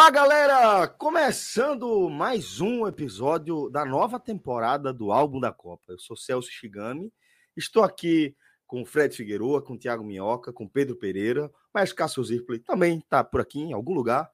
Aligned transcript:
Olá, 0.00 0.08
galera! 0.08 0.88
Começando 0.88 2.08
mais 2.08 2.58
um 2.58 2.86
episódio 2.86 3.68
da 3.68 3.84
nova 3.84 4.18
temporada 4.18 4.94
do 4.94 5.12
Álbum 5.12 5.38
da 5.38 5.52
Copa. 5.52 5.92
Eu 5.92 5.98
sou 5.98 6.16
Celso 6.16 6.48
Shigami, 6.50 7.12
estou 7.54 7.84
aqui 7.84 8.34
com 8.66 8.82
Fred 8.82 9.14
Figueroa, 9.14 9.62
com 9.62 9.76
Thiago 9.76 10.02
Minhoca, 10.02 10.54
com 10.54 10.66
Pedro 10.66 10.96
Pereira, 10.96 11.50
mas 11.72 11.92
Cássio 11.92 12.24
Zirpoli 12.24 12.60
também 12.60 12.96
está 12.96 13.22
por 13.22 13.42
aqui 13.42 13.60
em 13.60 13.74
algum 13.74 13.92
lugar 13.92 14.30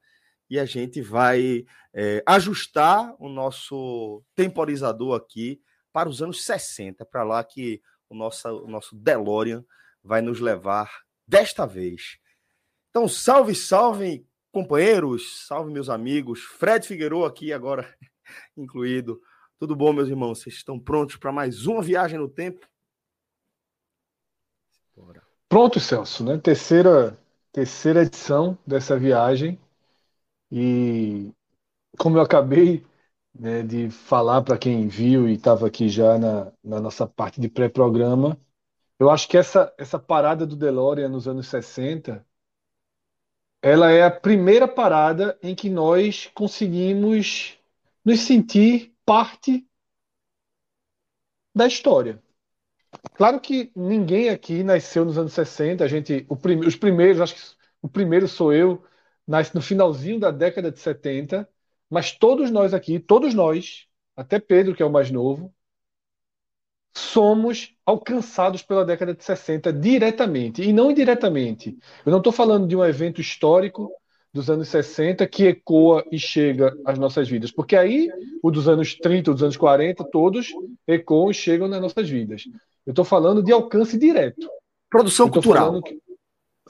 e 0.49 0.57
a 0.57 0.63
gente 0.63 1.01
vai 1.01 1.65
é, 1.93 2.23
ajustar 2.25 3.13
o 3.19 3.27
nosso 3.27 4.23
temporizador 4.33 5.17
aqui 5.17 5.61
para 5.91 6.07
os 6.07 6.21
anos 6.21 6.45
60, 6.45 7.03
para 7.03 7.25
lá 7.25 7.43
que 7.43 7.81
o 8.09 8.15
nosso, 8.15 8.47
o 8.47 8.69
nosso 8.69 8.95
DeLorean 8.95 9.65
vai 10.01 10.21
nos 10.21 10.39
levar 10.39 10.89
desta 11.27 11.65
vez. 11.65 12.19
Então, 12.89 13.05
salve, 13.09 13.53
salve, 13.53 14.25
companheiros, 14.57 15.45
salve 15.45 15.71
meus 15.71 15.87
amigos, 15.87 16.41
Fred 16.41 16.87
Figueiredo 16.87 17.23
aqui 17.23 17.53
agora 17.53 17.87
incluído. 18.57 19.21
Tudo 19.59 19.75
bom, 19.75 19.93
meus 19.93 20.09
irmãos? 20.09 20.39
Vocês 20.39 20.55
estão 20.55 20.79
prontos 20.79 21.15
para 21.15 21.31
mais 21.31 21.67
uma 21.67 21.79
viagem 21.79 22.17
no 22.17 22.27
tempo? 22.27 22.67
Bora. 24.95 25.21
Pronto, 25.47 25.79
Celso, 25.79 26.23
né? 26.23 26.39
Terceira, 26.39 27.15
terceira 27.51 28.01
edição 28.01 28.57
dessa 28.65 28.97
viagem. 28.97 29.59
E 30.51 31.31
como 31.95 32.17
eu 32.17 32.21
acabei 32.23 32.83
né, 33.35 33.61
de 33.61 33.91
falar 33.91 34.41
para 34.41 34.57
quem 34.57 34.87
viu 34.87 35.29
e 35.29 35.33
estava 35.33 35.67
aqui 35.67 35.87
já 35.87 36.17
na, 36.17 36.51
na 36.63 36.81
nossa 36.81 37.05
parte 37.05 37.39
de 37.39 37.47
pré-programa, 37.47 38.35
eu 38.97 39.11
acho 39.11 39.27
que 39.27 39.37
essa, 39.37 39.71
essa 39.77 39.99
parada 39.99 40.47
do 40.47 40.55
DeLorean 40.55 41.09
nos 41.09 41.27
anos 41.27 41.47
60 41.47 42.25
ela 43.61 43.91
é 43.91 44.03
a 44.03 44.11
primeira 44.11 44.67
parada 44.67 45.37
em 45.41 45.55
que 45.55 45.69
nós 45.69 46.29
conseguimos 46.33 47.57
nos 48.05 48.21
sentir 48.21 48.93
parte 49.05 49.67
da 51.53 51.67
história. 51.67 52.21
Claro 53.15 53.39
que 53.39 53.71
ninguém 53.75 54.29
aqui 54.29 54.63
nasceu 54.63 55.05
nos 55.05 55.17
anos 55.17 55.33
60, 55.33 55.83
a 55.83 55.87
gente, 55.87 56.25
prim, 56.41 56.59
os 56.59 56.75
primeiros, 56.75 57.21
acho 57.21 57.35
que 57.35 57.41
o 57.81 57.89
primeiro 57.89 58.27
sou 58.27 58.53
eu, 58.53 58.83
nasce 59.27 59.53
no 59.55 59.61
finalzinho 59.61 60.19
da 60.19 60.31
década 60.31 60.71
de 60.71 60.79
70, 60.79 61.47
mas 61.89 62.11
todos 62.11 62.51
nós 62.51 62.73
aqui, 62.73 62.99
todos 62.99 63.33
nós, 63.33 63.87
até 64.15 64.39
Pedro, 64.39 64.75
que 64.75 64.83
é 64.83 64.85
o 64.85 64.91
mais 64.91 65.11
novo, 65.11 65.53
somos 66.97 67.73
alcançados 67.85 68.61
pela 68.61 68.83
década 68.83 69.13
de 69.13 69.23
60 69.23 69.71
diretamente 69.71 70.61
e 70.61 70.73
não 70.73 70.91
indiretamente. 70.91 71.77
Eu 72.05 72.11
não 72.11 72.17
estou 72.17 72.33
falando 72.33 72.67
de 72.67 72.75
um 72.75 72.83
evento 72.83 73.21
histórico 73.21 73.91
dos 74.33 74.49
anos 74.49 74.67
60 74.67 75.25
que 75.27 75.45
ecoa 75.45 76.03
e 76.11 76.19
chega 76.19 76.75
às 76.85 76.97
nossas 76.97 77.29
vidas, 77.29 77.51
porque 77.51 77.75
aí 77.75 78.09
o 78.43 78.51
dos 78.51 78.67
anos 78.67 78.95
30, 78.95 79.31
o 79.31 79.33
dos 79.33 79.43
anos 79.43 79.57
40, 79.57 80.03
todos 80.11 80.49
ecoam 80.85 81.31
e 81.31 81.33
chegam 81.33 81.67
nas 81.67 81.81
nossas 81.81 82.09
vidas. 82.09 82.43
Eu 82.85 82.91
estou 82.91 83.05
falando 83.05 83.43
de 83.43 83.51
alcance 83.51 83.97
direto. 83.97 84.49
Produção 84.89 85.29
cultural. 85.29 85.81
Que... 85.81 85.99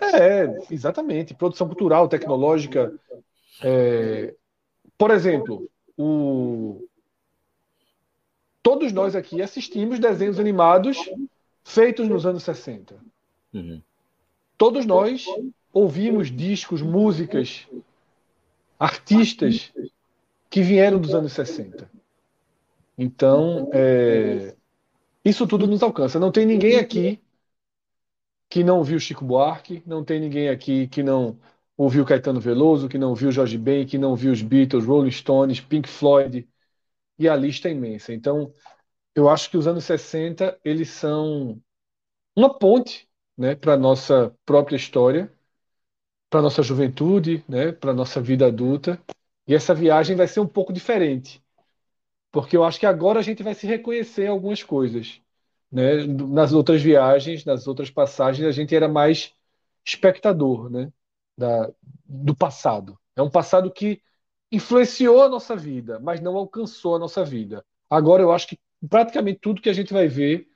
É, 0.01 0.47
exatamente. 0.69 1.33
Produção 1.33 1.67
cultural, 1.67 2.07
tecnológica. 2.07 2.93
É... 3.63 4.33
Por 4.97 5.11
exemplo, 5.11 5.69
o 5.97 6.87
todos 8.67 8.91
nós 8.91 9.16
aqui 9.16 9.41
assistimos 9.41 9.97
desenhos 9.97 10.41
animados 10.41 10.97
feitos 11.63 12.05
nos 12.05 12.25
anos 12.25 12.44
60. 12.44 12.97
Uhum. 13.53 13.81
Todos 14.57 14.85
nós 14.85 15.25
ouvimos 15.72 16.29
discos, 16.29 16.81
músicas, 16.81 17.66
artistas 18.78 19.72
que 20.50 20.61
vieram 20.61 21.00
dos 21.00 21.16
anos 21.16 21.31
60. 21.31 21.89
Então, 22.97 23.69
é, 23.72 24.53
isso 25.23 25.47
tudo 25.47 25.66
nos 25.66 25.81
alcança. 25.81 26.19
Não 26.19 26.29
tem 26.29 26.45
ninguém 26.45 26.75
aqui 26.75 27.22
que 28.49 28.66
não 28.66 28.84
viu 28.84 28.99
Chico 28.99 29.23
Buarque, 29.23 29.81
não 29.85 30.03
tem 30.03 30.19
ninguém 30.19 30.49
aqui 30.49 30.88
que 30.88 31.01
não 31.01 31.39
ouviu 31.78 32.03
Caetano 32.03 32.41
Veloso, 32.41 32.89
que 32.89 32.97
não 32.97 33.16
viu 33.16 33.31
Jorge 33.31 33.57
Ben, 33.57 33.85
que 33.85 33.97
não 33.97 34.13
viu 34.13 34.34
os 34.34 34.41
Beatles, 34.41 34.84
Rolling 34.84 35.11
Stones, 35.11 35.61
Pink 35.61 35.88
Floyd, 35.88 36.45
e 37.17 37.28
a 37.28 37.35
lista 37.35 37.67
é 37.69 37.72
imensa. 37.72 38.13
Então, 38.13 38.51
eu 39.16 39.29
acho 39.29 39.50
que 39.50 39.57
os 39.57 39.67
anos 39.67 39.85
60 39.85 40.59
eles 40.63 40.89
são 40.89 41.61
uma 42.35 42.57
ponte 42.57 43.09
né, 43.38 43.55
para 43.55 43.73
a 43.73 43.78
nossa 43.78 44.35
própria 44.45 44.75
história, 44.75 45.31
para 46.29 46.39
a 46.39 46.44
nossa 46.44 46.61
juventude, 46.63 47.44
né, 47.47 47.72
para 47.72 47.91
a 47.91 47.94
nossa 47.94 48.22
vida 48.22 48.47
adulta. 48.47 49.01
E 49.47 49.55
essa 49.55 49.73
viagem 49.73 50.16
vai 50.16 50.28
ser 50.28 50.39
um 50.39 50.47
pouco 50.47 50.73
diferente, 50.73 51.44
porque 52.31 52.57
eu 52.57 52.63
acho 52.63 52.79
que 52.79 52.85
agora 52.85 53.19
a 53.19 53.23
gente 53.23 53.44
vai 53.44 53.53
se 53.53 53.67
reconhecer 53.67 54.28
algumas 54.28 54.63
coisas. 54.63 55.22
Né? 55.72 56.05
Nas 56.05 56.53
outras 56.53 56.81
viagens, 56.81 57.45
nas 57.45 57.67
outras 57.67 57.89
passagens, 57.89 58.47
a 58.47 58.51
gente 58.51 58.75
era 58.75 58.88
mais 58.88 59.34
espectador 59.85 60.69
né, 60.69 60.91
da, 61.38 61.72
do 62.05 62.35
passado. 62.35 62.99
É 63.16 63.22
um 63.22 63.29
passado 63.29 63.72
que 63.72 64.01
influenciou 64.52 65.24
a 65.24 65.30
nossa 65.30 65.56
vida, 65.56 66.00
mas 66.00 66.22
não 66.22 66.35
alcançou 66.35 66.96
a 66.96 67.00
nossa 67.00 67.24
vida. 67.24 67.66
Agora 67.90 68.24
eu 68.24 68.31
acho 68.31 68.47
que 68.47 68.59
praticamente 68.90 69.40
tudo 69.41 69.62
que 69.62 69.69
a 69.69 69.74
gente 69.74 69.94
vai 69.94 70.08
ver 70.08 70.47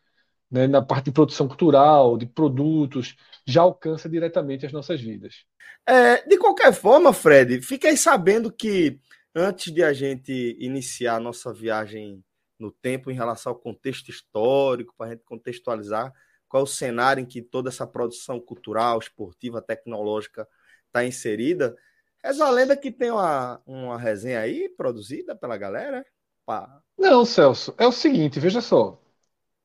né, 0.50 0.68
na 0.68 0.81
parte 0.81 1.06
de 1.06 1.12
produção 1.12 1.47
cultural, 1.47 2.18
de 2.18 2.25
produtos, 2.25 3.16
já 3.46 3.62
alcança 3.62 4.09
diretamente 4.09 4.66
as 4.66 4.72
nossas 4.72 5.00
vidas. 5.00 5.46
É, 5.88 6.28
de 6.28 6.38
qualquer 6.38 6.74
forma, 6.74 7.13
Fred, 7.13 7.62
fiquei 7.62 7.96
sabendo 7.96 8.52
que 8.52 9.00
antes 9.34 9.74
de 9.74 9.81
a 9.84 9.94
gente 9.94 10.58
iniciar 10.59 11.16
a 11.16 11.19
nossa 11.19 11.53
viagem 11.53 12.23
no 12.59 12.72
tempo 12.72 13.09
em 13.09 13.16
relação 13.16 13.53
ao 13.53 13.58
contexto 13.58 14.09
histórico, 14.09 14.94
para 14.96 15.08
a 15.08 15.09
gente 15.12 15.23
contextualizar 15.23 16.13
qual 16.47 16.62
é 16.62 16.63
o 16.63 16.68
cenário 16.68 17.22
em 17.22 17.25
que 17.25 17.41
toda 17.41 17.69
essa 17.69 17.88
produção 17.88 18.40
cultural, 18.40 19.00
esportiva, 19.00 19.62
tecnológica 19.62 20.47
está 20.88 21.03
inserida, 21.03 21.75
Reza 22.23 22.45
a 22.45 22.49
lenda 22.49 22.77
que 22.77 22.91
tem 22.91 23.11
uma, 23.11 23.61
uma 23.65 23.97
resenha 23.97 24.39
aí 24.39 24.69
produzida 24.69 25.35
pela 25.35 25.57
galera. 25.57 26.05
Pá. 26.45 26.81
Não, 26.97 27.25
Celso, 27.25 27.73
é 27.77 27.87
o 27.87 27.91
seguinte, 27.91 28.39
veja 28.39 28.61
só. 28.61 29.01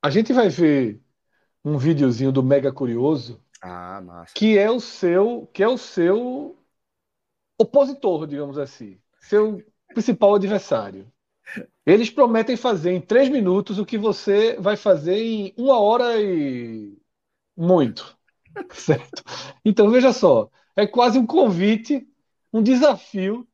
A 0.02 0.08
gente 0.08 0.32
vai 0.32 0.48
ver 0.48 1.00
um 1.64 1.76
videozinho 1.76 2.32
do 2.32 2.42
Mega 2.42 2.72
Curioso. 2.72 3.42
Ah, 3.60 4.00
massa. 4.00 4.32
Que 4.34 4.56
é 4.56 4.70
o 4.70 4.80
seu, 4.80 5.48
que 5.52 5.62
é 5.62 5.68
o 5.68 5.76
seu 5.76 6.56
opositor, 7.58 8.26
digamos 8.26 8.58
assim. 8.58 8.98
Seu 9.18 9.62
principal 9.88 10.34
adversário. 10.34 11.10
Eles 11.84 12.10
prometem 12.10 12.56
fazer 12.56 12.92
em 12.92 13.00
três 13.00 13.28
minutos 13.28 13.78
o 13.78 13.86
que 13.86 13.98
você 13.98 14.56
vai 14.58 14.76
fazer 14.76 15.16
em 15.16 15.54
uma 15.56 15.78
hora 15.78 16.20
e 16.20 16.96
muito. 17.56 18.16
Certo? 18.72 19.22
Então, 19.64 19.90
veja 19.90 20.12
só. 20.12 20.50
É 20.74 20.86
quase 20.86 21.18
um 21.18 21.26
convite 21.26 22.06
um 22.56 22.62
desafio 22.62 23.46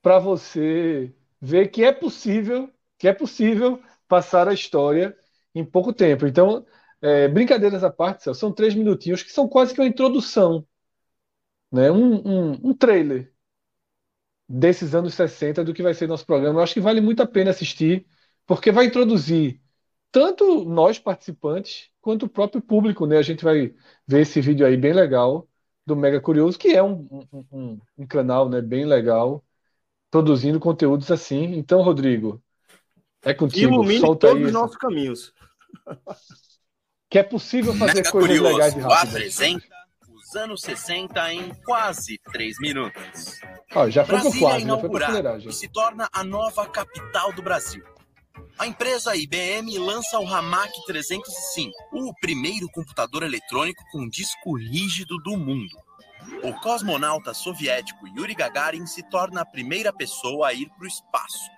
para 0.00 0.18
você 0.18 1.14
ver 1.40 1.68
que 1.68 1.84
é 1.84 1.92
possível, 1.92 2.70
que 2.98 3.08
é 3.08 3.12
possível 3.12 3.80
passar 4.08 4.48
a 4.48 4.54
história 4.54 5.16
em 5.54 5.64
pouco 5.64 5.92
tempo. 5.92 6.26
Então, 6.26 6.66
é, 7.00 7.28
brincadeiras 7.28 7.84
à 7.84 7.90
parte, 7.90 8.34
são 8.34 8.52
três 8.52 8.74
minutinhos 8.74 9.22
que 9.22 9.32
são 9.32 9.48
quase 9.48 9.74
que 9.74 9.80
uma 9.80 9.86
introdução, 9.86 10.66
né? 11.70 11.90
um, 11.90 12.52
um, 12.52 12.70
um 12.70 12.74
trailer 12.74 13.32
desses 14.48 14.94
anos 14.94 15.14
60 15.14 15.64
do 15.64 15.72
que 15.74 15.82
vai 15.82 15.94
ser 15.94 16.06
nosso 16.06 16.26
programa. 16.26 16.60
Eu 16.60 16.62
acho 16.62 16.74
que 16.74 16.80
vale 16.80 17.00
muito 17.00 17.22
a 17.22 17.26
pena 17.26 17.50
assistir, 17.50 18.06
porque 18.46 18.70
vai 18.72 18.86
introduzir 18.86 19.60
tanto 20.10 20.64
nós 20.64 20.98
participantes, 20.98 21.90
quanto 22.00 22.26
o 22.26 22.28
próprio 22.28 22.60
público, 22.62 23.06
né? 23.06 23.18
A 23.18 23.22
gente 23.22 23.44
vai 23.44 23.74
ver 24.06 24.22
esse 24.22 24.40
vídeo 24.40 24.66
aí 24.66 24.76
bem 24.76 24.92
legal 24.92 25.48
do 25.86 25.96
Mega 25.96 26.20
Curioso, 26.20 26.58
que 26.58 26.68
é 26.68 26.82
um, 26.82 27.06
um, 27.10 27.44
um, 27.52 27.80
um 27.98 28.06
canal, 28.06 28.48
né, 28.48 28.60
bem 28.60 28.84
legal, 28.84 29.44
produzindo 30.10 30.60
conteúdos 30.60 31.10
assim. 31.10 31.54
Então, 31.56 31.82
Rodrigo, 31.82 32.42
é 33.22 33.34
contigo. 33.34 33.74
Ilumine 33.74 34.00
Solta 34.00 34.28
todos 34.28 34.42
aí 34.42 34.46
os 34.46 34.52
nossos 34.52 34.76
caminhos. 34.76 35.32
Que 37.08 37.18
é 37.18 37.22
possível 37.22 37.74
fazer 37.74 37.96
Mega 37.96 38.10
coisas 38.10 38.30
Curioso 38.30 38.56
legais 38.56 38.74
e 38.74 38.80
rápidas. 38.80 39.14
apresenta 39.14 39.66
os 40.32 40.36
anos 40.36 40.62
60 40.62 41.34
em 41.34 41.54
quase 41.64 42.18
3 42.32 42.58
minutos. 42.58 43.40
Ó, 43.74 43.90
já 43.90 44.04
foi 44.04 44.18
Brasília 44.18 44.36
é 44.36 44.40
quadro, 44.40 44.66
já 44.66 44.78
foi 44.78 45.50
e 45.50 45.52
se 45.52 45.68
torna 45.68 46.08
a 46.12 46.24
nova 46.24 46.66
capital 46.68 47.32
do 47.34 47.42
Brasil. 47.42 47.84
A 48.62 48.66
empresa 48.68 49.16
IBM 49.16 49.76
lança 49.76 50.20
o 50.20 50.24
Hamac 50.24 50.72
305, 50.86 51.72
o 51.94 52.14
primeiro 52.20 52.68
computador 52.70 53.24
eletrônico 53.24 53.82
com 53.90 54.08
disco 54.08 54.56
rígido 54.56 55.18
do 55.18 55.36
mundo. 55.36 55.76
O 56.44 56.52
cosmonauta 56.60 57.34
soviético 57.34 58.06
Yuri 58.06 58.36
Gagarin 58.36 58.86
se 58.86 59.02
torna 59.10 59.40
a 59.40 59.44
primeira 59.44 59.92
pessoa 59.92 60.46
a 60.46 60.52
ir 60.52 60.68
para 60.76 60.84
o 60.84 60.86
espaço. 60.86 61.50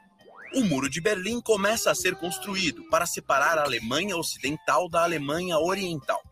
O 0.54 0.64
Muro 0.64 0.88
de 0.88 0.98
Berlim 0.98 1.42
começa 1.42 1.90
a 1.90 1.94
ser 1.94 2.16
construído 2.16 2.82
para 2.88 3.04
separar 3.04 3.58
a 3.58 3.64
Alemanha 3.64 4.16
Ocidental 4.16 4.88
da 4.88 5.02
Alemanha 5.02 5.58
Oriental. 5.58 6.22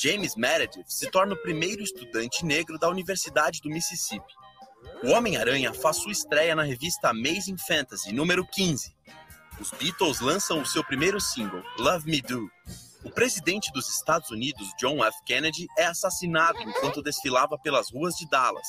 James 0.00 0.34
Meredith 0.34 0.86
se 0.88 1.10
torna 1.10 1.34
o 1.34 1.42
primeiro 1.42 1.82
estudante 1.82 2.42
negro 2.42 2.78
da 2.78 2.88
Universidade 2.88 3.60
do 3.60 3.68
Mississippi. 3.68 4.32
O 5.04 5.10
Homem-Aranha 5.10 5.74
faz 5.74 5.96
sua 5.96 6.12
estreia 6.12 6.54
na 6.54 6.62
revista 6.62 7.10
Amazing 7.10 7.58
Fantasy, 7.58 8.12
número 8.12 8.46
15. 8.46 8.94
Os 9.62 9.70
Beatles 9.70 10.18
lançam 10.18 10.60
o 10.60 10.66
seu 10.66 10.82
primeiro 10.82 11.20
single, 11.20 11.62
Love 11.78 12.10
Me 12.10 12.20
Do. 12.20 12.50
O 13.04 13.10
presidente 13.12 13.70
dos 13.72 13.88
Estados 13.88 14.28
Unidos, 14.32 14.72
John 14.76 15.04
F. 15.04 15.16
Kennedy, 15.24 15.68
é 15.78 15.84
assassinado 15.84 16.60
enquanto 16.60 17.00
desfilava 17.00 17.56
pelas 17.56 17.88
ruas 17.92 18.16
de 18.16 18.28
Dallas. 18.28 18.66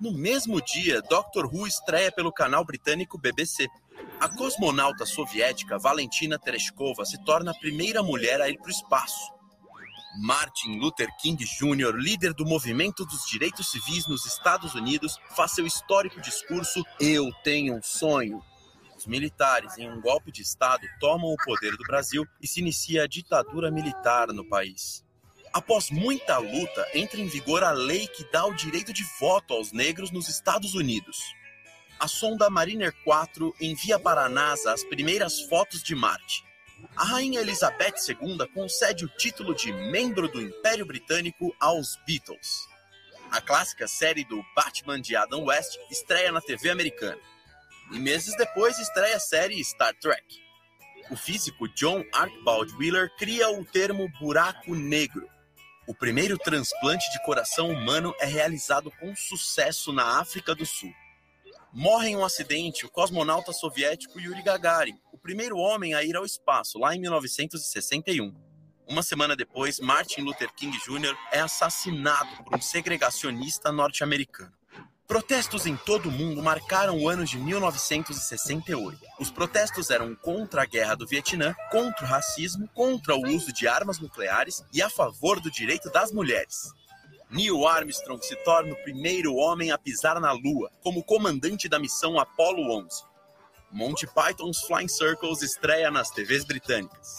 No 0.00 0.10
mesmo 0.10 0.58
dia, 0.62 1.02
Doctor 1.02 1.54
Who 1.54 1.66
estreia 1.66 2.10
pelo 2.10 2.32
canal 2.32 2.64
britânico 2.64 3.18
BBC. 3.18 3.68
A 4.18 4.26
cosmonauta 4.26 5.04
soviética 5.04 5.78
Valentina 5.78 6.38
Tereshkova 6.38 7.04
se 7.04 7.22
torna 7.26 7.50
a 7.50 7.58
primeira 7.58 8.02
mulher 8.02 8.40
a 8.40 8.48
ir 8.48 8.56
para 8.56 8.68
o 8.68 8.72
espaço. 8.72 9.30
Martin 10.18 10.78
Luther 10.78 11.08
King 11.20 11.44
Jr., 11.44 11.94
líder 11.94 12.32
do 12.32 12.46
movimento 12.46 13.04
dos 13.04 13.26
direitos 13.30 13.70
civis 13.70 14.06
nos 14.06 14.24
Estados 14.24 14.74
Unidos, 14.74 15.18
faz 15.36 15.52
seu 15.52 15.66
histórico 15.66 16.22
discurso 16.22 16.82
Eu 16.98 17.30
Tenho 17.44 17.76
um 17.76 17.82
Sonho. 17.82 18.42
Os 19.02 19.06
militares, 19.08 19.76
em 19.78 19.90
um 19.90 20.00
golpe 20.00 20.30
de 20.30 20.42
Estado, 20.42 20.86
tomam 21.00 21.32
o 21.32 21.36
poder 21.36 21.76
do 21.76 21.82
Brasil 21.82 22.24
e 22.40 22.46
se 22.46 22.60
inicia 22.60 23.02
a 23.02 23.06
ditadura 23.08 23.68
militar 23.68 24.28
no 24.28 24.48
país. 24.48 25.04
Após 25.52 25.90
muita 25.90 26.38
luta, 26.38 26.86
entra 26.94 27.20
em 27.20 27.26
vigor 27.26 27.64
a 27.64 27.72
lei 27.72 28.06
que 28.06 28.24
dá 28.30 28.46
o 28.46 28.54
direito 28.54 28.92
de 28.92 29.02
voto 29.18 29.54
aos 29.54 29.72
negros 29.72 30.12
nos 30.12 30.28
Estados 30.28 30.76
Unidos. 30.76 31.18
A 31.98 32.06
sonda 32.06 32.48
Mariner 32.48 32.94
4 33.02 33.52
envia 33.60 33.98
para 33.98 34.24
a 34.24 34.28
NASA 34.28 34.72
as 34.72 34.84
primeiras 34.84 35.40
fotos 35.48 35.82
de 35.82 35.96
Marte. 35.96 36.44
A 36.94 37.02
rainha 37.04 37.40
Elizabeth 37.40 37.96
II 38.08 38.38
concede 38.54 39.04
o 39.04 39.08
título 39.08 39.52
de 39.52 39.72
membro 39.72 40.28
do 40.28 40.40
Império 40.40 40.86
Britânico 40.86 41.52
aos 41.58 41.98
Beatles. 42.06 42.68
A 43.32 43.40
clássica 43.40 43.88
série 43.88 44.24
do 44.24 44.44
Batman 44.54 45.00
de 45.00 45.16
Adam 45.16 45.46
West 45.46 45.76
estreia 45.90 46.30
na 46.30 46.40
TV 46.40 46.70
americana. 46.70 47.31
E 47.92 47.98
meses 47.98 48.34
depois 48.36 48.78
estreia 48.78 49.16
a 49.16 49.20
série 49.20 49.62
Star 49.62 49.94
Trek. 50.00 50.24
O 51.10 51.16
físico 51.16 51.68
John 51.68 52.02
Archibald 52.12 52.72
Wheeler 52.76 53.14
cria 53.18 53.50
o 53.50 53.64
termo 53.66 54.08
buraco 54.18 54.74
negro. 54.74 55.28
O 55.86 55.94
primeiro 55.94 56.38
transplante 56.38 57.10
de 57.12 57.22
coração 57.22 57.68
humano 57.68 58.14
é 58.18 58.24
realizado 58.24 58.90
com 58.98 59.14
sucesso 59.14 59.92
na 59.92 60.20
África 60.20 60.54
do 60.54 60.64
Sul. 60.64 60.92
Morre 61.70 62.08
em 62.08 62.16
um 62.16 62.24
acidente 62.24 62.86
o 62.86 62.90
cosmonauta 62.90 63.52
soviético 63.52 64.18
Yuri 64.18 64.42
Gagarin, 64.42 64.98
o 65.12 65.18
primeiro 65.18 65.58
homem 65.58 65.92
a 65.92 66.02
ir 66.02 66.16
ao 66.16 66.24
espaço, 66.24 66.78
lá 66.78 66.94
em 66.94 67.00
1961. 67.00 68.34
Uma 68.88 69.02
semana 69.02 69.36
depois, 69.36 69.80
Martin 69.80 70.22
Luther 70.22 70.50
King 70.54 70.78
Jr. 70.78 71.16
é 71.30 71.40
assassinado 71.40 72.44
por 72.44 72.56
um 72.56 72.60
segregacionista 72.60 73.70
norte-americano. 73.70 74.61
Protestos 75.12 75.66
em 75.66 75.76
todo 75.76 76.08
o 76.08 76.10
mundo 76.10 76.42
marcaram 76.42 76.98
o 76.98 77.06
ano 77.06 77.22
de 77.22 77.36
1968. 77.36 78.98
Os 79.20 79.30
protestos 79.30 79.90
eram 79.90 80.14
contra 80.14 80.62
a 80.62 80.64
guerra 80.64 80.94
do 80.94 81.06
Vietnã, 81.06 81.54
contra 81.70 82.06
o 82.06 82.08
racismo, 82.08 82.66
contra 82.72 83.14
o 83.14 83.26
uso 83.28 83.52
de 83.52 83.68
armas 83.68 84.00
nucleares 84.00 84.64
e 84.72 84.80
a 84.80 84.88
favor 84.88 85.38
do 85.38 85.50
direito 85.50 85.90
das 85.90 86.12
mulheres. 86.12 86.72
Neil 87.28 87.68
Armstrong 87.68 88.24
se 88.24 88.34
torna 88.36 88.72
o 88.72 88.82
primeiro 88.84 89.34
homem 89.34 89.70
a 89.70 89.76
pisar 89.76 90.18
na 90.18 90.32
Lua, 90.32 90.72
como 90.82 91.04
comandante 91.04 91.68
da 91.68 91.78
missão 91.78 92.18
Apollo 92.18 92.70
11. 92.70 93.04
Monty 93.70 94.06
Python's 94.06 94.62
Flying 94.62 94.88
Circles 94.88 95.42
estreia 95.42 95.90
nas 95.90 96.10
TVs 96.10 96.46
britânicas. 96.46 97.18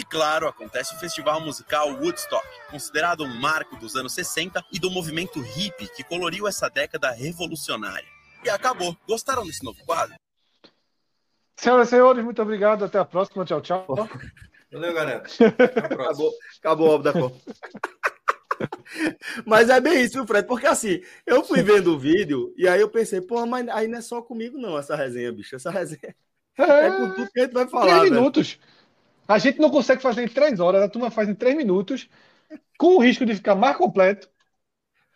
E 0.00 0.02
claro, 0.02 0.48
acontece 0.48 0.94
o 0.94 0.98
festival 0.98 1.42
musical 1.42 1.90
Woodstock, 1.90 2.48
considerado 2.70 3.22
um 3.22 3.38
marco 3.38 3.76
dos 3.76 3.94
anos 3.96 4.14
60 4.14 4.64
e 4.72 4.78
do 4.78 4.90
movimento 4.90 5.38
hippie 5.42 5.90
que 5.94 6.02
coloriu 6.02 6.48
essa 6.48 6.70
década 6.70 7.10
revolucionária. 7.10 8.08
E 8.42 8.48
acabou. 8.48 8.96
Gostaram 9.06 9.44
desse 9.44 9.62
novo 9.62 9.78
quadro? 9.84 10.14
Senhoras 11.54 11.88
e 11.88 11.90
senhores, 11.90 12.24
muito 12.24 12.40
obrigado. 12.40 12.82
Até 12.82 12.98
a 12.98 13.04
próxima. 13.04 13.44
Tchau, 13.44 13.60
tchau. 13.60 13.84
Valeu, 14.72 14.94
galera. 14.94 15.18
Até 15.18 15.80
a 15.80 15.88
próxima. 15.88 16.04
Acabou, 16.06 16.32
acabou 16.60 16.88
o 16.88 16.92
álbum 16.92 17.04
da 17.04 17.12
Copa. 17.12 17.36
Mas 19.44 19.68
é 19.68 19.82
bem 19.82 20.00
isso, 20.00 20.26
Fred? 20.26 20.48
Porque 20.48 20.66
assim, 20.66 21.02
eu 21.26 21.44
fui 21.44 21.62
vendo 21.62 21.92
o 21.92 21.98
vídeo 21.98 22.54
e 22.56 22.66
aí 22.66 22.80
eu 22.80 22.88
pensei, 22.88 23.20
pô, 23.20 23.44
mas 23.44 23.68
aí 23.68 23.86
não 23.86 23.98
é 23.98 24.00
só 24.00 24.22
comigo, 24.22 24.56
não, 24.56 24.78
essa 24.78 24.96
resenha, 24.96 25.30
bicho. 25.30 25.56
Essa 25.56 25.70
resenha 25.70 26.16
é 26.56 26.90
com 26.90 27.10
tudo 27.10 27.30
que 27.30 27.40
a 27.40 27.42
gente 27.42 27.52
vai 27.52 27.68
falar. 27.68 27.98
Três 28.00 28.10
velho. 28.10 28.32
A 29.30 29.38
gente 29.38 29.60
não 29.60 29.70
consegue 29.70 30.02
fazer 30.02 30.24
em 30.24 30.28
três 30.28 30.58
horas, 30.58 30.82
a 30.82 30.88
turma 30.88 31.08
faz 31.08 31.28
em 31.28 31.34
três 31.36 31.56
minutos, 31.56 32.08
com 32.76 32.96
o 32.96 32.98
risco 32.98 33.24
de 33.24 33.36
ficar 33.36 33.54
mais 33.54 33.76
completo. 33.76 34.28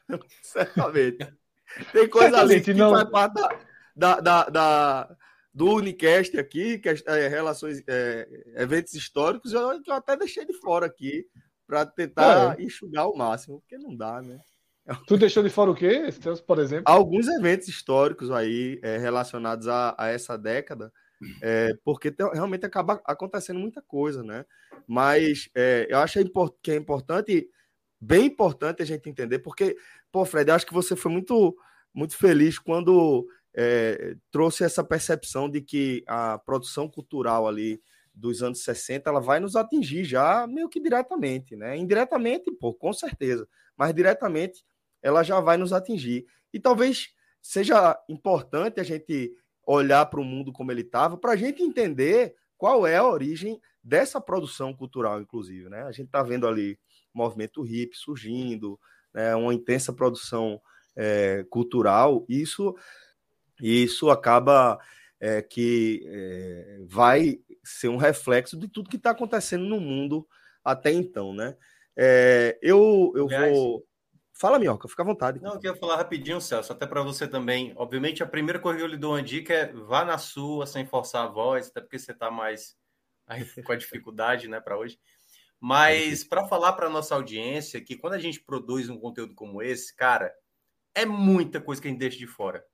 Certamente. 0.41 1.27
Tem 1.93 2.09
coisa 2.09 2.39
ali 2.39 2.61
Certamente, 2.61 2.65
que 2.65 2.75
não. 2.75 2.91
faz 2.91 3.11
parte 3.11 3.41
da, 3.97 4.21
da, 4.21 4.45
da- 4.45 5.17
do 5.53 5.75
Unicast 5.75 6.39
aqui, 6.39 6.79
que 6.79 6.89
é, 6.89 6.95
é, 7.07 7.29
relações, 7.29 7.83
é, 7.89 8.29
eventos 8.57 8.95
históricos, 8.95 9.53
eu, 9.53 9.83
que 9.83 9.91
eu 9.91 9.95
até 9.95 10.17
deixei 10.17 10.45
de 10.45 10.53
fora 10.61 10.87
aqui 10.87 11.27
para 11.67 11.85
tentar 11.85 12.61
enxugar 12.61 13.09
o 13.09 13.17
máximo, 13.17 13.61
porque 13.61 13.77
não 13.79 13.97
dá, 13.97 14.23
né? 14.23 14.39
Tu 15.09 15.17
deixou 15.17 15.43
de 15.43 15.51
fora 15.51 15.71
o 15.71 15.75
quê, 15.75 16.03
por 16.47 16.59
exemplo? 16.61 16.85
alguns 16.87 17.27
eventos 17.27 17.67
históricos 17.67 18.31
aí 18.31 18.79
é, 18.83 18.99
relacionados 18.99 19.67
a, 19.67 19.95
a 19.99 20.09
essa 20.09 20.37
década, 20.37 20.93
é, 21.41 21.75
porque 21.85 22.11
te- 22.11 22.23
realmente 22.33 22.65
acaba 22.67 23.01
acontecendo 23.05 23.59
muita 23.59 23.83
coisa, 23.83 24.23
né? 24.23 24.45
Mas 24.87 25.49
é, 25.55 25.87
eu 25.89 25.99
acho 25.99 26.21
impor- 26.21 26.55
que 26.63 26.71
é 26.71 26.77
importante, 26.77 27.49
bem 28.01 28.27
importante 28.27 28.83
a 28.83 28.87
gente 28.87 29.09
entender, 29.09 29.39
porque, 29.41 29.77
pô, 30.13 30.25
Fred, 30.25 30.51
eu 30.51 30.55
acho 30.55 30.67
que 30.67 30.75
você 30.75 30.95
foi 30.97 31.11
muito, 31.13 31.57
muito 31.93 32.17
feliz 32.17 32.59
quando 32.59 33.27
é, 33.55 34.17
trouxe 34.31 34.65
essa 34.65 34.83
percepção 34.83 35.49
de 35.49 35.61
que 35.61 36.03
a 36.07 36.39
produção 36.39 36.89
cultural 36.89 37.47
ali 37.47 37.81
dos 38.13 38.43
anos 38.43 38.63
60 38.63 39.11
ela 39.11 39.21
vai 39.21 39.41
nos 39.41 39.57
atingir 39.57 40.05
já 40.05 40.47
meio 40.47 40.69
que 40.69 40.81
diretamente, 40.81 41.57
né? 41.57 41.77
Indiretamente, 41.77 42.51
pô, 42.53 42.73
com 42.73 42.93
certeza, 42.93 43.49
mas 43.77 43.93
diretamente 43.95 44.65
ela 45.03 45.23
já 45.23 45.41
vai 45.41 45.57
nos 45.57 45.73
atingir. 45.73 46.25
E 46.53 46.61
talvez 46.61 47.09
seja 47.43 47.99
importante 48.09 48.81
a 48.81 48.83
gente 48.85 49.35
olhar 49.67 50.07
para 50.07 50.21
o 50.21 50.25
mundo 50.25 50.53
como 50.53 50.71
ele 50.71 50.83
estava, 50.83 51.17
para 51.17 51.33
a 51.33 51.37
gente 51.37 51.63
entender 51.63 52.35
qual 52.57 52.87
é 52.87 52.97
a 52.97 53.07
origem 53.07 53.61
dessa 53.83 54.21
produção 54.21 54.73
cultural, 54.73 55.21
inclusive. 55.21 55.69
Né? 55.69 55.83
A 55.83 55.93
gente 55.93 56.07
está 56.07 56.23
vendo 56.23 56.47
ali 56.47 56.79
o 57.15 57.19
movimento 57.19 57.67
hip 57.67 57.97
surgindo, 57.97 58.79
né? 59.13 59.35
uma 59.35 59.53
intensa 59.53 59.93
produção 59.93 60.61
é, 60.97 61.45
cultural, 61.51 62.25
isso, 62.29 62.75
isso 63.61 64.11
acaba 64.11 64.79
é, 65.21 65.43
que 65.43 66.03
é, 66.07 66.79
vai 66.87 67.41
ser 67.63 67.89
um 67.89 67.97
reflexo 67.97 68.57
de 68.57 68.69
tudo 68.69 68.91
que 68.91 68.97
está 68.97 69.11
acontecendo 69.11 69.65
no 69.65 69.81
mundo 69.81 70.27
até 70.65 70.93
então. 70.93 71.35
Né? 71.35 71.57
É, 71.97 72.59
eu 72.63 73.13
eu 73.15 73.27
Aliás, 73.27 73.57
vou. 73.57 73.87
Fala, 74.37 74.59
Minhoca, 74.59 74.89
fica 74.89 75.03
à 75.03 75.07
vontade. 75.07 75.41
Não, 75.41 75.55
eu 75.55 75.61
queria 75.61 75.77
falar 75.77 75.97
rapidinho, 75.97 76.41
Celso, 76.41 76.73
até 76.73 76.87
para 76.89 77.03
você 77.03 77.29
também. 77.29 77.73
Obviamente, 77.77 78.21
a 78.21 78.27
primeira 78.27 78.59
coisa 78.59 78.77
que 78.77 78.85
eu 78.85 78.89
lhe 78.89 78.97
dou 78.97 79.13
uma 79.13 79.23
dica 79.23 79.55
é 79.55 79.73
vá 79.73 80.05
na 80.05 80.19
sua, 80.19 80.67
sem 80.67 80.85
forçar 80.85 81.25
a 81.25 81.29
voz, 81.29 81.69
até 81.69 81.81
porque 81.81 82.01
você 82.01 82.11
está 82.11 82.33
mais 82.33 82.77
com 83.65 83.73
a 83.73 83.77
dificuldade, 83.77 84.49
né, 84.49 84.61
para 84.61 84.77
hoje. 84.77 84.99
Mas 85.61 86.25
para 86.25 86.49
falar 86.49 86.73
para 86.73 86.91
nossa 86.91 87.15
audiência 87.15 87.81
que 87.81 87.97
quando 87.97 88.15
a 88.15 88.19
gente 88.19 88.41
produz 88.41 88.89
um 88.91 88.99
conteúdo 88.99 89.37
como 89.37 89.63
esse, 89.63 89.95
cara, 89.95 90.35
é 90.97 91.07
muita 91.07 91.61
coisa 91.61 91.81
que 91.81 91.87
a 91.87 91.91
gente 91.93 92.01
deixa 92.01 92.19
de 92.19 92.27
fora. 92.27 92.65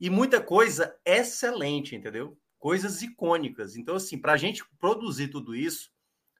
E 0.00 0.10
muita 0.10 0.40
coisa 0.40 0.98
excelente, 1.04 1.94
entendeu? 1.94 2.36
Coisas 2.58 3.02
icônicas. 3.02 3.76
Então, 3.76 3.94
assim, 3.94 4.18
para 4.18 4.32
a 4.32 4.36
gente 4.36 4.64
produzir 4.80 5.28
tudo 5.28 5.54
isso, 5.54 5.92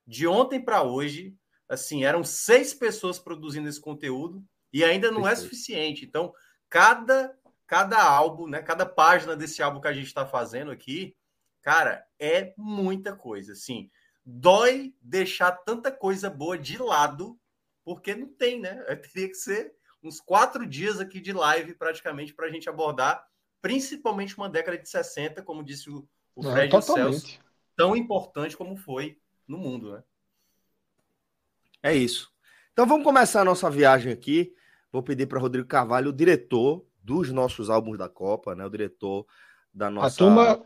de 0.04 0.26
ontem 0.26 0.61
para 0.61 0.83
hoje, 0.83 1.33
assim, 1.69 2.04
eram 2.04 2.25
seis 2.25 2.75
pessoas 2.75 3.21
produzindo 3.21 3.69
esse 3.69 3.81
conteúdo 3.81 4.45
e 4.75 4.83
ainda 4.85 5.09
não 5.12 5.26
é 5.26 5.37
suficiente. 5.37 6.04
Então, 6.04 6.35
cada 6.69 7.33
cada 7.66 8.02
álbum, 8.02 8.47
né, 8.47 8.61
cada 8.61 8.85
página 8.85 9.35
desse 9.35 9.62
álbum 9.62 9.81
que 9.81 9.88
a 9.88 9.93
gente 9.93 10.07
está 10.07 10.26
fazendo 10.26 10.71
aqui, 10.71 11.16
cara, 11.62 12.07
é 12.19 12.52
muita 12.59 13.16
coisa. 13.16 13.52
Assim, 13.52 13.90
dói 14.25 14.95
deixar 15.00 15.50
tanta 15.52 15.90
coisa 15.90 16.28
boa 16.28 16.59
de 16.59 16.76
lado, 16.76 17.40
porque 17.83 18.14
não 18.14 18.28
tem, 18.28 18.61
né? 18.61 18.75
Teria 19.12 19.28
que 19.28 19.35
ser 19.35 19.75
uns 20.02 20.21
quatro 20.21 20.66
dias 20.66 21.00
aqui 21.00 21.21
de 21.21 21.33
live 21.33 21.75
praticamente 21.75 22.35
para 22.35 22.47
a 22.47 22.50
gente 22.50 22.69
abordar, 22.69 23.26
principalmente 23.62 24.37
uma 24.37 24.50
década 24.50 24.76
de 24.76 24.88
60, 24.88 25.43
como 25.43 25.64
disse 25.64 25.88
o, 25.88 26.07
o 26.37 26.43
Fred 26.43 26.71
não, 26.71 26.83
Celso, 26.83 27.38
tão 27.75 27.97
importante 27.97 28.57
como 28.57 28.76
foi 28.76 29.19
no 29.49 29.57
mundo, 29.57 29.95
né? 29.95 30.02
É 31.83 31.95
isso. 31.95 32.33
Então 32.73 32.87
vamos 32.87 33.04
começar 33.04 33.40
a 33.43 33.45
nossa 33.45 33.71
viagem 33.71 34.12
aqui. 34.12 34.54
Vou 34.94 35.02
pedir 35.02 35.26
para 35.26 35.40
Rodrigo 35.40 35.66
Carvalho, 35.66 36.10
o 36.10 36.12
diretor 36.12 36.86
dos 37.02 37.32
nossos 37.32 37.68
álbuns 37.68 37.98
da 37.98 38.08
Copa, 38.08 38.54
né? 38.54 38.64
O 38.64 38.70
diretor 38.70 39.26
da 39.74 39.90
nossa. 39.90 40.06
A 40.06 40.16
turma 40.16 40.62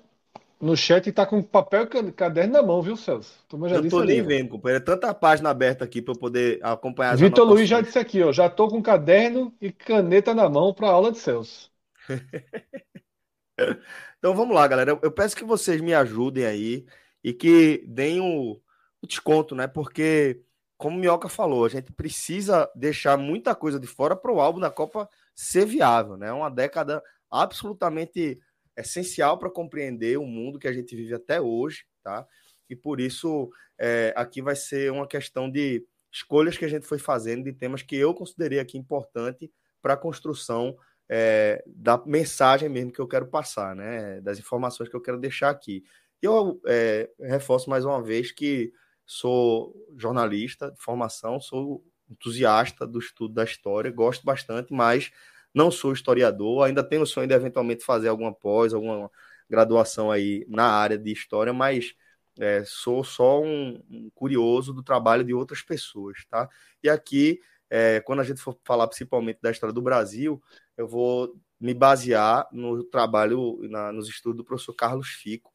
no 0.60 0.76
chat 0.76 1.08
está 1.08 1.24
com 1.24 1.42
papel 1.42 1.84
e 1.84 2.12
caderno 2.12 2.52
na 2.52 2.62
mão, 2.62 2.82
viu, 2.82 2.94
Celso? 2.94 3.32
A 3.46 3.48
turma 3.48 3.70
já 3.70 3.76
eu 3.76 3.88
tô 3.88 4.04
nem 4.04 4.20
vendo, 4.20 4.50
companheiro. 4.50 4.82
É 4.82 4.84
tanta 4.84 5.14
página 5.14 5.48
aberta 5.48 5.82
aqui 5.82 6.02
para 6.02 6.12
eu 6.12 6.18
poder 6.18 6.60
acompanhar. 6.62 7.16
Vitor 7.16 7.48
Luiz 7.48 7.66
já 7.66 7.80
disse 7.80 7.98
aqui, 7.98 8.22
ó. 8.22 8.30
Já 8.30 8.50
tô 8.50 8.68
com 8.68 8.82
caderno 8.82 9.50
e 9.62 9.72
caneta 9.72 10.34
na 10.34 10.46
mão 10.46 10.74
para 10.74 10.88
a 10.88 10.92
aula 10.92 11.10
de 11.10 11.16
Celso. 11.16 11.70
então 14.18 14.34
vamos 14.34 14.54
lá, 14.54 14.68
galera. 14.68 14.98
Eu 15.00 15.10
peço 15.10 15.34
que 15.34 15.42
vocês 15.42 15.80
me 15.80 15.94
ajudem 15.94 16.44
aí 16.44 16.84
e 17.24 17.32
que 17.32 17.82
deem 17.88 18.20
o, 18.20 18.60
o 19.00 19.06
desconto, 19.06 19.54
né? 19.54 19.66
Porque, 19.66 20.42
como 20.78 20.96
o 20.96 21.00
Minhoca 21.00 21.28
falou, 21.28 21.64
a 21.64 21.68
gente 21.68 21.92
precisa 21.92 22.70
deixar 22.72 23.18
muita 23.18 23.52
coisa 23.52 23.80
de 23.80 23.86
fora 23.88 24.14
para 24.14 24.32
o 24.32 24.40
álbum 24.40 24.60
da 24.60 24.70
Copa 24.70 25.10
ser 25.34 25.66
viável, 25.66 26.16
né? 26.16 26.32
Uma 26.32 26.48
década 26.48 27.02
absolutamente 27.28 28.40
essencial 28.76 29.36
para 29.38 29.50
compreender 29.50 30.18
o 30.18 30.24
mundo 30.24 30.58
que 30.58 30.68
a 30.68 30.72
gente 30.72 30.94
vive 30.94 31.12
até 31.12 31.40
hoje, 31.40 31.84
tá? 32.00 32.24
E 32.70 32.76
por 32.76 33.00
isso 33.00 33.50
é, 33.76 34.12
aqui 34.16 34.40
vai 34.40 34.54
ser 34.54 34.92
uma 34.92 35.06
questão 35.06 35.50
de 35.50 35.84
escolhas 36.12 36.56
que 36.56 36.64
a 36.64 36.68
gente 36.68 36.86
foi 36.86 36.98
fazendo 36.98 37.42
de 37.42 37.52
temas 37.52 37.82
que 37.82 37.96
eu 37.96 38.14
considerei 38.14 38.60
aqui 38.60 38.78
importante 38.78 39.50
para 39.82 39.94
a 39.94 39.96
construção 39.96 40.76
é, 41.08 41.62
da 41.66 42.00
mensagem 42.06 42.68
mesmo 42.68 42.92
que 42.92 43.00
eu 43.00 43.08
quero 43.08 43.26
passar, 43.26 43.74
né? 43.74 44.20
Das 44.20 44.38
informações 44.38 44.88
que 44.88 44.94
eu 44.94 45.02
quero 45.02 45.18
deixar 45.18 45.50
aqui. 45.50 45.82
Eu 46.22 46.60
é, 46.66 47.10
reforço 47.20 47.68
mais 47.68 47.84
uma 47.84 48.00
vez 48.00 48.30
que 48.30 48.72
sou 49.08 49.74
jornalista 49.96 50.70
de 50.70 50.78
formação, 50.78 51.40
sou 51.40 51.82
entusiasta 52.10 52.86
do 52.86 52.98
estudo 52.98 53.32
da 53.32 53.42
história, 53.42 53.90
gosto 53.90 54.22
bastante, 54.22 54.70
mas 54.70 55.10
não 55.52 55.70
sou 55.70 55.94
historiador, 55.94 56.66
ainda 56.66 56.84
tenho 56.84 57.02
o 57.02 57.06
sonho 57.06 57.26
de 57.26 57.34
eventualmente 57.34 57.82
fazer 57.82 58.08
alguma 58.08 58.34
pós, 58.34 58.74
alguma 58.74 59.10
graduação 59.48 60.10
aí 60.10 60.44
na 60.46 60.66
área 60.66 60.98
de 60.98 61.10
história, 61.10 61.54
mas 61.54 61.94
é, 62.38 62.62
sou 62.66 63.02
só 63.02 63.42
um, 63.42 63.82
um, 63.90 64.10
curioso 64.14 64.74
do 64.74 64.82
trabalho 64.82 65.24
de 65.24 65.32
outras 65.32 65.62
pessoas, 65.62 66.24
tá? 66.28 66.46
E 66.82 66.88
aqui, 66.88 67.40
é, 67.70 68.00
quando 68.02 68.20
a 68.20 68.24
gente 68.24 68.40
for 68.42 68.58
falar 68.62 68.86
principalmente 68.88 69.40
da 69.40 69.50
história 69.50 69.72
do 69.72 69.82
Brasil, 69.82 70.40
eu 70.76 70.86
vou 70.86 71.34
me 71.58 71.72
basear 71.72 72.46
no 72.52 72.84
trabalho, 72.84 73.58
na, 73.70 73.90
nos 73.90 74.06
estudos 74.06 74.36
do 74.36 74.44
professor 74.44 74.74
Carlos 74.74 75.08
Fico, 75.08 75.50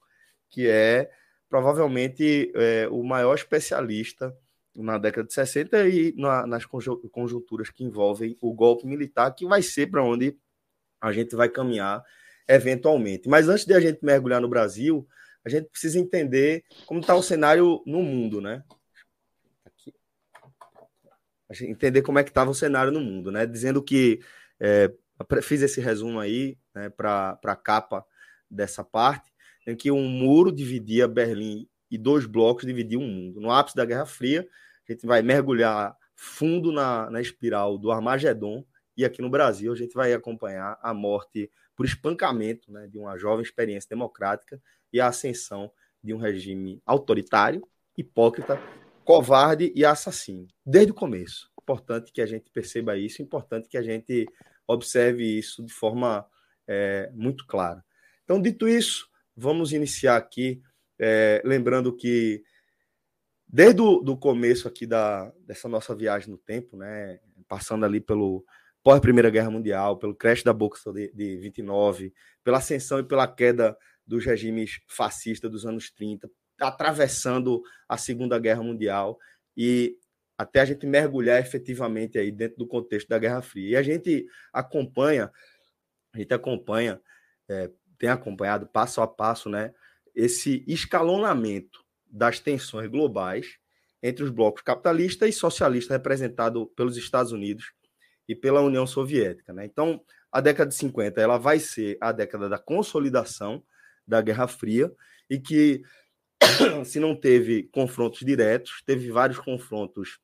que 0.49 0.67
é 0.67 1.09
provavelmente 1.53 2.51
é, 2.55 2.87
o 2.89 3.03
maior 3.03 3.35
especialista 3.35 4.35
na 4.75 4.97
década 4.97 5.27
de 5.27 5.35
60 5.35 5.87
e 5.87 6.11
na, 6.17 6.47
nas 6.47 6.65
conjunturas 6.65 7.69
que 7.69 7.83
envolvem 7.83 8.35
o 8.41 8.51
golpe 8.55 8.87
militar, 8.87 9.29
que 9.35 9.45
vai 9.45 9.61
ser 9.61 9.85
para 9.85 10.03
onde 10.03 10.35
a 10.99 11.11
gente 11.11 11.35
vai 11.35 11.47
caminhar 11.47 12.03
eventualmente. 12.49 13.29
Mas 13.29 13.47
antes 13.47 13.65
de 13.65 13.73
a 13.75 13.79
gente 13.79 14.03
mergulhar 14.03 14.41
no 14.41 14.49
Brasil, 14.49 15.07
a 15.45 15.49
gente 15.49 15.69
precisa 15.69 15.99
entender 15.99 16.63
como 16.87 17.01
está 17.01 17.13
o 17.13 17.21
cenário 17.21 17.83
no 17.85 18.01
mundo, 18.01 18.41
né? 18.41 18.63
Aqui. 19.63 19.93
Entender 21.69 22.01
como 22.01 22.17
é 22.17 22.23
que 22.23 22.31
estava 22.31 22.49
o 22.49 22.55
cenário 22.55 22.91
no 22.91 22.99
mundo, 22.99 23.31
né? 23.31 23.45
Dizendo 23.45 23.83
que 23.83 24.21
é, 24.59 24.91
fiz 25.43 25.61
esse 25.61 25.79
resumo 25.79 26.19
aí 26.19 26.57
né, 26.73 26.89
para 26.89 27.39
a 27.45 27.55
capa 27.55 28.03
dessa 28.49 28.83
parte, 28.83 29.32
em 29.65 29.75
que 29.75 29.91
um 29.91 30.07
muro 30.07 30.51
dividia 30.51 31.07
Berlim 31.07 31.67
e 31.89 31.97
dois 31.97 32.25
blocos 32.25 32.65
dividiam 32.65 33.01
o 33.01 33.07
mundo. 33.07 33.39
No 33.39 33.51
ápice 33.51 33.75
da 33.75 33.85
Guerra 33.85 34.05
Fria, 34.05 34.47
a 34.87 34.91
gente 34.91 35.05
vai 35.05 35.21
mergulhar 35.21 35.95
fundo 36.15 36.71
na, 36.71 37.09
na 37.09 37.21
espiral 37.21 37.77
do 37.77 37.91
Armagedon 37.91 38.65
e 38.95 39.03
aqui 39.03 39.21
no 39.21 39.29
Brasil 39.29 39.71
a 39.71 39.75
gente 39.75 39.93
vai 39.93 40.13
acompanhar 40.13 40.77
a 40.81 40.93
morte 40.93 41.49
por 41.75 41.85
espancamento 41.85 42.71
né, 42.71 42.87
de 42.87 42.97
uma 42.97 43.17
jovem 43.17 43.43
experiência 43.43 43.89
democrática 43.89 44.61
e 44.91 44.99
a 44.99 45.07
ascensão 45.07 45.71
de 46.03 46.13
um 46.13 46.17
regime 46.17 46.81
autoritário, 46.85 47.67
hipócrita, 47.97 48.59
covarde 49.03 49.71
e 49.75 49.83
assassino, 49.83 50.47
desde 50.65 50.91
o 50.91 50.95
começo. 50.95 51.51
Importante 51.61 52.11
que 52.11 52.21
a 52.21 52.25
gente 52.25 52.49
perceba 52.51 52.97
isso, 52.97 53.21
importante 53.21 53.67
que 53.67 53.77
a 53.77 53.81
gente 53.81 54.25
observe 54.67 55.23
isso 55.23 55.63
de 55.63 55.73
forma 55.73 56.25
é, 56.67 57.09
muito 57.13 57.45
clara. 57.47 57.83
Então, 58.23 58.41
dito 58.41 58.67
isso, 58.67 59.07
vamos 59.35 59.73
iniciar 59.73 60.17
aqui, 60.17 60.61
é, 60.99 61.41
lembrando 61.43 61.95
que 61.95 62.43
desde 63.47 63.81
o 63.81 63.99
do 64.01 64.17
começo 64.17 64.67
aqui 64.67 64.87
da, 64.87 65.31
dessa 65.45 65.67
nossa 65.67 65.95
viagem 65.95 66.29
no 66.29 66.37
tempo, 66.37 66.75
né, 66.75 67.19
passando 67.47 67.85
ali 67.85 68.01
pelo 68.01 68.43
pós-Primeira 68.83 69.29
Guerra 69.29 69.51
Mundial, 69.51 69.97
pelo 69.97 70.15
crash 70.15 70.43
da 70.43 70.51
Bolsa 70.51 70.91
de, 70.91 71.11
de 71.13 71.37
29, 71.37 72.13
pela 72.43 72.57
ascensão 72.57 72.99
e 72.99 73.03
pela 73.03 73.27
queda 73.27 73.77
dos 74.05 74.25
regimes 74.25 74.81
fascistas 74.87 75.49
dos 75.49 75.65
anos 75.65 75.89
30, 75.91 76.29
atravessando 76.59 77.61
a 77.87 77.97
Segunda 77.97 78.37
Guerra 78.39 78.63
Mundial 78.63 79.17
e 79.55 79.97
até 80.37 80.61
a 80.61 80.65
gente 80.65 80.85
mergulhar 80.85 81.39
efetivamente 81.39 82.17
aí 82.17 82.31
dentro 82.31 82.57
do 82.57 82.67
contexto 82.67 83.07
da 83.07 83.19
Guerra 83.19 83.41
Fria. 83.41 83.69
E 83.69 83.75
a 83.75 83.83
gente 83.83 84.25
acompanha, 84.51 85.31
a 86.11 86.17
gente 86.17 86.33
acompanha 86.33 86.99
é, 87.47 87.69
tem 88.03 88.09
acompanhado 88.09 88.67
passo 88.67 88.99
a 88.99 89.07
passo 89.07 89.47
né, 89.47 89.73
esse 90.13 90.61
escalonamento 90.67 91.85
das 92.05 92.37
tensões 92.37 92.89
globais 92.91 93.57
entre 94.01 94.25
os 94.25 94.29
blocos 94.29 94.61
capitalista 94.61 95.25
e 95.25 95.31
socialista 95.31 95.93
representado 95.93 96.67
pelos 96.75 96.97
Estados 96.97 97.31
Unidos 97.31 97.71
e 98.27 98.35
pela 98.35 98.59
União 98.59 98.85
Soviética. 98.85 99.53
Né? 99.53 99.63
Então, 99.63 100.03
a 100.29 100.41
década 100.41 100.67
de 100.67 100.75
50 100.75 101.21
ela 101.21 101.37
vai 101.37 101.59
ser 101.59 101.97
a 102.01 102.11
década 102.11 102.49
da 102.49 102.57
consolidação 102.57 103.63
da 104.05 104.21
Guerra 104.21 104.49
Fria 104.49 104.91
e 105.29 105.39
que, 105.39 105.81
se 106.83 106.99
não 106.99 107.15
teve 107.15 107.69
confrontos 107.71 108.19
diretos, 108.19 108.83
teve 108.85 109.11
vários 109.11 109.39
confrontos 109.39 110.19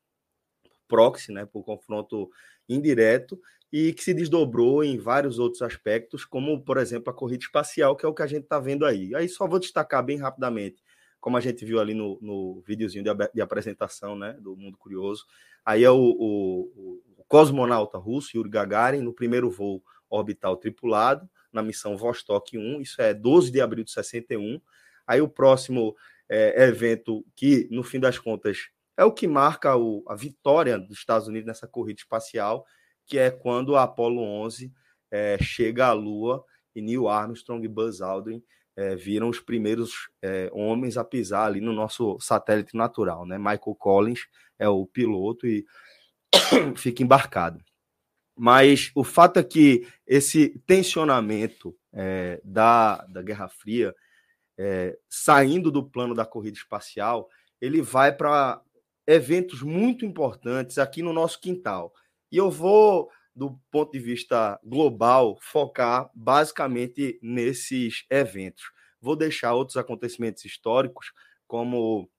proxy, 0.86 1.32
né, 1.32 1.46
por 1.46 1.64
confronto 1.64 2.30
indireto, 2.68 3.40
e 3.72 3.94
que 3.94 4.04
se 4.04 4.14
desdobrou 4.14 4.84
em 4.84 4.98
vários 4.98 5.38
outros 5.38 5.62
aspectos, 5.62 6.26
como, 6.26 6.62
por 6.62 6.78
exemplo, 6.78 7.12
a 7.12 7.14
corrida 7.14 7.44
espacial, 7.44 7.96
que 7.96 8.06
é 8.06 8.10
o 8.10 8.14
que 8.14 8.24
a 8.24 8.28
gente 8.28 8.44
está 8.44 8.60
vendo 8.60 8.86
aí. 8.86 9.14
Aí 9.14 9.30
só 9.30 9.48
vou 9.48 9.60
destacar 9.60 10.04
bem 10.04 10.18
rapidamente, 10.18 10.84
como 11.20 11.38
a 11.38 11.42
gente 11.42 11.64
viu 11.64 11.80
ali 11.80 11.94
no, 11.94 12.18
no 12.22 12.64
videozinho 12.66 13.04
de, 13.04 13.12
de 13.34 13.42
apresentação 13.42 14.16
né, 14.16 14.34
do 14.40 14.56
Mundo 14.56 14.78
Curioso. 14.78 15.26
Aí 15.64 15.84
é 15.84 15.92
o, 15.92 15.98
o, 15.98 17.02
o 17.18 17.24
cosmonauta 17.28 17.98
russo, 17.98 18.36
Yuri 18.36 18.50
Gagarin, 18.50 19.02
no 19.02 19.14
primeiro 19.14 19.52
voo 19.52 19.84
orbital 20.10 20.58
tripulado, 20.58 21.30
na 21.54 21.62
missão 21.62 21.96
Vostok 21.96 22.58
1, 22.58 22.82
isso 22.82 23.02
é 23.02 23.14
12 23.14 23.52
de 23.52 23.62
abril 23.62 23.84
de 23.84 23.92
61. 23.92 24.60
Aí 25.06 25.22
o 25.22 25.30
próximo 25.30 25.96
é, 26.28 26.64
evento, 26.64 27.26
que 27.36 27.68
no 27.72 27.84
fim 27.84 28.00
das 28.00 28.18
contas 28.18 28.70
é 28.98 29.04
o 29.04 29.12
que 29.12 29.28
marca 29.28 29.76
o, 29.78 30.04
a 30.08 30.16
vitória 30.16 30.78
dos 30.78 30.98
Estados 30.98 31.28
Unidos 31.28 31.48
nessa 31.48 31.68
corrida 31.68 32.00
espacial, 32.00 32.66
que 33.10 33.18
é 33.18 33.32
quando 33.32 33.75
a 33.75 33.84
Apollo 33.84 34.22
11 34.22 34.72
é, 35.12 35.38
chega 35.42 35.88
à 35.88 35.94
Lua 35.94 36.46
e 36.75 36.82
Neil 36.82 37.10
Armstrong 37.10 37.66
e 37.66 37.68
Buzz 37.68 38.01
Aldrin 38.01 38.42
é, 38.75 38.96
viram 38.96 39.28
os 39.28 39.39
primeiros 39.39 40.10
é, 40.22 40.50
homens 40.54 40.96
a 40.96 41.04
pisar 41.04 41.48
ali 41.48 41.60
no 41.60 41.74
nosso 41.74 42.18
satélite 42.20 42.78
natural, 42.78 43.25
né? 43.25 43.38
Michael 43.38 43.75
Collins 43.78 44.28
é 44.58 44.70
o 44.70 44.86
piloto 44.86 45.48
e 45.48 45.66
fica 46.78 47.01
embarcado. 47.01 47.60
Mas 48.38 48.92
o 48.96 49.04
fato 49.04 49.38
é 49.38 49.44
que 49.44 49.86
esse 50.08 50.58
tensionamento 50.66 51.75
é, 51.92 52.39
da, 52.44 53.06
da 53.08 53.22
Guerra 53.22 53.50
Fria, 53.50 53.94
saindo 55.10 55.72
do 55.72 55.82
plano 55.82 56.13
da 56.13 56.25
corrida 56.25 56.58
espacial, 56.58 57.30
ele 57.62 57.82
vai 57.82 58.13
para 58.13 58.62
eventos 59.08 59.62
muito 59.62 60.06
importantes 60.06 60.78
aqui 60.78 61.01
no 61.01 61.13
nosso 61.13 61.39
quintal. 61.39 61.94
E 62.32 62.38
eu 62.38 62.50
vou, 62.52 63.10
do 63.36 63.60
ponto 63.72 63.92
de 63.92 64.00
vista 64.00 64.60
global, 64.64 65.38
focar 65.42 66.10
basicamente 66.14 67.20
nesses 67.22 68.06
eventos. 68.10 68.64
Vou 69.02 69.16
deixar 69.16 69.54
outros 69.54 69.78
acontecimentos 69.78 70.44
históricos, 70.46 71.12
como 71.48 72.10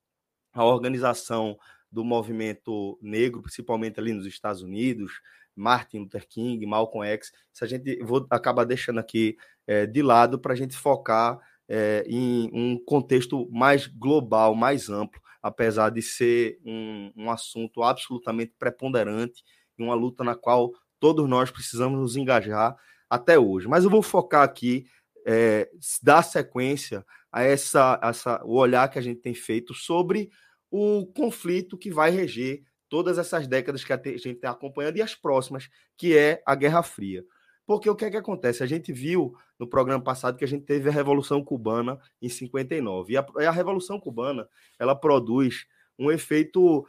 a 0.53 0.65
organização 0.65 1.57
do 1.91 2.03
movimento 2.03 2.97
negro, 3.01 3.41
principalmente 3.41 3.99
ali 3.99 4.13
nos 4.13 4.25
Estados 4.25 4.61
Unidos, 4.61 5.11
Martin 5.55 5.99
Luther 5.99 6.27
King, 6.27 6.65
Malcolm 6.65 7.05
X. 7.07 7.31
Se 7.51 7.63
a 7.63 7.67
gente 7.67 8.01
vou 8.03 8.25
acabar 8.29 8.63
deixando 8.63 8.99
aqui 8.99 9.37
é, 9.67 9.85
de 9.85 10.01
lado 10.01 10.39
para 10.39 10.53
a 10.53 10.55
gente 10.55 10.75
focar 10.75 11.37
é, 11.67 12.03
em 12.07 12.49
um 12.53 12.77
contexto 12.83 13.49
mais 13.51 13.87
global, 13.87 14.55
mais 14.55 14.89
amplo, 14.89 15.21
apesar 15.41 15.89
de 15.89 16.01
ser 16.01 16.59
um, 16.65 17.11
um 17.15 17.31
assunto 17.31 17.83
absolutamente 17.83 18.53
preponderante 18.57 19.43
uma 19.83 19.95
luta 19.95 20.23
na 20.23 20.35
qual 20.35 20.71
todos 20.99 21.27
nós 21.27 21.49
precisamos 21.51 21.99
nos 21.99 22.15
engajar 22.15 22.75
até 23.09 23.37
hoje. 23.37 23.67
Mas 23.67 23.83
eu 23.83 23.89
vou 23.89 24.01
focar 24.01 24.43
aqui, 24.43 24.85
é, 25.25 25.69
dar 26.01 26.23
sequência 26.23 27.05
a 27.31 27.43
essa, 27.43 27.99
essa, 28.03 28.43
o 28.43 28.55
olhar 28.57 28.89
que 28.89 28.99
a 28.99 29.01
gente 29.01 29.21
tem 29.21 29.33
feito 29.33 29.73
sobre 29.73 30.29
o 30.69 31.05
conflito 31.07 31.77
que 31.77 31.91
vai 31.91 32.11
reger 32.11 32.63
todas 32.87 33.17
essas 33.17 33.47
décadas 33.47 33.83
que 33.83 33.93
a 33.93 33.97
gente 33.97 34.31
está 34.31 34.51
acompanhando 34.51 34.97
e 34.97 35.01
as 35.01 35.15
próximas, 35.15 35.69
que 35.97 36.15
é 36.15 36.41
a 36.45 36.55
Guerra 36.55 36.83
Fria. 36.83 37.23
Porque 37.65 37.89
o 37.89 37.95
que 37.95 38.05
é 38.05 38.11
que 38.11 38.17
acontece? 38.17 38.63
A 38.63 38.65
gente 38.65 38.91
viu 38.91 39.33
no 39.57 39.67
programa 39.67 40.03
passado 40.03 40.37
que 40.37 40.43
a 40.43 40.47
gente 40.47 40.65
teve 40.65 40.89
a 40.89 40.91
Revolução 40.91 41.43
Cubana 41.43 41.99
em 42.21 42.27
59. 42.27 43.13
E 43.13 43.17
a, 43.17 43.25
a 43.47 43.51
Revolução 43.51 43.99
Cubana, 43.99 44.47
ela 44.77 44.93
produz 44.93 45.65
um 45.97 46.11
efeito 46.11 46.85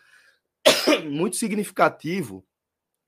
muito 1.09 1.37
significativo 1.37 2.45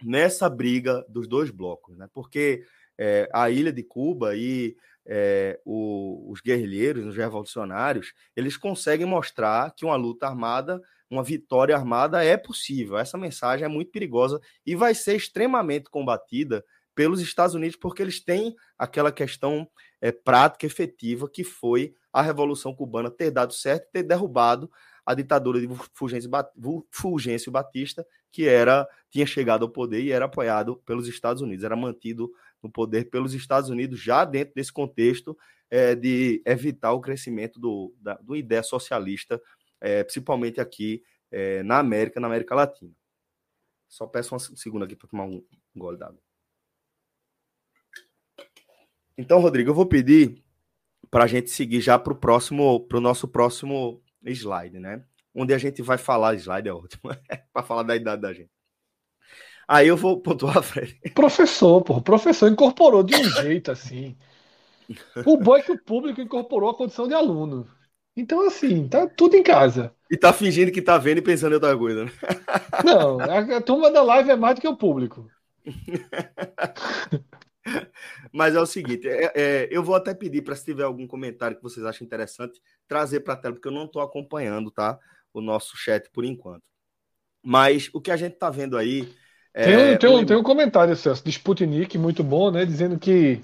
nessa 0.02 0.48
briga 0.48 1.04
dos 1.08 1.28
dois 1.28 1.50
blocos, 1.50 1.96
né? 1.96 2.08
Porque 2.12 2.64
é, 2.98 3.28
a 3.32 3.50
ilha 3.50 3.72
de 3.72 3.82
Cuba 3.82 4.36
e 4.36 4.76
é, 5.06 5.60
o, 5.64 6.30
os 6.30 6.40
guerrilheiros, 6.40 7.06
os 7.06 7.16
revolucionários, 7.16 8.12
eles 8.36 8.56
conseguem 8.56 9.06
mostrar 9.06 9.74
que 9.74 9.84
uma 9.84 9.96
luta 9.96 10.26
armada, 10.26 10.80
uma 11.10 11.22
vitória 11.22 11.76
armada 11.76 12.24
é 12.24 12.36
possível. 12.36 12.96
Essa 12.96 13.18
mensagem 13.18 13.64
é 13.64 13.68
muito 13.68 13.90
perigosa 13.90 14.40
e 14.64 14.74
vai 14.74 14.94
ser 14.94 15.16
extremamente 15.16 15.90
combatida 15.90 16.64
pelos 16.94 17.20
Estados 17.20 17.54
Unidos, 17.54 17.76
porque 17.76 18.00
eles 18.00 18.20
têm 18.20 18.54
aquela 18.78 19.10
questão 19.10 19.68
é, 20.00 20.12
prática, 20.12 20.64
efetiva, 20.64 21.28
que 21.28 21.42
foi 21.42 21.94
a 22.12 22.22
Revolução 22.22 22.74
Cubana 22.74 23.10
ter 23.10 23.30
dado 23.30 23.52
certo, 23.52 23.90
ter 23.90 24.04
derrubado 24.04 24.70
a 25.04 25.14
ditadura 25.14 25.60
de 25.60 25.68
Fulgêncio 26.90 27.52
Batista, 27.52 28.06
que 28.32 28.46
era 28.48 28.88
tinha 29.10 29.26
chegado 29.26 29.64
ao 29.64 29.70
poder 29.70 30.02
e 30.02 30.12
era 30.12 30.24
apoiado 30.24 30.76
pelos 30.86 31.06
Estados 31.06 31.42
Unidos, 31.42 31.64
era 31.64 31.76
mantido 31.76 32.32
no 32.62 32.70
poder 32.70 33.10
pelos 33.10 33.34
Estados 33.34 33.70
Unidos, 33.70 34.00
já 34.00 34.24
dentro 34.24 34.54
desse 34.54 34.72
contexto 34.72 35.36
é, 35.70 35.94
de 35.94 36.42
evitar 36.46 36.92
o 36.92 37.00
crescimento 37.00 37.60
do, 37.60 37.94
da, 38.00 38.14
do 38.14 38.34
ideia 38.34 38.62
socialista, 38.62 39.40
é, 39.80 40.02
principalmente 40.02 40.60
aqui 40.60 41.02
é, 41.30 41.62
na 41.62 41.78
América, 41.78 42.18
na 42.20 42.26
América 42.26 42.54
Latina. 42.54 42.92
Só 43.88 44.06
peço 44.06 44.34
uma 44.34 44.38
segunda 44.38 44.84
aqui 44.84 44.96
para 44.96 45.08
tomar 45.08 45.24
um 45.24 45.44
gole 45.76 45.98
d'água. 45.98 46.20
Então, 49.16 49.38
Rodrigo, 49.38 49.70
eu 49.70 49.74
vou 49.74 49.86
pedir 49.86 50.42
para 51.10 51.24
a 51.24 51.26
gente 51.28 51.50
seguir 51.50 51.80
já 51.80 51.98
para 51.98 52.12
o 52.12 52.16
próximo, 52.16 52.80
para 52.88 52.98
o 52.98 53.00
nosso 53.00 53.28
próximo 53.28 54.02
slide, 54.32 54.78
né? 54.78 55.04
Onde 55.34 55.52
a 55.52 55.58
gente 55.58 55.82
vai 55.82 55.98
falar, 55.98 56.34
slide 56.34 56.68
é 56.68 56.72
ótimo, 56.72 57.02
para 57.52 57.62
falar 57.62 57.82
da 57.82 57.96
idade 57.96 58.22
da 58.22 58.32
gente. 58.32 58.50
Aí 59.66 59.88
eu 59.88 59.96
vou 59.96 60.20
pontuar, 60.20 60.62
Fred. 60.62 61.00
Professor, 61.14 61.82
pô, 61.82 61.96
o 61.96 62.02
professor 62.02 62.50
incorporou 62.50 63.02
de 63.02 63.16
um 63.16 63.24
jeito 63.24 63.70
assim. 63.70 64.16
O 65.24 65.38
bom 65.38 65.56
é 65.56 65.62
que 65.62 65.72
o 65.72 65.82
público 65.82 66.20
incorporou 66.20 66.68
a 66.68 66.76
condição 66.76 67.08
de 67.08 67.14
aluno. 67.14 67.66
Então, 68.16 68.46
assim, 68.46 68.86
tá 68.86 69.06
tudo 69.08 69.36
em 69.36 69.42
casa. 69.42 69.92
E 70.10 70.16
tá 70.16 70.32
fingindo 70.32 70.70
que 70.70 70.82
tá 70.82 70.98
vendo 70.98 71.18
e 71.18 71.22
pensando 71.22 71.52
em 71.52 71.54
outra 71.54 71.76
coisa, 71.76 72.04
né? 72.04 72.12
Não, 72.84 73.18
a, 73.18 73.56
a 73.56 73.60
turma 73.60 73.90
da 73.90 74.02
live 74.02 74.30
é 74.30 74.36
mais 74.36 74.54
do 74.54 74.60
que 74.60 74.68
o 74.68 74.76
público. 74.76 75.28
Mas 78.32 78.54
é 78.54 78.60
o 78.60 78.66
seguinte, 78.66 79.08
é, 79.08 79.32
é, 79.34 79.68
eu 79.70 79.82
vou 79.82 79.94
até 79.94 80.14
pedir 80.14 80.42
para 80.42 80.54
se 80.54 80.64
tiver 80.64 80.84
algum 80.84 81.06
comentário 81.06 81.56
que 81.56 81.62
vocês 81.62 81.84
acham 81.84 82.04
interessante, 82.04 82.60
trazer 82.86 83.20
para 83.20 83.34
a 83.34 83.36
tela, 83.36 83.54
porque 83.54 83.68
eu 83.68 83.72
não 83.72 83.86
estou 83.86 84.02
acompanhando, 84.02 84.70
tá? 84.70 84.98
O 85.32 85.40
nosso 85.40 85.76
chat 85.76 86.08
por 86.10 86.24
enquanto. 86.24 86.62
Mas 87.42 87.90
o 87.92 88.00
que 88.00 88.10
a 88.10 88.16
gente 88.16 88.34
está 88.34 88.50
vendo 88.50 88.76
aí. 88.76 89.12
É, 89.52 89.64
tem, 89.64 89.76
um, 89.76 89.98
tem, 89.98 90.10
um, 90.10 90.26
tem 90.26 90.36
um 90.36 90.42
comentário, 90.42 90.96
Celso, 90.96 91.24
de 91.24 91.30
Sputnik, 91.30 91.96
muito 91.98 92.24
bom, 92.24 92.50
né? 92.50 92.64
Dizendo 92.64 92.98
que 92.98 93.40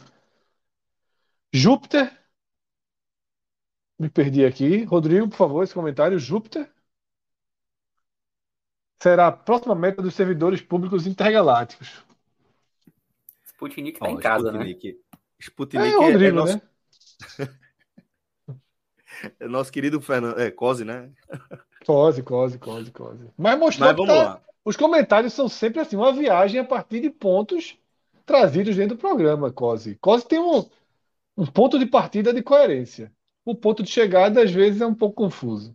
Júpiter. 1.52 2.18
Me 3.98 4.09
perdi 4.09 4.44
aqui. 4.46 4.85
Rodrigo, 4.85 5.28
por 5.28 5.37
favor, 5.37 5.62
esse 5.62 5.74
comentário. 5.74 6.18
Júpiter 6.18 6.70
será 9.02 9.28
a 9.28 9.33
próxima 9.33 9.74
meta 9.74 10.02
dos 10.02 10.14
servidores 10.14 10.61
públicos 10.61 11.06
intergalácticos. 11.06 12.09
Sputnik 13.60 13.98
tá 13.98 14.06
Ó, 14.06 14.10
em 14.10 14.18
casa, 14.18 14.50
né? 14.52 14.58
Sputnik. 14.58 14.86
né? 14.88 15.18
Sputnik 15.38 15.86
é, 15.86 15.90
é, 15.90 15.96
Rodrigo, 15.96 16.24
é 16.24 16.32
nosso... 16.32 16.54
né? 16.54 17.48
é 19.38 19.48
nosso 19.48 19.70
querido 19.70 20.00
Fernando, 20.00 20.40
é, 20.40 20.50
Cose, 20.50 20.84
né? 20.84 21.10
Cose, 21.84 22.22
Cose, 22.22 22.58
Cose, 22.58 22.90
Cose. 22.90 23.30
Mas 23.36 23.58
mostrou 23.58 23.88
Mas 23.88 23.96
vamos 23.96 24.14
tá... 24.14 24.22
lá. 24.22 24.42
Os 24.64 24.76
comentários 24.76 25.32
são 25.32 25.48
sempre 25.48 25.80
assim, 25.80 25.96
uma 25.96 26.12
viagem 26.12 26.60
a 26.60 26.64
partir 26.64 27.00
de 27.00 27.10
pontos 27.10 27.76
trazidos 28.24 28.76
dentro 28.76 28.96
do 28.96 29.00
programa, 29.00 29.52
Cose. 29.52 29.96
Cose 29.96 30.26
tem 30.26 30.38
um, 30.38 30.68
um 31.36 31.46
ponto 31.46 31.78
de 31.78 31.86
partida 31.86 32.32
de 32.32 32.42
coerência. 32.42 33.12
O 33.44 33.54
ponto 33.54 33.82
de 33.82 33.90
chegada, 33.90 34.42
às 34.42 34.50
vezes, 34.50 34.80
é 34.80 34.86
um 34.86 34.94
pouco 34.94 35.16
confuso. 35.16 35.74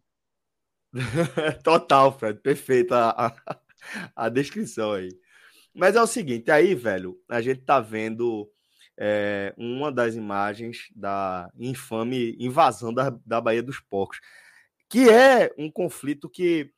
Total, 1.64 2.18
Fred. 2.18 2.40
Perfeita 2.40 2.96
a, 2.96 3.28
a, 3.28 3.60
a 4.16 4.30
descrição 4.30 4.94
aí. 4.94 5.10
Mas 5.76 5.96
é 5.98 6.02
o 6.02 6.08
seguinte, 6.08 6.50
aí, 6.50 6.74
velho, 6.74 7.20
a 7.28 7.42
gente 7.42 7.62
tá 7.62 7.82
vendo 7.82 8.50
é, 8.98 9.54
uma 9.58 9.92
das 9.92 10.16
imagens 10.16 10.88
da 10.96 11.52
infame 11.60 12.34
invasão 12.40 12.94
da, 12.94 13.10
da 13.26 13.42
Baía 13.42 13.62
dos 13.62 13.82
Porcos, 13.82 14.22
que 14.90 15.10
é 15.10 15.54
um 15.58 15.70
conflito 15.70 16.30
que 16.30 16.72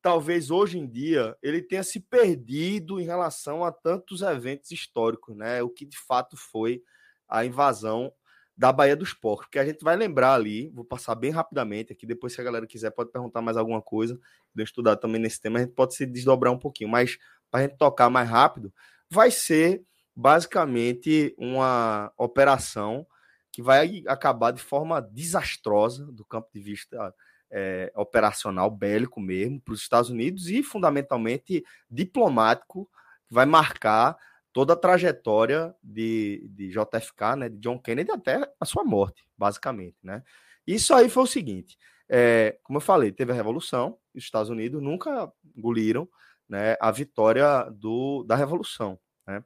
talvez 0.00 0.50
hoje 0.50 0.78
em 0.78 0.88
dia 0.88 1.36
ele 1.42 1.60
tenha 1.60 1.82
se 1.82 2.00
perdido 2.00 2.98
em 2.98 3.04
relação 3.04 3.62
a 3.62 3.70
tantos 3.70 4.22
eventos 4.22 4.70
históricos, 4.70 5.36
né? 5.36 5.62
O 5.62 5.68
que 5.68 5.84
de 5.84 5.98
fato 5.98 6.34
foi 6.36 6.82
a 7.28 7.44
invasão 7.44 8.10
da 8.56 8.72
Baía 8.72 8.96
dos 8.96 9.14
Porcos, 9.14 9.46
porque 9.46 9.58
a 9.58 9.64
gente 9.64 9.82
vai 9.82 9.96
lembrar 9.96 10.34
ali, 10.34 10.68
vou 10.70 10.84
passar 10.84 11.14
bem 11.14 11.30
rapidamente 11.30 11.92
aqui, 11.92 12.06
depois 12.06 12.34
se 12.34 12.40
a 12.40 12.44
galera 12.44 12.66
quiser 12.66 12.90
pode 12.90 13.10
perguntar 13.10 13.40
mais 13.40 13.56
alguma 13.56 13.80
coisa, 13.80 14.18
de 14.54 14.62
estudar 14.62 14.96
também 14.96 15.20
nesse 15.20 15.40
tema, 15.40 15.58
a 15.58 15.62
gente 15.62 15.72
pode 15.72 15.94
se 15.94 16.04
desdobrar 16.04 16.52
um 16.52 16.58
pouquinho, 16.58 16.90
mas 16.90 17.16
para 17.50 17.60
a 17.60 17.62
gente 17.64 17.76
tocar 17.76 18.08
mais 18.08 18.28
rápido, 18.28 18.72
vai 19.08 19.30
ser 19.30 19.82
basicamente 20.14 21.34
uma 21.38 22.12
operação 22.16 23.06
que 23.52 23.62
vai 23.62 24.02
acabar 24.06 24.52
de 24.52 24.62
forma 24.62 25.00
desastrosa 25.00 26.06
do 26.12 26.24
campo 26.24 26.48
de 26.54 26.60
vista 26.60 27.14
é, 27.50 27.92
operacional, 27.96 28.70
bélico 28.70 29.20
mesmo, 29.20 29.60
para 29.60 29.74
os 29.74 29.80
Estados 29.80 30.10
Unidos 30.10 30.48
e 30.48 30.62
fundamentalmente 30.62 31.64
diplomático, 31.90 32.88
que 33.26 33.34
vai 33.34 33.46
marcar 33.46 34.16
toda 34.52 34.72
a 34.72 34.76
trajetória 34.76 35.74
de, 35.82 36.48
de 36.50 36.68
JFK, 36.68 37.36
né, 37.36 37.48
de 37.48 37.58
John 37.58 37.78
Kennedy 37.78 38.10
até 38.10 38.52
a 38.58 38.64
sua 38.64 38.84
morte, 38.84 39.24
basicamente, 39.36 39.96
né? 40.02 40.22
Isso 40.66 40.94
aí 40.94 41.08
foi 41.08 41.24
o 41.24 41.26
seguinte, 41.26 41.76
é, 42.08 42.58
como 42.62 42.76
eu 42.76 42.80
falei, 42.80 43.12
teve 43.12 43.32
a 43.32 43.34
revolução, 43.34 43.96
os 44.14 44.22
Estados 44.22 44.50
Unidos 44.50 44.82
nunca 44.82 45.32
engoliram 45.56 46.08
né, 46.50 46.76
a 46.80 46.90
vitória 46.90 47.70
do, 47.70 48.24
da 48.24 48.34
Revolução. 48.34 48.98
Né? 49.24 49.44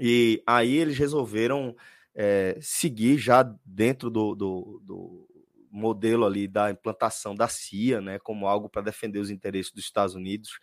E 0.00 0.42
aí 0.44 0.76
eles 0.76 0.98
resolveram 0.98 1.76
é, 2.12 2.58
seguir 2.60 3.18
já 3.18 3.42
dentro 3.64 4.10
do, 4.10 4.34
do, 4.34 4.82
do, 4.84 5.28
modelo 5.70 6.24
ali 6.24 6.46
da 6.46 6.70
implantação 6.70 7.34
da 7.34 7.48
CIA, 7.48 8.00
né, 8.00 8.18
como 8.18 8.46
algo 8.46 8.68
para 8.68 8.82
defender 8.82 9.18
os 9.18 9.30
interesses 9.30 9.72
dos 9.72 9.84
Estados 9.84 10.14
Unidos, 10.14 10.58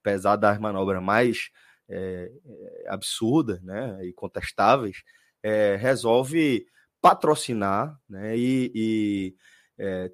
apesar 0.00 0.36
das 0.36 0.58
manobras 0.58 1.02
mais 1.02 1.50
é, 1.88 2.30
absurdas 2.88 3.62
né, 3.62 4.04
e 4.04 4.12
contestáveis, 4.12 5.02
é, 5.42 5.76
resolve 5.76 6.66
patrocinar 7.00 7.96
né, 8.08 8.36
e, 8.36 8.72
e 8.74 9.36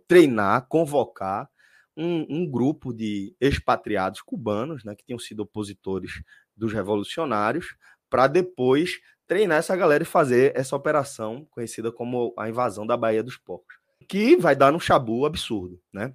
treinar, 0.06 0.66
convocar 0.68 1.48
um, 1.96 2.26
um 2.28 2.50
grupo 2.50 2.92
de 2.92 3.34
expatriados 3.40 4.20
cubanos, 4.20 4.84
né, 4.84 4.94
que 4.94 5.04
tinham 5.04 5.18
sido 5.18 5.40
opositores 5.40 6.22
dos 6.56 6.72
revolucionários, 6.72 7.76
para 8.08 8.26
depois 8.26 9.00
treinar 9.26 9.58
essa 9.58 9.76
galera 9.76 10.02
e 10.02 10.06
fazer 10.06 10.52
essa 10.54 10.76
operação 10.76 11.46
conhecida 11.50 11.90
como 11.90 12.34
a 12.38 12.48
invasão 12.48 12.86
da 12.86 12.96
Baía 12.96 13.22
dos 13.22 13.36
Porcos, 13.36 13.76
que 14.08 14.36
vai 14.36 14.54
dar 14.54 14.74
um 14.74 14.80
chabu 14.80 15.24
absurdo, 15.24 15.80
né? 15.92 16.14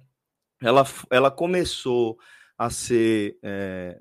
Ela, 0.60 0.84
ela 1.10 1.30
começou 1.30 2.18
a 2.56 2.70
ser 2.70 3.38
é, 3.42 4.00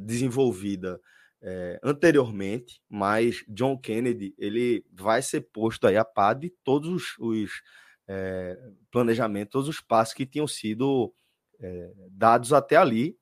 desenvolvida 0.00 1.00
é, 1.40 1.80
anteriormente, 1.82 2.80
mas 2.88 3.44
John 3.48 3.76
Kennedy 3.76 4.34
ele 4.38 4.84
vai 4.92 5.20
ser 5.20 5.40
posto 5.52 5.86
aí 5.86 5.96
a 5.96 6.04
par 6.04 6.34
de 6.34 6.50
todos 6.62 6.88
os, 6.88 7.18
os 7.18 7.62
é, 8.08 8.58
planejamento, 8.90 9.50
todos 9.50 9.68
os 9.68 9.80
passos 9.80 10.14
que 10.14 10.26
tinham 10.26 10.46
sido 10.46 11.12
é, 11.60 11.92
dados 12.10 12.52
até 12.52 12.76
ali 12.76 13.16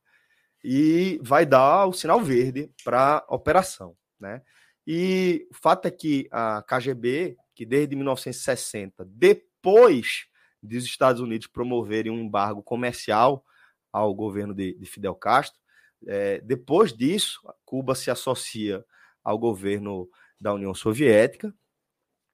e 0.62 1.18
vai 1.22 1.46
dar 1.46 1.86
o 1.86 1.92
sinal 1.92 2.20
verde 2.20 2.70
para 2.84 3.24
a 3.26 3.34
operação. 3.34 3.96
Né? 4.18 4.42
E 4.86 5.46
o 5.50 5.54
fato 5.54 5.86
é 5.86 5.90
que 5.90 6.28
a 6.30 6.62
KGB, 6.62 7.36
que 7.54 7.64
desde 7.64 7.94
1960, 7.96 9.04
depois 9.06 10.26
dos 10.62 10.84
Estados 10.84 11.20
Unidos 11.20 11.46
promoverem 11.46 12.12
um 12.12 12.20
embargo 12.20 12.62
comercial 12.62 13.44
ao 13.92 14.14
governo 14.14 14.54
de, 14.54 14.74
de 14.74 14.86
Fidel 14.86 15.14
Castro, 15.14 15.58
é, 16.06 16.40
depois 16.40 16.92
disso, 16.92 17.40
Cuba 17.64 17.94
se 17.94 18.10
associa 18.10 18.84
ao 19.22 19.38
governo 19.38 20.08
da 20.40 20.54
União 20.54 20.74
Soviética 20.74 21.54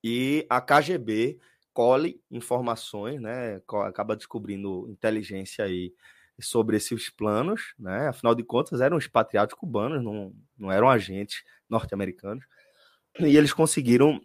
e 0.02 0.46
a 0.48 0.60
KGB 0.60 1.38
colhe 1.76 2.18
informações, 2.30 3.20
né, 3.20 3.60
acaba 3.86 4.16
descobrindo 4.16 4.88
inteligência 4.88 5.62
aí 5.62 5.92
sobre 6.40 6.78
esses 6.78 7.10
planos, 7.10 7.74
né? 7.78 8.08
Afinal 8.08 8.34
de 8.34 8.42
contas, 8.42 8.80
eram 8.80 8.96
expatriados 8.96 9.54
cubanos, 9.54 10.02
não, 10.02 10.34
não 10.56 10.72
eram 10.72 10.88
agentes 10.88 11.44
norte-americanos. 11.68 12.46
E 13.20 13.36
eles 13.36 13.52
conseguiram 13.52 14.18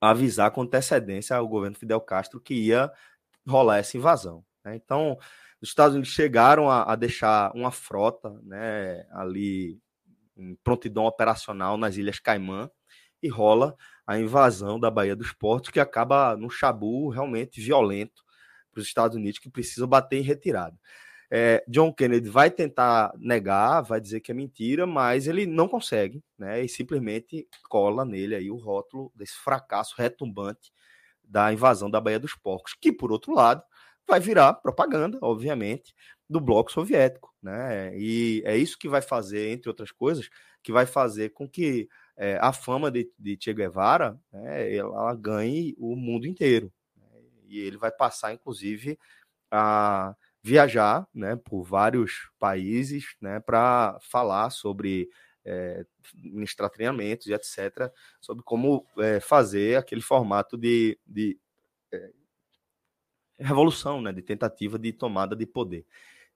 avisar 0.00 0.52
com 0.52 0.62
antecedência 0.62 1.34
ao 1.34 1.48
governo 1.48 1.76
Fidel 1.76 2.00
Castro 2.00 2.40
que 2.40 2.54
ia 2.54 2.92
rolar 3.46 3.78
essa 3.78 3.96
invasão. 3.96 4.44
Né? 4.64 4.76
Então, 4.76 5.18
os 5.60 5.70
Estados 5.70 5.96
Unidos 5.96 6.12
chegaram 6.12 6.70
a, 6.70 6.92
a, 6.92 6.94
deixar 6.94 7.50
uma 7.56 7.72
frota 7.72 8.30
né, 8.44 9.04
ali 9.10 9.80
em 10.36 10.54
prontidão 10.62 11.06
operacional 11.06 11.76
nas 11.76 11.96
Ilhas 11.96 12.20
Caimã 12.20 12.70
e 13.20 13.28
rola 13.28 13.76
a 14.08 14.18
invasão 14.18 14.80
da 14.80 14.90
Baía 14.90 15.14
dos 15.14 15.34
Portos, 15.34 15.68
que 15.68 15.78
acaba 15.78 16.34
num 16.34 16.48
chabu 16.48 17.10
realmente 17.10 17.60
violento 17.60 18.24
para 18.72 18.80
os 18.80 18.86
Estados 18.86 19.14
Unidos, 19.14 19.38
que 19.38 19.50
precisam 19.50 19.86
bater 19.86 20.16
em 20.16 20.22
retirada. 20.22 20.74
É, 21.30 21.62
John 21.68 21.92
Kennedy 21.92 22.30
vai 22.30 22.50
tentar 22.50 23.12
negar, 23.18 23.82
vai 23.82 24.00
dizer 24.00 24.20
que 24.20 24.32
é 24.32 24.34
mentira, 24.34 24.86
mas 24.86 25.26
ele 25.26 25.44
não 25.44 25.68
consegue, 25.68 26.24
né? 26.38 26.64
E 26.64 26.68
simplesmente 26.70 27.46
cola 27.68 28.02
nele 28.02 28.34
aí 28.34 28.50
o 28.50 28.56
rótulo 28.56 29.12
desse 29.14 29.34
fracasso 29.34 29.94
retumbante 29.98 30.72
da 31.22 31.52
invasão 31.52 31.90
da 31.90 32.00
Baía 32.00 32.18
dos 32.18 32.34
Porcos, 32.34 32.74
que 32.80 32.90
por 32.90 33.12
outro 33.12 33.34
lado 33.34 33.62
vai 34.08 34.20
virar 34.20 34.54
propaganda, 34.54 35.18
obviamente, 35.20 35.94
do 36.26 36.40
bloco 36.40 36.72
soviético, 36.72 37.30
né? 37.42 37.92
E 37.94 38.42
é 38.46 38.56
isso 38.56 38.78
que 38.78 38.88
vai 38.88 39.02
fazer, 39.02 39.50
entre 39.50 39.68
outras 39.68 39.92
coisas, 39.92 40.30
que 40.62 40.72
vai 40.72 40.86
fazer 40.86 41.28
com 41.34 41.46
que 41.46 41.90
é, 42.18 42.36
a 42.40 42.52
fama 42.52 42.90
de, 42.90 43.10
de 43.16 43.38
Che 43.40 43.54
Guevara 43.54 44.20
né, 44.32 44.74
ela 44.74 45.14
ganhe 45.14 45.74
o 45.78 45.94
mundo 45.94 46.26
inteiro. 46.26 46.72
Né? 46.96 47.22
E 47.46 47.60
ele 47.60 47.76
vai 47.76 47.92
passar, 47.92 48.32
inclusive, 48.32 48.98
a 49.50 50.14
viajar 50.42 51.06
né, 51.14 51.36
por 51.36 51.62
vários 51.62 52.28
países 52.38 53.16
né, 53.20 53.38
para 53.38 53.96
falar 54.00 54.50
sobre 54.50 55.08
é, 55.44 55.86
ministrar 56.14 56.68
treinamentos 56.70 57.28
e 57.28 57.32
etc., 57.32 57.90
sobre 58.20 58.42
como 58.42 58.84
é, 58.98 59.20
fazer 59.20 59.76
aquele 59.76 60.02
formato 60.02 60.58
de, 60.58 60.98
de 61.06 61.38
revolução, 63.38 64.02
né, 64.02 64.12
de 64.12 64.22
tentativa 64.22 64.78
de 64.78 64.92
tomada 64.92 65.36
de 65.36 65.46
poder. 65.46 65.86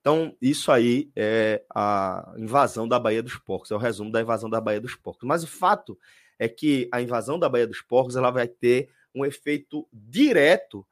Então, 0.03 0.35
isso 0.41 0.69
aí 0.69 1.09
é 1.15 1.63
a 1.73 2.33
invasão 2.37 2.85
da 2.85 2.99
Baía 2.99 3.23
dos 3.23 3.37
Porcos, 3.37 3.71
é 3.71 3.75
o 3.75 3.77
resumo 3.77 4.11
da 4.11 4.19
invasão 4.19 4.49
da 4.49 4.59
Baía 4.59 4.81
dos 4.81 4.95
Porcos. 4.95 5.25
Mas 5.25 5.45
o 5.45 5.47
fato 5.47 5.97
é 6.37 6.49
que 6.49 6.89
a 6.91 7.01
invasão 7.01 7.39
da 7.39 7.47
Baía 7.47 7.65
dos 7.65 7.81
Porcos 7.81 8.17
ela 8.17 8.29
vai 8.29 8.45
ter 8.45 8.89
um 9.15 9.23
efeito 9.23 9.87
direto 9.93 10.85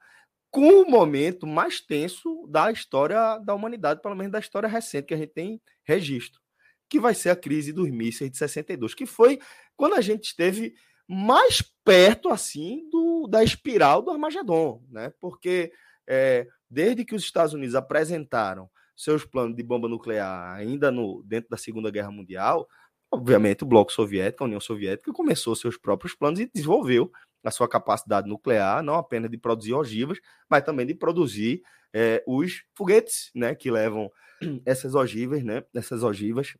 com 0.50 0.80
o 0.80 0.90
momento 0.90 1.46
mais 1.46 1.78
tenso 1.78 2.46
da 2.48 2.72
história 2.72 3.36
da 3.40 3.54
humanidade, 3.54 4.00
pelo 4.00 4.16
menos 4.16 4.32
da 4.32 4.38
história 4.38 4.66
recente 4.66 5.08
que 5.08 5.14
a 5.14 5.18
gente 5.18 5.34
tem 5.34 5.60
registro, 5.84 6.40
que 6.88 6.98
vai 6.98 7.14
ser 7.14 7.28
a 7.28 7.36
crise 7.36 7.70
dos 7.70 7.90
mísseis 7.90 8.30
de 8.30 8.38
62, 8.38 8.94
que 8.94 9.04
foi 9.04 9.38
quando 9.76 9.94
a 9.94 10.00
gente 10.00 10.24
esteve 10.24 10.72
mais 11.06 11.62
perto 11.84 12.30
assim 12.30 12.88
do 12.88 13.26
da 13.26 13.44
espiral 13.44 14.00
do 14.00 14.10
Armagedon, 14.10 14.82
né? 14.88 15.12
Porque 15.20 15.70
é, 16.06 16.46
desde 16.70 17.04
que 17.04 17.14
os 17.14 17.22
Estados 17.22 17.52
Unidos 17.52 17.74
apresentaram 17.74 18.70
seus 19.02 19.24
planos 19.24 19.56
de 19.56 19.62
bomba 19.62 19.88
nuclear 19.88 20.54
ainda 20.54 20.90
no 20.90 21.22
dentro 21.24 21.50
da 21.50 21.56
Segunda 21.56 21.90
Guerra 21.90 22.10
Mundial, 22.10 22.68
obviamente 23.10 23.64
o 23.64 23.66
bloco 23.66 23.92
soviético, 23.92 24.44
a 24.44 24.46
União 24.46 24.60
Soviética 24.60 25.12
começou 25.12 25.56
seus 25.56 25.76
próprios 25.76 26.14
planos 26.14 26.38
e 26.38 26.50
desenvolveu 26.52 27.10
a 27.44 27.50
sua 27.50 27.68
capacidade 27.68 28.28
nuclear, 28.28 28.82
não 28.82 28.94
apenas 28.94 29.28
de 29.30 29.36
produzir 29.36 29.74
ogivas, 29.74 30.18
mas 30.48 30.62
também 30.62 30.86
de 30.86 30.94
produzir 30.94 31.62
é, 31.92 32.22
os 32.26 32.64
foguetes, 32.74 33.30
né, 33.34 33.54
que 33.54 33.70
levam 33.70 34.10
essas 34.64 34.94
ogivas, 34.94 35.42
né, 35.42 35.64
essas 35.74 36.04
ogivas. 36.04 36.56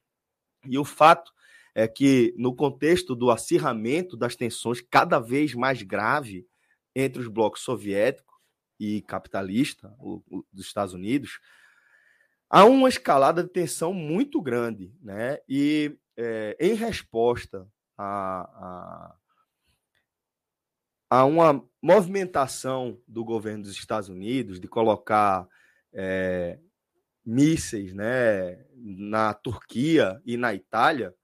E 0.66 0.76
o 0.76 0.85
fato 0.85 1.33
é 1.74 1.87
que 1.87 2.35
no 2.37 2.55
contexto 2.55 3.14
do 3.14 3.31
acirramento 3.31 4.16
das 4.16 4.35
tensões 4.35 4.81
cada 4.81 5.18
vez 5.18 5.55
mais 5.55 5.83
grave 5.83 6.46
entre 6.94 7.22
os 7.22 7.28
blocos 7.28 7.62
soviético 7.62 8.35
e 8.78 9.00
capitalista 9.02 9.94
o, 9.98 10.22
o, 10.28 10.44
dos 10.52 10.66
Estados 10.66 10.92
Unidos, 10.92 11.38
há 12.53 12.67
uma 12.67 12.88
escalada 12.91 13.43
de 13.43 13.49
tensão 13.49 13.95
muito 13.95 14.43
grande, 14.43 14.95
né? 15.01 15.38
E 15.49 15.99
é, 16.15 16.55
em 16.61 16.75
resposta 16.75 17.67
a, 17.97 18.43
a 18.43 19.17
há 21.09 21.25
uma 21.25 21.67
movimentação 21.81 23.01
do 23.09 23.25
governo 23.25 23.65
dos 23.65 23.73
Estados 23.73 24.09
Unidos 24.09 24.61
de 24.61 24.69
colocar 24.69 25.49
é, 25.93 26.59
mísseis 27.25 27.93
né, 27.95 28.65
na 28.77 29.33
Turquia 29.35 30.21
e 30.25 30.37
na 30.37 30.55
Itália, 30.55 31.15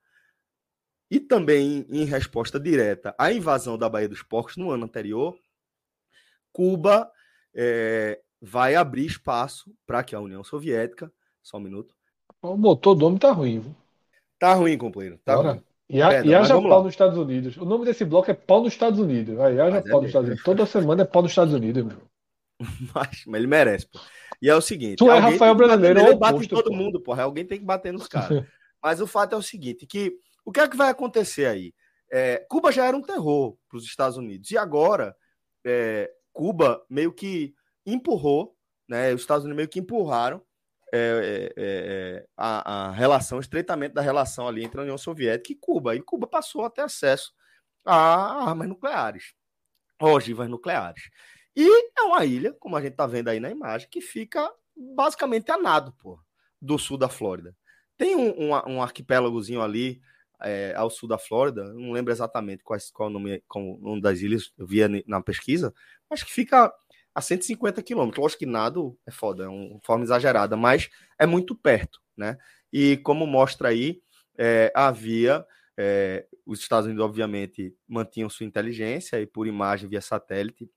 e 1.11 1.19
também 1.19 1.87
em 1.89 2.05
resposta 2.05 2.61
direta 2.61 3.15
à 3.19 3.33
invasão 3.33 3.79
da 3.79 3.89
Baía 3.89 4.09
dos 4.09 4.23
Porcos 4.23 4.57
no 4.57 4.71
ano 4.71 4.85
anterior, 4.85 5.39
Cuba 6.53 7.11
é, 7.55 8.21
vai 8.41 8.75
abrir 8.75 9.07
espaço 9.07 9.75
para 9.87 10.05
que 10.05 10.15
a 10.15 10.21
União 10.21 10.45
Soviética. 10.45 11.13
Só 11.49 11.57
um 11.57 11.61
minuto. 11.61 11.95
O 12.43 12.59
motor 12.59 12.95
do 12.95 13.07
homem 13.07 13.19
tá 13.19 13.33
ruim. 13.33 13.61
Viu? 13.61 13.75
Tá 14.39 14.53
ruim, 14.53 14.77
companheiro. 14.77 15.19
Tá 15.25 15.35
ruim. 15.35 15.63
E, 15.89 16.03
a, 16.03 16.23
e 16.23 16.35
haja 16.35 16.61
pau 16.61 16.83
nos 16.83 16.93
Estados 16.93 17.17
Unidos. 17.17 17.57
O 17.57 17.65
nome 17.65 17.87
desse 17.87 18.05
bloco 18.05 18.31
é 18.31 18.35
pau 18.35 18.63
nos 18.63 18.75
Estados 18.75 19.01
Unidos. 19.01 19.41
Aí, 19.41 19.59
haja 19.59 19.81
pau 19.81 20.01
é 20.01 20.03
nos 20.03 20.09
Estados 20.09 20.29
Unidos. 20.29 20.45
Toda 20.45 20.67
semana 20.67 21.03
é 21.03 21.05
pau 21.07 21.23
nos 21.23 21.33
Estados 21.33 21.55
Unidos, 21.55 21.83
meu. 21.83 22.03
Mas, 22.93 23.23
mas 23.25 23.39
ele 23.39 23.47
merece, 23.47 23.87
pô. 23.87 24.01
E 24.43 24.51
é 24.51 24.55
o 24.55 24.61
seguinte: 24.61 24.97
tu 24.97 25.09
é 25.09 25.17
Rafael 25.17 25.55
Brasileiro, 25.55 26.01
ele 26.01 26.17
bate 26.17 26.45
em 26.45 26.49
todo 26.49 26.71
pô. 26.71 26.77
mundo, 26.77 27.01
porra. 27.01 27.23
Alguém 27.23 27.47
tem 27.47 27.57
que 27.57 27.65
bater 27.65 27.93
nos 27.93 28.09
caras. 28.09 28.45
mas 28.83 29.01
o 29.01 29.07
fato 29.07 29.35
é 29.35 29.39
o 29.39 29.43
seguinte: 29.43 29.87
que 29.87 30.19
o 30.45 30.51
que 30.51 30.59
é 30.59 30.69
que 30.69 30.77
vai 30.77 30.91
acontecer 30.91 31.47
aí? 31.47 31.73
É, 32.11 32.45
Cuba 32.49 32.73
já 32.73 32.85
era 32.85 32.97
um 32.97 33.01
terror 33.01 33.57
para 33.69 33.79
os 33.79 33.85
Estados 33.85 34.17
Unidos. 34.17 34.51
E 34.51 34.59
agora, 34.59 35.15
é, 35.65 36.11
Cuba 36.33 36.85
meio 36.91 37.13
que 37.13 37.55
empurrou, 37.87 38.57
né? 38.89 39.15
Os 39.15 39.21
Estados 39.21 39.45
Unidos 39.45 39.57
meio 39.57 39.69
que 39.69 39.79
empurraram 39.79 40.43
é, 40.93 40.99
é, 40.99 41.53
é, 41.57 42.27
a, 42.37 42.89
a, 42.89 42.91
relação, 42.93 43.39
o 43.39 43.41
estreitamento 43.41 43.95
da 43.95 44.03
relação 44.03 44.49
ali 44.49 44.65
entre 44.65 44.81
a 44.81 44.83
União 44.83 44.99
Soviética 44.99 45.53
e 45.53 45.57
Cuba. 45.57 45.95
E 45.95 46.01
Cuba 46.01 46.27
passou 46.27 46.65
a 46.65 46.71
ter 46.71 46.83
acesso 46.83 47.33
a 47.85 48.49
armas 48.49 48.69
nucleares, 48.69 49.35
ogivas 50.01 50.49
nucleares. 50.49 51.03
E 51.57 51.91
é 51.99 52.03
uma 52.03 52.25
ilha, 52.25 52.53
como 52.53 52.77
a 52.77 52.81
gente 52.81 52.93
está 52.93 53.07
vendo 53.07 53.29
aí 53.29 53.41
na 53.41 53.51
imagem, 53.51 53.89
que 53.91 54.01
fica 54.01 54.51
basicamente 54.77 55.51
a 55.51 55.59
nado 55.59 55.93
pô, 55.99 56.21
do 56.61 56.79
sul 56.79 56.97
da 56.97 57.09
Flórida. 57.09 57.55
Tem 57.97 58.15
um, 58.15 58.53
um, 58.53 58.75
um 58.75 58.83
arquipélagozinho 58.83 59.61
ali 59.61 60.01
é, 60.41 60.73
ao 60.77 60.89
sul 60.89 61.09
da 61.09 61.19
Flórida, 61.19 61.73
não 61.75 61.93
lembro 61.93 62.13
exatamente 62.13 62.63
qual, 62.63 62.79
qual 62.93 63.09
o 63.09 63.13
nome, 63.13 63.43
qual 63.49 63.65
o 63.65 63.79
nome 63.79 64.01
das 64.01 64.21
ilhas, 64.21 64.53
eu 64.57 64.67
via 64.67 64.89
na 65.07 65.21
pesquisa, 65.21 65.75
mas 66.09 66.23
que 66.23 66.33
fica 66.33 66.73
a 67.19 67.21
150 67.21 67.83
quilômetros. 67.83 68.23
Lógico 68.23 68.39
que 68.39 68.47
nada 68.47 68.79
é 69.05 69.11
foda, 69.11 69.45
é 69.45 69.49
uma 69.49 69.81
forma 69.83 70.05
exagerada, 70.05 70.57
mas 70.57 70.89
é 71.19 71.27
muito 71.27 71.53
perto, 71.53 72.01
né? 72.17 72.39
E 72.73 72.97
como 72.99 73.27
mostra 73.27 73.69
aí, 73.71 74.01
é, 74.39 74.73
havia. 74.75 75.45
É, 75.77 76.27
os 76.47 76.61
Estados 76.61 76.87
Unidos, 76.87 77.05
obviamente, 77.05 77.75
mantinham 77.87 78.31
sua 78.31 78.47
inteligência 78.47 79.21
e 79.21 79.27
por 79.27 79.47
imagem 79.47 79.89
via 79.89 80.01
satélite 80.01 80.69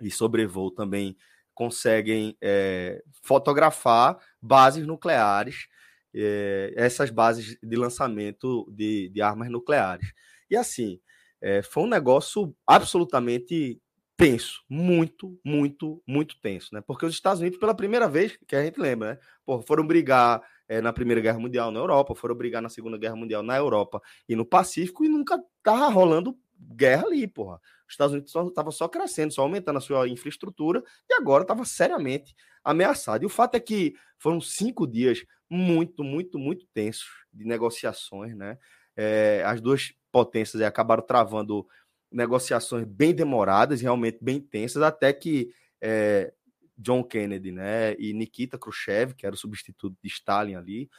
e 0.00 0.10
sobrevoo 0.10 0.70
também 0.70 1.16
conseguem 1.54 2.36
é, 2.42 3.02
fotografar 3.22 4.18
bases 4.40 4.86
nucleares, 4.86 5.66
é, 6.14 6.72
essas 6.76 7.10
bases 7.10 7.58
de 7.62 7.76
lançamento 7.76 8.66
de, 8.70 9.08
de 9.10 9.20
armas 9.20 9.50
nucleares. 9.50 10.12
E 10.50 10.56
assim, 10.56 11.00
é, 11.40 11.62
foi 11.62 11.82
um 11.82 11.88
negócio 11.88 12.54
absolutamente 12.66 13.80
tenso, 14.20 14.62
muito, 14.68 15.40
muito, 15.42 16.02
muito 16.06 16.38
tenso, 16.42 16.74
né? 16.74 16.82
Porque 16.82 17.06
os 17.06 17.14
Estados 17.14 17.40
Unidos, 17.40 17.58
pela 17.58 17.74
primeira 17.74 18.06
vez, 18.06 18.38
que 18.46 18.54
a 18.54 18.62
gente 18.62 18.78
lembra, 18.78 19.14
né? 19.14 19.18
Pô, 19.46 19.62
foram 19.62 19.86
brigar 19.86 20.42
é, 20.68 20.78
na 20.82 20.92
Primeira 20.92 21.22
Guerra 21.22 21.38
Mundial 21.38 21.70
na 21.70 21.80
Europa, 21.80 22.14
foram 22.14 22.34
brigar 22.34 22.60
na 22.60 22.68
Segunda 22.68 22.98
Guerra 22.98 23.16
Mundial 23.16 23.42
na 23.42 23.56
Europa 23.56 23.98
e 24.28 24.36
no 24.36 24.44
Pacífico, 24.44 25.06
e 25.06 25.08
nunca 25.08 25.42
tava 25.62 25.88
rolando 25.88 26.36
guerra 26.76 27.06
ali, 27.06 27.26
porra. 27.26 27.58
Os 27.88 27.94
Estados 27.94 28.12
Unidos 28.12 28.30
estava 28.30 28.70
só, 28.70 28.84
só 28.84 28.88
crescendo, 28.88 29.32
só 29.32 29.40
aumentando 29.40 29.78
a 29.78 29.80
sua 29.80 30.06
infraestrutura 30.06 30.84
e 31.08 31.14
agora 31.14 31.42
estava 31.42 31.64
seriamente 31.64 32.34
ameaçado. 32.62 33.22
E 33.22 33.26
o 33.26 33.30
fato 33.30 33.54
é 33.54 33.60
que 33.60 33.94
foram 34.18 34.38
cinco 34.38 34.86
dias 34.86 35.24
muito, 35.48 36.04
muito, 36.04 36.38
muito 36.38 36.66
tensos 36.74 37.08
de 37.32 37.46
negociações, 37.46 38.36
né? 38.36 38.58
É, 38.94 39.42
as 39.46 39.62
duas 39.62 39.94
potências 40.12 40.60
acabaram 40.62 41.02
travando 41.02 41.66
negociações 42.10 42.84
bem 42.84 43.14
demoradas, 43.14 43.80
realmente 43.80 44.18
bem 44.20 44.40
tensas, 44.40 44.82
até 44.82 45.12
que 45.12 45.52
é, 45.80 46.32
John 46.76 47.04
Kennedy 47.04 47.52
né, 47.52 47.94
e 47.98 48.12
Nikita 48.12 48.58
Khrushchev, 48.58 49.14
que 49.14 49.26
era 49.26 49.34
o 49.34 49.38
substituto 49.38 49.96
de 50.02 50.08
Stalin 50.08 50.54
ali, 50.54 50.90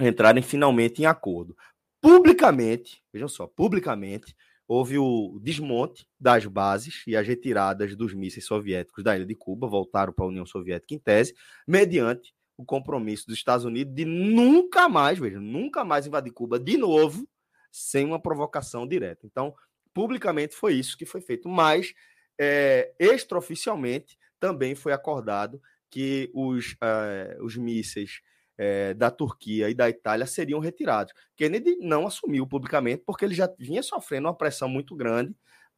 entrarem 0.00 0.42
finalmente 0.42 1.02
em 1.02 1.06
acordo. 1.06 1.56
Publicamente, 2.00 3.02
vejam 3.12 3.28
só, 3.28 3.46
publicamente, 3.46 4.34
houve 4.66 4.98
o 4.98 5.38
desmonte 5.42 6.06
das 6.20 6.44
bases 6.46 7.02
e 7.06 7.16
as 7.16 7.26
retiradas 7.26 7.96
dos 7.96 8.14
mísseis 8.14 8.44
soviéticos 8.44 9.02
da 9.02 9.16
ilha 9.16 9.26
de 9.26 9.34
Cuba, 9.34 9.66
voltaram 9.66 10.12
para 10.12 10.24
a 10.24 10.28
União 10.28 10.46
Soviética 10.46 10.94
em 10.94 10.98
tese, 10.98 11.34
mediante 11.66 12.34
o 12.56 12.64
compromisso 12.64 13.26
dos 13.26 13.36
Estados 13.36 13.64
Unidos 13.64 13.94
de 13.94 14.04
nunca 14.04 14.88
mais, 14.88 15.18
veja, 15.18 15.40
nunca 15.40 15.84
mais 15.84 16.06
invadir 16.06 16.32
Cuba 16.32 16.58
de 16.58 16.76
novo, 16.76 17.26
sem 17.70 18.04
uma 18.04 18.20
provocação 18.20 18.86
direta. 18.86 19.26
Então, 19.26 19.54
publicamente 19.98 20.54
foi 20.54 20.74
isso 20.74 20.96
que 20.96 21.04
foi 21.04 21.20
feito, 21.20 21.48
mas 21.48 21.92
é, 22.38 22.94
extraoficialmente 23.00 24.16
também 24.38 24.76
foi 24.76 24.92
acordado 24.92 25.60
que 25.90 26.30
os, 26.32 26.74
uh, 26.74 27.42
os 27.44 27.56
mísseis 27.56 28.20
é, 28.56 28.94
da 28.94 29.10
Turquia 29.10 29.68
e 29.68 29.74
da 29.74 29.90
Itália 29.90 30.24
seriam 30.24 30.60
retirados. 30.60 31.12
Kennedy 31.34 31.78
não 31.80 32.06
assumiu 32.06 32.46
publicamente 32.46 33.02
porque 33.04 33.24
ele 33.24 33.34
já 33.34 33.52
vinha 33.58 33.82
sofrendo 33.82 34.28
uma 34.28 34.36
pressão 34.36 34.68
muito 34.68 34.94
grande 34.94 35.34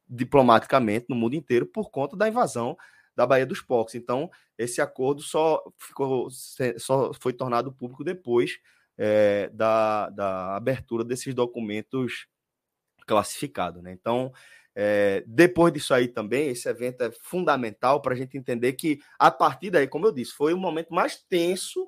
diplomaticamente 0.07 1.07
no 1.09 1.15
mundo 1.15 1.33
inteiro 1.33 1.65
por 1.65 1.89
conta 1.89 2.15
da 2.15 2.27
invasão 2.27 2.77
da 3.15 3.25
Baía 3.25 3.47
dos 3.47 3.59
Porcos. 3.59 3.95
Então, 3.95 4.29
esse 4.55 4.81
acordo 4.81 5.23
só 5.23 5.63
ficou 5.79 6.29
só 6.77 7.11
foi 7.19 7.33
tornado 7.33 7.73
público 7.73 8.03
depois 8.03 8.59
é, 8.99 9.49
da, 9.51 10.11
da 10.11 10.55
abertura 10.55 11.03
desses 11.03 11.33
documentos 11.33 12.27
classificados. 13.11 13.83
Né? 13.83 13.91
Então, 13.91 14.31
é, 14.73 15.23
depois 15.27 15.73
disso 15.73 15.93
aí 15.93 16.07
também, 16.07 16.49
esse 16.49 16.67
evento 16.69 17.03
é 17.03 17.11
fundamental 17.11 18.01
para 18.01 18.13
a 18.13 18.17
gente 18.17 18.37
entender 18.37 18.73
que, 18.73 18.99
a 19.19 19.29
partir 19.29 19.69
daí, 19.69 19.87
como 19.87 20.07
eu 20.07 20.11
disse, 20.11 20.31
foi 20.31 20.53
o 20.53 20.57
momento 20.57 20.93
mais 20.93 21.17
tenso 21.17 21.87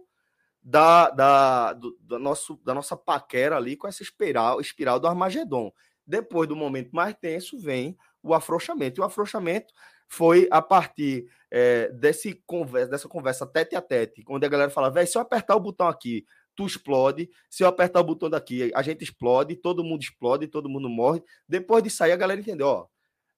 da, 0.61 1.09
da, 1.09 1.73
do, 1.73 1.97
da, 2.01 2.19
nosso, 2.19 2.59
da 2.63 2.73
nossa 2.73 2.97
paquera 2.97 3.55
ali 3.55 3.77
com 3.77 3.87
essa 3.87 4.03
espiral, 4.03 4.59
espiral 4.59 4.99
do 4.99 5.07
Armagedon. 5.07 5.71
Depois 6.05 6.49
do 6.49 6.55
momento 6.55 6.91
mais 6.91 7.15
tenso, 7.15 7.57
vem 7.57 7.97
o 8.21 8.33
afrouxamento. 8.33 8.99
E 8.99 9.01
o 9.01 9.05
afrouxamento 9.05 9.73
foi 10.07 10.47
a 10.51 10.61
partir 10.61 11.29
é, 11.49 11.89
desse 11.89 12.43
conversa, 12.45 12.91
dessa 12.91 13.07
conversa 13.07 13.47
tete 13.47 13.75
a 13.75 13.81
tete, 13.81 14.23
onde 14.27 14.45
a 14.45 14.49
galera 14.49 14.69
fala, 14.69 14.91
velho, 14.91 15.07
se 15.07 15.17
eu 15.17 15.21
apertar 15.21 15.55
o 15.55 15.59
botão 15.59 15.87
aqui, 15.87 16.25
tu 16.55 16.65
explode. 16.65 17.29
Se 17.49 17.63
eu 17.63 17.67
apertar 17.67 17.99
o 17.99 18.03
botão 18.03 18.29
daqui, 18.29 18.71
a 18.73 18.81
gente 18.81 19.03
explode, 19.03 19.55
todo 19.55 19.83
mundo 19.83 20.01
explode, 20.01 20.47
todo 20.47 20.69
mundo 20.69 20.89
morre. 20.89 21.21
Depois 21.47 21.83
de 21.83 21.89
sair, 21.89 22.11
a 22.11 22.17
galera 22.17 22.39
entendeu, 22.39 22.67
ó, 22.67 22.87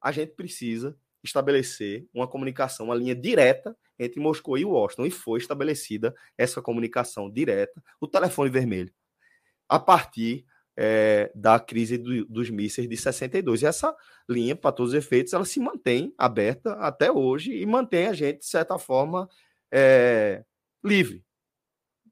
a 0.02 0.12
gente 0.12 0.34
precisa 0.34 0.98
estabelecer 1.24 2.08
uma 2.14 2.28
comunicação, 2.28 2.88
uma 2.88 2.96
linha 2.96 3.16
direta 3.16 3.76
entre 3.98 4.20
Moscou 4.20 4.58
e 4.58 4.66
Washington. 4.66 5.06
E 5.06 5.12
foi 5.12 5.40
estabelecida 5.40 6.16
essa 6.38 6.62
comunicação 6.62 7.30
direta, 7.30 7.84
o 8.00 8.08
telefone 8.08 8.50
vermelho, 8.50 8.94
a 9.68 9.80
partir 9.80 10.46
é, 10.78 11.32
da 11.34 11.60
crise 11.60 11.98
do, 11.98 12.26
dos 12.26 12.50
mísseis 12.50 12.88
de 12.88 12.98
62. 12.98 13.62
E 13.62 13.66
essa 13.66 13.96
linha, 14.30 14.56
para 14.56 14.72
todos 14.72 14.94
os 14.94 14.98
efeitos, 14.98 15.34
ela 15.34 15.46
se 15.46 15.60
mantém 15.60 16.14
aberta 16.18 16.74
até 16.74 17.12
hoje 17.12 17.56
e 17.56 17.66
mantém 17.66 18.08
a 18.08 18.14
gente, 18.14 18.40
de 18.40 18.46
certa 18.46 18.78
forma, 18.78 19.28
é, 19.72 20.44
livre 20.84 21.26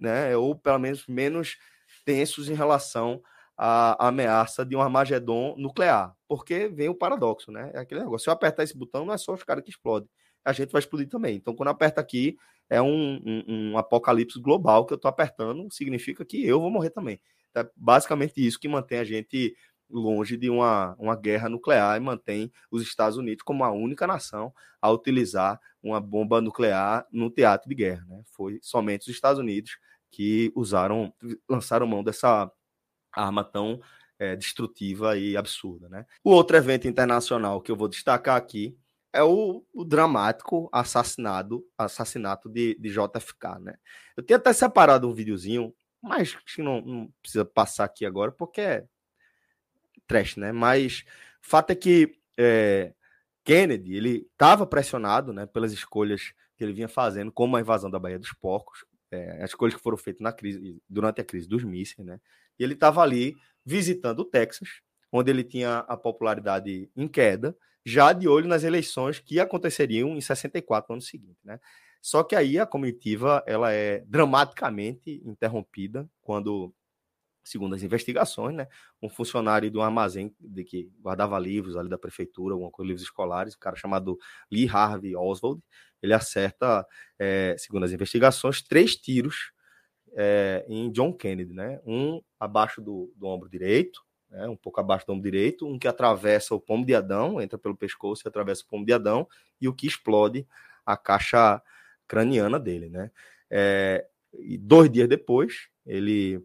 né? 0.03 0.35
Ou 0.35 0.55
pelo 0.55 0.77
menos 0.77 1.07
menos 1.07 1.57
tensos 2.05 2.49
em 2.49 2.53
relação 2.53 3.21
à 3.57 4.07
ameaça 4.07 4.65
de 4.65 4.75
um 4.75 4.81
Armagedon 4.81 5.55
nuclear. 5.57 6.13
Porque 6.27 6.67
vem 6.67 6.89
o 6.89 6.95
paradoxo, 6.95 7.51
né? 7.51 7.71
É 7.73 7.79
aquele 7.79 8.01
negócio. 8.01 8.25
Se 8.25 8.29
eu 8.29 8.33
apertar 8.33 8.63
esse 8.63 8.77
botão, 8.77 9.05
não 9.05 9.13
é 9.13 9.17
só 9.17 9.33
os 9.33 9.43
caras 9.43 9.63
que 9.63 9.69
explodem. 9.69 10.09
A 10.43 10.51
gente 10.51 10.71
vai 10.71 10.79
explodir 10.79 11.07
também. 11.07 11.37
Então, 11.37 11.55
quando 11.55 11.69
aperta 11.69 12.01
aqui, 12.01 12.35
é 12.69 12.81
um, 12.81 13.21
um, 13.25 13.43
um 13.47 13.77
apocalipse 13.77 14.39
global 14.39 14.85
que 14.85 14.93
eu 14.93 14.97
estou 14.97 15.09
apertando, 15.09 15.71
significa 15.71 16.25
que 16.25 16.45
eu 16.45 16.59
vou 16.59 16.69
morrer 16.69 16.89
também. 16.89 17.21
É 17.55 17.65
basicamente 17.75 18.45
isso 18.45 18.59
que 18.59 18.67
mantém 18.67 18.99
a 18.99 19.03
gente 19.03 19.55
longe 19.89 20.35
de 20.35 20.49
uma, 20.49 20.95
uma 20.97 21.15
guerra 21.15 21.47
nuclear 21.47 21.95
e 21.95 21.99
mantém 21.99 22.51
os 22.71 22.81
Estados 22.81 23.17
Unidos 23.17 23.43
como 23.43 23.63
a 23.63 23.71
única 23.71 24.07
nação 24.07 24.51
a 24.81 24.89
utilizar 24.89 25.59
uma 25.81 26.01
bomba 26.01 26.41
nuclear 26.41 27.05
no 27.11 27.29
teatro 27.29 27.69
de 27.69 27.75
guerra. 27.75 28.03
Né? 28.07 28.23
Foi 28.25 28.59
somente 28.61 29.01
os 29.01 29.15
Estados 29.15 29.39
Unidos 29.39 29.77
que 30.13 30.53
usaram, 30.55 31.11
lançaram 31.49 31.87
mão 31.87 32.03
dessa 32.03 32.49
arma 33.11 33.43
tão 33.43 33.81
é, 34.19 34.35
destrutiva 34.35 35.17
e 35.17 35.35
absurda. 35.35 35.89
Né? 35.89 36.05
O 36.23 36.29
outro 36.29 36.55
evento 36.55 36.87
internacional 36.87 37.59
que 37.59 37.71
eu 37.71 37.75
vou 37.75 37.87
destacar 37.87 38.35
aqui 38.35 38.77
é 39.11 39.23
o, 39.23 39.65
o 39.73 39.83
dramático 39.83 40.69
assassinado, 40.71 41.65
assassinato 41.75 42.47
de, 42.47 42.77
de 42.79 42.89
JFK. 42.89 43.59
Né? 43.59 43.75
Eu 44.15 44.23
tinha 44.23 44.37
até 44.37 44.53
separado 44.53 45.09
um 45.09 45.13
videozinho, 45.13 45.73
mas 45.99 46.37
não, 46.59 46.79
não 46.81 47.13
precisa 47.19 47.43
passar 47.43 47.85
aqui 47.85 48.05
agora, 48.05 48.31
porque 48.31 48.61
é 48.61 48.85
trash, 50.05 50.35
né? 50.35 50.51
Mas 50.51 51.03
fato 51.41 51.71
é 51.71 51.75
que 51.75 52.19
é, 52.37 52.93
Kennedy 53.43 53.95
ele 53.95 54.27
estava 54.31 54.65
pressionado 54.67 55.33
né, 55.33 55.45
pelas 55.45 55.71
escolhas 55.71 56.33
que 56.55 56.63
ele 56.63 56.73
vinha 56.73 56.89
fazendo, 56.89 57.31
como 57.31 57.55
a 57.55 57.61
invasão 57.61 57.89
da 57.89 57.97
Baía 57.97 58.19
dos 58.19 58.33
Porcos, 58.33 58.85
é, 59.13 59.43
as 59.43 59.53
coisas 59.53 59.77
que 59.77 59.83
foram 59.83 59.97
feitas 59.97 60.21
na 60.21 60.33
crise, 60.33 60.81
durante 60.89 61.21
a 61.21 61.23
crise 61.23 61.47
dos 61.47 61.63
mísseis, 61.63 62.05
né? 62.05 62.19
E 62.57 62.63
ele 62.63 62.73
estava 62.73 63.01
ali 63.01 63.35
visitando 63.65 64.19
o 64.19 64.25
Texas, 64.25 64.81
onde 65.11 65.29
ele 65.29 65.43
tinha 65.43 65.79
a 65.79 65.95
popularidade 65.95 66.89
em 66.95 67.07
queda, 67.07 67.55
já 67.85 68.11
de 68.13 68.27
olho 68.27 68.47
nas 68.47 68.63
eleições 68.63 69.19
que 69.19 69.39
aconteceriam 69.39 70.09
em 70.15 70.21
64, 70.21 70.87
no 70.89 70.95
ano 70.95 71.01
seguinte, 71.01 71.37
né? 71.43 71.59
Só 72.01 72.23
que 72.23 72.35
aí 72.35 72.59
a 72.59 72.65
comitiva 72.65 73.43
ela 73.47 73.71
é 73.71 73.99
dramaticamente 74.07 75.21
interrompida 75.23 76.09
quando, 76.21 76.73
segundo 77.43 77.75
as 77.75 77.83
investigações, 77.83 78.55
né, 78.55 78.67
um 79.01 79.07
funcionário 79.07 79.71
de 79.71 79.77
um 79.77 79.81
armazém 79.81 80.35
de 80.39 80.65
que 80.65 80.91
guardava 80.99 81.39
livros 81.39 81.77
ali 81.77 81.87
da 81.87 81.97
prefeitura, 81.97 82.53
alguma 82.55 82.71
coisa, 82.71 82.87
livros 82.87 83.03
escolares, 83.03 83.55
um 83.55 83.59
cara 83.59 83.77
chamado 83.77 84.17
Lee 84.51 84.67
Harvey 84.67 85.15
Oswald, 85.15 85.61
ele 86.03 86.13
acerta, 86.13 86.85
é, 87.17 87.55
segundo 87.57 87.85
as 87.85 87.91
investigações, 87.91 88.61
três 88.61 88.95
tiros 88.95 89.53
é, 90.15 90.65
em 90.67 90.91
John 90.91 91.13
Kennedy, 91.13 91.53
né? 91.53 91.79
Um 91.85 92.21
abaixo 92.39 92.81
do, 92.81 93.11
do 93.15 93.25
ombro 93.25 93.49
direito, 93.49 94.01
né? 94.29 94.47
um 94.47 94.55
pouco 94.55 94.79
abaixo 94.79 95.07
do 95.07 95.13
ombro 95.13 95.23
direito, 95.23 95.65
um 95.65 95.79
que 95.79 95.87
atravessa 95.87 96.53
o 96.53 96.59
pomo 96.59 96.85
de 96.85 96.93
Adão, 96.93 97.41
entra 97.41 97.57
pelo 97.57 97.75
pescoço 97.75 98.23
e 98.25 98.27
atravessa 98.27 98.63
o 98.63 98.67
pomo 98.67 98.85
de 98.85 98.91
Adão, 98.93 99.27
e 99.59 99.67
o 99.67 99.73
que 99.73 99.87
explode 99.87 100.45
a 100.85 100.97
caixa 100.97 101.61
craniana 102.07 102.59
dele, 102.59 102.89
né? 102.89 103.09
É, 103.49 104.05
e 104.39 104.57
dois 104.57 104.91
dias 104.91 105.07
depois, 105.07 105.69
ele 105.85 106.43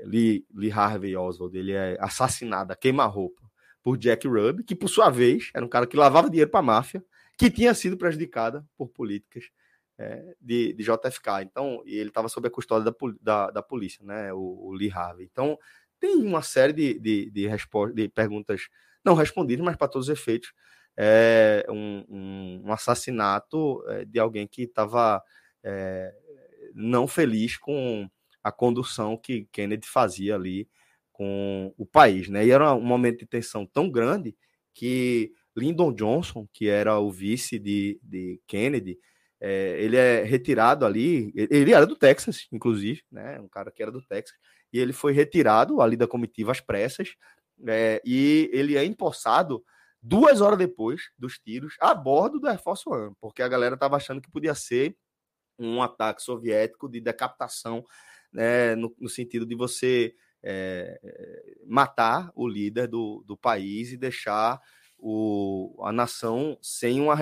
Lee, 0.00 0.46
Lee 0.54 0.70
Harvey 0.70 1.16
Oswald, 1.16 1.56
ele 1.56 1.72
é 1.72 1.96
assassinado 2.00 2.76
queima-roupa 2.76 3.40
por 3.82 3.96
Jack 3.96 4.26
Ruby, 4.28 4.62
que 4.62 4.74
por 4.74 4.88
sua 4.88 5.10
vez 5.10 5.50
era 5.54 5.64
um 5.64 5.68
cara 5.68 5.86
que 5.86 5.96
lavava 5.96 6.28
dinheiro 6.28 6.50
para 6.50 6.60
a 6.60 6.62
máfia, 6.62 7.04
que 7.40 7.50
tinha 7.50 7.72
sido 7.72 7.96
prejudicada 7.96 8.62
por 8.76 8.90
políticas 8.90 9.44
é, 9.96 10.34
de, 10.38 10.74
de, 10.74 10.84
JFK. 10.84 11.40
Então, 11.42 11.82
ele 11.86 12.10
estava 12.10 12.28
sob 12.28 12.46
a 12.46 12.50
custódia 12.50 12.92
da, 12.92 12.96
da, 13.18 13.50
da 13.50 13.62
polícia, 13.62 14.04
né? 14.04 14.30
O, 14.30 14.66
o, 14.66 14.72
Lee 14.72 14.92
Harvey. 14.92 15.26
Então, 15.32 15.58
tem 15.98 16.16
uma 16.16 16.42
série 16.42 16.74
de, 16.74 16.98
de, 16.98 17.30
de, 17.30 17.48
de 17.94 18.08
perguntas 18.10 18.68
não 19.02 19.14
respondidas, 19.14 19.64
mas 19.64 19.74
para 19.74 19.88
todos 19.88 20.08
os 20.08 20.12
efeitos, 20.12 20.52
é 20.94 21.64
um, 21.70 22.04
um, 22.10 22.62
um 22.66 22.72
assassinato 22.74 23.82
é, 23.88 24.04
de 24.04 24.18
alguém 24.18 24.46
que 24.46 24.64
estava 24.64 25.22
é, 25.64 26.14
não 26.74 27.06
feliz 27.06 27.56
com 27.56 28.06
a 28.44 28.52
condução 28.52 29.16
que 29.16 29.48
Kennedy 29.50 29.86
fazia 29.86 30.34
ali 30.34 30.68
com 31.10 31.72
o 31.78 31.86
país, 31.86 32.28
né? 32.28 32.44
E 32.44 32.50
era 32.50 32.74
um 32.74 32.82
momento 32.82 33.20
de 33.20 33.26
tensão 33.26 33.64
tão 33.64 33.90
grande 33.90 34.36
que 34.74 35.32
Lyndon 35.60 35.92
Johnson, 35.92 36.48
que 36.52 36.68
era 36.68 36.98
o 36.98 37.10
vice 37.10 37.58
de, 37.58 38.00
de 38.02 38.40
Kennedy, 38.46 38.98
é, 39.40 39.76
ele 39.80 39.96
é 39.96 40.22
retirado 40.22 40.84
ali. 40.84 41.32
Ele 41.34 41.72
era 41.72 41.86
do 41.86 41.96
Texas, 41.96 42.46
inclusive, 42.52 43.02
né? 43.10 43.40
Um 43.40 43.48
cara 43.48 43.70
que 43.70 43.82
era 43.82 43.92
do 43.92 44.02
Texas, 44.02 44.36
e 44.72 44.78
ele 44.78 44.92
foi 44.92 45.12
retirado 45.12 45.80
ali 45.80 45.96
da 45.96 46.06
comitiva 46.06 46.52
às 46.52 46.60
pressas, 46.60 47.14
é, 47.66 48.00
e 48.04 48.50
ele 48.52 48.76
é 48.76 48.84
empossado 48.84 49.62
duas 50.02 50.40
horas 50.40 50.58
depois 50.58 51.10
dos 51.18 51.38
tiros 51.38 51.76
a 51.78 51.94
bordo 51.94 52.40
do 52.40 52.48
Air 52.48 52.62
Force 52.62 52.84
One, 52.86 53.14
porque 53.20 53.42
a 53.42 53.48
galera 53.48 53.74
estava 53.74 53.96
achando 53.96 54.20
que 54.20 54.30
podia 54.30 54.54
ser 54.54 54.96
um 55.58 55.82
ataque 55.82 56.22
soviético 56.22 56.88
de 56.88 57.00
decapitação, 57.00 57.84
né, 58.32 58.74
no, 58.74 58.94
no 58.98 59.08
sentido 59.10 59.44
de 59.44 59.54
você 59.54 60.14
é, 60.42 60.98
matar 61.66 62.32
o 62.34 62.48
líder 62.48 62.88
do, 62.88 63.22
do 63.26 63.36
país 63.36 63.92
e 63.92 63.98
deixar 63.98 64.58
o, 65.02 65.82
a 65.82 65.92
nação 65.92 66.58
sem 66.60 67.00
uma, 67.00 67.16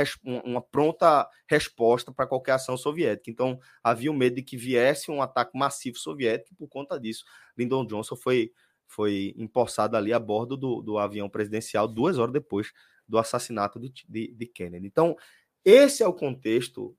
uma 0.44 0.60
pronta 0.60 1.28
resposta 1.48 2.12
para 2.12 2.26
qualquer 2.26 2.52
ação 2.52 2.76
soviética. 2.76 3.30
Então, 3.30 3.58
havia 3.82 4.10
o 4.10 4.14
medo 4.14 4.36
de 4.36 4.42
que 4.42 4.56
viesse 4.56 5.10
um 5.10 5.22
ataque 5.22 5.56
massivo 5.56 5.96
soviético, 5.96 6.52
e 6.52 6.56
por 6.56 6.68
conta 6.68 6.98
disso, 6.98 7.24
Lyndon 7.56 7.86
Johnson 7.86 8.16
foi, 8.16 8.52
foi 8.86 9.32
empossado 9.36 9.96
ali 9.96 10.12
a 10.12 10.18
bordo 10.18 10.56
do, 10.56 10.82
do 10.82 10.98
avião 10.98 11.28
presidencial 11.28 11.86
duas 11.86 12.18
horas 12.18 12.32
depois 12.32 12.72
do 13.06 13.16
assassinato 13.16 13.78
de, 13.78 13.92
de, 14.08 14.34
de 14.34 14.46
Kennedy. 14.46 14.86
Então, 14.86 15.16
esse 15.64 16.02
é 16.02 16.06
o 16.06 16.12
contexto 16.12 16.96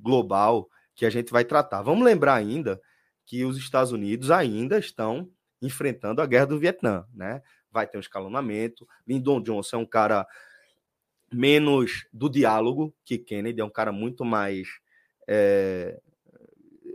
global 0.00 0.68
que 0.94 1.04
a 1.04 1.10
gente 1.10 1.30
vai 1.30 1.44
tratar. 1.44 1.82
Vamos 1.82 2.04
lembrar 2.04 2.34
ainda 2.34 2.80
que 3.26 3.44
os 3.44 3.56
Estados 3.56 3.92
Unidos 3.92 4.30
ainda 4.30 4.78
estão 4.78 5.30
enfrentando 5.60 6.20
a 6.20 6.26
guerra 6.26 6.46
do 6.46 6.58
Vietnã, 6.58 7.06
né? 7.14 7.42
Vai 7.72 7.86
ter 7.86 7.96
um 7.96 8.00
escalonamento. 8.00 8.86
Lyndon 9.06 9.40
Johnson 9.40 9.76
é 9.76 9.80
um 9.80 9.86
cara 9.86 10.26
menos 11.32 12.06
do 12.12 12.28
diálogo 12.28 12.94
que 13.04 13.18
Kennedy, 13.18 13.60
é 13.60 13.64
um 13.64 13.70
cara 13.70 13.90
muito 13.90 14.24
mais 14.24 14.68
é, 15.26 15.98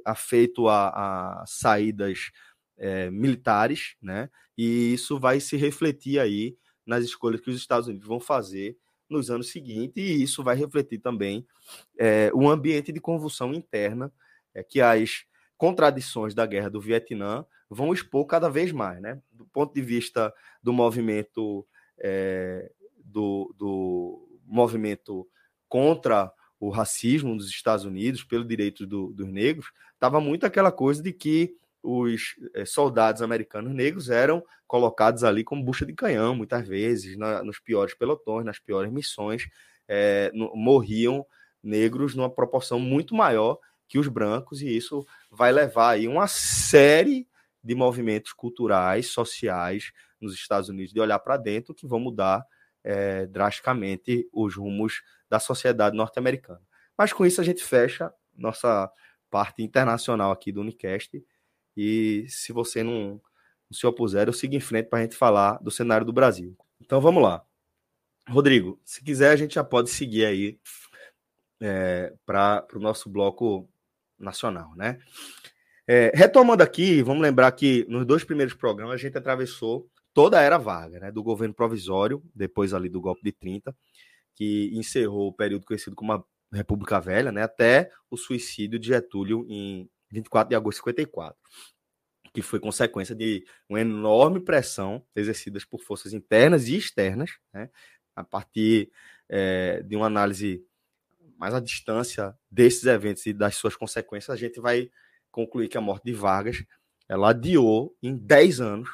afeito 0.05 0.67
a, 0.67 1.41
a 1.41 1.45
saídas 1.47 2.31
é, 2.77 3.09
militares, 3.09 3.95
né? 4.01 4.29
E 4.57 4.93
isso 4.93 5.19
vai 5.19 5.39
se 5.39 5.57
refletir 5.57 6.19
aí 6.19 6.55
nas 6.85 7.03
escolhas 7.03 7.41
que 7.41 7.49
os 7.49 7.57
Estados 7.57 7.87
Unidos 7.87 8.07
vão 8.07 8.19
fazer 8.19 8.77
nos 9.09 9.29
anos 9.31 9.49
seguintes, 9.51 10.03
e 10.03 10.21
isso 10.21 10.43
vai 10.43 10.55
refletir 10.55 10.99
também 10.99 11.45
é, 11.97 12.29
o 12.33 12.49
ambiente 12.49 12.91
de 12.91 12.99
convulsão 12.99 13.53
interna 13.53 14.11
é, 14.53 14.63
que 14.63 14.81
as 14.81 15.25
contradições 15.57 16.33
da 16.33 16.45
guerra 16.45 16.69
do 16.69 16.81
Vietnã 16.81 17.45
vão 17.69 17.93
expor 17.93 18.25
cada 18.25 18.49
vez 18.49 18.71
mais, 18.71 19.01
né? 19.01 19.21
Do 19.31 19.45
ponto 19.45 19.73
de 19.73 19.81
vista 19.81 20.33
do 20.61 20.71
movimento 20.71 21.65
é, 21.99 22.71
do, 23.03 23.53
do, 23.57 24.27
movimento 24.45 25.27
contra 25.67 26.31
o 26.59 26.69
racismo 26.69 27.35
nos 27.35 27.49
Estados 27.49 27.85
Unidos, 27.85 28.23
pelo 28.23 28.45
direito 28.45 28.85
do, 28.85 29.11
dos 29.11 29.27
negros, 29.27 29.71
estava 29.93 30.19
muito 30.19 30.45
aquela 30.45 30.71
coisa 30.71 31.01
de 31.03 31.11
que 31.11 31.55
os 31.83 32.35
é, 32.53 32.65
soldados 32.65 33.21
americanos 33.21 33.73
negros 33.73 34.09
eram 34.09 34.43
colocados 34.65 35.23
ali 35.23 35.43
como 35.43 35.63
bucha 35.63 35.85
de 35.85 35.93
canhão, 35.93 36.35
muitas 36.35 36.67
vezes, 36.67 37.17
na, 37.17 37.43
nos 37.43 37.59
piores 37.59 37.93
pelotões, 37.93 38.45
nas 38.45 38.59
piores 38.59 38.91
missões, 38.91 39.47
é, 39.87 40.31
no, 40.33 40.55
morriam 40.55 41.25
negros 41.63 42.15
numa 42.15 42.29
proporção 42.29 42.79
muito 42.79 43.15
maior 43.15 43.59
que 43.87 43.97
os 43.97 44.07
brancos, 44.07 44.61
e 44.61 44.75
isso 44.75 45.05
vai 45.31 45.51
levar 45.51 45.91
aí 45.91 46.07
uma 46.07 46.27
série 46.27 47.27
de 47.63 47.75
movimentos 47.75 48.33
culturais, 48.33 49.07
sociais 49.07 49.91
nos 50.19 50.33
Estados 50.33 50.69
Unidos 50.69 50.93
de 50.93 50.99
olhar 50.99 51.19
para 51.19 51.37
dentro 51.37 51.73
que 51.73 51.87
vão 51.87 51.99
mudar 51.99 52.45
é, 52.83 53.25
drasticamente 53.25 54.27
os 54.31 54.55
rumos 54.55 55.01
da 55.29 55.39
sociedade 55.39 55.95
norte-americana. 55.95 56.61
Mas 56.97 57.13
com 57.13 57.25
isso 57.25 57.41
a 57.41 57.43
gente 57.43 57.63
fecha 57.63 58.13
nossa 58.35 58.91
parte 59.29 59.61
internacional 59.61 60.31
aqui 60.31 60.51
do 60.51 60.61
Unicast. 60.61 61.23
E 61.75 62.25
se 62.29 62.53
você 62.53 62.83
não, 62.83 63.21
se 63.71 63.85
opuser, 63.85 64.27
eu 64.27 64.33
sigo 64.33 64.55
em 64.55 64.59
frente 64.59 64.87
para 64.87 64.99
a 64.99 65.01
gente 65.01 65.15
falar 65.15 65.57
do 65.61 65.69
cenário 65.69 66.05
do 66.05 66.13
Brasil. 66.13 66.57
Então 66.79 67.01
vamos 67.01 67.21
lá. 67.21 67.43
Rodrigo, 68.29 68.79
se 68.83 69.03
quiser, 69.03 69.31
a 69.31 69.35
gente 69.35 69.55
já 69.55 69.63
pode 69.63 69.89
seguir 69.89 70.25
aí 70.25 70.59
é, 71.61 72.13
para 72.25 72.65
o 72.73 72.79
nosso 72.79 73.09
bloco 73.09 73.69
nacional, 74.17 74.75
né? 74.75 74.99
É, 75.87 76.11
retomando 76.13 76.61
aqui, 76.61 77.01
vamos 77.01 77.21
lembrar 77.21 77.51
que 77.53 77.85
nos 77.87 78.05
dois 78.05 78.23
primeiros 78.23 78.53
programas 78.53 78.95
a 78.95 78.97
gente 78.97 79.17
atravessou 79.17 79.89
toda 80.13 80.37
a 80.37 80.41
era 80.41 80.57
Vargas, 80.57 80.99
né? 80.99 81.11
Do 81.11 81.23
governo 81.23 81.53
provisório, 81.53 82.21
depois 82.35 82.73
ali 82.73 82.89
do 82.89 82.99
golpe 82.99 83.21
de 83.23 83.31
30, 83.31 83.75
que 84.35 84.69
encerrou 84.73 85.29
o 85.29 85.33
período 85.33 85.65
conhecido 85.65 85.95
como 85.95 86.11
a 86.11 86.23
República 86.51 86.99
Velha, 86.99 87.31
né? 87.31 87.43
Até 87.43 87.89
o 88.09 88.17
suicídio 88.17 88.77
de 88.77 88.89
Getúlio 88.89 89.45
em 89.47 89.89
24 90.11 90.49
de 90.49 90.55
agosto 90.55 90.77
de 90.77 90.81
54 90.81 91.37
que 92.33 92.41
foi 92.43 92.59
consequência 92.59 93.15
de 93.15 93.43
uma 93.67 93.81
enorme 93.81 94.39
pressão 94.39 95.03
exercida 95.15 95.57
por 95.71 95.81
forças 95.81 96.13
internas 96.13 96.67
e 96.67 96.77
externas, 96.77 97.31
né? 97.51 97.67
a 98.15 98.23
partir 98.23 98.91
é, 99.27 99.81
de 99.81 99.95
uma 99.95 100.05
análise 100.05 100.63
mais 101.35 101.55
à 101.55 101.59
distância 101.59 102.37
desses 102.49 102.85
eventos 102.85 103.25
e 103.25 103.33
das 103.33 103.55
suas 103.55 103.75
consequências, 103.75 104.29
a 104.29 104.35
gente 104.35 104.59
vai 104.59 104.91
concluir 105.37 105.67
que 105.67 105.77
a 105.77 105.81
morte 105.81 106.03
de 106.03 106.13
Vargas 106.13 106.65
ela 107.07 107.29
adiou 107.29 107.95
em 108.01 108.17
10 108.17 108.59
anos 108.59 108.89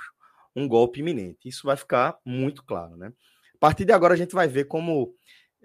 um 0.53 0.67
golpe 0.67 0.99
iminente. 0.99 1.47
Isso 1.47 1.65
vai 1.65 1.77
ficar 1.77 2.17
muito 2.25 2.63
claro. 2.65 2.97
Né? 2.97 3.13
A 3.56 3.58
partir 3.58 3.86
de 3.86 3.93
agora, 3.93 4.13
a 4.13 4.17
gente 4.17 4.36
vai 4.36 4.45
ver 4.45 4.65
como 4.65 5.15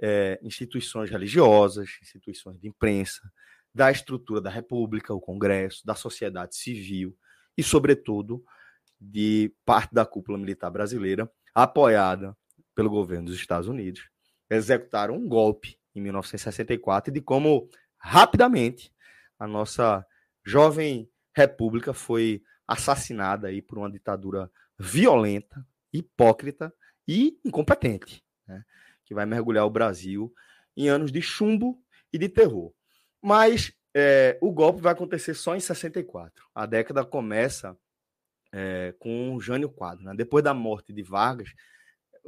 é, 0.01 0.39
instituições 0.41 1.11
religiosas, 1.11 1.89
instituições 2.01 2.61
de 2.61 2.69
imprensa, 2.69 3.21
da 3.75 3.91
estrutura 3.91 4.41
da 4.41 4.51
República, 4.51 5.13
o 5.13 5.21
Congresso, 5.21 5.85
da 5.85 5.97
sociedade 5.97 6.55
civil 6.55 7.17
e, 7.57 7.63
sobretudo, 7.63 8.43
de 9.01 9.53
parte 9.65 9.93
da 9.93 10.07
cúpula 10.07 10.39
militar 10.39 10.71
brasileira, 10.71 11.29
apoiada 11.53 12.37
pelo 12.73 12.89
governo 12.89 13.27
dos 13.27 13.37
Estados 13.37 13.69
Unidos, 13.69 14.09
executaram 14.49 15.17
um 15.17 15.29
golpe 15.29 15.77
em 15.93 16.01
1964 16.01 17.11
e 17.11 17.15
de 17.15 17.21
como 17.21 17.69
rapidamente 17.99 18.93
a 19.39 19.47
nossa 19.47 20.07
jovem 20.49 21.11
república 21.37 21.93
foi 21.93 22.43
assassinada 22.67 23.49
aí 23.49 23.61
por 23.61 23.77
uma 23.77 23.91
ditadura 23.91 24.51
violenta, 24.79 25.67
hipócrita 25.93 26.73
e 27.07 27.39
incompetente, 27.45 28.25
né? 28.47 28.65
que 29.05 29.13
vai 29.13 29.27
mergulhar 29.27 29.67
o 29.67 29.71
Brasil 29.71 30.33
em 30.75 30.89
anos 30.89 31.13
de 31.13 31.21
chumbo 31.21 31.79
e 32.11 32.19
de 32.19 32.31
terror. 32.31 32.73
Mas 33.21 33.75
é, 33.95 34.39
o 34.41 34.51
golpe 34.51 34.81
vai 34.81 34.93
acontecer 34.93 35.35
só 35.35 35.55
em 35.55 35.61
64. 35.61 36.49
A 36.55 36.65
década 36.65 37.05
começa 37.05 37.77
é, 38.51 38.95
com 38.99 39.39
Jânio 39.39 39.69
Quadro. 39.69 40.07
Né? 40.07 40.15
Depois 40.17 40.43
da 40.43 40.55
morte 40.55 40.95
de 40.95 41.03
Vargas, 41.03 41.51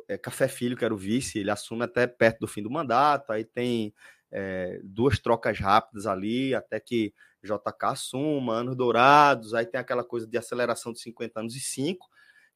é, 0.06 0.18
Café 0.18 0.46
Filho, 0.46 0.76
que 0.76 0.84
era 0.84 0.92
o 0.92 0.98
vice, 0.98 1.38
ele 1.38 1.50
assume 1.50 1.84
até 1.84 2.06
perto 2.06 2.40
do 2.40 2.48
fim 2.48 2.62
do 2.62 2.70
mandato, 2.70 3.32
aí 3.32 3.44
tem 3.44 3.94
é, 4.30 4.78
duas 4.84 5.18
trocas 5.18 5.58
rápidas 5.58 6.06
ali, 6.06 6.54
até 6.54 6.78
que 6.78 7.14
JK 7.42 7.86
assuma, 7.86 8.54
anos 8.54 8.76
dourados, 8.76 9.54
aí 9.54 9.66
tem 9.66 9.80
aquela 9.80 10.04
coisa 10.04 10.26
de 10.26 10.36
aceleração 10.36 10.92
de 10.92 11.00
50 11.00 11.40
anos 11.40 11.56
e 11.56 11.60
5, 11.60 12.08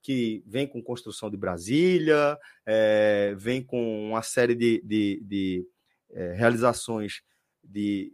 que 0.02 0.42
vem 0.46 0.66
com 0.66 0.82
construção 0.82 1.30
de 1.30 1.36
Brasília, 1.36 2.38
é, 2.66 3.34
vem 3.36 3.62
com 3.62 4.10
uma 4.10 4.22
série 4.22 4.54
de, 4.54 4.82
de, 4.84 5.22
de 5.24 5.66
é, 6.10 6.34
realizações 6.34 7.22
de 7.62 8.12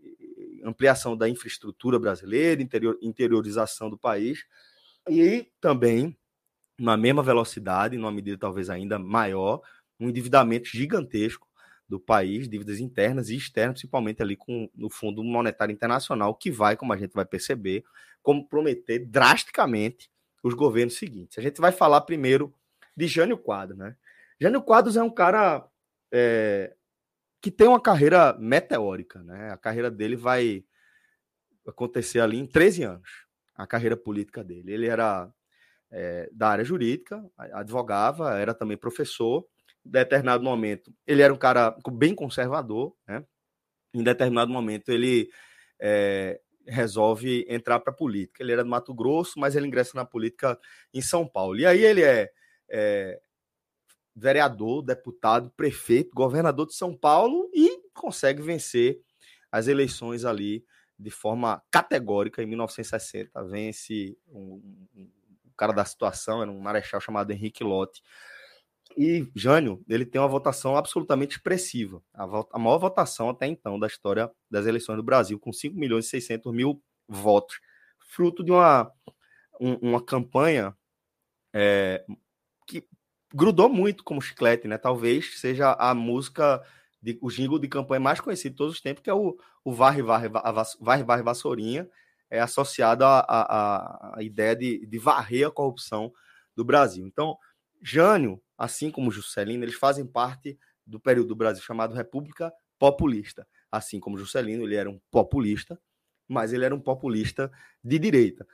ampliação 0.65 1.17
da 1.17 1.29
infraestrutura 1.29 1.99
brasileira, 1.99 2.63
interior, 2.63 2.97
interiorização 3.03 3.91
do 3.91 3.99
país, 3.99 4.45
e 5.09 5.51
também 5.61 6.17
na 6.79 6.97
mesma 6.97 7.23
velocidade, 7.23 7.97
numa 7.97 8.13
medida 8.13 8.39
talvez 8.39 8.71
ainda 8.71 8.99
maior, 8.99 9.61
um 9.99 10.09
endividamento 10.09 10.69
gigantesco 10.69 11.47
do 11.91 11.99
país, 11.99 12.49
dívidas 12.49 12.79
internas 12.79 13.31
e 13.31 13.37
externas, 13.37 13.75
principalmente 13.75 14.23
ali 14.23 14.37
com 14.37 14.71
no 14.77 14.89
Fundo 14.89 15.25
Monetário 15.25 15.73
Internacional, 15.73 16.33
que 16.37 16.49
vai, 16.49 16.77
como 16.77 16.93
a 16.93 16.97
gente 16.97 17.13
vai 17.13 17.25
perceber, 17.25 17.83
comprometer 18.23 19.05
drasticamente 19.05 20.09
os 20.41 20.55
governos 20.55 20.97
seguintes. 20.97 21.37
A 21.37 21.43
gente 21.43 21.61
vai 21.61 21.73
falar 21.73 22.03
primeiro 22.03 22.55
de 22.97 23.09
Jânio 23.09 23.37
Quadros, 23.37 23.77
né? 23.77 23.97
Jânio 24.41 24.63
Quadros 24.63 24.97
é 24.97 25.03
um 25.03 25.11
cara 25.11 25.67
é, 26.13 26.77
que 27.43 27.51
tem 27.51 27.67
uma 27.67 27.81
carreira 27.81 28.39
meteórica, 28.39 29.21
né? 29.25 29.51
A 29.51 29.57
carreira 29.57 29.91
dele 29.91 30.15
vai 30.15 30.65
acontecer 31.67 32.21
ali 32.21 32.39
em 32.39 32.47
13 32.47 32.85
anos, 32.85 33.27
a 33.57 33.67
carreira 33.67 33.97
política 33.97 34.45
dele. 34.45 34.73
Ele 34.73 34.87
era 34.87 35.29
é, 35.91 36.31
da 36.33 36.51
área 36.51 36.65
jurídica, 36.65 37.21
advogava, 37.37 38.39
era 38.39 38.55
também 38.55 38.77
professor. 38.77 39.45
Determinado 39.85 40.45
momento, 40.45 40.93
ele 41.07 41.23
era 41.23 41.33
um 41.33 41.39
cara 41.39 41.77
bem 41.93 42.15
conservador, 42.15 42.95
né? 43.09 43.25
Em 43.95 44.03
determinado 44.03 44.53
momento, 44.53 44.91
ele 44.91 45.31
é, 45.81 46.41
resolve 46.67 47.45
entrar 47.49 47.81
para 47.81 47.93
a 47.93 47.97
política. 47.97 48.43
Ele 48.43 48.53
era 48.53 48.63
do 48.63 48.71
Mato 48.71 48.95
Grosso, 48.95 49.39
mas 49.39 49.57
ele 49.57 49.67
ingressa 49.67 49.93
na 49.95 50.05
política 50.05 50.59
em 50.93 51.01
São 51.01 51.27
Paulo. 51.27 51.59
E 51.59 51.67
aí 51.67 51.85
ele 51.85 52.03
é, 52.03 52.31
é 52.69 53.21
vereador, 54.15 54.83
deputado, 54.83 55.51
prefeito, 55.57 56.15
governador 56.15 56.67
de 56.67 56.75
São 56.75 56.97
Paulo 56.97 57.51
e 57.53 57.83
consegue 57.95 58.43
vencer 58.43 59.01
as 59.51 59.67
eleições 59.67 60.25
ali 60.25 60.65
de 60.99 61.11
forma 61.11 61.63
categórica 61.71 62.43
em 62.43 62.47
1960. 62.47 63.43
Vence 63.45 64.17
um, 64.29 64.87
um 64.95 65.11
cara 65.57 65.73
da 65.73 65.85
situação, 65.85 66.43
era 66.43 66.51
um 66.51 66.61
marechal 66.61 67.01
chamado 67.01 67.31
Henrique 67.33 67.65
Lotte. 67.65 68.03
E 68.97 69.31
Jânio, 69.35 69.83
ele 69.89 70.05
tem 70.05 70.21
uma 70.21 70.29
votação 70.29 70.77
absolutamente 70.77 71.37
expressiva, 71.37 72.03
a, 72.13 72.25
a 72.53 72.59
maior 72.59 72.79
votação 72.79 73.31
até 73.31 73.47
então 73.47 73.79
da 73.79 73.87
história 73.87 74.31
das 74.51 74.67
eleições 74.67 74.97
do 74.97 75.03
Brasil, 75.03 75.39
com 75.39 75.53
5 75.53 75.77
milhões 75.77 76.07
e 76.07 76.11
600 76.11 76.53
mil 76.53 76.83
votos, 77.09 77.61
fruto 77.99 78.43
de 78.43 78.51
uma, 78.51 78.91
um, 79.61 79.75
uma 79.77 80.05
campanha 80.05 80.77
é, 81.53 82.05
que 82.67 82.85
grudou 83.33 83.69
muito 83.69 84.03
como 84.03 84.21
chiclete, 84.21 84.67
né? 84.67 84.77
Talvez 84.77 85.39
seja 85.41 85.73
a 85.79 85.95
música, 85.95 86.63
de, 87.01 87.19
o 87.21 87.31
jingle 87.31 87.59
de 87.59 87.69
campanha 87.69 88.01
mais 88.01 88.21
conhecido 88.21 88.53
de 88.53 88.59
todos 88.59 88.75
os 88.75 88.81
tempos, 88.81 89.03
que 89.03 89.11
é 89.11 89.15
o, 89.15 89.37
o 89.65 89.73
Varre, 89.73 90.03
Varre, 90.03 90.29
Varre, 90.81 91.05
Varre 91.05 91.23
Vassourinha, 91.23 91.89
é 92.29 92.41
associado 92.41 93.05
à, 93.05 94.17
ideia 94.21 94.55
de, 94.55 94.87
de 94.87 94.99
varrer 94.99 95.49
a 95.49 95.51
corrupção 95.51 96.13
do 96.55 96.65
Brasil. 96.65 97.07
Então, 97.07 97.37
Jânio, 97.81 98.41
assim 98.57 98.91
como 98.91 99.11
Juscelino, 99.11 99.65
eles 99.65 99.75
fazem 99.75 100.07
parte 100.07 100.59
do 100.87 101.01
período 101.01 101.29
do 101.29 101.37
Brasil 101.37 101.63
chamado 101.63 101.95
República 101.95 102.53
Populista. 102.79 103.47
Assim 103.71 104.01
como 104.01 104.19
Juscelino, 104.19 104.65
ele 104.65 104.75
era 104.75 104.91
um 104.91 105.01
populista, 105.11 105.81
mas 106.29 106.53
ele 106.53 106.65
era 106.65 106.75
um 106.75 106.81
populista 106.81 107.51
de 107.83 107.99
direita. 107.99 108.47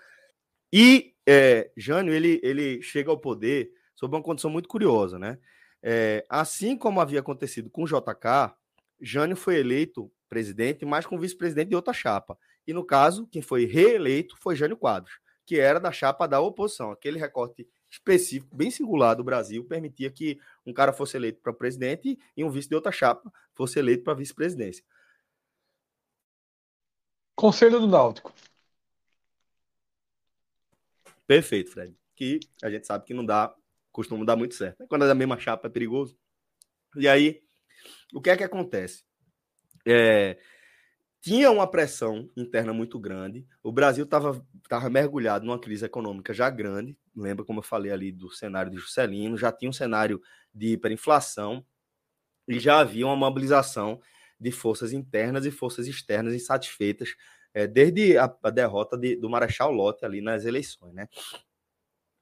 E 0.73 1.15
é, 1.27 1.71
Jânio, 1.77 2.13
ele, 2.13 2.41
ele 2.43 2.83
chega 2.83 3.11
ao 3.11 3.19
poder 3.19 3.71
sob 3.95 4.15
uma 4.15 4.23
condição 4.23 4.51
muito 4.51 4.69
curiosa, 4.69 5.19
né? 5.19 5.39
É, 5.83 6.25
assim 6.29 6.77
como 6.77 7.01
havia 7.01 7.21
acontecido 7.21 7.71
com 7.71 7.85
JK, 7.85 8.55
Jânio 9.01 9.37
foi 9.37 9.59
eleito 9.59 10.11
presidente, 10.29 10.85
mas 10.85 11.07
com 11.07 11.19
vice-presidente 11.19 11.69
de 11.69 11.77
outra 11.77 11.93
chapa. 11.93 12.39
E 12.67 12.73
no 12.73 12.85
caso, 12.85 13.27
quem 13.29 13.41
foi 13.41 13.65
reeleito 13.65 14.37
foi 14.39 14.57
Jânio 14.57 14.77
Quadros, 14.77 15.21
que 15.45 15.59
era 15.59 15.79
da 15.79 15.93
chapa 15.93 16.27
da 16.27 16.41
oposição. 16.41 16.91
Aquele 16.91 17.19
recorte 17.19 17.69
específico, 17.97 18.55
bem 18.55 18.71
singular 18.71 19.15
do 19.15 19.25
Brasil, 19.25 19.65
permitia 19.65 20.11
que 20.11 20.39
um 20.65 20.73
cara 20.73 20.93
fosse 20.93 21.17
eleito 21.17 21.41
para 21.41 21.53
presidente 21.53 22.19
e 22.37 22.45
um 22.45 22.51
vice 22.51 22.69
de 22.69 22.75
outra 22.75 22.93
chapa 22.93 23.33
fosse 23.55 23.79
eleito 23.79 24.05
para 24.05 24.15
vice-presidência. 24.15 24.85
Conselho 27.35 27.81
do 27.81 27.87
Náutico. 27.87 28.33
Perfeito, 31.27 31.71
Fred. 31.71 31.95
Que 32.15 32.41
a 32.63 32.71
gente 32.71 32.87
sabe 32.87 33.05
que 33.05 33.13
não 33.13 33.25
dá, 33.25 33.55
costuma 33.91 34.25
dar 34.25 34.37
muito 34.37 34.55
certo. 34.55 34.87
Quando 34.87 35.05
é 35.05 35.09
da 35.09 35.15
mesma 35.15 35.39
chapa 35.39 35.67
é 35.67 35.71
perigoso. 35.71 36.17
E 36.97 37.09
aí, 37.09 37.43
o 38.15 38.21
que 38.21 38.31
é 38.31 38.37
que 38.37 38.45
acontece? 38.45 39.05
É, 39.87 40.39
tinha 41.27 41.51
uma 41.51 41.67
pressão 41.67 42.31
interna 42.37 42.73
muito 42.73 43.01
grande. 43.01 43.45
O 43.61 43.73
Brasil 43.73 44.05
estava 44.05 44.41
tava 44.69 44.89
mergulhado 44.89 45.45
numa 45.45 45.59
crise 45.59 45.85
econômica 45.85 46.33
já 46.33 46.49
grande. 46.49 46.97
Lembra 47.17 47.45
como 47.45 47.59
eu 47.59 47.65
falei 47.65 47.91
ali 47.91 48.13
do 48.13 48.31
cenário 48.31 48.71
de 48.71 48.77
Juscelino? 48.77 49.37
Já 49.37 49.51
tinha 49.51 49.69
um 49.69 49.73
cenário 49.73 50.23
de 50.55 50.75
hiperinflação 50.75 51.67
e 52.47 52.61
já 52.61 52.79
havia 52.79 53.05
uma 53.05 53.17
mobilização 53.17 54.01
de 54.39 54.53
forças 54.53 54.93
internas 54.93 55.45
e 55.45 55.51
forças 55.51 55.89
externas 55.89 56.33
insatisfeitas 56.33 57.17
é, 57.53 57.67
desde 57.67 58.17
a, 58.17 58.33
a 58.45 58.51
derrota 58.51 58.97
de, 58.97 59.17
do 59.17 59.29
Marechal 59.29 59.73
Lott 59.73 60.05
ali 60.05 60.21
nas 60.21 60.45
eleições, 60.45 60.95
né? 60.95 61.09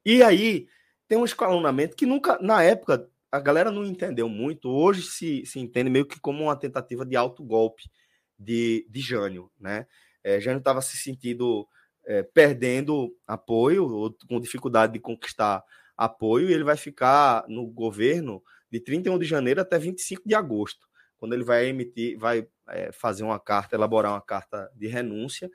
E 0.03 0.23
aí 0.23 0.67
tem 1.07 1.19
um 1.19 1.27
escalonamento 1.27 1.95
que 1.95 2.07
nunca, 2.07 2.39
na 2.41 2.63
época, 2.63 3.07
a 3.31 3.39
galera 3.39 3.71
não 3.71 3.85
entendeu 3.85 4.31
muito. 4.31 4.71
Hoje 4.71 5.03
se, 5.03 5.45
se 5.45 5.61
entende 5.61 5.91
meio 5.91 6.07
que 6.07 6.19
como 6.19 6.45
uma 6.45 6.57
tentativa 6.57 7.05
de 7.05 7.17
autogolpe 7.17 7.91
de, 8.39 8.87
de 8.89 9.01
Jânio, 9.01 9.51
né? 9.59 9.87
É, 10.23 10.41
Jânio 10.41 10.59
estava 10.59 10.81
se 10.81 10.97
sentindo 10.97 11.69
é, 12.07 12.23
perdendo 12.23 13.15
apoio, 13.27 13.87
ou 13.87 14.15
com 14.29 14.41
dificuldade 14.41 14.95
de 14.95 15.01
conquistar 15.01 15.63
apoio, 15.97 16.49
e 16.49 16.53
ele 16.53 16.65
vai 16.65 16.77
ficar 16.77 17.45
no 17.49 17.67
governo 17.67 18.43
de 18.71 18.81
31 18.81 19.19
de 19.19 19.27
janeiro 19.27 19.61
até 19.61 19.79
25 19.79 20.23
de 20.27 20.35
agosto, 20.35 20.87
quando 21.17 21.33
ele 21.33 21.45
vai 21.45 21.67
emitir, 21.67 22.19
vai 22.19 22.47
é, 22.69 22.91
fazer 22.93 23.23
uma 23.23 23.39
carta, 23.39 23.77
elaborar 23.77 24.13
uma 24.13 24.21
carta 24.21 24.71
de 24.75 24.87
renúncia, 24.87 25.51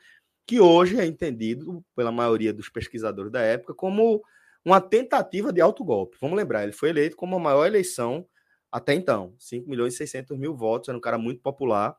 que 0.48 0.60
hoje 0.60 1.00
é 1.00 1.06
entendido 1.06 1.84
pela 1.96 2.12
maioria 2.12 2.52
dos 2.54 2.70
pesquisadores 2.70 3.32
da 3.32 3.42
época 3.42 3.74
como 3.74 4.24
uma 4.66 4.82
tentativa 4.82 5.54
de 5.54 5.62
autogolpe. 5.62 6.18
Vamos 6.20 6.38
lembrar, 6.38 6.64
ele 6.64 6.72
foi 6.72 6.90
eleito 6.90 7.16
como 7.16 7.36
a 7.36 7.40
maior 7.40 7.66
eleição 7.66 8.26
até 8.72 8.94
então, 8.94 9.36
5 9.40 9.70
milhões 9.70 9.96
e 9.96 9.98
600 9.98 10.38
mil 10.38 10.56
votos, 10.56 10.90
era 10.90 10.98
um 10.98 11.02
cara 11.02 11.18
muito 11.18 11.42
popular, 11.42 11.96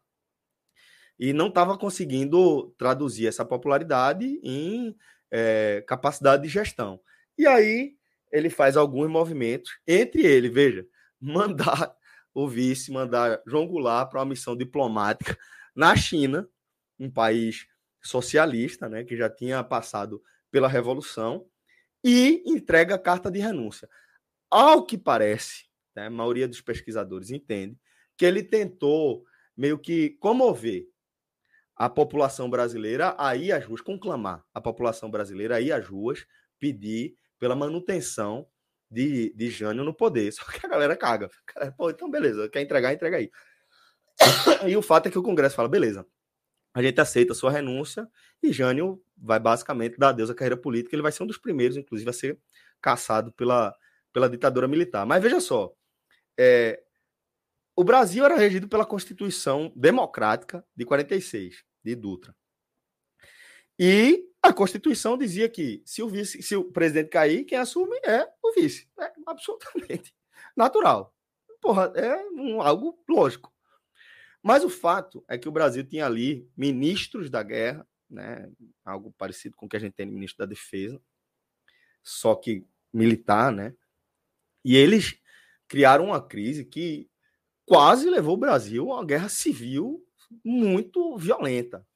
e 1.20 1.34
não 1.34 1.48
estava 1.48 1.76
conseguindo 1.76 2.74
traduzir 2.78 3.26
essa 3.26 3.44
popularidade 3.44 4.40
em 4.42 4.96
é, 5.30 5.84
capacidade 5.86 6.42
de 6.44 6.48
gestão. 6.48 6.98
E 7.36 7.46
aí 7.46 7.94
ele 8.32 8.48
faz 8.48 8.74
alguns 8.74 9.10
movimentos, 9.10 9.78
entre 9.86 10.24
ele, 10.24 10.48
veja, 10.48 10.86
mandar 11.20 11.94
o 12.32 12.48
vice 12.48 12.90
mandar 12.90 13.42
João 13.46 13.66
Goulart 13.66 14.08
para 14.08 14.20
uma 14.20 14.26
missão 14.26 14.56
diplomática 14.56 15.36
na 15.76 15.94
China, 15.94 16.48
um 16.98 17.10
país 17.10 17.66
socialista, 18.00 18.88
né, 18.88 19.04
que 19.04 19.14
já 19.14 19.28
tinha 19.28 19.62
passado 19.62 20.22
pela 20.50 20.68
revolução, 20.68 21.44
e 22.02 22.42
entrega 22.46 22.94
a 22.94 22.98
carta 22.98 23.30
de 23.30 23.40
renúncia. 23.40 23.88
Ao 24.48 24.86
que 24.86 24.96
parece, 24.96 25.66
né, 25.94 26.06
a 26.06 26.10
maioria 26.10 26.48
dos 26.48 26.62
pesquisadores 26.62 27.30
entende 27.30 27.76
que 28.16 28.24
ele 28.24 28.42
tentou 28.42 29.24
meio 29.54 29.78
que 29.78 30.10
comover 30.20 30.86
a 31.81 31.89
população 31.89 32.51
brasileira 32.51 33.14
a 33.16 33.35
ir 33.35 33.53
às 33.53 33.64
ruas, 33.64 33.81
conclamar 33.81 34.45
a 34.53 34.61
população 34.61 35.11
brasileira 35.11 35.57
a 35.57 35.62
ir 35.62 35.72
às 35.72 35.87
ruas, 35.87 36.26
pedir 36.59 37.14
pela 37.39 37.57
manutenção 37.57 38.47
de, 38.91 39.33
de 39.35 39.49
Jânio 39.49 39.83
no 39.83 39.95
poder. 39.95 40.31
Só 40.37 40.45
que 40.45 40.66
a 40.66 40.68
galera 40.68 40.95
caga. 40.95 41.31
Pô, 41.78 41.89
então 41.89 42.11
beleza, 42.11 42.51
quer 42.51 42.61
entregar, 42.61 42.93
entrega 42.93 43.16
aí. 43.16 43.31
E 44.68 44.76
o 44.76 44.83
fato 44.83 45.09
é 45.09 45.11
que 45.11 45.18
o 45.18 45.22
Congresso 45.22 45.57
fala: 45.57 45.70
beleza, 45.70 46.07
a 46.74 46.83
gente 46.83 47.01
aceita 47.01 47.33
a 47.33 47.35
sua 47.35 47.51
renúncia 47.51 48.07
e 48.43 48.53
Jânio 48.53 49.03
vai 49.16 49.41
basicamente 49.41 49.97
dar 49.97 50.11
adeus 50.11 50.28
à 50.28 50.35
carreira 50.35 50.59
política. 50.59 50.95
Ele 50.95 51.03
vai 51.03 51.12
ser 51.12 51.22
um 51.22 51.26
dos 51.26 51.39
primeiros, 51.39 51.78
inclusive, 51.78 52.11
a 52.11 52.12
ser 52.12 52.39
caçado 52.78 53.33
pela, 53.33 53.74
pela 54.12 54.28
ditadura 54.28 54.68
militar. 54.68 55.07
Mas 55.07 55.22
veja 55.22 55.41
só: 55.41 55.72
é, 56.39 56.78
o 57.74 57.83
Brasil 57.83 58.22
era 58.22 58.37
regido 58.37 58.68
pela 58.68 58.85
Constituição 58.85 59.72
Democrática 59.74 60.62
de 60.76 60.85
46, 60.85 61.69
de 61.83 61.95
Dutra. 61.95 62.35
E 63.78 64.28
a 64.43 64.53
Constituição 64.53 65.16
dizia 65.16 65.49
que 65.49 65.83
se 65.85 66.03
o 66.03 66.09
vice, 66.09 66.43
se 66.43 66.57
o 66.57 66.64
presidente 66.64 67.09
cair, 67.09 67.45
quem 67.45 67.59
assume 67.59 67.97
é 68.05 68.31
o 68.43 68.53
vice. 68.53 68.89
É 68.99 69.12
absolutamente 69.26 70.14
natural. 70.57 71.14
Porra, 71.61 71.93
é 71.95 72.16
um, 72.31 72.61
algo 72.61 73.03
lógico. 73.09 73.53
Mas 74.43 74.64
o 74.64 74.70
fato 74.70 75.24
é 75.28 75.37
que 75.37 75.49
o 75.49 75.53
Brasil 75.53 75.85
tinha 75.85 76.07
ali 76.07 76.51
ministros 76.57 77.28
da 77.28 77.43
guerra, 77.43 77.87
né? 78.09 78.51
Algo 78.85 79.12
parecido 79.12 79.57
com 79.57 79.66
o 79.66 79.68
que 79.68 79.76
a 79.76 79.81
gente 79.81 79.93
tem 79.93 80.07
no 80.07 80.12
ministro 80.12 80.39
da 80.39 80.47
Defesa, 80.47 81.01
só 82.03 82.35
que 82.35 82.66
militar, 82.93 83.53
né? 83.53 83.74
E 84.64 84.76
eles 84.76 85.18
criaram 85.68 86.07
uma 86.07 86.26
crise 86.26 86.64
que 86.64 87.11
quase 87.66 88.09
levou 88.09 88.35
o 88.35 88.41
Brasil 88.41 88.91
a 88.91 88.97
uma 88.97 89.05
guerra 89.05 89.28
civil 89.28 90.05
muito 90.45 91.16
violenta 91.16 91.87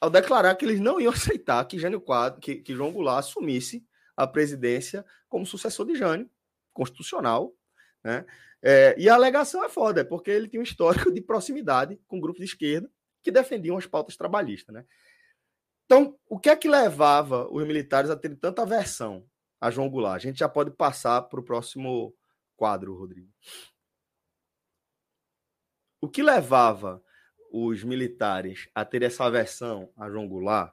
ao 0.00 0.10
declarar 0.10 0.54
que 0.54 0.64
eles 0.64 0.80
não 0.80 1.00
iam 1.00 1.12
aceitar 1.12 1.64
que 1.66 1.78
Jânio 1.78 2.00
Quadro, 2.00 2.40
que, 2.40 2.56
que 2.56 2.74
João 2.74 2.92
Goulart 2.92 3.20
assumisse 3.20 3.86
a 4.16 4.26
presidência 4.26 5.04
como 5.28 5.46
sucessor 5.46 5.86
de 5.86 5.94
Jânio, 5.94 6.30
constitucional, 6.72 7.54
né? 8.02 8.24
É, 8.62 8.94
e 8.98 9.08
a 9.08 9.14
alegação 9.14 9.62
é 9.62 9.68
foda, 9.68 10.04
porque 10.04 10.30
ele 10.30 10.48
tinha 10.48 10.60
um 10.60 10.64
histórico 10.64 11.12
de 11.12 11.20
proximidade 11.20 12.00
com 12.06 12.20
grupos 12.20 12.40
de 12.40 12.46
esquerda 12.46 12.90
que 13.22 13.30
defendiam 13.30 13.76
as 13.76 13.86
pautas 13.86 14.16
trabalhistas, 14.16 14.74
né? 14.74 14.84
Então, 15.84 16.18
o 16.28 16.38
que 16.38 16.50
é 16.50 16.56
que 16.56 16.68
levava 16.68 17.48
os 17.50 17.64
militares 17.64 18.10
a 18.10 18.16
ter 18.16 18.34
tanta 18.36 18.62
aversão 18.62 19.24
a 19.60 19.70
João 19.70 19.88
Goulart? 19.88 20.16
A 20.16 20.18
gente 20.26 20.38
já 20.38 20.48
pode 20.48 20.70
passar 20.72 21.22
para 21.22 21.38
o 21.38 21.44
próximo 21.44 22.14
quadro, 22.56 22.96
Rodrigo. 22.96 23.30
O 26.00 26.08
que 26.08 26.22
levava 26.22 27.02
os 27.50 27.82
militares 27.84 28.68
a 28.74 28.84
ter 28.84 29.02
essa 29.02 29.24
aversão 29.24 29.90
a 29.96 30.08
João 30.08 30.28
Goulart 30.28 30.72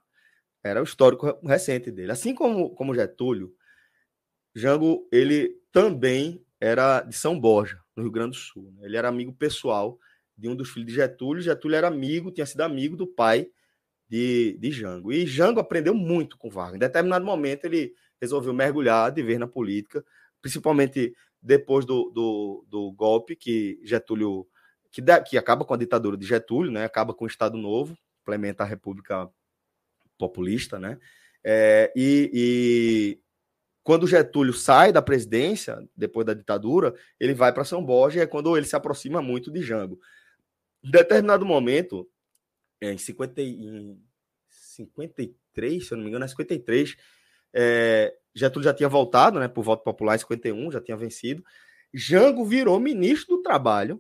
era 0.63 0.80
o 0.82 0.84
histórico 0.84 1.39
recente 1.45 1.91
dele. 1.91 2.11
Assim 2.11 2.34
como, 2.34 2.69
como 2.76 2.95
Getúlio, 2.95 3.53
Jango 4.55 5.07
ele 5.11 5.55
também 5.71 6.43
era 6.59 7.01
de 7.01 7.15
São 7.15 7.38
Borja, 7.39 7.80
no 7.95 8.03
Rio 8.03 8.11
Grande 8.11 8.32
do 8.32 8.38
Sul. 8.38 8.71
Né? 8.71 8.86
Ele 8.86 8.97
era 8.97 9.09
amigo 9.09 9.34
pessoal 9.34 9.99
de 10.38 10.47
um 10.47 10.55
dos 10.55 10.69
filhos 10.69 10.88
de 10.88 10.95
Getúlio. 10.95 11.41
Getúlio 11.41 11.76
era 11.76 11.88
amigo, 11.88 12.32
tinha 12.32 12.45
sido 12.45 12.61
amigo 12.61 12.95
do 12.95 13.05
pai 13.05 13.47
de, 14.07 14.57
de 14.59 14.71
Jango. 14.71 15.11
E 15.11 15.26
Jango 15.26 15.59
aprendeu 15.59 15.93
muito 15.93 16.38
com 16.38 16.49
Vargas. 16.49 16.76
Em 16.76 16.80
determinado 16.80 17.26
momento, 17.26 17.65
ele 17.65 17.93
resolveu 18.21 18.53
mergulhar 18.53 19.11
de 19.11 19.21
vez 19.21 19.38
na 19.38 19.47
política, 19.47 20.03
principalmente 20.41 21.13
depois 21.41 21.86
do, 21.86 22.09
do, 22.09 22.65
do 22.69 22.91
golpe 22.93 23.36
que 23.36 23.80
Getúlio 23.84 24.47
que, 24.94 25.02
dá, 25.02 25.20
que 25.20 25.39
acaba 25.39 25.66
com 25.66 25.74
a 25.74 25.78
ditadura 25.78 26.16
de 26.16 26.26
Getúlio, 26.26 26.72
né? 26.72 26.86
acaba 26.86 27.16
com 27.16 27.26
o 27.26 27.28
Estado 27.28 27.58
Novo, 27.58 27.98
implementa 28.22 28.64
a 28.64 28.68
República 28.68 29.28
Populista, 30.20 30.80
né? 30.80 31.00
É, 31.44 31.91
e, 31.96 32.30
e, 32.32 33.20
quando 33.84 34.08
Getúlio 34.08 34.54
sai 34.54 34.94
da 34.94 35.02
presidência, 35.02 35.78
depois 35.98 36.26
da 36.26 36.36
ditadura, 36.36 36.94
ele 37.20 37.34
vai 37.34 37.52
para 37.52 37.66
São 37.66 37.84
Borja 37.84 38.20
e 38.20 38.22
é 38.22 38.28
quando 38.28 38.56
ele 38.56 38.68
se 38.68 38.76
aproxima 38.76 39.20
muito 39.20 39.52
de 39.52 39.64
Jango. 39.64 40.00
Em 40.84 40.91
determinado 40.91 41.44
momento, 41.44 42.08
é, 42.80 42.94
em, 42.94 42.98
50, 42.98 43.41
em 43.41 44.00
53, 44.48 45.88
se 45.88 45.91
eu 45.91 45.98
não 45.98 46.04
me 46.04 46.10
engano, 46.12 46.24
é 46.24 46.28
53, 46.28 46.96
é, 47.52 48.16
Getúlio 48.34 48.64
já 48.64 48.74
tinha 48.76 48.88
voltado, 48.88 49.39
né, 49.39 49.48
por 49.48 49.64
voto 49.64 49.84
popular 49.84 50.16
em 50.16 50.20
51, 50.20 50.72
já 50.72 50.80
tinha 50.80 50.96
vencido. 50.96 51.44
Jango 51.91 52.46
virou 52.46 52.80
ministro 52.80 53.38
do 53.38 53.41
Trabalho 53.41 54.00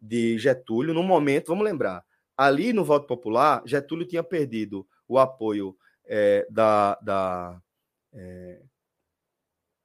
de 0.00 0.38
Getúlio 0.38 0.94
no 0.94 1.02
momento, 1.02 1.48
vamos 1.48 1.64
lembrar, 1.64 2.04
ali 2.36 2.72
no 2.72 2.84
voto 2.84 3.06
popular, 3.06 3.62
Getúlio 3.64 4.06
tinha 4.06 4.22
perdido 4.22 4.86
o 5.08 5.18
apoio 5.18 5.76
é, 6.06 6.46
da, 6.50 6.98
da 7.02 7.60
é, 8.12 8.62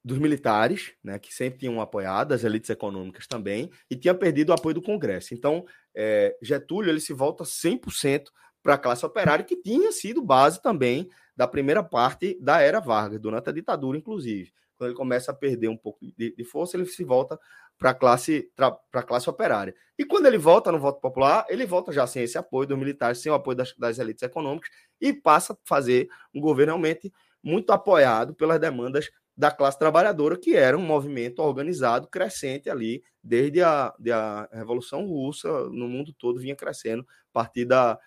dos 0.04 0.18
militares, 0.18 0.94
né, 1.04 1.20
que 1.20 1.34
sempre 1.34 1.60
tinham 1.60 1.80
apoiado, 1.80 2.34
as 2.34 2.44
elites 2.44 2.70
econômicas 2.70 3.28
também, 3.28 3.70
e 3.90 3.96
tinha 3.96 4.14
perdido 4.14 4.50
o 4.50 4.54
apoio 4.54 4.76
do 4.76 4.82
Congresso. 4.82 5.34
Então, 5.34 5.64
é, 5.96 6.36
Getúlio 6.42 6.90
ele 6.90 7.00
se 7.00 7.14
volta 7.14 7.44
100% 7.44 8.26
para 8.64 8.76
a 8.76 8.78
classe 8.78 9.06
operária, 9.06 9.46
que 9.46 9.56
tinha 9.56 9.92
sido 9.92 10.22
base 10.22 10.62
também 10.62 11.08
da 11.36 11.48
primeira 11.48 11.84
parte 11.84 12.38
da 12.42 12.62
era 12.62 12.80
Vargas, 12.80 13.20
durante 13.20 13.50
a 13.50 13.54
ditadura, 13.54 13.98
inclusive. 13.98 14.52
Quando 14.76 14.90
ele 14.90 14.98
começa 14.98 15.32
a 15.32 15.36
perder 15.36 15.68
um 15.68 15.78
pouco 15.78 16.00
de, 16.18 16.36
de 16.36 16.44
força, 16.44 16.76
ele 16.76 16.86
se 16.86 17.04
volta 17.04 17.40
para 17.82 17.90
a 17.90 17.94
classe, 17.96 18.48
pra 18.56 19.02
classe 19.02 19.28
operária. 19.28 19.74
E 19.98 20.06
quando 20.06 20.28
ele 20.28 20.38
volta 20.38 20.72
no 20.72 20.78
voto 20.78 21.02
popular, 21.02 21.48
ele 21.50 21.66
volta 21.66 21.92
já 21.92 22.06
sem 22.06 22.22
esse 22.22 22.38
apoio 22.38 22.68
dos 22.68 22.78
militares, 22.78 23.18
sem 23.18 23.32
o 23.32 23.34
apoio 23.34 23.58
das, 23.58 23.76
das 23.76 23.98
elites 23.98 24.22
econômicas, 24.22 24.70
e 25.02 25.12
passa 25.12 25.54
a 25.54 25.58
fazer 25.66 26.08
um 26.32 26.40
governo 26.40 26.74
realmente 26.74 27.12
muito 27.42 27.72
apoiado 27.72 28.36
pelas 28.36 28.60
demandas 28.60 29.10
da 29.36 29.50
classe 29.50 29.80
trabalhadora, 29.80 30.38
que 30.38 30.56
era 30.56 30.78
um 30.78 30.86
movimento 30.86 31.40
organizado, 31.40 32.08
crescente 32.08 32.70
ali, 32.70 33.04
desde 33.24 33.64
a, 33.64 33.92
de 33.98 34.12
a 34.12 34.48
Revolução 34.54 35.08
Russa, 35.08 35.50
no 35.70 35.88
mundo 35.88 36.14
todo, 36.14 36.40
vinha 36.40 36.56
crescendo, 36.56 37.02
a 37.02 37.34
partir 37.34 37.66
da, 37.66 37.98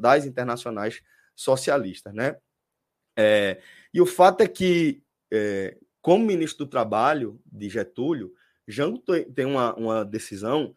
das 0.00 0.24
internacionais 0.24 1.02
socialistas. 1.34 2.14
Né? 2.14 2.34
É, 3.14 3.60
e 3.92 4.00
o 4.00 4.06
fato 4.06 4.40
é 4.40 4.48
que, 4.48 5.02
é, 5.30 5.76
como 6.00 6.24
ministro 6.24 6.64
do 6.64 6.70
Trabalho 6.70 7.38
de 7.44 7.68
Getúlio, 7.68 8.32
Jango 8.66 9.02
tem 9.34 9.44
uma, 9.44 9.74
uma 9.74 10.04
decisão, 10.04 10.74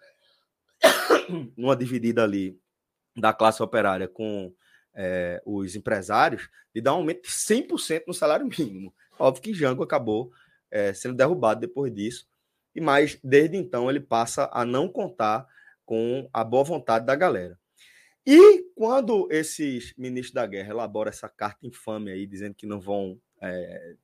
uma 1.57 1.75
dividida 1.75 2.23
ali 2.23 2.59
da 3.15 3.33
classe 3.33 3.61
operária 3.63 4.07
com 4.07 4.53
é, 4.93 5.41
os 5.45 5.75
empresários, 5.75 6.49
de 6.73 6.81
dar 6.81 6.93
um 6.93 6.97
aumento 6.97 7.23
de 7.23 7.29
100% 7.29 8.03
no 8.07 8.13
salário 8.13 8.45
mínimo. 8.45 8.93
Óbvio 9.17 9.43
que 9.43 9.53
Jango 9.53 9.83
acabou 9.83 10.31
é, 10.69 10.93
sendo 10.93 11.15
derrubado 11.15 11.59
depois 11.59 11.93
disso, 11.93 12.27
e 12.75 12.81
mais 12.81 13.19
desde 13.23 13.57
então 13.57 13.89
ele 13.89 13.99
passa 13.99 14.49
a 14.53 14.63
não 14.63 14.87
contar 14.87 15.47
com 15.85 16.29
a 16.31 16.43
boa 16.43 16.63
vontade 16.63 17.05
da 17.05 17.15
galera. 17.15 17.59
E 18.25 18.63
quando 18.75 19.27
esses 19.31 19.93
ministros 19.97 20.33
da 20.33 20.45
guerra 20.45 20.69
elaboram 20.69 21.09
essa 21.09 21.27
carta 21.27 21.65
infame 21.65 22.11
aí, 22.11 22.27
dizendo 22.27 22.53
que 22.53 22.67
não 22.67 22.79
vão 22.79 23.19
é, 23.41 23.95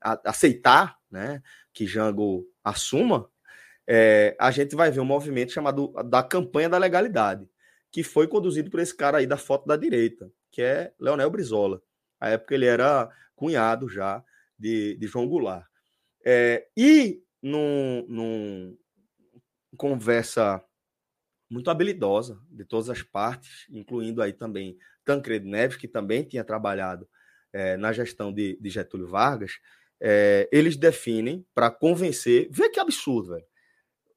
aceitar 0.00 0.98
né, 1.16 1.42
que 1.72 1.86
Jango 1.86 2.46
assuma, 2.62 3.30
é, 3.88 4.36
a 4.38 4.50
gente 4.50 4.76
vai 4.76 4.90
ver 4.90 5.00
um 5.00 5.04
movimento 5.04 5.50
chamado 5.50 5.92
da 6.04 6.22
campanha 6.22 6.68
da 6.68 6.76
legalidade, 6.76 7.48
que 7.90 8.02
foi 8.02 8.28
conduzido 8.28 8.70
por 8.70 8.80
esse 8.80 8.94
cara 8.94 9.18
aí 9.18 9.26
da 9.26 9.38
foto 9.38 9.66
da 9.66 9.76
direita, 9.76 10.30
que 10.50 10.60
é 10.60 10.92
Leonel 11.00 11.30
Brizola. 11.30 11.80
Na 12.20 12.28
época 12.28 12.54
ele 12.54 12.66
era 12.66 13.08
cunhado 13.34 13.88
já 13.88 14.22
de, 14.58 14.96
de 14.96 15.06
João 15.06 15.26
Goulart. 15.26 15.66
É, 16.24 16.66
e 16.76 17.22
num, 17.42 18.04
num 18.08 18.78
conversa 19.76 20.62
muito 21.48 21.70
habilidosa 21.70 22.38
de 22.50 22.64
todas 22.64 22.90
as 22.90 23.02
partes, 23.02 23.66
incluindo 23.70 24.20
aí 24.20 24.32
também 24.32 24.76
Tancredo 25.04 25.48
Neves, 25.48 25.76
que 25.76 25.88
também 25.88 26.24
tinha 26.24 26.44
trabalhado 26.44 27.08
é, 27.52 27.76
na 27.76 27.92
gestão 27.92 28.32
de, 28.32 28.58
de 28.60 28.68
Getúlio 28.68 29.06
Vargas, 29.06 29.52
é, 30.00 30.48
eles 30.52 30.76
definem 30.76 31.44
para 31.54 31.70
convencer. 31.70 32.48
Vê 32.50 32.68
que 32.68 32.80
absurdo, 32.80 33.30
velho. 33.30 33.44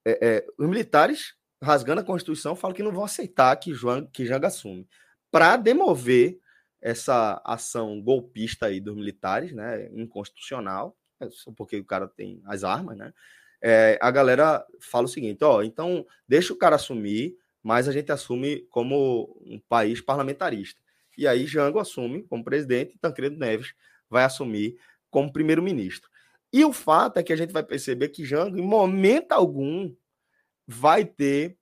É, 0.05 0.27
é, 0.27 0.47
os 0.57 0.67
militares, 0.67 1.35
rasgando 1.61 2.01
a 2.01 2.03
Constituição, 2.03 2.55
falam 2.55 2.75
que 2.75 2.83
não 2.83 2.91
vão 2.91 3.03
aceitar 3.03 3.55
que, 3.57 3.73
João, 3.73 4.05
que 4.05 4.25
Janga 4.25 4.47
assume. 4.47 4.87
Para 5.31 5.57
demover 5.57 6.39
essa 6.81 7.41
ação 7.43 8.01
golpista 8.01 8.67
aí 8.67 8.79
dos 8.79 8.95
militares, 8.95 9.51
né, 9.51 9.89
inconstitucional, 9.93 10.97
é 11.19 11.29
só 11.29 11.51
porque 11.51 11.77
o 11.77 11.85
cara 11.85 12.07
tem 12.07 12.41
as 12.45 12.63
armas, 12.63 12.97
né? 12.97 13.13
É, 13.61 13.99
a 14.01 14.09
galera 14.09 14.65
fala 14.79 15.05
o 15.05 15.09
seguinte: 15.09 15.43
ó, 15.43 15.61
então 15.61 16.05
deixa 16.27 16.53
o 16.53 16.57
cara 16.57 16.77
assumir, 16.77 17.37
mas 17.61 17.89
a 17.89 17.91
gente 17.91 18.11
assume 18.11 18.61
como 18.69 19.37
um 19.45 19.59
país 19.59 19.99
parlamentarista. 19.99 20.81
E 21.17 21.27
aí 21.27 21.45
Jango 21.45 21.79
assume 21.79 22.23
como 22.23 22.43
presidente 22.43 22.95
e 22.95 22.97
Tancredo 22.97 23.37
Neves 23.37 23.73
vai 24.09 24.23
assumir 24.23 24.77
como 25.09 25.31
primeiro-ministro. 25.31 26.09
E 26.51 26.63
o 26.65 26.73
fato 26.73 27.17
é 27.17 27.23
que 27.23 27.33
a 27.33 27.35
gente 27.35 27.53
vai 27.53 27.63
perceber 27.63 28.09
que 28.09 28.25
Jango, 28.25 28.57
em 28.57 28.61
momento 28.61 29.31
algum, 29.31 29.93
vai 30.67 31.05
ter 31.05 31.57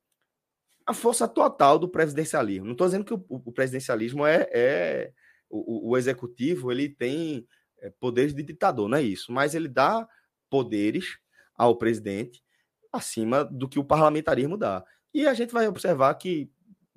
a 0.86 0.94
força 0.94 1.28
total 1.28 1.78
do 1.78 1.88
presidencialismo. 1.88 2.64
Não 2.64 2.72
estou 2.72 2.86
dizendo 2.86 3.04
que 3.04 3.12
o, 3.12 3.24
o 3.28 3.52
presidencialismo 3.52 4.24
é, 4.26 4.48
é 4.50 5.12
o, 5.50 5.90
o, 5.90 5.96
executivo 5.98 6.72
ele 6.72 6.88
tem 6.88 7.46
é, 7.80 7.90
poderes 7.90 8.34
de 8.34 8.42
ditador, 8.42 8.88
não 8.88 8.96
é 8.96 9.02
isso, 9.02 9.30
mas 9.30 9.54
ele 9.54 9.68
dá 9.68 10.08
poderes 10.48 11.18
ao 11.54 11.76
presidente 11.76 12.42
acima 12.90 13.44
do 13.44 13.68
que 13.68 13.78
o 13.78 13.84
parlamentarismo 13.84 14.56
dá. 14.56 14.82
E 15.12 15.26
a 15.26 15.34
gente 15.34 15.52
vai 15.52 15.68
observar 15.68 16.14
que 16.14 16.50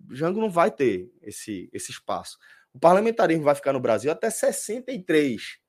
Jango 0.10 0.40
não 0.40 0.50
vai 0.50 0.72
ter 0.72 1.12
esse, 1.22 1.70
esse 1.74 1.92
espaço. 1.92 2.38
O 2.74 2.80
parlamentarismo 2.80 3.44
vai 3.44 3.56
ficar 3.56 3.74
no 3.74 3.80
Brasil 3.80 4.12
até 4.12 4.30
63. 4.30 5.60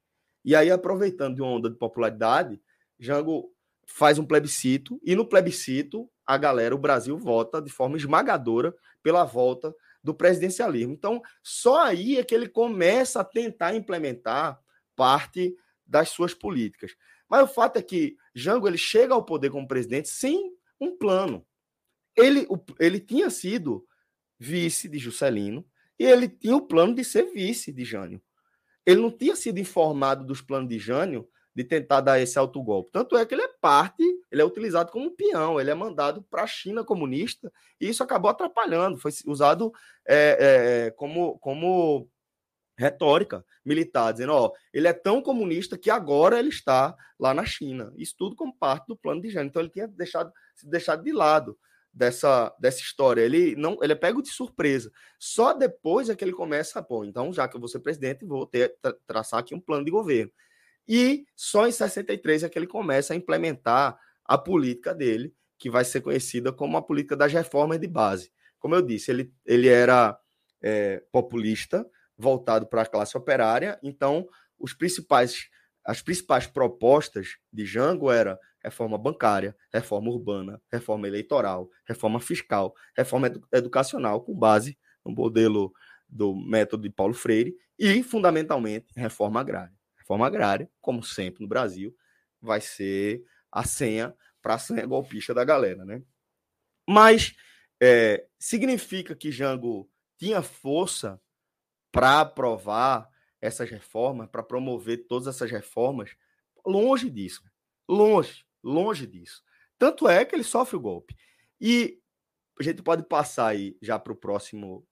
E 0.44 0.56
aí, 0.56 0.70
aproveitando 0.70 1.36
de 1.36 1.42
uma 1.42 1.50
onda 1.50 1.70
de 1.70 1.76
popularidade, 1.76 2.60
Jango 2.98 3.52
faz 3.86 4.18
um 4.18 4.24
plebiscito, 4.24 5.00
e 5.02 5.14
no 5.14 5.26
plebiscito 5.26 6.08
a 6.26 6.36
galera, 6.36 6.74
o 6.74 6.78
Brasil 6.78 7.18
vota 7.18 7.60
de 7.60 7.70
forma 7.70 7.96
esmagadora 7.96 8.74
pela 9.02 9.24
volta 9.24 9.74
do 10.02 10.14
presidencialismo. 10.14 10.92
Então, 10.92 11.20
só 11.42 11.82
aí 11.82 12.16
é 12.16 12.24
que 12.24 12.34
ele 12.34 12.48
começa 12.48 13.20
a 13.20 13.24
tentar 13.24 13.74
implementar 13.74 14.60
parte 14.96 15.54
das 15.86 16.08
suas 16.08 16.34
políticas. 16.34 16.94
Mas 17.28 17.42
o 17.42 17.52
fato 17.52 17.78
é 17.78 17.82
que 17.82 18.16
Jango 18.34 18.66
ele 18.66 18.78
chega 18.78 19.14
ao 19.14 19.24
poder 19.24 19.50
como 19.50 19.68
presidente 19.68 20.08
sem 20.08 20.54
um 20.80 20.96
plano. 20.96 21.46
Ele, 22.16 22.46
ele 22.78 23.00
tinha 23.00 23.30
sido 23.30 23.86
vice 24.38 24.88
de 24.88 24.98
Juscelino 24.98 25.64
e 25.98 26.04
ele 26.04 26.28
tinha 26.28 26.56
o 26.56 26.66
plano 26.66 26.94
de 26.94 27.04
ser 27.04 27.32
vice 27.32 27.72
de 27.72 27.84
Jânio. 27.84 28.20
Ele 28.84 29.00
não 29.00 29.10
tinha 29.10 29.36
sido 29.36 29.58
informado 29.58 30.24
dos 30.24 30.40
planos 30.40 30.68
de 30.68 30.78
Jânio 30.78 31.28
de 31.54 31.64
tentar 31.64 32.00
dar 32.00 32.20
esse 32.20 32.38
autogolpe. 32.38 32.90
Tanto 32.92 33.16
é 33.16 33.26
que 33.26 33.34
ele 33.34 33.42
é 33.42 33.48
parte, 33.60 34.02
ele 34.30 34.40
é 34.40 34.44
utilizado 34.44 34.90
como 34.90 35.10
peão, 35.10 35.60
ele 35.60 35.70
é 35.70 35.74
mandado 35.74 36.22
para 36.22 36.42
a 36.42 36.46
China 36.46 36.82
comunista, 36.82 37.52
e 37.80 37.88
isso 37.88 38.02
acabou 38.02 38.30
atrapalhando, 38.30 38.98
foi 38.98 39.12
usado 39.26 39.70
é, 40.08 40.86
é, 40.86 40.90
como, 40.92 41.38
como 41.38 42.08
retórica 42.76 43.44
militar, 43.64 44.12
dizendo, 44.12 44.32
ó, 44.32 44.52
ele 44.72 44.88
é 44.88 44.92
tão 44.92 45.20
comunista 45.20 45.76
que 45.76 45.90
agora 45.90 46.38
ele 46.38 46.48
está 46.48 46.96
lá 47.18 47.34
na 47.34 47.44
China. 47.44 47.92
Isso 47.96 48.14
tudo 48.16 48.34
como 48.34 48.56
parte 48.56 48.86
do 48.86 48.96
plano 48.96 49.20
de 49.20 49.30
Jânio. 49.30 49.48
Então 49.48 49.62
ele 49.62 49.70
tinha 49.70 49.86
deixado, 49.86 50.32
se 50.54 50.68
deixado 50.68 51.04
de 51.04 51.12
lado 51.12 51.56
dessa, 51.92 52.54
dessa 52.58 52.80
história. 52.80 53.22
Ele 53.22 53.54
não, 53.56 53.78
ele 53.82 53.92
é 53.92 53.96
pego 53.96 54.22
de 54.22 54.30
surpresa. 54.30 54.90
Só 55.18 55.52
depois 55.52 56.08
é 56.08 56.16
que 56.16 56.24
ele 56.24 56.32
começa, 56.32 56.82
pô, 56.82 57.04
então 57.04 57.32
já 57.32 57.46
que 57.46 57.56
eu 57.56 57.60
vou 57.60 57.68
ser 57.68 57.80
presidente, 57.80 58.24
vou 58.24 58.46
ter 58.46 58.76
tra 58.80 58.94
traçar 59.06 59.40
aqui 59.40 59.54
um 59.54 59.60
plano 59.60 59.84
de 59.84 59.90
governo. 59.90 60.32
E 60.88 61.24
só 61.36 61.66
em 61.66 61.72
63 61.72 62.44
é 62.44 62.48
que 62.48 62.58
ele 62.58 62.66
começa 62.66 63.12
a 63.12 63.16
implementar 63.16 63.98
a 64.24 64.38
política 64.38 64.94
dele, 64.94 65.34
que 65.58 65.70
vai 65.70 65.84
ser 65.84 66.00
conhecida 66.00 66.52
como 66.52 66.76
a 66.76 66.82
política 66.82 67.16
das 67.16 67.32
reformas 67.32 67.78
de 67.78 67.86
base. 67.86 68.32
Como 68.58 68.74
eu 68.74 68.82
disse, 68.82 69.10
ele, 69.10 69.32
ele 69.44 69.68
era 69.68 70.18
é, 70.60 71.02
populista, 71.12 71.86
voltado 72.16 72.66
para 72.66 72.82
a 72.82 72.86
classe 72.86 73.16
operária, 73.16 73.78
então 73.82 74.28
os 74.58 74.72
principais, 74.72 75.48
as 75.84 76.00
principais 76.00 76.46
propostas 76.46 77.36
de 77.52 77.64
Jango 77.64 78.10
era 78.10 78.38
reforma 78.62 78.96
bancária, 78.96 79.56
reforma 79.72 80.10
urbana, 80.10 80.60
reforma 80.70 81.06
eleitoral, 81.08 81.68
reforma 81.86 82.20
fiscal, 82.20 82.74
reforma 82.96 83.26
edu 83.26 83.46
educacional, 83.52 84.22
com 84.22 84.34
base 84.34 84.78
no 85.04 85.12
modelo 85.12 85.72
do 86.08 86.34
método 86.34 86.82
de 86.82 86.90
Paulo 86.90 87.14
Freire, 87.14 87.56
e, 87.78 88.02
fundamentalmente, 88.02 88.86
reforma 88.96 89.40
agrária. 89.40 89.74
Reforma 89.96 90.26
agrária, 90.26 90.70
como 90.80 91.02
sempre 91.02 91.42
no 91.42 91.48
Brasil, 91.48 91.94
vai 92.40 92.60
ser 92.60 93.24
a 93.50 93.64
senha 93.64 94.14
para 94.40 94.54
a 94.54 94.58
senha 94.58 94.86
golpista 94.86 95.32
da 95.32 95.44
galera, 95.44 95.84
né? 95.84 96.02
Mas 96.88 97.34
é, 97.80 98.26
significa 98.38 99.14
que 99.14 99.30
Jango 99.30 99.88
tinha 100.18 100.42
força 100.42 101.20
para 101.90 102.20
aprovar 102.20 103.08
essas 103.40 103.68
reformas, 103.68 104.28
para 104.30 104.42
promover 104.42 105.06
todas 105.08 105.26
essas 105.34 105.50
reformas? 105.50 106.14
Longe 106.64 107.10
disso. 107.10 107.42
Longe, 107.88 108.44
longe 108.62 109.06
disso. 109.06 109.42
Tanto 109.78 110.08
é 110.08 110.24
que 110.24 110.34
ele 110.34 110.44
sofre 110.44 110.76
o 110.76 110.80
golpe. 110.80 111.16
E 111.60 112.00
a 112.58 112.62
gente 112.62 112.82
pode 112.82 113.02
passar 113.02 113.48
aí 113.48 113.76
já 113.80 113.98
para 113.98 114.12
o 114.12 114.16
próximo 114.16 114.86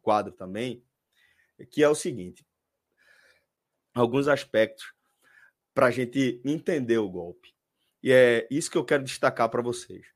quadro 0.00 0.32
também, 0.32 0.84
que 1.70 1.82
é 1.82 1.88
o 1.88 1.94
seguinte: 1.94 2.46
alguns 3.94 4.28
aspectos 4.28 4.92
para 5.74 5.86
a 5.86 5.90
gente 5.90 6.40
entender 6.44 6.98
o 6.98 7.10
golpe. 7.10 7.54
E 8.02 8.10
é 8.10 8.48
isso 8.50 8.70
que 8.70 8.76
eu 8.76 8.84
quero 8.84 9.04
destacar 9.04 9.48
para 9.48 9.62
vocês. 9.62 10.06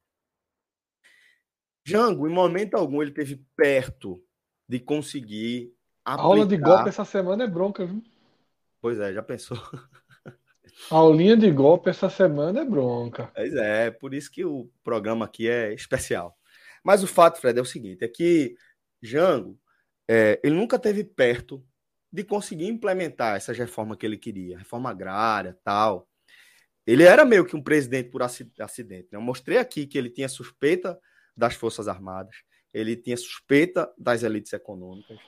Jango, 1.85 2.27
em 2.29 2.33
momento 2.33 2.75
algum, 2.75 3.01
ele 3.01 3.13
teve 3.13 3.45
perto 3.55 4.23
de 4.69 4.81
conseguir. 4.81 5.73
Aplicar... 6.05 6.23
A 6.23 6.27
aula 6.27 6.47
de 6.47 6.57
golpe 6.57 6.89
essa 6.89 7.05
semana 7.05 7.45
é 7.45 7.47
bronca, 7.47 7.87
viu? 7.87 8.03
Pois 8.81 8.99
é, 8.99 9.13
já 9.13 9.23
pensou? 9.23 9.57
A 10.91 10.97
aulinha 10.97 11.37
de 11.37 11.51
golpe 11.51 11.91
essa 11.91 12.09
semana 12.09 12.61
é 12.61 12.65
bronca. 12.65 13.31
Pois 13.35 13.55
é, 13.55 13.91
por 13.91 14.15
isso 14.15 14.31
que 14.31 14.45
o 14.45 14.71
programa 14.85 15.25
aqui 15.25 15.49
é 15.49 15.73
especial. 15.73 16.37
Mas 16.85 17.03
o 17.03 17.07
fato, 17.07 17.41
Fred, 17.41 17.59
é 17.59 17.63
o 17.63 17.67
seguinte: 17.67 18.05
é 18.05 18.09
que 18.09 18.57
Jango, 19.03 19.59
é, 20.09 20.41
ele 20.45 20.55
nunca 20.55 20.79
teve 20.79 21.03
perto 21.03 21.65
de 22.13 22.23
conseguir 22.23 22.67
implementar 22.67 23.37
essas 23.37 23.59
reformas 23.59 23.99
que 23.99 24.07
ele 24.07 24.17
queria, 24.17 24.59
reforma 24.59 24.91
agrária, 24.91 25.59
tal. 25.65 26.09
Ele 26.87 27.03
era 27.03 27.25
meio 27.25 27.45
que 27.45 27.57
um 27.57 27.63
presidente 27.63 28.11
por 28.11 28.23
acidente. 28.23 29.09
Né? 29.11 29.19
Eu 29.19 29.21
mostrei 29.21 29.59
aqui 29.59 29.87
que 29.87 29.99
ele 29.99 30.09
tinha 30.09 30.29
suspeita 30.29 30.99
das 31.37 31.55
Forças 31.55 31.89
Armadas, 31.89 32.37
ele 32.73 32.97
tinha 32.97 33.17
suspeita 33.17 33.93
das 33.99 34.23
elites 34.23 34.53
econômicas 34.53 35.19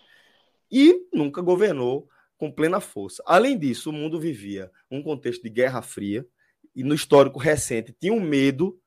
e 0.71 1.09
nunca 1.13 1.43
governou 1.43 2.09
com 2.39 2.51
plena 2.51 2.81
força. 2.81 3.23
Além 3.27 3.59
disso, 3.59 3.91
o 3.91 3.93
mundo 3.93 4.19
vivia 4.19 4.71
um 4.91 5.03
contexto 5.03 5.43
de 5.43 5.51
Guerra 5.51 5.83
Fria 5.83 6.27
e 6.75 6.83
no 6.83 6.95
histórico 6.95 7.39
recente 7.39 7.93
tinha 7.93 8.13
um 8.13 8.21
medo. 8.21 8.81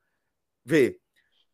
Vê, 0.64 0.98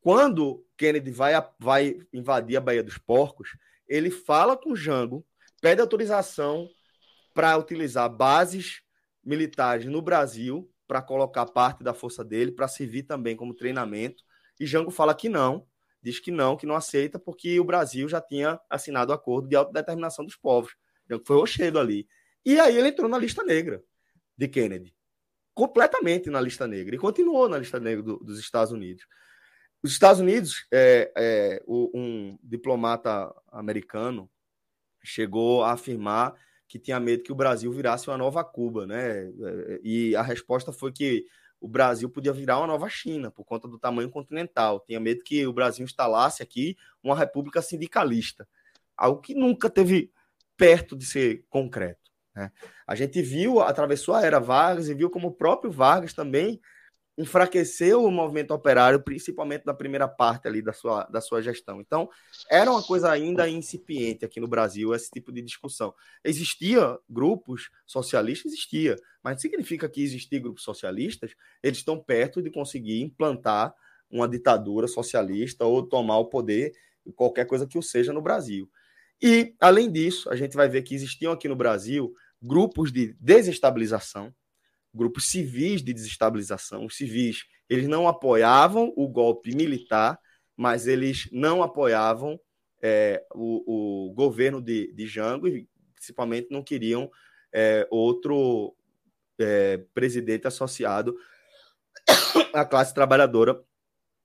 quando 0.01 0.65
Kennedy 0.77 1.11
vai, 1.11 1.33
vai 1.59 1.99
invadir 2.13 2.57
a 2.57 2.61
Baía 2.61 2.83
dos 2.83 2.97
Porcos, 2.97 3.51
ele 3.87 4.11
fala 4.11 4.57
com 4.57 4.77
Jango 4.77 5.27
pede 5.61 5.81
autorização 5.81 6.69
para 7.35 7.57
utilizar 7.57 8.09
bases 8.09 8.83
militares 9.25 9.87
no 9.87 10.01
Brasil 10.01 10.71
para 10.87 11.03
colocar 11.03 11.47
parte 11.47 11.83
da 11.83 11.93
força 11.93 12.25
dele 12.25 12.53
para 12.53 12.69
servir 12.69 13.03
também 13.03 13.37
como 13.37 13.55
treinamento. 13.55 14.23
E 14.59 14.67
Jango 14.67 14.91
fala 14.91 15.15
que 15.15 15.29
não, 15.29 15.67
diz 16.03 16.19
que 16.19 16.31
não, 16.31 16.57
que 16.57 16.67
não 16.67 16.75
aceita, 16.75 17.19
porque 17.19 17.61
o 17.61 17.65
Brasil 17.65 18.09
já 18.09 18.21
tinha 18.21 18.59
assinado 18.71 19.13
o 19.13 19.15
acordo 19.15 19.49
de 19.49 19.57
autodeterminação 19.57 20.25
dos 20.25 20.37
povos. 20.37 20.75
Foi 21.25 21.37
rochedo 21.37 21.79
ali. 21.79 22.07
E 22.45 22.59
aí 22.59 22.77
ele 22.77 22.89
entrou 22.89 23.09
na 23.09 23.19
lista 23.19 23.43
negra 23.45 23.83
de 24.37 24.49
Kennedy. 24.49 24.95
Completamente 25.55 26.31
na 26.31 26.41
lista 26.41 26.67
negra. 26.67 26.95
E 26.95 26.99
continuou 26.99 27.49
na 27.49 27.59
lista 27.59 27.81
negra 27.81 28.03
do, 28.03 28.19
dos 28.19 28.39
Estados 28.39 28.73
Unidos. 28.73 29.07
Os 29.83 29.93
Estados 29.93 30.21
Unidos, 30.21 30.67
é, 30.73 31.13
é, 31.17 31.63
um 31.69 32.37
diplomata 32.43 33.33
americano, 33.53 34.29
chegou 35.03 35.63
a 35.63 35.73
afirmar 35.73 36.35
que 36.67 36.79
tinha 36.79 37.01
medo 37.01 37.23
que 37.23 37.33
o 37.33 37.37
Brasil 37.37 37.73
virasse 37.73 38.09
uma 38.09 38.19
nova 38.19 38.45
Cuba, 38.45 38.87
né? 38.87 39.31
E 39.83 40.15
a 40.15 40.23
resposta 40.23 40.73
foi 40.73 40.93
que 40.93 41.25
o 41.61 41.67
Brasil 41.67 42.11
podia 42.11 42.33
virar 42.33 42.59
uma 42.59 42.67
nova 42.67 42.89
China 42.89 43.31
por 43.31 43.45
conta 43.45 43.67
do 43.67 43.79
tamanho 43.79 44.11
continental. 44.11 44.81
Tinha 44.81 45.01
medo 45.01 45.25
que 45.25 45.47
o 45.47 45.53
Brasil 45.53 45.85
instalasse 45.85 46.43
aqui 46.43 46.77
uma 47.03 47.17
república 47.17 47.63
sindicalista, 47.63 48.47
algo 48.97 49.21
que 49.21 49.35
nunca 49.35 49.71
teve 49.71 50.13
perto 50.59 50.95
de 50.95 51.07
ser 51.07 51.45
concreto. 51.49 52.11
Né? 52.35 52.53
A 52.87 52.95
gente 52.95 53.23
viu, 53.23 53.61
atravessou 53.61 54.15
a 54.15 54.23
era 54.23 54.39
Vargas 54.39 54.89
e 54.89 54.95
viu 54.95 55.09
como 55.09 55.29
o 55.29 55.33
próprio 55.33 55.71
Vargas 55.71 56.13
também 56.13 56.61
enfraqueceu 57.19 58.05
o 58.05 58.13
movimento 58.13 58.53
operário, 58.53 59.03
principalmente 59.03 59.67
na 59.67 59.75
primeira 59.75 60.07
parte 60.07 60.47
ali 60.47 60.63
da 60.63 60.73
sua, 60.73 61.03
da 61.07 61.21
sua 61.21 61.43
gestão. 61.43 61.81
Então, 61.81 62.09
era 62.49 62.71
uma 62.71 62.83
coisa 62.83 63.11
ainda 63.11 63.49
incipiente 63.49 64.25
aqui 64.25 64.39
no 64.39 64.47
Brasil, 64.47 64.95
esse 64.95 65.11
tipo 65.11 65.33
de 65.33 65.43
discussão. 65.43 65.93
Existia 66.23 66.97
grupos 67.11 67.71
socialistas? 67.85 68.53
Existia, 68.53 68.95
mas 69.23 69.41
significa 69.41 69.89
que 69.89 70.01
existir 70.01 70.39
grupos 70.39 70.63
socialistas, 70.63 71.33
eles 71.61 71.79
estão 71.79 71.99
perto 71.99 72.41
de 72.41 72.51
conseguir 72.51 73.03
implantar 73.03 73.75
uma 74.09 74.29
ditadura 74.29 74.87
socialista 74.87 75.65
ou 75.65 75.83
tomar 75.83 76.19
o 76.19 76.27
poder, 76.27 76.73
qualquer 77.17 77.47
coisa 77.47 77.67
que 77.67 77.79
o 77.79 77.83
seja 77.83 78.13
no 78.13 78.23
Brasil. 78.23 78.71
E, 79.21 79.55
além 79.61 79.91
disso, 79.91 80.31
a 80.31 80.37
gente 80.37 80.57
vai 80.57 80.69
ver 80.69 80.83
que 80.83 80.95
existiam 80.95 81.33
aqui 81.33 81.49
no 81.49 81.57
Brasil 81.57 82.15
grupos 82.41 82.93
de 82.93 83.15
desestabilização, 83.21 84.33
grupos 84.95 85.27
civis 85.27 85.83
de 85.83 85.93
desestabilização. 85.93 86.85
Os 86.85 86.97
civis, 86.97 87.45
eles 87.69 87.89
não 87.89 88.07
apoiavam 88.07 88.93
o 88.97 89.09
golpe 89.09 89.55
militar, 89.55 90.19
mas 90.57 90.87
eles 90.87 91.29
não 91.33 91.63
apoiavam 91.63 92.39
é, 92.81 93.25
o, 93.35 94.09
o, 94.09 94.15
governo 94.15 94.63
de, 94.63 94.93
de 94.93 95.07
Jango 95.07 95.49
e 95.49 95.69
principalmente 95.95 96.49
não 96.51 96.63
queriam 96.63 97.11
é, 97.53 97.87
outro 97.91 98.75
é, 99.39 99.79
presidente 99.93 100.47
associado 100.47 101.17
à 102.55 102.65
classe 102.65 102.95
trabalhadora 102.95 103.61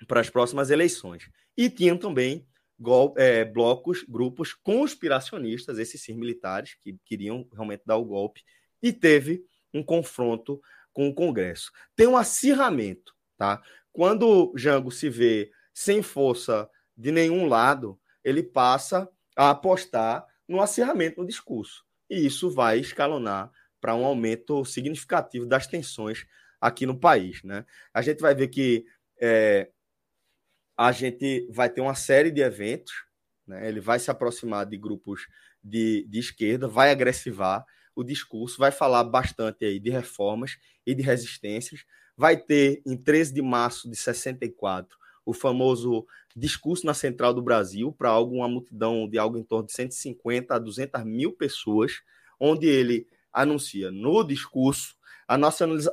para 0.08 0.22
as 0.22 0.30
próximas 0.30 0.70
eleições. 0.70 1.30
E 1.58 1.70
tinham 1.70 1.98
também 1.98 2.48
gol, 2.80 3.14
é, 3.18 3.46
blocos, 3.46 4.04
grupos 4.04 4.54
conspiracionistas, 4.54 5.80
esses 5.80 6.02
sim 6.02 6.14
militares, 6.14 6.76
que 6.82 6.98
queriam 7.06 7.48
realmente 7.54 7.84
dar 7.86 7.98
o 7.98 8.06
golpe, 8.06 8.44
e 8.82 8.92
teve 8.92 9.46
um 9.74 9.84
confronto 9.84 10.62
com 10.92 11.08
o 11.08 11.14
Congresso. 11.14 11.72
Tem 11.96 12.08
um 12.08 12.18
acirramento, 12.18 13.14
tá? 13.38 13.62
Quando 13.92 14.54
Jango 14.56 14.92
se 14.92 15.10
vê 15.10 15.52
sem 15.74 16.02
força 16.02 16.70
de 16.96 17.12
nenhum 17.12 17.48
lado, 17.48 18.00
ele 18.24 18.44
passa 18.44 19.10
a 19.36 19.50
apostar 19.50 20.26
no 20.48 20.62
acirramento 20.62 21.22
no 21.22 21.28
discurso. 21.28 21.84
E 22.10 22.26
isso 22.26 22.52
vai 22.52 22.80
escalonar 22.80 23.52
para 23.82 23.96
um 23.96 24.06
aumento 24.06 24.64
significativo 24.66 25.46
das 25.46 25.68
tensões 25.68 26.26
aqui 26.62 26.86
no 26.86 26.98
país. 26.98 27.44
Né? 27.44 27.66
A 27.94 28.02
gente 28.02 28.22
vai 28.22 28.36
ver 28.36 28.48
que 28.48 28.86
é, 29.20 29.70
a 30.78 30.92
gente 30.92 31.48
vai 31.52 31.70
ter 31.70 31.82
uma 31.82 31.96
série 31.96 32.32
de 32.32 32.42
eventos, 32.42 32.94
né? 33.48 33.68
ele 33.68 33.80
vai 33.80 34.00
se 34.00 34.10
aproximar 34.10 34.66
de 34.66 34.78
grupos 34.78 35.28
de, 35.64 36.06
de 36.10 36.20
esquerda, 36.20 36.68
vai 36.68 36.92
agressivar, 36.92 37.66
o 37.96 38.04
discurso, 38.04 38.58
vai 38.58 38.72
falar 38.72 39.04
bastante 39.04 39.66
aí 39.66 39.80
de 39.80 39.90
reformas 39.90 40.58
e 40.86 40.96
de 40.96 41.04
resistências. 41.04 41.86
Vai 42.18 42.38
ter, 42.38 42.82
em 42.86 42.98
13 42.98 43.34
de 43.34 43.42
março 43.42 43.90
de 43.90 43.96
64, 43.96 44.98
o 45.26 45.34
famoso 45.34 46.06
discurso 46.36 46.86
na 46.86 46.94
Central 46.94 47.34
do 47.34 47.42
Brasil, 47.42 47.92
para 47.92 48.10
alguma 48.10 48.48
multidão 48.48 49.08
de 49.08 49.18
algo 49.18 49.38
em 49.38 49.44
torno 49.44 49.68
de 49.68 49.74
150 49.74 50.56
a 50.56 50.60
200 50.60 51.04
mil 51.06 51.32
pessoas, 51.32 52.02
onde 52.40 52.68
ele 52.68 53.08
anuncia 53.32 53.92
no 53.92 54.24
discurso 54.24 54.96
a 55.28 55.38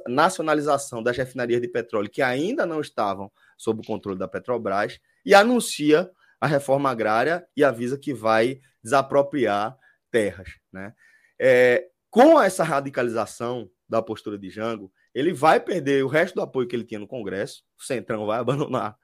nacionalização 0.08 1.02
das 1.02 1.16
refinarias 1.16 1.60
de 1.60 1.68
petróleo 1.68 2.10
que 2.10 2.20
ainda 2.20 2.66
não 2.66 2.80
estavam 2.80 3.30
sob 3.60 3.82
o 3.82 3.84
controle 3.84 4.18
da 4.18 4.26
Petrobras 4.26 4.98
e 5.22 5.34
anuncia 5.34 6.10
a 6.40 6.46
reforma 6.46 6.90
agrária 6.90 7.46
e 7.54 7.62
avisa 7.62 7.98
que 7.98 8.14
vai 8.14 8.58
desapropriar 8.82 9.76
terras. 10.10 10.48
Né? 10.72 10.94
É, 11.38 11.86
com 12.08 12.40
essa 12.40 12.64
radicalização 12.64 13.70
da 13.86 14.00
postura 14.00 14.38
de 14.38 14.48
Jango, 14.48 14.90
ele 15.14 15.34
vai 15.34 15.60
perder 15.60 16.02
o 16.02 16.08
resto 16.08 16.36
do 16.36 16.40
apoio 16.40 16.66
que 16.66 16.74
ele 16.74 16.84
tinha 16.84 16.98
no 16.98 17.06
Congresso. 17.06 17.62
O 17.78 17.84
Centrão 17.84 18.24
vai 18.24 18.38
abandonar 18.40 18.96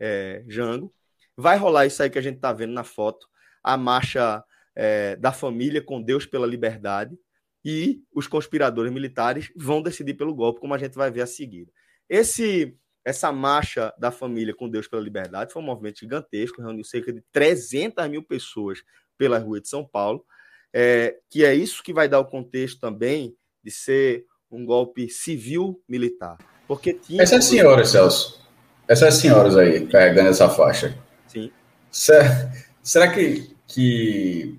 é, 0.00 0.42
Jango. 0.48 0.92
Vai 1.36 1.56
rolar 1.56 1.86
isso 1.86 2.02
aí 2.02 2.10
que 2.10 2.18
a 2.18 2.22
gente 2.22 2.36
está 2.36 2.52
vendo 2.52 2.72
na 2.72 2.82
foto, 2.82 3.28
a 3.62 3.76
marcha 3.76 4.42
é, 4.74 5.14
da 5.16 5.30
família 5.30 5.80
com 5.80 6.02
Deus 6.02 6.26
pela 6.26 6.48
liberdade. 6.48 7.16
E 7.64 8.02
os 8.12 8.26
conspiradores 8.26 8.92
militares 8.92 9.52
vão 9.54 9.80
decidir 9.80 10.14
pelo 10.14 10.34
golpe, 10.34 10.60
como 10.60 10.74
a 10.74 10.78
gente 10.78 10.94
vai 10.94 11.12
ver 11.12 11.20
a 11.20 11.26
seguir. 11.26 11.70
Esse, 12.08 12.76
essa 13.04 13.32
marcha 13.32 13.92
da 13.98 14.10
família 14.10 14.54
com 14.54 14.68
Deus 14.68 14.86
pela 14.86 15.02
liberdade 15.02 15.52
foi 15.52 15.62
um 15.62 15.66
movimento 15.66 16.00
gigantesco, 16.00 16.60
reuniu 16.60 16.84
cerca 16.84 17.12
de 17.12 17.22
300 17.32 18.08
mil 18.08 18.22
pessoas 18.22 18.82
pela 19.16 19.38
rua 19.38 19.60
de 19.60 19.68
São 19.68 19.86
Paulo 19.86 20.24
é, 20.72 21.16
que 21.28 21.44
é 21.44 21.54
isso 21.54 21.82
que 21.82 21.92
vai 21.92 22.08
dar 22.08 22.20
o 22.20 22.24
contexto 22.24 22.80
também 22.80 23.36
de 23.62 23.70
ser 23.70 24.24
um 24.50 24.64
golpe 24.64 25.08
civil-militar. 25.08 26.38
Porque 26.66 26.92
tinha. 26.94 27.22
Essas 27.22 27.44
senhoras, 27.44 27.90
Celso, 27.90 28.40
essas 28.86 29.14
senhoras 29.14 29.56
aí, 29.56 29.86
carregando 29.86 30.30
essa 30.30 30.48
faixa. 30.48 30.96
Sim. 31.26 31.50
Será, 31.90 32.52
será 32.82 33.12
que, 33.12 33.54
que 33.66 34.58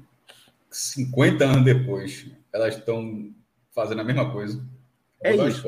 50 0.70 1.44
anos 1.44 1.66
depois 1.66 2.28
elas 2.54 2.76
estão 2.78 3.34
fazendo 3.74 4.02
a 4.02 4.04
mesma 4.04 4.32
coisa? 4.32 4.62
É 5.24 5.36
isso. 5.36 5.68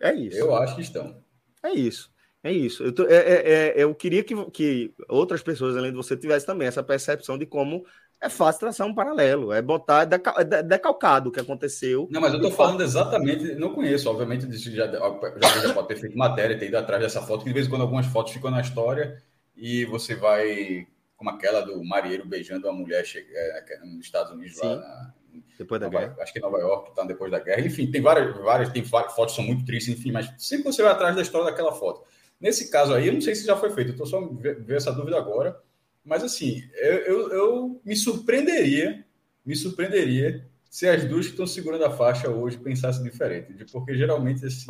É 0.00 0.12
isso. 0.14 0.36
Eu 0.36 0.54
acho 0.54 0.74
que 0.74 0.82
estão. 0.82 1.16
É 1.62 1.72
isso. 1.72 2.10
É 2.42 2.52
isso. 2.52 2.84
Eu, 2.84 2.92
tô, 2.92 3.04
é, 3.04 3.16
é, 3.16 3.50
é, 3.50 3.74
eu 3.76 3.94
queria 3.94 4.22
que, 4.22 4.34
que 4.50 4.94
outras 5.08 5.42
pessoas, 5.42 5.76
além 5.76 5.90
de 5.90 5.96
você, 5.96 6.16
tivessem 6.16 6.46
também 6.46 6.68
essa 6.68 6.82
percepção 6.82 7.36
de 7.36 7.44
como 7.44 7.84
é 8.20 8.28
fácil 8.28 8.60
traçar 8.60 8.86
um 8.86 8.94
paralelo, 8.94 9.52
é 9.52 9.62
botar 9.62 10.02
é 10.02 10.62
decalcado 10.62 11.28
o 11.28 11.32
que 11.32 11.40
aconteceu. 11.40 12.08
Não, 12.10 12.20
mas 12.20 12.32
eu 12.32 12.38
estou 12.38 12.52
falando 12.52 12.82
exatamente, 12.82 13.54
não 13.54 13.74
conheço, 13.74 14.08
obviamente, 14.10 14.50
já, 14.56 14.86
já, 14.86 15.60
já 15.60 15.74
pode 15.74 15.88
ter 15.88 15.96
feito 15.96 16.18
matéria, 16.18 16.58
ter 16.58 16.66
ido 16.66 16.78
atrás 16.78 17.02
dessa 17.02 17.22
foto, 17.22 17.42
que 17.42 17.50
de 17.50 17.54
vez 17.54 17.66
em 17.66 17.70
quando 17.70 17.82
algumas 17.82 18.06
fotos 18.06 18.32
ficam 18.32 18.50
na 18.50 18.60
história 18.60 19.22
e 19.56 19.84
você 19.84 20.14
vai, 20.14 20.86
como 21.16 21.30
aquela 21.30 21.60
do 21.60 21.82
marinheiro 21.84 22.26
beijando 22.26 22.68
uma 22.68 22.76
mulher 22.76 23.04
é, 23.14 23.78
nos 23.84 24.06
Estados 24.06 24.32
Unidos 24.32 24.56
Sim. 24.56 24.66
lá. 24.66 24.76
Na, 24.76 25.14
Depois 25.58 25.80
da 25.80 25.90
Nova, 25.90 26.06
guerra. 26.06 26.16
Acho 26.20 26.32
que 26.32 26.38
Nova 26.38 26.58
York 26.58 26.90
está 26.90 27.02
depois 27.02 27.30
da 27.32 27.40
guerra. 27.40 27.60
Enfim, 27.60 27.90
tem 27.90 28.00
várias, 28.00 28.36
várias, 28.38 28.68
tem 28.68 28.82
várias 28.82 29.12
fotos 29.14 29.34
que 29.34 29.40
são 29.40 29.46
muito 29.46 29.66
tristes, 29.66 29.98
enfim, 29.98 30.12
mas 30.12 30.32
sempre 30.38 30.64
você 30.64 30.82
vai 30.82 30.92
atrás 30.92 31.16
da 31.16 31.22
história 31.22 31.50
daquela 31.50 31.72
foto. 31.72 32.04
Nesse 32.40 32.70
caso 32.70 32.94
aí, 32.94 33.08
eu 33.08 33.12
não 33.12 33.20
sei 33.20 33.34
se 33.34 33.44
já 33.44 33.56
foi 33.56 33.70
feito, 33.70 33.88
eu 33.88 33.92
estou 33.92 34.06
só 34.06 34.20
vendo 34.20 34.72
essa 34.72 34.92
dúvida 34.92 35.18
agora. 35.18 35.60
Mas 36.04 36.22
assim, 36.22 36.62
eu, 36.76 36.96
eu, 36.98 37.32
eu, 37.32 37.80
me 37.84 37.96
surpreenderia, 37.96 39.04
me 39.44 39.56
surpreenderia 39.56 40.46
se 40.70 40.88
as 40.88 41.04
duas 41.04 41.26
que 41.26 41.32
estão 41.32 41.46
segurando 41.46 41.84
a 41.84 41.90
faixa 41.90 42.30
hoje 42.30 42.56
pensassem 42.56 43.02
diferente. 43.02 43.52
Porque 43.72 43.96
geralmente 43.96 44.46
assim. 44.46 44.68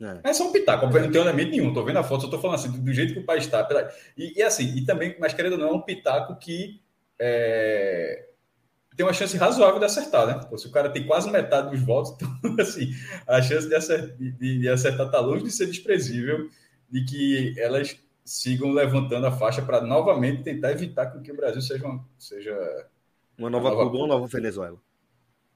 É. 0.00 0.30
é 0.30 0.32
só 0.32 0.48
um 0.48 0.52
pitaco, 0.52 0.86
não 0.86 0.92
tenho 1.10 1.24
elemento 1.24 1.50
nenhum, 1.50 1.74
tô 1.74 1.84
vendo 1.84 1.98
a 1.98 2.02
foto, 2.02 2.30
tô 2.30 2.38
falando 2.38 2.54
assim, 2.54 2.70
do 2.70 2.90
jeito 2.90 3.12
que 3.12 3.20
o 3.20 3.24
pai 3.24 3.36
está. 3.36 3.68
E, 4.16 4.38
e 4.38 4.42
assim, 4.42 4.74
e 4.74 4.86
também, 4.86 5.14
mas 5.20 5.34
querendo 5.34 5.52
ou 5.52 5.58
não, 5.58 5.68
é 5.68 5.72
um 5.72 5.82
pitaco 5.82 6.36
que 6.36 6.80
é, 7.18 8.29
tem 8.96 9.06
uma 9.06 9.12
chance 9.12 9.36
razoável 9.36 9.78
de 9.78 9.84
acertar, 9.84 10.26
né? 10.26 10.46
Pô, 10.48 10.58
se 10.58 10.66
o 10.66 10.70
cara 10.70 10.90
tem 10.90 11.06
quase 11.06 11.30
metade 11.30 11.70
dos 11.70 11.80
votos, 11.80 12.12
então, 12.38 12.56
assim, 12.58 12.90
a 13.26 13.40
chance 13.40 13.68
de 13.68 13.74
acertar, 13.74 14.16
de, 14.16 14.58
de 14.58 14.68
acertar 14.68 15.10
tá 15.10 15.20
longe 15.20 15.44
de 15.44 15.50
ser 15.50 15.66
desprezível 15.66 16.48
de 16.90 17.04
que 17.04 17.54
elas 17.58 17.96
sigam 18.24 18.72
levantando 18.72 19.26
a 19.26 19.32
faixa 19.32 19.62
para 19.62 19.80
novamente 19.80 20.42
tentar 20.42 20.72
evitar 20.72 21.06
que 21.06 21.32
o 21.32 21.36
Brasil 21.36 21.62
seja 21.62 21.86
uma, 21.86 22.04
seja 22.18 22.52
uma 23.38 23.48
nova, 23.48 23.68
uma 23.68 23.74
nova 23.74 23.84
Cuba 23.84 23.96
ou 23.96 24.04
uma 24.04 24.14
nova 24.14 24.26
Venezuela. 24.26 24.78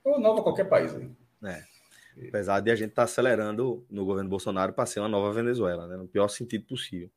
Ou 0.02 0.20
nova 0.20 0.42
qualquer 0.42 0.64
país. 0.64 0.94
Aí. 0.94 1.10
É. 1.44 1.64
Apesar 2.28 2.60
de 2.60 2.70
a 2.70 2.76
gente 2.76 2.90
estar 2.90 3.02
tá 3.02 3.04
acelerando 3.04 3.84
no 3.90 4.04
governo 4.04 4.30
Bolsonaro 4.30 4.72
para 4.72 4.86
ser 4.86 5.00
uma 5.00 5.08
nova 5.08 5.32
Venezuela, 5.32 5.86
né? 5.86 5.96
no 5.96 6.06
pior 6.06 6.28
sentido 6.28 6.64
possível. 6.66 7.10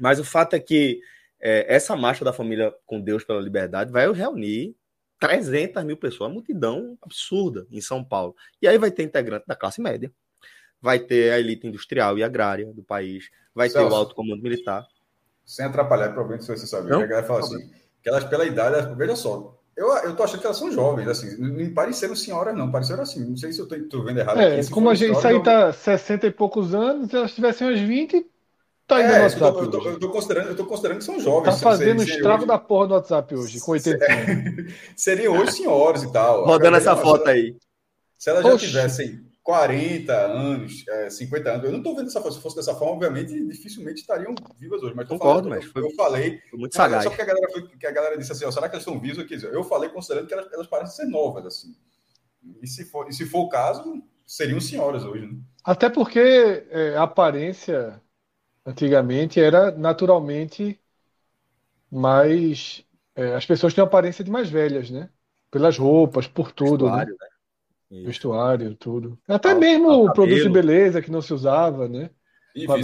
Mas 0.00 0.18
o 0.18 0.24
fato 0.24 0.54
é 0.54 0.60
que 0.60 1.00
é, 1.40 1.74
essa 1.74 1.96
marcha 1.96 2.24
da 2.24 2.32
família 2.32 2.72
com 2.86 3.00
Deus 3.00 3.24
pela 3.24 3.40
liberdade 3.40 3.90
vai 3.90 4.10
reunir 4.12 4.76
300 5.22 5.84
mil 5.84 5.96
pessoas, 5.96 6.28
uma 6.28 6.34
multidão 6.34 6.98
absurda 7.00 7.64
em 7.70 7.80
São 7.80 8.02
Paulo. 8.02 8.34
E 8.60 8.66
aí 8.66 8.76
vai 8.76 8.90
ter 8.90 9.04
integrante 9.04 9.46
da 9.46 9.54
classe 9.54 9.80
média, 9.80 10.10
vai 10.80 10.98
ter 10.98 11.32
a 11.32 11.38
elite 11.38 11.64
industrial 11.64 12.18
e 12.18 12.24
agrária 12.24 12.66
do 12.74 12.82
país, 12.82 13.30
vai 13.54 13.70
Celso, 13.70 13.88
ter 13.88 13.94
o 13.94 13.96
alto 13.96 14.16
comando 14.16 14.42
militar. 14.42 14.84
Sem 15.46 15.64
atrapalhar, 15.64 16.08
provavelmente 16.08 16.44
você 16.44 16.66
sabe. 16.66 16.90
Não? 16.90 17.02
A 17.02 17.06
galera 17.06 17.24
fala 17.24 17.38
assim, 17.38 17.70
que 18.02 18.08
elas 18.08 18.24
pela 18.24 18.44
idade, 18.44 18.92
veja 18.96 19.14
só, 19.14 19.56
eu, 19.76 19.86
eu 19.98 20.16
tô 20.16 20.24
achando 20.24 20.40
que 20.40 20.46
elas 20.46 20.58
são 20.58 20.72
jovens, 20.72 21.06
assim, 21.06 21.36
não 21.38 21.72
pareceram 21.72 22.16
senhoras, 22.16 22.56
não, 22.56 22.72
pareceram 22.72 23.04
assim, 23.04 23.24
não 23.24 23.36
sei 23.36 23.52
se 23.52 23.60
eu 23.60 23.68
tô, 23.68 23.78
tô 23.84 24.02
vendo 24.02 24.18
errado. 24.18 24.40
É, 24.40 24.58
aqui, 24.58 24.70
como 24.70 24.90
a 24.90 24.94
gente, 24.96 25.16
isso 25.16 25.26
aí 25.28 25.40
tá 25.40 25.72
60 25.72 26.26
e 26.26 26.30
poucos 26.32 26.74
anos, 26.74 27.10
se 27.10 27.16
elas 27.16 27.32
tivessem 27.32 27.72
uns 27.72 27.78
20, 27.78 28.26
tá 28.86 29.00
indo 29.00 29.12
é, 29.12 29.16
no 29.16 29.22
WhatsApp. 29.22 29.42
Eu 29.42 29.52
tô, 29.52 29.60
eu, 29.62 29.70
tô, 29.70 29.88
eu, 29.90 29.98
tô, 29.98 30.08
considerando, 30.10 30.48
eu 30.48 30.56
tô 30.56 30.66
considerando 30.66 30.98
que 30.98 31.04
são 31.04 31.20
jovens. 31.20 31.54
Tá 31.54 31.60
fazendo 31.60 32.00
o 32.00 32.02
estrago 32.02 32.38
hoje... 32.38 32.46
da 32.46 32.58
porra 32.58 32.86
do 32.88 32.94
WhatsApp 32.94 33.34
hoje, 33.34 33.60
com 33.60 33.72
80 33.72 34.04
anos. 34.04 34.74
Seriam 34.96 35.36
hoje 35.36 35.52
senhoras 35.52 36.02
e 36.02 36.12
tal. 36.12 36.44
Rodando 36.44 36.76
essa 36.76 36.96
foto 36.96 37.28
aí. 37.28 37.56
Se 38.18 38.30
elas 38.30 38.44
já 38.44 38.56
tivessem 38.56 39.32
40 39.42 40.12
anos, 40.12 40.84
é, 40.88 41.10
50 41.10 41.50
anos. 41.50 41.64
Eu 41.64 41.72
não 41.72 41.78
estou 41.78 41.96
vendo 41.96 42.06
essa 42.06 42.20
forma. 42.20 42.36
Se 42.36 42.42
fosse 42.42 42.56
dessa 42.56 42.74
forma, 42.74 42.94
obviamente, 42.94 43.32
dificilmente 43.46 44.00
estariam 44.00 44.34
vivas 44.58 44.82
hoje. 44.82 44.94
Mas 44.94 45.08
Concordo, 45.08 45.48
mas 45.48 45.64
foi, 45.64 45.82
eu 45.82 45.90
falei. 45.96 46.40
Foi 46.48 46.58
muito 46.58 46.74
sagaz. 46.74 47.04
Só 47.04 47.10
que 47.10 47.20
a 47.20 47.24
galera, 47.24 47.50
foi, 47.50 47.66
que 47.66 47.86
a 47.86 47.90
galera 47.90 48.16
disse 48.16 48.32
assim: 48.32 48.44
ó, 48.44 48.50
será 48.50 48.68
que 48.68 48.76
elas 48.76 48.86
estão 48.86 49.00
vivas? 49.00 49.42
Eu 49.42 49.64
falei 49.64 49.90
considerando 49.90 50.28
que 50.28 50.34
elas, 50.34 50.52
elas, 50.52 50.66
parecem 50.68 51.04
ser 51.04 51.10
novas. 51.10 51.44
assim. 51.46 51.74
E 52.62 52.66
se 52.66 52.84
for, 52.84 53.08
e 53.08 53.12
se 53.12 53.26
for 53.26 53.40
o 53.40 53.48
caso, 53.48 54.02
seriam 54.24 54.60
senhoras 54.60 55.04
hoje. 55.04 55.26
Né? 55.26 55.38
Até 55.64 55.88
porque 55.88 56.64
é, 56.70 56.96
a 56.96 57.02
aparência 57.02 58.00
antigamente 58.64 59.40
era 59.40 59.70
naturalmente 59.70 60.78
mais. 61.90 62.84
É, 63.14 63.34
as 63.34 63.44
pessoas 63.44 63.74
têm 63.74 63.84
aparência 63.84 64.24
de 64.24 64.30
mais 64.30 64.48
velhas, 64.48 64.90
né? 64.90 65.08
Pelas 65.50 65.76
roupas, 65.76 66.26
por 66.26 66.50
tudo. 66.52 66.90
né? 66.90 67.04
né? 67.04 67.14
Isso. 67.90 68.06
Vestuário, 68.06 68.74
tudo. 68.74 69.18
Até 69.28 69.54
mesmo 69.54 69.90
o 69.90 70.12
produto 70.12 70.42
de 70.42 70.48
beleza 70.48 71.02
que 71.02 71.10
não 71.10 71.20
se 71.20 71.34
usava, 71.34 71.86
né? 71.86 72.08
Enfim, 72.54 72.82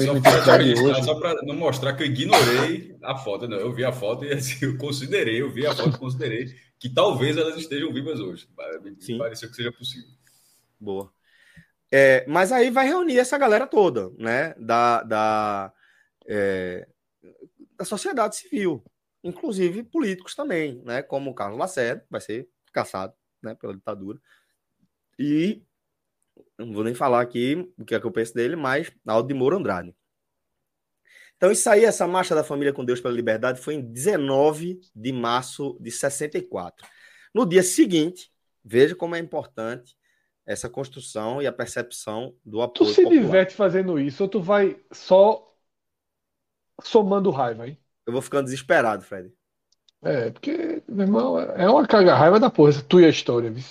só, 1.02 1.14
para 1.18 1.34
não 1.44 1.54
mostrar 1.54 1.94
que 1.94 2.02
eu 2.02 2.06
ignorei 2.06 2.96
a 3.02 3.16
foto, 3.16 3.48
não. 3.48 3.56
Eu 3.58 3.72
vi 3.72 3.84
a 3.84 3.92
foto 3.92 4.24
e 4.24 4.32
assim, 4.32 4.64
eu 4.64 4.76
considerei, 4.76 5.40
eu 5.40 5.50
vi 5.50 5.66
a 5.66 5.74
foto 5.74 5.96
e 5.96 5.98
considerei 5.98 6.54
que 6.78 6.88
talvez 6.88 7.36
elas 7.36 7.56
estejam 7.56 7.92
vivas 7.92 8.20
hoje. 8.20 8.48
Sim. 9.00 9.18
Pareceu 9.18 9.48
que 9.48 9.56
seja 9.56 9.72
possível. 9.72 10.08
Boa. 10.78 11.10
É, 11.90 12.26
mas 12.26 12.52
aí 12.52 12.70
vai 12.70 12.86
reunir 12.86 13.18
essa 13.18 13.38
galera 13.38 13.66
toda, 13.66 14.10
né? 14.18 14.54
Da, 14.54 15.02
da, 15.02 15.72
é, 16.26 16.86
da 17.76 17.84
sociedade 17.84 18.36
civil, 18.36 18.84
inclusive 19.24 19.82
políticos 19.84 20.34
também, 20.34 20.82
né? 20.84 21.02
Como 21.02 21.30
o 21.30 21.34
Carlos 21.34 21.58
Lacerda, 21.58 22.04
vai 22.10 22.20
ser 22.20 22.48
caçado 22.72 23.14
né, 23.42 23.54
pela 23.54 23.74
ditadura. 23.74 24.20
E 25.18 25.62
não 26.58 26.72
vou 26.72 26.84
nem 26.84 26.94
falar 26.94 27.20
aqui 27.20 27.72
o 27.78 27.84
que 27.84 27.94
é 27.94 28.00
que 28.00 28.06
eu 28.06 28.12
penso 28.12 28.34
dele, 28.34 28.56
mas 28.56 28.92
Aldo 29.06 29.28
de 29.28 29.34
Moura 29.34 29.56
Andrade. 29.56 29.94
Então, 31.36 31.52
isso 31.52 31.70
aí, 31.70 31.84
essa 31.84 32.06
marcha 32.06 32.34
da 32.34 32.42
família 32.42 32.72
com 32.72 32.84
Deus 32.84 33.00
pela 33.00 33.14
liberdade, 33.14 33.60
foi 33.60 33.74
em 33.74 33.80
19 33.80 34.80
de 34.94 35.12
março 35.12 35.78
de 35.80 35.90
64. 35.90 36.86
No 37.32 37.46
dia 37.46 37.62
seguinte, 37.62 38.32
veja 38.64 38.96
como 38.96 39.14
é 39.14 39.20
importante 39.20 39.96
essa 40.48 40.70
construção 40.70 41.42
e 41.42 41.46
a 41.46 41.52
percepção 41.52 42.34
do 42.42 42.62
apoio. 42.62 42.88
Tu 42.88 42.94
se 42.94 43.02
popular. 43.02 43.22
diverte 43.22 43.54
fazendo 43.54 44.00
isso 44.00 44.22
ou 44.22 44.28
tu 44.30 44.40
vai 44.40 44.80
só 44.90 45.54
somando 46.82 47.30
raiva, 47.30 47.68
hein? 47.68 47.78
Eu 48.06 48.14
vou 48.14 48.22
ficando 48.22 48.44
desesperado, 48.46 49.04
Fred. 49.04 49.30
É, 50.02 50.30
porque, 50.30 50.82
meu 50.88 51.04
irmão, 51.04 51.38
é 51.38 51.68
uma 51.68 51.86
caga-raiva 51.86 52.40
da 52.40 52.48
porra, 52.48 52.72
tu 52.88 52.98
e 52.98 53.04
a 53.04 53.10
história, 53.10 53.50
viu? 53.50 53.62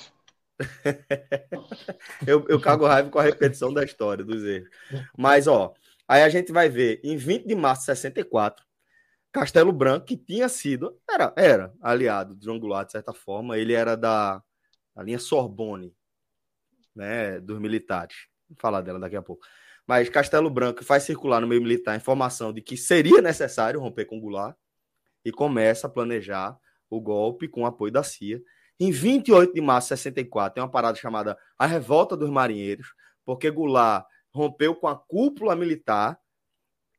eu, 2.27 2.45
eu 2.47 2.61
cago 2.61 2.85
raiva 2.85 3.09
com 3.09 3.17
a 3.17 3.23
repetição 3.23 3.73
da 3.73 3.83
história, 3.83 4.23
dos 4.23 4.43
erros. 4.43 4.69
Mas, 5.17 5.47
ó, 5.47 5.73
aí 6.07 6.21
a 6.21 6.29
gente 6.29 6.51
vai 6.51 6.69
ver, 6.69 7.01
em 7.03 7.17
20 7.17 7.47
de 7.47 7.55
março 7.55 7.81
de 7.81 7.85
64, 7.87 8.63
Castelo 9.31 9.71
Branco, 9.71 10.05
que 10.05 10.17
tinha 10.17 10.47
sido, 10.47 10.95
era, 11.09 11.33
era 11.35 11.73
aliado 11.81 12.35
de 12.35 12.45
João 12.45 12.59
Goulart, 12.59 12.85
de 12.85 12.91
certa 12.91 13.13
forma, 13.13 13.57
ele 13.57 13.73
era 13.73 13.97
da, 13.97 14.43
da 14.95 15.01
linha 15.01 15.17
Sorbonne, 15.17 15.96
né, 16.97 17.39
dos 17.39 17.59
militares. 17.59 18.27
Vou 18.49 18.57
falar 18.59 18.81
dela 18.81 18.99
daqui 18.99 19.15
a 19.15 19.21
pouco. 19.21 19.45
Mas 19.85 20.09
Castelo 20.09 20.49
Branco 20.49 20.83
faz 20.83 21.03
circular 21.03 21.39
no 21.39 21.47
meio 21.47 21.61
militar 21.61 21.93
a 21.93 21.97
informação 21.97 22.51
de 22.51 22.61
que 22.61 22.75
seria 22.75 23.21
necessário 23.21 23.79
romper 23.79 24.05
com 24.05 24.19
Goulart 24.19 24.55
e 25.23 25.31
começa 25.31 25.87
a 25.87 25.89
planejar 25.89 26.57
o 26.89 26.99
golpe 26.99 27.47
com 27.47 27.61
o 27.61 27.65
apoio 27.65 27.91
da 27.91 28.03
CIA 28.03 28.41
em 28.79 28.91
28 28.91 29.53
de 29.53 29.61
março 29.61 29.87
de 29.87 29.99
64, 29.99 30.53
tem 30.53 30.63
uma 30.63 30.69
parada 30.69 30.97
chamada 30.97 31.37
A 31.57 31.65
Revolta 31.65 32.15
dos 32.15 32.29
Marinheiros, 32.29 32.93
porque 33.25 33.49
Goulart 33.49 34.05
rompeu 34.29 34.75
com 34.75 34.87
a 34.87 34.95
cúpula 34.95 35.55
militar 35.55 36.19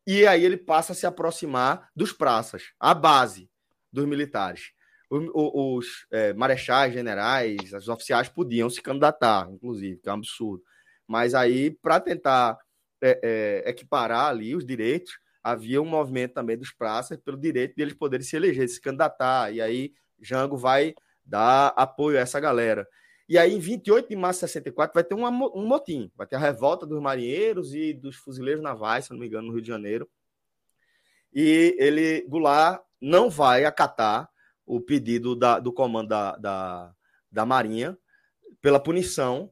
e 0.05 0.27
aí 0.27 0.45
ele 0.45 0.57
passa 0.57 0.93
a 0.93 0.95
se 0.95 1.07
aproximar 1.07 1.89
dos 1.95 2.13
praças, 2.13 2.73
a 2.81 2.93
base 2.95 3.49
dos 3.93 4.07
militares. 4.07 4.73
Os, 5.11 6.07
é, 6.11 6.35
marechais, 6.35 6.93
generais, 6.93 7.73
os 7.73 7.89
oficiais 7.89 8.29
podiam 8.29 8.69
se 8.69 8.83
candidatar, 8.83 9.49
inclusive, 9.51 9.99
que 10.01 10.09
é 10.09 10.13
um 10.13 10.17
absurdo. 10.17 10.63
Mas 11.07 11.35
aí, 11.35 11.71
para 11.71 11.99
tentar 11.99 12.59
é, 13.01 13.19
é, 13.65 13.71
equiparar 13.71 14.27
ali 14.27 14.55
os 14.55 14.67
direitos, 14.67 15.19
havia 15.43 15.81
um 15.81 15.87
movimento 15.87 16.35
também 16.35 16.59
dos 16.59 16.73
praças 16.73 17.19
pelo 17.19 17.39
direito 17.39 17.75
deles 17.75 17.95
poderem 17.95 18.27
se 18.27 18.37
eleger, 18.37 18.69
se 18.69 18.81
candidatar. 18.81 19.51
E 19.53 19.61
aí 19.61 19.95
Jango 20.21 20.57
vai 20.57 20.95
dar 21.25 21.69
apoio 21.77 22.19
a 22.19 22.21
essa 22.21 22.39
galera. 22.39 22.87
E 23.29 23.37
aí, 23.37 23.55
em 23.55 23.59
28 23.59 24.09
de 24.09 24.17
março 24.17 24.41
de 24.41 24.51
64, 24.51 24.95
vai 24.95 25.05
ter 25.05 25.15
um, 25.15 25.27
um 25.27 25.67
motim. 25.67 26.11
Vai 26.17 26.27
ter 26.27 26.37
a 26.37 26.39
revolta 26.39 26.87
dos 26.87 27.01
marinheiros 27.01 27.75
e 27.75 27.93
dos 27.93 28.17
fuzileiros 28.17 28.63
navais, 28.63 29.05
se 29.05 29.11
não 29.11 29.19
me 29.19 29.27
engano, 29.27 29.49
no 29.49 29.53
Rio 29.53 29.63
de 29.63 29.69
Janeiro. 29.69 30.09
E 31.33 31.77
ele, 31.79 32.27
Goulart, 32.27 32.83
não 33.01 33.29
vai 33.29 33.67
acatar 33.67 34.29
o 34.69 34.81
pedido 34.81 35.35
da, 35.35 35.59
do 35.59 35.73
comando 35.73 36.09
da, 36.09 36.37
da, 36.37 36.95
da 37.33 37.47
Marinha 37.47 37.97
pela 38.61 38.79
punição 38.79 39.51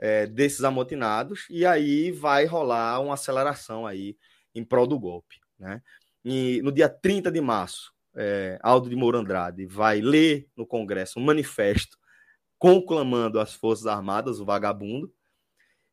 é, 0.00 0.26
desses 0.26 0.62
amotinados. 0.62 1.46
E 1.48 1.64
aí 1.64 2.12
vai 2.12 2.44
rolar 2.44 3.00
uma 3.00 3.14
aceleração 3.14 3.86
aí 3.86 4.16
em 4.54 4.62
prol 4.62 4.86
do 4.86 4.98
golpe. 4.98 5.36
Né? 5.58 5.82
E 6.24 6.60
no 6.62 6.70
dia 6.70 6.88
30 6.88 7.30
de 7.32 7.40
março, 7.40 7.92
é, 8.14 8.58
Aldo 8.62 8.90
de 8.90 8.96
Moura 8.96 9.18
Andrade 9.18 9.66
vai 9.66 10.00
ler 10.00 10.46
no 10.54 10.66
Congresso 10.66 11.18
um 11.18 11.24
manifesto 11.24 11.98
conclamando 12.58 13.40
as 13.40 13.54
Forças 13.54 13.86
Armadas, 13.86 14.40
o 14.40 14.44
vagabundo. 14.44 15.10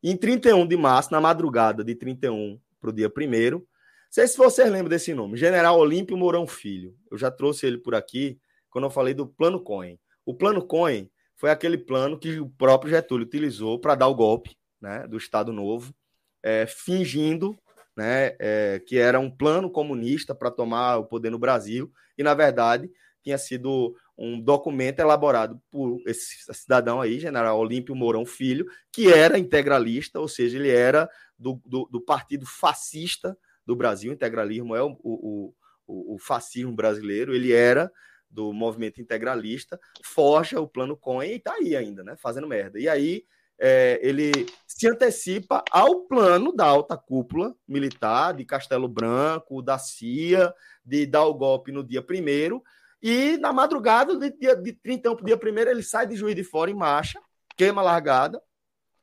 E 0.02 0.10
em 0.10 0.16
31 0.16 0.66
de 0.66 0.76
março, 0.76 1.10
na 1.10 1.20
madrugada 1.20 1.82
de 1.82 1.94
31 1.94 2.60
para 2.78 2.90
o 2.90 2.92
dia 2.92 3.08
1 3.08 3.66
não 4.08 4.12
sei 4.12 4.26
se 4.26 4.38
vocês 4.38 4.70
lembram 4.70 4.88
desse 4.88 5.12
nome, 5.12 5.36
General 5.36 5.78
Olímpio 5.78 6.16
Mourão 6.16 6.46
Filho. 6.46 6.96
Eu 7.10 7.18
já 7.18 7.30
trouxe 7.30 7.66
ele 7.66 7.76
por 7.76 7.94
aqui 7.94 8.40
quando 8.70 8.84
eu 8.84 8.90
falei 8.90 9.14
do 9.14 9.26
Plano 9.26 9.60
Cohen. 9.60 9.98
O 10.24 10.34
Plano 10.34 10.62
Cohen 10.62 11.10
foi 11.36 11.50
aquele 11.50 11.78
plano 11.78 12.18
que 12.18 12.40
o 12.40 12.48
próprio 12.50 12.90
Getúlio 12.90 13.26
utilizou 13.26 13.78
para 13.78 13.94
dar 13.94 14.08
o 14.08 14.14
golpe 14.14 14.56
né, 14.80 15.06
do 15.06 15.16
Estado 15.16 15.52
Novo, 15.52 15.94
é, 16.42 16.66
fingindo 16.66 17.56
né, 17.96 18.36
é, 18.38 18.80
que 18.86 18.98
era 18.98 19.18
um 19.18 19.30
plano 19.30 19.70
comunista 19.70 20.34
para 20.34 20.50
tomar 20.50 20.98
o 20.98 21.04
poder 21.04 21.30
no 21.30 21.38
Brasil, 21.38 21.92
e 22.16 22.22
na 22.22 22.34
verdade 22.34 22.90
tinha 23.22 23.36
sido 23.36 23.94
um 24.16 24.40
documento 24.40 25.00
elaborado 25.00 25.60
por 25.70 26.00
esse 26.06 26.36
cidadão 26.52 27.00
aí, 27.00 27.18
general 27.18 27.58
Olímpio 27.58 27.94
Mourão 27.94 28.24
Filho, 28.24 28.66
que 28.92 29.12
era 29.12 29.38
integralista, 29.38 30.18
ou 30.18 30.28
seja, 30.28 30.56
ele 30.58 30.70
era 30.70 31.08
do, 31.38 31.60
do, 31.64 31.88
do 31.90 32.00
partido 32.00 32.46
fascista 32.46 33.36
do 33.66 33.76
Brasil, 33.76 34.12
integralismo 34.12 34.74
é 34.74 34.82
o, 34.82 34.96
o, 35.02 35.54
o, 35.86 36.14
o, 36.14 36.18
fascismo 36.18 36.72
brasileiro, 36.72 37.34
ele 37.34 37.52
era 37.52 37.92
do 38.30 38.52
movimento 38.52 39.00
integralista, 39.00 39.80
forja 40.02 40.60
o 40.60 40.68
plano 40.68 40.96
Cohen 40.96 41.32
e 41.32 41.36
está 41.36 41.54
aí 41.54 41.76
ainda, 41.76 42.02
né, 42.04 42.16
fazendo 42.16 42.46
merda. 42.46 42.78
E 42.78 42.88
aí 42.88 43.24
é, 43.58 43.98
ele 44.02 44.46
se 44.66 44.88
antecipa 44.88 45.64
ao 45.70 46.02
plano 46.02 46.54
da 46.54 46.64
alta 46.64 46.96
cúpula 46.96 47.54
militar, 47.66 48.34
de 48.34 48.44
Castelo 48.44 48.88
Branco, 48.88 49.60
da 49.60 49.78
CIA, 49.78 50.54
de 50.84 51.06
dar 51.06 51.24
o 51.24 51.34
golpe 51.34 51.72
no 51.72 51.82
dia 51.82 52.02
primeiro, 52.02 52.62
e 53.02 53.36
na 53.38 53.52
madrugada 53.52 54.16
de, 54.16 54.30
dia, 54.30 54.56
de 54.56 54.72
31 54.72 55.14
para 55.14 55.22
o 55.22 55.26
dia 55.26 55.36
primeiro, 55.36 55.70
ele 55.70 55.82
sai 55.82 56.06
de 56.06 56.16
Juiz 56.16 56.34
de 56.34 56.44
Fora 56.44 56.70
em 56.70 56.74
marcha, 56.74 57.20
queima 57.56 57.80
a 57.80 57.84
largada 57.84 58.40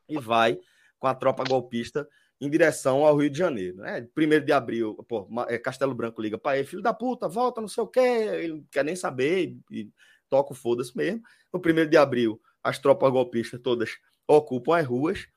e 0.08 0.18
vai 0.18 0.60
com 1.00 1.08
a 1.08 1.16
tropa 1.16 1.44
golpista 1.44 2.08
em 2.40 2.50
direção 2.50 3.06
ao 3.06 3.18
Rio 3.18 3.30
de 3.30 3.38
Janeiro. 3.38 3.78
Né? 3.78 4.08
Primeiro 4.14 4.46
de 4.46 4.52
abril, 4.52 4.96
pô, 5.08 5.28
é, 5.48 5.58
Castelo 5.58 5.96
Branco 5.96 6.22
liga 6.22 6.38
para 6.38 6.58
ele, 6.58 6.68
filho 6.68 6.82
da 6.82 6.94
puta, 6.94 7.28
volta, 7.28 7.62
não 7.62 7.68
sei 7.68 7.84
o 7.84 7.88
quê, 7.88 8.00
ele 8.00 8.54
não 8.54 8.66
quer 8.72 8.84
nem 8.84 8.96
saber 8.96 9.58
e, 9.72 9.82
e 9.82 9.90
toca 10.30 10.54
o 10.54 10.56
foda-se 10.56 10.96
mesmo. 10.96 11.22
No 11.54 11.60
primeiro 11.60 11.90
de 11.90 11.98
abril, 11.98 12.42
as 12.64 12.80
tropas 12.80 13.12
golpistas 13.12 13.60
todas 13.62 13.92
ocupam 14.28 14.78
as 14.78 14.86
ruas. 14.86 15.28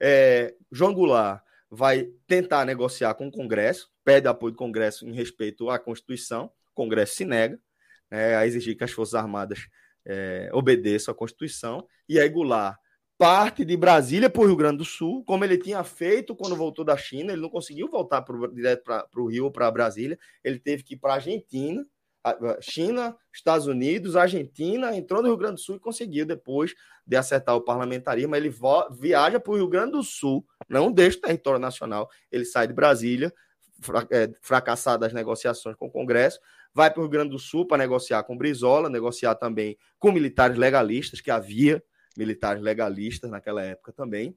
É, 0.00 0.54
João 0.70 0.94
Goulart 0.94 1.42
vai 1.70 2.08
tentar 2.26 2.64
negociar 2.64 3.14
com 3.14 3.26
o 3.26 3.30
Congresso, 3.30 3.90
pede 4.04 4.28
apoio 4.28 4.52
do 4.52 4.58
Congresso 4.58 5.06
em 5.06 5.12
respeito 5.12 5.68
à 5.68 5.78
Constituição, 5.78 6.46
o 6.46 6.74
Congresso 6.74 7.16
se 7.16 7.24
nega 7.24 7.58
é, 8.10 8.36
a 8.36 8.46
exigir 8.46 8.76
que 8.76 8.84
as 8.84 8.92
Forças 8.92 9.14
Armadas 9.14 9.66
é, 10.04 10.48
obedeçam 10.52 11.12
à 11.12 11.14
Constituição, 11.16 11.86
e 12.08 12.20
aí 12.20 12.28
Goulart 12.28 12.78
parte 13.18 13.64
de 13.64 13.76
Brasília 13.76 14.28
para 14.28 14.42
o 14.42 14.46
Rio 14.46 14.56
Grande 14.56 14.78
do 14.78 14.84
Sul, 14.84 15.24
como 15.24 15.44
ele 15.44 15.56
tinha 15.56 15.82
feito 15.82 16.36
quando 16.36 16.54
voltou 16.54 16.84
da 16.84 16.96
China, 16.96 17.32
ele 17.32 17.40
não 17.40 17.48
conseguiu 17.48 17.88
voltar 17.88 18.22
pro, 18.22 18.46
direto 18.48 18.84
para 18.84 19.06
o 19.16 19.26
Rio 19.26 19.44
ou 19.44 19.50
para 19.50 19.70
Brasília, 19.70 20.18
ele 20.44 20.58
teve 20.58 20.82
que 20.82 20.94
ir 20.94 20.98
para 20.98 21.12
a 21.12 21.16
Argentina, 21.16 21.84
China, 22.60 23.16
Estados 23.32 23.66
Unidos, 23.66 24.16
Argentina, 24.16 24.94
entrou 24.96 25.22
no 25.22 25.28
Rio 25.28 25.36
Grande 25.36 25.54
do 25.54 25.60
Sul 25.60 25.76
e 25.76 25.80
conseguiu, 25.80 26.26
depois 26.26 26.74
de 27.06 27.16
acertar 27.16 27.54
o 27.54 27.60
parlamentarismo, 27.60 28.34
ele 28.34 28.52
viaja 28.98 29.38
para 29.38 29.52
o 29.52 29.56
Rio 29.56 29.68
Grande 29.68 29.92
do 29.92 30.02
Sul, 30.02 30.44
não 30.68 30.90
deixa 30.90 31.18
o 31.18 31.20
território 31.20 31.60
nacional, 31.60 32.10
ele 32.30 32.44
sai 32.44 32.66
de 32.66 32.74
Brasília, 32.74 33.32
é, 34.10 34.30
fracassado 34.42 35.04
as 35.04 35.12
negociações 35.12 35.76
com 35.76 35.86
o 35.86 35.90
Congresso, 35.90 36.40
vai 36.74 36.90
para 36.90 37.00
o 37.00 37.02
Rio 37.04 37.10
Grande 37.10 37.30
do 37.30 37.38
Sul 37.38 37.66
para 37.66 37.78
negociar 37.78 38.24
com 38.24 38.36
Brizola, 38.36 38.90
negociar 38.90 39.36
também 39.36 39.78
com 39.98 40.10
militares 40.10 40.58
legalistas, 40.58 41.20
que 41.20 41.30
havia 41.30 41.82
militares 42.16 42.62
legalistas 42.62 43.30
naquela 43.30 43.62
época 43.62 43.92
também. 43.92 44.36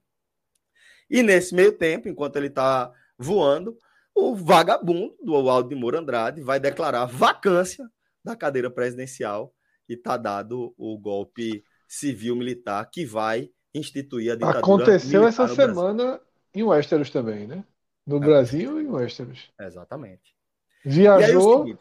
E 1.10 1.24
nesse 1.24 1.56
meio 1.56 1.72
tempo, 1.72 2.08
enquanto 2.08 2.36
ele 2.36 2.48
está 2.48 2.92
voando, 3.18 3.78
o 4.16 4.36
vagabundo 4.36 5.16
do 5.24 5.36
Aldo 5.36 5.70
de 5.70 5.76
Moura 5.76 6.00
Andrade 6.00 6.42
vai 6.42 6.60
declarar 6.60 7.06
vacância 7.06 7.90
da 8.24 8.36
cadeira 8.36 8.70
presidencial 8.70 9.54
e 9.88 9.94
está 9.94 10.18
dado 10.18 10.74
o 10.78 10.98
golpe 10.98 11.64
civil-militar 11.88 12.90
que 12.92 13.06
vai 13.06 13.50
instituir 13.74 14.32
a 14.32 14.36
ditadura 14.36 14.60
Aconteceu 14.60 15.26
essa 15.26 15.48
semana 15.48 16.20
em 16.54 16.64
Westeros 16.64 17.10
também, 17.10 17.48
né? 17.48 17.64
No 18.06 18.18
é. 18.18 18.20
Brasil 18.20 18.80
e 18.80 18.84
em 18.84 18.88
Westeros. 18.88 19.52
Exatamente. 19.60 20.36
Viajou, 20.84 21.64
aí, 21.64 21.78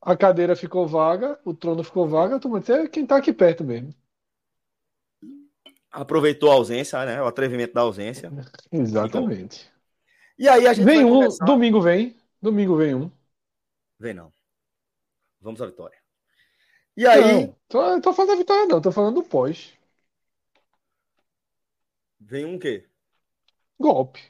a 0.00 0.16
cadeira 0.16 0.54
ficou 0.54 0.86
vaga, 0.86 1.38
o 1.44 1.52
trono 1.52 1.82
ficou 1.82 2.06
vaga, 2.08 2.38
tu 2.38 2.56
é 2.56 2.88
quem 2.88 3.06
tá 3.06 3.16
aqui 3.16 3.32
perto 3.32 3.64
mesmo. 3.64 3.92
Aproveitou 5.90 6.50
a 6.50 6.54
ausência, 6.54 7.04
né? 7.04 7.22
O 7.22 7.26
atrevimento 7.26 7.74
da 7.74 7.80
ausência. 7.80 8.30
Exatamente. 8.70 9.70
E 10.38 10.48
aí 10.48 10.66
a 10.66 10.72
gente 10.72 10.84
vem 10.84 11.04
um, 11.04 11.20
começar... 11.20 11.44
domingo 11.44 11.80
vem, 11.80 12.16
domingo 12.40 12.76
vem 12.76 12.94
um. 12.94 13.10
Vem 13.98 14.14
não. 14.14 14.32
Vamos 15.40 15.60
à 15.60 15.66
vitória. 15.66 15.98
E 16.96 17.06
aí, 17.06 17.46
não, 17.46 17.56
tô, 17.68 18.00
tô 18.00 18.12
falando 18.12 18.30
da 18.30 18.36
vitória 18.36 18.66
não, 18.66 18.80
tô 18.80 18.92
falando 18.92 19.14
do 19.16 19.22
pós. 19.22 19.72
Vem 22.20 22.44
um 22.44 22.58
quê? 22.58 22.88
Golpe. 23.78 24.20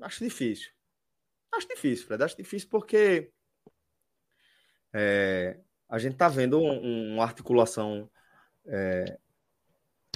Acho 0.00 0.24
difícil. 0.24 0.70
Acho 1.52 1.68
difícil, 1.68 2.06
Fred. 2.06 2.22
Acho 2.22 2.36
difícil 2.36 2.68
porque 2.68 3.30
é, 4.92 5.58
a 5.88 5.98
gente 5.98 6.14
está 6.14 6.28
vendo 6.28 6.58
um, 6.58 7.14
uma 7.14 7.24
articulação 7.24 8.10
é, 8.66 9.18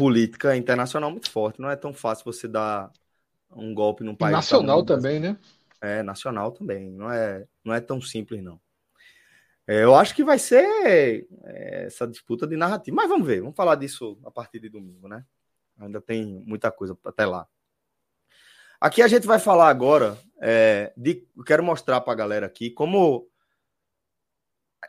política 0.01 0.57
internacional 0.57 1.11
muito 1.11 1.31
forte. 1.31 1.61
Não 1.61 1.71
é 1.71 1.77
tão 1.77 1.93
fácil 1.93 2.25
você 2.25 2.49
dar 2.49 2.91
um 3.55 3.75
golpe 3.75 4.03
num 4.03 4.15
país. 4.15 4.33
Nacional 4.33 4.83
também, 4.83 5.21
né? 5.21 5.37
É, 5.81 6.03
nacional 6.03 6.53
também. 6.53 6.91
Não 6.91 7.13
é, 7.13 7.47
não 7.63 7.75
é 7.75 7.81
tão 7.81 8.01
simples, 8.01 8.43
não. 8.43 8.59
É, 9.67 9.85
eu 9.85 9.95
acho 9.95 10.15
que 10.15 10.25
vai 10.25 10.39
ser 10.39 10.65
é, 11.45 11.85
essa 11.85 12.07
disputa 12.07 12.47
de 12.47 12.57
narrativa. 12.57 12.97
Mas 12.97 13.09
vamos 13.09 13.27
ver, 13.27 13.41
vamos 13.41 13.55
falar 13.55 13.75
disso 13.75 14.19
a 14.25 14.31
partir 14.31 14.59
de 14.59 14.69
domingo, 14.69 15.07
né? 15.07 15.25
Ainda 15.79 16.01
tem 16.01 16.43
muita 16.47 16.71
coisa 16.73 16.97
até 17.05 17.25
lá. 17.25 17.47
Aqui 18.81 19.03
a 19.03 19.09
gente 19.09 19.27
vai 19.27 19.39
falar 19.39 19.69
agora 19.69 20.19
é, 20.41 20.93
de. 20.97 21.27
Quero 21.47 21.63
mostrar 21.63 22.01
para 22.01 22.15
a 22.15 22.17
galera 22.17 22.47
aqui 22.47 22.71
como 22.71 23.30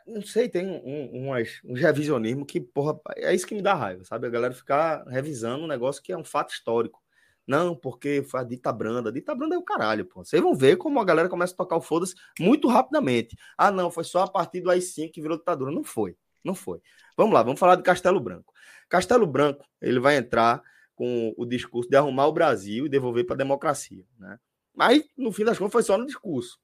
não 0.06 0.22
sei, 0.22 0.48
tem 0.48 0.66
um, 0.66 1.30
um, 1.30 1.74
revisionismo 1.74 2.46
que, 2.46 2.60
porra, 2.60 2.98
é 3.16 3.34
isso 3.34 3.46
que 3.46 3.54
me 3.54 3.62
dá 3.62 3.74
raiva, 3.74 4.04
sabe? 4.04 4.26
A 4.26 4.30
galera 4.30 4.54
ficar 4.54 5.04
revisando 5.06 5.64
um 5.64 5.68
negócio 5.68 6.02
que 6.02 6.12
é 6.12 6.16
um 6.16 6.24
fato 6.24 6.52
histórico. 6.52 7.02
Não, 7.46 7.74
porque 7.74 8.22
foi 8.22 8.40
a 8.40 8.44
dita 8.44 8.72
branda. 8.72 9.10
A 9.10 9.12
dita 9.12 9.34
branda 9.34 9.54
é 9.54 9.58
o 9.58 9.62
caralho, 9.62 10.06
pô. 10.06 10.24
Vocês 10.24 10.40
vão 10.40 10.54
ver 10.54 10.76
como 10.76 11.00
a 11.00 11.04
galera 11.04 11.28
começa 11.28 11.52
a 11.54 11.56
tocar 11.56 11.76
o 11.76 11.80
foda-se 11.80 12.14
muito 12.38 12.68
rapidamente. 12.68 13.36
Ah, 13.58 13.70
não, 13.70 13.90
foi 13.90 14.04
só 14.04 14.22
a 14.22 14.28
partir 14.30 14.60
do 14.60 14.70
AI-5 14.70 15.10
que 15.12 15.20
virou 15.20 15.36
ditadura. 15.36 15.72
Não 15.72 15.84
foi, 15.84 16.16
não 16.44 16.54
foi. 16.54 16.80
Vamos 17.16 17.34
lá, 17.34 17.42
vamos 17.42 17.58
falar 17.58 17.76
de 17.76 17.82
Castelo 17.82 18.20
Branco. 18.20 18.52
Castelo 18.88 19.26
Branco, 19.26 19.64
ele 19.80 19.98
vai 19.98 20.16
entrar 20.16 20.62
com 20.94 21.34
o 21.36 21.44
discurso 21.44 21.90
de 21.90 21.96
arrumar 21.96 22.26
o 22.26 22.32
Brasil 22.32 22.86
e 22.86 22.88
devolver 22.88 23.26
para 23.26 23.34
a 23.34 23.38
democracia, 23.38 24.04
né? 24.18 24.38
Mas, 24.74 25.02
no 25.16 25.32
fim 25.32 25.44
das 25.44 25.58
contas, 25.58 25.72
foi 25.72 25.82
só 25.82 25.98
no 25.98 26.06
discurso. 26.06 26.58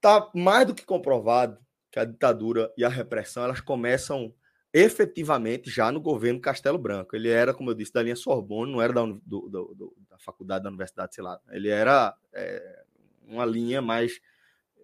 Tá 0.00 0.30
mais 0.34 0.66
do 0.66 0.74
que 0.74 0.84
comprovado 0.84 1.58
que 1.90 1.98
a 1.98 2.04
ditadura 2.04 2.72
e 2.76 2.84
a 2.84 2.88
repressão 2.88 3.44
elas 3.44 3.60
começam 3.60 4.34
efetivamente 4.72 5.70
já 5.70 5.90
no 5.90 6.00
governo 6.00 6.38
Castelo 6.38 6.76
Branco. 6.76 7.16
Ele 7.16 7.30
era, 7.30 7.54
como 7.54 7.70
eu 7.70 7.74
disse, 7.74 7.92
da 7.92 8.02
linha 8.02 8.14
Sorbonne, 8.14 8.70
não 8.70 8.82
era 8.82 8.92
da, 8.92 9.02
do, 9.04 9.18
do, 9.24 9.96
da 10.10 10.18
faculdade 10.18 10.64
da 10.64 10.68
universidade, 10.68 11.14
sei 11.14 11.24
lá. 11.24 11.40
Ele 11.50 11.70
era 11.70 12.14
é, 12.34 12.84
uma 13.26 13.46
linha 13.46 13.80
mais 13.80 14.20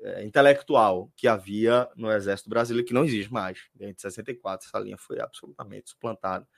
é, 0.00 0.24
intelectual 0.24 1.12
que 1.14 1.28
havia 1.28 1.88
no 1.94 2.10
Exército 2.10 2.48
Brasileiro, 2.48 2.86
que 2.86 2.94
não 2.94 3.04
existe 3.04 3.30
mais. 3.30 3.58
Desde 3.74 4.00
64, 4.00 4.66
essa 4.66 4.78
linha 4.78 4.96
foi 4.96 5.20
absolutamente 5.20 5.90
suplantada. 5.90 6.48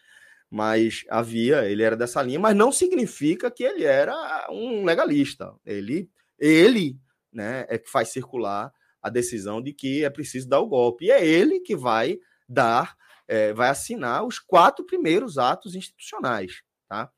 Mas 0.49 1.05
havia, 1.11 1.69
ele 1.69 1.83
era 1.83 1.97
dessa 1.97 2.23
linha, 2.23 2.39
mas 2.39 2.55
não 2.55 2.71
significa 2.71 3.51
que 3.51 3.65
ele 3.65 3.83
era 3.83 4.15
um 4.49 4.85
legalista. 4.85 5.53
Ele, 5.67 6.09
ele 6.39 6.97
né, 7.35 7.67
é 7.69 7.79
que 7.79 7.91
faz 7.91 8.11
circular 8.11 8.73
a 9.03 9.11
decisão 9.11 9.61
de 9.61 9.73
que 9.73 10.05
é 10.05 10.09
preciso 10.09 10.49
dar 10.49 10.61
o 10.61 10.67
golpe. 10.67 11.07
E 11.07 11.11
é 11.11 11.27
ele 11.27 11.61
que 11.61 11.77
vai 11.77 12.19
dar, 12.49 12.97
é, 13.29 13.53
vai 13.53 13.69
assinar 13.69 14.25
os 14.25 14.39
quatro 14.39 14.85
primeiros 14.85 15.37
atos 15.37 15.75
institucionais. 15.75 16.63
Tá? 16.89 17.11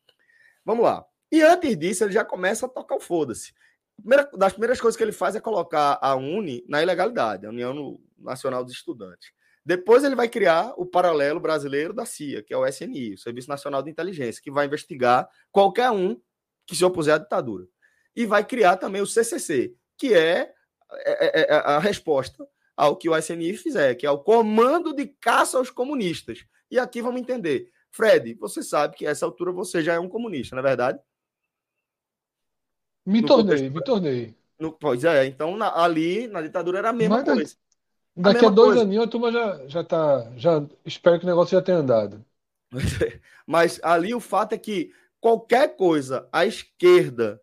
Vamos 0.64 0.84
lá. 0.84 1.04
E 1.30 1.42
antes 1.42 1.78
disso, 1.78 2.04
ele 2.04 2.12
já 2.12 2.24
começa 2.24 2.66
a 2.66 2.68
tocar 2.68 2.96
o 2.96 3.00
foda-se. 3.00 3.52
Primeira, 3.96 4.28
das 4.34 4.52
primeiras 4.52 4.80
coisas 4.80 4.96
que 4.96 5.02
ele 5.02 5.12
faz 5.12 5.36
é 5.36 5.40
colocar 5.40 5.98
a 6.02 6.14
UNE 6.16 6.64
na 6.68 6.82
ilegalidade, 6.82 7.46
a 7.46 7.50
União 7.50 7.98
Nacional 8.18 8.64
dos 8.64 8.72
Estudantes. 8.72 9.30
Depois 9.64 10.04
ele 10.04 10.14
vai 10.14 10.28
criar 10.28 10.72
o 10.76 10.86
paralelo 10.86 11.40
brasileiro 11.40 11.92
da 11.92 12.04
CIA, 12.04 12.42
que 12.42 12.54
é 12.54 12.56
o 12.56 12.66
SNI, 12.66 13.14
o 13.14 13.18
Serviço 13.18 13.48
Nacional 13.48 13.82
de 13.82 13.90
Inteligência, 13.90 14.40
que 14.42 14.50
vai 14.50 14.66
investigar 14.66 15.28
qualquer 15.50 15.90
um 15.90 16.20
que 16.66 16.76
se 16.76 16.84
opuser 16.84 17.14
à 17.14 17.18
ditadura. 17.18 17.66
E 18.14 18.26
vai 18.26 18.44
criar 18.44 18.76
também 18.76 19.02
o 19.02 19.06
CCC, 19.06 19.74
que 19.96 20.14
é 20.14 20.52
é, 20.90 21.40
é, 21.40 21.40
é, 21.42 21.54
a 21.54 21.78
resposta 21.78 22.46
ao 22.76 22.96
que 22.96 23.08
o 23.08 23.16
SNI 23.16 23.56
fizer, 23.56 23.94
que 23.94 24.06
é 24.06 24.10
o 24.10 24.18
comando 24.18 24.94
de 24.94 25.06
caça 25.06 25.58
aos 25.58 25.70
comunistas. 25.70 26.44
E 26.70 26.78
aqui 26.78 27.00
vamos 27.00 27.20
entender. 27.20 27.70
Fred, 27.90 28.34
você 28.34 28.62
sabe 28.62 28.96
que 28.96 29.06
a 29.06 29.10
essa 29.10 29.24
altura 29.24 29.50
você 29.50 29.82
já 29.82 29.94
é 29.94 29.98
um 29.98 30.08
comunista, 30.08 30.54
não 30.54 30.60
é 30.60 30.66
verdade? 30.66 31.00
Me 33.04 33.22
no 33.22 33.26
tornei, 33.26 33.56
contexto... 33.56 33.74
me 33.74 33.84
tornei. 33.84 34.34
No, 34.58 34.72
pois 34.72 35.04
é, 35.04 35.26
então 35.26 35.56
na, 35.56 35.82
ali 35.82 36.26
na 36.28 36.42
ditadura 36.42 36.78
era 36.78 36.90
a 36.90 36.92
mesma 36.92 37.16
Mas 37.16 37.24
coisa. 37.24 37.56
Daqui 38.16 38.44
a, 38.44 38.48
a 38.48 38.50
dois 38.50 38.68
coisa. 38.68 38.82
aninhos 38.82 39.04
a 39.04 39.08
turma 39.08 39.32
já, 39.32 39.66
já 39.66 39.84
tá. 39.84 40.32
Já, 40.36 40.66
espero 40.84 41.18
que 41.18 41.24
o 41.24 41.28
negócio 41.28 41.56
já 41.56 41.62
tenha 41.62 41.78
andado. 41.78 42.24
Mas 43.46 43.80
ali 43.82 44.14
o 44.14 44.20
fato 44.20 44.54
é 44.54 44.58
que 44.58 44.92
qualquer 45.20 45.76
coisa 45.76 46.28
à 46.32 46.44
esquerda 46.46 47.40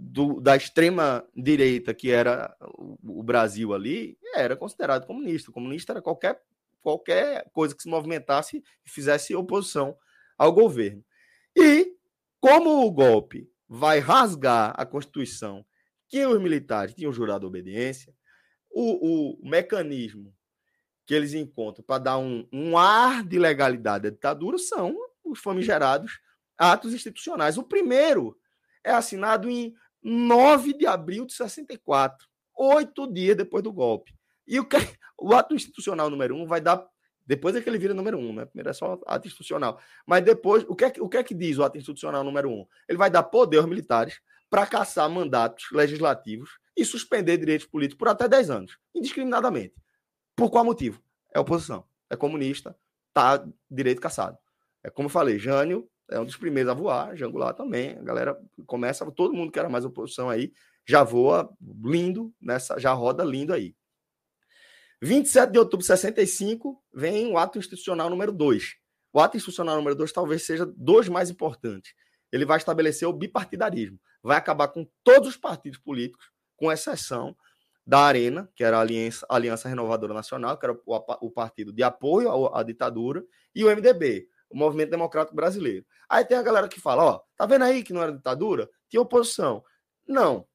do, 0.00 0.40
da 0.40 0.54
extrema 0.54 1.26
direita, 1.34 1.92
que 1.92 2.10
era 2.10 2.54
o, 2.62 3.18
o 3.18 3.22
Brasil 3.22 3.74
ali, 3.74 4.16
era 4.32 4.56
considerado 4.56 5.06
comunista. 5.06 5.50
O 5.50 5.54
comunista 5.54 5.92
era 5.92 6.00
qualquer, 6.00 6.40
qualquer 6.80 7.50
coisa 7.52 7.74
que 7.74 7.82
se 7.82 7.88
movimentasse 7.88 8.62
e 8.86 8.90
fizesse 8.90 9.34
oposição 9.34 9.96
ao 10.36 10.52
governo. 10.52 11.04
E, 11.56 11.96
como 12.40 12.86
o 12.86 12.90
golpe 12.92 13.50
vai 13.68 13.98
rasgar 13.98 14.72
a 14.76 14.86
Constituição 14.86 15.66
que 16.08 16.24
os 16.24 16.40
militares 16.40 16.94
tinham 16.94 17.12
jurado 17.12 17.46
obediência, 17.46 18.14
o, 18.70 19.40
o 19.42 19.48
mecanismo 19.50 20.32
que 21.04 21.12
eles 21.12 21.34
encontram 21.34 21.84
para 21.84 21.98
dar 21.98 22.18
um, 22.18 22.46
um 22.52 22.78
ar 22.78 23.24
de 23.24 23.38
legalidade 23.38 24.06
à 24.06 24.10
ditadura 24.10 24.58
são 24.58 24.96
os 25.24 25.40
famigerados 25.40 26.20
atos 26.56 26.94
institucionais. 26.94 27.58
O 27.58 27.64
primeiro 27.64 28.38
é 28.84 28.92
assinado 28.92 29.50
em 29.50 29.74
9 30.02 30.74
de 30.74 30.86
abril 30.86 31.26
de 31.26 31.32
64, 31.32 32.26
oito 32.56 33.12
dias 33.12 33.36
depois 33.36 33.62
do 33.62 33.72
golpe. 33.72 34.14
E 34.46 34.58
o, 34.58 34.64
que, 34.64 34.76
o 35.18 35.34
ato 35.34 35.54
institucional 35.54 36.10
número 36.10 36.34
um 36.34 36.46
vai 36.46 36.60
dar. 36.60 36.84
Depois 37.26 37.54
é 37.54 37.60
que 37.60 37.68
ele 37.68 37.78
vira 37.78 37.92
número 37.92 38.16
um, 38.18 38.32
né? 38.32 38.46
Primeiro 38.46 38.70
é 38.70 38.72
só 38.72 38.98
ato 39.06 39.26
institucional. 39.26 39.78
Mas 40.06 40.24
depois, 40.24 40.64
o 40.66 40.74
que, 40.74 40.84
é, 40.86 40.92
o 40.98 41.08
que 41.08 41.18
é 41.18 41.22
que 41.22 41.34
diz 41.34 41.58
o 41.58 41.64
ato 41.64 41.76
institucional 41.76 42.24
número 42.24 42.50
um? 42.50 42.66
Ele 42.88 42.96
vai 42.96 43.10
dar 43.10 43.22
poder 43.22 43.58
aos 43.58 43.66
militares 43.66 44.18
para 44.48 44.66
caçar 44.66 45.08
mandatos 45.10 45.66
legislativos 45.72 46.58
e 46.74 46.84
suspender 46.84 47.36
direitos 47.36 47.66
políticos 47.66 47.98
por 47.98 48.08
até 48.08 48.26
10 48.26 48.50
anos, 48.50 48.78
indiscriminadamente. 48.94 49.74
Por 50.34 50.50
qual 50.50 50.64
motivo? 50.64 51.02
É 51.34 51.38
oposição. 51.38 51.84
É 52.08 52.16
comunista, 52.16 52.74
tá 53.12 53.46
direito 53.70 54.00
caçado. 54.00 54.38
É 54.82 54.88
como 54.88 55.06
eu 55.06 55.10
falei, 55.10 55.38
Jânio 55.38 55.86
é 56.10 56.18
um 56.18 56.24
dos 56.24 56.36
primeiros 56.36 56.70
a 56.70 56.74
voar, 56.74 57.16
Jangular 57.16 57.54
também. 57.54 57.98
A 57.98 58.02
galera 58.02 58.38
começa, 58.66 59.08
todo 59.10 59.34
mundo 59.34 59.52
que 59.52 59.58
era 59.58 59.68
mais 59.68 59.84
oposição 59.84 60.30
aí, 60.30 60.52
já 60.86 61.04
voa 61.04 61.50
lindo 61.84 62.32
nessa, 62.40 62.78
já 62.78 62.92
roda 62.92 63.22
lindo 63.22 63.52
aí. 63.52 63.74
27 65.02 65.52
de 65.52 65.58
outubro 65.58 65.84
de 65.84 65.86
65 65.86 66.82
vem 66.92 67.30
o 67.30 67.38
ato 67.38 67.58
institucional 67.58 68.10
número 68.10 68.32
2. 68.32 68.76
O 69.12 69.20
ato 69.20 69.36
institucional 69.36 69.76
número 69.76 69.94
2 69.94 70.12
talvez 70.12 70.44
seja 70.44 70.66
dos 70.66 71.08
mais 71.08 71.30
importantes. 71.30 71.92
Ele 72.32 72.44
vai 72.44 72.58
estabelecer 72.58 73.06
o 73.06 73.12
bipartidarismo. 73.12 73.98
Vai 74.22 74.36
acabar 74.36 74.68
com 74.68 74.86
todos 75.04 75.28
os 75.28 75.36
partidos 75.36 75.78
políticos, 75.78 76.30
com 76.56 76.72
exceção 76.72 77.36
da 77.86 78.00
Arena, 78.00 78.50
que 78.54 78.64
era 78.64 78.76
a 78.76 78.80
Aliança, 78.80 79.24
Aliança 79.30 79.68
Renovadora 79.68 80.12
Nacional, 80.12 80.58
que 80.58 80.66
era 80.66 80.74
o, 80.74 80.80
o 81.22 81.30
partido 81.30 81.72
de 81.72 81.82
apoio 81.82 82.28
à, 82.46 82.60
à 82.60 82.62
ditadura, 82.62 83.24
e 83.54 83.64
o 83.64 83.68
MDB, 83.68 84.28
o 84.50 84.56
Movimento 84.56 84.90
Democrático 84.90 85.36
Brasileiro. 85.36 85.84
Aí 86.08 86.24
tem 86.24 86.36
a 86.36 86.42
galera 86.42 86.68
que 86.68 86.80
fala, 86.80 87.04
ó, 87.04 87.20
tá 87.36 87.46
vendo 87.46 87.64
aí 87.64 87.82
que 87.82 87.92
não 87.92 88.02
era 88.02 88.12
ditadura? 88.12 88.68
Tinha 88.88 89.02
oposição. 89.02 89.62
Não. 90.06 90.46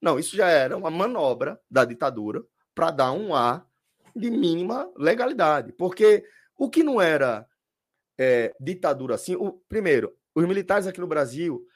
Não, 0.00 0.18
isso 0.18 0.36
já 0.36 0.48
era 0.48 0.76
uma 0.76 0.90
manobra 0.90 1.60
da 1.70 1.84
ditadura 1.84 2.44
para 2.74 2.90
dar 2.90 3.12
um 3.12 3.34
ar 3.34 3.66
de 4.14 4.30
mínima 4.30 4.90
legalidade. 4.96 5.72
Porque 5.72 6.24
o 6.56 6.68
que 6.68 6.82
não 6.82 7.00
era 7.00 7.46
é, 8.18 8.54
ditadura 8.60 9.14
assim, 9.14 9.36
o, 9.36 9.52
primeiro, 9.68 10.14
os 10.34 10.46
militares 10.46 10.86
aqui 10.86 11.00
no 11.00 11.06
Brasil 11.06 11.66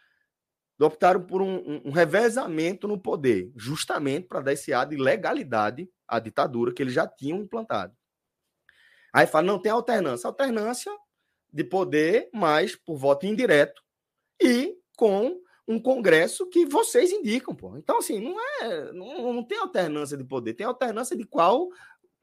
optaram 0.79 1.23
por 1.23 1.43
um, 1.43 1.83
um, 1.85 1.91
revezamento 1.91 2.89
no 2.89 2.99
poder, 2.99 3.53
justamente 3.55 4.27
para 4.27 4.41
dar 4.41 4.55
esse 4.55 4.73
ar 4.73 4.87
de 4.87 4.97
legalidade 4.97 5.91
à 6.09 6.19
ditadura 6.19 6.73
que 6.73 6.83
eles 6.83 6.95
já 6.95 7.07
tinham 7.07 7.39
implantado. 7.39 7.95
Aí 9.13 9.27
fala, 9.27 9.47
não 9.47 9.61
tem 9.61 9.71
alternância. 9.71 10.27
Alternância 10.27 10.91
de 11.53 11.65
poder, 11.65 12.29
mas 12.33 12.77
por 12.77 12.97
voto 12.97 13.27
indireto 13.27 13.83
e 14.41 14.77
com 14.97 15.41
um 15.67 15.81
Congresso 15.81 16.49
que 16.49 16.67
vocês 16.67 17.13
indicam, 17.13 17.55
pô. 17.55 17.77
Então, 17.77 17.99
assim, 17.99 18.21
não 18.21 18.37
é. 18.41 18.93
Não, 18.93 19.33
não 19.33 19.45
tem 19.45 19.59
alternância 19.59 20.17
de 20.17 20.25
poder, 20.25 20.55
tem 20.55 20.67
alternância 20.67 21.17
de 21.17 21.25
qual 21.25 21.69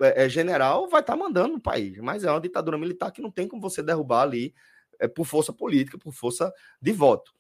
é, 0.02 0.26
é, 0.26 0.30
general 0.30 0.88
vai 0.88 1.02
estar 1.02 1.14
tá 1.14 1.20
mandando 1.20 1.54
no 1.54 1.62
país. 1.62 1.98
Mas 2.00 2.24
é 2.24 2.32
uma 2.32 2.42
ditadura 2.42 2.78
militar 2.78 3.12
que 3.12 3.22
não 3.22 3.32
tem 3.32 3.48
como 3.48 3.62
você 3.62 3.82
derrubar 3.82 4.24
ali 4.24 4.54
é, 5.00 5.08
por 5.08 5.26
força 5.26 5.54
política, 5.54 5.98
por 5.98 6.12
força 6.12 6.54
de 6.82 6.92
voto. 6.92 7.32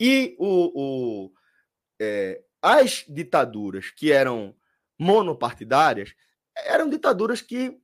E 0.00 0.34
o, 0.38 1.26
o 1.26 1.32
é, 2.00 2.42
as 2.60 3.04
ditaduras 3.08 3.90
que 3.90 4.10
eram 4.10 4.54
monopartidárias 4.98 6.14
eram 6.56 6.88
ditaduras 6.88 7.40
que 7.40 7.78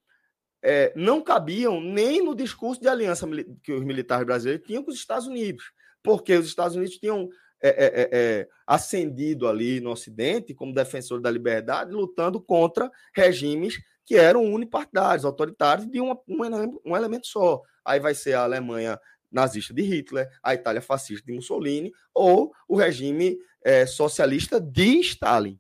é, 0.63 0.93
não 0.95 1.21
cabiam 1.21 1.81
nem 1.81 2.23
no 2.25 2.35
discurso 2.35 2.81
de 2.81 2.89
aliança 2.89 3.27
que 3.63 3.73
os 3.73 3.83
militares 3.83 4.25
brasileiros 4.25 4.65
tinham 4.65 4.83
com 4.83 4.91
os 4.91 4.97
Estados 4.97 5.27
Unidos, 5.27 5.73
porque 6.03 6.35
os 6.35 6.47
Estados 6.47 6.77
Unidos 6.77 6.97
tinham 6.97 7.29
é, 7.61 7.69
é, 7.69 7.87
é, 7.87 8.09
é 8.13 8.49
ascendido 8.67 9.49
ali 9.49 9.81
no 9.81 9.91
Ocidente 9.91 10.55
como 10.55 10.75
defensor 10.75 11.21
da 11.21 11.31
liberdade, 11.31 11.93
lutando 11.93 12.41
contra 12.41 12.91
regimes 13.15 13.81
que 14.05 14.17
eram 14.17 14.45
unipartidários, 14.45 15.25
autoritários, 15.25 15.89
de 15.89 16.01
uma, 16.01 16.19
um, 16.29 16.81
um 16.85 16.97
elemento 16.97 17.27
só. 17.27 17.61
Aí 17.85 18.01
vai 18.01 18.15
ser 18.15 18.35
a 18.35 18.43
Alemanha 18.43 18.99
nazista 19.31 19.73
de 19.73 19.83
Hitler, 19.83 20.29
a 20.43 20.55
Itália 20.55 20.83
fascista 20.83 21.25
de 21.25 21.33
Mussolini, 21.33 21.93
ou 22.13 22.53
o 22.69 22.77
regime 22.77 23.39
é, 23.65 23.87
socialista 23.87 24.61
de 24.61 25.01
Stalin. 25.01 25.59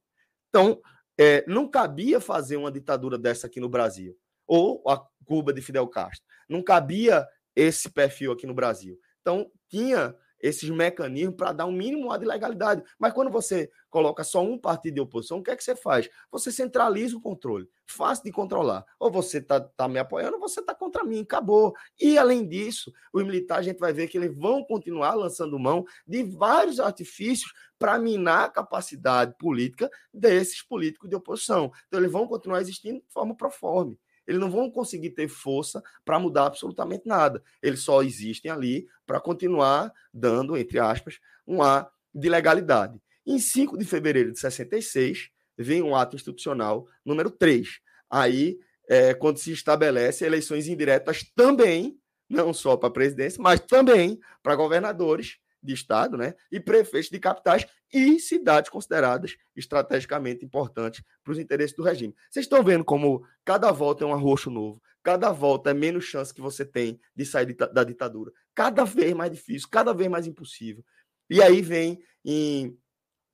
Então, 0.49 0.81
é, 1.17 1.45
não 1.47 1.69
cabia 1.69 2.21
fazer 2.21 2.57
uma 2.57 2.71
ditadura 2.71 3.17
dessa 3.17 3.47
aqui 3.47 3.61
no 3.61 3.69
Brasil 3.69 4.17
ou 4.47 4.83
a 4.89 5.05
Cuba 5.25 5.53
de 5.53 5.63
Fidel 5.63 5.87
Castro. 5.89 6.27
Não 6.49 6.63
cabia 6.63 7.27
esse 7.55 7.91
perfil 7.91 8.33
aqui 8.33 8.47
no 8.47 8.55
Brasil. 8.55 8.99
Então, 9.21 9.51
tinha 9.69 10.15
esses 10.43 10.69
mecanismos 10.69 11.37
para 11.37 11.53
dar 11.53 11.67
um 11.67 11.73
mínimo 11.73 12.17
de 12.19 12.27
legalidade. 12.27 12.83
Mas 12.99 13.13
quando 13.13 13.31
você 13.31 13.71
coloca 13.89 14.25
só 14.25 14.43
um 14.43 14.59
partido 14.59 14.95
de 14.95 15.01
oposição, 15.01 15.39
o 15.39 15.43
que 15.43 15.53
é 15.53 15.57
que 15.57 15.63
você 15.63 15.77
faz? 15.77 16.11
Você 16.33 16.51
centraliza 16.51 17.17
o 17.17 17.21
controle. 17.21 17.69
Fácil 17.87 18.25
de 18.25 18.33
controlar. 18.33 18.85
Ou 18.99 19.11
você 19.11 19.39
está 19.39 19.61
tá 19.61 19.87
me 19.87 20.01
apoiando, 20.01 20.35
ou 20.35 20.41
você 20.41 20.59
está 20.59 20.75
contra 20.75 21.05
mim. 21.05 21.21
Acabou. 21.21 21.73
E, 22.01 22.19
além 22.19 22.47
disso, 22.47 22.93
os 23.13 23.23
militares, 23.23 23.69
a 23.69 23.71
gente 23.71 23.79
vai 23.79 23.93
ver 23.93 24.09
que 24.09 24.19
eles 24.19 24.37
vão 24.37 24.65
continuar 24.65 25.15
lançando 25.15 25.59
mão 25.59 25.85
de 26.05 26.25
vários 26.25 26.81
artifícios 26.81 27.53
para 27.79 27.99
minar 27.99 28.45
a 28.47 28.51
capacidade 28.51 29.35
política 29.39 29.89
desses 30.13 30.61
políticos 30.61 31.09
de 31.09 31.15
oposição. 31.15 31.71
Então, 31.87 32.01
eles 32.01 32.11
vão 32.11 32.27
continuar 32.27 32.61
existindo 32.61 32.99
de 32.99 33.13
forma 33.13 33.37
proforme 33.37 33.97
eles 34.27 34.41
não 34.41 34.51
vão 34.51 34.71
conseguir 34.71 35.11
ter 35.11 35.29
força 35.29 35.83
para 36.05 36.19
mudar 36.19 36.47
absolutamente 36.47 37.07
nada. 37.07 37.43
Eles 37.63 37.81
só 37.81 38.03
existem 38.03 38.51
ali 38.51 38.87
para 39.07 39.21
continuar 39.21 39.93
dando, 40.13 40.57
entre 40.57 40.79
aspas, 40.79 41.19
um 41.47 41.63
ar 41.63 41.91
de 42.15 42.29
legalidade. 42.29 43.01
Em 43.27 43.39
5 43.39 43.79
de 43.79 43.85
fevereiro 43.85 44.33
de 44.33 44.39
66, 44.39 45.31
vem 45.57 45.83
um 45.83 45.95
ato 45.95 46.17
institucional 46.17 46.87
número 47.05 47.31
3. 47.31 47.81
Aí, 48.11 48.59
é, 48.89 49.15
quando 49.15 49.39
se 49.39 49.53
estabelece 49.53 50.25
eleições 50.25 50.67
indiretas 50.69 51.25
também, 51.35 51.99
não 52.29 52.53
só 52.53 52.77
para 52.77 52.91
presidência, 52.91 53.43
mas 53.43 53.61
também 53.61 54.19
para 54.43 54.57
governadores 54.57 55.39
de 55.63 55.73
estado, 55.73 56.17
né, 56.17 56.35
e 56.51 56.59
prefeitos 56.59 57.11
de 57.11 57.19
capitais 57.19 57.67
e 57.93 58.19
cidades 58.19 58.71
consideradas 58.71 59.37
estrategicamente 59.55 60.45
importantes 60.45 61.03
para 61.23 61.33
os 61.33 61.39
interesses 61.39 61.77
do 61.77 61.83
regime. 61.83 62.15
Vocês 62.31 62.47
estão 62.47 62.63
vendo 62.63 62.85
como 62.85 63.25
cada 63.45 63.71
volta 63.71 64.05
é 64.05 64.07
um 64.07 64.15
arroxo 64.15 64.51
novo, 64.51 64.83
cada 65.03 65.31
volta 65.31 65.71
é 65.71 65.75
menos 65.75 66.05
chance 66.05 66.33
que 66.33 66.41
você 66.41 66.65
tem 66.65 66.99
de 67.15 67.25
sair 67.25 67.55
da 67.55 67.85
ditadura, 67.85 68.33
cada 68.55 68.85
vez 68.85 69.13
mais 69.15 69.31
difícil, 69.31 69.69
cada 69.71 69.93
vez 69.93 70.11
mais 70.11 70.27
impossível. 70.27 70.85
E 71.29 71.41
aí 71.43 71.63
vem 71.63 72.03
em 72.25 72.77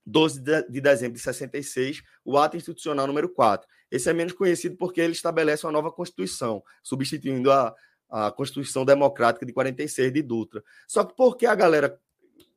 12 0.05 0.41
de 0.69 0.81
dezembro 0.81 1.15
de 1.15 1.23
66, 1.23 2.01
o 2.25 2.37
ato 2.37 2.57
institucional 2.57 3.05
número 3.05 3.29
4. 3.29 3.67
Esse 3.91 4.09
é 4.09 4.13
menos 4.13 4.33
conhecido 4.33 4.75
porque 4.75 5.01
ele 5.01 5.13
estabelece 5.13 5.65
uma 5.65 5.71
nova 5.71 5.91
Constituição, 5.91 6.63
substituindo 6.83 7.51
a, 7.51 7.73
a 8.09 8.31
Constituição 8.31 8.83
Democrática 8.83 9.45
de 9.45 9.53
46 9.53 10.11
de 10.11 10.21
Dutra. 10.21 10.63
Só 10.87 11.03
que 11.03 11.15
por 11.15 11.37
que 11.37 11.45
a 11.45 11.55
galera 11.55 11.99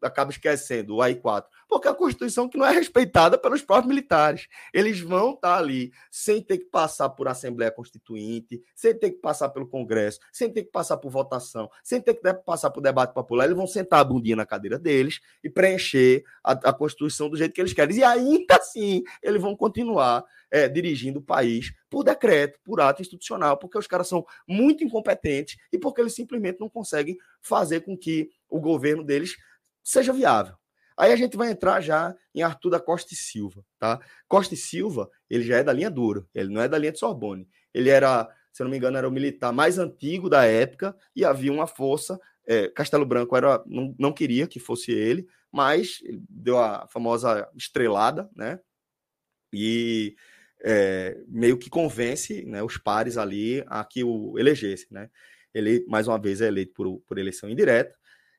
acaba 0.00 0.30
esquecendo 0.30 0.96
o 0.96 0.98
AI4, 0.98 1.44
porque 1.68 1.88
a 1.88 1.94
Constituição 1.94 2.48
que 2.48 2.58
não 2.58 2.66
é 2.66 2.72
respeitada 2.72 3.38
pelos 3.38 3.62
próprios 3.62 3.88
militares. 3.88 4.46
Eles 4.72 5.00
vão 5.00 5.34
estar 5.34 5.56
ali 5.56 5.92
sem 6.10 6.42
ter 6.42 6.58
que 6.58 6.66
passar 6.66 7.08
por 7.10 7.28
Assembleia 7.28 7.70
Constituinte, 7.70 8.62
sem 8.74 8.98
ter 8.98 9.10
que 9.10 9.20
passar 9.20 9.48
pelo 9.50 9.66
Congresso, 9.66 10.20
sem 10.32 10.52
ter 10.52 10.64
que 10.64 10.70
passar 10.70 10.96
por 10.96 11.10
votação, 11.10 11.68
sem 11.82 12.00
ter 12.00 12.14
que 12.14 12.34
passar 12.44 12.70
por 12.70 12.80
debate 12.80 13.14
popular. 13.14 13.44
Eles 13.44 13.56
vão 13.56 13.66
sentar 13.66 14.00
a 14.00 14.04
bundinha 14.04 14.36
na 14.36 14.46
cadeira 14.46 14.78
deles 14.78 15.20
e 15.42 15.48
preencher 15.48 16.24
a, 16.42 16.52
a 16.52 16.72
Constituição 16.72 17.28
do 17.28 17.36
jeito 17.36 17.54
que 17.54 17.60
eles 17.60 17.72
querem. 17.72 17.96
E 17.96 18.04
ainda 18.04 18.56
assim, 18.56 19.02
eles 19.22 19.40
vão 19.40 19.56
continuar 19.56 20.24
é, 20.50 20.68
dirigindo 20.68 21.18
o 21.18 21.22
país 21.22 21.72
por 21.88 22.04
decreto, 22.04 22.58
por 22.64 22.80
ato 22.80 23.02
institucional, 23.02 23.58
porque 23.58 23.76
os 23.76 23.86
caras 23.86 24.08
são 24.08 24.24
muito 24.46 24.82
incompetentes 24.82 25.58
e 25.70 25.78
porque 25.78 26.00
eles 26.00 26.14
simplesmente 26.14 26.58
não 26.58 26.68
conseguem 26.68 27.18
fazer 27.40 27.80
com 27.80 27.96
que 27.96 28.30
o 28.48 28.60
governo 28.60 29.04
deles 29.04 29.36
seja 29.82 30.12
viável. 30.12 30.54
Aí 30.96 31.12
a 31.12 31.16
gente 31.16 31.36
vai 31.36 31.50
entrar 31.50 31.80
já 31.80 32.14
em 32.34 32.42
Arthur 32.42 32.70
da 32.70 32.80
Costa 32.80 33.14
e 33.14 33.16
Silva, 33.16 33.64
tá? 33.78 34.00
Costa 34.28 34.54
e 34.54 34.56
Silva, 34.56 35.10
ele 35.28 35.42
já 35.42 35.56
é 35.56 35.64
da 35.64 35.72
linha 35.72 35.90
dura, 35.90 36.26
ele 36.34 36.52
não 36.52 36.60
é 36.60 36.68
da 36.68 36.78
linha 36.78 36.92
de 36.92 36.98
Sorbonne. 36.98 37.48
Ele 37.72 37.88
era, 37.88 38.28
se 38.52 38.62
eu 38.62 38.64
não 38.64 38.70
me 38.70 38.76
engano, 38.76 38.98
era 38.98 39.08
o 39.08 39.12
militar 39.12 39.52
mais 39.52 39.78
antigo 39.78 40.28
da 40.28 40.44
época 40.44 40.94
e 41.16 41.24
havia 41.24 41.52
uma 41.52 41.66
força 41.66 42.20
é, 42.46 42.68
Castelo 42.68 43.06
Branco 43.06 43.36
era, 43.36 43.62
não, 43.66 43.94
não 43.98 44.12
queria 44.12 44.46
que 44.46 44.58
fosse 44.58 44.92
ele, 44.92 45.26
mas 45.50 46.02
deu 46.28 46.58
a 46.58 46.86
famosa 46.88 47.48
estrelada, 47.56 48.28
né? 48.34 48.58
E 49.52 50.16
é, 50.64 51.18
meio 51.28 51.58
que 51.58 51.70
convence 51.70 52.44
né, 52.44 52.62
os 52.62 52.78
pares 52.78 53.16
ali 53.16 53.62
a 53.66 53.84
que 53.84 54.02
o 54.02 54.38
elegesse, 54.38 54.86
né? 54.90 55.10
Ele, 55.54 55.84
mais 55.86 56.08
uma 56.08 56.18
vez, 56.18 56.40
é 56.40 56.46
eleito 56.46 56.72
por, 56.72 57.00
por 57.00 57.18
eleição 57.18 57.48
indireta, 57.48 57.94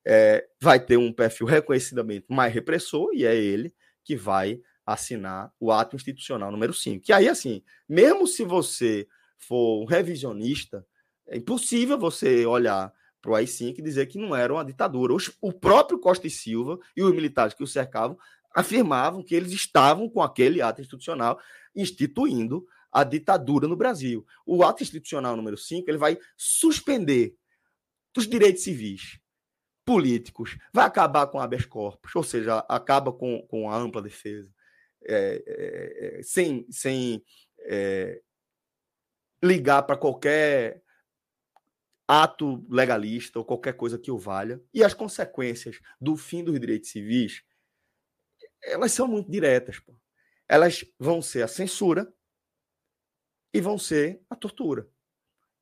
é, 0.06 0.46
vai 0.62 0.80
ter 0.80 0.98
um 0.98 1.12
perfil 1.12 1.48
reconhecidamente 1.48 2.26
mais 2.30 2.54
repressor, 2.54 3.10
e 3.14 3.26
é 3.26 3.36
ele 3.36 3.74
que 4.04 4.16
vai 4.16 4.60
assinar 4.86 5.52
o 5.60 5.72
ato 5.72 5.96
institucional 5.96 6.52
número 6.52 6.74
5. 6.74 7.06
Que 7.06 7.14
aí, 7.14 7.30
assim, 7.30 7.64
mesmo 7.88 8.28
se 8.28 8.44
você 8.44 9.08
for 9.38 9.82
um 9.82 9.86
revisionista, 9.86 10.86
é 11.28 11.38
impossível 11.38 11.98
você 11.98 12.46
olhar 12.46 12.94
para 13.22 13.32
o 13.32 13.36
AI-5 13.36 13.80
e 13.80 13.82
dizer 13.82 14.06
que 14.08 14.18
não 14.18 14.36
era 14.36 14.54
uma 14.54 14.66
ditadura. 14.66 15.14
O 15.42 15.54
próprio 15.54 15.98
Costa 15.98 16.28
e 16.28 16.30
Silva 16.30 16.78
e 16.96 17.02
os 17.02 17.14
militares 17.14 17.54
que 17.54 17.64
o 17.64 17.68
cercavam 17.68 18.18
afirmavam 18.54 19.24
que 19.24 19.34
eles 19.34 19.52
estavam 19.52 20.10
com 20.10 20.22
aquele 20.22 20.62
ato 20.62 20.82
institucional 20.82 21.40
instituindo 21.76 22.68
a 22.92 23.04
ditadura 23.04 23.68
no 23.68 23.76
Brasil. 23.76 24.26
O 24.46 24.64
ato 24.64 24.84
institucional 24.84 25.36
número 25.36 25.58
5 25.58 25.90
ele 25.90 25.98
vai 25.98 26.18
suspender 26.38 27.36
os 28.16 28.28
direitos 28.28 28.64
civis, 28.64 29.20
políticos, 29.86 30.58
vai 30.74 30.86
acabar 30.86 31.28
com 31.28 31.40
habeas 31.40 31.66
corpus, 31.66 32.16
ou 32.16 32.24
seja, 32.24 32.60
acaba 32.70 33.12
com, 33.12 33.46
com 33.48 33.70
a 33.70 33.76
ampla 33.76 34.02
defesa, 34.02 34.54
é, 35.06 35.44
é, 35.46 36.20
é 36.20 36.24
sem, 36.24 36.66
sem 36.70 37.24
é, 37.60 38.22
ligar 39.44 39.84
para 39.84 39.98
qualquer 39.98 40.82
ato 42.08 42.66
legalista 42.70 43.40
ou 43.40 43.46
qualquer 43.46 43.74
coisa 43.74 43.98
que 43.98 44.12
o 44.12 44.18
valha. 44.18 44.62
E 44.74 44.84
as 44.84 44.94
consequências 44.94 45.80
do 46.00 46.16
fim 46.16 46.44
dos 46.44 46.60
direitos 46.60 46.90
civis, 46.90 47.44
elas 48.62 48.92
são 48.92 49.08
muito 49.08 49.30
diretas. 49.30 49.80
Pô. 49.80 49.98
Elas 50.48 50.86
vão 51.00 51.22
ser 51.22 51.44
a 51.44 51.48
censura 51.48 52.14
e 53.54 53.62
vão 53.62 53.78
ser 53.78 54.22
a 54.30 54.36
tortura. 54.36 54.90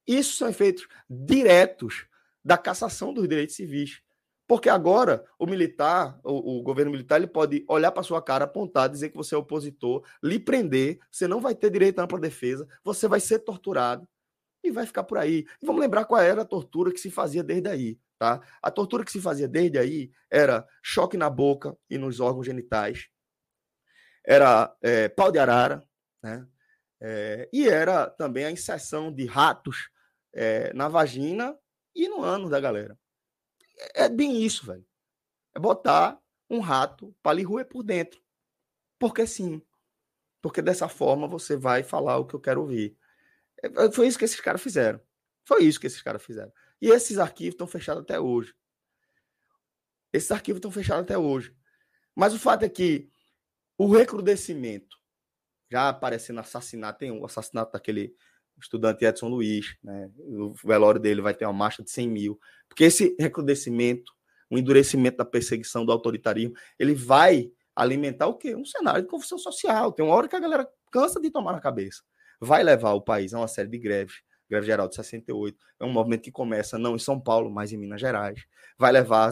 Isso 0.05 0.35
são 0.35 0.49
efeitos 0.49 0.87
diretos 1.09 2.07
da 2.43 2.57
cassação 2.57 3.13
dos 3.13 3.27
direitos 3.27 3.55
civis. 3.55 4.01
Porque 4.51 4.67
agora 4.67 5.23
o 5.39 5.47
militar, 5.47 6.19
o, 6.25 6.59
o 6.59 6.61
governo 6.61 6.91
militar, 6.91 7.15
ele 7.15 7.27
pode 7.27 7.63
olhar 7.69 7.89
para 7.89 8.03
sua 8.03 8.21
cara, 8.21 8.43
apontar, 8.43 8.89
dizer 8.89 9.07
que 9.07 9.15
você 9.15 9.33
é 9.33 9.37
opositor, 9.37 10.05
lhe 10.21 10.37
prender, 10.37 10.99
você 11.09 11.25
não 11.25 11.39
vai 11.39 11.55
ter 11.55 11.69
direito 11.69 11.99
à 11.99 12.03
ampla 12.03 12.19
defesa, 12.19 12.67
você 12.83 13.07
vai 13.07 13.21
ser 13.21 13.39
torturado 13.39 14.05
e 14.61 14.69
vai 14.69 14.85
ficar 14.85 15.05
por 15.05 15.17
aí. 15.17 15.45
E 15.61 15.65
vamos 15.65 15.79
lembrar 15.79 16.03
qual 16.03 16.19
era 16.19 16.41
a 16.41 16.45
tortura 16.45 16.91
que 16.91 16.99
se 16.99 17.09
fazia 17.09 17.41
desde 17.41 17.69
aí, 17.69 17.97
tá? 18.19 18.41
A 18.61 18.69
tortura 18.69 19.05
que 19.05 19.11
se 19.13 19.21
fazia 19.21 19.47
desde 19.47 19.79
aí 19.79 20.11
era 20.29 20.67
choque 20.83 21.15
na 21.15 21.29
boca 21.29 21.73
e 21.89 21.97
nos 21.97 22.19
órgãos 22.19 22.45
genitais, 22.45 23.07
era 24.27 24.75
é, 24.81 25.07
pau 25.07 25.31
de 25.31 25.39
arara, 25.39 25.81
né? 26.21 26.45
É, 26.99 27.47
e 27.53 27.69
era 27.69 28.09
também 28.09 28.43
a 28.43 28.51
inserção 28.51 29.13
de 29.13 29.25
ratos 29.25 29.89
é, 30.33 30.73
na 30.73 30.89
vagina 30.89 31.57
e 31.95 32.09
no 32.09 32.21
ânus 32.21 32.49
da 32.49 32.59
galera 32.59 32.99
é 33.93 34.09
bem 34.09 34.43
isso, 34.43 34.65
velho. 34.65 34.85
É 35.55 35.59
botar 35.59 36.19
um 36.49 36.59
rato 36.59 37.15
para 37.21 37.33
lhe 37.33 37.43
roer 37.43 37.65
por 37.65 37.83
dentro. 37.83 38.21
Porque 38.99 39.25
sim. 39.25 39.61
Porque 40.41 40.61
dessa 40.61 40.87
forma 40.87 41.27
você 41.27 41.55
vai 41.55 41.83
falar 41.83 42.17
o 42.17 42.25
que 42.25 42.33
eu 42.33 42.39
quero 42.39 42.61
ouvir. 42.61 42.97
É, 43.63 43.85
é, 43.85 43.91
foi 43.91 44.07
isso 44.07 44.17
que 44.17 44.25
esses 44.25 44.39
caras 44.39 44.61
fizeram. 44.61 44.99
Foi 45.45 45.63
isso 45.63 45.79
que 45.79 45.87
esses 45.87 46.01
caras 46.01 46.23
fizeram. 46.23 46.51
E 46.81 46.89
esses 46.89 47.17
arquivos 47.17 47.53
estão 47.53 47.67
fechados 47.67 48.03
até 48.03 48.19
hoje. 48.19 48.53
Esses 50.13 50.31
arquivos 50.31 50.57
estão 50.57 50.71
fechados 50.71 51.03
até 51.03 51.17
hoje. 51.17 51.55
Mas 52.15 52.33
o 52.33 52.39
fato 52.39 52.63
é 52.63 52.69
que 52.69 53.09
o 53.77 53.91
recrudescimento, 53.91 54.97
já 55.71 55.89
aparecendo 55.89 56.39
assassinato, 56.39 56.99
tem 56.99 57.11
o 57.11 57.21
um 57.21 57.25
assassinato 57.25 57.71
daquele 57.71 58.15
estudante 58.61 59.05
Edson 59.05 59.27
Luiz, 59.27 59.75
né? 59.83 60.09
o 60.17 60.53
velório 60.63 60.99
dele 60.99 61.21
vai 61.21 61.33
ter 61.33 61.45
uma 61.45 61.53
marcha 61.53 61.83
de 61.83 61.91
100 61.91 62.07
mil. 62.07 62.39
Porque 62.67 62.85
esse 62.85 63.15
recrudescimento, 63.19 64.11
o 64.49 64.57
endurecimento 64.57 65.17
da 65.17 65.25
perseguição 65.25 65.85
do 65.85 65.91
autoritarismo, 65.91 66.53
ele 66.79 66.93
vai 66.93 67.51
alimentar 67.75 68.27
o 68.27 68.35
quê? 68.35 68.55
Um 68.55 68.65
cenário 68.65 69.01
de 69.01 69.07
confusão 69.07 69.37
social. 69.37 69.91
Tem 69.91 70.05
uma 70.05 70.15
hora 70.15 70.27
que 70.27 70.35
a 70.35 70.39
galera 70.39 70.67
cansa 70.91 71.19
de 71.19 71.31
tomar 71.31 71.53
na 71.53 71.59
cabeça. 71.59 72.01
Vai 72.39 72.63
levar 72.63 72.93
o 72.93 73.01
país 73.01 73.33
a 73.33 73.39
uma 73.39 73.47
série 73.47 73.69
de 73.69 73.77
greves. 73.77 74.21
Greve 74.51 74.65
Geral 74.65 74.89
de 74.89 74.95
68 74.95 75.57
é 75.79 75.85
um 75.85 75.91
movimento 75.91 76.23
que 76.23 76.31
começa 76.31 76.77
não 76.77 76.95
em 76.95 76.99
São 76.99 77.17
Paulo, 77.17 77.49
mas 77.49 77.71
em 77.71 77.77
Minas 77.77 78.01
Gerais. 78.01 78.43
Vai 78.77 78.91
levar 78.91 79.31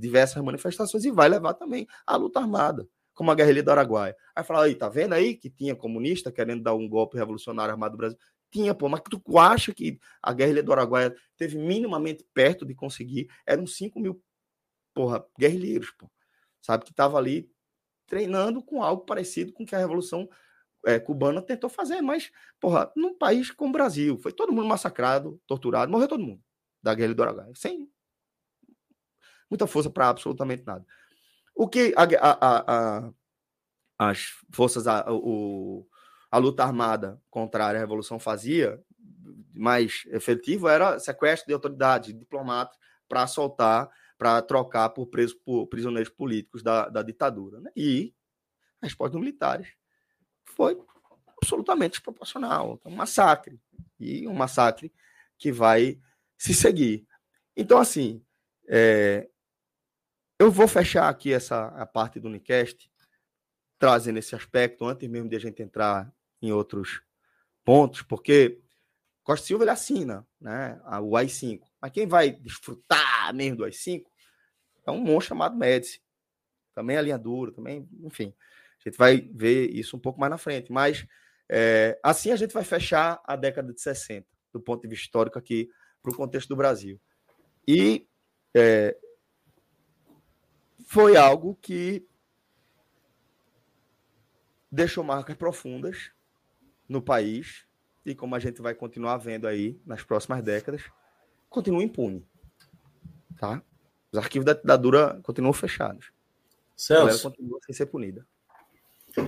diversas 0.00 0.42
manifestações 0.42 1.04
e 1.04 1.12
vai 1.12 1.28
levar 1.28 1.54
também 1.54 1.86
a 2.04 2.16
luta 2.16 2.40
armada, 2.40 2.84
como 3.14 3.30
a 3.30 3.36
guerrilha 3.36 3.62
do 3.62 3.70
Araguaia. 3.70 4.16
Aí 4.34 4.42
fala 4.42 4.64
aí, 4.64 4.74
tá 4.74 4.88
vendo 4.88 5.12
aí 5.12 5.36
que 5.36 5.48
tinha 5.48 5.76
comunista 5.76 6.32
querendo 6.32 6.64
dar 6.64 6.74
um 6.74 6.88
golpe 6.88 7.16
revolucionário 7.16 7.70
armado 7.70 7.92
no 7.92 7.98
Brasil? 7.98 8.18
Tinha, 8.50 8.74
pô, 8.74 8.88
mas 8.88 9.02
tu 9.02 9.38
acha 9.38 9.74
que 9.74 9.98
a 10.22 10.32
guerrilha 10.32 10.62
do 10.62 10.72
Araguaia 10.72 11.14
teve 11.36 11.58
minimamente 11.58 12.24
perto 12.32 12.64
de 12.64 12.74
conseguir? 12.74 13.28
Eram 13.46 13.66
5 13.66 14.00
mil, 14.00 14.22
porra, 14.94 15.24
guerrilheiros, 15.38 15.90
pô, 15.92 16.10
sabe, 16.62 16.84
que 16.84 16.94
tava 16.94 17.18
ali 17.18 17.50
treinando 18.06 18.62
com 18.62 18.82
algo 18.82 19.04
parecido 19.04 19.52
com 19.52 19.66
que 19.66 19.74
a 19.74 19.78
Revolução 19.78 20.28
é, 20.86 20.98
Cubana 20.98 21.42
tentou 21.42 21.68
fazer, 21.68 22.00
mas, 22.00 22.30
porra, 22.60 22.90
num 22.96 23.16
país 23.16 23.50
como 23.50 23.70
o 23.70 23.72
Brasil, 23.72 24.18
foi 24.18 24.32
todo 24.32 24.52
mundo 24.52 24.66
massacrado, 24.66 25.40
torturado, 25.46 25.90
morreu 25.92 26.08
todo 26.08 26.24
mundo 26.24 26.42
da 26.82 26.94
guerrilha 26.94 27.14
do 27.14 27.22
Araguaia, 27.22 27.52
sem 27.54 27.90
muita 29.50 29.66
força 29.66 29.90
para 29.90 30.08
absolutamente 30.08 30.64
nada. 30.64 30.84
O 31.54 31.68
que 31.68 31.92
a, 31.96 32.04
a, 32.04 33.06
a, 33.06 33.12
as 33.98 34.30
forças, 34.52 34.84
o, 35.08 35.86
a 36.30 36.38
luta 36.38 36.62
armada 36.62 37.20
contrária 37.30 37.78
à 37.78 37.80
revolução 37.80 38.18
fazia, 38.18 38.82
mais 39.54 40.04
efetivo, 40.08 40.68
era 40.68 40.98
sequestro 40.98 41.46
de 41.48 41.54
autoridades, 41.54 42.12
de 42.12 42.18
diplomatas, 42.18 42.76
para 43.08 43.26
soltar, 43.26 43.88
para 44.16 44.40
trocar 44.42 44.90
por, 44.90 45.06
presos, 45.06 45.34
por 45.44 45.66
prisioneiros 45.66 46.10
políticos 46.10 46.62
da, 46.62 46.88
da 46.88 47.02
ditadura. 47.02 47.60
Né? 47.60 47.70
E 47.74 48.14
a 48.80 48.86
resposta 48.86 49.12
dos 49.12 49.20
militares 49.20 49.68
foi 50.44 50.78
absolutamente 51.40 51.92
desproporcional. 51.92 52.80
Um 52.84 52.94
massacre. 52.94 53.58
E 53.98 54.28
um 54.28 54.34
massacre 54.34 54.92
que 55.38 55.50
vai 55.50 55.98
se 56.36 56.52
seguir. 56.52 57.06
Então, 57.56 57.78
assim, 57.78 58.22
é, 58.68 59.28
eu 60.38 60.50
vou 60.50 60.68
fechar 60.68 61.08
aqui 61.08 61.32
essa 61.32 61.66
a 61.68 61.86
parte 61.86 62.20
do 62.20 62.28
Unicast, 62.28 62.90
trazendo 63.78 64.18
esse 64.18 64.34
aspecto, 64.34 64.84
antes 64.84 65.08
mesmo 65.08 65.28
de 65.28 65.36
a 65.36 65.40
gente 65.40 65.62
entrar 65.62 66.12
em 66.40 66.52
outros 66.52 67.02
pontos, 67.64 68.02
porque 68.02 68.60
Costa 69.22 69.46
Silva 69.46 69.64
ele 69.64 69.70
assina 69.70 70.26
né, 70.40 70.80
o 71.02 71.16
AI-5. 71.16 71.60
Mas 71.80 71.92
quem 71.92 72.06
vai 72.06 72.30
desfrutar 72.30 73.34
mesmo 73.34 73.58
do 73.58 73.64
AI-5 73.64 74.04
é 74.86 74.90
um 74.90 75.00
monstro 75.00 75.28
chamado 75.28 75.56
Médici. 75.56 76.00
Também 76.74 76.96
a 76.96 77.02
linha 77.02 77.18
dura, 77.18 77.52
também, 77.52 77.88
enfim. 78.02 78.34
A 78.80 78.88
gente 78.88 78.96
vai 78.96 79.20
ver 79.20 79.70
isso 79.70 79.96
um 79.96 80.00
pouco 80.00 80.18
mais 80.18 80.30
na 80.30 80.38
frente. 80.38 80.72
Mas 80.72 81.06
é, 81.48 81.98
assim 82.02 82.30
a 82.30 82.36
gente 82.36 82.54
vai 82.54 82.64
fechar 82.64 83.20
a 83.24 83.36
década 83.36 83.72
de 83.72 83.80
60, 83.80 84.26
do 84.52 84.60
ponto 84.60 84.82
de 84.82 84.88
vista 84.88 85.04
histórico 85.04 85.38
aqui, 85.38 85.68
para 86.02 86.12
o 86.12 86.16
contexto 86.16 86.48
do 86.48 86.56
Brasil. 86.56 87.00
E 87.66 88.08
é, 88.56 88.96
foi 90.86 91.16
algo 91.16 91.54
que 91.56 92.08
deixou 94.70 95.04
marcas 95.04 95.36
profundas 95.36 96.12
no 96.88 97.02
país 97.02 97.66
e 98.04 98.14
como 98.14 98.34
a 98.34 98.38
gente 98.38 98.62
vai 98.62 98.74
continuar 98.74 99.18
vendo 99.18 99.46
aí 99.46 99.78
nas 99.84 100.02
próximas 100.02 100.42
décadas, 100.42 100.82
continua 101.48 101.82
impune. 101.82 102.26
Tá? 103.38 103.62
Os 104.10 104.18
arquivos 104.18 104.46
da 104.46 104.54
ditadura 104.54 105.20
continuam 105.22 105.52
fechados. 105.52 106.10
Celso. 106.74 107.26
A 107.26 107.30
continua 107.30 107.58
sem 107.66 107.74
ser 107.74 107.86
punida. 107.86 108.26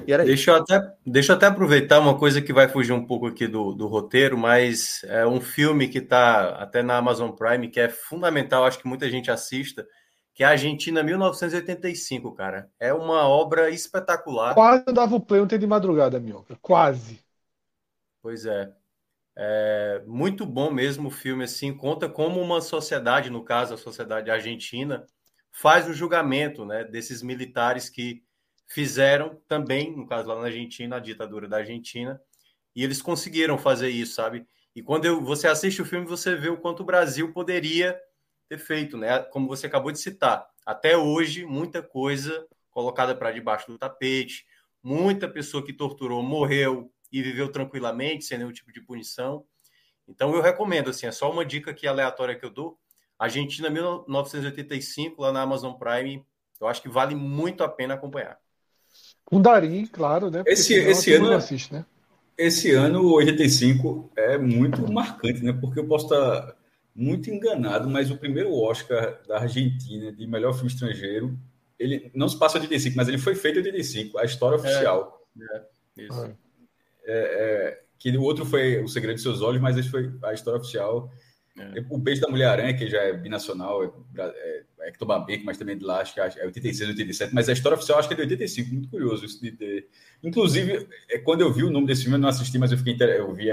deixa, 0.07 0.53
eu 0.53 0.57
até, 0.57 0.95
deixa 1.05 1.33
eu 1.33 1.37
até 1.37 1.47
aproveitar 1.47 2.01
uma 2.01 2.17
coisa 2.17 2.41
que 2.41 2.53
vai 2.53 2.69
fugir 2.69 2.93
um 2.93 3.05
pouco 3.05 3.27
aqui 3.27 3.47
do, 3.47 3.73
do 3.73 3.87
roteiro, 3.87 4.39
mas 4.39 5.03
é 5.05 5.27
um 5.27 5.41
filme 5.41 5.89
que 5.89 5.99
está 5.99 6.51
até 6.57 6.83
na 6.83 6.97
Amazon 6.97 7.31
Prime, 7.31 7.69
que 7.69 7.81
é 7.81 7.89
fundamental, 7.89 8.65
acho 8.65 8.79
que 8.79 8.89
muita 8.89 9.11
gente 9.11 9.31
assista, 9.31 9.87
que 10.33 10.43
é 10.43 10.47
a 10.47 10.51
Argentina 10.51 11.03
1985, 11.03 12.33
cara. 12.33 12.71
É 12.79 12.95
uma 12.95 13.29
obra 13.29 13.69
espetacular. 13.69 14.55
Quase 14.55 14.85
dava 14.87 15.17
o 15.17 15.21
play 15.21 15.41
ontem 15.41 15.59
de 15.59 15.67
madrugada, 15.67 16.19
Minhoca. 16.19 16.57
Quase. 16.63 17.21
Pois 18.23 18.45
é. 18.47 18.73
É 19.37 20.03
muito 20.07 20.47
bom 20.47 20.71
mesmo 20.71 21.09
o 21.09 21.11
filme, 21.11 21.45
assim, 21.45 21.75
conta 21.77 22.09
como 22.09 22.41
uma 22.41 22.61
sociedade, 22.61 23.31
no 23.31 23.45
caso 23.45 23.75
a 23.75 23.79
sociedade 23.79 24.31
argentina, 24.31 25.07
faz 25.53 25.89
o 25.89 25.95
julgamento 25.95 26.65
né, 26.65 26.85
desses 26.85 27.23
militares 27.23 27.89
que 27.89 28.23
fizeram 28.69 29.41
também, 29.49 29.97
no 29.97 30.07
caso 30.07 30.29
lá 30.29 30.37
na 30.37 30.47
Argentina, 30.47 30.97
a 30.97 31.01
ditadura 31.01 31.49
da 31.49 31.59
Argentina, 31.59 32.21
e 32.77 32.85
eles 32.85 33.03
conseguiram 33.03 33.59
fazer 33.59 33.91
isso, 33.91 34.15
sabe? 34.15 34.47
E 34.75 34.83
quando 34.83 35.07
eu, 35.07 35.21
você 35.23 35.49
assiste 35.49 35.83
o 35.83 35.85
filme, 35.87 36.07
você 36.07 36.37
vê 36.37 36.49
o 36.49 36.59
quanto 36.59 36.81
o 36.83 36.87
Brasil 36.87 37.33
poderia 37.33 37.99
ter 38.49 38.59
feito, 38.59 38.97
né? 38.97 39.21
Como 39.25 39.49
você 39.49 39.67
acabou 39.67 39.93
de 39.93 39.99
citar, 39.99 40.47
até 40.67 40.97
hoje 40.97 41.45
muita 41.47 41.83
coisa 41.83 42.47
colocada 42.71 43.15
para 43.15 43.33
debaixo 43.33 43.71
do 43.71 43.79
tapete, 43.79 44.47
muita 44.83 45.29
pessoa 45.29 45.65
que 45.65 45.73
torturou 45.73 46.23
morreu 46.23 46.93
e 47.13 47.23
viveu 47.23 47.51
tranquilamente 47.51 48.25
sem 48.25 48.39
nenhum 48.39 48.53
tipo 48.53 48.73
de 48.73 48.81
punição. 48.81 49.45
Então 50.09 50.35
eu 50.35 50.43
recomendo 50.43 50.91
assim, 50.91 51.07
é 51.07 51.13
só 51.13 51.31
uma 51.31 51.45
dica 51.45 51.71
aqui 51.71 51.87
aleatória 51.87 52.35
que 52.35 52.45
eu 52.45 52.51
dou. 52.51 52.79
Argentina 53.19 53.69
1985 53.69 55.21
lá 55.21 55.33
na 55.33 55.43
Amazon 55.43 55.75
Prime, 55.75 56.25
eu 56.61 56.67
acho 56.67 56.81
que 56.83 56.89
vale 56.89 57.15
muito 57.15 57.63
a 57.63 57.69
pena 57.69 57.95
acompanhar. 57.95 58.39
Com 59.25 59.41
Darim, 59.41 59.87
claro, 59.87 60.31
né? 60.31 60.43
esse 60.47 60.75
esse 60.75 61.13
ano 61.15 61.33
assiste, 61.33 61.73
né? 61.73 61.85
Esse 62.37 62.73
ano 62.73 63.13
85 63.13 64.11
é 64.17 64.39
muito 64.39 64.91
marcante, 64.91 65.45
né? 65.45 65.53
Porque 65.53 65.79
eu 65.79 65.87
posso 65.87 66.07
estar 66.07 66.57
muito 66.95 67.31
enganado, 67.31 67.89
mas 67.89 68.11
o 68.11 68.17
primeiro 68.17 68.53
Oscar 68.53 69.21
da 69.29 69.41
Argentina 69.41 70.11
de 70.11 70.27
melhor 70.27 70.55
filme 70.55 70.69
estrangeiro, 70.69 71.39
ele 71.79 72.11
não 72.15 72.29
se 72.29 72.39
passa 72.39 72.59
de 72.59 72.65
85, 72.65 72.97
mas 72.97 73.09
ele 73.09 73.19
foi 73.19 73.35
feito 73.35 73.57
em 73.57 73.63
85, 73.63 74.19
a 74.19 74.25
história 74.25 74.59
oficial. 74.59 75.27
É, 75.39 75.57
é 75.99 76.05
isso. 76.05 76.25
É, 76.25 76.35
é, 77.05 77.81
que 77.99 78.17
o 78.17 78.23
outro 78.23 78.47
foi 78.47 78.83
O 78.83 78.89
Segredo 78.89 79.17
de 79.17 79.23
Seus 79.23 79.43
Olhos, 79.43 79.61
mas 79.61 79.77
esse 79.77 79.91
foi 79.91 80.11
a 80.23 80.33
história 80.33 80.59
oficial. 80.59 81.11
É. 81.59 81.85
O 81.91 81.99
Beijo 81.99 82.21
da 82.21 82.29
Mulher-Aranha, 82.29 82.75
que 82.75 82.89
já 82.89 83.03
é 83.03 83.13
binacional, 83.13 83.85
é, 83.85 83.91
é, 84.19 84.65
é 84.81 84.89
Hector 84.89 85.07
mas 85.45 85.59
também 85.59 85.77
de 85.77 85.85
lá, 85.85 86.01
acho 86.01 86.15
que 86.15 86.21
é 86.21 86.47
86, 86.47 86.91
87, 86.91 87.35
mas 87.35 87.49
a 87.49 87.53
história 87.53 87.77
oficial 87.77 87.99
acho 87.99 88.09
que 88.09 88.15
é 88.15 88.17
de 88.17 88.23
85, 88.23 88.73
muito 88.73 88.89
curioso 88.89 89.25
isso 89.27 89.43
de 89.43 89.53
ter. 89.53 89.89
Inclusive, 90.23 90.89
é, 91.11 91.19
quando 91.19 91.43
eu 91.43 91.53
vi 91.53 91.63
o 91.65 91.71
nome 91.71 91.87
desse 91.87 92.03
filme, 92.03 92.17
eu 92.17 92.21
não 92.21 92.29
assisti, 92.29 92.59
mas 92.59 92.73
eu 92.73 92.79
fiquei 92.79 92.97
eu 93.01 93.33
vi 93.35 93.49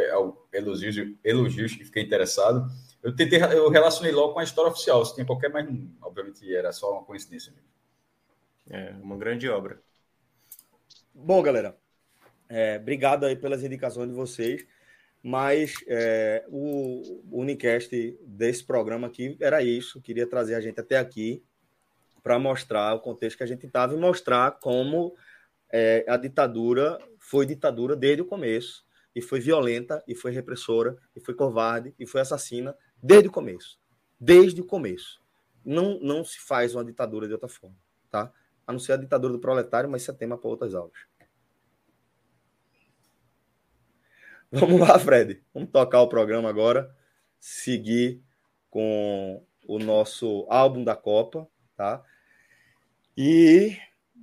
elogios, 0.53 0.95
elogios 1.23 1.73
e 1.73 1.83
fiquei 1.83 2.03
interessado. 2.03 2.71
Eu 3.03 3.15
tentei, 3.15 3.41
eu 3.41 3.69
relacionei 3.69 4.11
logo 4.11 4.33
com 4.33 4.39
a 4.39 4.43
história 4.43 4.71
oficial, 4.71 5.03
se 5.05 5.13
tinha 5.13 5.25
qualquer, 5.25 5.49
mas 5.49 5.67
obviamente 6.01 6.53
era 6.53 6.71
só 6.71 6.93
uma 6.93 7.03
coincidência. 7.03 7.53
É, 8.69 8.93
uma 9.01 9.17
grande 9.17 9.49
obra. 9.49 9.81
Bom, 11.13 11.41
galera, 11.41 11.77
é, 12.49 12.77
obrigado 12.77 13.25
aí 13.25 13.35
pelas 13.35 13.63
indicações 13.63 14.09
de 14.09 14.15
vocês. 14.15 14.65
Mas 15.23 15.75
é, 15.87 16.45
o, 16.47 17.21
Unicast 17.31 18.17
desse 18.21 18.63
programa 18.63 19.07
aqui 19.07 19.35
era 19.41 19.61
isso. 19.63 20.01
Queria 20.01 20.27
trazer 20.27 20.55
a 20.55 20.61
gente 20.61 20.79
até 20.79 20.97
aqui 20.97 21.43
para 22.23 22.37
mostrar 22.39 22.93
o 22.93 22.99
contexto 22.99 23.37
que 23.37 23.43
a 23.43 23.47
gente 23.47 23.65
estava 23.65 23.93
e 23.93 23.97
mostrar 23.97 24.51
como 24.59 25.15
é, 25.71 26.05
a 26.07 26.17
ditadura 26.17 26.97
foi 27.19 27.45
ditadura 27.45 27.95
desde 27.95 28.21
o 28.21 28.25
começo. 28.25 28.85
E 29.15 29.21
foi 29.21 29.39
violenta, 29.39 30.03
e 30.07 30.13
foi 30.13 30.31
repressora, 30.31 30.95
e 31.15 31.19
foi 31.19 31.33
covarde, 31.33 31.93
e 31.97 32.05
foi 32.05 32.21
assassina 32.21 32.75
desde 33.01 33.27
o 33.27 33.31
começo. 33.31 33.79
Desde 34.19 34.61
o 34.61 34.65
começo. 34.65 35.19
Não, 35.65 35.99
não 35.99 36.23
se 36.23 36.39
faz 36.39 36.75
uma 36.75 36.85
ditadura 36.85 37.27
de 37.27 37.33
outra 37.33 37.49
forma, 37.49 37.75
tá? 38.11 38.31
A 38.65 38.71
não 38.71 38.79
ser 38.79 38.93
a 38.93 38.97
ditadura 38.97 39.33
do 39.33 39.39
proletário, 39.39 39.89
mas 39.89 40.03
isso 40.03 40.11
é 40.11 40.13
tema 40.13 40.37
para 40.37 40.49
outras 40.49 40.75
aulas. 40.75 40.97
Vamos 44.51 44.79
lá, 44.79 44.97
Fred. 44.97 45.41
Vamos 45.53 45.69
tocar 45.69 46.01
o 46.01 46.07
programa 46.07 46.49
agora. 46.49 46.89
Seguir 47.39 48.23
com 48.69 49.43
o 49.67 49.77
nosso 49.77 50.47
álbum 50.49 50.83
da 50.83 50.95
Copa, 50.95 51.47
tá? 51.75 52.03
E 53.15 53.77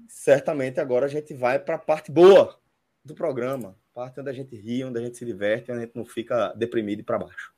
certamente 0.08 0.80
agora 0.80 1.06
a 1.06 1.08
gente 1.08 1.34
vai 1.34 1.58
para 1.58 1.74
a 1.74 1.78
parte 1.78 2.10
boa 2.10 2.58
do 3.04 3.14
programa, 3.14 3.76
parte 3.92 4.18
onde 4.18 4.30
a 4.30 4.32
gente 4.32 4.56
ri, 4.56 4.82
onde 4.82 4.98
a 4.98 5.02
gente 5.02 5.18
se 5.18 5.24
diverte, 5.24 5.70
onde 5.70 5.82
a 5.82 5.84
gente 5.84 5.96
não 5.96 6.04
fica 6.04 6.52
deprimido 6.54 7.00
e 7.00 7.02
para 7.02 7.18
baixo. 7.18 7.52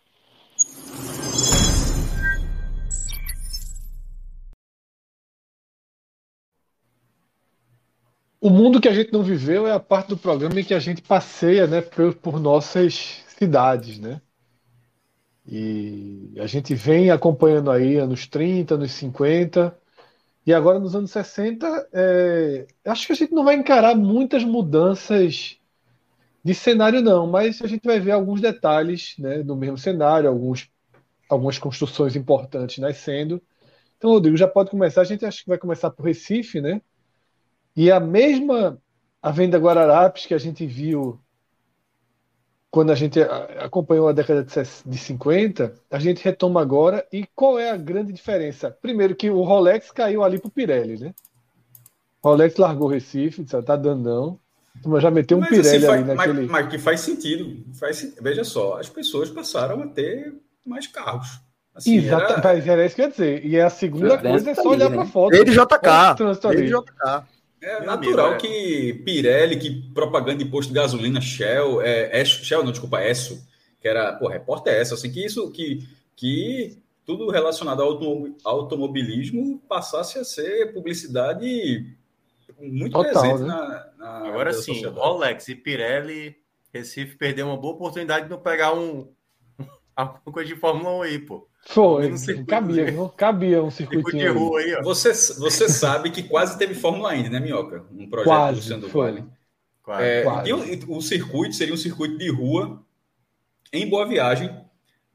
O 8.47 8.51
mundo 8.51 8.81
que 8.81 8.87
a 8.87 8.93
gente 8.93 9.13
não 9.13 9.25
viveu 9.25 9.67
é 9.67 9.73
a 9.73 9.81
parte 9.81 10.07
do 10.07 10.17
programa 10.17 10.61
em 10.61 10.63
que 10.63 10.73
a 10.73 10.79
gente 10.79 11.03
passeia 11.03 11.67
né, 11.67 11.81
por, 11.81 12.15
por 12.15 12.39
nossas 12.39 13.25
cidades, 13.27 13.99
né? 13.99 14.21
E 15.45 16.33
a 16.39 16.47
gente 16.47 16.73
vem 16.73 17.11
acompanhando 17.11 17.73
aí 17.73 17.97
anos 17.97 18.29
30, 18.29 18.77
anos 18.77 18.93
50, 18.93 19.77
e 20.47 20.55
agora 20.55 20.79
nos 20.79 20.95
anos 20.95 21.11
60, 21.11 21.89
é, 21.93 22.69
acho 22.85 23.09
que 23.09 23.15
a 23.15 23.17
gente 23.17 23.35
não 23.35 23.43
vai 23.43 23.57
encarar 23.57 23.97
muitas 23.97 24.45
mudanças 24.45 25.59
de 26.45 26.55
cenário, 26.55 27.03
não, 27.03 27.27
mas 27.27 27.61
a 27.61 27.67
gente 27.67 27.85
vai 27.85 27.99
ver 27.99 28.13
alguns 28.13 28.41
detalhes 28.41 29.17
né, 29.19 29.43
do 29.43 29.57
mesmo 29.57 29.77
cenário, 29.77 30.29
alguns, 30.29 30.71
algumas 31.29 31.59
construções 31.59 32.15
importantes 32.15 32.79
nascendo. 32.79 33.43
Então, 33.99 34.11
Rodrigo, 34.13 34.37
já 34.37 34.47
pode 34.47 34.71
começar. 34.71 35.01
A 35.01 35.05
gente 35.05 35.27
acho 35.27 35.43
que 35.43 35.49
vai 35.49 35.59
começar 35.59 35.91
por 35.91 36.07
Recife, 36.07 36.61
né? 36.61 36.81
E 37.77 37.91
a 37.91 38.01
mesma 38.01 38.81
a 39.27 39.31
venda 39.31 39.59
Guararapes 39.59 40.25
que 40.25 40.35
a 40.35 40.39
gente 40.39 40.65
viu 40.65 41.21
quando 42.71 42.93
a 42.93 42.95
gente 42.95 43.21
acompanhou 43.59 44.07
a 44.07 44.13
década 44.13 44.47
de 44.85 44.99
50, 44.99 45.75
a 45.91 45.99
gente 45.99 46.23
retoma 46.23 46.61
agora. 46.61 47.07
E 47.13 47.27
qual 47.35 47.59
é 47.59 47.71
a 47.71 47.77
grande 47.77 48.13
diferença? 48.13 48.71
Primeiro 48.71 49.17
que 49.17 49.31
o 49.31 49.43
Rolex 49.43 49.91
caiu 49.91 50.23
ali 50.23 50.39
pro 50.39 50.51
Pirelli, 50.51 50.99
né? 50.99 51.15
O 52.23 52.29
Rolex 52.29 52.57
largou 52.57 52.87
o 52.87 52.91
Recife, 52.91 53.43
disse, 53.43 53.63
tá 53.63 53.77
dando 53.77 54.03
não. 54.03 54.41
Mas 54.85 55.03
já 55.03 55.11
meteu 55.11 55.39
um 55.39 55.41
mas, 55.41 55.51
assim, 55.51 55.63
Pirelli 55.63 55.87
assim, 55.87 55.95
ali 55.95 56.05
naquele... 56.05 56.41
Mas, 56.43 56.51
mas, 56.51 56.69
que 56.69 56.79
faz 56.79 57.01
sentido. 57.01 57.65
Faz, 57.81 58.15
veja 58.21 58.45
só, 58.45 58.79
as 58.79 58.89
pessoas 58.91 59.31
passaram 59.31 59.83
a 59.83 59.87
ter 59.87 60.35
mais 60.65 60.87
carros. 60.87 61.41
Assim, 61.75 61.97
Exato, 61.97 62.33
era... 62.33 62.73
era 62.73 62.87
isso 62.87 62.95
que 62.95 63.01
eu 63.01 63.07
ia 63.07 63.11
dizer. 63.11 63.45
E 63.45 63.61
a 63.61 63.71
segunda 63.71 64.19
coisa 64.19 64.51
é 64.51 64.55
só 64.55 64.69
olhar 64.69 64.91
para 64.91 65.03
a 65.03 65.07
foto. 65.07 65.35
Ele 65.35 65.51
JK. 65.51 66.53
Ele 66.53 66.69
JK. 66.69 67.36
É 67.67 67.81
Meu 67.81 67.87
natural 67.87 68.27
amigo, 68.27 68.47
é. 68.47 68.49
que 68.49 68.95
Pirelli, 69.05 69.59
que 69.59 69.91
propaganda 69.93 70.45
de 70.45 70.49
posto 70.49 70.69
de 70.69 70.77
gasolina, 70.77 71.21
Shell, 71.21 71.83
é, 71.83 72.21
é, 72.21 72.25
Shell 72.25 72.63
não, 72.63 72.71
desculpa, 72.71 73.03
Esso, 73.03 73.45
que 73.81 73.89
era, 73.89 74.13
pô, 74.13 74.29
repórter 74.29 74.73
é 74.73 74.81
essa, 74.81 74.95
assim, 74.95 75.11
que 75.11 75.25
isso, 75.25 75.51
que, 75.51 75.81
que 76.15 76.79
tudo 77.05 77.29
relacionado 77.29 77.83
ao 77.83 78.29
automobilismo 78.45 79.61
passasse 79.69 80.17
a 80.17 80.25
ser 80.25 80.73
publicidade 80.73 81.93
muito 82.61 82.93
Total, 82.93 83.13
presente 83.13 83.41
né? 83.41 83.49
na, 83.49 83.91
na, 83.99 84.29
Agora 84.29 84.53
sim, 84.53 84.87
Rolex 84.87 85.49
e 85.49 85.57
Pirelli, 85.57 86.37
Recife 86.73 87.17
perdeu 87.17 87.49
uma 87.49 87.57
boa 87.57 87.75
oportunidade 87.75 88.27
de 88.27 88.31
não 88.31 88.39
pegar 88.39 88.75
um 88.75 89.09
alguma 89.97 90.33
coisa 90.33 90.55
de 90.55 90.61
Fórmula 90.61 90.91
1 90.99 91.03
aí, 91.03 91.19
pô. 91.19 91.49
Foi, 91.69 92.13
cabia, 92.45 92.93
não 92.93 93.09
cabia 93.09 93.63
um 93.63 93.71
circuito 93.71 94.17
de 94.17 94.29
rua 94.29 94.61
aí, 94.61 94.75
ó. 94.75 94.83
Você, 94.83 95.11
você 95.35 95.69
sabe 95.69 96.11
que 96.11 96.23
quase 96.23 96.57
teve 96.57 96.75
Fórmula 96.75 97.17
Indy, 97.17 97.29
né, 97.29 97.41
Minhoca? 97.41 97.85
Um 97.91 98.09
projeto 98.09 98.29
quase, 98.29 98.53
do 98.53 98.57
Luciano 98.57 98.89
foi. 98.89 99.25
Quase, 99.83 100.05
é, 100.05 100.23
quase. 100.23 100.53
o, 100.53 100.97
o, 100.97 101.03
circuito 101.03 101.57
seria 101.57 101.75
um 101.75 101.79
circuito 101.79 102.19
de 102.19 102.31
rua 102.31 102.85
em 103.73 103.89
Boa 103.89 104.07
Viagem, 104.07 104.65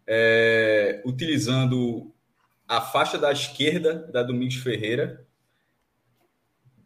é, 0.06 1.02
utilizando 1.06 2.12
a 2.68 2.82
faixa 2.82 3.18
da 3.18 3.32
esquerda 3.32 3.96
da 4.12 4.24
Domingos 4.24 4.56
Ferreira, 4.56 5.26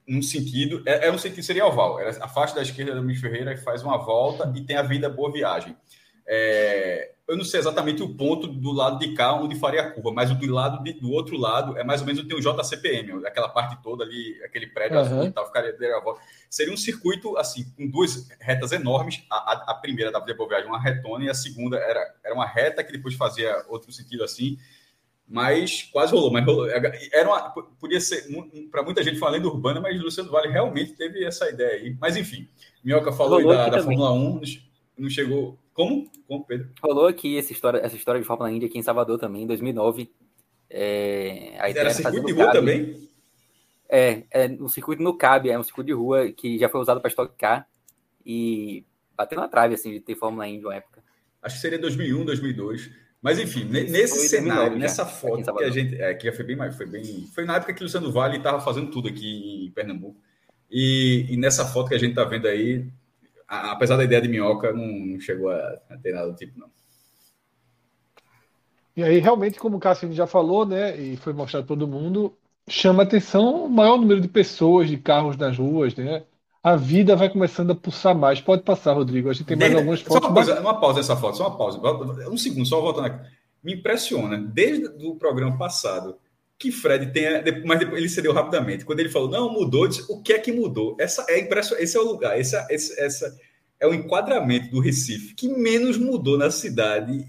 num 0.08 0.22
sentido, 0.22 0.84
é, 0.86 1.08
é 1.08 1.12
um 1.12 1.18
sentido, 1.18 1.44
seria 1.44 1.66
oval, 1.66 2.00
era 2.00 2.12
a 2.24 2.28
faixa 2.28 2.54
da 2.54 2.62
esquerda 2.62 2.94
da 2.94 3.00
Domingos 3.00 3.22
Ferreira 3.22 3.58
faz 3.58 3.82
uma 3.82 3.98
volta 3.98 4.52
e 4.56 4.62
tem 4.62 4.78
a 4.78 4.84
vida 4.84 5.10
Boa 5.10 5.32
Viagem. 5.32 5.76
É, 6.28 7.12
eu 7.28 7.36
não 7.36 7.44
sei 7.44 7.60
exatamente 7.60 8.04
o 8.04 8.16
ponto 8.16 8.48
do 8.48 8.72
lado 8.72 9.00
de 9.00 9.14
cá 9.14 9.34
onde 9.34 9.56
faria 9.56 9.82
a 9.82 9.92
curva, 9.92 10.12
mas 10.12 10.30
o 10.30 10.36
do 10.36 10.52
lado 10.54 10.84
de, 10.84 10.94
do 10.94 11.12
outro 11.12 11.38
lado 11.38 11.76
é 11.78 11.84
mais 11.84 12.02
ou 12.02 12.08
menos 12.08 12.24
tem 12.24 12.38
o 12.38 12.40
JCPM, 12.40 13.26
aquela 13.26 13.50
parte 13.50 13.82
toda 13.82 14.04
ali, 14.04 14.40
aquele 14.44 14.68
prédio 14.68 14.98
uhum. 14.98 15.04
azul 15.04 15.24
e 15.24 15.32
tal, 15.32 15.48
ficaria. 15.48 15.76
Seria 16.50 16.74
um 16.74 16.78
circuito 16.78 17.36
assim, 17.38 17.66
com 17.76 17.88
duas 17.88 18.30
retas 18.40 18.72
enormes. 18.72 19.24
A, 19.30 19.36
a, 19.36 19.72
a 19.72 19.74
primeira 19.74 20.12
da 20.12 20.20
Via 20.20 20.36
Viagem 20.36 20.68
uma 20.68 20.80
retona 20.80 21.26
e 21.26 21.30
a 21.30 21.34
segunda 21.34 21.78
era, 21.78 22.16
era 22.24 22.36
uma 22.36 22.46
reta 22.46 22.84
que 22.84 22.92
depois 22.92 23.16
fazia 23.16 23.66
outro 23.68 23.92
sentido 23.92 24.24
assim. 24.24 24.58
Mas 25.28 25.82
quase 25.92 26.12
rolou, 26.12 26.32
mas 26.32 26.46
rolou. 26.46 26.70
Era 26.70 27.28
uma, 27.28 27.50
podia 27.80 28.00
ser 28.00 28.28
para 28.70 28.84
muita 28.84 29.04
gente 29.04 29.18
falando 29.18 29.46
urbana, 29.46 29.82
mas 29.82 30.00
Luciano 30.00 30.30
Vale 30.30 30.50
realmente 30.50 30.94
teve 30.94 31.26
essa 31.26 31.50
ideia 31.50 31.82
aí. 31.82 31.98
Mas 32.00 32.16
enfim, 32.16 32.48
Minhoca 32.84 33.12
falou 33.12 33.44
da, 33.48 33.70
da 33.70 33.82
Fórmula 33.82 34.12
1, 34.14 34.42
não 35.00 35.10
chegou 35.10 35.58
como? 35.76 36.10
Como, 36.26 36.46
Pedro? 36.46 36.70
Rolou 36.82 37.06
aqui 37.06 37.38
essa 37.38 37.52
história, 37.52 37.80
essa 37.80 37.98
história 37.98 38.22
de 38.22 38.26
Fórmula 38.26 38.50
Indy 38.50 38.66
aqui 38.66 38.80
em 38.80 38.82
Salvador 38.82 39.20
também, 39.20 39.44
em 39.44 39.48
2009. 39.48 40.10
É, 40.70 41.58
a 41.60 41.70
era 41.70 41.94
circuito 41.94 42.26
de 42.26 42.32
rua 42.32 42.46
Cab. 42.46 42.56
também? 42.56 43.10
É, 43.90 44.24
é 44.32 44.48
um 44.48 44.70
circuito 44.70 45.04
no 45.04 45.18
CAB, 45.18 45.50
é 45.50 45.60
um 45.60 45.64
circuito 45.64 45.88
de 45.88 45.94
rua 45.94 46.32
que 46.32 46.58
já 46.58 46.70
foi 46.70 46.80
usado 46.80 47.02
para 47.02 47.10
Stock 47.10 47.36
Car 47.38 47.68
e 48.26 48.86
bateu 49.16 49.38
na 49.38 49.50
trave, 49.50 49.76
assim, 49.76 49.92
de 49.92 50.00
ter 50.00 50.16
Fórmula 50.16 50.48
Indy 50.48 50.66
uma 50.66 50.76
época. 50.76 51.04
Acho 51.42 51.56
que 51.56 51.62
seria 51.62 51.78
2001, 51.78 52.24
2002. 52.24 52.90
Mas 53.22 53.38
enfim, 53.38 53.66
nesse 53.66 54.30
cenário, 54.30 54.78
nessa 54.78 55.06
foto 55.06 55.54
que 55.56 55.64
a 55.64 55.70
gente. 55.70 55.96
É, 56.02 56.14
que 56.14 56.32
foi 56.32 56.46
bem 56.46 56.56
mais. 56.56 56.76
Foi, 56.76 56.86
bem, 56.86 57.28
foi 57.34 57.44
na 57.44 57.58
época 57.58 57.74
que 57.74 57.82
o 57.82 57.84
Luciano 57.84 58.12
Vale 58.12 58.38
estava 58.38 58.62
fazendo 58.62 58.92
tudo 58.92 59.10
aqui 59.10 59.66
em 59.66 59.72
Pernambuco. 59.72 60.16
E, 60.72 61.26
e, 61.30 61.36
nessa 61.36 61.66
foto 61.66 61.90
que 61.90 61.96
a 61.96 61.98
gente 61.98 62.12
está 62.12 62.24
vendo 62.24 62.48
aí, 62.48 62.88
apesar 63.48 63.98
da 63.98 64.04
ideia 64.04 64.22
de 64.22 64.28
minhoca, 64.28 64.72
não, 64.74 64.88
não 64.88 65.20
chegou 65.20 65.50
a, 65.50 65.58
a, 65.90 65.98
ter 65.98 66.14
nada 66.14 66.32
do 66.32 66.36
tipo, 66.36 66.60
não. 66.60 66.70
E 68.96 69.04
aí, 69.04 69.20
realmente, 69.20 69.60
como 69.60 69.78
o 69.78 69.80
Cássio 69.80 70.12
já 70.14 70.26
falou, 70.26 70.66
né, 70.66 70.98
e 70.98 71.18
foi 71.18 71.34
mostrado 71.34 71.68
todo 71.68 71.88
mundo, 71.88 72.34
chama 72.68 73.04
atenção 73.04 73.66
o 73.66 73.70
maior 73.70 73.98
número 73.98 74.22
de 74.22 74.28
pessoas, 74.28 74.88
de 74.88 74.98
carros 74.98 75.36
nas 75.38 75.58
ruas, 75.58 75.94
né? 75.96 76.24
A 76.64 76.76
vida 76.76 77.16
vai 77.16 77.30
começando 77.30 77.72
a 77.72 77.76
pulsar 77.76 78.16
mais. 78.16 78.42
Pode 78.42 78.64
passar, 78.64 78.94
Rodrigo. 78.94 79.30
A 79.30 79.34
gente 79.34 79.46
tem 79.46 79.56
mais 79.56 79.70
Desde- 79.72 79.78
algumas 79.78 80.00
só 80.00 80.08
fotos. 80.08 80.30
uma, 80.30 80.34
coisa, 80.34 80.60
uma 80.62 80.80
pausa 80.80 80.98
nessa 80.98 81.16
foto, 81.16 81.38
só 81.38 81.48
uma 81.50 81.58
pausa. 81.58 81.80
Um 82.28 82.38
segundo, 82.38 82.66
só 82.66 82.82
voltando 82.82 83.06
aqui. 83.06 83.30
Me 83.64 83.76
impressiona, 83.76 84.38
desde 84.38 84.88
o 85.06 85.16
programa 85.16 85.56
passado, 85.58 86.18
que 86.58 86.72
Fred 86.72 87.12
tenha. 87.12 87.44
Mas 87.66 87.80
depois 87.80 88.00
ele 88.00 88.10
cedeu 88.10 88.32
rapidamente. 88.34 88.86
Quando 88.86 89.00
ele 89.00 89.10
falou, 89.10 89.30
não, 89.30 89.52
mudou, 89.52 89.88
disse, 89.88 90.06
o 90.10 90.22
que 90.22 90.34
é 90.34 90.40
que 90.40 90.52
mudou? 90.52 90.96
Essa 91.00 91.26
é 91.30 91.40
impression... 91.40 91.76
Esse 91.78 91.98
é 91.98 92.00
o 92.00 92.04
lugar, 92.04 92.40
esse, 92.40 92.56
é- 92.56 92.68
esse- 92.70 93.00
essa 93.00 93.38
é 93.80 93.86
o 93.88 93.94
enquadramento 93.94 94.70
do 94.72 94.80
Recife 94.80 95.34
que 95.36 95.48
menos 95.50 95.98
mudou 95.98 96.38
na 96.38 96.50
cidade 96.50 97.28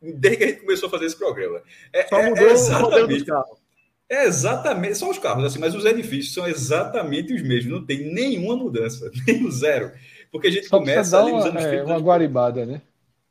desde 0.00 0.36
que 0.36 0.44
a 0.44 0.46
gente 0.48 0.60
começou 0.60 0.86
a 0.88 0.90
fazer 0.90 1.06
esse 1.06 1.16
programa. 1.16 1.62
É, 1.92 2.06
Só 2.06 2.18
é- 2.18 2.28
mudou 2.28 2.48
é 2.48 2.52
exatamente. 2.52 3.24
É 4.06 4.26
exatamente, 4.26 4.98
são 4.98 5.08
os 5.10 5.18
carros, 5.18 5.44
assim, 5.44 5.58
mas 5.58 5.74
os 5.74 5.84
edifícios 5.84 6.34
são 6.34 6.46
exatamente 6.46 7.32
os 7.32 7.42
mesmos, 7.42 7.72
não 7.72 7.84
tem 7.86 8.12
nenhuma 8.12 8.54
mudança, 8.54 9.10
nem 9.26 9.44
o 9.44 9.50
zero. 9.50 9.92
Porque 10.30 10.48
a 10.48 10.50
gente 10.50 10.66
Só 10.66 10.78
começa 10.78 11.18
ali 11.18 11.32
nos 11.32 11.44
uma, 11.44 11.50
anos 11.50 11.64
é, 11.64 11.68
30. 11.70 11.84
uma 11.86 11.98
guaribada, 11.98 12.66
né? 12.66 12.82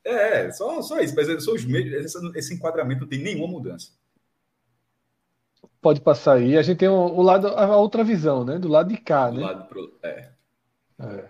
É, 0.03 0.51
só, 0.51 0.81
só 0.81 0.99
isso, 0.99 1.13
mas 1.15 1.43
são 1.43 1.53
os 1.53 1.63
mesmos, 1.63 1.93
esse, 1.93 2.17
esse 2.35 2.53
enquadramento 2.55 3.01
não 3.01 3.07
tem 3.07 3.19
nenhuma 3.19 3.47
mudança. 3.47 3.89
Pode 5.83 5.99
passar 5.99 6.37
aí. 6.37 6.57
A 6.57 6.61
gente 6.61 6.77
tem 6.77 6.87
o, 6.87 6.93
o 6.93 7.21
lado, 7.21 7.47
a 7.49 7.75
outra 7.75 8.05
visão, 8.05 8.45
né? 8.45 8.57
Do 8.57 8.69
lado 8.69 8.87
de 8.87 8.95
cá, 8.95 9.29
Do 9.29 9.35
né? 9.35 9.43
lado 9.43 9.67
pro, 9.67 9.99
é. 10.01 10.29
É. 10.97 11.25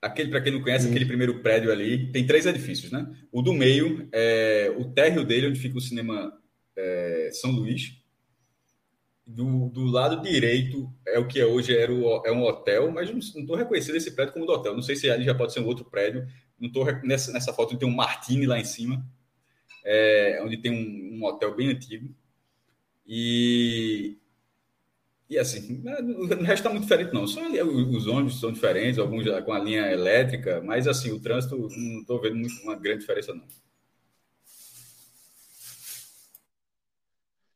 Aquele, 0.00 0.30
para 0.30 0.40
quem 0.40 0.52
não 0.52 0.62
conhece, 0.62 0.84
Sim. 0.84 0.90
aquele 0.90 1.04
primeiro 1.04 1.42
prédio 1.42 1.70
ali, 1.70 2.10
tem 2.10 2.26
três 2.26 2.46
edifícios, 2.46 2.90
né? 2.90 3.06
O 3.30 3.42
do 3.42 3.52
meio 3.52 4.08
é 4.12 4.74
o 4.78 4.86
térreo 4.86 5.26
dele, 5.26 5.48
onde 5.48 5.60
fica 5.60 5.76
o 5.76 5.80
cinema 5.80 6.32
é, 6.74 7.28
São 7.34 7.50
Luís. 7.50 8.02
Do, 9.26 9.68
do 9.68 9.84
lado 9.84 10.22
direito 10.22 10.90
é 11.06 11.18
o 11.18 11.26
que 11.26 11.38
é 11.38 11.44
hoje 11.44 11.76
era 11.76 11.92
o, 11.92 12.24
é 12.24 12.32
um 12.32 12.44
hotel, 12.44 12.90
mas 12.90 13.10
não 13.10 13.18
estou 13.18 13.56
reconhecendo 13.56 13.96
esse 13.96 14.12
prédio 14.12 14.32
como 14.32 14.46
do 14.46 14.52
hotel. 14.52 14.74
Não 14.74 14.82
sei 14.82 14.96
se 14.96 15.10
ali 15.10 15.24
já 15.24 15.34
pode 15.34 15.52
ser 15.52 15.60
um 15.60 15.66
outro 15.66 15.84
prédio. 15.84 16.26
Não 16.58 16.72
tô, 16.72 16.82
nessa, 17.02 17.30
nessa 17.30 17.52
foto 17.52 17.76
tem 17.76 17.86
um 17.86 17.94
Martini 17.94 18.46
lá 18.46 18.58
em 18.58 18.64
cima, 18.64 19.04
é, 19.84 20.40
onde 20.42 20.56
tem 20.56 20.72
um, 20.72 21.18
um 21.18 21.24
hotel 21.26 21.54
bem 21.54 21.68
antigo. 21.68 22.14
E, 23.06 24.18
e 25.28 25.38
assim, 25.38 25.82
o 25.84 26.26
resto 26.26 26.52
está 26.54 26.70
muito 26.70 26.82
diferente, 26.82 27.12
não. 27.12 27.26
Só 27.26 27.40
os 27.42 28.06
ônibus 28.06 28.38
são 28.40 28.52
diferentes, 28.52 28.98
alguns 28.98 29.24
já 29.24 29.42
com 29.42 29.52
a 29.52 29.58
linha 29.58 29.90
elétrica, 29.90 30.60
mas 30.64 30.86
assim, 30.86 31.10
o 31.12 31.20
trânsito 31.20 31.56
não 31.56 32.00
estou 32.00 32.20
vendo 32.20 32.36
muito, 32.36 32.54
uma 32.62 32.76
grande 32.76 33.00
diferença, 33.00 33.34
não. 33.34 33.44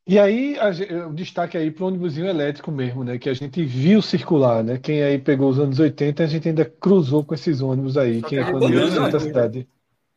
E 0.06 0.18
aí, 0.18 0.58
a 0.58 1.06
o 1.08 1.14
destaque 1.14 1.56
aí 1.56 1.70
para 1.70 1.84
o 1.84 1.86
ônibusinho 1.86 2.26
elétrico 2.26 2.70
mesmo, 2.72 3.04
né? 3.04 3.16
Que 3.18 3.28
a 3.28 3.34
gente 3.34 3.64
viu 3.64 4.02
circular, 4.02 4.64
né? 4.64 4.78
Quem 4.78 5.02
aí 5.02 5.18
pegou 5.18 5.48
os 5.48 5.58
anos 5.58 5.78
80, 5.78 6.24
a 6.24 6.26
gente 6.26 6.48
ainda 6.48 6.64
cruzou 6.64 7.24
com 7.24 7.34
esses 7.34 7.60
ônibus 7.60 7.96
aí. 7.96 8.20
Só 8.20 8.28
Quem 8.28 8.38
que 8.38 8.40
é 8.40 8.44
quando 8.44 8.68
banana, 8.70 8.80
visitar 8.80 9.16
a 9.16 9.20
né? 9.20 9.20
cidade. 9.20 9.68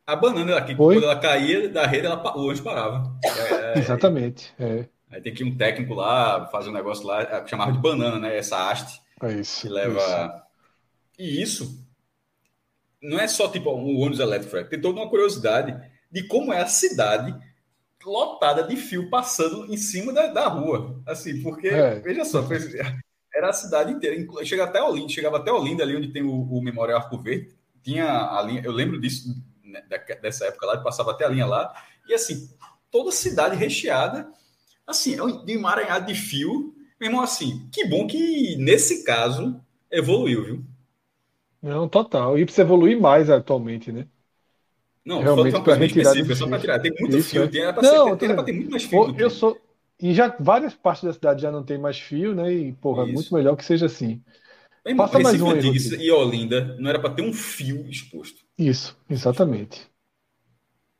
A 0.07 0.15
banana, 0.15 0.51
ela, 0.51 0.65
que, 0.65 0.75
Oi? 0.77 0.95
quando 0.95 1.05
ela 1.05 1.19
caía 1.19 1.69
da 1.69 1.85
rede, 1.87 2.07
ela, 2.07 2.21
o 2.37 2.41
ônibus 2.41 2.61
parava. 2.61 3.13
É, 3.23 3.79
Exatamente. 3.79 4.53
É, 4.59 4.87
aí 5.13 5.21
tem 5.21 5.33
que 5.33 5.43
ir 5.43 5.45
um 5.45 5.55
técnico 5.55 5.93
lá, 5.93 6.47
fazer 6.47 6.69
um 6.69 6.73
negócio 6.73 7.05
lá, 7.05 7.21
é, 7.21 7.47
chamava 7.47 7.71
de 7.71 7.79
banana, 7.79 8.19
né? 8.19 8.37
Essa 8.37 8.69
haste 8.69 9.01
é 9.21 9.33
isso. 9.33 9.61
que 9.61 9.67
isso. 9.67 9.73
leva. 9.73 10.43
E 11.17 11.41
isso 11.41 11.83
não 13.01 13.19
é 13.19 13.27
só 13.27 13.47
tipo 13.49 13.69
um 13.71 13.99
ônibus 13.99 14.19
elétrico, 14.19 14.69
tem 14.69 14.79
toda 14.81 14.99
uma 14.99 15.09
curiosidade 15.09 15.77
de 16.11 16.23
como 16.27 16.53
é 16.53 16.61
a 16.61 16.67
cidade 16.67 17.35
lotada 18.05 18.63
de 18.63 18.75
fio 18.75 19.09
passando 19.09 19.71
em 19.71 19.77
cima 19.77 20.11
da, 20.13 20.27
da 20.27 20.47
rua. 20.47 21.01
Assim, 21.05 21.41
porque, 21.41 21.67
É. 21.67 21.99
veja 21.99 22.25
só, 22.25 22.45
era 23.33 23.49
a 23.49 23.53
cidade 23.53 23.91
inteira. 23.91 24.15
Chega 24.45 24.65
até 24.65 24.81
Olinda, 24.81 25.09
chegava 25.09 25.37
até 25.37 25.51
Olinda, 25.51 25.83
ali 25.83 25.95
onde 25.95 26.11
tem 26.11 26.23
o, 26.23 26.31
o 26.31 26.61
Memorial 26.61 26.99
Arco 26.99 27.17
Verde. 27.17 27.55
Tinha 27.81 28.05
a 28.05 28.41
linha, 28.41 28.61
eu 28.63 28.71
lembro 28.71 28.99
disso, 28.99 29.35
né, 29.63 29.81
dessa 30.21 30.45
época 30.45 30.65
lá, 30.65 30.77
passava 30.77 31.11
até 31.11 31.25
a 31.25 31.29
linha 31.29 31.45
lá. 31.45 31.73
E 32.07 32.13
assim, 32.13 32.49
toda 32.91 33.09
a 33.09 33.13
cidade 33.13 33.55
recheada, 33.55 34.31
assim, 34.87 35.15
é 35.15 35.23
um- 35.23 35.45
emaranhado 35.47 36.07
de 36.07 36.15
fio. 36.15 36.73
Meu 36.99 37.09
irmão, 37.09 37.21
assim, 37.23 37.67
que 37.71 37.85
bom 37.87 38.07
que 38.07 38.55
nesse 38.57 39.03
caso 39.03 39.59
evoluiu, 39.91 40.43
viu? 40.45 40.65
Não, 41.61 41.87
total. 41.89 42.37
E 42.37 42.45
precisa 42.45 42.61
evoluir 42.63 42.99
mais 42.99 43.29
atualmente, 43.29 43.91
né? 43.91 44.07
Não, 45.05 45.21
Realmente, 45.21 45.61
bem 45.61 45.75
retirar 45.77 46.15
só 46.35 46.47
para 46.47 46.59
tirar. 46.59 46.79
Tem 46.79 46.91
muito 46.99 47.17
Isso, 47.17 47.29
fio, 47.29 47.43
é. 47.43 47.49
tem, 47.49 47.61
era 47.61 47.73
pra, 47.73 47.81
Não, 47.81 47.83
ser, 47.83 48.17
tem, 48.17 48.29
era 48.29 48.43
ter 48.43 48.53
muito 48.53 48.71
mais 48.71 48.83
fio. 48.83 49.13
Eu 49.17 49.29
que- 49.29 49.29
sou. 49.29 49.61
E 49.99 50.13
já 50.13 50.35
várias 50.39 50.73
partes 50.73 51.03
da 51.03 51.13
cidade 51.13 51.41
já 51.41 51.51
não 51.51 51.63
tem 51.63 51.77
mais 51.77 51.99
fio, 51.99 52.33
né? 52.35 52.51
E, 52.53 52.73
porra, 52.73 53.03
é 53.03 53.05
Isso. 53.05 53.13
muito 53.13 53.33
melhor 53.33 53.55
que 53.55 53.63
seja 53.65 53.85
assim. 53.85 54.21
Irmão, 54.85 55.05
Passa 55.05 55.19
mais 55.19 55.41
um 55.41 55.45
Rodrigo. 55.47 55.75
e 56.01 56.11
Olinda 56.11 56.77
não 56.79 56.89
era 56.89 56.99
para 56.99 57.13
ter 57.13 57.21
um 57.21 57.33
fio 57.33 57.87
exposto. 57.89 58.43
Isso, 58.57 58.97
exatamente. 59.07 59.87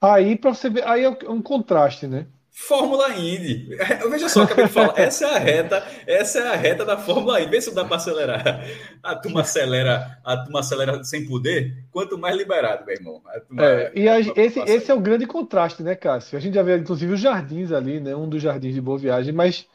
Aí, 0.02 0.38
para 0.38 0.54
você 0.54 0.70
ver, 0.70 0.86
aí 0.88 1.04
é 1.04 1.10
um 1.30 1.42
contraste, 1.42 2.06
né? 2.08 2.28
Fórmula 2.56 3.10
Indy. 3.16 3.76
Veja 4.12 4.30
só, 4.30 4.44
acabei 4.44 4.66
de 4.68 4.72
falar. 4.72 4.94
Essa 5.00 5.26
é 5.26 5.36
a 5.36 5.40
reta, 5.40 5.88
essa 6.06 6.40
é 6.40 6.48
a 6.50 6.56
reta 6.56 6.86
da 6.86 6.96
Fórmula 6.98 7.42
Indy. 7.42 7.50
Vê 7.50 7.60
se 7.62 7.74
dá 7.74 7.84
para 7.84 7.96
acelerar. 7.96 8.64
A 9.02 9.16
turma 9.16 9.42
acelera, 9.42 10.20
a 10.24 10.38
turma 10.38 10.60
acelera 10.60 11.04
sem 11.04 11.26
poder, 11.26 11.84
quanto 11.90 12.16
mais 12.18 12.38
liberado, 12.38 12.86
meu 12.86 12.94
irmão. 12.96 13.22
Turma- 13.48 13.64
É, 13.66 13.92
e 13.96 14.08
a- 14.08 14.14
a- 14.14 14.20
esse, 14.20 14.60
passa- 14.60 14.72
esse 14.72 14.92
é 14.92 14.94
o 14.94 15.00
grande 15.00 15.26
contraste, 15.26 15.82
né, 15.82 15.96
Cássio? 15.96 16.38
A 16.38 16.42
gente 16.42 16.54
já 16.54 16.62
vê, 16.62 16.78
inclusive, 16.78 17.12
os 17.14 17.20
jardins 17.20 17.72
ali, 17.72 18.00
né? 18.00 18.16
Um 18.16 18.30
dos 18.30 18.42
jardins 18.42 18.76
de 18.76 18.82
Boa 18.82 19.00
Viagem, 19.00 19.34
mas 19.34 19.66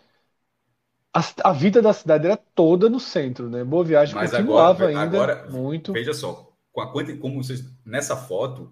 a, 1.13 1.25
a 1.51 1.53
vida 1.53 1.83
da 1.83 1.93
cidade 1.93 2.27
era 2.27 2.37
toda 2.37 2.89
no 2.89 3.01
centro, 3.01 3.51
né? 3.51 3.65
Boa 3.65 3.83
Viagem 3.85 4.15
Mas 4.15 4.31
continuava 4.31 4.85
agora- 4.85 4.89
ainda 4.89 5.03
agora- 5.03 5.47
muito. 5.51 5.93
Veja 5.93 6.13
só, 6.15 6.53
com 6.71 6.81
a 6.81 6.93
quanti- 6.93 7.17
como 7.17 7.43
vocês 7.43 7.65
nessa 7.85 8.17
foto, 8.17 8.71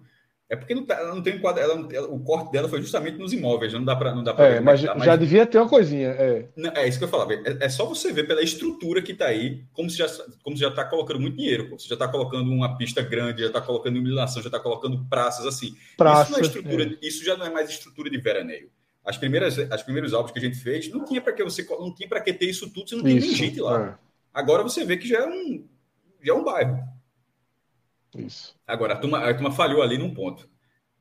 é 0.49 0.55
porque 0.55 0.73
não 0.73 0.85
tá- 0.85 1.03
não 1.13 1.21
tem 1.21 1.35
enquadra, 1.35 1.61
ela 1.61 1.87
ela- 1.91 2.07
o 2.07 2.19
corte 2.21 2.51
dela 2.51 2.69
foi 2.69 2.81
justamente 2.81 3.17
nos 3.17 3.33
imóveis, 3.33 3.73
não 3.73 3.83
dá 3.83 3.95
para 3.95 4.15
não 4.15 4.23
dá 4.23 4.33
para 4.33 4.47
É, 4.47 4.59
mas 4.61 4.79
já 4.79 5.15
devia 5.15 5.45
ter 5.45 5.57
uma 5.57 5.67
coisinha. 5.67 6.07
É, 6.09 6.45
Não, 6.55 6.71
é 6.71 6.87
isso 6.87 6.97
que 6.97 7.03
eu 7.03 7.09
falava. 7.09 7.33
É, 7.33 7.57
é 7.61 7.69
só 7.69 7.85
você 7.85 8.13
ver 8.13 8.25
pela 8.25 8.41
estrutura 8.41 9.01
que 9.01 9.11
está 9.11 9.25
aí, 9.25 9.65
como 9.73 9.89
se 9.89 9.97
já 9.97 10.07
como 10.43 10.55
se 10.55 10.61
já 10.61 10.69
está 10.69 10.85
colocando 10.85 11.19
muito 11.19 11.35
dinheiro. 11.35 11.69
Pô. 11.69 11.77
Você 11.77 11.89
já 11.89 11.95
está 11.95 12.07
colocando 12.07 12.49
uma 12.49 12.77
pista 12.77 13.01
grande, 13.01 13.41
já 13.41 13.47
está 13.47 13.59
colocando 13.59 13.97
iluminação, 13.97 14.41
já 14.41 14.47
está 14.47 14.59
colocando 14.59 15.05
praças 15.09 15.45
assim. 15.45 15.75
praça. 15.97 16.39
isso, 16.39 16.59
é 16.59 16.83
é. 16.83 16.97
isso 17.01 17.25
já 17.25 17.35
não 17.35 17.45
é 17.45 17.49
mais 17.49 17.69
estrutura 17.69 18.09
de 18.09 18.17
veraneio. 18.17 18.69
As 19.03 19.17
primeiras, 19.17 19.57
as 19.57 19.83
primeiros 19.83 20.13
álbuns 20.13 20.31
que 20.31 20.39
a 20.39 20.41
gente 20.41 20.57
fez, 20.57 20.89
não 20.91 21.03
tinha 21.05 21.21
para 21.21 21.31
que 21.33 21.43
você 21.43 21.65
não 21.79 21.93
tinha 21.93 22.07
para 22.07 22.19
que 22.21 22.33
ter 22.33 22.45
isso 22.45 22.69
tudo, 22.69 22.89
se 22.89 22.95
não 22.95 23.03
tinha 23.03 23.15
nem 23.15 23.23
Isso, 23.23 23.35
gente 23.35 23.59
lá. 23.59 23.97
é, 24.01 24.07
Agora 24.33 24.63
você 24.63 24.83
vê 24.85 24.97
que 24.97 25.07
já 25.07 25.19
é 25.19 25.27
um 25.27 25.65
já 26.21 26.33
é 26.33 26.35
um 26.35 26.43
bairro. 26.43 26.96
Isso. 28.15 28.55
Agora 28.65 28.93
a 28.93 28.97
turma, 28.97 29.19
a 29.19 29.33
turma 29.33 29.51
falhou 29.51 29.81
ali 29.81 29.97
num 29.97 30.13
ponto. 30.13 30.49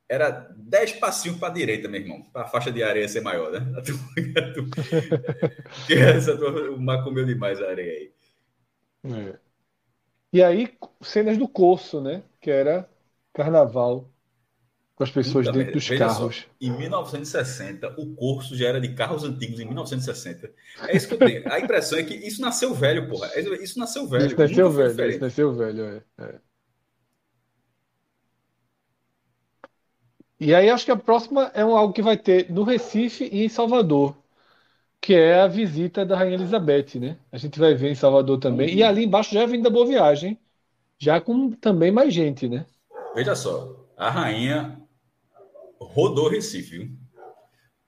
Era 0.09 0.31
10 0.31 0.93
passinhos 0.93 1.39
para 1.39 1.49
a 1.49 1.53
direita, 1.53 1.89
meu 1.89 2.01
irmão, 2.01 2.23
para 2.33 2.43
a 2.43 2.49
faixa 2.49 2.71
de 2.71 2.83
areia 2.83 3.09
ser 3.09 3.23
maior, 3.23 3.51
né? 3.51 3.59
A 3.77 3.83
turma, 3.83 4.09
a 4.39 4.53
turma, 4.53 4.71
essa 5.91 6.37
turma, 6.37 6.61
o 6.71 6.81
mar 6.81 7.03
comeu 7.03 7.25
demais 7.25 7.61
a 7.61 7.69
areia 7.69 7.93
aí. 7.93 8.13
É. 9.13 9.39
E 10.33 10.43
aí, 10.43 10.73
cenas 11.01 11.37
do 11.37 11.49
Corso, 11.49 12.01
né? 12.01 12.23
Que 12.41 12.51
era 12.51 12.89
carnaval 13.33 14.13
com 14.97 15.05
as 15.05 15.11
pessoas 15.11 15.47
Puta 15.47 15.59
dentro 15.59 15.59
merda, 15.59 15.73
dos 15.73 15.89
veja 15.89 16.09
só, 16.09 16.15
carros. 16.15 16.47
Em 16.59 16.71
1960, 16.71 17.95
o 17.99 18.15
curso 18.15 18.57
já 18.57 18.69
era 18.69 18.81
de 18.81 18.95
carros 18.95 19.25
antigos 19.25 19.61
em 19.61 19.67
1960. 19.67 20.51
É 20.89 20.97
isso 20.97 21.07
que 21.07 21.15
eu 21.15 21.19
tenho. 21.19 21.53
A 21.53 21.61
impressão 21.61 21.99
é 21.99 22.03
que 22.03 22.15
isso 22.15 22.41
nasceu 22.41 22.75
velho, 22.75 23.07
porra. 23.07 23.31
Isso 23.61 23.79
nasceu 23.79 24.09
velho. 24.09 24.27
Isso 24.27 24.39
nasceu 24.39 24.71
velho, 24.71 25.11
isso 25.11 25.21
nasceu 25.21 25.55
velho, 25.55 25.85
é, 25.85 26.03
é. 26.19 26.41
E 30.41 30.55
aí 30.55 30.69
acho 30.71 30.85
que 30.85 30.91
a 30.91 30.97
próxima 30.97 31.51
é 31.55 31.65
um, 31.65 31.77
algo 31.77 31.93
que 31.95 32.03
vai 32.03 32.17
ter 32.17 32.51
no 32.51 32.63
Recife 32.63 33.29
e 33.33 33.45
em 33.45 33.49
Salvador, 33.49 34.17
que 35.01 35.15
é 35.15 35.41
a 35.43 35.49
visita 35.49 36.07
da 36.07 36.17
Rainha 36.19 36.37
Elizabeth, 36.37 36.99
né? 37.01 37.19
A 37.33 37.39
gente 37.39 37.59
vai 37.61 37.75
ver 37.75 37.91
em 37.93 37.97
Salvador 37.97 38.39
também. 38.41 38.75
E 38.77 38.83
ali 38.85 39.05
embaixo 39.05 39.35
já 39.35 39.41
é 39.41 39.43
a 39.45 39.47
Avenida 39.47 39.71
Boa 39.71 39.87
Viagem, 39.87 40.39
já 40.99 41.21
com 41.21 41.53
também 41.53 41.93
mais 41.93 42.15
gente, 42.15 42.49
né? 42.49 42.67
Veja 43.15 43.35
só, 43.35 43.85
a 43.97 44.11
rainha 44.11 44.81
rodou 45.81 46.29
Recife, 46.29 46.79
viu? 46.79 46.91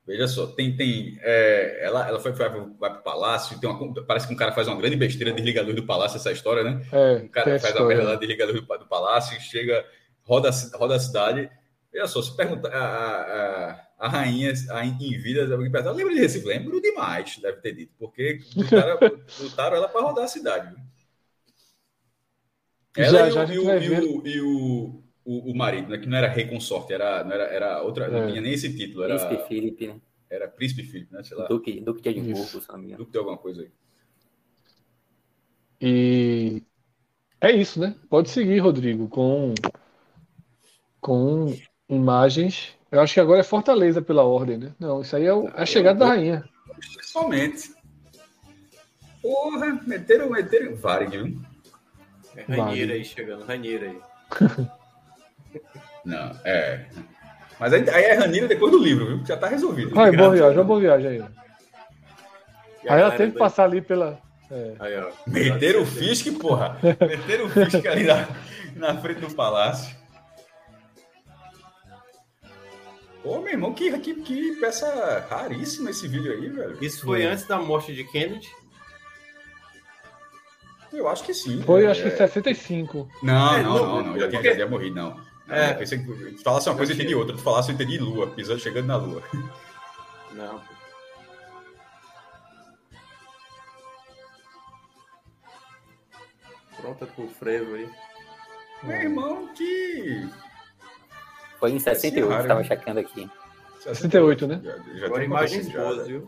Veja 0.06 0.26
só, 0.26 0.46
tem, 0.46 0.74
tem, 0.74 1.18
é, 1.20 1.84
ela, 1.84 2.08
ela 2.08 2.18
foi, 2.20 2.32
vai, 2.32 2.48
vai 2.48 2.90
para 2.90 3.00
o 3.00 3.02
palácio, 3.02 3.60
tem 3.60 3.68
uma, 3.68 3.94
parece 4.06 4.26
que 4.26 4.32
um 4.32 4.36
cara 4.36 4.52
faz 4.52 4.66
uma 4.66 4.76
grande 4.76 4.96
besteira, 4.96 5.32
desliga 5.32 5.60
a 5.60 5.64
luz 5.64 5.76
do 5.76 5.84
palácio, 5.86 6.16
essa 6.16 6.32
história, 6.32 6.64
né? 6.64 6.82
É, 6.90 7.22
Um 7.22 7.28
cara 7.28 7.58
faz 7.58 7.76
uma 7.76 7.84
merda 7.86 8.04
história. 8.04 8.04
lá, 8.04 8.14
desliga 8.16 8.44
a 8.44 8.46
luz 8.46 8.60
do, 8.60 8.78
do 8.78 8.86
palácio, 8.86 9.38
chega, 9.40 9.84
roda, 10.22 10.48
a 10.50 10.76
roda 10.78 10.96
a 10.96 11.00
cidade. 11.00 11.50
Veja 11.92 12.06
só, 12.06 12.20
se 12.20 12.36
perguntar 12.36 12.68
a, 12.68 12.82
a, 12.86 13.88
a, 13.98 14.08
rainha 14.08 14.52
a, 14.70 14.84
em 14.84 15.18
vida, 15.18 15.42
alguém 15.52 15.70
perguntar, 15.70 15.92
lembra 15.92 16.14
de 16.14 16.20
Recife? 16.20 16.46
Lembro 16.46 16.80
demais, 16.80 17.38
deve 17.38 17.60
ter 17.60 17.74
dito, 17.74 17.94
porque 17.98 18.40
botaram, 18.54 18.98
botaram 19.40 19.76
ela 19.76 19.88
para 19.88 20.02
rodar 20.02 20.24
a 20.24 20.28
cidade. 20.28 20.74
Já, 22.96 23.04
Ela 23.04 23.28
e, 23.28 23.30
já 23.30 23.44
e, 23.54 23.58
o, 23.58 23.64
vai 23.64 23.84
e, 23.84 23.90
o, 23.90 24.26
e 24.26 24.40
o, 24.40 25.02
o, 25.24 25.52
o 25.52 25.56
marido, 25.56 25.88
né? 25.88 25.98
Que 25.98 26.06
não 26.06 26.16
era 26.16 26.28
rei 26.28 26.46
consorte, 26.46 26.92
era, 26.92 27.22
não 27.22 27.32
era, 27.32 27.44
era 27.44 27.82
outra, 27.82 28.06
é. 28.06 28.10
não 28.10 28.28
tinha 28.28 28.40
nem 28.40 28.52
esse 28.52 28.74
título. 28.76 29.04
Era, 29.04 29.18
Príncipe 29.18 29.48
Felipe, 29.48 29.86
né? 29.86 30.00
Era 30.28 30.48
Príncipe 30.48 30.82
Felipe, 30.82 31.14
né? 31.14 31.22
Sei 31.22 31.36
lá. 31.36 31.46
Duque, 31.46 31.80
Duque 31.80 32.02
de 32.02 32.08
Edimburgo, 32.08 32.58
engano. 32.78 32.96
Duque 32.98 33.12
de 33.12 33.18
alguma 33.18 33.38
coisa 33.38 33.62
aí. 33.62 33.70
E 35.80 36.62
é 37.40 37.52
isso, 37.52 37.78
né? 37.78 37.94
Pode 38.10 38.30
seguir, 38.30 38.58
Rodrigo, 38.58 39.08
com, 39.08 39.54
com 41.00 41.56
imagens. 41.88 42.76
Eu 42.90 43.00
acho 43.00 43.14
que 43.14 43.20
agora 43.20 43.40
é 43.40 43.44
Fortaleza 43.44 44.00
pela 44.00 44.24
ordem, 44.24 44.58
né? 44.58 44.72
Não, 44.78 45.02
isso 45.02 45.14
aí 45.14 45.26
é, 45.26 45.32
o, 45.32 45.48
é 45.48 45.52
a 45.62 45.66
chegada 45.66 45.98
da 45.98 46.06
rainha. 46.06 46.44
Somente. 47.02 47.72
Porra, 49.20 49.80
meteram, 49.86 50.30
meteram 50.30 50.76
Varig, 50.76 51.16
viu? 51.16 51.38
É 52.36 52.42
Rainheira 52.54 52.94
aí 52.94 53.04
chegando, 53.04 53.44
Rainheira 53.44 53.90
aí. 53.90 53.98
Não, 56.04 56.32
é. 56.44 56.86
Mas 57.58 57.72
aí, 57.72 57.90
aí 57.90 58.04
é 58.04 58.14
Ranira 58.14 58.46
depois 58.46 58.70
do 58.70 58.78
livro, 58.78 59.06
viu? 59.06 59.26
Já 59.26 59.36
tá 59.36 59.48
resolvido. 59.48 59.94
Vai, 59.94 60.12
boa 60.12 60.30
viagem, 60.30 60.64
boa 60.64 60.80
viagem 60.80 61.08
aí. 61.08 61.24
Aí 62.88 63.00
ela 63.00 63.10
tem 63.10 63.30
que 63.30 63.38
passar 63.38 63.64
ali 63.64 63.80
pela. 63.80 64.18
É. 64.50 64.72
Aí, 64.78 64.96
ó. 64.96 65.10
Meteram 65.26 65.82
o 65.82 65.86
Fisk, 65.86 66.32
porra. 66.38 66.78
Meteram 66.82 67.46
o 67.46 67.50
Fisk 67.50 67.84
ali 67.84 68.04
na, 68.04 68.28
na 68.76 68.96
frente 69.00 69.20
do 69.20 69.34
palácio. 69.34 69.97
Pô, 73.22 73.40
meu 73.40 73.52
irmão, 73.52 73.74
que, 73.74 73.96
que, 73.98 74.14
que 74.14 74.56
peça 74.56 75.26
raríssima 75.28 75.90
esse 75.90 76.06
vídeo 76.06 76.32
aí, 76.32 76.48
velho. 76.48 76.78
Isso 76.80 77.04
foi 77.04 77.22
é. 77.22 77.26
antes 77.26 77.46
da 77.46 77.58
morte 77.58 77.94
de 77.94 78.04
Kennedy? 78.04 78.48
Eu 80.92 81.08
acho 81.08 81.24
que 81.24 81.34
sim. 81.34 81.62
Foi, 81.62 81.84
é... 81.84 81.88
acho 81.88 82.02
que 82.02 82.10
65. 82.10 83.08
Não, 83.22 83.54
é, 83.54 83.62
não, 83.62 83.74
não, 83.74 84.02
não, 84.04 84.18
Já, 84.18 84.28
tinha, 84.28 84.42
já 84.42 84.54
tinha 84.54 84.66
morrido, 84.66 84.96
não. 84.96 85.20
É. 85.48 85.74
Pensei 85.74 85.98
que 85.98 86.04
tu 86.06 86.42
falasse 86.42 86.68
uma 86.68 86.76
coisa, 86.76 86.92
eu 86.92 86.96
entendi 86.96 87.14
outra. 87.14 87.36
Tu 87.36 87.42
falasse, 87.42 87.70
eu 87.70 87.74
entendi 87.74 87.98
lua, 87.98 88.28
pisando, 88.28 88.60
chegando 88.60 88.86
na 88.86 88.96
lua. 88.96 89.22
Não, 90.32 90.60
Pronta 96.80 97.06
pro 97.06 97.28
frevo 97.28 97.74
aí. 97.74 97.90
Meu 98.82 98.96
irmão, 98.96 99.48
que. 99.48 100.28
Foi 101.58 101.72
em 101.72 101.78
68, 101.78 102.28
raro, 102.28 102.48
tava 102.48 102.64
checando 102.64 103.00
aqui. 103.00 103.28
68, 103.80 104.46
né? 104.46 104.60
Já, 104.62 104.76
já 104.94 105.06
Agora 105.06 105.24
imagens 105.24 105.68
boas, 105.68 106.06
viu? 106.06 106.26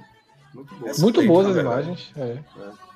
Muito 0.55 0.74
boas. 0.74 0.98
Muito 0.98 1.27
boas 1.27 1.47
as 1.48 1.57
imagens. 1.57 2.12
É. 2.16 2.23
é. 2.23 2.90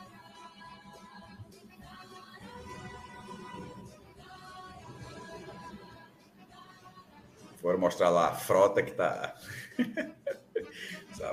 Foram 7.61 7.78
mostrar 7.78 8.11
lá 8.11 8.28
a 8.28 8.35
frota 8.35 8.82
que 8.82 8.93
tá. 8.93 9.35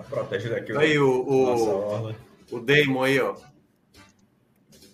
protegendo 0.09 0.55
aqui 0.55 0.77
aí, 0.77 0.97
o, 0.97 1.09
o, 1.09 2.15
o 2.51 2.59
Damon 2.59 3.03
aí, 3.03 3.19
ó. 3.19 3.35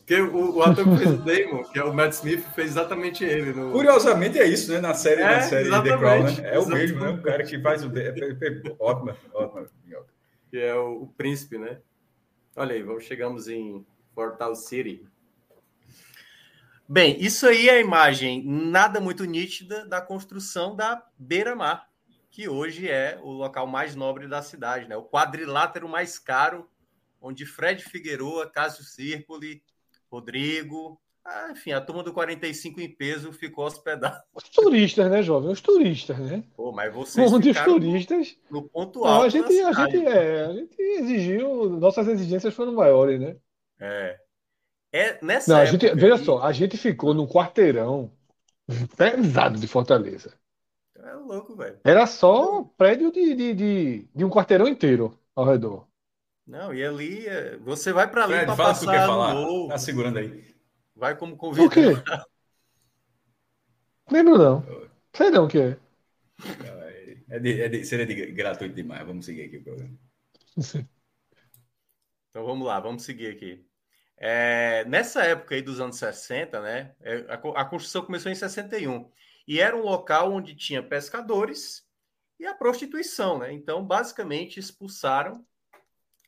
Porque 0.07 0.21
o, 0.21 0.55
o, 0.55 0.63
ator 0.63 0.85
que 0.85 0.97
fez 1.03 1.11
o 1.11 1.17
Damon, 1.17 1.63
que 1.65 1.77
é 1.77 1.83
o 1.83 1.93
Matt 1.93 2.13
Smith, 2.13 2.41
fez 2.55 2.69
exatamente 2.69 3.25
ele. 3.25 3.51
No... 3.51 3.73
Curiosamente 3.73 4.39
é 4.39 4.47
isso, 4.47 4.71
né? 4.71 4.79
Na 4.79 4.93
série, 4.93 5.21
é, 5.21 5.35
na 5.35 5.41
série 5.41 5.69
The 5.69 5.97
Crown, 5.97 6.23
né? 6.23 6.33
É 6.45 6.57
o 6.57 6.65
mesmo, 6.65 7.01
né? 7.01 7.09
O 7.09 7.21
cara 7.21 7.43
que 7.43 7.59
faz 7.59 7.83
o. 7.83 7.91
É, 7.97 8.07
é, 8.07 8.11
é, 8.11 8.75
ótimo, 8.79 9.13
ótimo. 9.33 9.67
Que 10.49 10.59
é 10.59 10.73
o, 10.73 11.03
o 11.03 11.07
príncipe, 11.07 11.57
né? 11.57 11.79
Olha 12.55 12.73
aí, 12.73 12.81
vamos, 12.83 13.03
chegamos 13.03 13.49
em 13.49 13.85
Portal 14.15 14.55
City. 14.55 15.05
Bem, 16.87 17.21
isso 17.21 17.45
aí 17.45 17.67
é 17.67 17.73
a 17.73 17.81
imagem 17.81 18.41
nada 18.45 19.01
muito 19.01 19.25
nítida 19.25 19.85
da 19.85 19.99
construção 19.99 20.73
da 20.73 21.05
beira-mar, 21.19 21.85
que 22.31 22.47
hoje 22.47 22.89
é 22.89 23.19
o 23.21 23.29
local 23.29 23.67
mais 23.67 23.93
nobre 23.93 24.25
da 24.25 24.41
cidade, 24.41 24.87
né? 24.87 24.95
O 24.95 25.03
quadrilátero 25.03 25.89
mais 25.89 26.17
caro, 26.17 26.65
onde 27.19 27.45
Fred 27.45 27.83
Figueroa, 27.83 28.49
Cássio 28.49 28.85
Circoli, 28.85 29.61
Rodrigo, 30.11 30.99
ah, 31.29 31.49
enfim, 31.51 31.73
a 31.73 31.81
turma 31.81 32.03
do 32.03 32.13
45 32.13 32.79
em 32.79 32.89
peso 32.89 33.33
ficou 33.33 33.65
hospedada. 33.65 34.23
Os 34.33 34.47
turistas, 34.47 35.11
né, 35.11 35.21
jovem? 35.21 35.51
Os 35.51 35.59
turistas, 35.59 36.17
né? 36.17 36.41
Pô, 36.55 36.71
mas 36.71 36.93
vocês 36.93 37.31
Onde 37.31 37.49
os 37.49 37.59
turistas... 37.59 38.37
no, 38.49 38.61
no 38.61 38.69
ponto 38.69 39.03
alto 39.03 39.09
Não, 39.09 39.21
a 39.23 39.29
gente, 39.29 39.61
a 39.61 39.73
gente, 39.73 40.07
é, 40.07 40.45
a 40.45 40.53
gente 40.53 40.81
exigiu, 40.81 41.69
nossas 41.69 42.07
exigências 42.07 42.53
foram 42.53 42.73
maiores, 42.73 43.19
né? 43.19 43.35
É. 43.77 44.17
É, 44.93 45.19
nessa 45.21 45.51
Não, 45.51 45.59
a 45.59 45.65
gente, 45.65 45.93
veja 45.95 46.17
só, 46.17 46.41
a 46.41 46.53
gente 46.53 46.77
ficou 46.77 47.13
num 47.13 47.27
quarteirão 47.27 48.09
pesado 48.95 49.59
de 49.59 49.67
Fortaleza. 49.67 50.33
É 50.95 51.13
louco, 51.13 51.55
velho. 51.57 51.77
Era 51.83 52.07
só 52.07 52.63
prédio 52.77 53.11
de, 53.11 53.35
de, 53.35 53.53
de, 53.53 54.09
de, 54.15 54.25
um 54.25 54.29
quarteirão 54.29 54.67
inteiro 54.67 55.17
ao 55.35 55.45
redor. 55.45 55.85
Não, 56.47 56.73
e 56.73 56.83
ali, 56.83 57.27
é, 57.27 57.57
você 57.57 57.91
vai 57.91 58.09
para 58.09 58.23
ali 58.23 58.45
para 58.45 58.55
passar 58.55 58.85
que 58.85 58.91
quer 58.91 59.05
falar. 59.05 59.33
Novo. 59.33 59.67
Tá 59.67 59.77
segurando 59.77 60.17
aí. 60.17 60.55
Vai 60.95 61.17
como 61.17 61.35
convidado. 61.35 61.69
Por 61.69 61.73
quê? 61.73 62.25
Lembro 64.09 64.37
não. 64.37 64.63
Sei 65.13 65.29
não 65.29 65.45
o 65.45 65.47
que 65.49 65.59
é. 65.59 65.77
É 67.29 67.39
de, 67.39 67.61
é 67.61 67.67
de, 67.67 67.83
seria 67.83 68.05
de, 68.05 68.31
gratuito 68.31 68.73
demais. 68.73 69.05
Vamos 69.05 69.25
seguir 69.25 69.43
aqui 69.43 69.57
o 69.57 69.63
programa. 69.63 69.97
Então 72.29 72.45
vamos 72.45 72.67
lá, 72.67 72.79
vamos 72.79 73.01
seguir 73.01 73.31
aqui. 73.31 73.65
É, 74.15 74.85
nessa 74.85 75.23
época 75.23 75.55
aí 75.55 75.61
dos 75.63 75.79
anos 75.79 75.97
60, 75.97 76.61
né, 76.61 76.93
é, 77.01 77.25
a, 77.29 77.61
a, 77.61 77.65
construção 77.65 78.05
começou 78.05 78.31
em 78.31 78.35
61 78.35 79.09
e 79.47 79.59
era 79.59 79.75
um 79.75 79.81
local 79.81 80.31
onde 80.31 80.53
tinha 80.53 80.83
pescadores 80.83 81.83
e 82.39 82.45
a 82.45 82.53
prostituição, 82.53 83.39
né? 83.39 83.51
Então, 83.51 83.83
basicamente, 83.83 84.59
expulsaram 84.59 85.43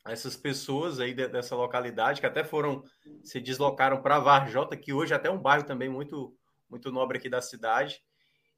essas 0.06 0.36
pessoas 0.36 0.98
aí 1.00 1.14
de, 1.14 1.28
dessa 1.28 1.54
localidade 1.54 2.20
que 2.20 2.26
até 2.26 2.42
foram 2.42 2.82
se 3.22 3.40
deslocaram 3.40 4.00
para 4.02 4.18
Varjota, 4.18 4.76
que 4.76 4.92
hoje 4.92 5.12
é 5.12 5.16
até 5.16 5.28
é 5.28 5.32
um 5.32 5.38
bairro 5.38 5.64
também 5.64 5.88
muito 5.88 6.34
muito 6.68 6.92
nobre 6.92 7.18
aqui 7.18 7.28
da 7.28 7.42
cidade. 7.42 8.00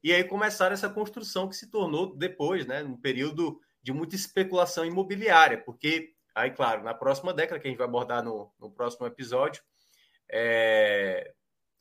E 0.03 0.13
aí 0.13 0.23
começaram 0.23 0.73
essa 0.73 0.89
construção 0.89 1.49
que 1.49 1.55
se 1.55 1.69
tornou 1.69 2.15
depois, 2.15 2.65
né, 2.67 2.83
um 2.83 2.95
período 2.95 3.59
de 3.81 3.91
muita 3.91 4.15
especulação 4.15 4.85
imobiliária, 4.85 5.57
porque 5.63 6.13
Aí, 6.35 6.49
claro, 6.49 6.83
na 6.83 6.93
próxima 6.93 7.33
década, 7.33 7.59
que 7.59 7.67
a 7.67 7.69
gente 7.69 7.77
vai 7.77 7.87
abordar 7.87 8.23
no, 8.23 8.51
no 8.59 8.71
próximo 8.71 9.05
episódio, 9.05 9.61
é, 10.31 11.31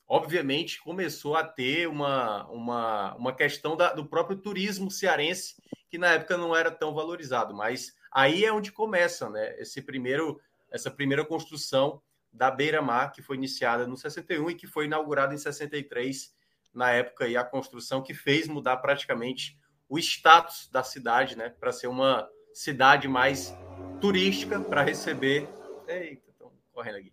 obviamente 0.07 0.81
começou 0.83 1.37
a 1.37 1.45
ter 1.45 1.89
uma, 1.89 2.47
uma, 2.51 3.15
uma 3.15 3.35
questão 3.35 3.77
da, 3.77 3.95
do 3.95 4.05
próprio 4.07 4.37
turismo 4.37 4.91
cearense, 4.91 5.55
que 5.89 5.97
na 5.97 6.13
época 6.13 6.37
não 6.37 6.55
era 6.55 6.71
tão 6.71 6.93
valorizado, 6.93 7.55
mas 7.55 7.95
aí 8.13 8.45
é 8.45 8.53
onde 8.53 8.71
começa 8.71 9.29
né, 9.31 9.59
esse 9.61 9.81
primeiro, 9.83 10.41
essa 10.71 10.91
primeira 10.91 11.25
construção 11.25 12.03
da 12.33 12.51
beira-mar, 12.51 13.13
que 13.13 13.23
foi 13.23 13.37
iniciada 13.37 13.87
no 13.87 13.97
61 13.97 14.51
e 14.51 14.55
que 14.55 14.67
foi 14.67 14.87
inaugurada 14.87 15.35
em 15.35 15.39
63, 15.39 16.35
na 16.73 16.91
época, 16.91 17.29
e 17.29 17.37
a 17.37 17.45
construção 17.45 18.03
que 18.03 18.15
fez 18.15 18.49
mudar 18.49 18.79
praticamente 18.79 19.59
o 19.89 19.99
status 19.99 20.69
da 20.71 20.83
cidade, 20.83 21.37
né, 21.37 21.51
para 21.51 21.73
ser 21.73 21.87
uma 21.87 22.29
cidade 22.55 23.09
mais 23.09 23.55
turística 24.01 24.59
para 24.61 24.83
receber. 24.83 25.49
Eita, 25.87 26.31
estão 26.31 26.53
correndo 26.73 26.97
aqui. 26.97 27.13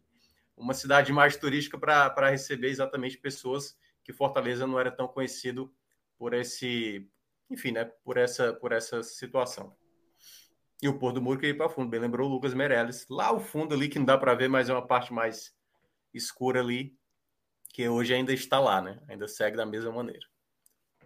Uma 0.55 0.73
cidade 0.73 1.11
mais 1.11 1.35
turística 1.35 1.77
para 1.77 2.29
receber 2.29 2.69
exatamente 2.69 3.17
pessoas 3.17 3.77
que 4.03 4.13
Fortaleza 4.13 4.65
não 4.65 4.79
era 4.79 4.91
tão 4.91 5.07
conhecido 5.07 5.73
por 6.17 6.33
esse, 6.33 7.07
enfim, 7.49 7.71
né, 7.71 7.85
por 7.85 8.17
essa, 8.17 8.53
por 8.53 8.71
essa 8.71 9.03
situação. 9.03 9.75
E 10.81 10.87
o 10.87 10.97
Pôr 10.97 11.11
do 11.11 11.21
Muro 11.21 11.39
que 11.39 11.47
ia 11.47 11.57
para 11.57 11.69
fundo, 11.69 11.89
bem 11.89 11.99
lembrou 11.99 12.29
o 12.29 12.31
Lucas 12.31 12.53
Meirelles. 12.53 13.05
Lá 13.09 13.27
ao 13.27 13.39
fundo 13.39 13.73
ali, 13.73 13.89
que 13.89 13.99
não 13.99 14.05
dá 14.05 14.17
para 14.17 14.33
ver, 14.33 14.47
mas 14.47 14.69
é 14.69 14.73
uma 14.73 14.85
parte 14.85 15.11
mais 15.11 15.53
escura 16.13 16.61
ali, 16.61 16.95
que 17.73 17.87
hoje 17.87 18.13
ainda 18.13 18.33
está 18.33 18.59
lá, 18.59 18.81
né? 18.81 18.99
Ainda 19.07 19.27
segue 19.27 19.57
da 19.57 19.65
mesma 19.65 19.91
maneira. 19.91 20.25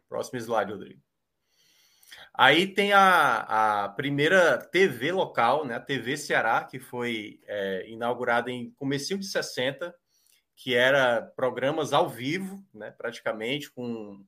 Próximo 0.07 0.39
slide, 0.39 0.71
Rodrigo. 0.71 1.01
Aí 2.33 2.67
tem 2.67 2.93
a, 2.93 3.83
a 3.83 3.89
primeira 3.89 4.57
TV 4.57 5.11
local, 5.11 5.65
né, 5.65 5.75
a 5.75 5.79
TV 5.79 6.17
Ceará, 6.17 6.63
que 6.63 6.79
foi 6.79 7.39
é, 7.45 7.87
inaugurada 7.87 8.51
em 8.51 8.71
comecinho 8.71 9.19
de 9.19 9.27
60, 9.27 9.93
que 10.55 10.73
era 10.73 11.21
programas 11.35 11.93
ao 11.93 12.09
vivo, 12.09 12.63
né, 12.73 12.91
praticamente, 12.91 13.71
com, 13.71 14.25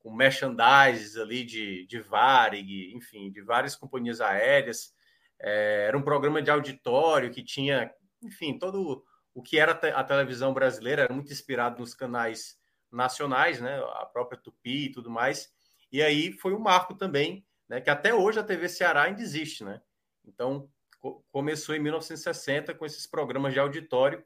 com 0.00 0.14
merchandise 0.14 1.20
ali 1.20 1.44
de, 1.44 1.86
de 1.86 2.00
Varig, 2.00 2.92
enfim, 2.94 3.30
de 3.30 3.42
várias 3.42 3.76
companhias 3.76 4.20
aéreas. 4.20 4.92
É, 5.38 5.86
era 5.88 5.96
um 5.96 6.02
programa 6.02 6.42
de 6.42 6.50
auditório 6.50 7.30
que 7.30 7.42
tinha, 7.42 7.90
enfim, 8.22 8.58
todo 8.58 9.04
o 9.34 9.42
que 9.42 9.58
era 9.58 9.72
a 9.72 10.04
televisão 10.04 10.52
brasileira, 10.52 11.02
era 11.02 11.14
muito 11.14 11.32
inspirado 11.32 11.78
nos 11.78 11.94
canais 11.94 12.58
nacionais, 12.90 13.60
né, 13.60 13.78
a 13.94 14.04
própria 14.04 14.40
Tupi 14.40 14.86
e 14.86 14.92
tudo 14.92 15.10
mais. 15.10 15.48
E 15.92 16.02
aí 16.02 16.32
foi 16.32 16.54
um 16.54 16.58
marco 16.58 16.94
também, 16.94 17.46
né, 17.68 17.80
que 17.80 17.90
até 17.90 18.12
hoje 18.12 18.40
a 18.40 18.44
TV 18.44 18.68
Ceará 18.68 19.04
ainda 19.04 19.22
existe, 19.22 19.64
né? 19.64 19.80
Então, 20.24 20.68
co 20.98 21.24
começou 21.30 21.74
em 21.74 21.78
1960 21.78 22.74
com 22.74 22.84
esses 22.84 23.06
programas 23.06 23.52
de 23.52 23.60
auditório, 23.60 24.24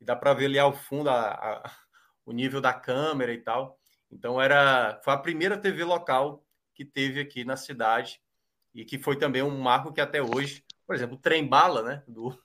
e 0.00 0.04
dá 0.04 0.14
para 0.14 0.34
ver 0.34 0.46
ali 0.46 0.58
ao 0.58 0.72
fundo 0.72 1.10
a, 1.10 1.32
a, 1.32 1.72
o 2.24 2.32
nível 2.32 2.60
da 2.60 2.72
câmera 2.72 3.32
e 3.32 3.38
tal. 3.38 3.78
Então 4.10 4.40
era 4.40 5.00
foi 5.02 5.12
a 5.14 5.18
primeira 5.18 5.58
TV 5.58 5.84
local 5.84 6.44
que 6.74 6.84
teve 6.84 7.20
aqui 7.20 7.44
na 7.44 7.56
cidade 7.56 8.20
e 8.74 8.84
que 8.84 8.98
foi 8.98 9.18
também 9.18 9.42
um 9.42 9.58
marco 9.58 9.92
que 9.92 10.00
até 10.00 10.22
hoje, 10.22 10.64
por 10.86 10.94
exemplo, 10.94 11.16
o 11.16 11.20
Trem 11.20 11.46
Bala, 11.46 11.82
né, 11.82 12.02
do, 12.06 12.36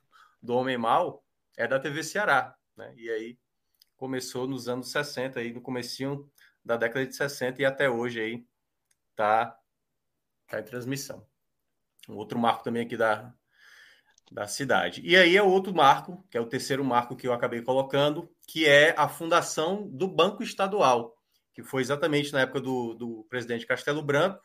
do 0.41 0.53
Homem 0.55 0.77
Mal, 0.77 1.23
é 1.57 1.67
da 1.67 1.79
TV 1.79 2.03
Ceará, 2.03 2.55
né? 2.75 2.93
E 2.95 3.09
aí 3.09 3.37
começou 3.97 4.47
nos 4.47 4.67
anos 4.67 4.91
60 4.91 5.39
aí 5.39 5.53
no 5.53 5.61
comecinho 5.61 6.29
da 6.63 6.77
década 6.77 7.05
de 7.05 7.15
60 7.15 7.61
e 7.61 7.65
até 7.65 7.89
hoje 7.89 8.21
aí 8.21 8.45
tá 9.15 9.57
tá 10.47 10.59
em 10.59 10.63
transmissão. 10.63 11.27
Um 12.09 12.15
outro 12.15 12.39
marco 12.39 12.63
também 12.63 12.83
aqui 12.83 12.97
da 12.97 13.33
da 14.31 14.47
cidade. 14.47 15.01
E 15.03 15.17
aí 15.17 15.35
é 15.35 15.43
outro 15.43 15.75
marco, 15.75 16.25
que 16.29 16.37
é 16.37 16.41
o 16.41 16.47
terceiro 16.47 16.85
marco 16.85 17.17
que 17.17 17.27
eu 17.27 17.33
acabei 17.33 17.61
colocando, 17.61 18.33
que 18.47 18.65
é 18.65 18.95
a 18.97 19.09
fundação 19.09 19.85
do 19.89 20.07
Banco 20.07 20.41
Estadual, 20.41 21.20
que 21.53 21.63
foi 21.63 21.81
exatamente 21.81 22.31
na 22.31 22.41
época 22.41 22.61
do, 22.61 22.93
do 22.93 23.25
presidente 23.29 23.65
Castelo 23.65 24.01
Branco. 24.01 24.41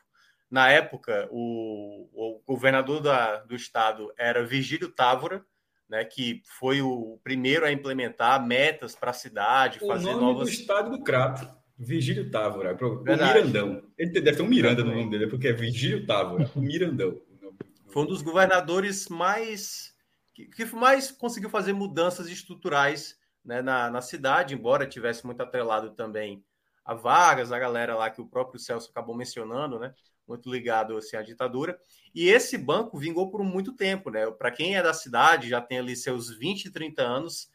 Na 0.49 0.69
época, 0.69 1.27
o, 1.31 2.09
o 2.13 2.41
governador 2.45 3.01
da, 3.01 3.37
do 3.37 3.55
estado 3.55 4.13
era 4.17 4.45
Virgílio 4.45 4.89
Távora, 4.89 5.43
né, 5.89 6.03
que 6.05 6.41
foi 6.59 6.81
o 6.81 7.19
primeiro 7.23 7.65
a 7.65 7.71
implementar 7.71 8.45
metas 8.45 8.95
para 8.95 9.11
a 9.11 9.13
cidade, 9.13 9.79
o 9.81 9.87
fazer 9.87 10.11
nome 10.11 10.21
novas. 10.21 10.49
do 10.49 10.53
estado 10.53 10.91
do 10.91 11.03
Crato. 11.03 11.47
Virgílio 11.79 12.31
Távora. 12.31 12.75
O 12.81 13.03
Mirandão. 13.03 13.83
Ele 13.97 14.19
deve 14.19 14.37
ter 14.37 14.43
um 14.43 14.47
Miranda 14.47 14.83
no 14.83 14.95
nome 14.95 15.11
dele, 15.11 15.27
porque 15.27 15.49
é 15.49 15.53
Virgílio 15.53 16.05
Távora, 16.05 16.49
o 16.55 16.59
Mirandão. 16.59 17.21
Foi 17.87 18.03
um 18.03 18.07
dos 18.07 18.21
governadores 18.21 19.07
mais 19.07 19.95
que, 20.33 20.45
que 20.45 20.65
mais 20.75 21.11
conseguiu 21.11 21.49
fazer 21.49 21.73
mudanças 21.73 22.27
estruturais 22.29 23.17
né, 23.45 23.61
na, 23.61 23.89
na 23.89 24.01
cidade, 24.01 24.53
embora 24.55 24.87
tivesse 24.87 25.25
muito 25.25 25.41
atrelado 25.41 25.91
também 25.91 26.43
a 26.87 26.93
Vargas, 26.93 27.51
a 27.51 27.59
galera 27.59 27.95
lá 27.95 28.09
que 28.09 28.21
o 28.21 28.25
próprio 28.25 28.57
Celso 28.57 28.89
acabou 28.89 29.13
mencionando, 29.13 29.77
né? 29.77 29.93
Muito 30.25 30.49
ligado 30.49 30.95
assim, 30.95 31.17
à 31.17 31.21
ditadura. 31.21 31.77
E 32.15 32.29
esse 32.29 32.57
banco 32.57 32.97
vingou 32.97 33.29
por 33.29 33.43
muito 33.43 33.73
tempo, 33.73 34.09
né? 34.09 34.31
Para 34.31 34.51
quem 34.51 34.77
é 34.77 34.81
da 34.81 34.93
cidade, 34.93 35.49
já 35.49 35.59
tem 35.59 35.79
ali 35.79 35.97
seus 35.97 36.29
20, 36.29 36.71
30 36.71 37.03
anos, 37.03 37.51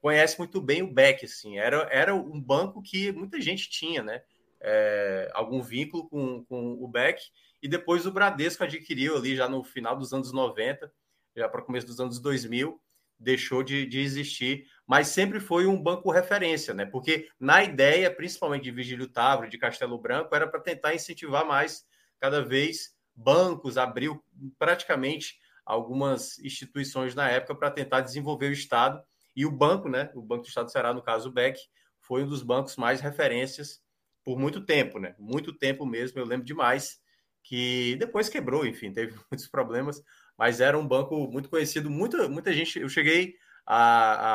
conhece 0.00 0.38
muito 0.38 0.60
bem 0.60 0.82
o 0.82 0.92
Beck, 0.92 1.24
assim. 1.24 1.58
Era, 1.58 1.88
era 1.90 2.14
um 2.14 2.40
banco 2.40 2.80
que 2.80 3.10
muita 3.10 3.40
gente 3.40 3.68
tinha, 3.68 4.04
né? 4.04 4.22
É, 4.60 5.30
algum 5.34 5.60
vínculo 5.60 6.08
com, 6.08 6.44
com 6.44 6.74
o 6.80 6.86
Beck. 6.86 7.20
E 7.60 7.66
depois 7.66 8.06
o 8.06 8.12
Bradesco 8.12 8.62
adquiriu 8.62 9.16
ali 9.16 9.34
já 9.34 9.48
no 9.48 9.64
final 9.64 9.96
dos 9.96 10.12
anos 10.12 10.32
90 10.32 10.92
já 11.36 11.48
para 11.48 11.60
o 11.60 11.64
começo 11.64 11.86
dos 11.86 12.00
anos 12.00 12.18
2000, 12.18 12.80
deixou 13.18 13.62
de, 13.62 13.86
de 13.86 14.00
existir, 14.00 14.66
mas 14.86 15.08
sempre 15.08 15.40
foi 15.40 15.66
um 15.66 15.80
banco 15.80 16.10
referência, 16.10 16.74
né? 16.74 16.84
Porque 16.84 17.28
na 17.40 17.64
ideia, 17.64 18.10
principalmente 18.10 18.64
de 18.64 18.70
Vigílio 18.70 19.08
Távora, 19.08 19.48
de 19.48 19.58
Castelo 19.58 19.98
Branco, 19.98 20.34
era 20.34 20.46
para 20.46 20.60
tentar 20.60 20.94
incentivar 20.94 21.44
mais, 21.46 21.84
cada 22.20 22.42
vez, 22.42 22.94
bancos, 23.14 23.78
abriu 23.78 24.22
praticamente 24.58 25.38
algumas 25.64 26.38
instituições 26.38 27.14
na 27.14 27.28
época 27.28 27.54
para 27.54 27.70
tentar 27.70 28.00
desenvolver 28.00 28.48
o 28.48 28.52
Estado. 28.52 29.02
E 29.34 29.44
o 29.44 29.50
banco, 29.50 29.88
né? 29.88 30.10
O 30.14 30.22
Banco 30.22 30.44
do 30.44 30.48
Estado 30.48 30.66
do 30.66 30.72
Ceará, 30.72 30.94
no 30.94 31.02
caso 31.02 31.28
o 31.28 31.32
BEC, 31.32 31.58
foi 32.00 32.22
um 32.22 32.28
dos 32.28 32.42
bancos 32.42 32.76
mais 32.76 33.00
referências 33.00 33.82
por 34.24 34.38
muito 34.38 34.60
tempo, 34.60 34.98
né? 34.98 35.14
Muito 35.18 35.52
tempo 35.52 35.84
mesmo, 35.84 36.18
eu 36.18 36.24
lembro 36.24 36.46
demais 36.46 37.00
que 37.42 37.94
depois 37.96 38.28
quebrou, 38.28 38.66
enfim, 38.66 38.92
teve 38.92 39.14
muitos 39.30 39.46
problemas, 39.46 40.02
mas 40.36 40.60
era 40.60 40.78
um 40.78 40.86
banco 40.86 41.26
muito 41.28 41.48
conhecido. 41.48 41.90
Muita, 41.90 42.28
muita 42.28 42.52
gente, 42.52 42.78
eu 42.78 42.88
cheguei, 42.88 43.36
a, 43.64 43.76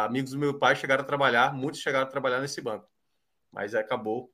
a 0.02 0.06
amigos 0.06 0.32
do 0.32 0.40
meu 0.40 0.58
pai 0.58 0.76
chegaram 0.76 1.04
a 1.04 1.06
trabalhar, 1.06 1.54
muitos 1.54 1.80
chegaram 1.80 2.06
a 2.06 2.10
trabalhar 2.10 2.42
nesse 2.42 2.62
banco, 2.62 2.90
mas 3.52 3.74
acabou 3.74 4.32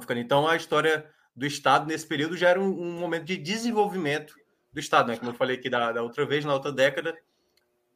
ficando. 0.00 0.20
Então, 0.20 0.46
a 0.46 0.56
história 0.56 1.10
do 1.34 1.46
Estado 1.46 1.86
nesse 1.86 2.06
período 2.06 2.36
já 2.36 2.50
era 2.50 2.60
um, 2.60 2.68
um 2.68 2.98
momento 2.98 3.24
de 3.24 3.36
desenvolvimento 3.36 4.34
do 4.72 4.80
Estado, 4.80 5.08
né? 5.08 5.16
Como 5.16 5.30
eu 5.30 5.34
falei 5.34 5.56
aqui 5.56 5.70
da, 5.70 5.92
da 5.92 6.02
outra 6.02 6.26
vez, 6.26 6.44
na 6.44 6.52
outra 6.52 6.72
década, 6.72 7.16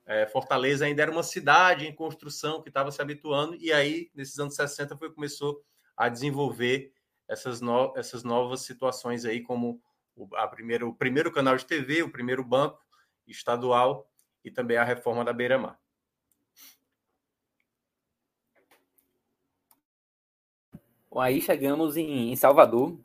é, 0.06 0.26
Fortaleza 0.26 0.84
ainda 0.84 1.02
era 1.02 1.10
uma 1.10 1.22
cidade 1.22 1.86
em 1.86 1.94
construção 1.94 2.62
que 2.62 2.68
estava 2.68 2.90
se 2.90 3.00
habituando, 3.00 3.56
e 3.56 3.72
aí, 3.72 4.10
nesses 4.14 4.38
anos 4.38 4.54
60, 4.54 4.96
foi 4.96 5.12
começou 5.12 5.62
a 5.96 6.08
desenvolver 6.08 6.92
essas, 7.28 7.60
no, 7.60 7.92
essas 7.96 8.24
novas 8.24 8.62
situações 8.62 9.24
aí, 9.24 9.40
como 9.40 9.80
o, 10.16 10.28
a 10.36 10.48
primeiro, 10.48 10.88
o 10.88 10.94
primeiro 10.94 11.30
canal 11.30 11.56
de 11.56 11.64
TV, 11.64 12.02
o 12.02 12.10
primeiro 12.10 12.42
banco, 12.42 12.81
estadual 13.26 14.08
e 14.44 14.50
também 14.50 14.76
a 14.76 14.84
reforma 14.84 15.24
da 15.24 15.32
Beira-Mar. 15.32 15.78
Bom, 21.10 21.20
aí 21.20 21.40
chegamos 21.42 21.96
em, 21.96 22.34
Salvador 22.36 22.98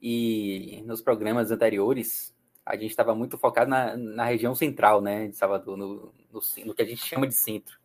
e 0.00 0.82
nos 0.84 1.00
programas 1.00 1.50
anteriores 1.50 2.34
a 2.64 2.76
gente 2.76 2.90
estava 2.90 3.14
muito 3.14 3.38
focado 3.38 3.70
na, 3.70 3.96
na 3.96 4.24
região 4.24 4.54
central 4.54 5.00
né, 5.00 5.28
de 5.28 5.36
Salvador, 5.36 5.76
no, 5.76 6.12
no, 6.30 6.40
no, 6.66 6.74
que 6.74 6.82
a 6.82 6.86
gente 6.86 7.04
chama 7.04 7.26
de 7.26 7.34
centro, 7.34 7.78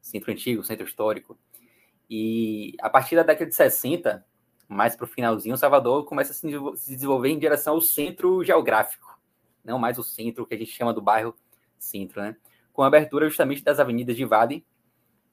centro 0.00 0.30
antigo, 0.30 0.62
centro 0.62 0.86
histórico. 0.86 1.38
E 2.08 2.74
a 2.80 2.90
partir 2.90 3.16
da 3.16 3.22
década 3.22 3.48
de 3.48 3.54
60, 3.54 4.24
mais 4.68 4.94
para 4.94 5.04
o 5.04 5.08
finalzinho, 5.08 5.56
Salvador 5.56 6.04
começa 6.04 6.32
a 6.32 6.34
se 6.34 6.94
desenvolver 6.94 7.30
em 7.30 7.38
direção 7.38 7.74
ao 7.74 7.80
centro 7.80 8.44
geográfico 8.44 9.11
não 9.64 9.78
mais 9.78 9.98
o 9.98 10.02
centro, 10.02 10.46
que 10.46 10.54
a 10.54 10.58
gente 10.58 10.70
chama 10.70 10.92
do 10.92 11.00
bairro 11.00 11.34
centro, 11.78 12.20
né? 12.20 12.36
Com 12.72 12.82
a 12.82 12.86
abertura 12.86 13.28
justamente 13.28 13.62
das 13.62 13.78
avenidas 13.78 14.16
de 14.16 14.24
Vale. 14.24 14.64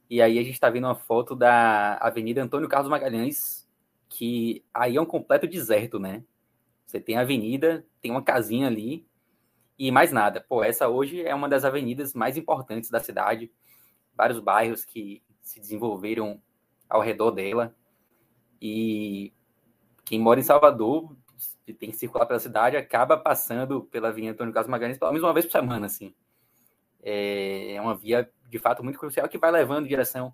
E 0.09 0.21
aí 0.21 0.39
a 0.39 0.43
gente 0.43 0.53
está 0.53 0.69
vendo 0.69 0.85
uma 0.85 0.95
foto 0.95 1.35
da 1.35 1.95
Avenida 1.95 2.41
Antônio 2.41 2.67
Carlos 2.67 2.89
Magalhães, 2.89 3.67
que 4.07 4.63
aí 4.73 4.97
é 4.97 5.01
um 5.01 5.05
completo 5.05 5.47
deserto, 5.47 5.99
né? 5.99 6.23
Você 6.85 6.99
tem 6.99 7.15
a 7.15 7.21
avenida, 7.21 7.85
tem 8.01 8.09
uma 8.09 8.23
casinha 8.23 8.67
ali 8.67 9.07
e 9.77 9.91
mais 9.91 10.11
nada. 10.11 10.41
Pô, 10.41 10.63
essa 10.63 10.89
hoje 10.89 11.21
é 11.21 11.33
uma 11.33 11.47
das 11.47 11.63
avenidas 11.63 12.13
mais 12.13 12.35
importantes 12.35 12.89
da 12.89 12.99
cidade. 12.99 13.51
Vários 14.15 14.39
bairros 14.39 14.83
que 14.83 15.23
se 15.41 15.59
desenvolveram 15.59 16.41
ao 16.89 17.01
redor 17.01 17.31
dela. 17.31 17.75
E 18.61 19.31
quem 20.03 20.19
mora 20.19 20.39
em 20.39 20.43
Salvador 20.43 21.15
que 21.73 21.79
tem 21.79 21.91
que 21.91 21.97
circular 21.97 22.25
pela 22.25 22.39
cidade 22.39 22.75
acaba 22.75 23.15
passando 23.17 23.83
pela 23.83 24.11
via 24.11 24.31
Antônio 24.31 24.53
Carlos 24.53 24.69
Magalhães 24.69 24.97
pelo 24.97 25.11
menos 25.11 25.23
uma 25.23 25.33
vez 25.33 25.45
por 25.45 25.51
semana, 25.51 25.85
assim. 25.85 26.13
É, 27.01 27.73
é 27.73 27.81
uma 27.81 27.95
via, 27.95 28.29
de 28.49 28.59
fato, 28.59 28.83
muito 28.83 28.99
crucial 28.99 29.29
que 29.29 29.37
vai 29.37 29.51
levando 29.51 29.85
em 29.85 29.89
direção 29.89 30.33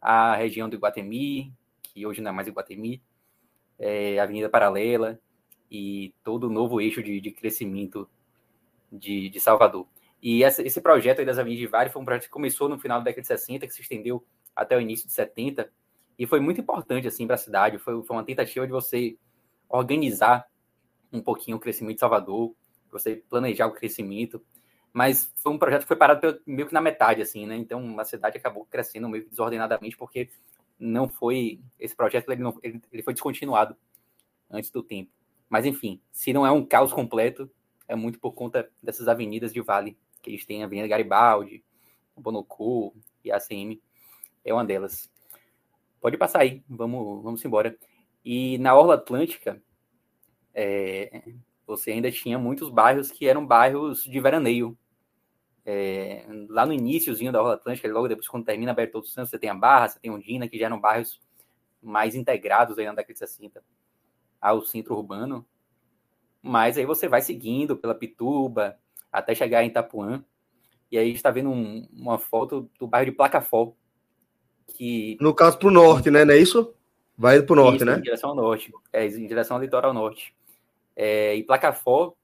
à 0.00 0.34
região 0.34 0.68
do 0.68 0.76
Iguatemi, 0.76 1.54
que 1.82 2.06
hoje 2.06 2.20
não 2.20 2.30
é 2.30 2.34
mais 2.34 2.48
Iguatemi, 2.48 3.02
é, 3.78 4.18
Avenida 4.18 4.48
Paralela 4.48 5.18
e 5.70 6.14
todo 6.22 6.48
o 6.48 6.50
novo 6.50 6.80
eixo 6.80 7.02
de, 7.02 7.20
de 7.20 7.30
crescimento 7.30 8.08
de, 8.90 9.28
de, 9.28 9.40
Salvador. 9.40 9.86
E 10.20 10.42
essa, 10.42 10.62
esse 10.62 10.80
projeto 10.80 11.24
das 11.24 11.38
Avenidas 11.38 11.60
de 11.60 11.66
Vale 11.68 11.90
foi 11.90 12.02
um 12.02 12.04
projeto 12.04 12.24
que 12.24 12.30
começou 12.30 12.68
no 12.68 12.78
final 12.78 12.98
da 12.98 13.04
década 13.04 13.22
de 13.22 13.28
60, 13.28 13.66
que 13.66 13.72
se 13.72 13.80
estendeu 13.80 14.24
até 14.54 14.76
o 14.76 14.80
início 14.80 15.06
de 15.06 15.12
70, 15.12 15.70
e 16.18 16.26
foi 16.26 16.40
muito 16.40 16.60
importante 16.60 17.06
assim 17.06 17.26
para 17.26 17.34
a 17.34 17.38
cidade. 17.38 17.78
Foi, 17.78 18.02
foi 18.02 18.16
uma 18.16 18.24
tentativa 18.24 18.66
de 18.66 18.72
você 18.72 19.16
organizar 19.68 20.46
um 21.14 21.22
pouquinho 21.22 21.56
o 21.56 21.60
crescimento 21.60 21.94
de 21.94 22.00
Salvador, 22.00 22.54
você 22.90 23.16
planejar 23.16 23.66
o 23.66 23.72
crescimento, 23.72 24.44
mas 24.92 25.32
foi 25.36 25.52
um 25.52 25.58
projeto 25.58 25.82
que 25.82 25.88
foi 25.88 25.96
parado 25.96 26.40
meio 26.46 26.68
que 26.68 26.74
na 26.74 26.80
metade, 26.80 27.22
assim, 27.22 27.46
né? 27.46 27.56
Então 27.56 27.98
a 27.98 28.04
cidade 28.04 28.36
acabou 28.36 28.64
crescendo 28.66 29.08
meio 29.08 29.24
que 29.24 29.30
desordenadamente 29.30 29.96
porque 29.96 30.28
não 30.78 31.08
foi 31.08 31.60
esse 31.78 31.94
projeto 31.94 32.30
ele, 32.30 32.42
não, 32.42 32.58
ele, 32.62 32.80
ele 32.92 33.02
foi 33.02 33.14
descontinuado 33.14 33.76
antes 34.50 34.70
do 34.70 34.82
tempo. 34.82 35.10
Mas 35.48 35.64
enfim, 35.64 36.00
se 36.10 36.32
não 36.32 36.46
é 36.46 36.50
um 36.50 36.64
caos 36.64 36.92
completo, 36.92 37.50
é 37.88 37.94
muito 37.94 38.18
por 38.18 38.32
conta 38.32 38.68
dessas 38.82 39.08
avenidas 39.08 39.52
de 39.52 39.60
vale 39.60 39.96
que 40.22 40.30
eles 40.30 40.44
têm, 40.44 40.62
a 40.62 40.66
Avenida 40.66 40.88
Garibaldi, 40.88 41.62
Bonocu 42.16 42.94
e 43.24 43.30
a 43.30 43.36
ACM 43.36 43.80
é 44.44 44.52
uma 44.52 44.64
delas. 44.64 45.10
Pode 46.00 46.16
passar 46.16 46.40
aí, 46.40 46.62
vamos, 46.68 47.22
vamos 47.22 47.44
embora. 47.44 47.76
E 48.24 48.58
na 48.58 48.74
Orla 48.74 48.94
Atlântica, 48.94 49.60
é, 50.54 51.22
você 51.66 51.90
ainda 51.90 52.10
tinha 52.10 52.38
muitos 52.38 52.70
bairros 52.70 53.10
que 53.10 53.26
eram 53.26 53.46
bairros 53.46 54.04
de 54.04 54.20
veraneio. 54.20 54.76
É, 55.66 56.26
lá 56.48 56.66
no 56.66 56.74
iníciozinho 56.74 57.32
da 57.32 57.40
Orla 57.40 57.54
Atlântica, 57.54 57.88
logo 57.88 58.06
depois, 58.06 58.28
quando 58.28 58.44
termina 58.44 58.72
a 58.72 58.74
Bertoldo 58.74 59.08
Santos, 59.08 59.30
você 59.30 59.38
tem 59.38 59.50
a 59.50 59.54
Barra, 59.54 59.88
você 59.88 59.98
tem 59.98 60.10
Ondina, 60.10 60.46
que 60.46 60.58
já 60.58 60.66
eram 60.66 60.80
bairros 60.80 61.20
mais 61.82 62.14
integrados 62.14 62.78
aí 62.78 62.84
na 62.84 62.92
década 62.92 63.12
de 63.12 63.18
60 63.18 63.62
ao 64.40 64.62
centro 64.62 64.94
urbano. 64.94 65.46
Mas 66.42 66.76
aí 66.76 66.84
você 66.84 67.08
vai 67.08 67.22
seguindo 67.22 67.76
pela 67.76 67.94
Pituba 67.94 68.76
até 69.10 69.34
chegar 69.34 69.64
em 69.64 69.68
Itapuã. 69.68 70.22
E 70.92 70.98
aí 70.98 71.12
está 71.12 71.30
vendo 71.30 71.48
um, 71.48 71.88
uma 71.90 72.18
foto 72.18 72.70
do 72.78 72.86
bairro 72.86 73.10
de 73.10 73.16
Placafó. 73.16 73.72
Que... 74.66 75.16
No 75.20 75.34
caso, 75.34 75.58
para 75.58 75.68
o 75.68 75.70
norte, 75.70 76.10
né? 76.10 76.24
Não 76.24 76.34
é 76.34 76.38
isso? 76.38 76.74
Vai 77.16 77.40
para 77.42 77.52
o 77.52 77.56
norte, 77.56 77.76
isso, 77.76 77.84
né? 77.86 77.96
Em 77.96 78.02
direção 78.02 78.30
ao 78.30 78.36
norte. 78.36 78.72
É, 78.92 79.06
em 79.06 79.26
direção 79.26 79.56
ao 79.56 79.62
litoral 79.62 79.94
norte. 79.94 80.34
É, 80.96 81.34
e 81.34 81.42
placa 81.42 81.72
Fó, 81.72 82.14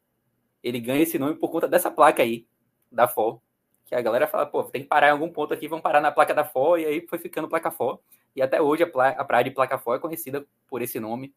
ele 0.62 0.80
ganha 0.80 1.02
esse 1.02 1.18
nome 1.18 1.34
por 1.34 1.50
conta 1.50 1.68
dessa 1.68 1.90
placa 1.90 2.22
aí, 2.22 2.46
da 2.90 3.08
Fó. 3.08 3.40
Que 3.86 3.94
a 3.94 4.00
galera 4.00 4.26
fala, 4.26 4.46
pô, 4.46 4.62
tem 4.64 4.82
que 4.82 4.88
parar 4.88 5.08
em 5.08 5.12
algum 5.12 5.28
ponto 5.28 5.52
aqui, 5.52 5.66
vamos 5.66 5.82
parar 5.82 6.00
na 6.00 6.12
placa 6.12 6.32
da 6.32 6.44
Fó, 6.44 6.76
e 6.76 6.84
aí 6.84 7.06
foi 7.08 7.18
ficando 7.18 7.48
placa 7.48 7.70
Fó. 7.70 8.00
E 8.34 8.42
até 8.42 8.60
hoje 8.60 8.84
a, 8.84 9.08
a 9.08 9.24
praia 9.24 9.44
de 9.44 9.50
Placafó 9.50 9.94
é 9.94 9.98
conhecida 9.98 10.44
por 10.68 10.82
esse 10.82 11.00
nome. 11.00 11.34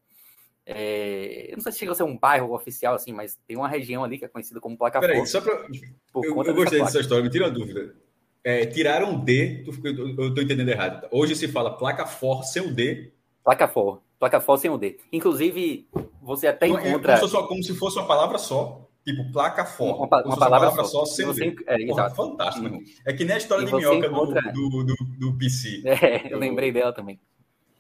É, 0.66 1.48
eu 1.52 1.58
não 1.58 1.64
sei 1.64 1.72
se 1.72 1.80
chega 1.80 1.92
a 1.92 1.96
ser 1.96 2.04
um 2.04 2.18
bairro 2.18 2.54
oficial, 2.54 2.96
assim, 2.96 3.12
mas 3.12 3.38
tem 3.48 3.58
uma 3.58 3.68
região 3.68 4.04
ali 4.04 4.18
que 4.18 4.26
é 4.26 4.30
conhecida 4.30 4.60
como 4.60 4.78
Placafó. 4.78 5.06
Peraí, 5.06 5.26
só 5.26 5.42
pra. 5.42 5.68
Eu, 6.16 6.44
eu 6.44 6.54
gostei 6.54 6.80
dessa 6.80 7.00
história, 7.00 7.24
me 7.24 7.30
tira 7.30 7.46
uma 7.46 7.52
dúvida. 7.52 7.96
É, 8.44 8.66
tiraram 8.66 9.20
D, 9.20 9.64
eu 9.66 10.28
estou 10.28 10.44
entendendo 10.44 10.70
errado. 10.70 11.08
Hoje 11.12 11.36
se 11.36 11.48
fala 11.48 11.78
placa 11.78 12.06
for 12.06 12.44
sem 12.44 12.62
o 12.62 12.74
D. 12.74 13.12
Placa 13.44 13.68
for, 13.68 14.02
placa 14.20 14.40
for 14.40 14.58
sem 14.58 14.70
o 14.70 14.78
D. 14.78 15.00
Inclusive, 15.12 15.88
você 16.24 16.48
até 16.48 16.68
então, 16.68 16.80
encontra. 16.80 17.14
É 17.14 17.20
como, 17.20 17.30
se 17.30 17.48
como 17.48 17.64
se 17.64 17.76
fosse 17.76 17.98
uma 17.98 18.08
palavra 18.08 18.38
só. 18.38 18.90
Tipo, 19.06 19.30
placa 19.34 19.66
for. 19.66 19.96
Uma, 19.96 20.24
uma 20.24 20.38
palavra, 20.38 20.70
palavra, 20.72 20.86
só, 20.86 21.06
só 21.06 21.34
D. 21.34 21.56
É, 21.68 21.86
Porra, 21.88 22.10
fantástico. 22.10 22.68
Uhum. 22.68 22.84
É 23.06 23.12
que 23.12 23.26
nem 23.26 23.36
a 23.36 23.38
história 23.38 23.64
e 23.64 23.66
de 23.66 23.76
minhoca 23.76 24.08
encontra... 24.08 24.42
do, 24.54 24.70
do, 24.70 24.84
do, 24.86 24.96
do, 25.20 25.38
PC. 25.38 25.84
É, 25.86 26.28
eu, 26.28 26.32
eu 26.32 26.40
lembrei 26.40 26.72
dela 26.72 26.94
também. 26.94 27.20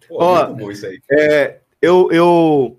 Pô, 0.07 0.17
Ó, 0.21 0.47
muito 0.47 0.59
bom 0.59 0.71
isso 0.71 0.85
aí. 0.85 0.99
É, 1.09 1.61
eu, 1.81 2.11
eu 2.11 2.77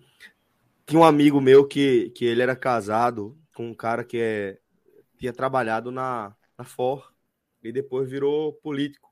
tinha 0.86 1.00
um 1.00 1.04
amigo 1.04 1.40
meu 1.40 1.66
que, 1.66 2.10
que 2.10 2.26
ele 2.26 2.42
era 2.42 2.54
casado 2.54 3.34
com 3.54 3.68
um 3.68 3.74
cara 3.74 4.04
que 4.04 4.18
é, 4.18 4.58
tinha 5.18 5.32
trabalhado 5.32 5.90
na, 5.90 6.36
na 6.58 6.64
For 6.64 7.10
e 7.62 7.72
depois 7.72 8.10
virou 8.10 8.52
político 8.52 9.10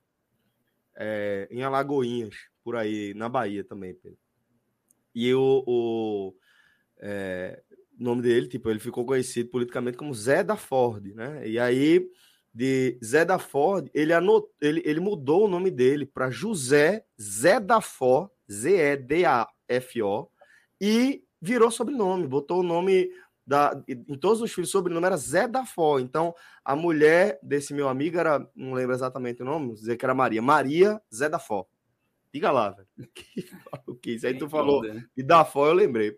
é, 0.95 1.49
em 1.51 1.63
Alagoinhas, 1.63 2.37
por 2.63 2.77
aí, 2.77 3.15
na 3.15 3.31
Bahia 3.31 3.65
também, 3.65 3.95
Pedro. 3.95 4.19
E 5.15 5.33
o, 5.35 5.65
o 5.67 6.35
é, 7.03 7.61
nome 7.99 8.23
dele, 8.23 8.49
tipo, 8.49 8.71
ele 8.71 8.79
ficou 8.79 9.05
conhecido 9.05 9.51
politicamente 9.51 9.99
como 9.99 10.15
Zé 10.15 10.43
da 10.43 10.57
Ford, 10.57 11.05
né? 11.15 11.47
E 11.47 11.59
aí, 11.59 12.09
de 12.55 12.99
Zé 13.05 13.25
da 13.25 13.39
Ford, 13.39 13.91
ele, 13.93 14.13
anot, 14.13 14.49
ele, 14.61 14.83
ele 14.85 15.01
mudou 15.01 15.45
o 15.45 15.49
nome 15.49 15.71
dele 15.71 16.07
para 16.07 16.31
José 16.31 17.05
Zé 17.21 17.59
da 17.59 17.81
Ford, 17.81 18.31
Z-E-D-A-F-O, 18.51 20.31
e 20.81 21.25
virou 21.41 21.71
sobrenome, 21.71 22.27
botou 22.27 22.61
o 22.61 22.65
nome 22.65 23.11
da, 23.45 23.83
em 23.89 24.17
todos 24.17 24.41
os 24.41 24.53
filhos, 24.53 24.69
o 24.69 24.73
sobrenome 24.73 25.07
era 25.07 25.17
Zé 25.17 25.49
da 25.49 25.67
Fó. 25.67 25.99
Então, 25.99 26.35
a 26.65 26.77
mulher 26.77 27.39
desse 27.43 27.75
meu 27.75 27.89
amigo 27.89 28.19
era, 28.19 28.47
não 28.55 28.73
lembro 28.75 28.95
exatamente 28.95 29.43
o 29.43 29.45
nome, 29.45 29.75
dizer 29.75 29.97
que 29.97 30.05
era 30.05 30.15
Maria. 30.15 30.41
Maria 30.41 31.03
Zé 31.13 31.29
da 31.29 31.39
Fó. 31.39 31.67
Diga 32.33 32.51
lá, 32.51 32.71
velho. 32.71 32.89
O 33.87 33.95
que 33.95 34.13
isso 34.13 34.27
aí 34.27 34.39
tu 34.39 34.49
falou 34.49 34.83
né? 34.83 35.05
e 35.17 35.23
da 35.23 35.45
Fó 35.45 35.67
eu 35.67 35.75
lembrei. 35.75 36.17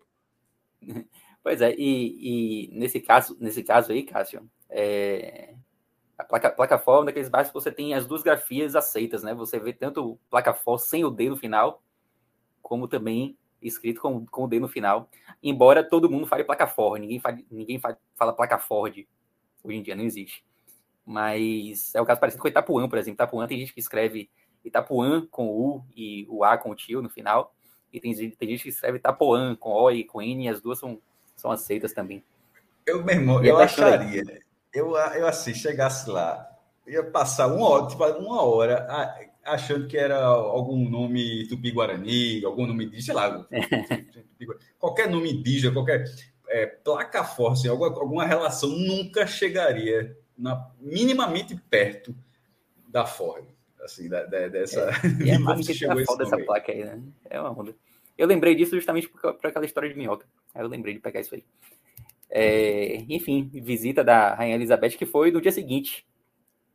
Pois 1.42 1.60
é, 1.60 1.74
e, 1.76 2.70
e, 2.70 2.78
nesse 2.78 3.02
caso, 3.02 3.36
nesse 3.38 3.62
caso 3.62 3.92
aí, 3.92 4.02
Cássio, 4.02 4.48
é, 4.70 5.54
a 6.16 6.24
placa, 6.24 6.78
FO 6.78 7.02
é 7.02 7.04
daqueles 7.04 7.28
bairros 7.28 7.50
que 7.50 7.54
você 7.54 7.70
tem 7.70 7.92
as 7.92 8.06
duas 8.06 8.22
grafias 8.22 8.74
aceitas, 8.74 9.22
né? 9.22 9.34
Você 9.34 9.58
vê 9.58 9.72
tanto 9.74 10.18
placa 10.30 10.54
FO 10.54 10.78
sem 10.78 11.04
o 11.04 11.10
D 11.10 11.28
no 11.28 11.36
final, 11.36 11.82
como 12.62 12.88
também 12.88 13.36
escrito 13.60 14.00
com, 14.00 14.24
com 14.26 14.44
o 14.44 14.48
D 14.48 14.58
no 14.58 14.68
final. 14.68 15.10
Embora 15.42 15.82
todo 15.82 16.10
mundo 16.10 16.26
fale 16.26 16.44
placa 16.44 16.66
Ford, 16.66 17.00
ninguém, 17.00 17.18
fala, 17.18 17.38
ninguém 17.50 17.80
fala 18.14 18.32
placa 18.32 18.58
Ford. 18.58 19.06
Hoje 19.62 19.76
em 19.76 19.82
dia 19.82 19.96
não 19.96 20.04
existe. 20.04 20.44
Mas 21.04 21.94
é 21.94 22.00
o 22.00 22.06
caso 22.06 22.20
parecido 22.20 22.40
com 22.40 22.48
Itapuã, 22.48 22.88
por 22.88 22.98
exemplo. 22.98 23.16
Itapuã 23.16 23.46
tem 23.46 23.58
gente 23.58 23.74
que 23.74 23.80
escreve 23.80 24.30
Itapuã 24.64 25.26
com 25.30 25.48
U 25.48 25.84
e 25.94 26.26
o 26.28 26.44
A 26.44 26.56
com 26.56 26.70
o 26.70 26.74
tio 26.74 27.02
no 27.02 27.10
final. 27.10 27.53
E 27.94 28.00
tem, 28.00 28.12
tem 28.12 28.48
gente 28.48 28.64
que 28.64 28.70
escreve 28.70 28.98
Itapuã 28.98 29.54
com 29.54 29.70
O 29.70 29.88
e 29.88 30.02
com 30.02 30.20
N, 30.20 30.44
e 30.44 30.48
as 30.48 30.60
duas 30.60 30.80
são, 30.80 30.98
são 31.36 31.52
aceitas 31.52 31.92
também. 31.92 32.24
Eu, 32.84 33.04
meu 33.04 33.14
irmão, 33.14 33.44
eu 33.44 33.56
acharia, 33.56 34.42
eu, 34.72 34.96
eu 34.96 35.26
assim, 35.28 35.54
chegasse 35.54 36.10
lá, 36.10 36.44
ia 36.84 37.04
passar 37.04 37.46
uma 37.46 37.68
hora, 37.68 37.86
tipo, 37.86 38.04
uma 38.04 38.42
hora 38.42 38.86
achando 39.44 39.86
que 39.86 39.96
era 39.96 40.18
algum 40.24 40.88
nome 40.88 41.46
tupi-guarani, 41.46 42.44
algum 42.44 42.66
nome 42.66 42.90
de, 42.90 43.00
sei 43.00 43.14
lá, 43.14 43.46
qualquer 44.78 45.08
nome 45.08 45.32
indígena, 45.32 45.72
qualquer 45.72 46.04
é, 46.48 46.66
placa 46.66 47.22
forte, 47.22 47.68
alguma, 47.68 47.88
alguma 47.88 48.26
relação 48.26 48.70
nunca 48.70 49.24
chegaria 49.24 50.16
na, 50.36 50.68
minimamente 50.80 51.54
perto 51.70 52.14
da 52.88 53.06
Ford, 53.06 53.44
assim, 53.84 54.08
da, 54.08 54.24
da, 54.24 54.48
dessa... 54.48 54.90
É, 55.24 55.30
é 55.30 55.38
massa 55.38 55.62
que 55.62 55.74
chegou 55.74 56.04
foda 56.04 56.24
essa 56.24 56.38
placa 56.38 56.72
aí, 56.72 56.84
né? 56.84 57.02
É 57.28 57.40
uma 57.40 57.50
onda. 57.50 57.74
Eu 58.16 58.26
lembrei 58.26 58.54
disso 58.54 58.74
justamente 58.76 59.08
por, 59.08 59.34
por 59.34 59.46
aquela 59.46 59.64
história 59.64 59.88
de 59.88 59.96
minhoca. 59.96 60.26
Aí 60.54 60.62
eu 60.62 60.68
lembrei 60.68 60.94
de 60.94 61.00
pegar 61.00 61.20
isso 61.20 61.34
aí. 61.34 61.44
É, 62.30 63.04
enfim, 63.08 63.50
visita 63.52 64.02
da 64.02 64.34
Rainha 64.34 64.56
Elizabeth, 64.56 64.96
que 64.96 65.06
foi 65.06 65.30
no 65.30 65.40
dia 65.40 65.52
seguinte, 65.52 66.06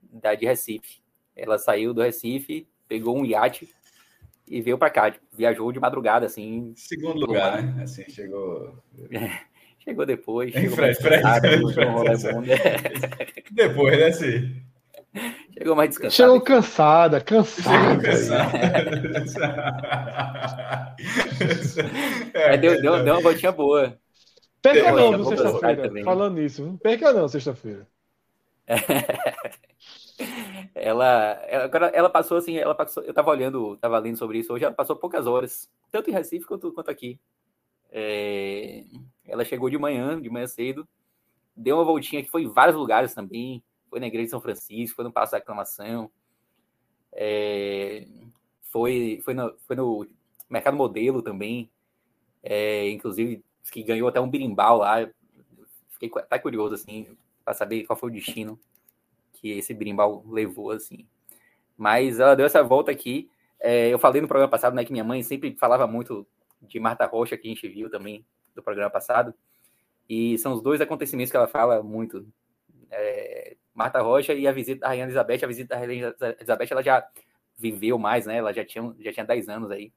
da 0.01 0.35
de 0.35 0.45
Recife. 0.45 1.01
Ela 1.35 1.57
saiu 1.57 1.93
do 1.93 2.01
Recife, 2.01 2.67
pegou 2.87 3.17
um 3.17 3.25
iate 3.25 3.69
e 4.47 4.61
veio 4.61 4.77
para 4.77 4.89
cá. 4.89 5.11
Tipo, 5.11 5.25
viajou 5.33 5.71
de 5.71 5.79
madrugada, 5.79 6.25
assim. 6.25 6.73
Segundo 6.75 7.19
lugar, 7.19 7.63
né? 7.63 7.83
Assim, 7.83 8.03
chegou. 8.09 8.81
chegou 9.79 10.05
depois. 10.05 10.51
Chegou 10.51 10.75
Fred, 10.75 10.97
Fred, 10.97 11.23
Depois, 13.51 13.97
né? 13.97 14.11
Sim. 14.11 14.68
Chegou 15.57 15.75
mais 15.75 15.89
descansada. 15.89 16.11
Chegou 16.11 16.41
cansada, 16.41 17.21
cansada. 17.21 18.09
é, 22.33 22.57
deu, 22.57 22.81
deu, 22.81 23.03
deu 23.03 23.13
uma 23.13 23.21
voltinha 23.21 23.51
boa. 23.51 23.97
Perca 24.61 24.91
não, 24.91 25.23
sexta-feira. 25.25 26.03
Falando 26.03 26.35
nisso, 26.35 26.79
perca 26.81 27.13
não, 27.13 27.27
sexta-feira. 27.27 27.87
ela, 30.75 31.31
ela, 31.47 31.87
ela 31.87 32.09
passou 32.09 32.37
assim, 32.37 32.57
ela 32.57 32.75
passou, 32.75 33.03
eu 33.03 33.09
estava 33.09 33.31
olhando, 33.31 33.73
estava 33.73 33.97
lendo 33.97 34.17
sobre 34.17 34.39
isso 34.39 34.53
hoje, 34.53 34.65
ela 34.65 34.73
passou 34.73 34.95
poucas 34.95 35.25
horas, 35.25 35.69
tanto 35.91 36.09
em 36.09 36.13
Recife 36.13 36.45
quanto, 36.45 36.71
quanto 36.71 36.91
aqui. 36.91 37.19
É, 37.91 38.83
ela 39.25 39.43
chegou 39.43 39.69
de 39.69 39.77
manhã, 39.77 40.21
de 40.21 40.29
manhã 40.29 40.45
cedo, 40.45 40.87
deu 41.55 41.77
uma 41.77 41.85
voltinha 41.85 42.23
que 42.23 42.29
foi 42.29 42.43
em 42.43 42.51
vários 42.51 42.75
lugares 42.75 43.13
também, 43.13 43.63
foi 43.89 43.99
na 43.99 44.07
igreja 44.07 44.25
de 44.25 44.31
São 44.31 44.41
Francisco, 44.41 44.95
foi 44.95 45.05
no 45.05 45.11
Passo 45.11 45.31
da 45.31 45.37
Aclamação, 45.39 46.11
é, 47.11 48.05
foi, 48.63 49.21
foi, 49.23 49.33
no, 49.33 49.55
foi 49.67 49.75
no 49.75 50.07
Mercado 50.49 50.77
Modelo 50.77 51.21
também, 51.21 51.69
é, 52.43 52.89
inclusive 52.89 53.43
que 53.71 53.83
ganhou 53.83 54.07
até 54.07 54.19
um 54.19 54.29
birimbau 54.29 54.77
lá, 54.79 55.07
fiquei 55.89 56.11
até 56.15 56.39
curioso 56.39 56.75
assim, 56.75 57.17
para 57.43 57.53
saber 57.53 57.83
qual 57.85 57.97
foi 57.97 58.09
o 58.09 58.13
destino 58.13 58.59
que 59.33 59.51
esse 59.51 59.73
brimbal 59.73 60.23
levou, 60.27 60.71
assim. 60.71 61.07
Mas 61.77 62.19
ela 62.19 62.35
deu 62.35 62.45
essa 62.45 62.61
volta 62.61 62.91
aqui. 62.91 63.29
É, 63.59 63.89
eu 63.89 63.99
falei 63.99 64.21
no 64.21 64.27
programa 64.27 64.51
passado, 64.51 64.75
né, 64.75 64.83
que 64.83 64.91
minha 64.91 65.03
mãe 65.03 65.23
sempre 65.23 65.55
falava 65.55 65.87
muito 65.87 66.27
de 66.61 66.79
Marta 66.79 67.05
Rocha, 67.05 67.37
que 67.37 67.47
a 67.47 67.51
gente 67.51 67.67
viu 67.67 67.89
também 67.89 68.25
do 68.53 68.61
programa 68.61 68.89
passado. 68.89 69.33
E 70.09 70.37
são 70.39 70.53
os 70.53 70.61
dois 70.61 70.81
acontecimentos 70.81 71.31
que 71.31 71.37
ela 71.37 71.47
fala 71.47 71.81
muito. 71.81 72.27
É, 72.91 73.55
Marta 73.79 74.01
Rocha 74.01 74.33
e 74.33 74.45
a 74.45 74.51
visita 74.51 74.81
da 74.81 74.87
Rainha 74.89 75.05
Elizabeth. 75.05 75.39
A 75.41 75.47
visita 75.47 75.73
da 75.73 75.79
Rainha 75.79 76.13
Elizabeth, 76.37 76.67
ela 76.69 76.83
já 76.83 77.09
viveu 77.57 77.97
mais, 77.97 78.25
né? 78.25 78.35
Ela 78.35 78.51
já 78.51 78.65
tinha, 78.65 78.93
já 78.99 79.13
tinha 79.13 79.25
10 79.25 79.47
anos 79.47 79.71
aí. 79.71 79.93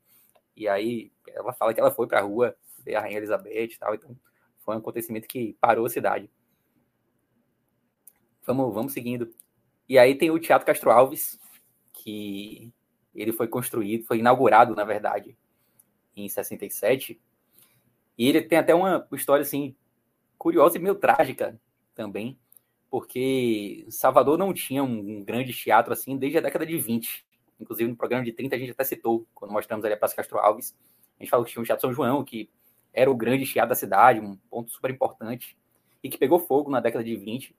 E 0.56 0.68
aí 0.68 1.10
ela 1.26 1.52
fala 1.52 1.74
que 1.74 1.80
ela 1.80 1.90
foi 1.90 2.06
para 2.06 2.20
a 2.20 2.22
rua 2.22 2.54
ver 2.78 2.94
a 2.94 3.00
Rainha 3.00 3.16
Elizabeth 3.16 3.72
e 3.74 3.78
tal. 3.80 3.92
Então 3.92 4.16
foi 4.60 4.76
um 4.76 4.78
acontecimento 4.78 5.26
que 5.26 5.56
parou 5.60 5.84
a 5.84 5.90
cidade. 5.90 6.30
Vamos, 8.46 8.72
vamos 8.72 8.92
seguindo. 8.92 9.34
E 9.88 9.98
aí 9.98 10.14
tem 10.14 10.30
o 10.30 10.38
Teatro 10.38 10.64
Castro 10.64 10.92
Alves, 10.92 11.40
que 11.92 12.72
ele 13.12 13.32
foi 13.32 13.48
construído, 13.48 14.06
foi 14.06 14.18
inaugurado, 14.18 14.76
na 14.76 14.84
verdade, 14.84 15.36
em 16.14 16.28
67. 16.28 17.20
E 18.16 18.28
ele 18.28 18.42
tem 18.42 18.58
até 18.58 18.72
uma 18.72 19.08
história 19.12 19.42
assim 19.42 19.74
curiosa 20.38 20.78
e 20.78 20.80
meio 20.80 20.94
trágica 20.94 21.60
também, 21.96 22.38
porque 22.92 23.86
Salvador 23.88 24.36
não 24.36 24.52
tinha 24.52 24.84
um 24.84 25.24
grande 25.24 25.50
teatro 25.50 25.94
assim 25.94 26.14
desde 26.14 26.36
a 26.36 26.42
década 26.42 26.66
de 26.66 26.76
20. 26.76 27.24
Inclusive 27.58 27.88
no 27.88 27.96
programa 27.96 28.22
de 28.22 28.32
30 28.32 28.54
a 28.54 28.58
gente 28.58 28.72
até 28.72 28.84
citou, 28.84 29.26
quando 29.34 29.50
mostramos 29.50 29.82
ali 29.82 29.94
a 29.94 29.96
Praça 29.96 30.14
Castro 30.14 30.38
Alves, 30.38 30.76
a 31.18 31.22
gente 31.22 31.30
falou 31.30 31.46
que 31.46 31.52
tinha 31.52 31.62
o 31.62 31.64
Teatro 31.64 31.80
São 31.80 31.94
João, 31.94 32.22
que 32.22 32.50
era 32.92 33.10
o 33.10 33.14
grande 33.14 33.46
teatro 33.46 33.70
da 33.70 33.74
cidade, 33.74 34.20
um 34.20 34.36
ponto 34.50 34.70
super 34.70 34.90
importante, 34.90 35.56
e 36.04 36.10
que 36.10 36.18
pegou 36.18 36.38
fogo 36.38 36.70
na 36.70 36.80
década 36.80 37.02
de 37.02 37.16
20 37.16 37.56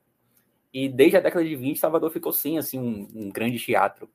e 0.71 0.87
desde 0.87 1.17
a 1.17 1.19
década 1.19 1.43
de 1.43 1.55
20, 1.55 1.79
Salvador 1.79 2.11
ficou 2.11 2.31
sem 2.31 2.59
assim, 2.59 2.77
um, 2.77 3.07
um, 3.15 3.31
grande 3.31 3.57
teatro. 3.57 4.07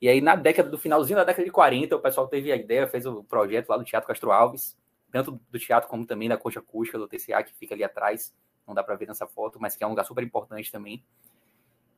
E 0.00 0.08
aí, 0.08 0.20
na 0.20 0.36
década 0.36 0.70
do 0.70 0.78
finalzinho 0.78 1.18
da 1.18 1.24
década 1.24 1.44
de 1.44 1.50
40, 1.50 1.96
o 1.96 2.00
pessoal 2.00 2.28
teve 2.28 2.52
a 2.52 2.56
ideia, 2.56 2.86
fez 2.86 3.04
o 3.04 3.24
projeto 3.24 3.68
lá 3.68 3.78
do 3.78 3.84
Teatro 3.84 4.06
Castro 4.06 4.30
Alves, 4.30 4.78
tanto 5.10 5.40
do 5.50 5.58
teatro 5.58 5.90
como 5.90 6.06
também 6.06 6.28
da 6.28 6.36
Concha 6.36 6.60
Acústica 6.60 6.98
do 6.98 7.08
TCA, 7.08 7.42
que 7.42 7.52
fica 7.52 7.74
ali 7.74 7.82
atrás, 7.82 8.32
não 8.66 8.74
dá 8.74 8.82
para 8.82 8.96
ver 8.96 9.06
nessa 9.06 9.26
foto, 9.26 9.58
mas 9.60 9.76
que 9.76 9.84
é 9.84 9.86
um 9.86 9.90
lugar 9.90 10.04
super 10.04 10.22
importante 10.22 10.70
também. 10.72 11.04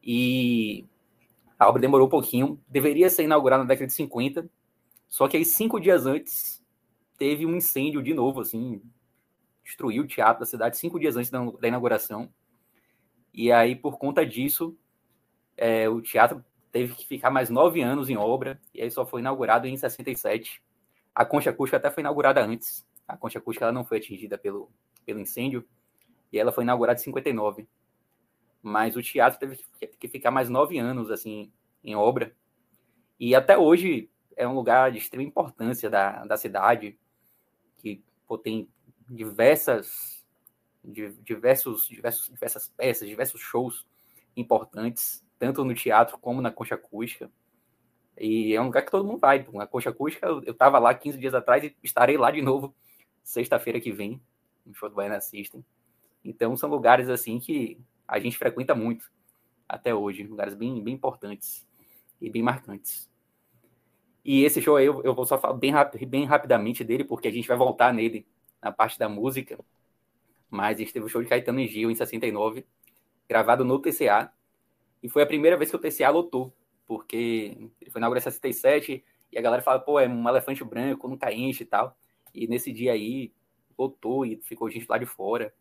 E 0.03 0.85
a 1.59 1.69
obra 1.69 1.81
demorou 1.81 2.07
um 2.07 2.11
pouquinho, 2.11 2.61
deveria 2.69 3.11
ser 3.11 3.25
inaugurada 3.25 3.63
na 3.63 3.69
década 3.69 3.87
de 3.87 3.93
50, 3.95 4.49
só 5.09 5.27
que 5.27 5.37
aí, 5.37 5.45
cinco 5.45 5.81
dias 5.81 6.07
antes, 6.07 6.63
teve 7.17 7.47
um 7.47 7.57
incêndio 7.57 8.03
de 8.03 8.13
novo, 8.13 8.41
assim, 8.41 8.83
destruiu 9.65 10.05
o 10.05 10.07
teatro 10.07 10.41
da 10.41 10.47
cidade, 10.47 10.77
cinco 10.77 11.01
dias 11.01 11.17
antes 11.17 11.31
da, 11.31 11.41
inauguração. 11.67 12.33
E 13.33 13.51
aí, 13.51 13.75
por 13.75 13.99
conta 13.99 14.25
disso, 14.25 14.77
é, 15.57 15.89
o 15.89 16.01
teatro 16.03 16.45
teve 16.71 16.95
que 16.95 17.07
ficar 17.07 17.31
mais 17.31 17.49
nove 17.49 17.81
anos 17.81 18.11
em 18.11 18.17
obra, 18.17 18.61
e 18.75 18.83
aí 18.83 18.91
só 18.91 19.07
foi 19.07 19.21
inaugurado 19.21 19.67
em 19.67 19.77
67. 19.77 20.63
A 21.15 21.25
concha 21.25 21.51
acústica 21.51 21.79
até 21.79 21.91
foi 21.91 22.03
inaugurada 22.03 22.45
antes. 22.45 22.87
A 23.07 23.17
concha 23.17 23.39
acústica 23.39 23.65
ela 23.65 23.73
não 23.73 23.85
foi 23.85 23.99
atingida 23.99 24.37
pelo, 24.37 24.71
pelo 25.05 25.19
incêndio, 25.19 25.67
e 26.33 26.39
ela 26.39 26.53
foi 26.53 26.65
inaugurada 26.65 27.01
em 27.01 27.05
59. 27.05 27.67
Mas 28.63 28.97
o 28.97 29.03
teatro 29.03 29.39
teve 29.39 29.59
que 29.99 30.09
ficar 30.09 30.31
mais 30.31 30.49
nove 30.49 30.79
anos 30.79 31.11
assim 31.11 31.53
em 31.83 31.95
obra. 31.95 32.35
E 33.19 33.35
até 33.35 33.57
hoje 33.57 34.11
é 34.37 34.47
um 34.47 34.55
lugar 34.55 34.93
de 34.93 34.99
extrema 34.99 35.29
importância 35.29 35.91
da, 35.91 36.25
da 36.25 36.37
cidade, 36.37 36.99
que 37.79 38.03
pô, 38.27 38.39
tem 38.39 38.69
diversas, 39.09 40.25
diversos, 40.85 41.89
diversos, 41.89 42.29
diversas 42.29 42.69
peças, 42.69 43.09
diversos 43.09 43.41
shows 43.41 43.87
importantes, 44.37 45.25
tanto 45.39 45.65
no 45.65 45.75
teatro 45.75 46.19
como 46.19 46.41
na 46.41 46.51
concha 46.51 46.75
acústica. 46.75 47.31
E 48.17 48.55
é 48.55 48.61
um 48.61 48.67
lugar 48.67 48.85
que 48.85 48.91
todo 48.91 49.05
mundo 49.05 49.21
vai. 49.21 49.47
Na 49.53 49.67
concha 49.67 49.91
acústica, 49.91 50.27
eu 50.27 50.53
estava 50.53 50.79
lá 50.79 50.93
15 50.93 51.19
dias 51.19 51.35
atrás 51.35 51.63
e 51.63 51.77
estarei 51.83 52.17
lá 52.17 52.31
de 52.31 52.43
novo 52.43 52.75
sexta-feira 53.23 53.81
que 53.81 53.93
vem, 53.93 54.21
no 54.65 54.75
show 54.75 54.89
do 54.89 54.95
Baiana 54.95 55.21
System. 55.21 55.65
Então, 56.25 56.57
são 56.57 56.69
lugares 56.69 57.09
assim 57.09 57.39
que 57.39 57.79
a 58.07 58.19
gente 58.19 58.39
frequenta 58.39 58.75
muito 58.75 59.11
até 59.69 59.95
hoje, 59.95 60.25
lugares 60.25 60.55
bem, 60.55 60.83
bem 60.83 60.95
importantes 60.95 61.67
e 62.21 62.31
bem 62.31 62.43
marcantes. 62.43 63.09
E 64.25 64.45
esse 64.45 64.61
show 64.61 64.77
aí 64.77 64.87
eu, 64.87 65.03
eu 65.03 65.15
vou 65.15 65.25
só 65.25 65.39
falar 65.39 65.55
bem, 65.55 65.73
bem 66.07 66.25
rapidamente 66.25 66.85
dele, 66.85 67.05
porque 67.05 67.29
a 67.29 67.31
gente 67.31 67.49
vai 67.49 67.57
voltar 67.57 67.93
nele 67.93 68.27
na 68.61 68.73
parte 68.73 68.99
da 68.99 69.09
música. 69.09 69.59
Mas 70.51 70.77
a 70.77 70.81
gente 70.81 70.93
teve 70.93 71.07
o 71.07 71.09
show 71.09 71.23
de 71.23 71.29
Caetano 71.29 71.61
e 71.61 71.67
Gil 71.67 71.91
em 71.91 71.95
69, 71.95 72.67
gravado 73.29 73.65
no 73.65 73.79
TCA. 73.79 74.33
E 75.03 75.09
foi 75.09 75.23
a 75.23 75.27
primeira 75.27 75.57
vez 75.57 75.71
que 75.71 75.77
o 75.77 75.79
TCA 75.79 76.11
lotou, 76.11 76.53
porque 76.87 77.71
ele 77.81 77.91
foi 77.91 78.01
inaugurado 78.01 78.27
em 78.27 78.31
67 78.31 79.05
e 79.31 79.39
a 79.39 79.43
galera 79.43 79.63
fala, 79.63 79.79
pô, 79.79 80.01
é 80.01 80.09
um 80.09 80.29
elefante 80.29 80.65
branco, 80.65 81.09
nunca 81.09 81.33
enche 81.33 81.63
e 81.63 81.67
tal. 81.67 81.97
E 82.35 82.47
nesse 82.47 82.73
dia 82.73 82.93
aí, 82.93 83.33
lotou 83.79 84.25
e 84.27 84.37
ficou 84.43 84.71
gente 84.71 84.87
lá 84.89 84.99
de 84.99 85.07
fora. 85.07 85.55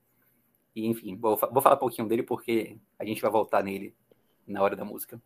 E, 0.78 0.86
enfim, 0.86 1.16
vou, 1.16 1.36
vou 1.36 1.60
falar 1.60 1.76
um 1.76 1.80
pouquinho 1.80 2.08
dele 2.08 2.22
porque 2.22 2.78
a 3.00 3.04
gente 3.04 3.20
vai 3.20 3.32
voltar 3.32 3.64
nele 3.64 3.96
na 4.46 4.62
hora 4.62 4.76
da 4.76 4.86
música. 4.86 5.20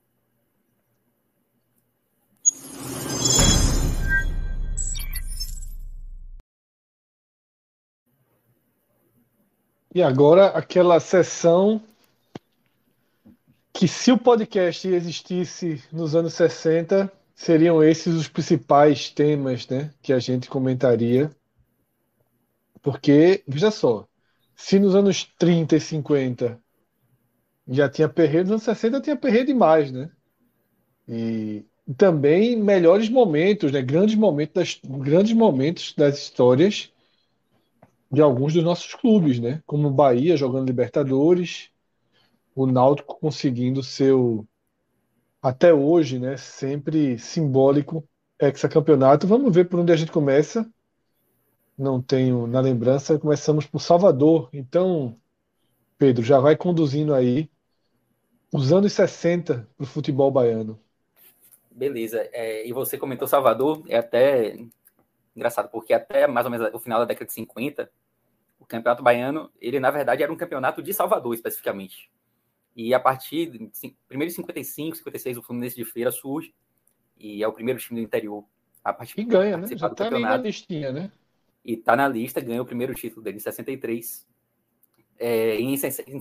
E 9.93 10.01
agora 10.01 10.47
aquela 10.57 11.01
sessão 11.01 11.83
que 13.73 13.89
se 13.89 14.09
o 14.09 14.17
podcast 14.17 14.87
existisse 14.87 15.83
nos 15.91 16.15
anos 16.15 16.33
60, 16.33 17.11
seriam 17.35 17.83
esses 17.83 18.15
os 18.15 18.29
principais 18.29 19.09
temas, 19.09 19.67
né, 19.67 19.93
que 20.01 20.13
a 20.13 20.19
gente 20.19 20.49
comentaria. 20.49 21.29
Porque, 22.81 23.43
veja 23.45 23.69
só, 23.69 24.07
se 24.61 24.77
nos 24.77 24.95
anos 24.95 25.23
30 25.39 25.75
e 25.75 25.79
50 25.81 26.61
já 27.67 27.89
tinha 27.89 28.07
perreio, 28.07 28.43
nos 28.43 28.51
anos 28.51 28.63
60 28.63 29.01
tinha 29.01 29.17
perreio 29.17 29.45
demais, 29.45 29.91
né? 29.91 30.11
E 31.07 31.65
também 31.97 32.55
melhores 32.55 33.09
momentos, 33.09 33.71
né? 33.71 33.81
Grandes 33.81 34.15
momentos 34.15 34.53
das, 34.53 34.79
grandes 34.99 35.33
momentos 35.33 35.95
das 35.97 36.19
histórias 36.19 36.93
de 38.11 38.21
alguns 38.21 38.53
dos 38.53 38.63
nossos 38.63 38.93
clubes, 38.93 39.39
né? 39.39 39.63
Como 39.65 39.87
o 39.87 39.91
Bahia 39.91 40.37
jogando 40.37 40.67
Libertadores, 40.67 41.69
o 42.55 42.67
Náutico 42.67 43.19
conseguindo 43.19 43.81
seu 43.81 44.47
até 45.41 45.73
hoje, 45.73 46.19
né? 46.19 46.37
Sempre 46.37 47.17
simbólico 47.17 48.07
hexacampeonato. 48.39 49.25
Vamos 49.25 49.53
ver 49.53 49.67
por 49.67 49.79
onde 49.79 49.91
a 49.91 49.95
gente 49.95 50.11
começa 50.11 50.71
não 51.77 52.01
tenho 52.01 52.47
na 52.47 52.59
lembrança. 52.59 53.17
Começamos 53.17 53.65
por 53.65 53.79
Salvador. 53.79 54.49
Então, 54.53 55.17
Pedro, 55.97 56.23
já 56.23 56.39
vai 56.39 56.55
conduzindo 56.55 57.13
aí 57.13 57.49
os 58.53 58.71
anos 58.71 58.93
60 58.93 59.67
para 59.77 59.83
o 59.83 59.87
futebol 59.87 60.31
baiano. 60.31 60.79
Beleza. 61.69 62.27
É, 62.33 62.67
e 62.67 62.73
você 62.73 62.97
comentou 62.97 63.27
Salvador, 63.27 63.83
é 63.87 63.97
até 63.97 64.57
engraçado, 65.35 65.69
porque 65.69 65.93
até 65.93 66.27
mais 66.27 66.45
ou 66.45 66.51
menos 66.51 66.73
o 66.73 66.79
final 66.79 66.99
da 66.99 67.05
década 67.05 67.25
de 67.25 67.33
50, 67.33 67.89
o 68.59 68.65
Campeonato 68.65 69.01
Baiano, 69.01 69.49
ele 69.59 69.79
na 69.79 69.89
verdade 69.89 70.21
era 70.21 70.31
um 70.31 70.35
campeonato 70.35 70.83
de 70.83 70.93
Salvador 70.93 71.33
especificamente. 71.33 72.11
E 72.75 72.93
a 72.93 72.99
partir 72.99 73.49
de 73.49 73.71
primeiro 74.07 74.29
de 74.29 74.35
55, 74.35 74.97
56, 74.97 75.37
o 75.37 75.41
Fluminense 75.41 75.75
de 75.75 75.85
Feira 75.85 76.11
surge 76.11 76.53
e 77.17 77.43
é 77.43 77.47
o 77.47 77.53
primeiro 77.53 77.79
time 77.79 77.99
do 77.99 78.05
interior 78.05 78.45
a 78.83 78.91
partir 78.91 79.19
e 79.19 79.23
ganha, 79.23 79.57
né? 79.57 79.67
Já 79.75 79.89
tá 79.89 80.09
na 80.09 80.37
listinha, 80.37 80.91
né? 80.91 81.11
E 81.63 81.73
está 81.73 81.95
na 81.95 82.07
lista, 82.07 82.41
ganhou 82.41 82.63
o 82.63 82.67
primeiro 82.67 82.93
título 82.93 83.21
dele 83.21 83.37
em 83.37 83.39
63. 83.39 84.27
É, 85.17 85.55
em, 85.59 85.75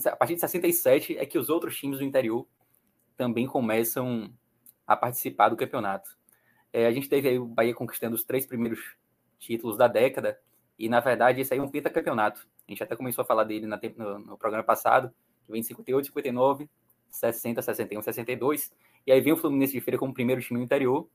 a 0.06 0.16
partir 0.16 0.34
de 0.34 0.40
67 0.40 1.16
é 1.16 1.24
que 1.24 1.38
os 1.38 1.48
outros 1.48 1.76
times 1.76 1.98
do 1.98 2.04
interior 2.04 2.46
também 3.16 3.46
começam 3.46 4.32
a 4.86 4.94
participar 4.94 5.48
do 5.48 5.56
campeonato. 5.56 6.18
É, 6.72 6.86
a 6.86 6.92
gente 6.92 7.08
teve 7.08 7.28
aí 7.28 7.38
o 7.38 7.46
Bahia 7.46 7.74
conquistando 7.74 8.14
os 8.14 8.24
três 8.24 8.46
primeiros 8.46 8.96
títulos 9.38 9.76
da 9.76 9.88
década, 9.88 10.38
e 10.78 10.88
na 10.88 11.00
verdade 11.00 11.40
esse 11.40 11.52
aí 11.52 11.60
é 11.60 11.62
um 11.62 11.70
pentacampeonato. 11.70 12.46
A 12.68 12.70
gente 12.70 12.82
até 12.82 12.94
começou 12.94 13.22
a 13.22 13.24
falar 13.24 13.44
dele 13.44 13.66
na, 13.66 13.80
no, 13.96 14.18
no, 14.18 14.38
programa 14.38 14.64
passado, 14.64 15.12
que 15.44 15.50
vem 15.50 15.60
em 15.60 15.64
58, 15.64 16.06
59, 16.06 16.68
60, 17.10 17.62
61, 17.62 18.02
62, 18.02 18.72
e 19.06 19.12
aí 19.12 19.20
vem 19.20 19.32
o 19.32 19.36
Fluminense 19.36 19.72
de 19.72 19.80
Feira 19.80 19.98
como 19.98 20.14
primeiro 20.14 20.40
time 20.40 20.60
do 20.60 20.64
interior, 20.64 21.08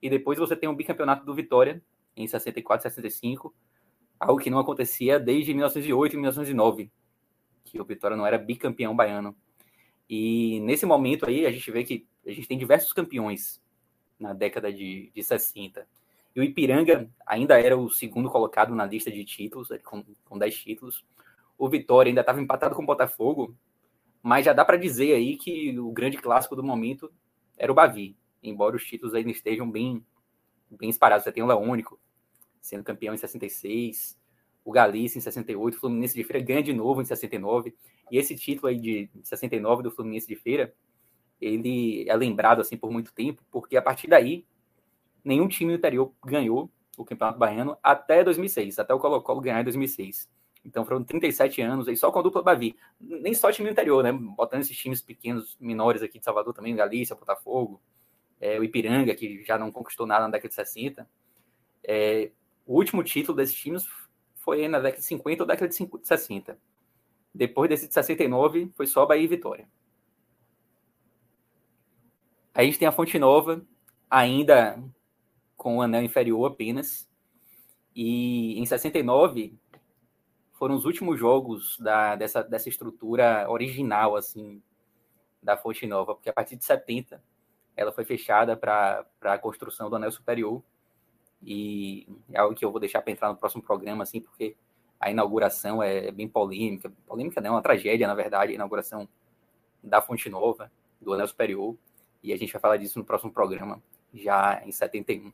e 0.00 0.08
depois 0.08 0.38
você 0.38 0.56
tem 0.56 0.68
o 0.68 0.74
bicampeonato 0.74 1.24
do 1.24 1.34
Vitória, 1.34 1.82
em 2.16 2.26
64, 2.26 2.82
65, 2.82 3.54
algo 4.22 4.40
que 4.40 4.50
não 4.50 4.58
acontecia 4.58 5.18
desde 5.18 5.52
1908 5.52 6.12
e 6.12 6.16
1909, 6.16 6.92
que 7.64 7.80
o 7.80 7.84
Vitória 7.84 8.16
não 8.16 8.26
era 8.26 8.38
bicampeão 8.38 8.94
baiano. 8.94 9.36
E 10.08 10.60
nesse 10.60 10.86
momento 10.86 11.26
aí 11.26 11.44
a 11.44 11.50
gente 11.50 11.70
vê 11.70 11.82
que 11.82 12.06
a 12.24 12.30
gente 12.30 12.46
tem 12.46 12.56
diversos 12.56 12.92
campeões 12.92 13.60
na 14.18 14.32
década 14.32 14.72
de, 14.72 15.10
de 15.12 15.22
60. 15.24 15.86
E 16.34 16.40
o 16.40 16.44
Ipiranga 16.44 17.10
ainda 17.26 17.60
era 17.60 17.76
o 17.76 17.90
segundo 17.90 18.30
colocado 18.30 18.74
na 18.74 18.86
lista 18.86 19.10
de 19.10 19.24
títulos, 19.24 19.68
com, 19.82 20.04
com 20.24 20.38
10 20.38 20.56
títulos. 20.56 21.04
O 21.58 21.68
Vitória 21.68 22.10
ainda 22.10 22.20
estava 22.20 22.40
empatado 22.40 22.76
com 22.76 22.82
o 22.82 22.86
Botafogo, 22.86 23.56
mas 24.22 24.44
já 24.44 24.52
dá 24.52 24.64
para 24.64 24.76
dizer 24.76 25.14
aí 25.14 25.36
que 25.36 25.76
o 25.78 25.90
grande 25.90 26.16
clássico 26.16 26.54
do 26.54 26.62
momento 26.62 27.12
era 27.58 27.72
o 27.72 27.74
Bavi, 27.74 28.16
embora 28.42 28.76
os 28.76 28.84
títulos 28.84 29.14
ainda 29.14 29.30
estejam 29.30 29.68
bem, 29.68 30.04
bem 30.70 30.90
espalhados. 30.90 31.24
Você 31.24 31.32
tem 31.32 31.42
o 31.42 31.46
Leônico, 31.46 31.98
sendo 32.62 32.84
campeão 32.84 33.12
em 33.12 33.18
66, 33.18 34.16
o 34.64 34.72
Galícia 34.72 35.18
em 35.18 35.20
68, 35.20 35.74
o 35.74 35.80
Fluminense 35.80 36.14
de 36.14 36.24
Feira 36.24 36.42
ganha 36.42 36.62
de 36.62 36.72
novo 36.72 37.02
em 37.02 37.04
69, 37.04 37.74
e 38.10 38.16
esse 38.16 38.34
título 38.36 38.68
aí 38.68 38.78
de 38.78 39.10
69 39.22 39.82
do 39.82 39.90
Fluminense 39.90 40.26
de 40.26 40.36
Feira, 40.36 40.72
ele 41.40 42.08
é 42.08 42.16
lembrado 42.16 42.60
assim 42.60 42.76
por 42.76 42.90
muito 42.90 43.12
tempo, 43.12 43.42
porque 43.50 43.76
a 43.76 43.82
partir 43.82 44.08
daí 44.08 44.46
nenhum 45.24 45.48
time 45.48 45.74
interior 45.74 46.12
ganhou 46.24 46.70
o 46.96 47.04
Campeonato 47.04 47.38
Baiano 47.38 47.76
até 47.82 48.22
2006, 48.22 48.78
até 48.78 48.94
o 48.94 48.98
Colo-Colo 48.98 49.40
ganhar 49.40 49.60
em 49.60 49.64
2006. 49.64 50.30
Então 50.64 50.84
foram 50.84 51.02
37 51.02 51.60
anos 51.60 51.88
aí 51.88 51.96
só 51.96 52.12
com 52.12 52.20
a 52.20 52.22
dupla 52.22 52.42
Bavi. 52.42 52.76
Nem 53.00 53.34
só 53.34 53.50
time 53.50 53.70
interior, 53.70 54.02
né? 54.02 54.12
Botando 54.12 54.60
esses 54.60 54.76
times 54.76 55.00
pequenos, 55.00 55.56
menores 55.60 56.02
aqui 56.02 56.18
de 56.18 56.24
Salvador 56.24 56.54
também, 56.54 56.76
Galícia, 56.76 57.16
Botafogo, 57.16 57.82
é, 58.40 58.58
o 58.58 58.64
Ipiranga, 58.64 59.14
que 59.14 59.42
já 59.42 59.58
não 59.58 59.72
conquistou 59.72 60.06
nada 60.06 60.24
na 60.24 60.30
década 60.30 60.48
de 60.48 60.54
60. 60.54 61.08
É, 61.84 62.30
o 62.66 62.76
último 62.76 63.02
título 63.02 63.36
desses 63.36 63.54
times 63.54 63.86
foi 64.36 64.66
na 64.68 64.78
década 64.78 65.00
de 65.00 65.06
50 65.06 65.42
ou 65.42 65.46
década 65.46 65.68
de 65.68 65.88
60. 66.02 66.58
Depois 67.34 67.68
desse 67.68 67.88
de 67.88 67.94
69, 67.94 68.70
foi 68.74 68.86
só 68.86 69.06
Bahia 69.06 69.24
e 69.24 69.28
Vitória. 69.28 69.68
Aí 72.54 72.64
a 72.64 72.70
gente 72.70 72.78
tem 72.78 72.88
a 72.88 72.92
Fonte 72.92 73.18
Nova, 73.18 73.64
ainda 74.10 74.82
com 75.56 75.78
o 75.78 75.82
anel 75.82 76.02
inferior 76.02 76.44
apenas. 76.44 77.08
E 77.94 78.58
em 78.60 78.66
69 78.66 79.58
foram 80.52 80.74
os 80.74 80.84
últimos 80.84 81.18
jogos 81.18 81.78
da, 81.78 82.14
dessa, 82.14 82.42
dessa 82.42 82.68
estrutura 82.68 83.50
original, 83.50 84.16
assim, 84.16 84.62
da 85.42 85.56
Fonte 85.56 85.86
Nova, 85.86 86.14
porque 86.14 86.28
a 86.28 86.32
partir 86.32 86.56
de 86.56 86.64
70 86.64 87.22
ela 87.76 87.90
foi 87.90 88.04
fechada 88.04 88.56
para 88.56 89.06
a 89.22 89.38
construção 89.38 89.88
do 89.88 89.96
anel 89.96 90.12
superior 90.12 90.62
e 91.44 92.06
é 92.32 92.38
algo 92.38 92.54
que 92.54 92.64
eu 92.64 92.70
vou 92.70 92.80
deixar 92.80 93.02
para 93.02 93.12
entrar 93.12 93.28
no 93.28 93.36
próximo 93.36 93.62
programa, 93.62 94.04
assim, 94.04 94.20
porque 94.20 94.54
a 95.00 95.10
inauguração 95.10 95.82
é 95.82 96.10
bem 96.12 96.28
polêmica. 96.28 96.92
Polêmica 97.06 97.40
não, 97.40 97.50
é 97.50 97.52
uma 97.54 97.62
tragédia, 97.62 98.06
na 98.06 98.14
verdade, 98.14 98.52
a 98.52 98.54
inauguração 98.54 99.08
da 99.82 100.00
Fonte 100.00 100.28
Nova, 100.30 100.70
do 101.00 101.12
Anel 101.12 101.26
Superior, 101.26 101.76
e 102.22 102.32
a 102.32 102.36
gente 102.36 102.52
vai 102.52 102.60
falar 102.60 102.76
disso 102.76 102.98
no 102.98 103.04
próximo 103.04 103.32
programa, 103.32 103.82
já 104.14 104.62
em 104.64 104.70
71. 104.70 105.32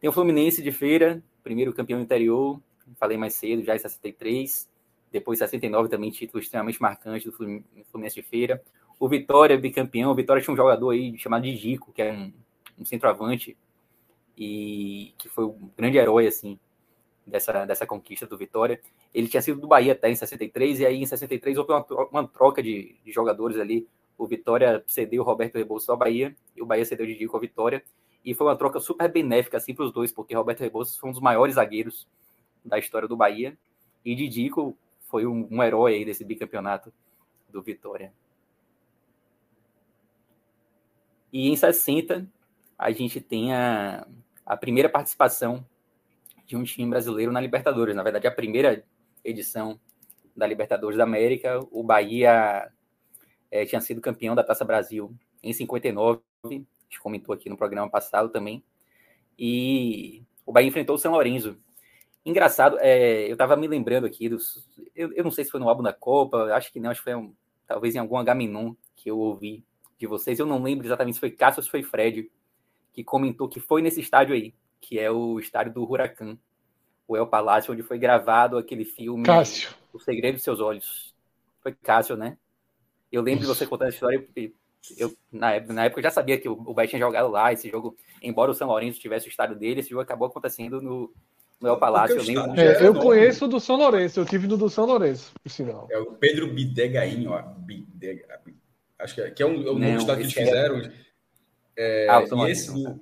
Tem 0.00 0.10
o 0.10 0.12
Fluminense 0.12 0.60
de 0.60 0.72
Feira, 0.72 1.22
primeiro 1.44 1.72
campeão 1.72 2.00
interior, 2.00 2.60
falei 2.98 3.16
mais 3.16 3.34
cedo, 3.34 3.62
já 3.62 3.76
em 3.76 3.78
63. 3.78 4.68
Depois, 5.12 5.38
69, 5.38 5.88
também 5.88 6.10
título 6.10 6.42
extremamente 6.42 6.80
marcante 6.80 7.26
do 7.26 7.32
Fluminense 7.32 8.16
de 8.16 8.22
Feira. 8.22 8.62
o 8.98 9.08
Vitória 9.08 9.56
bicampeão. 9.58 10.10
O 10.10 10.14
Vitória 10.14 10.42
tinha 10.42 10.52
um 10.52 10.56
jogador 10.56 10.90
aí 10.90 11.16
chamado 11.18 11.42
de 11.42 11.54
Gico, 11.54 11.92
que 11.92 12.02
é 12.02 12.12
um, 12.12 12.32
um 12.80 12.84
centroavante 12.84 13.56
e 14.42 15.14
que 15.16 15.28
foi 15.28 15.44
um 15.44 15.70
grande 15.76 15.98
herói 15.98 16.26
assim 16.26 16.58
dessa, 17.24 17.64
dessa 17.64 17.86
conquista 17.86 18.26
do 18.26 18.36
Vitória. 18.36 18.80
Ele 19.14 19.28
tinha 19.28 19.40
sido 19.40 19.60
do 19.60 19.68
Bahia 19.68 19.92
até 19.92 20.10
em 20.10 20.16
63 20.16 20.80
e 20.80 20.86
aí 20.86 21.00
em 21.00 21.06
63 21.06 21.58
houve 21.58 21.72
uma, 22.10 22.26
troca 22.26 22.60
de, 22.60 22.96
de 23.04 23.12
jogadores 23.12 23.58
ali. 23.58 23.86
O 24.18 24.26
Vitória 24.26 24.82
cedeu 24.88 25.22
o 25.22 25.24
Roberto 25.24 25.54
Rebouças 25.54 25.88
ao 25.88 25.96
Bahia 25.96 26.34
e 26.56 26.62
o 26.62 26.66
Bahia 26.66 26.84
cedeu 26.84 27.06
de 27.06 27.14
Dico 27.14 27.36
ao 27.36 27.40
Vitória. 27.40 27.84
E 28.24 28.34
foi 28.34 28.48
uma 28.48 28.56
troca 28.56 28.80
super 28.80 29.10
benéfica 29.10 29.58
assim 29.58 29.74
para 29.74 29.84
os 29.84 29.92
dois, 29.92 30.10
porque 30.10 30.34
Roberto 30.34 30.60
Rebouças 30.60 30.96
foi 30.96 31.10
um 31.10 31.12
dos 31.12 31.22
maiores 31.22 31.54
zagueiros 31.54 32.08
da 32.64 32.78
história 32.78 33.06
do 33.06 33.16
Bahia 33.16 33.56
e 34.04 34.14
Didico 34.16 34.76
foi 35.08 35.24
um, 35.24 35.46
um 35.50 35.62
herói 35.62 35.94
aí 35.94 36.04
desse 36.04 36.24
bicampeonato 36.24 36.92
do 37.48 37.62
Vitória. 37.62 38.12
E 41.32 41.48
em 41.48 41.54
60 41.54 42.26
a 42.76 42.90
gente 42.90 43.20
tem 43.20 43.54
a, 43.54 44.06
a 44.44 44.56
primeira 44.56 44.88
participação 44.88 45.66
de 46.46 46.56
um 46.56 46.64
time 46.64 46.90
brasileiro 46.90 47.32
na 47.32 47.40
Libertadores. 47.40 47.94
Na 47.94 48.02
verdade, 48.02 48.26
a 48.26 48.32
primeira 48.32 48.84
edição 49.24 49.80
da 50.36 50.46
Libertadores 50.46 50.98
da 50.98 51.04
América, 51.04 51.60
o 51.70 51.82
Bahia 51.82 52.70
é, 53.50 53.64
tinha 53.64 53.80
sido 53.80 54.00
campeão 54.00 54.34
da 54.34 54.42
Taça 54.42 54.64
Brasil 54.64 55.14
em 55.42 55.52
59, 55.52 56.20
a 56.44 56.48
gente 56.48 57.00
comentou 57.00 57.34
aqui 57.34 57.48
no 57.48 57.56
programa 57.56 57.90
passado 57.90 58.28
também, 58.28 58.64
e 59.38 60.22
o 60.44 60.52
Bahia 60.52 60.68
enfrentou 60.68 60.96
o 60.96 60.98
São 60.98 61.12
Lourenço. 61.12 61.56
Engraçado, 62.24 62.78
é, 62.80 63.26
eu 63.26 63.32
estava 63.32 63.56
me 63.56 63.66
lembrando 63.66 64.06
aqui 64.06 64.28
dos. 64.28 64.68
Eu, 64.94 65.12
eu, 65.12 65.24
não 65.24 65.30
sei 65.30 65.44
se 65.44 65.50
foi 65.50 65.58
no 65.58 65.68
álbum 65.68 65.82
da 65.82 65.92
Copa, 65.92 66.54
acho 66.54 66.72
que 66.72 66.78
não, 66.78 66.90
acho 66.90 67.00
que 67.00 67.10
foi 67.10 67.14
um, 67.16 67.34
talvez 67.66 67.94
em 67.94 67.98
algum 67.98 68.16
H-Minum 68.16 68.76
que 68.94 69.10
eu 69.10 69.18
ouvi 69.18 69.64
de 69.98 70.06
vocês. 70.06 70.38
Eu 70.38 70.46
não 70.46 70.62
lembro 70.62 70.86
exatamente 70.86 71.14
se 71.14 71.20
foi 71.20 71.32
Cássio 71.32 71.60
ou 71.60 71.64
se 71.64 71.70
foi 71.70 71.82
Fred 71.82 72.30
que 72.92 73.02
comentou 73.02 73.48
que 73.48 73.60
foi 73.60 73.82
nesse 73.82 74.00
estádio 74.00 74.34
aí, 74.34 74.54
que 74.80 74.98
é 74.98 75.10
o 75.10 75.38
estádio 75.38 75.72
do 75.72 75.90
Huracan, 75.90 76.36
o 77.06 77.16
El 77.16 77.26
Palácio, 77.26 77.72
onde 77.72 77.82
foi 77.82 77.98
gravado 77.98 78.58
aquele 78.58 78.84
filme 78.84 79.24
Cássio. 79.24 79.70
O 79.92 79.98
Segredo 79.98 80.36
de 80.36 80.42
Seus 80.42 80.60
Olhos. 80.60 81.14
Foi 81.60 81.72
Cássio, 81.72 82.16
né? 82.16 82.36
Eu 83.10 83.22
lembro 83.22 83.44
Isso. 83.44 83.52
de 83.52 83.58
você 83.58 83.66
contando 83.66 83.88
a 83.88 83.90
história, 83.90 84.20
porque 84.20 84.52
eu, 84.96 85.14
na, 85.30 85.52
época, 85.52 85.72
na 85.72 85.84
época 85.84 86.00
eu 86.00 86.04
já 86.04 86.10
sabia 86.10 86.38
que 86.38 86.48
o, 86.48 86.52
o 86.52 86.74
Bahia 86.74 86.88
tinha 86.88 86.98
jogado 86.98 87.28
lá, 87.28 87.52
esse 87.52 87.70
jogo, 87.70 87.96
embora 88.22 88.50
o 88.50 88.54
São 88.54 88.68
Lourenço 88.68 88.98
tivesse 88.98 89.28
o 89.28 89.30
estádio 89.30 89.56
dele, 89.56 89.80
esse 89.80 89.90
jogo 89.90 90.02
acabou 90.02 90.26
acontecendo 90.26 90.80
no, 90.80 91.12
no 91.60 91.68
El 91.68 91.78
Palácio. 91.78 92.16
Eu, 92.16 92.22
lembro 92.24 92.60
é, 92.60 92.86
eu 92.86 92.94
conheço 92.94 93.46
do 93.46 93.60
São 93.60 93.76
Lourenço, 93.76 94.18
eu 94.18 94.24
tive 94.24 94.48
no 94.48 94.56
do 94.56 94.68
São 94.68 94.86
Lourenço, 94.86 95.32
por 95.40 95.50
sinal. 95.50 95.86
É 95.90 95.98
o 95.98 96.12
Pedro 96.12 96.52
Bidegain, 96.52 97.26
ó. 97.28 97.42
Bidega, 97.42 98.40
acho 98.98 99.14
que 99.14 99.20
é, 99.20 99.30
que 99.30 99.42
é 99.42 99.46
um, 99.46 99.66
é 99.66 99.70
um 99.70 99.78
novo 99.78 99.98
estádio 99.98 100.16
que 100.16 100.22
eles 100.22 100.36
é 100.36 100.44
fizeram. 100.44 100.78
É... 100.78 100.92
É, 101.76 102.06
e 102.06 102.50
esse 102.50 102.72
do, 102.72 103.00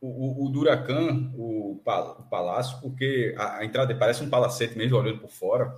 o, 0.00 0.46
o, 0.46 0.48
Duracan, 0.50 1.30
o, 1.36 1.72
o 1.74 2.24
Palácio, 2.28 2.80
porque 2.80 3.34
a, 3.38 3.58
a, 3.58 3.64
entrada 3.64 3.94
parece 3.94 4.22
um 4.22 4.28
palacete 4.28 4.76
mesmo, 4.76 4.98
olhando 4.98 5.20
por 5.20 5.30
fora. 5.30 5.72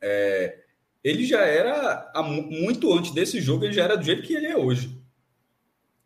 É, 0.00 0.60
ele 1.02 1.24
já 1.26 1.44
era, 1.44 2.12
muito 2.22 2.92
antes 2.92 3.10
desse 3.10 3.40
jogo, 3.40 3.64
ele 3.64 3.72
já 3.72 3.84
era 3.84 3.96
do 3.96 4.04
jeito 4.04 4.22
que 4.22 4.34
ele 4.34 4.46
é 4.46 4.56
hoje. 4.56 5.02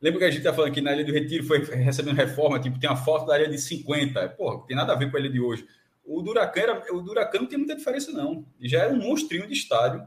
Lembra 0.01 0.21
que 0.21 0.25
a 0.25 0.31
gente 0.31 0.43
tá 0.43 0.55
falando 0.55 0.73
que 0.73 0.81
na 0.81 0.93
Ilha 0.93 1.05
do 1.05 1.13
Retiro 1.13 1.45
foi 1.45 1.63
recebendo 1.65 2.17
reforma, 2.17 2.59
tipo, 2.59 2.79
tem 2.79 2.89
uma 2.89 2.97
foto 2.97 3.27
da 3.27 3.39
Ilha 3.39 3.51
de 3.51 3.59
50. 3.59 4.29
Porra, 4.31 4.67
tem 4.67 4.77
nada 4.77 4.93
a 4.93 4.97
ver 4.97 5.11
com 5.11 5.17
a 5.17 5.21
Ilha 5.21 5.31
de 5.31 5.41
hoje. 5.41 5.67
O 6.05 6.23
Duracan, 6.23 6.61
era, 6.61 6.95
o 6.95 7.03
Duracan 7.03 7.41
não 7.41 7.47
tem 7.47 7.59
muita 7.59 7.77
diferença, 7.77 8.11
não. 8.13 8.47
Já 8.61 8.85
era 8.85 8.95
um 8.95 8.99
monstrinho 8.99 9.47
de 9.47 9.53
estádio 9.53 10.03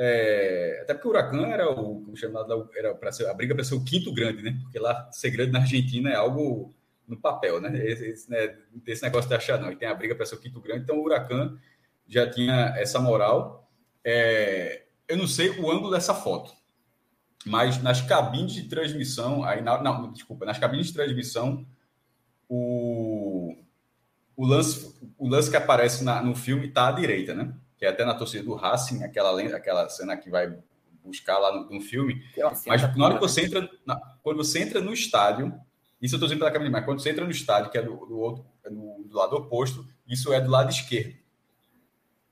é, 0.00 0.78
até 0.82 0.94
porque 0.94 1.08
o 1.08 1.10
Huracan 1.10 1.46
era 1.48 1.68
o 1.68 2.14
chamado 2.14 2.70
era 2.76 2.94
para 2.94 3.10
ser 3.10 3.26
a 3.26 3.34
briga 3.34 3.52
para 3.52 3.64
ser 3.64 3.74
o 3.74 3.84
quinto 3.84 4.12
grande, 4.12 4.42
né? 4.42 4.56
Porque 4.62 4.78
lá 4.78 5.10
ser 5.10 5.30
grande 5.30 5.50
na 5.50 5.58
Argentina 5.58 6.08
é 6.08 6.14
algo 6.14 6.72
no 7.06 7.20
papel, 7.20 7.60
né? 7.60 7.76
Esse, 7.84 8.06
esse, 8.06 8.30
né? 8.30 8.56
Esse 8.86 9.02
negócio 9.02 9.28
de 9.28 9.34
achar, 9.34 9.60
não. 9.60 9.72
E 9.72 9.76
tem 9.76 9.88
a 9.88 9.94
briga 9.94 10.14
para 10.14 10.24
ser 10.24 10.36
o 10.36 10.40
quinto 10.40 10.60
grande. 10.60 10.84
Então 10.84 10.98
o 10.98 11.02
Huracan 11.02 11.58
já 12.06 12.30
tinha 12.30 12.74
essa 12.76 13.00
moral. 13.00 13.68
É, 14.04 14.84
eu 15.08 15.16
não 15.16 15.26
sei 15.26 15.50
o 15.50 15.68
ângulo 15.68 15.90
dessa 15.90 16.14
foto, 16.14 16.52
mas 17.44 17.82
nas 17.82 18.00
cabines 18.00 18.52
de 18.52 18.68
transmissão, 18.68 19.42
aí 19.42 19.60
na, 19.62 19.82
não, 19.82 20.12
desculpa, 20.12 20.46
nas 20.46 20.58
cabines 20.58 20.86
de 20.86 20.92
transmissão, 20.92 21.66
o, 22.48 23.56
o 24.36 24.46
lance, 24.46 24.96
o 25.18 25.28
lance 25.28 25.50
que 25.50 25.56
aparece 25.56 26.04
na, 26.04 26.22
no 26.22 26.36
filme 26.36 26.68
está 26.68 26.86
à 26.88 26.92
direita, 26.92 27.34
né? 27.34 27.52
Que 27.78 27.86
é 27.86 27.88
até 27.88 28.04
na 28.04 28.14
torcida 28.14 28.42
do 28.42 28.54
Racing, 28.54 29.04
aquela, 29.04 29.40
aquela 29.54 29.88
cena 29.88 30.16
que 30.16 30.28
vai 30.28 30.58
buscar 31.04 31.38
lá 31.38 31.54
no, 31.54 31.70
no 31.70 31.80
filme. 31.80 32.22
Mas 32.66 32.96
na 32.96 33.04
hora 33.04 33.14
que 33.14 33.20
você 33.20 33.46
entra, 33.46 33.70
na, 33.86 33.96
quando 34.22 34.36
você 34.36 34.60
entra 34.60 34.80
no 34.80 34.92
estádio, 34.92 35.54
isso 36.02 36.14
eu 36.14 36.18
estou 36.18 36.28
dizendo 36.28 36.40
pela 36.40 36.50
câmera, 36.50 36.70
mas 36.70 36.84
quando 36.84 37.00
você 37.00 37.10
entra 37.10 37.24
no 37.24 37.30
estádio, 37.30 37.70
que 37.70 37.78
é 37.78 37.82
do, 37.82 37.94
do 38.06 38.18
outro, 38.18 38.44
é 38.64 38.70
do, 38.70 39.04
do, 39.04 39.16
lado 39.16 39.36
oposto, 39.36 39.86
isso 40.06 40.32
é 40.32 40.40
do 40.40 40.50
lado 40.50 40.70
esquerdo. 40.70 41.16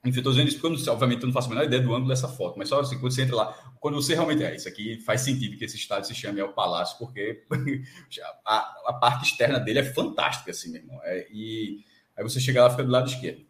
Enfim, 0.05 0.18
eu 0.18 0.20
estou 0.20 0.32
dizendo 0.32 0.48
isso 0.48 0.60
porque, 0.60 0.74
eu 0.74 0.78
não, 0.78 0.93
obviamente, 0.93 1.23
eu 1.23 1.27
não 1.27 1.32
faço 1.32 1.48
a 1.48 1.51
menor 1.51 1.64
ideia 1.64 1.82
do 1.82 1.93
ângulo 1.93 2.09
dessa 2.09 2.28
foto, 2.28 2.56
mas 2.56 2.68
só 2.68 2.81
assim, 2.81 2.98
quando 2.98 3.12
você 3.12 3.23
entra 3.23 3.35
lá, 3.35 3.52
quando 3.81 3.94
você 3.94 4.14
realmente 4.14 4.44
é, 4.44 4.55
isso 4.55 4.68
aqui 4.68 5.01
faz 5.01 5.23
sentido 5.23 5.56
que 5.56 5.64
esse 5.64 5.77
estádio 5.77 6.06
se 6.06 6.14
chame 6.14 6.40
o 6.43 6.52
Palácio, 6.52 6.97
porque 6.98 7.44
a, 8.44 8.74
a, 8.86 8.93
parte 8.93 9.24
externa 9.24 9.59
dele 9.59 9.81
é 9.81 9.85
fantástica, 9.85 10.52
assim, 10.52 10.70
meu 10.70 10.82
irmão. 10.82 11.01
É, 11.02 11.27
e 11.32 11.85
aí 12.16 12.23
você 12.23 12.39
chega 12.39 12.62
lá 12.62 12.68
e 12.68 12.70
fica 12.70 12.85
do 12.85 12.90
lado 12.90 13.09
esquerdo. 13.09 13.44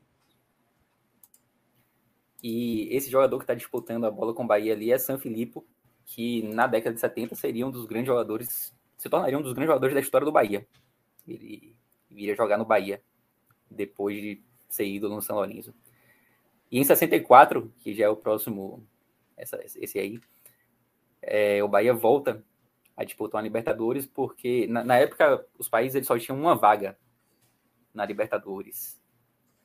E 2.49 2.95
esse 2.95 3.11
jogador 3.11 3.39
que 3.39 3.43
está 3.43 3.55
disputando 3.55 4.05
a 4.05 4.11
bola 4.11 4.33
com 4.33 4.45
o 4.45 4.47
Bahia 4.47 4.73
ali 4.73 4.93
é 4.93 4.99
San 4.99 5.19
Filippo, 5.19 5.67
que 6.05 6.45
na 6.45 6.69
década 6.69 6.95
de 6.95 7.01
70 7.01 7.35
seria 7.35 7.67
um 7.67 7.73
dos 7.73 7.87
grandes 7.87 8.07
jogadores, 8.07 8.73
se 8.97 9.11
tornaria 9.11 9.37
um 9.37 9.43
dos 9.43 9.53
grandes 9.53 9.67
jogadores 9.67 9.95
da 9.95 10.01
história 10.01 10.25
do 10.25 10.31
Bahia. 10.31 10.65
Ele 11.27 11.75
iria 12.09 12.37
jogar 12.37 12.57
no 12.57 12.65
Bahia 12.65 13.03
depois 13.69 14.23
de 14.23 14.41
ser 14.69 14.87
ídolo 14.87 15.17
no 15.17 15.23
São 15.23 15.35
Lourenço. 15.35 15.75
E 16.71 16.79
em 16.79 16.85
64, 16.85 17.69
que 17.81 17.93
já 17.93 18.05
é 18.05 18.09
o 18.09 18.15
próximo, 18.15 18.87
essa, 19.37 19.61
esse 19.65 19.99
aí, 19.99 20.21
é, 21.23 21.65
o 21.65 21.69
Bahia 21.69 21.95
volta 21.95 22.45
a 22.97 23.03
disputar 23.03 23.41
a 23.41 23.43
Libertadores, 23.43 24.07
porque 24.07 24.69
na, 24.69 24.85
na, 24.85 24.97
época 24.99 25.45
os 25.59 25.69
países 25.69 25.97
eles 25.97 26.07
só 26.07 26.17
tinham 26.17 26.39
uma 26.39 26.55
vaga 26.55 26.97
na 27.93 28.07
Libertadores 28.07 28.96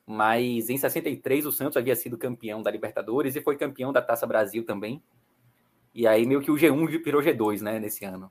mas 0.06 0.68
em 0.68 0.76
63 0.76 1.46
o 1.46 1.52
Santos 1.52 1.76
havia 1.76 1.94
sido 1.94 2.18
campeão 2.18 2.62
da 2.62 2.70
Libertadores 2.70 3.36
e 3.36 3.40
foi 3.40 3.56
campeão 3.56 3.92
da 3.92 4.02
Taça 4.02 4.26
Brasil 4.26 4.64
também. 4.64 5.02
E 5.94 6.06
aí 6.06 6.26
meio 6.26 6.40
que 6.40 6.50
o 6.50 6.54
G1 6.54 7.02
virou 7.02 7.22
G2, 7.22 7.60
né, 7.60 7.78
nesse 7.78 8.04
ano. 8.04 8.30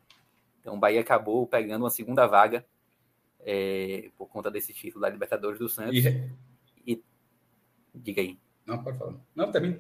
Então 0.60 0.76
o 0.76 0.80
Bahia 0.80 1.02
acabou 1.02 1.48
pegando 1.48 1.84
uma 1.84 1.90
segunda 1.90 2.28
vaga 2.28 2.66
é, 3.40 4.10
por 4.18 4.28
conta 4.28 4.52
desse 4.52 4.74
título 4.74 5.02
da 5.02 5.10
Libertadores 5.10 5.60
do 5.60 5.70
Santos. 5.70 5.98
E... 5.98 6.32
e... 6.86 7.04
Diga 7.94 8.22
aí. 8.22 8.38
Não, 8.66 8.84
pode 8.84 8.98
falar. 8.98 9.16
Não, 9.36 9.52
também. 9.52 9.80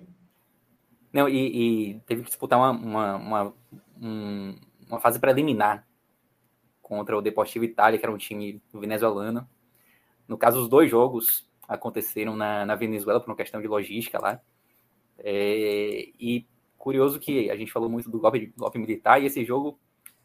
Não, 1.13 1.27
e, 1.27 1.91
e 1.91 1.99
teve 2.01 2.21
que 2.23 2.27
disputar 2.27 2.57
uma, 2.57 2.71
uma, 2.71 3.15
uma, 3.15 3.53
um, 4.01 4.55
uma 4.87 4.99
fase 4.99 5.19
preliminar 5.19 5.85
contra 6.81 7.17
o 7.17 7.21
Deportivo 7.21 7.65
Itália, 7.65 7.99
que 7.99 8.05
era 8.05 8.13
um 8.13 8.17
time 8.17 8.61
venezuelano. 8.73 9.47
No 10.27 10.37
caso, 10.37 10.61
os 10.61 10.69
dois 10.69 10.89
jogos 10.89 11.49
aconteceram 11.71 12.35
na, 12.35 12.65
na 12.65 12.75
Venezuela 12.75 13.21
por 13.21 13.29
uma 13.29 13.35
questão 13.35 13.61
de 13.61 13.67
logística 13.67 14.19
lá. 14.19 14.41
É, 15.17 16.09
e 16.19 16.45
curioso 16.77 17.17
que 17.17 17.49
a 17.49 17.55
gente 17.55 17.71
falou 17.71 17.89
muito 17.89 18.09
do 18.09 18.19
golpe, 18.19 18.53
golpe 18.57 18.77
militar, 18.77 19.21
e 19.21 19.25
esse 19.25 19.45
jogo 19.45 19.79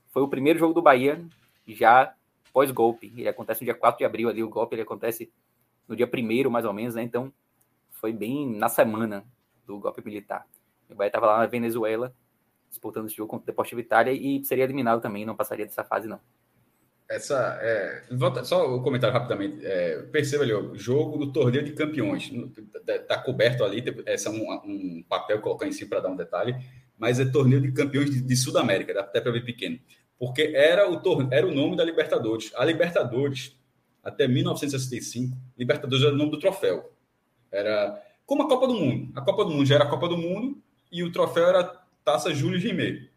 foi 0.08 0.22
o 0.22 0.28
primeiro 0.28 0.58
jogo 0.58 0.74
do 0.74 0.82
Bahia 0.82 1.24
já 1.68 2.12
pós-golpe. 2.52 3.12
Ele 3.16 3.28
acontece 3.28 3.60
no 3.60 3.66
dia 3.66 3.74
4 3.74 3.98
de 3.98 4.04
abril 4.04 4.28
ali, 4.28 4.42
o 4.42 4.48
golpe 4.48 4.74
ele 4.74 4.82
acontece 4.82 5.32
no 5.86 5.94
dia 5.94 6.10
1 6.12 6.50
mais 6.50 6.64
ou 6.64 6.72
menos, 6.72 6.96
né? 6.96 7.02
Então 7.04 7.32
foi 7.92 8.12
bem 8.12 8.48
na 8.48 8.68
semana 8.68 9.24
do 9.64 9.78
golpe 9.78 10.04
militar. 10.04 10.46
O 10.90 10.96
Bahia 10.96 11.08
estava 11.08 11.26
lá 11.26 11.38
na 11.38 11.46
Venezuela 11.46 12.12
disputando 12.68 13.06
esse 13.06 13.14
jogo 13.14 13.30
contra 13.30 13.44
o 13.44 13.46
Deportivo 13.46 13.80
Itália 13.80 14.12
e 14.12 14.44
seria 14.44 14.64
eliminado 14.64 15.00
também, 15.00 15.24
não 15.24 15.36
passaria 15.36 15.64
dessa 15.64 15.84
fase 15.84 16.08
não 16.08 16.18
essa 17.08 17.58
é, 17.62 18.02
volta, 18.10 18.44
só 18.44 18.76
um 18.76 18.82
comentário 18.82 19.14
rapidamente. 19.14 19.64
É, 19.64 20.02
perceba 20.10 20.42
ali, 20.42 20.52
o 20.52 20.74
jogo 20.74 21.18
do 21.18 21.32
torneio 21.32 21.64
de 21.64 21.72
campeões. 21.72 22.30
Está 22.86 23.18
coberto 23.18 23.64
ali, 23.64 23.84
esse 24.06 24.26
é 24.26 24.30
um, 24.30 24.52
um 24.64 25.04
papel 25.08 25.40
colocar 25.40 25.66
em 25.66 25.72
cima 25.72 25.90
para 25.90 26.00
dar 26.00 26.08
um 26.08 26.16
detalhe, 26.16 26.56
mas 26.98 27.20
é 27.20 27.24
torneio 27.24 27.60
de 27.60 27.72
campeões 27.72 28.10
de, 28.10 28.20
de 28.20 28.36
Sudamérica, 28.36 28.92
dá 28.92 29.00
até 29.00 29.20
para 29.20 29.32
ver 29.32 29.44
pequeno. 29.44 29.78
Porque 30.18 30.52
era 30.54 30.90
o, 30.90 30.98
torneio, 31.00 31.28
era 31.32 31.46
o 31.46 31.54
nome 31.54 31.76
da 31.76 31.84
Libertadores. 31.84 32.50
A 32.56 32.64
Libertadores, 32.64 33.56
até 34.02 34.26
1965, 34.26 35.36
Libertadores 35.56 36.04
era 36.04 36.14
o 36.14 36.18
nome 36.18 36.30
do 36.30 36.38
troféu. 36.38 36.92
Era 37.52 38.02
como 38.24 38.42
a 38.42 38.48
Copa 38.48 38.66
do 38.66 38.74
Mundo. 38.74 39.12
A 39.14 39.20
Copa 39.20 39.44
do 39.44 39.50
Mundo 39.50 39.66
já 39.66 39.76
era 39.76 39.84
a 39.84 39.88
Copa 39.88 40.08
do 40.08 40.16
Mundo 40.16 40.60
e 40.90 41.04
o 41.04 41.12
troféu 41.12 41.46
era 41.46 41.64
Taça 42.04 42.34
Júlio 42.34 42.58
Rimet. 42.58 43.10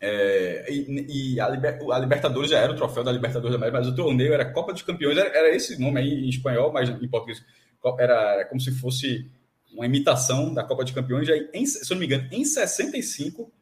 É, 0.00 0.66
e, 0.70 1.34
e 1.34 1.40
a, 1.40 1.48
Liber, 1.48 1.78
a, 1.90 1.98
Libertadores 1.98 2.50
já 2.50 2.58
era 2.58 2.72
o 2.72 2.76
troféu 2.76 3.02
da 3.02 3.10
Libertadores 3.10 3.50
da 3.50 3.56
América, 3.56 3.78
mas 3.78 3.88
o 3.88 3.96
torneio 3.96 4.32
era 4.32 4.52
Copa 4.52 4.72
dos 4.72 4.82
Campeões, 4.82 5.18
era, 5.18 5.28
era 5.36 5.54
esse 5.54 5.80
nome 5.80 6.00
aí 6.00 6.24
em 6.24 6.28
espanhol, 6.28 6.72
mas 6.72 6.88
em 6.88 7.08
português 7.08 7.44
era, 7.98 8.34
era, 8.34 8.44
como 8.44 8.60
se 8.60 8.70
fosse 8.72 9.28
uma 9.72 9.86
imitação 9.86 10.54
da 10.54 10.64
Copa 10.64 10.84
dos 10.84 10.92
Campeões. 10.92 11.26
Já 11.26 11.34
em, 11.52 11.66
se 11.66 11.90
eu 11.90 11.94
não 11.94 12.00
me 12.00 12.06
engano, 12.06 12.28
em 12.30 12.44
65, 12.44 13.52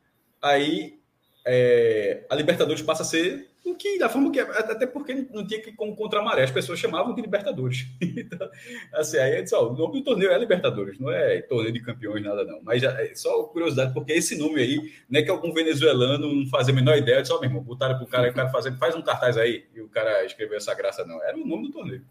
aí 0.42 0.98
é, 1.44 2.24
a 2.28 2.34
Libertadores 2.34 2.82
passa 2.82 3.02
a 3.02 3.06
ser 3.06 3.48
o 3.66 3.74
que, 3.74 3.98
da 3.98 4.08
forma 4.08 4.30
que 4.30 4.38
é, 4.38 4.42
até 4.42 4.86
porque 4.86 5.26
não 5.30 5.46
tinha 5.46 5.60
que 5.60 5.72
contra 5.72 6.20
a 6.20 6.22
maré, 6.22 6.44
as 6.44 6.50
pessoas 6.50 6.78
chamavam 6.78 7.14
de 7.14 7.20
Libertadores. 7.20 7.86
então, 8.00 8.48
assim, 8.94 9.18
aí 9.18 9.42
disse, 9.42 9.54
ó, 9.54 9.68
o 9.68 9.76
nome 9.76 9.94
do 9.94 10.04
torneio 10.04 10.30
é 10.30 10.38
Libertadores, 10.38 10.98
não 10.98 11.10
é 11.10 11.42
torneio 11.42 11.72
de 11.72 11.82
campeões, 11.82 12.22
nada 12.22 12.44
não. 12.44 12.60
Mas 12.62 12.82
já, 12.82 12.92
é 13.00 13.14
só 13.14 13.44
curiosidade, 13.44 13.92
porque 13.92 14.12
esse 14.12 14.38
nome 14.38 14.60
aí, 14.60 14.92
não 15.08 15.20
é 15.20 15.22
que 15.22 15.30
algum 15.30 15.52
venezuelano 15.52 16.32
não 16.32 16.46
fazia 16.48 16.72
a 16.72 16.76
menor 16.76 16.96
ideia, 16.96 17.24
só, 17.24 17.40
meu 17.40 17.48
irmão, 17.50 17.62
botaram 17.62 17.98
pro 17.98 18.06
cara, 18.06 18.30
o 18.30 18.34
cara 18.34 18.50
fazendo, 18.50 18.78
faz 18.78 18.94
um 18.94 19.02
cartaz 19.02 19.36
aí, 19.36 19.66
e 19.74 19.80
o 19.80 19.88
cara 19.88 20.24
escreveu 20.24 20.56
essa 20.56 20.74
graça, 20.74 21.04
não. 21.04 21.22
Era 21.22 21.36
o 21.36 21.46
nome 21.46 21.64
do 21.64 21.72
torneio. 21.72 22.04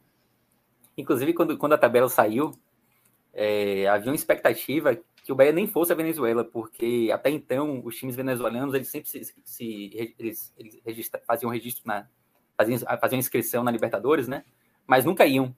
Inclusive, 0.98 1.34
quando, 1.34 1.58
quando 1.58 1.74
a 1.74 1.78
tabela 1.78 2.10
saiu, 2.10 2.52
é, 3.34 3.88
havia 3.88 4.10
uma 4.12 4.16
expectativa 4.16 4.98
que 5.26 5.32
o 5.32 5.36
Bahia 5.36 5.52
nem 5.52 5.66
fosse 5.66 5.92
a 5.92 5.96
Venezuela, 5.96 6.44
porque 6.46 7.10
até 7.12 7.32
então 7.32 7.82
os 7.84 7.96
times 7.96 8.16
venezuelanos 8.16 8.76
eles 8.76 8.90
sempre 8.90 9.10
se, 9.10 9.36
se 9.44 10.14
eles, 10.20 10.54
eles 10.56 10.80
registra, 10.86 11.20
faziam 11.26 11.50
registro 11.50 11.82
na 11.84 12.08
faziam, 12.56 12.78
faziam 13.02 13.18
inscrição 13.18 13.64
na 13.64 13.72
Libertadores, 13.72 14.28
né? 14.28 14.46
Mas 14.86 15.04
nunca 15.04 15.26
iam. 15.26 15.56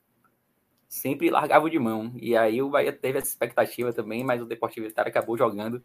Sempre 0.88 1.30
largavam 1.30 1.68
de 1.68 1.78
mão. 1.78 2.14
E 2.16 2.38
aí 2.38 2.62
o 2.62 2.70
Bahia 2.70 2.94
teve 2.94 3.18
essa 3.18 3.28
expectativa 3.28 3.92
também, 3.92 4.24
mas 4.24 4.42
o 4.42 4.46
Deportivo 4.46 4.88
Vitória 4.88 5.10
acabou 5.10 5.38
jogando 5.38 5.84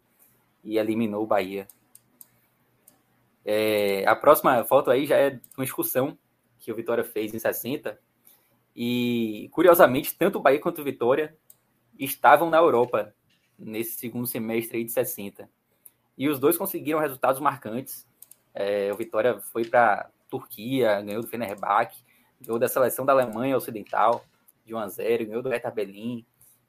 e 0.62 0.78
eliminou 0.78 1.24
o 1.24 1.26
Bahia. 1.26 1.66
É, 3.44 4.06
a 4.06 4.14
próxima 4.14 4.62
foto 4.62 4.92
aí 4.92 5.06
já 5.06 5.16
é 5.16 5.40
uma 5.58 5.64
excursão 5.64 6.16
que 6.60 6.70
o 6.70 6.76
Vitória 6.76 7.02
fez 7.02 7.34
em 7.34 7.40
60. 7.40 7.98
E, 8.76 9.48
curiosamente, 9.50 10.16
tanto 10.16 10.38
o 10.38 10.40
Bahia 10.40 10.60
quanto 10.60 10.80
o 10.80 10.84
Vitória 10.84 11.36
estavam 11.98 12.48
na 12.48 12.58
Europa 12.58 13.12
nesse 13.58 13.96
segundo 13.96 14.26
semestre 14.26 14.78
aí 14.78 14.84
de 14.84 14.92
60. 14.92 15.48
E 16.16 16.28
os 16.28 16.38
dois 16.38 16.56
conseguiram 16.56 16.98
resultados 16.98 17.40
marcantes. 17.40 18.06
É, 18.54 18.92
o 18.92 18.96
Vitória 18.96 19.40
foi 19.40 19.64
para 19.64 20.10
Turquia, 20.28 21.00
ganhou 21.00 21.22
do 21.22 21.28
Fenerbahçe, 21.28 22.02
ganhou 22.40 22.58
da 22.58 22.68
seleção 22.68 23.04
da 23.04 23.12
Alemanha 23.12 23.56
Ocidental 23.56 24.24
de 24.64 24.74
1 24.74 24.78
a 24.78 24.88
0, 24.88 25.26
ganhou 25.26 25.42
do 25.42 25.48
Hertha 25.48 25.70
Berlim. 25.70 26.24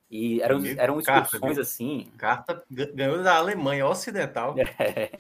E 0.09 0.41
eram, 0.41 0.61
eram 0.77 0.99
excursões 0.99 1.57
assim. 1.57 2.07
Carta 2.17 2.63
ganhou 2.69 3.23
da 3.23 3.37
Alemanha 3.37 3.87
Ocidental. 3.87 4.55
É. 4.57 5.11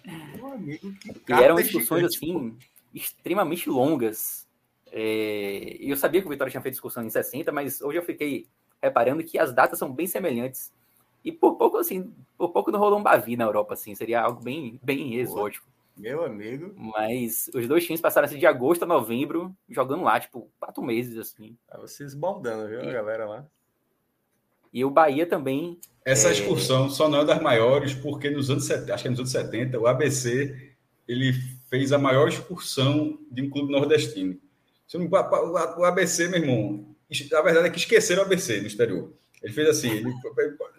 amigo, 0.53 0.93
e 1.27 1.33
eram 1.33 1.59
excursões 1.59 2.03
assim 2.03 2.55
extremamente 2.93 3.69
longas. 3.69 4.47
É, 4.91 5.77
eu 5.79 5.97
sabia 5.97 6.21
que 6.21 6.27
o 6.27 6.29
Vitória 6.29 6.51
tinha 6.51 6.61
feito 6.61 6.75
excursão 6.75 7.03
em 7.03 7.09
60, 7.09 7.51
mas 7.51 7.81
hoje 7.81 7.97
eu 7.97 8.03
fiquei 8.03 8.45
reparando 8.81 9.23
que 9.23 9.39
as 9.39 9.51
datas 9.51 9.79
são 9.79 9.91
bem 9.91 10.05
semelhantes. 10.05 10.71
E 11.23 11.31
por 11.31 11.55
pouco, 11.55 11.77
assim, 11.77 12.13
por 12.37 12.49
pouco 12.49 12.71
não 12.71 12.79
rolou 12.79 12.99
um 12.99 13.03
Bavi 13.03 13.37
na 13.37 13.45
Europa, 13.45 13.73
assim, 13.73 13.95
seria 13.95 14.21
algo 14.21 14.43
bem, 14.43 14.79
bem 14.83 15.15
exótico. 15.15 15.67
Meu 15.95 16.25
amigo. 16.25 16.73
Mas 16.75 17.49
os 17.53 17.67
dois 17.67 17.85
times 17.85 18.01
passaram 18.01 18.25
assim, 18.25 18.39
de 18.39 18.45
agosto 18.45 18.83
a 18.83 18.87
novembro, 18.87 19.55
jogando 19.69 20.03
lá, 20.03 20.19
tipo, 20.19 20.49
quatro 20.59 20.83
meses, 20.83 21.17
assim. 21.17 21.55
Tá 21.67 21.77
vocês 21.77 22.13
baldando, 22.13 22.67
viu, 22.67 22.83
e, 22.83 22.89
a 22.89 22.93
galera 22.93 23.25
lá. 23.25 23.45
E 24.73 24.83
o 24.83 24.89
Bahia 24.89 25.25
também. 25.25 25.79
Essa 26.03 26.29
é... 26.29 26.31
excursão 26.31 26.89
só 26.89 27.07
não 27.07 27.19
é 27.19 27.25
das 27.25 27.41
maiores, 27.41 27.93
porque 27.93 28.29
nos 28.29 28.49
anos 28.49 28.65
70, 28.65 28.93
acho 28.93 29.03
que 29.03 29.07
é 29.07 29.11
nos 29.11 29.19
anos 29.19 29.31
70, 29.31 29.79
o 29.79 29.87
ABC 29.87 30.73
ele 31.07 31.33
fez 31.69 31.91
a 31.91 31.97
maior 31.97 32.27
excursão 32.27 33.19
de 33.29 33.41
um 33.41 33.49
clube 33.49 33.71
nordestino. 33.71 34.39
O 35.77 35.85
ABC, 35.85 36.27
meu 36.27 36.39
irmão, 36.39 36.95
a 37.33 37.41
verdade 37.41 37.67
é 37.67 37.69
que 37.69 37.79
esqueceram 37.79 38.23
o 38.23 38.25
ABC 38.25 38.61
no 38.61 38.67
exterior. 38.67 39.13
Ele 39.43 39.51
fez 39.51 39.67
assim, 39.67 39.91
ele, 39.91 40.09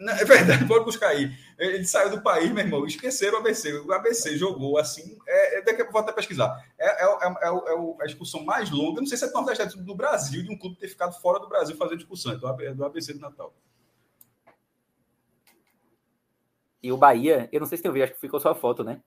é 0.09 0.25
verdade, 0.25 0.65
pode 0.67 0.87
buscar 0.87 1.09
aí. 1.09 1.31
Ele 1.59 1.85
saiu 1.85 2.11
do 2.11 2.23
país, 2.23 2.51
meu 2.51 2.65
irmão, 2.65 2.87
esqueceram 2.87 3.35
o 3.35 3.41
ABC. 3.41 3.73
O 3.81 3.93
ABC 3.93 4.39
jogou 4.39 4.79
assim, 4.79 5.19
é, 5.29 5.59
é, 5.59 5.63
daqui 5.63 5.83
a 5.83 5.85
pouco 5.85 5.93
vou 5.93 6.01
até 6.01 6.13
pesquisar. 6.13 6.67
É, 6.79 7.05
é, 7.05 7.07
é, 7.07 7.49
é, 7.49 8.03
a 8.03 8.07
expulsão 8.07 8.43
mais 8.43 8.71
longa, 8.71 9.03
não 9.03 9.07
sei 9.07 9.19
se 9.19 9.27
é 9.27 9.29
tão 9.29 9.45
do 9.45 9.95
Brasil, 9.95 10.43
de 10.43 10.51
um 10.51 10.57
clube 10.57 10.77
ter 10.77 10.89
ficado 10.89 11.13
fora 11.21 11.39
do 11.39 11.47
Brasil 11.47 11.77
fazendo 11.77 11.99
expulsão, 11.99 12.33
então 12.33 12.57
do 12.75 12.85
ABC 12.87 13.13
do 13.13 13.21
Natal. 13.21 13.55
E 16.83 16.91
o 16.91 16.97
Bahia, 16.97 17.49
eu 17.53 17.61
não 17.61 17.67
sei 17.67 17.77
se 17.77 17.83
tem 17.83 17.93
vídeo, 17.93 18.05
acho 18.05 18.15
que 18.15 18.21
ficou 18.21 18.41
só 18.41 18.51
a 18.51 18.55
foto, 18.55 18.83
né? 18.83 19.01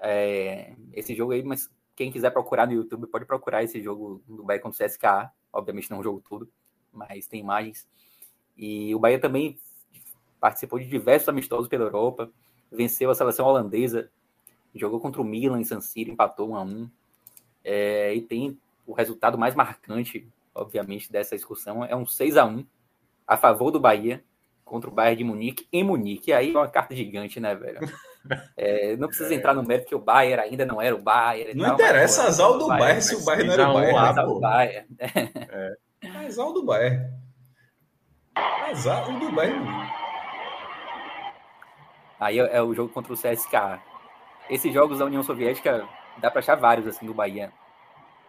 É, 0.00 0.72
esse 0.92 1.16
jogo 1.16 1.32
aí, 1.32 1.42
mas 1.42 1.68
quem 1.96 2.12
quiser 2.12 2.30
procurar 2.30 2.66
no 2.66 2.72
YouTube, 2.72 3.08
pode 3.08 3.24
procurar 3.24 3.64
esse 3.64 3.82
jogo 3.82 4.22
do 4.26 4.44
Bahia 4.44 4.60
contra 4.60 4.84
o 4.84 4.88
CSKA. 4.88 5.32
Obviamente 5.52 5.90
não 5.90 5.96
é 5.96 6.00
um 6.00 6.02
jogo 6.04 6.22
todo, 6.28 6.48
mas 6.92 7.26
tem 7.26 7.40
imagens. 7.40 7.88
E 8.60 8.94
o 8.94 8.98
Bahia 8.98 9.18
também 9.18 9.58
participou 10.38 10.78
de 10.78 10.84
diversos 10.84 11.30
amistosos 11.30 11.66
pela 11.66 11.84
Europa, 11.84 12.30
venceu 12.70 13.10
a 13.10 13.14
seleção 13.14 13.46
holandesa, 13.46 14.10
jogou 14.74 15.00
contra 15.00 15.22
o 15.22 15.24
Milan 15.24 15.60
em 15.60 15.64
San 15.64 15.80
Siro, 15.80 16.10
empatou 16.10 16.50
1 16.50 16.56
a 16.56 16.62
1 16.62 16.90
é, 17.64 18.14
e 18.14 18.20
tem 18.20 18.58
o 18.86 18.92
resultado 18.92 19.38
mais 19.38 19.54
marcante, 19.54 20.28
obviamente, 20.54 21.10
dessa 21.10 21.34
excursão, 21.34 21.82
é 21.82 21.96
um 21.96 22.04
6 22.04 22.36
a 22.36 22.44
1 22.44 22.66
a 23.26 23.38
favor 23.38 23.70
do 23.70 23.80
Bahia 23.80 24.22
contra 24.62 24.90
o 24.90 24.92
Bayern 24.92 25.16
de 25.16 25.24
Munique 25.24 25.66
em 25.72 25.82
Munique. 25.82 26.30
E 26.30 26.34
aí 26.34 26.52
é 26.52 26.58
uma 26.58 26.68
carta 26.68 26.94
gigante, 26.94 27.40
né, 27.40 27.54
velho? 27.54 27.80
É, 28.58 28.94
não 28.96 29.08
precisa 29.08 29.32
entrar 29.34 29.54
no 29.54 29.62
mérito 29.62 29.88
que 29.88 29.94
o 29.94 29.98
Bayern 29.98 30.42
ainda 30.42 30.66
não 30.66 30.82
era 30.82 30.94
o 30.94 31.00
Bayern. 31.00 31.54
Não 31.54 31.64
tal, 31.64 31.74
interessa 31.74 32.24
azar 32.24 32.52
do 32.52 32.68
Bayern 32.68 33.00
se 33.00 33.16
o 33.16 33.24
Bayern 33.24 33.48
não 33.48 33.54
era 33.54 33.70
o 33.70 33.72
Bayern. 33.74 33.98
Azar 33.98 34.26
do 34.28 34.40
Bayern. 34.40 34.88
É. 34.98 35.76
Azar 36.26 36.52
do 36.52 36.62
Bayern. 36.62 37.19
Azar 38.34 39.08
o 39.08 39.18
do 39.18 39.32
Bayern. 39.32 39.66
Aí 42.18 42.38
é, 42.38 42.56
é, 42.56 42.62
o 42.62 42.74
jogo 42.74 42.92
contra 42.92 43.12
o 43.12 43.16
CSKA. 43.16 43.80
Esses 44.48 44.72
jogos 44.72 44.98
da 44.98 45.04
União 45.04 45.22
Soviética 45.22 45.86
dá 46.18 46.30
para 46.30 46.40
achar 46.40 46.54
vários 46.54 46.86
assim 46.86 47.06
do 47.06 47.14
Bahia. 47.14 47.52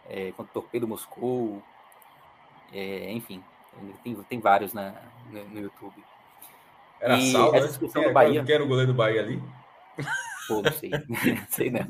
É, 0.10 0.32
contra 0.32 0.52
o 0.52 0.54
Torpedo 0.54 0.88
Moscou. 0.88 1.62
É, 2.74 3.12
enfim, 3.12 3.44
tem, 4.04 4.16
tem 4.24 4.40
vários 4.40 4.74
na, 4.74 4.94
no, 5.30 5.44
no 5.50 5.60
YouTube. 5.60 6.04
Era 7.00 7.18
e 7.18 7.32
Salva, 7.32 7.58
essa 7.58 7.66
né? 7.66 7.72
discussão 7.72 8.04
do 8.04 8.14
Bahia. 8.14 8.44
Quem 8.44 8.56
era 8.56 8.64
o 8.64 8.68
goleiro 8.68 8.94
do 8.94 8.96
Bahia 8.96 9.22
ali? 9.22 9.42
Pô, 10.48 10.62
não 10.62 10.72
sei. 10.72 10.92
sei 11.50 11.72
não. 11.72 11.82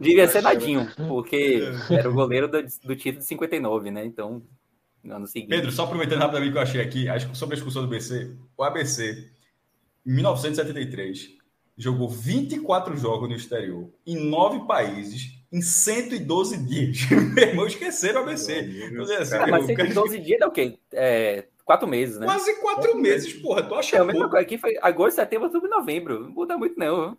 Devia 0.00 0.28
ser 0.28 0.42
Nadinho, 0.42 0.88
porque 1.08 1.62
era 1.90 2.08
o 2.08 2.14
goleiro 2.14 2.48
do, 2.48 2.62
do 2.62 2.96
título 2.96 3.20
de 3.20 3.26
59, 3.26 3.90
né? 3.90 4.04
Então, 4.04 4.42
no 5.06 5.16
ano 5.16 5.26
seguinte. 5.26 5.50
Pedro, 5.50 5.70
só 5.70 5.84
aproveitando 5.84 6.20
rapidamente 6.20 6.52
que 6.52 6.58
eu 6.58 6.62
achei 6.62 6.80
aqui, 6.80 7.06
sobre 7.34 7.54
a 7.54 7.56
discussão 7.56 7.82
do 7.82 7.88
BC, 7.88 8.36
o 8.56 8.62
ABC, 8.62 9.30
em 10.06 10.12
1973, 10.12 11.30
jogou 11.76 12.08
24 12.08 12.96
jogos 12.96 13.28
no 13.28 13.34
exterior, 13.34 13.90
em 14.06 14.16
nove 14.16 14.66
países, 14.66 15.36
em 15.52 15.60
112 15.60 16.58
dias. 16.58 16.98
Meu 17.34 17.48
irmão, 17.48 17.66
esqueceram 17.66 18.20
o 18.20 18.24
ABC. 18.24 18.62
Deus, 18.62 19.10
assim, 19.10 19.30
cara, 19.30 19.46
mas 19.50 19.66
112 19.66 20.18
dias 20.20 20.40
é 20.40 20.46
o 20.46 20.50
quê? 20.50 20.78
É, 20.92 21.46
quatro 21.64 21.86
meses, 21.86 22.18
né? 22.18 22.26
Quase 22.26 22.60
quatro 22.60 22.96
meses, 22.96 23.32
porra. 23.34 23.62
Tu 23.62 23.74
acha 23.74 23.96
é, 23.96 24.12
pouco? 24.12 24.36
Aqui 24.36 24.58
foi 24.58 24.76
agosto, 24.80 25.16
setembro, 25.16 25.46
outubro 25.46 25.68
novembro. 25.68 26.20
Não 26.20 26.30
muda 26.30 26.56
muito, 26.56 26.78
não. 26.78 27.16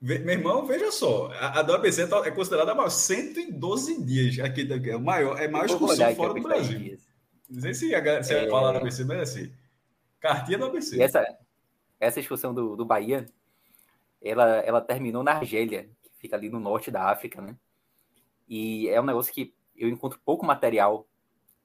Meu 0.00 0.16
irmão, 0.16 0.64
veja 0.64 0.90
só, 0.90 1.30
a, 1.34 1.60
a 1.60 1.62
do 1.62 1.74
ABC 1.74 2.02
é 2.24 2.30
considerada 2.30 2.72
a 2.72 2.74
maior, 2.74 2.88
112 2.88 4.02
dias. 4.02 4.38
Aqui 4.38 4.66
é 4.88 4.96
o 4.96 5.00
maior, 5.00 5.38
é 5.38 5.44
a 5.44 5.50
maior 5.50 5.66
excursão 5.66 6.14
fora 6.14 6.32
do 6.32 6.40
Brasil. 6.40 6.78
Dias. 6.78 7.09
Não 7.50 7.60
sei 7.60 7.74
se 7.74 7.90
você 7.90 8.34
é... 8.34 8.48
falar 8.48 8.72
do 8.72 8.78
ABC, 8.78 9.04
mas 9.04 9.18
é 9.18 9.22
assim. 9.22 9.52
Cartinha 10.20 10.58
do 10.58 10.66
ABC. 10.66 10.96
E 10.96 11.02
essa, 11.02 11.24
essa 11.98 12.20
excursão 12.20 12.54
do, 12.54 12.76
do 12.76 12.84
Bahia, 12.84 13.26
ela, 14.22 14.58
ela 14.58 14.80
terminou 14.80 15.22
na 15.22 15.32
Argélia, 15.32 15.90
que 16.02 16.10
fica 16.18 16.36
ali 16.36 16.48
no 16.48 16.60
norte 16.60 16.90
da 16.90 17.10
África, 17.10 17.40
né? 17.40 17.56
E 18.48 18.88
é 18.88 19.00
um 19.00 19.04
negócio 19.04 19.32
que 19.32 19.54
eu 19.76 19.88
encontro 19.88 20.20
pouco 20.24 20.46
material 20.46 21.08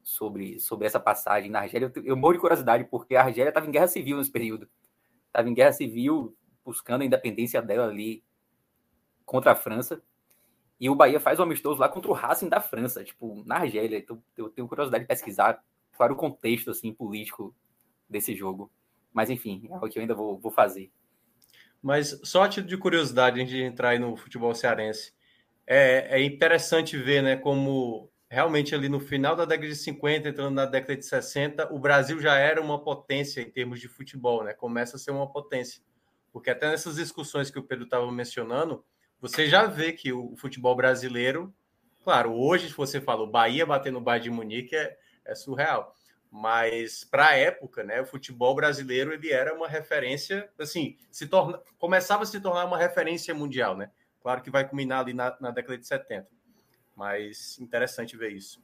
sobre, 0.04 0.60
sobre 0.60 0.88
essa 0.88 1.00
passagem 1.00 1.52
na 1.52 1.60
Argélia. 1.60 1.92
Eu, 1.96 2.04
eu 2.04 2.18
morro 2.18 2.34
de 2.34 2.40
curiosidade, 2.40 2.86
porque 2.86 3.16
a 3.16 3.24
Argélia 3.24 3.50
estava 3.50 3.68
em 3.68 3.72
guerra 3.72 3.88
civil 3.88 4.18
nesse 4.18 4.32
período. 4.32 4.68
Estava 5.28 5.50
em 5.50 5.54
guerra 5.54 5.74
civil, 5.74 6.36
buscando 6.64 7.02
a 7.02 7.06
independência 7.06 7.62
dela 7.62 7.88
ali 7.88 8.24
contra 9.26 9.52
a 9.52 9.56
França. 9.56 10.02
E 10.80 10.90
o 10.90 10.96
Bahia 10.96 11.20
faz 11.20 11.40
um 11.40 11.44
amistoso 11.44 11.80
lá 11.80 11.90
contra 11.90 12.10
o 12.10 12.14
Racing 12.14 12.50
da 12.50 12.62
França, 12.62 13.04
tipo, 13.04 13.44
na 13.46 13.58
Argélia. 13.58 13.98
Então, 13.98 14.22
eu 14.38 14.50
tenho 14.50 14.68
curiosidade 14.68 15.04
de 15.04 15.08
pesquisar 15.08 15.64
qual 15.96 16.12
o 16.12 16.16
contexto 16.16 16.72
assim, 16.72 16.94
político 16.94 17.56
desse 18.10 18.36
jogo. 18.36 18.72
Mas, 19.14 19.30
enfim, 19.30 19.68
é 19.70 19.78
o 19.78 19.90
que 19.90 19.98
eu 19.98 20.02
ainda 20.02 20.14
vou, 20.14 20.38
vou 20.38 20.52
fazer. 20.52 20.92
Mas 21.82 22.20
só 22.24 22.44
a 22.44 22.50
título 22.50 22.70
de 22.70 22.78
curiosidade, 22.78 23.40
antes 23.40 23.54
de 23.54 23.62
entrar 23.62 23.90
aí 23.90 24.00
no 24.00 24.16
futebol 24.16 24.54
cearense, 24.54 25.14
é, 25.68 26.20
é 26.20 26.24
interessante 26.24 26.98
ver 26.98 27.22
né, 27.22 27.36
como 27.36 28.12
realmente 28.30 28.74
ali 28.74 28.90
no 28.90 29.00
final 29.00 29.36
da 29.36 29.46
década 29.46 29.68
de 29.68 29.76
50, 29.76 30.30
entrando 30.30 30.54
na 30.54 30.66
década 30.66 30.96
de 30.96 31.06
60, 31.06 31.74
o 31.74 31.80
Brasil 31.80 32.20
já 32.20 32.36
era 32.36 32.62
uma 32.62 32.84
potência 32.84 33.42
em 33.42 33.50
termos 33.50 33.80
de 33.80 33.88
futebol, 33.88 34.44
né? 34.44 34.54
Começa 34.54 34.96
a 34.98 35.00
ser 35.00 35.12
uma 35.12 35.32
potência. 35.32 35.82
Porque 36.34 36.50
até 36.50 36.70
nessas 36.70 36.96
discussões 36.96 37.50
que 37.50 37.60
o 37.60 37.64
Pedro 37.64 37.86
estava 37.86 38.12
mencionando, 38.12 38.84
você 39.22 39.48
já 39.48 39.66
vê 39.66 39.94
que 39.94 40.12
o 40.12 40.36
futebol 40.36 40.76
brasileiro, 40.76 41.54
claro, 42.04 42.34
hoje 42.34 42.68
se 42.68 42.76
você 42.76 43.00
fala 43.00 43.24
o 43.24 43.32
Bahia 43.32 43.66
batendo 43.66 44.00
no 44.00 44.02
Bayern 44.02 44.24
de 44.26 44.30
Munique 44.30 44.76
é, 44.76 44.98
é 45.26 45.36
surreal. 45.36 45.94
mas 46.32 47.04
para 47.06 47.30
a 47.30 47.36
época, 47.36 47.84
né, 47.84 48.02
o 48.02 48.06
futebol 48.06 48.54
brasileiro 48.54 49.14
ele 49.14 49.32
era 49.32 49.54
uma 49.54 49.68
referência, 49.68 50.50
assim, 50.60 50.98
se 51.10 51.28
torna, 51.28 51.62
começava 51.78 52.24
a 52.24 52.26
se 52.26 52.42
tornar 52.42 52.66
uma 52.66 52.78
referência 52.78 53.34
mundial, 53.34 53.78
né? 53.78 53.90
Claro 54.22 54.42
que 54.42 54.50
vai 54.50 54.68
culminar 54.68 55.00
ali 55.00 55.14
na, 55.14 55.36
na 55.40 55.52
década 55.52 55.78
de 55.78 55.88
70, 55.88 56.28
mas 56.96 57.58
interessante 57.60 58.18
ver 58.18 58.32
isso. 58.32 58.62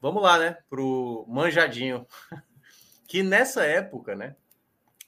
Vamos 0.00 0.22
lá, 0.22 0.38
né, 0.38 0.58
pro 0.68 1.24
manjadinho, 1.28 2.06
que 3.06 3.22
nessa 3.22 3.64
época, 3.64 4.16
né, 4.16 4.34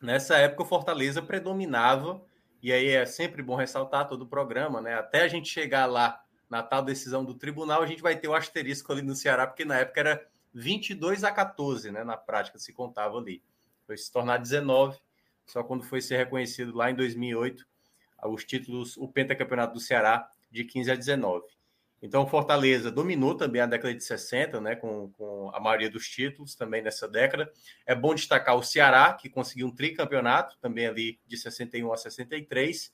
nessa 0.00 0.36
época 0.36 0.62
o 0.62 0.66
Fortaleza 0.66 1.20
predominava 1.20 2.24
e 2.62 2.72
aí 2.72 2.88
é 2.88 3.06
sempre 3.06 3.42
bom 3.42 3.56
ressaltar 3.56 4.06
todo 4.06 4.22
o 4.22 4.28
programa, 4.28 4.80
né? 4.80 4.94
Até 4.94 5.22
a 5.22 5.28
gente 5.28 5.48
chegar 5.48 5.86
lá 5.86 6.22
na 6.48 6.62
tal 6.62 6.82
decisão 6.82 7.24
do 7.24 7.34
tribunal, 7.34 7.82
a 7.82 7.86
gente 7.86 8.02
vai 8.02 8.16
ter 8.16 8.28
o 8.28 8.34
asterisco 8.34 8.92
ali 8.92 9.02
no 9.02 9.14
Ceará, 9.14 9.46
porque 9.46 9.64
na 9.64 9.78
época 9.78 10.00
era 10.00 10.29
22 10.52 11.24
a 11.24 11.32
14, 11.32 11.90
né? 11.90 12.04
Na 12.04 12.16
prática 12.16 12.58
se 12.58 12.72
contava 12.72 13.18
ali. 13.18 13.42
Foi 13.86 13.96
se 13.96 14.10
tornar 14.10 14.38
19, 14.38 14.98
só 15.46 15.62
quando 15.62 15.84
foi 15.84 16.00
ser 16.00 16.16
reconhecido 16.16 16.76
lá 16.76 16.90
em 16.90 16.94
2008 16.94 17.66
os 18.28 18.44
títulos, 18.44 18.96
o 18.96 19.08
pentacampeonato 19.08 19.74
do 19.74 19.80
Ceará 19.80 20.28
de 20.50 20.64
15 20.64 20.90
a 20.90 20.94
19. 20.94 21.46
Então, 22.02 22.26
Fortaleza 22.26 22.90
dominou 22.90 23.34
também 23.34 23.60
a 23.60 23.66
década 23.66 23.94
de 23.94 24.02
60, 24.02 24.60
né, 24.60 24.74
com, 24.74 25.10
com, 25.12 25.50
a 25.52 25.60
maioria 25.60 25.90
dos 25.90 26.08
títulos 26.08 26.54
também 26.54 26.80
nessa 26.80 27.06
década. 27.06 27.52
É 27.84 27.94
bom 27.94 28.14
destacar 28.14 28.56
o 28.56 28.62
Ceará, 28.62 29.12
que 29.12 29.28
conseguiu 29.28 29.66
um 29.66 29.74
tricampeonato, 29.74 30.56
também 30.60 30.86
ali 30.86 31.20
de 31.26 31.36
61 31.36 31.92
a 31.92 31.96
63. 31.98 32.92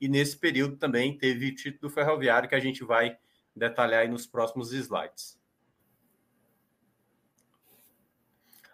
E 0.00 0.08
nesse 0.08 0.36
período 0.36 0.76
também 0.76 1.16
teve 1.16 1.54
título 1.54 1.82
do 1.82 1.90
Ferroviário, 1.90 2.48
que 2.48 2.54
a 2.54 2.60
gente 2.60 2.82
vai 2.82 3.16
detalhar 3.54 4.02
aí 4.02 4.08
nos 4.08 4.26
próximos 4.26 4.72
slides. 4.72 5.37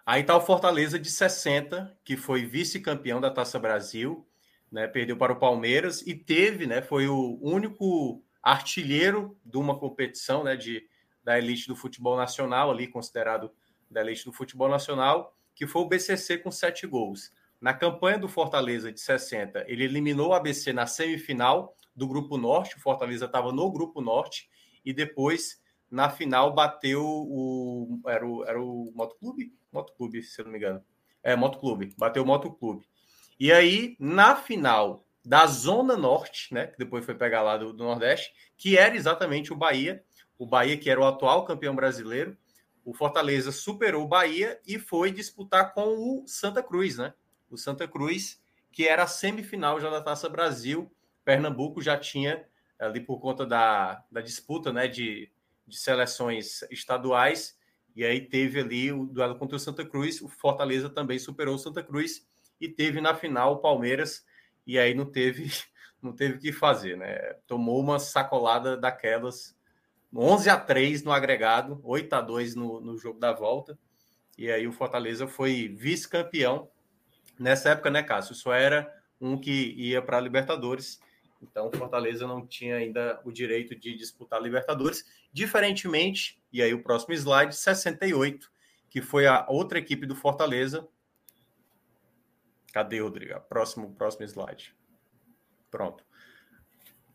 Aí 0.06 0.20
está 0.20 0.36
o 0.36 0.40
Fortaleza 0.40 0.98
de 0.98 1.10
60, 1.10 1.98
que 2.04 2.16
foi 2.16 2.44
vice-campeão 2.44 3.20
da 3.20 3.30
Taça 3.30 3.58
Brasil, 3.58 4.26
né, 4.70 4.86
perdeu 4.86 5.16
para 5.16 5.32
o 5.32 5.38
Palmeiras 5.38 6.02
e 6.06 6.14
teve, 6.14 6.66
né, 6.66 6.82
foi 6.82 7.08
o 7.08 7.38
único 7.40 8.22
artilheiro 8.42 9.38
de 9.44 9.56
uma 9.56 9.78
competição 9.78 10.44
né, 10.44 10.56
de, 10.56 10.86
da 11.22 11.38
elite 11.38 11.68
do 11.68 11.76
futebol 11.76 12.16
nacional, 12.16 12.70
ali 12.70 12.86
considerado 12.86 13.50
da 13.90 14.02
elite 14.02 14.26
do 14.26 14.32
futebol 14.32 14.68
nacional, 14.68 15.34
que 15.54 15.66
foi 15.66 15.82
o 15.82 15.88
BCC 15.88 16.38
com 16.38 16.50
sete 16.50 16.86
gols. 16.86 17.32
Na 17.60 17.72
campanha 17.72 18.18
do 18.18 18.28
Fortaleza 18.28 18.92
de 18.92 19.00
60, 19.00 19.64
ele 19.66 19.84
eliminou 19.84 20.30
o 20.30 20.34
ABC 20.34 20.72
na 20.72 20.86
semifinal 20.86 21.74
do 21.96 22.06
Grupo 22.06 22.36
Norte, 22.36 22.76
o 22.76 22.80
Fortaleza 22.80 23.24
estava 23.24 23.52
no 23.52 23.72
Grupo 23.72 24.02
Norte, 24.02 24.50
e 24.84 24.92
depois, 24.92 25.62
na 25.90 26.10
final, 26.10 26.52
bateu 26.52 27.02
o. 27.02 28.00
Era 28.06 28.26
o, 28.26 28.44
era 28.44 28.60
o 28.60 28.92
Motoclube? 28.94 29.54
Motoclube, 29.74 30.22
se 30.22 30.40
eu 30.40 30.44
não 30.44 30.52
me 30.52 30.58
engano. 30.58 30.82
É, 31.22 31.34
Motoclube, 31.34 31.94
bateu 31.98 32.22
o 32.22 32.26
Motoclube. 32.26 32.86
E 33.38 33.52
aí, 33.52 33.96
na 33.98 34.36
final, 34.36 35.04
da 35.24 35.46
Zona 35.46 35.96
Norte, 35.96 36.52
né? 36.52 36.66
Que 36.66 36.78
depois 36.78 37.04
foi 37.04 37.14
pegar 37.14 37.42
lá 37.42 37.56
do, 37.56 37.72
do, 37.72 37.82
Nordeste, 37.82 38.32
que 38.56 38.76
era 38.76 38.94
exatamente 38.94 39.52
o 39.52 39.56
Bahia. 39.56 40.04
O 40.38 40.46
Bahia, 40.46 40.76
que 40.76 40.90
era 40.90 41.00
o 41.00 41.06
atual 41.06 41.44
campeão 41.44 41.74
brasileiro. 41.74 42.36
O 42.84 42.92
Fortaleza 42.92 43.50
superou 43.50 44.04
o 44.04 44.08
Bahia 44.08 44.60
e 44.66 44.78
foi 44.78 45.10
disputar 45.10 45.72
com 45.72 45.96
o 45.96 46.24
Santa 46.26 46.62
Cruz, 46.62 46.98
né? 46.98 47.14
O 47.50 47.56
Santa 47.56 47.88
Cruz, 47.88 48.42
que 48.70 48.86
era 48.86 49.04
a 49.04 49.06
semifinal 49.06 49.80
já 49.80 49.88
da 49.88 50.02
Taça 50.02 50.28
Brasil. 50.28 50.92
Pernambuco 51.24 51.80
já 51.80 51.96
tinha, 51.96 52.44
ali 52.78 53.00
por 53.00 53.18
conta 53.18 53.46
da, 53.46 54.04
da 54.10 54.20
disputa 54.20 54.70
né, 54.70 54.86
de, 54.86 55.30
de 55.66 55.78
seleções 55.78 56.62
estaduais, 56.70 57.56
e 57.94 58.04
aí 58.04 58.20
teve 58.20 58.60
ali 58.60 58.92
o 58.92 59.06
duelo 59.06 59.36
contra 59.36 59.56
o 59.56 59.60
Santa 59.60 59.84
Cruz. 59.84 60.20
O 60.20 60.28
Fortaleza 60.28 60.90
também 60.90 61.18
superou 61.18 61.54
o 61.54 61.58
Santa 61.58 61.82
Cruz 61.82 62.26
e 62.60 62.68
teve 62.68 63.00
na 63.00 63.14
final 63.14 63.54
o 63.54 63.58
Palmeiras 63.58 64.24
e 64.66 64.78
aí 64.78 64.94
não 64.94 65.06
teve 65.06 65.50
não 66.02 66.12
teve 66.12 66.34
o 66.34 66.38
que 66.38 66.52
fazer, 66.52 66.96
né? 66.96 67.16
Tomou 67.46 67.80
uma 67.80 67.98
sacolada 67.98 68.76
daquelas, 68.76 69.56
11 70.14 70.50
a 70.50 70.60
3 70.60 71.02
no 71.02 71.12
agregado, 71.12 71.80
8 71.82 72.12
a 72.12 72.20
2 72.20 72.54
no, 72.54 72.80
no 72.80 72.98
jogo 72.98 73.18
da 73.18 73.32
volta. 73.32 73.78
E 74.36 74.50
aí 74.50 74.66
o 74.66 74.72
Fortaleza 74.72 75.26
foi 75.26 75.68
vice-campeão 75.68 76.68
nessa 77.38 77.70
época, 77.70 77.90
né, 77.90 78.02
Cássio? 78.02 78.34
Só 78.34 78.52
era 78.52 78.92
um 79.20 79.38
que 79.38 79.72
ia 79.76 80.02
para 80.02 80.18
a 80.18 80.20
Libertadores. 80.20 81.00
Então, 81.50 81.70
Fortaleza 81.72 82.26
não 82.26 82.46
tinha 82.46 82.76
ainda 82.76 83.20
o 83.24 83.30
direito 83.30 83.74
de 83.74 83.94
disputar 83.94 84.42
Libertadores, 84.42 85.04
diferentemente, 85.32 86.42
e 86.52 86.62
aí 86.62 86.74
o 86.74 86.82
próximo 86.82 87.14
slide, 87.14 87.54
68, 87.54 88.50
que 88.90 89.00
foi 89.00 89.26
a 89.26 89.46
outra 89.48 89.78
equipe 89.78 90.06
do 90.06 90.16
Fortaleza 90.16 90.88
Cadê, 92.74 92.98
Rodrigo? 92.98 93.40
Próximo, 93.42 93.94
próximo 93.94 94.24
slide. 94.24 94.74
Pronto. 95.70 96.04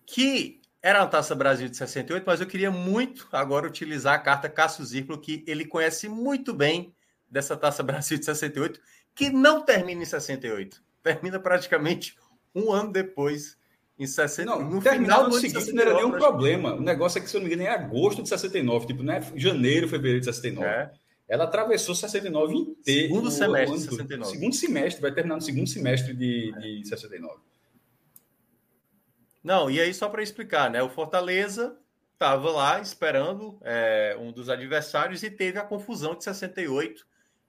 Que 0.06 0.62
era 0.82 1.04
a 1.04 1.06
Taça 1.08 1.36
Brasil 1.36 1.68
de 1.68 1.76
68, 1.76 2.24
mas 2.26 2.40
eu 2.40 2.48
queria 2.48 2.72
muito 2.72 3.28
agora 3.30 3.68
utilizar 3.68 4.14
a 4.14 4.20
carta 4.20 4.48
Cássio 4.48 4.86
Zirplo, 4.86 5.20
que 5.20 5.44
ele 5.46 5.66
conhece 5.66 6.08
muito 6.08 6.54
bem 6.54 6.96
dessa 7.30 7.58
Taça 7.58 7.84
Brasil 7.84 8.18
de 8.18 8.24
68, 8.24 8.80
que 9.14 9.30
não 9.30 9.62
termina 9.66 10.02
em 10.02 10.06
68. 10.06 10.82
Termina 11.04 11.38
praticamente 11.42 12.18
um 12.56 12.72
ano 12.72 12.94
depois, 12.94 13.59
em 14.00 14.08
69. 14.08 14.64
Não, 14.64 14.72
no 14.72 14.82
final 14.82 15.30
do 15.30 15.36
seguinte 15.36 15.62
69, 15.62 15.74
não 15.74 15.82
era 15.82 15.94
nenhum 15.94 16.18
problema. 16.18 16.74
O 16.74 16.82
negócio 16.82 17.20
é 17.20 17.22
que, 17.22 17.30
se 17.30 17.36
eu 17.36 17.42
não 17.42 17.48
me 17.50 17.54
engano, 17.54 17.70
é 17.70 17.74
agosto 17.74 18.24
de 18.24 18.30
69, 18.30 18.88
tipo, 18.88 19.04
não 19.04 19.14
é 19.14 19.22
janeiro, 19.36 19.90
fevereiro 19.90 20.22
de 20.22 20.26
69. 20.26 20.66
É. 20.66 20.92
Ela 21.28 21.44
atravessou 21.44 21.94
69 21.94 22.56
inteiro. 22.56 23.10
Segundo 23.10 23.30
semestre 23.30 23.78
de 23.78 23.84
69. 23.84 24.32
Segundo 24.32 24.56
semestre, 24.56 25.02
vai 25.02 25.14
terminar 25.14 25.36
no 25.36 25.42
segundo 25.42 25.68
semestre 25.68 26.14
de, 26.14 26.52
de 26.54 26.88
69. 26.88 27.40
Não, 29.44 29.70
e 29.70 29.80
aí 29.80 29.94
só 29.94 30.08
para 30.08 30.24
explicar, 30.24 30.72
né? 30.72 30.82
O 30.82 30.90
Fortaleza 30.90 31.78
estava 32.14 32.50
lá 32.52 32.82
esperando 32.82 33.60
é, 33.62 34.18
um 34.20 34.32
dos 34.32 34.50
adversários 34.50 35.24
e 35.24 35.30
teve 35.30 35.60
a 35.60 35.64
confusão 35.64 36.16
de 36.16 36.24
68, 36.24 37.06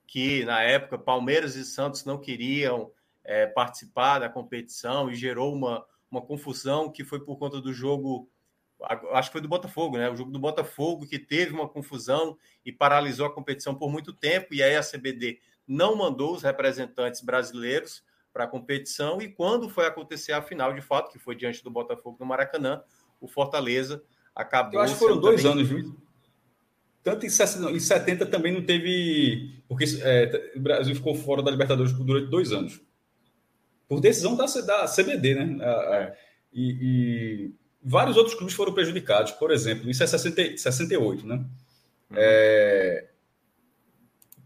que 0.07 0.45
na 0.45 0.63
época 0.63 0.99
Palmeiras 0.99 1.55
e 1.57 1.65
Santos 1.65 2.05
não 2.05 2.19
queriam 2.19 2.91
é, 3.25 3.47
participar 3.47 4.19
da 4.19 4.29
competição 4.29 5.11
e 5.11 5.15
gerou 5.15 5.55
uma, 5.55 5.85
uma 6.11 6.20
confusão 6.20 6.91
que 6.91 7.05
foi 7.05 7.20
por 7.20 7.37
conta 7.39 7.61
do 7.61 7.73
jogo 7.73 8.28
acho 9.12 9.28
que 9.28 9.32
foi 9.32 9.41
do 9.41 9.49
Botafogo, 9.49 9.99
né? 9.99 10.09
O 10.09 10.16
jogo 10.16 10.31
do 10.31 10.39
Botafogo 10.39 11.07
que 11.07 11.19
teve 11.19 11.53
uma 11.53 11.69
confusão 11.69 12.37
e 12.65 12.73
paralisou 12.73 13.27
a 13.27 13.32
competição 13.32 13.74
por 13.74 13.91
muito 13.91 14.12
tempo, 14.12 14.55
e 14.55 14.62
aí 14.62 14.74
a 14.74 14.82
CBD 14.82 15.39
não 15.66 15.95
mandou 15.95 16.35
os 16.35 16.43
representantes 16.43 17.20
brasileiros 17.20 18.03
para 18.32 18.45
a 18.45 18.47
competição, 18.47 19.20
e 19.20 19.28
quando 19.28 19.69
foi 19.69 19.87
acontecer 19.87 20.32
a 20.32 20.41
final, 20.41 20.73
de 20.73 20.81
fato, 20.81 21.11
que 21.11 21.19
foi 21.19 21.35
diante 21.35 21.62
do 21.62 21.70
Botafogo 21.70 22.16
no 22.20 22.27
Maracanã, 22.27 22.82
o 23.20 23.28
Fortaleza 23.28 24.03
acabou. 24.35 24.74
Eu 24.74 24.81
acho 24.81 24.95
que 24.95 25.01
foram 25.01 25.20
dois 25.20 25.43
também... 25.43 25.59
anos, 25.59 25.69
viu? 25.69 25.97
Tanto 27.03 27.27
em 27.27 27.31
70 27.31 28.27
também 28.27 28.53
não 28.53 28.62
teve. 28.62 29.62
Porque 29.66 29.85
é, 30.03 30.53
o 30.55 30.61
Brasil 30.61 30.95
ficou 30.95 31.15
fora 31.15 31.43
da 31.43 31.51
Libertadores 31.51 31.93
durante 31.93 32.31
dois 32.31 32.53
anos. 32.53 32.81
Por 33.91 34.01
decisão 34.01 34.37
da, 34.37 34.45
da 34.45 34.87
CBD, 34.87 35.35
né? 35.35 35.59
É. 35.65 36.17
E, 36.53 36.77
e 36.81 37.55
vários 37.83 38.17
outros 38.17 38.37
clubes 38.37 38.55
foram 38.55 38.73
prejudicados. 38.73 39.33
Por 39.33 39.51
exemplo, 39.51 39.91
isso 39.91 40.01
é 40.05 40.07
60, 40.07 40.57
68, 40.57 41.27
né? 41.27 41.35
Uhum. 41.35 42.17
É... 42.17 43.09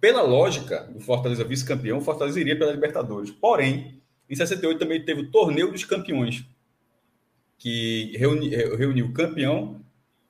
Pela 0.01 0.23
lógica, 0.23 0.91
o 0.95 1.01
Fortaleza 1.01 1.45
vice-campeão, 1.45 2.01
Fortaleza 2.01 2.41
iria 2.41 2.59
pela 2.59 2.73
Libertadores. 2.73 3.31
Porém, 3.33 4.03
em 4.31 4.35
68 4.35 4.79
também 4.79 5.05
teve 5.05 5.21
o 5.21 5.31
Torneio 5.31 5.71
dos 5.71 5.85
Campeões, 5.85 6.47
que 7.59 8.17
reuni, 8.17 8.49
reuniu 8.49 9.05
o 9.05 9.13
campeão, 9.13 9.79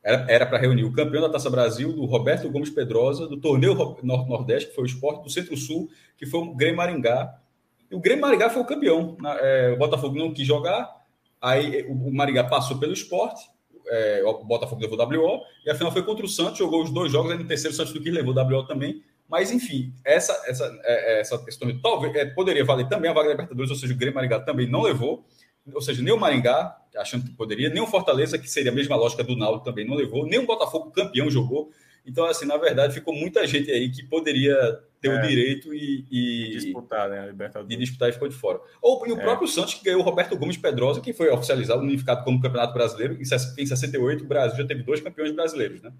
era 0.03 0.45
para 0.45 0.59
reunir 0.59 0.82
o 0.82 0.93
campeão 0.93 1.23
da 1.23 1.31
Taça 1.31 1.49
Brasil, 1.49 1.93
do 1.93 2.05
Roberto 2.05 2.51
Gomes 2.51 2.70
Pedrosa, 2.70 3.28
do 3.28 3.41
Torneio 3.41 3.77
Nordeste, 4.03 4.70
que 4.70 4.74
foi 4.74 4.82
o 4.82 4.86
esporte, 4.86 5.23
do 5.23 5.31
Centro-Sul, 5.31 5.89
que 6.16 6.27
foi 6.27 6.41
o 6.41 6.55
Grêmio 6.55 6.78
Maringá. 6.78 7.41
E 7.90 7.94
o 7.94 8.01
Grêmio 8.01 8.23
Maringá 8.23 8.51
foi 8.51 8.62
o 8.62 8.66
campeão. 8.66 9.16
É, 9.40 9.73
o 9.74 9.78
Botafogo 9.78 10.16
não 10.16 10.32
quis 10.32 10.47
jogar, 10.47 11.05
Aí 11.44 11.85
o 11.86 12.11
Maringá 12.11 12.43
passou 12.44 12.78
pelo 12.78 12.94
esporte, 12.94 13.44
é, 13.86 14.23
o 14.24 14.44
Botafogo 14.44 14.81
levou 14.81 14.98
WO, 14.98 15.43
e 15.66 15.70
a 15.70 15.74
final 15.74 15.93
foi 15.93 16.02
contra 16.02 16.24
o 16.24 16.28
Santos, 16.28 16.56
jogou 16.56 16.82
os 16.82 16.90
dois 16.90 17.12
jogos, 17.12 17.32
aí 17.32 17.36
no 17.36 17.47
terceiro 17.47 17.74
o 17.74 17.77
Santos 17.77 17.93
do 17.93 18.01
que 18.01 18.11
levou 18.11 18.35
WO 18.35 18.66
também. 18.66 19.02
Mas, 19.28 19.52
enfim, 19.52 19.93
essa, 20.02 20.32
essa, 20.47 20.65
é, 20.85 21.16
é, 21.16 21.20
essa 21.20 21.36
questão 21.44 21.69
talvez 21.82 22.15
é, 22.15 22.24
poderia 22.24 22.65
valer 22.65 22.89
também 22.89 23.11
a 23.11 23.12
vaga 23.12 23.28
da 23.28 23.35
Libertadores, 23.35 23.70
ou 23.70 23.77
seja, 23.77 23.93
o 23.93 23.97
Grêmio 23.97 24.15
Maringá 24.15 24.40
também 24.40 24.66
não 24.66 24.81
levou, 24.81 25.23
ou 25.70 25.82
seja, 25.82 26.02
nem 26.02 26.15
o 26.15 26.19
Maringá, 26.19 26.78
achando 26.97 27.27
que 27.27 27.32
poderia, 27.32 27.69
nem 27.69 27.82
o 27.82 27.86
Fortaleza, 27.86 28.39
que 28.39 28.48
seria 28.48 28.73
a 28.73 28.74
mesma 28.74 28.97
lógica 28.97 29.23
do 29.23 29.36
Naldo, 29.36 29.62
também 29.62 29.86
não 29.86 29.97
levou, 29.97 30.27
nem 30.27 30.39
o 30.39 30.47
Botafogo 30.47 30.93
campeão 30.93 31.31
jogou. 31.31 31.70
Então, 32.06 32.24
assim, 32.24 32.47
na 32.47 32.56
verdade, 32.56 32.94
ficou 32.94 33.15
muita 33.15 33.47
gente 33.47 33.70
aí 33.70 33.90
que 33.90 34.02
poderia 34.02 34.56
ter 35.05 35.10
é, 35.10 35.18
o 35.18 35.28
direito 35.28 35.74
e, 35.74 36.05
e, 36.10 36.51
disputar, 36.51 37.09
né, 37.09 37.20
a 37.20 37.26
Libertadores. 37.26 37.68
De 37.68 37.76
disputar 37.85 38.09
e 38.09 38.12
ficou 38.12 38.28
de 38.28 38.35
fora. 38.35 38.60
Ou 38.81 39.06
e 39.06 39.12
o 39.12 39.18
é. 39.18 39.22
próprio 39.22 39.47
Santos, 39.47 39.74
que 39.74 39.85
ganhou 39.85 40.01
o 40.01 40.05
Roberto 40.05 40.36
Gomes 40.36 40.56
Pedrosa, 40.56 41.01
que 41.01 41.12
foi 41.12 41.31
oficializado, 41.31 41.82
unificado 41.82 42.24
como 42.24 42.40
Campeonato 42.40 42.72
Brasileiro. 42.72 43.16
Em 43.20 43.24
68, 43.24 44.24
o 44.24 44.26
Brasil 44.26 44.56
já 44.56 44.66
teve 44.66 44.82
dois 44.82 45.01
campeões 45.01 45.32
brasileiros, 45.32 45.82
né? 45.82 45.93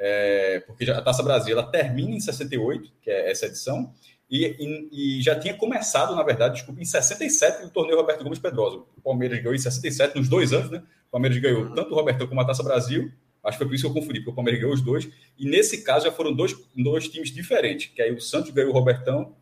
é, 0.00 0.60
porque 0.60 0.90
a 0.90 1.02
Taça 1.02 1.22
Brasil 1.22 1.52
ela 1.52 1.70
termina 1.70 2.16
em 2.16 2.20
68, 2.20 2.90
que 3.02 3.10
é 3.10 3.30
essa 3.30 3.44
edição, 3.44 3.92
e, 4.30 4.46
e, 4.46 5.18
e, 5.18 5.22
já 5.22 5.38
tinha 5.38 5.52
começado, 5.52 6.14
na 6.16 6.22
verdade, 6.22 6.54
desculpa, 6.54 6.80
em 6.80 6.84
67 6.84 7.66
o 7.66 7.70
torneio 7.70 7.98
Roberto 7.98 8.22
Gomes 8.22 8.38
Pedrosa. 8.38 8.78
O 8.96 9.00
Palmeiras 9.02 9.38
ganhou 9.38 9.54
em 9.54 9.58
67, 9.58 10.16
nos 10.16 10.28
dois 10.28 10.52
anos, 10.52 10.70
né? 10.70 10.82
O 11.08 11.10
Palmeiras 11.10 11.38
ganhou 11.38 11.64
uhum. 11.64 11.74
tanto 11.74 11.92
o 11.92 11.96
Robertão 11.96 12.28
como 12.28 12.40
a 12.40 12.44
Taça 12.44 12.62
Brasil. 12.62 13.10
Acho 13.42 13.56
que 13.56 13.64
foi 13.64 13.68
por 13.68 13.74
isso 13.74 13.84
que 13.84 13.90
eu 13.90 13.94
confundi, 13.94 14.20
porque 14.20 14.30
o 14.30 14.34
Palmeiras 14.34 14.60
ganhou 14.60 14.74
os 14.74 14.82
dois. 14.82 15.08
E 15.38 15.48
nesse 15.48 15.82
caso 15.82 16.04
já 16.04 16.12
foram 16.12 16.32
dois, 16.32 16.54
dois 16.76 17.08
times 17.08 17.30
diferentes, 17.30 17.90
que 17.94 18.02
aí 18.02 18.12
o 18.12 18.20
Santos 18.20 18.50
ganhou 18.50 18.70
o 18.70 18.74
Robertão 18.74 19.34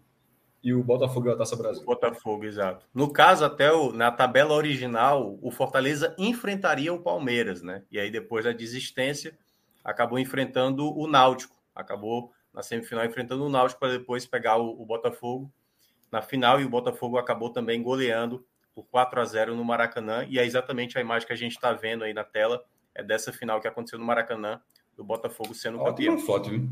e 0.63 0.73
o 0.73 0.83
Botafogo 0.83 1.23
ganhou 1.23 1.35
a 1.35 1.39
Taça 1.39 1.57
Brasil. 1.57 1.85
Botafogo, 1.85 2.45
exato. 2.45 2.87
No 2.95 3.13
caso, 3.13 3.45
até 3.45 3.73
o, 3.73 3.93
na 3.93 4.11
tabela 4.11 4.55
original, 4.55 5.39
o 5.43 5.51
Fortaleza 5.51 6.15
enfrentaria 6.19 6.93
o 6.93 7.03
Palmeiras, 7.03 7.63
né? 7.63 7.83
E 7.91 7.99
aí 7.99 8.11
depois 8.11 8.45
da 8.45 8.53
desistência, 8.53 9.37
acabou 9.85 10.19
enfrentando 10.19 10.97
o 10.97 11.07
Náutico. 11.07 11.57
Acabou 11.75 12.33
na 12.53 12.63
semifinal 12.63 13.05
enfrentando 13.05 13.45
o 13.45 13.49
Náutico 13.49 13.81
para 13.81 13.93
depois 13.93 14.27
pegar 14.27 14.57
o, 14.57 14.81
o, 14.81 14.85
Botafogo 14.85 15.53
na 16.11 16.21
final 16.21 16.61
e 16.61 16.65
o 16.65 16.69
Botafogo 16.69 17.19
acabou 17.19 17.51
também 17.51 17.83
goleando 17.83 18.45
por 18.75 18.85
4 18.87 19.21
a 19.21 19.25
0 19.25 19.55
no 19.55 19.65
Maracanã 19.65 20.27
e 20.29 20.39
é 20.39 20.45
exatamente 20.45 20.99
a 20.99 21.01
imagem 21.01 21.27
que 21.27 21.33
a 21.33 21.37
gente 21.37 21.53
está 21.53 21.73
vendo 21.73 22.05
aí 22.05 22.13
na 22.13 22.25
tela 22.25 22.65
é 22.99 23.03
dessa 23.03 23.33
final 23.33 23.61
que 23.61 23.69
aconteceu 23.69 23.99
no 23.99 24.05
Maracanã 24.05 24.61
do 24.97 25.05
Botafogo 25.05 25.55
sendo 25.55 25.79
Ótima 25.79 26.17
campeão. 26.17 26.19
foto, 26.19 26.51
viu? 26.51 26.69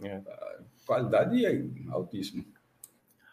É. 0.00 0.22
Qualidade 0.86 1.44
é 1.44 1.64
altíssima. 1.90 2.44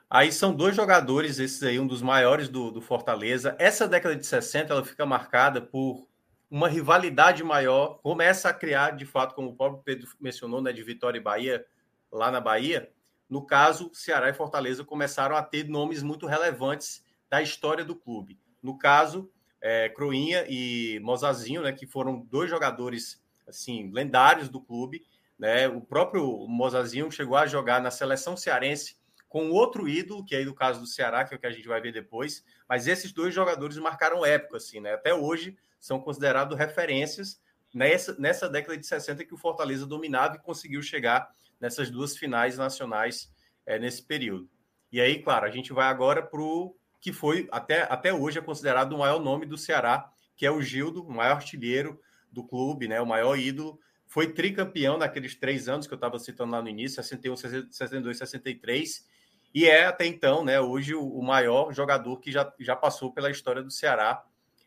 Aí 0.10 0.32
são 0.32 0.54
dois 0.54 0.76
jogadores, 0.76 1.38
esses 1.38 1.62
aí, 1.62 1.80
um 1.80 1.86
dos 1.86 2.02
maiores 2.02 2.50
do, 2.50 2.72
do 2.72 2.82
Fortaleza. 2.82 3.56
Essa 3.60 3.88
década 3.88 4.16
de 4.16 4.26
60 4.26 4.74
ela 4.74 4.84
fica 4.84 5.06
marcada 5.06 5.62
por 5.62 6.08
uma 6.50 6.68
rivalidade 6.68 7.44
maior, 7.44 8.00
começa 8.02 8.50
a 8.50 8.54
criar, 8.54 8.92
de 8.92 9.06
fato, 9.06 9.36
como 9.36 9.50
o 9.50 9.56
próprio 9.56 9.84
Pedro 9.84 10.08
mencionou, 10.20 10.62
né, 10.62 10.74
de 10.74 10.84
Vitória 10.84 11.20
e 11.20 11.22
Bahia, 11.22 11.66
lá 12.12 12.32
na 12.32 12.40
Bahia. 12.42 12.92
No 13.30 13.46
caso, 13.46 13.92
Ceará 13.94 14.30
e 14.30 14.34
Fortaleza 14.34 14.84
começaram 14.84 15.36
a 15.36 15.44
ter 15.44 15.68
nomes 15.68 16.02
muito 16.02 16.26
relevantes 16.26 17.04
da 17.30 17.42
história 17.42 17.86
do 17.86 17.96
clube. 17.96 18.40
No 18.62 18.78
caso, 18.78 19.30
é, 19.68 19.90
Croinha 19.90 20.46
e 20.48 21.00
Mozazinho, 21.00 21.64
né, 21.64 21.72
que 21.72 21.88
foram 21.88 22.20
dois 22.20 22.48
jogadores 22.48 23.20
assim 23.48 23.90
lendários 23.92 24.48
do 24.48 24.62
clube. 24.62 25.04
Né? 25.40 25.68
O 25.68 25.82
próprio 25.82 26.48
Mozazinho 26.48 27.12
chegou 27.12 27.36
a 27.36 27.48
jogar 27.48 27.82
na 27.82 27.90
seleção 27.90 28.38
cearense 28.38 28.96
com 29.28 29.50
outro 29.50 29.90
ídolo, 29.90 30.24
que 30.24 30.36
é 30.36 30.38
aí 30.38 30.46
do 30.46 30.54
caso 30.54 30.80
do 30.80 30.86
Ceará, 30.86 31.26
que 31.26 31.34
é 31.34 31.38
o 31.38 31.40
que 31.40 31.48
a 31.48 31.52
gente 31.52 31.68
vai 31.68 31.82
ver 31.82 31.92
depois. 31.92 32.46
Mas 32.70 32.86
esses 32.86 33.12
dois 33.12 33.34
jogadores 33.34 33.76
marcaram 33.80 34.24
época, 34.24 34.58
assim, 34.58 34.80
né? 34.80 34.94
Até 34.94 35.16
hoje 35.16 35.58
são 35.80 36.00
considerados 36.00 36.56
referências 36.56 37.42
nessa, 37.74 38.16
nessa 38.20 38.48
década 38.48 38.78
de 38.78 38.86
60 38.86 39.26
que 39.26 39.34
o 39.34 39.38
Fortaleza 39.38 39.88
dominava 39.88 40.36
e 40.36 40.40
conseguiu 40.40 40.84
chegar 40.84 41.28
nessas 41.60 41.90
duas 41.90 42.16
finais 42.16 42.56
nacionais 42.56 43.34
é, 43.66 43.80
nesse 43.80 44.04
período. 44.04 44.48
E 44.92 45.02
aí, 45.02 45.24
claro, 45.24 45.48
a 45.48 45.50
gente 45.50 45.74
vai 45.74 45.88
agora 45.88 46.22
para 46.22 46.40
o 46.40 46.76
que 47.06 47.14
foi 47.14 47.48
até, 47.52 47.84
até 47.84 48.12
hoje 48.12 48.40
é 48.40 48.42
considerado 48.42 48.94
o 48.94 48.98
maior 48.98 49.20
nome 49.20 49.46
do 49.46 49.60
Ceará, 49.60 50.12
que 50.36 50.44
é 50.44 50.50
o 50.50 50.60
Gildo, 50.60 51.04
o 51.04 51.14
maior 51.14 51.36
artilheiro 51.36 52.02
do 52.32 52.44
clube, 52.44 52.88
né, 52.88 53.00
o 53.00 53.06
maior 53.06 53.38
ídolo. 53.38 53.80
Foi 54.08 54.34
tricampeão 54.34 54.98
naqueles 54.98 55.36
três 55.36 55.70
anos 55.70 55.86
que 55.86 55.94
eu 55.94 55.98
estava 55.98 56.18
citando 56.18 56.54
lá 56.54 56.64
no 56.64 56.68
início, 56.68 56.96
61, 56.96 57.36
62, 57.70 58.18
63, 58.18 59.08
e 59.54 59.68
é 59.68 59.86
até 59.86 60.08
então, 60.08 60.44
né, 60.44 60.60
hoje 60.60 60.96
o, 60.96 61.22
maior 61.22 61.72
jogador 61.72 62.20
que 62.20 62.32
já, 62.32 62.52
já 62.60 62.76
passou 62.76 63.14
pela 63.14 63.30
história 63.30 63.62
do 63.62 63.70
Ceará 63.70 64.24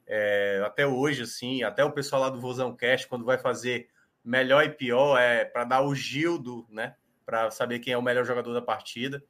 é, 0.06 0.62
até 0.65 0.86
hoje, 0.86 1.24
assim, 1.24 1.65
até 1.65 1.85
o 1.85 1.90
pessoal 1.90 2.23
lá 2.23 2.31
do 2.31 2.40
Vozão 2.40 2.73
Cast, 2.73 3.09
quando 3.09 3.24
vai 3.24 3.39
fazer 3.39 3.89
melhor 4.24 4.65
e 4.65 4.69
pior, 4.69 5.19
é 5.19 5.44
para 5.44 5.65
dar 5.65 5.82
o 5.82 5.93
Gildo, 5.93 6.65
né? 6.70 6.94
Para 7.27 7.51
saber 7.51 7.81
quem 7.81 7.94
é 7.94 7.98
o 7.98 8.02
melhor 8.02 8.24
jogador 8.24 8.55
da 8.55 8.62
partida. 8.62 9.24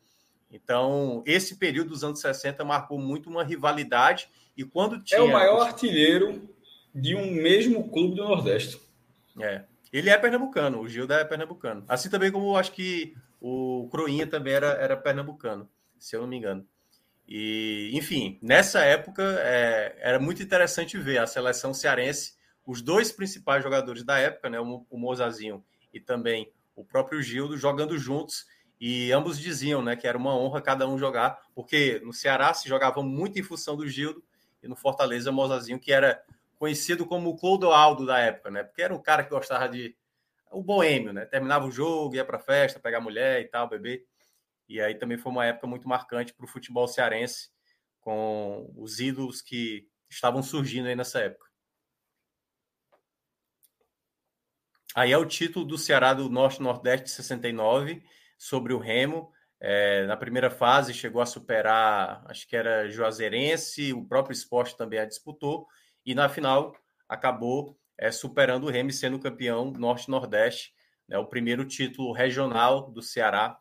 Então, 0.51 1.23
esse 1.27 1.57
período 1.57 1.91
dos 1.91 2.03
anos 2.03 2.21
60 2.21 2.65
marcou 2.65 2.99
muito 2.99 3.29
uma 3.29 3.45
rivalidade. 3.45 4.29
E 4.57 4.65
quando 4.65 5.03
tinha. 5.03 5.21
É 5.21 5.23
o 5.23 5.31
maior 5.31 5.61
artilheiro 5.61 6.49
de 6.95 7.15
um 7.15 7.31
mesmo 7.31 7.89
clube 7.91 8.17
do 8.17 8.25
Nordeste. 8.25 8.81
É. 9.41 9.65
Ele 9.93 10.11
é 10.11 10.19
pernambucano, 10.19 10.81
o 10.81 10.89
Gildo 10.89 11.13
é 11.13 11.25
pernambucano. 11.25 11.85
Assim 11.89 12.11
também 12.11 12.31
como 12.31 12.57
acho 12.57 12.73
que 12.73 13.15
o 13.41 13.89
Croinha 13.91 14.27
também 14.27 14.53
era, 14.53 14.69
era 14.73 14.97
pernambucano, 14.97 15.69
se 15.99 16.15
eu 16.15 16.21
não 16.21 16.29
me 16.29 16.37
engano. 16.37 16.67
E, 17.27 17.91
enfim, 17.93 18.39
nessa 18.43 18.81
época 18.81 19.23
é, 19.23 19.97
era 20.01 20.19
muito 20.19 20.43
interessante 20.43 20.99
ver 20.99 21.19
a 21.19 21.27
seleção 21.27 21.73
cearense, 21.73 22.35
os 22.67 22.83
dois 22.83 23.13
principais 23.13 23.63
jogadores 23.63 24.03
da 24.03 24.19
época, 24.19 24.51
né, 24.51 24.61
o, 24.61 24.87
o 24.91 24.99
Mozazinho 24.99 25.65
e 25.93 26.01
também 26.01 26.51
o 26.75 26.85
próprio 26.85 27.23
Gildo, 27.23 27.57
jogando 27.57 27.99
juntos. 27.99 28.47
E 28.81 29.11
ambos 29.13 29.39
diziam 29.39 29.83
né, 29.83 29.97
que 29.97 30.07
era 30.07 30.17
uma 30.17 30.37
honra 30.37 30.63
cada 30.63 30.89
um 30.89 30.97
jogar, 30.97 31.43
porque 31.55 32.01
no 32.05 32.13
Ceará 32.13 32.55
se 32.55 32.69
jogava 32.69 33.03
muito 33.03 33.39
em 33.39 33.43
função 33.43 33.77
do 33.77 33.89
Gildo 33.89 34.23
e 34.63 34.69
no 34.69 34.77
Fortaleza, 34.77 35.33
Mozazinho, 35.33 35.81
que 35.81 35.93
era 35.93 36.23
conhecido 36.59 37.07
como 37.07 37.31
o 37.31 37.37
Clodoaldo 37.37 38.07
da 38.07 38.19
época, 38.19 38.51
né? 38.51 38.63
Porque 38.63 38.83
era 38.83 38.95
um 38.95 39.03
cara 39.03 39.25
que 39.25 39.31
gostava 39.31 39.69
de. 39.69 39.97
O 40.51 40.63
boêmio, 40.63 41.13
né? 41.13 41.27
Terminava 41.27 41.67
o 41.67 41.71
jogo, 41.71 42.15
ia 42.15 42.25
para 42.25 42.39
festa, 42.39 42.81
pegar 42.81 43.01
mulher 43.01 43.43
e 43.43 43.49
tal, 43.49 43.69
beber. 43.69 44.07
E 44.69 44.81
aí 44.81 44.95
também 44.95 45.19
foi 45.19 45.31
uma 45.31 45.45
época 45.45 45.67
muito 45.67 45.89
marcante 45.89 46.33
para 46.33 46.45
o 46.45 46.49
futebol 46.49 46.89
cearense, 46.89 47.51
com 48.01 48.73
os 48.77 48.99
ídolos 48.99 49.43
que 49.43 49.87
estavam 50.09 50.43
surgindo 50.43 50.89
aí 50.89 50.97
nessa 50.97 51.21
época. 51.21 51.47
Aí 54.95 55.13
é 55.13 55.19
o 55.19 55.27
título 55.27 55.65
do 55.65 55.77
Ceará 55.77 56.15
do 56.15 56.31
Norte-Nordeste 56.31 57.05
de 57.05 57.11
69, 57.13 58.03
sobre 58.39 58.73
o 58.73 58.79
Remo. 58.79 59.31
É, 59.61 60.07
na 60.07 60.17
primeira 60.17 60.49
fase 60.49 60.95
chegou 60.95 61.21
a 61.21 61.27
superar, 61.27 62.25
acho 62.27 62.47
que 62.49 62.57
era 62.57 62.89
Juazeirense, 62.89 63.93
o 63.93 64.05
próprio 64.05 64.33
esporte 64.33 64.77
também 64.77 65.01
a 65.01 65.05
disputou, 65.05 65.67
e 66.07 66.15
na 66.15 66.29
final 66.29 66.75
acabou 67.09 67.77
é, 67.99 68.13
superando 68.13 68.65
o 68.65 68.71
Remo 68.71 68.93
sendo 68.93 69.19
campeão 69.19 69.73
Norte-Nordeste, 69.73 70.73
né, 71.09 71.19
o 71.19 71.27
primeiro 71.27 71.65
título 71.65 72.13
regional 72.13 72.91
do 72.91 73.03
Ceará 73.03 73.59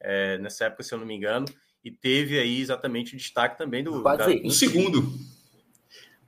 é, 0.00 0.38
nessa 0.38 0.66
época, 0.66 0.82
se 0.82 0.94
eu 0.94 0.98
não 0.98 1.06
me 1.06 1.14
engano, 1.14 1.46
e 1.84 1.90
teve 1.90 2.38
aí 2.38 2.60
exatamente 2.60 3.14
o 3.14 3.18
destaque 3.18 3.58
também 3.58 3.84
do. 3.84 4.02
Da... 4.02 4.26
O 4.44 4.50
segundo. 4.50 5.12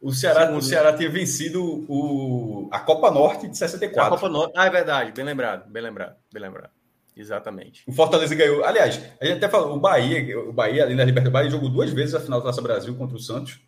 O 0.01 0.13
Ceará, 0.13 0.43
segundo. 0.43 0.59
o 0.59 0.63
Ceará 0.63 0.93
tinha 0.93 1.09
vencido 1.09 1.63
o, 1.89 2.69
a 2.71 2.81
Copa 2.81 3.11
Norte 3.11 3.49
de 3.49 3.57
64. 3.57 4.15
A 4.15 4.17
Copa 4.19 4.29
Norte, 4.29 4.53
ah, 4.55 4.67
é 4.67 4.71
verdade, 4.71 5.13
bem 5.13 5.25
lembrado, 5.25 5.71
bem 5.71 5.83
lembrado, 5.83 6.17
bem 6.31 6.43
lembrado. 6.43 6.71
Exatamente. 7.17 7.83
O 7.87 7.93
Fortaleza 7.93 8.35
ganhou. 8.35 8.63
Aliás, 8.65 9.03
a 9.21 9.25
gente 9.25 9.39
até 9.39 9.49
falou, 9.49 9.75
o 9.75 9.81
Bahia, 9.81 10.39
o 10.39 10.53
Bahia, 10.53 10.85
ali 10.85 10.95
na 10.95 11.05
Libertadores, 11.05 11.33
Bahia 11.33 11.51
jogou 11.51 11.71
duas 11.71 11.91
vezes 11.91 12.15
a 12.15 12.21
final 12.21 12.41
da 12.41 12.47
Taça 12.47 12.61
Brasil 12.61 12.95
contra 12.95 13.17
o 13.17 13.21
Santos. 13.21 13.59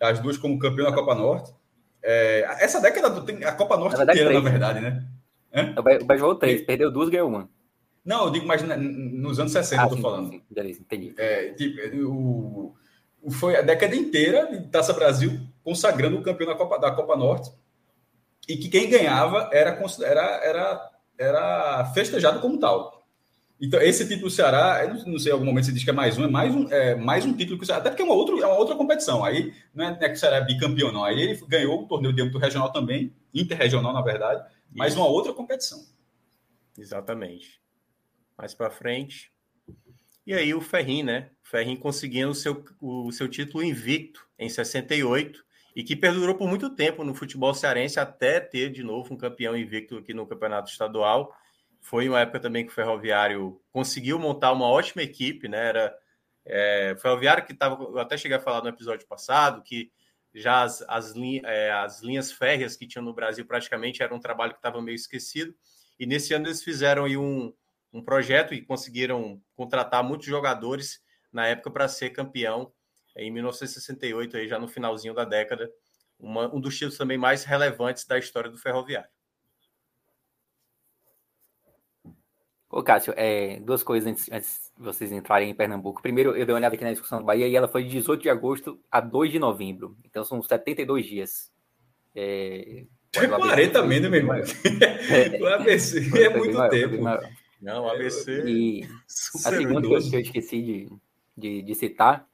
As 0.00 0.18
duas 0.18 0.38
como 0.38 0.58
campeão 0.58 0.88
da 0.88 0.96
Copa 0.96 1.14
Norte. 1.14 1.52
É, 2.02 2.46
essa 2.60 2.80
década 2.80 3.20
tem 3.20 3.44
a 3.44 3.52
Copa 3.52 3.76
Norte 3.76 3.92
na 3.92 3.98
verdade, 3.98 4.18
inteira, 4.18 4.30
três, 4.30 4.44
na 4.44 4.50
verdade, 4.50 4.80
né? 4.80 5.06
né? 5.52 5.74
O 5.78 5.82
Bahia 5.82 6.18
jogou 6.18 6.34
três, 6.36 6.62
perdeu 6.62 6.90
duas, 6.90 7.10
ganhou 7.10 7.28
uma. 7.28 7.50
Não, 8.04 8.24
eu 8.24 8.30
digo 8.30 8.46
mais 8.46 8.62
nos 8.62 9.38
anos 9.38 9.52
60, 9.52 9.80
ah, 9.80 9.84
eu 9.84 9.88
tô 9.90 9.96
sim, 9.96 10.02
falando. 10.02 10.30
Sim, 10.30 10.42
beleza, 10.50 10.80
entendi. 10.80 11.14
É, 11.18 11.52
tipo, 11.52 11.96
o, 12.08 12.74
o, 13.22 13.30
foi 13.30 13.56
a 13.56 13.62
década 13.62 13.94
inteira 13.94 14.46
de 14.46 14.68
Taça 14.68 14.92
Brasil 14.94 15.38
consagrando 15.62 16.18
o 16.18 16.22
campeão 16.22 16.48
da 16.48 16.54
Copa, 16.54 16.78
da 16.78 16.90
Copa 16.92 17.16
Norte. 17.16 17.52
E 18.48 18.56
que 18.56 18.68
quem 18.68 18.88
ganhava 18.88 19.50
era, 19.52 19.78
era, 20.02 20.40
era, 20.42 20.89
era 21.20 21.84
festejado 21.94 22.40
como 22.40 22.58
tal. 22.58 23.06
Então, 23.60 23.80
esse 23.80 24.08
título 24.08 24.28
do 24.28 24.30
Ceará, 24.30 24.86
não 25.06 25.18
sei, 25.18 25.30
em 25.30 25.34
algum 25.34 25.44
momento 25.44 25.66
você 25.66 25.72
diz 25.72 25.84
que 25.84 25.90
é 25.90 25.92
mais 25.92 26.16
um, 26.16 26.24
é 26.24 26.28
mais 26.28 26.54
um, 26.54 26.72
é 26.72 26.94
mais 26.94 27.26
um 27.26 27.36
título 27.36 27.58
que 27.58 27.64
o 27.64 27.66
Ceará, 27.66 27.80
até 27.80 27.90
porque 27.90 28.02
é 28.02 28.04
uma, 28.06 28.14
outra, 28.14 28.34
é 28.34 28.46
uma 28.46 28.56
outra 28.56 28.74
competição. 28.74 29.22
Aí 29.22 29.52
não 29.74 29.84
é, 29.84 29.98
é 30.00 30.08
que 30.08 30.14
o 30.14 30.18
Ceará 30.18 30.36
é 30.36 30.44
bicampeão, 30.44 30.90
não. 30.90 31.04
Aí 31.04 31.20
ele 31.20 31.40
ganhou 31.46 31.82
o 31.82 31.86
torneio 31.86 32.14
de 32.14 32.22
âmbito 32.22 32.38
regional 32.38 32.72
também, 32.72 33.12
interregional, 33.34 33.92
na 33.92 34.00
verdade, 34.00 34.42
mas 34.74 34.96
uma 34.96 35.06
outra 35.06 35.34
competição. 35.34 35.84
Exatamente 36.78 37.60
mais 38.40 38.54
para 38.54 38.70
frente. 38.70 39.30
E 40.26 40.32
aí 40.32 40.54
o 40.54 40.62
Ferrin, 40.62 41.02
né? 41.02 41.30
O 41.44 41.48
Ferrin 41.48 41.76
conseguindo 41.76 42.30
o 42.30 42.34
seu, 42.34 42.64
o 42.80 43.12
seu 43.12 43.28
título 43.28 43.62
invicto 43.62 44.26
em 44.38 44.48
68 44.48 45.44
e 45.74 45.84
que 45.84 45.94
perdurou 45.94 46.34
por 46.34 46.48
muito 46.48 46.70
tempo 46.70 47.04
no 47.04 47.14
futebol 47.14 47.54
cearense 47.54 48.00
até 48.00 48.40
ter 48.40 48.70
de 48.70 48.82
novo 48.82 49.14
um 49.14 49.16
campeão 49.16 49.56
invicto 49.56 49.98
aqui 49.98 50.12
no 50.12 50.26
campeonato 50.26 50.70
estadual. 50.70 51.34
Foi 51.80 52.08
uma 52.08 52.20
época 52.20 52.40
também 52.40 52.64
que 52.64 52.72
o 52.72 52.74
Ferroviário 52.74 53.60
conseguiu 53.72 54.18
montar 54.18 54.52
uma 54.52 54.66
ótima 54.66 55.02
equipe, 55.02 55.48
né? 55.48 55.68
Era 55.68 55.96
é, 56.44 56.96
Ferroviário 57.00 57.44
que 57.44 57.52
estava, 57.52 57.82
eu 57.82 57.98
até 57.98 58.16
cheguei 58.16 58.36
a 58.36 58.40
falar 58.40 58.62
no 58.62 58.68
episódio 58.68 59.06
passado, 59.06 59.62
que 59.62 59.90
já 60.34 60.62
as, 60.62 60.82
as, 60.88 61.12
linha, 61.12 61.42
é, 61.44 61.72
as 61.72 62.02
linhas 62.02 62.30
férreas 62.30 62.76
que 62.76 62.86
tinham 62.86 63.04
no 63.04 63.14
Brasil 63.14 63.44
praticamente 63.44 64.02
era 64.02 64.14
um 64.14 64.20
trabalho 64.20 64.52
que 64.52 64.58
estava 64.58 64.82
meio 64.82 64.94
esquecido. 64.94 65.54
E 65.98 66.06
nesse 66.06 66.34
ano 66.34 66.46
eles 66.46 66.62
fizeram 66.62 67.04
aí 67.04 67.16
um, 67.16 67.52
um 67.92 68.02
projeto 68.02 68.54
e 68.54 68.62
conseguiram 68.62 69.40
contratar 69.54 70.02
muitos 70.02 70.26
jogadores 70.26 71.02
na 71.32 71.46
época 71.46 71.70
para 71.70 71.88
ser 71.88 72.10
campeão 72.10 72.72
em 73.20 73.30
1968, 73.30 74.36
aí 74.36 74.48
já 74.48 74.58
no 74.58 74.66
finalzinho 74.66 75.12
da 75.12 75.24
década, 75.24 75.70
uma, 76.18 76.52
um 76.54 76.60
dos 76.60 76.74
títulos 76.74 76.96
também 76.96 77.18
mais 77.18 77.44
relevantes 77.44 78.06
da 78.06 78.18
história 78.18 78.50
do 78.50 78.56
ferroviário. 78.56 79.08
Ô, 82.70 82.82
Cássio, 82.82 83.12
é, 83.16 83.58
duas 83.60 83.82
coisas 83.82 84.08
antes, 84.08 84.30
antes, 84.30 84.72
de 84.76 84.82
vocês 84.82 85.10
entrarem 85.10 85.50
em 85.50 85.54
Pernambuco. 85.54 86.00
Primeiro, 86.00 86.30
eu 86.30 86.46
dei 86.46 86.54
uma 86.54 86.60
olhada 86.60 86.74
aqui 86.74 86.84
na 86.84 86.92
discussão 86.92 87.18
do 87.18 87.24
Bahia 87.24 87.48
e 87.48 87.56
ela 87.56 87.68
foi 87.68 87.82
de 87.82 87.90
18 87.90 88.22
de 88.22 88.30
agosto 88.30 88.80
a 88.90 89.00
2 89.00 89.32
de 89.32 89.38
novembro. 89.38 89.96
Então 90.04 90.24
são 90.24 90.40
72 90.40 91.04
dias. 91.04 91.52
É, 92.14 92.84
é 93.16 93.26
40 93.26 93.82
menos, 93.82 94.08
meu 94.08 94.20
irmão. 94.20 94.36
o 95.40 95.46
ABC 95.46 95.98
é 96.22 96.28
muito 96.30 96.68
tempo. 96.68 96.96
Não, 97.60 97.84
o 97.84 97.90
ABC. 97.90 98.44
E 98.46 98.84
a 98.84 99.50
segunda 99.50 99.86
coisa 99.86 100.08
que 100.08 100.16
eu 100.16 100.20
esqueci 100.20 100.62
de, 100.62 100.88
de, 101.36 101.62
de 101.62 101.74
citar, 101.74 102.29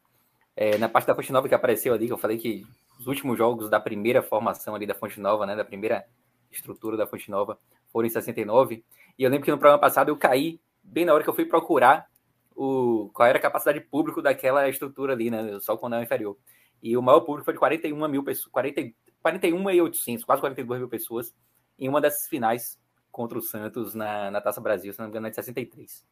é, 0.56 0.78
na 0.78 0.88
parte 0.88 1.06
da 1.06 1.14
Fonte 1.14 1.30
Nova 1.30 1.48
que 1.48 1.54
apareceu 1.54 1.92
ali, 1.92 2.06
que 2.06 2.12
eu 2.12 2.18
falei 2.18 2.38
que 2.38 2.66
os 2.98 3.06
últimos 3.06 3.36
jogos 3.36 3.68
da 3.68 3.78
primeira 3.78 4.22
formação 4.22 4.74
ali 4.74 4.86
da 4.86 4.94
Fonte 4.94 5.20
Nova, 5.20 5.44
né, 5.44 5.54
da 5.54 5.64
primeira 5.64 6.06
estrutura 6.50 6.96
da 6.96 7.06
Fonte 7.06 7.30
Nova, 7.30 7.58
foram 7.92 8.06
em 8.06 8.10
69. 8.10 8.82
E 9.18 9.22
eu 9.22 9.30
lembro 9.30 9.44
que 9.44 9.50
no 9.50 9.58
programa 9.58 9.80
passado 9.80 10.08
eu 10.08 10.16
caí 10.16 10.58
bem 10.82 11.04
na 11.04 11.12
hora 11.12 11.22
que 11.22 11.28
eu 11.28 11.34
fui 11.34 11.44
procurar 11.44 12.06
o, 12.54 13.10
qual 13.12 13.28
era 13.28 13.38
a 13.38 13.42
capacidade 13.42 13.80
público 13.80 14.22
daquela 14.22 14.66
estrutura 14.68 15.12
ali, 15.12 15.30
né? 15.30 15.58
Só 15.60 15.78
o 15.80 15.94
é 15.94 16.02
inferior. 16.02 16.38
E 16.82 16.96
o 16.96 17.02
maior 17.02 17.20
público 17.20 17.44
foi 17.44 17.54
de 17.54 17.58
41 17.58 18.08
mil 18.08 18.24
pessoas, 18.24 18.50
40, 18.50 18.80
41.800, 19.24 20.24
quase 20.24 20.40
42 20.40 20.80
mil 20.80 20.88
pessoas, 20.88 21.34
em 21.78 21.88
uma 21.88 22.00
dessas 22.00 22.26
finais 22.28 22.78
contra 23.10 23.38
o 23.38 23.42
Santos 23.42 23.94
na, 23.94 24.30
na 24.30 24.40
Taça 24.40 24.60
Brasil, 24.60 24.92
se 24.92 24.98
não 24.98 25.06
me 25.06 25.10
engano, 25.10 25.26
é 25.26 25.30
de 25.30 25.36
63. 25.36 26.06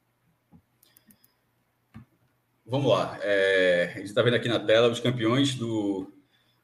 Vamos 2.66 2.90
lá. 2.90 3.18
É, 3.22 3.92
a 3.94 3.98
gente 3.98 4.06
está 4.06 4.22
vendo 4.22 4.34
aqui 4.34 4.48
na 4.48 4.60
tela 4.60 4.88
os 4.88 5.00
campeões 5.00 5.54
do, 5.54 6.12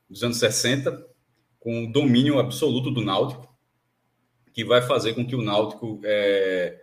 dos 0.09 0.23
anos 0.23 0.39
60, 0.39 1.07
com 1.59 1.85
o 1.85 1.93
domínio 1.93 2.39
absoluto 2.39 2.91
do 2.91 3.03
Náutico 3.03 3.51
que 4.53 4.65
vai 4.65 4.83
fazer 4.83 5.15
com 5.15 5.27
que 5.27 5.37
o 5.37 5.43
Náutico, 5.43 6.01
é, 6.05 6.79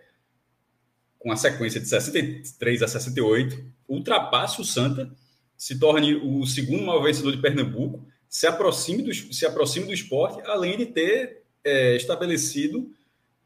com 1.18 1.30
a 1.30 1.36
sequência 1.36 1.80
de 1.80 1.88
63 1.88 2.82
a 2.82 2.88
68, 2.88 3.64
ultrapasse 3.88 4.60
o 4.60 4.64
Santa, 4.64 5.10
se 5.56 5.78
torne 5.78 6.14
o 6.14 6.46
segundo 6.46 6.84
maior 6.84 7.02
vencedor 7.02 7.32
de 7.32 7.42
Pernambuco, 7.42 8.06
se 8.28 8.46
aproxime 8.46 9.02
do, 9.02 9.12
se 9.14 9.46
aproxime 9.46 9.86
do 9.86 9.92
esporte, 9.92 10.40
além 10.46 10.76
de 10.76 10.86
ter 10.86 11.42
é, 11.64 11.96
estabelecido 11.96 12.90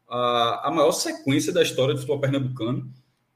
a, 0.07 0.67
a 0.67 0.71
maior 0.71 0.91
sequência 0.91 1.51
da 1.51 1.63
história 1.63 1.93
do 1.93 1.99
futebol 1.99 2.19
pernambucano 2.19 2.91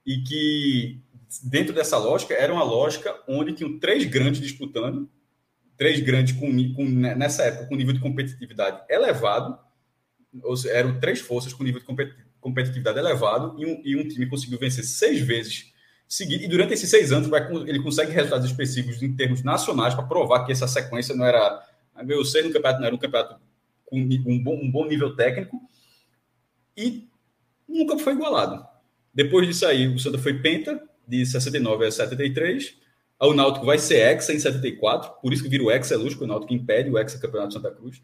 e 0.06 0.22
que, 0.24 1.00
dentro 1.44 1.74
dessa 1.74 1.98
lógica, 1.98 2.34
era 2.34 2.54
uma 2.54 2.64
lógica 2.64 3.16
onde 3.28 3.54
tinham 3.54 3.80
três 3.80 4.06
grandes 4.06 4.42
disputando, 4.42 5.10
três 5.78 6.00
grandes 6.00 6.34
com, 6.36 6.74
com, 6.74 6.86
nessa 6.86 7.44
época 7.44 7.68
com 7.68 7.76
nível 7.76 7.94
de 7.94 8.00
competitividade 8.00 8.82
elevado, 8.90 9.58
eram 10.70 11.00
três 11.00 11.20
forças 11.20 11.54
com 11.54 11.64
nível 11.64 11.82
de 11.82 11.86
competitividade 12.40 12.98
elevado 12.98 13.56
e 13.60 13.66
um, 13.66 13.82
e 13.84 13.96
um 13.96 14.08
time 14.08 14.28
conseguiu 14.28 14.60
vencer 14.60 14.84
seis 14.84 15.20
vezes 15.22 15.74
seguidas. 16.08 16.46
E 16.46 16.48
durante 16.48 16.74
esses 16.74 16.90
seis 16.90 17.12
anos, 17.12 17.30
ele 17.68 17.82
consegue 17.82 18.12
resultados 18.12 18.50
específicos 18.50 19.02
em 19.02 19.16
termos 19.16 19.44
nacionais 19.44 19.94
para 19.94 20.06
provar 20.06 20.46
que 20.46 20.52
essa 20.52 20.68
sequência 20.68 21.16
não 21.16 21.26
era. 21.26 21.64
Meu 22.04 22.24
seis 22.24 22.46
no 22.46 22.52
campeonato 22.52 22.80
não 22.80 22.88
era 22.88 22.96
um 22.96 23.00
campeonato 23.00 23.40
com 23.86 24.00
um 24.00 24.44
bom, 24.44 24.56
um 24.56 24.72
bom 24.72 24.86
nível 24.86 25.16
técnico 25.16 25.60
e 26.76 27.08
nunca 27.68 27.98
foi 27.98 28.14
igualado. 28.14 28.66
Depois 29.14 29.48
disso 29.48 29.66
aí, 29.66 29.88
o 29.88 29.98
Santa 29.98 30.20
foi 30.20 30.40
penta, 30.40 30.82
de 31.08 31.26
69 31.26 31.86
a 31.86 31.92
73. 31.92 32.76
O 33.20 33.34
Náutico 33.34 33.66
vai 33.66 33.80
ser 33.80 33.98
hexa 33.98 34.34
em 34.34 34.40
74, 34.40 35.22
por 35.22 35.34
isso 35.34 35.42
que 35.42 35.50
vira 35.50 35.64
o 35.64 35.72
hexa 35.72 35.96
é 35.96 35.98
lógico, 35.98 36.24
o 36.24 36.28
Náutico 36.28 36.54
impede 36.54 36.90
o 36.90 36.98
hexa 36.98 37.18
campeonato 37.18 37.50
de 37.50 37.54
Santa 37.56 37.72
Cruz. 37.72 38.02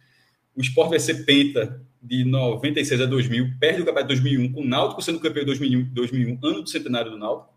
O 0.56 0.62
Sport 0.62 0.90
vai 0.90 1.00
ser 1.00 1.26
penta 1.26 1.82
de 2.02 2.24
96 2.24 3.02
a 3.02 3.06
2000, 3.06 3.54
perde 3.60 3.82
o 3.82 3.86
campeonato 3.86 4.14
de 4.14 4.22
2001, 4.22 4.54
com 4.54 4.62
o 4.62 4.66
Náutico 4.66 5.02
sendo 5.02 5.20
campeão 5.20 5.42
de 5.42 5.48
2001, 5.48 5.94
2001, 5.94 6.40
ano 6.44 6.64
do 6.64 6.70
centenário 6.70 7.12
do 7.12 7.18
Náutico. 7.18 7.54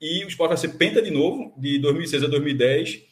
E 0.00 0.24
o 0.24 0.28
Sport 0.28 0.48
vai 0.48 0.56
ser 0.56 0.68
penta 0.76 1.00
de 1.00 1.10
novo, 1.10 1.54
de 1.58 1.78
2006 1.78 2.24
a 2.24 2.26
2010. 2.26 3.02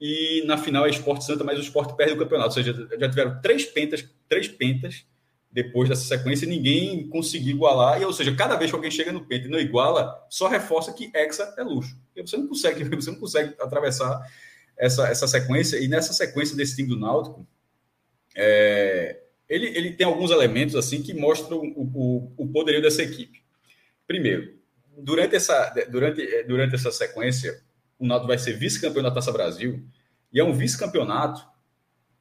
E 0.00 0.42
na 0.46 0.58
final 0.58 0.84
é 0.84 0.90
Sport 0.90 1.22
Santa, 1.22 1.44
mas 1.44 1.58
o 1.58 1.62
Sport 1.62 1.94
perde 1.96 2.14
o 2.14 2.18
campeonato. 2.18 2.48
Ou 2.48 2.64
seja, 2.64 2.88
já 2.98 3.08
tiveram 3.08 3.40
três 3.40 3.64
pentas, 3.64 4.04
três 4.28 4.48
pentas 4.48 5.04
depois 5.52 5.88
dessa 5.88 6.04
sequência, 6.04 6.48
ninguém 6.48 7.06
conseguiu 7.08 7.54
igualar. 7.56 8.00
E, 8.00 8.04
ou 8.04 8.12
seja, 8.12 8.34
cada 8.34 8.56
vez 8.56 8.70
que 8.70 8.74
alguém 8.74 8.90
chega 8.90 9.12
no 9.12 9.26
penta 9.26 9.46
e 9.46 9.50
não 9.50 9.58
iguala, 9.58 10.26
só 10.30 10.48
reforça 10.48 10.92
que 10.94 11.10
Hexa 11.14 11.54
é 11.58 11.62
luxo. 11.62 11.94
E 12.16 12.22
você 12.22 12.38
não 12.38 12.46
consegue, 12.46 12.84
você 12.96 13.10
não 13.10 13.18
consegue 13.18 13.54
atravessar 13.60 14.26
essa, 14.78 15.08
essa 15.08 15.28
sequência. 15.28 15.78
E 15.78 15.88
nessa 15.88 16.14
sequência 16.14 16.56
desse 16.56 16.76
time 16.76 16.88
do 16.88 16.98
Náutico, 16.98 17.46
é, 18.34 19.20
ele, 19.46 19.66
ele 19.76 19.92
tem 19.92 20.06
alguns 20.06 20.30
elementos 20.30 20.74
assim 20.74 21.02
que 21.02 21.12
mostram 21.12 21.58
o, 21.58 21.82
o, 21.94 22.32
o 22.38 22.48
poderio 22.48 22.80
dessa 22.80 23.02
equipe. 23.02 23.42
Primeiro, 24.06 24.54
durante 24.96 25.36
essa, 25.36 25.68
durante, 25.90 26.44
durante 26.44 26.74
essa 26.74 26.90
sequência, 26.90 27.62
o 27.98 28.06
Náutico 28.06 28.28
vai 28.28 28.38
ser 28.38 28.56
vice-campeão 28.56 29.02
da 29.02 29.10
Taça 29.10 29.30
Brasil, 29.30 29.84
e 30.32 30.40
é 30.40 30.44
um 30.44 30.54
vice-campeonato, 30.54 31.46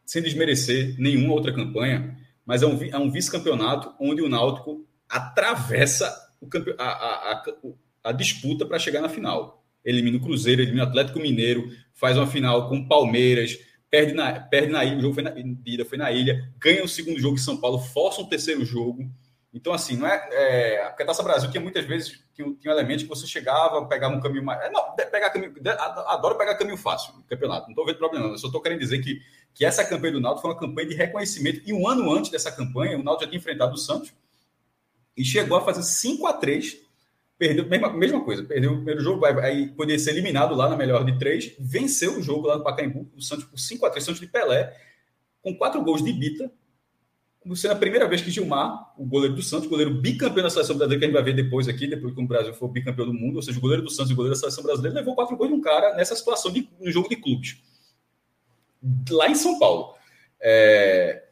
sem 0.06 0.22
desmerecer 0.22 0.96
nenhuma 1.00 1.34
outra 1.34 1.54
campanha, 1.54 2.18
mas 2.52 2.62
é 2.62 2.68
um, 2.68 2.78
é 2.84 2.98
um 2.98 3.10
vice-campeonato 3.10 3.96
onde 3.98 4.22
o 4.22 4.28
Náutico 4.28 4.86
atravessa 5.08 6.14
o 6.42 6.50
a, 6.78 6.84
a, 6.84 7.32
a, 7.32 7.44
a 8.04 8.12
disputa 8.12 8.66
para 8.66 8.78
chegar 8.78 9.00
na 9.00 9.08
final. 9.08 9.64
Elimina 9.86 10.18
o 10.18 10.22
Cruzeiro, 10.22 10.62
elimina 10.62 10.84
o 10.84 10.88
Atlético 10.90 11.22
Mineiro, 11.22 11.72
faz 11.94 12.18
uma 12.18 12.28
final 12.28 12.68
com 12.68 12.86
Palmeiras, 12.86 13.58
perde 13.90 14.12
na, 14.12 14.38
perde 14.38 14.70
na 14.70 14.84
ilha, 14.84 14.98
o 14.98 15.02
jogo 15.02 15.14
foi 15.14 15.24
na, 15.24 15.32
foi 15.86 15.98
na 15.98 16.12
ilha, 16.12 16.52
ganha 16.60 16.84
o 16.84 16.90
segundo 16.90 17.22
jogo 17.22 17.36
em 17.36 17.42
São 17.42 17.56
Paulo, 17.56 17.80
força 17.80 18.20
um 18.20 18.28
terceiro 18.28 18.66
jogo. 18.66 19.10
Então, 19.54 19.72
assim, 19.72 19.96
não 19.96 20.06
é. 20.06 20.28
é 20.32 20.86
porque 20.90 21.04
a 21.04 21.06
Taça 21.06 21.24
Brasil 21.24 21.50
tinha 21.52 21.62
muitas 21.62 21.86
vezes 21.86 22.22
tinha, 22.34 22.54
tinha 22.56 22.74
elementos 22.74 23.04
que 23.04 23.10
você 23.10 23.26
chegava, 23.26 23.86
pegava 23.86 24.14
um 24.14 24.20
caminho 24.20 24.44
mais. 24.44 24.62
É, 24.62 24.70
não, 24.70 24.94
pegar 24.94 25.30
caminho. 25.30 25.54
Adoro 26.08 26.38
pegar 26.38 26.56
caminho 26.56 26.78
fácil 26.78 27.14
no 27.16 27.24
campeonato, 27.24 27.64
não 27.64 27.72
estou 27.72 27.86
vendo 27.86 27.98
problema, 27.98 28.26
não. 28.26 28.34
Eu 28.34 28.38
só 28.38 28.48
estou 28.48 28.62
querendo 28.62 28.80
dizer 28.80 29.00
que, 29.00 29.22
que 29.54 29.66
essa 29.66 29.84
campanha 29.84 30.14
do 30.14 30.22
Náutico 30.22 30.42
foi 30.42 30.52
uma 30.52 30.60
campanha 30.60 30.88
de 30.90 30.96
reconhecimento. 30.96 31.62
E 31.66 31.74
um 31.74 31.88
ano 31.88 32.12
antes 32.12 32.32
dessa 32.32 32.52
campanha, 32.52 32.98
o 32.98 33.04
Náutico 33.04 33.26
já 33.26 33.30
tinha 33.30 33.40
enfrentado 33.40 33.74
o 33.74 33.78
Santos 33.78 34.14
e 35.16 35.26
chegou 35.26 35.58
a 35.58 35.66
fazer 35.66 35.84
5 35.84 36.26
a 36.28 36.34
3 36.34 36.92
Perdeu, 37.42 37.66
mesma, 37.66 37.92
mesma 37.92 38.24
coisa, 38.24 38.44
perdeu 38.44 38.72
o 38.72 38.76
primeiro 38.76 39.02
jogo, 39.02 39.26
aí 39.26 39.70
poderia 39.70 39.98
ser 39.98 40.12
eliminado 40.12 40.54
lá 40.54 40.70
na 40.70 40.78
melhor 40.78 41.04
de 41.04 41.18
três, 41.18 41.56
venceu 41.60 42.20
o 42.20 42.22
jogo 42.22 42.46
lá 42.46 42.56
no 42.56 42.64
Pacaembu, 42.64 43.10
o 43.18 43.20
Santos 43.20 43.46
por 43.46 43.58
5x3, 43.58 44.00
Santos 44.00 44.20
de 44.20 44.28
Pelé, 44.28 44.72
com 45.42 45.56
quatro 45.56 45.82
gols 45.82 46.04
de 46.04 46.14
Bita, 46.14 46.52
sendo 47.56 47.72
a 47.72 47.76
primeira 47.76 48.08
vez 48.08 48.22
que 48.22 48.30
Gilmar, 48.30 48.94
o 48.96 49.04
goleiro 49.04 49.34
do 49.34 49.42
Santos, 49.42 49.68
goleiro 49.68 49.92
bicampeão 49.92 50.44
da 50.44 50.52
seleção 50.52 50.78
brasileira, 50.78 51.00
que 51.00 51.06
a 51.06 51.08
gente 51.08 51.16
vai 51.16 51.24
ver 51.24 51.44
depois 51.44 51.68
aqui, 51.68 51.88
depois 51.88 52.14
que 52.14 52.22
o 52.22 52.28
Brasil 52.28 52.54
for 52.54 52.68
bicampeão 52.68 53.08
do 53.08 53.14
mundo, 53.16 53.38
ou 53.38 53.42
seja, 53.42 53.58
o 53.58 53.62
goleiro 53.62 53.82
do 53.82 53.90
Santos 53.90 54.12
e 54.12 54.14
o 54.14 54.16
goleiro 54.16 54.36
da 54.36 54.40
seleção 54.40 54.64
brasileira, 54.64 55.00
levou 55.00 55.16
quatro 55.16 55.36
gols 55.36 55.50
de 55.50 55.56
um 55.56 55.62
cara 55.62 55.96
nessa 55.96 56.16
situação 56.16 56.52
de 56.52 56.70
no 56.80 56.92
jogo 56.92 57.10
de 57.10 57.16
clubes. 57.16 57.58
Lá 59.10 59.30
em 59.30 59.36
São 59.36 59.60
Paulo. 59.60 59.96
É... 60.40 61.24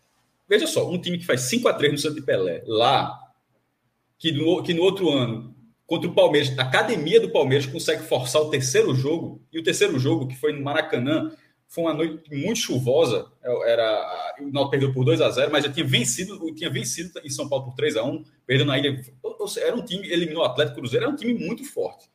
Veja 0.47 0.65
só, 0.65 0.89
um 0.89 0.99
time 0.99 1.17
que 1.17 1.25
faz 1.25 1.41
5 1.41 1.67
a 1.67 1.73
3 1.73 1.93
no 1.93 1.97
Santos 1.99 2.17
de 2.17 2.23
Pelé, 2.23 2.63
lá, 2.65 3.19
que 4.17 4.31
no, 4.31 4.63
que 4.63 4.73
no 4.73 4.81
outro 4.81 5.09
ano 5.09 5.55
contra 5.89 6.07
o 6.07 6.13
Palmeiras. 6.13 6.57
A 6.57 6.61
academia 6.61 7.19
do 7.19 7.31
Palmeiras 7.31 7.65
consegue 7.65 8.03
forçar 8.03 8.41
o 8.41 8.49
terceiro 8.49 8.93
jogo, 8.93 9.41
e 9.51 9.59
o 9.59 9.63
terceiro 9.63 9.97
jogo, 9.99 10.27
que 10.27 10.35
foi 10.35 10.53
no 10.53 10.63
Maracanã, 10.63 11.31
foi 11.67 11.83
uma 11.83 11.93
noite 11.93 12.23
muito 12.31 12.59
chuvosa. 12.59 13.31
É, 13.43 13.71
era, 13.71 14.35
o 14.39 14.51
Náutico 14.51 14.71
perdeu 14.71 14.93
por 14.93 15.03
2 15.03 15.19
a 15.21 15.29
0 15.29 15.51
mas 15.51 15.65
já 15.65 15.71
tinha 15.71 15.85
vencido, 15.85 16.53
tinha 16.55 16.69
vencido 16.69 17.19
em 17.23 17.29
São 17.29 17.49
Paulo 17.49 17.65
por 17.65 17.75
3 17.75 17.97
a 17.97 18.03
1 18.03 18.23
perdendo 18.45 18.67
na 18.67 18.77
ilha. 18.77 19.01
Era 19.57 19.75
um 19.75 19.83
time, 19.83 20.07
eliminou 20.07 20.43
o 20.43 20.45
Atlético 20.45 20.77
Cruzeiro, 20.77 21.05
era 21.05 21.13
um 21.13 21.15
time 21.15 21.33
muito 21.33 21.63
forte. 21.63 22.07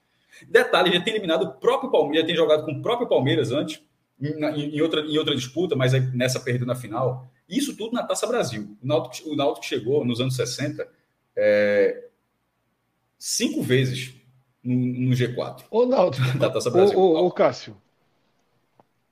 Detalhe, 0.48 0.93
já 0.93 1.01
tem 1.01 1.15
eliminado 1.15 1.43
o 1.43 1.52
próprio 1.55 1.90
Palmeiras, 1.90 2.23
já 2.23 2.27
tem 2.27 2.36
jogado 2.36 2.65
com 2.65 2.73
o 2.73 2.82
próprio 2.82 3.09
Palmeiras 3.09 3.52
antes, 3.52 3.81
em, 4.20 4.77
em, 4.77 4.81
outra, 4.81 5.01
em 5.01 5.19
outra 5.19 5.35
disputa, 5.35 5.74
mas 5.77 5.93
nessa 6.15 6.41
perdeu 6.41 6.66
na 6.66 6.74
final. 6.74 7.28
Isso 7.49 7.77
tudo 7.77 7.93
na 7.93 8.03
Taça 8.03 8.27
Brasil. 8.27 8.77
O 8.82 8.86
Náutico, 8.86 9.31
o 9.31 9.36
Náutico 9.36 9.66
chegou 9.66 10.05
nos 10.05 10.20
anos 10.20 10.36
60 10.36 10.86
é, 11.36 12.09
cinco 13.19 13.62
vezes 13.62 14.15
no, 14.62 14.74
no 14.74 15.11
G4. 15.15 15.65
Ô, 15.70 15.86
Náutico. 15.86 16.27
Da 16.39 16.51
Taça 16.51 16.70
Brasil. 16.70 16.99
Ô, 16.99 17.15
ô, 17.15 17.27
ô, 17.27 17.31
Cássio, 17.31 17.77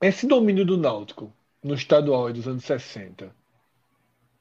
esse 0.01 0.27
domínio 0.27 0.65
do 0.65 0.77
Náutico 0.77 1.33
no 1.63 1.75
estadual 1.75 2.33
dos 2.33 2.49
anos 2.49 2.65
60 2.65 3.35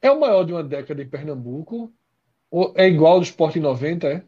é 0.02 0.12
o 0.12 0.20
maior 0.20 0.44
de 0.44 0.54
uma 0.54 0.64
década 0.64 1.02
em 1.02 1.08
Pernambuco? 1.08 1.92
Ou 2.50 2.74
é 2.76 2.88
igual 2.88 3.14
ao 3.14 3.20
do 3.20 3.26
Sport 3.26 3.56
em 3.56 3.62
90, 3.62 4.08
é? 4.08 4.24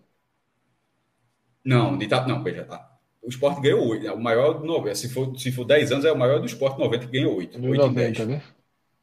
Não, 1.64 1.98
de, 1.98 2.08
não, 2.08 2.44
veja, 2.44 2.66
tá. 2.66 2.93
O 3.24 3.30
Sport 3.30 3.62
ganhou 3.62 3.88
8. 3.88 4.08
É 4.08 4.12
o 4.12 4.20
maior 4.20 4.64
90. 4.64 4.96
Se 4.96 5.10
for, 5.10 5.38
se 5.38 5.52
for 5.52 5.64
10 5.66 5.92
anos, 5.92 6.06
é 6.06 6.12
o 6.12 6.18
maior 6.18 6.40
do 6.40 6.46
Sport 6.46 6.78
90, 6.78 7.06
que 7.06 7.12
ganhou 7.12 7.38
8. 7.38 7.58
8 7.58 7.82
90, 7.88 8.26
né? 8.26 8.42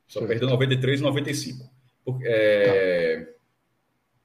Só 0.07 0.21
certo. 0.21 0.29
perdeu 0.29 0.49
93 0.49 1.01
e 1.01 1.03
95. 1.03 1.71
Porque, 2.05 2.25
é... 2.27 3.27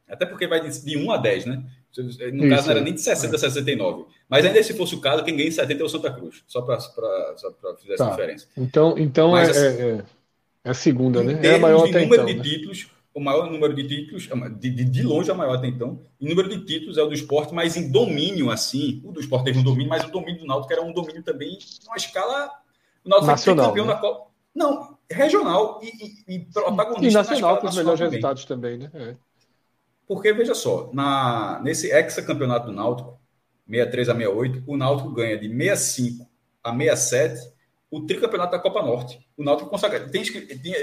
tá. 0.07 0.13
Até 0.13 0.25
porque 0.25 0.47
vai 0.47 0.61
de, 0.61 0.83
de 0.83 0.97
1 0.97 1.11
a 1.11 1.17
10, 1.17 1.45
né? 1.45 1.63
No 1.97 2.09
Isso, 2.09 2.49
caso, 2.49 2.67
não 2.67 2.71
era 2.71 2.81
nem 2.81 2.93
de 2.93 3.01
60 3.01 3.35
a 3.35 3.39
69. 3.39 4.05
Mas 4.27 4.45
ainda 4.45 4.61
se 4.61 4.73
fosse 4.73 4.95
o 4.95 4.99
caso, 4.99 5.23
quem 5.23 5.35
ganha 5.35 5.47
em 5.47 5.51
70 5.51 5.81
é 5.81 5.85
o 5.85 5.89
Santa 5.89 6.11
Cruz. 6.11 6.43
Só 6.45 6.61
para 6.61 6.79
fazer 6.79 7.93
essa 7.93 8.05
tá. 8.05 8.09
diferença. 8.11 8.47
Então, 8.57 8.97
então 8.97 9.31
Mas, 9.31 9.55
é, 9.55 9.67
assim, 9.67 9.81
é, 9.81 10.03
é, 10.65 10.69
a 10.69 10.73
segunda, 10.73 11.23
né? 11.23 11.39
É 11.41 11.55
a 11.55 11.59
maior 11.59 11.85
de 11.85 11.93
número 11.93 12.13
então, 12.13 12.25
de 12.25 12.33
né? 12.35 12.43
títulos, 12.43 12.87
o 13.15 13.21
maior 13.21 13.49
número 13.49 13.73
de 13.73 13.87
títulos, 13.87 14.27
de, 14.59 14.69
de, 14.69 14.83
de, 14.83 15.01
longe 15.01 15.31
a 15.31 15.33
maior 15.33 15.55
até 15.55 15.67
então. 15.67 16.01
O 16.19 16.27
número 16.27 16.49
de 16.49 16.65
títulos 16.65 16.97
é 16.97 17.01
o 17.01 17.07
do 17.07 17.13
esporte, 17.13 17.53
mas 17.53 17.77
em 17.77 17.89
domínio, 17.89 18.51
assim. 18.51 19.01
O 19.05 19.11
do 19.13 19.21
esporte 19.21 19.45
teve 19.45 19.57
um 19.57 19.63
domínio, 19.63 19.87
mas 19.87 20.03
o 20.03 20.11
domínio 20.11 20.41
do 20.41 20.45
Náutico 20.45 20.73
era 20.73 20.81
um 20.81 20.91
domínio 20.91 21.23
também, 21.23 21.57
uma 21.87 21.95
escala. 21.95 22.51
O 23.05 23.09
Náutico 23.09 23.31
Nacional, 23.31 23.67
campeão 23.67 23.85
né? 23.85 23.93
da 23.93 23.99
Copa. 23.99 24.31
Não, 24.53 24.97
regional 25.09 25.79
e, 25.81 25.87
e, 25.87 26.35
e 26.35 26.39
protagonista. 26.39 27.07
E 27.07 27.13
nacional 27.13 27.57
com 27.57 27.67
os 27.67 27.75
melhores 27.77 27.99
também. 27.99 28.11
resultados 28.11 28.45
também, 28.45 28.77
né? 28.77 28.91
É. 28.93 29.15
Porque, 30.05 30.33
veja 30.33 30.53
só, 30.53 30.89
na, 30.93 31.61
nesse 31.63 31.91
ex-campeonato 31.91 32.67
do 32.67 32.73
Náutico, 32.73 33.17
63 33.65 34.09
a 34.09 34.13
68, 34.13 34.63
o 34.67 34.75
Náutico 34.75 35.11
ganha 35.11 35.37
de 35.37 35.47
65 35.47 36.29
a 36.61 36.75
67 36.75 37.54
o 37.95 38.05
tricampeonato 38.05 38.51
da 38.51 38.59
Copa 38.59 38.81
Norte. 38.81 39.25
O 39.37 39.43
Náutico 39.43 39.69
consegue. 39.69 40.11
Tem, 40.11 40.21
tem, 40.21 40.73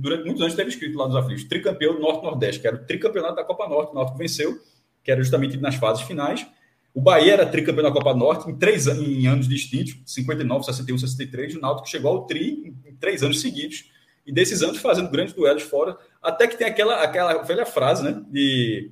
durante 0.00 0.24
muitos 0.24 0.42
anos 0.42 0.56
teve 0.56 0.70
escrito 0.70 0.98
lá 0.98 1.06
nos 1.06 1.14
aflitos, 1.14 1.44
tricampeão 1.44 2.00
Norte-Nordeste, 2.00 2.60
que 2.60 2.66
era 2.66 2.74
o 2.74 2.84
tricampeonato 2.84 3.36
da 3.36 3.44
Copa 3.44 3.68
Norte. 3.68 3.92
O 3.92 3.94
Náutico 3.94 4.18
venceu, 4.18 4.58
que 5.04 5.12
era 5.12 5.22
justamente 5.22 5.56
nas 5.56 5.76
fases 5.76 6.02
finais. 6.02 6.44
O 6.92 7.00
Bahia 7.00 7.34
era 7.34 7.46
tricampeão 7.46 7.84
da 7.84 7.92
Copa 7.92 8.12
Norte 8.12 8.50
em 8.50 8.58
três 8.58 8.88
em 8.88 9.28
anos 9.28 9.48
distintos, 9.48 9.96
59, 10.04 10.64
61, 10.64 10.98
63. 10.98 11.54
O 11.54 11.60
Náutico 11.60 11.88
chegou 11.88 12.10
ao 12.10 12.26
tri 12.26 12.74
em 12.84 12.96
três 12.96 13.22
anos 13.22 13.40
seguidos. 13.40 13.88
E 14.26 14.32
desses 14.32 14.62
anos 14.62 14.78
fazendo 14.78 15.10
grandes 15.10 15.34
duelos 15.34 15.62
fora. 15.62 15.96
Até 16.20 16.48
que 16.48 16.56
tem 16.56 16.66
aquela, 16.66 17.04
aquela 17.04 17.40
velha 17.42 17.64
frase, 17.64 18.02
né? 18.02 18.20
De. 18.28 18.90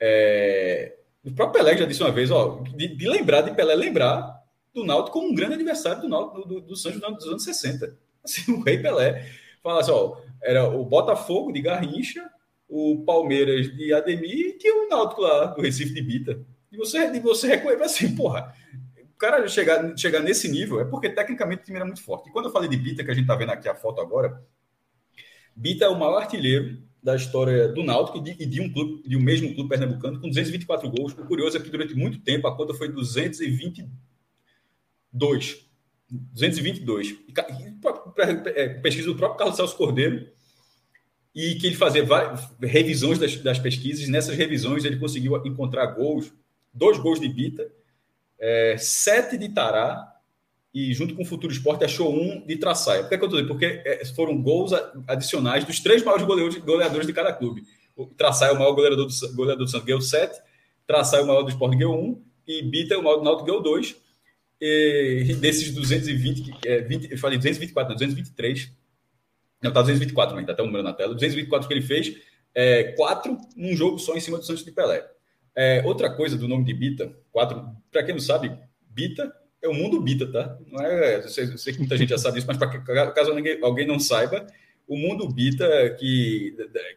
É, 0.00 0.96
o 1.22 1.30
próprio 1.32 1.62
Pelé 1.62 1.76
já 1.76 1.84
disse 1.84 2.02
uma 2.02 2.10
vez, 2.10 2.30
ó, 2.30 2.62
de, 2.74 2.88
de 2.88 3.06
lembrar 3.06 3.42
de 3.42 3.54
Pelé 3.54 3.74
lembrar 3.74 4.35
do 4.76 4.84
Náutico 4.84 5.18
como 5.18 5.32
um 5.32 5.34
grande 5.34 5.54
adversário 5.54 6.02
do, 6.02 6.08
Náutico, 6.08 6.46
do, 6.46 6.60
do 6.60 6.76
Santos 6.76 7.00
dos 7.00 7.26
anos 7.26 7.44
60. 7.44 7.96
Assim, 8.22 8.52
o 8.52 8.60
Rei 8.60 8.78
Pelé 8.78 9.26
fala 9.62 9.80
assim, 9.80 9.90
ó, 9.90 10.18
era 10.42 10.68
o 10.68 10.84
Botafogo 10.84 11.52
de 11.52 11.62
Garrincha, 11.62 12.28
o 12.68 13.04
Palmeiras 13.04 13.74
de 13.74 13.92
Ademir 13.92 14.46
e 14.46 14.58
tinha 14.58 14.74
o 14.74 14.88
Náutico 14.88 15.22
lá 15.22 15.46
do 15.46 15.62
Recife 15.62 15.94
de 15.94 16.02
Bita. 16.02 16.44
E 16.70 16.76
você, 16.76 16.98
e 16.98 17.20
você 17.20 17.46
reconhece 17.46 18.04
assim, 18.04 18.14
porra, 18.14 18.52
o 18.98 19.18
cara 19.18 19.46
chegar, 19.48 19.96
chegar 19.96 20.20
nesse 20.20 20.48
nível 20.48 20.80
é 20.80 20.84
porque 20.84 21.08
tecnicamente 21.08 21.62
o 21.62 21.64
time 21.64 21.76
era 21.76 21.84
muito 21.84 22.02
forte. 22.02 22.28
E 22.28 22.32
quando 22.32 22.46
eu 22.46 22.52
falei 22.52 22.68
de 22.68 22.76
Bita, 22.76 23.02
que 23.02 23.10
a 23.10 23.14
gente 23.14 23.26
tá 23.26 23.34
vendo 23.34 23.52
aqui 23.52 23.68
a 23.68 23.74
foto 23.74 24.00
agora, 24.00 24.42
Bita 25.54 25.86
é 25.86 25.88
o 25.88 25.98
maior 25.98 26.18
artilheiro 26.18 26.82
da 27.02 27.14
história 27.14 27.68
do 27.68 27.82
Náutico 27.82 28.18
e 28.18 28.20
de, 28.20 28.42
e 28.42 28.46
de, 28.46 28.60
um 28.60 28.70
clube, 28.70 29.08
de 29.08 29.16
um 29.16 29.22
mesmo 29.22 29.54
clube 29.54 29.70
pernambucano 29.70 30.20
com 30.20 30.28
224 30.28 30.90
gols. 30.90 31.12
O 31.12 31.24
curioso 31.24 31.56
é 31.56 31.60
que 31.60 31.70
durante 31.70 31.94
muito 31.94 32.18
tempo 32.20 32.46
a 32.48 32.56
conta 32.56 32.74
foi 32.74 32.88
220 32.88 33.88
2. 35.16 35.66
222. 36.10 37.16
É, 38.54 38.68
pesquisa 38.68 39.08
do 39.08 39.16
próprio 39.16 39.38
Carlos 39.38 39.56
Celso 39.56 39.76
Cordeiro, 39.76 40.28
e 41.34 41.56
que 41.56 41.66
ele 41.66 41.76
fazia 41.76 42.04
várias 42.04 42.48
revisões 42.60 43.18
das, 43.18 43.36
das 43.36 43.58
pesquisas. 43.58 44.08
Nessas 44.08 44.36
revisões, 44.36 44.84
ele 44.84 44.96
conseguiu 44.96 45.36
encontrar 45.44 45.86
gols, 45.86 46.32
dois 46.72 46.98
gols 46.98 47.20
de 47.20 47.28
Bita, 47.28 47.70
é, 48.38 48.76
sete 48.78 49.36
de 49.36 49.48
Tará, 49.48 50.14
e 50.72 50.92
junto 50.92 51.14
com 51.14 51.22
o 51.22 51.26
Futuro 51.26 51.52
Esporte 51.52 51.84
achou 51.84 52.14
um 52.14 52.44
de 52.46 52.56
Traçaia. 52.56 53.02
Por 53.02 53.08
que, 53.08 53.14
é 53.14 53.18
que 53.18 53.24
eu 53.24 53.28
estou? 53.28 53.46
Porque 53.46 53.82
é, 53.84 54.04
foram 54.14 54.40
gols 54.40 54.72
adicionais 55.06 55.64
dos 55.64 55.80
três 55.80 56.02
maiores 56.02 56.26
goleadores, 56.26 57.06
de 57.06 57.12
cada 57.12 57.32
clube. 57.32 57.62
O 57.96 58.06
Traçaia, 58.06 58.52
o 58.52 58.58
maior 58.58 58.72
goleador 58.72 59.06
do, 59.06 59.34
goleador 59.34 59.64
do 59.64 59.70
Santos, 59.70 59.86
ganhou 59.86 60.00
7, 60.00 60.38
Traçaia, 60.86 61.24
o 61.24 61.26
maior 61.26 61.42
do 61.42 61.48
Esporte, 61.48 61.76
ganhou 61.76 61.98
1, 61.98 62.22
e 62.46 62.62
Bita, 62.62 62.98
o 62.98 63.02
maior 63.02 63.16
do 63.16 63.24
Náutico, 63.24 63.46
ganhou 63.46 63.62
2 63.62 64.05
e 64.60 65.34
desses 65.40 65.72
220, 65.74 66.54
é, 66.64 66.80
20, 66.80 67.12
eu 67.12 67.18
falei 67.18 67.36
224, 67.38 67.90
não, 67.90 67.96
223. 67.96 68.72
Não, 69.62 69.72
tá 69.72 69.80
224 69.80 70.36
ainda, 70.36 70.46
tá 70.48 70.52
até 70.52 70.62
o 70.62 70.66
número 70.66 70.84
na 70.84 70.92
tela. 70.92 71.14
224 71.14 71.68
que 71.68 71.74
ele 71.74 71.82
fez, 71.82 72.16
é, 72.54 72.94
num 73.56 73.76
jogo 73.76 73.98
só 73.98 74.14
em 74.16 74.20
cima 74.20 74.38
do 74.38 74.44
Santos 74.44 74.64
de 74.64 74.72
Pelé. 74.72 75.06
É, 75.54 75.82
outra 75.84 76.10
coisa 76.14 76.36
do 76.36 76.48
nome 76.48 76.64
de 76.64 76.74
Bita, 76.74 77.14
quatro, 77.32 77.66
para 77.90 78.02
quem 78.02 78.14
não 78.14 78.20
sabe, 78.20 78.52
Bita 78.90 79.32
é 79.62 79.68
o 79.68 79.74
mundo 79.74 80.00
Bita, 80.00 80.30
tá? 80.30 80.58
Não 80.70 80.84
é, 80.84 81.16
eu 81.16 81.28
sei, 81.28 81.44
eu 81.44 81.58
sei 81.58 81.72
que 81.72 81.78
muita 81.78 81.96
gente 81.96 82.10
já 82.10 82.18
sabe 82.18 82.38
isso, 82.38 82.46
mas 82.46 82.58
para 82.58 83.12
caso 83.12 83.34
ninguém, 83.34 83.58
alguém 83.62 83.86
não 83.86 83.98
saiba, 83.98 84.46
o 84.86 84.96
mundo 84.96 85.28
Bita, 85.28 85.66
que 85.98 86.54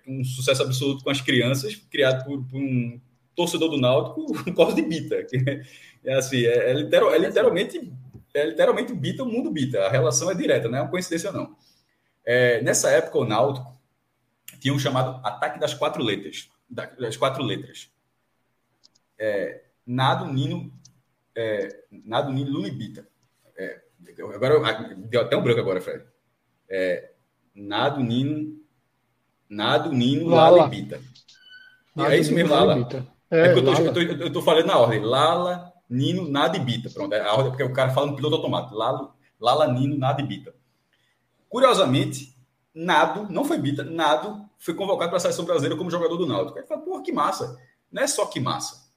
um 0.07 0.23
sucesso 0.23 0.63
absoluto 0.63 1.03
com 1.03 1.09
as 1.09 1.21
crianças, 1.21 1.75
criado 1.89 2.25
por, 2.25 2.43
por 2.45 2.59
um 2.59 2.99
torcedor 3.39 3.69
do 3.69 3.77
Náutico, 3.77 4.33
por 4.43 4.53
causa 4.53 4.75
de 4.75 4.81
Bita. 4.81 5.23
Que, 5.23 5.63
é 6.03 6.13
assim, 6.15 6.45
é, 6.45 6.71
é, 6.71 6.73
literal, 6.73 7.13
é 7.13 7.17
literalmente 7.17 7.91
é 8.33 8.45
literalmente 8.45 8.93
bita, 8.93 9.23
o 9.23 9.25
mundo 9.25 9.49
bita. 9.49 9.85
A 9.85 9.89
relação 9.89 10.29
é 10.29 10.35
direta, 10.35 10.69
não 10.69 10.77
é 10.77 10.81
uma 10.81 10.91
coincidência, 10.91 11.31
não. 11.31 11.55
É, 12.23 12.61
nessa 12.61 12.89
época, 12.91 13.17
o 13.17 13.25
Náutico 13.25 13.75
tinha 14.59 14.73
um 14.73 14.79
chamado 14.79 15.25
ataque 15.25 15.59
das 15.59 15.73
quatro 15.73 16.03
letras. 16.03 16.49
Das 16.69 17.17
quatro 17.17 17.41
letras. 17.43 17.89
É, 19.17 19.63
Nado, 19.85 20.31
Nino, 20.31 20.71
é, 21.35 21.83
Nado, 21.91 22.31
Nino, 22.31 22.51
Lula 22.51 22.67
e 22.67 22.71
Bita. 22.71 23.07
É, 23.57 23.81
agora, 24.35 24.93
deu 24.95 25.21
até 25.21 25.35
um 25.35 25.41
branco 25.41 25.59
agora, 25.59 25.81
Fred. 25.81 26.03
É, 26.69 27.11
Nado, 27.55 28.03
Nino, 28.03 28.59
Nado, 29.49 29.91
Nino, 29.91 30.27
Lala, 30.27 30.57
Lala 30.57 30.67
e 30.67 30.81
Bita. 30.81 31.01
Nado, 31.95 32.11
é 32.11 32.19
isso 32.19 32.33
mesmo, 32.33 32.53
Lala. 32.53 33.18
É, 33.31 33.47
é 33.47 33.51
eu 33.53 33.63
tô, 33.63 33.73
eu, 33.73 33.93
tô, 33.93 33.99
eu 33.99 34.33
tô 34.33 34.41
falando 34.41 34.65
na 34.65 34.77
ordem. 34.77 35.01
Lala, 35.01 35.71
Nino, 35.89 36.29
nada 36.29 36.57
e 36.57 36.59
Bita. 36.59 36.89
Pronto, 36.89 37.13
é 37.13 37.21
a 37.21 37.33
ordem 37.33 37.51
porque 37.51 37.63
o 37.63 37.73
cara 37.73 37.91
fala 37.91 38.07
no 38.07 38.15
piloto 38.15 38.35
automático. 38.35 38.75
Lala, 38.75 39.13
Lala, 39.39 39.71
Nino, 39.71 39.97
nada 39.97 40.21
e 40.21 40.25
Bita. 40.25 40.53
Curiosamente, 41.47 42.37
Nado, 42.73 43.31
não 43.31 43.43
foi 43.43 43.57
Bita, 43.57 43.83
Nado 43.83 44.49
foi 44.59 44.73
convocado 44.73 45.09
para 45.09 45.17
a 45.17 45.21
seleção 45.21 45.45
brasileira 45.45 45.77
como 45.77 45.89
jogador 45.89 46.17
do 46.17 46.27
Náutico. 46.27 46.59
Aí 46.59 46.65
fala, 46.65 46.81
porra, 46.81 47.01
que 47.01 47.11
massa. 47.11 47.57
Não 47.91 48.03
é 48.03 48.07
só 48.07 48.25
que 48.25 48.39
massa. 48.39 48.89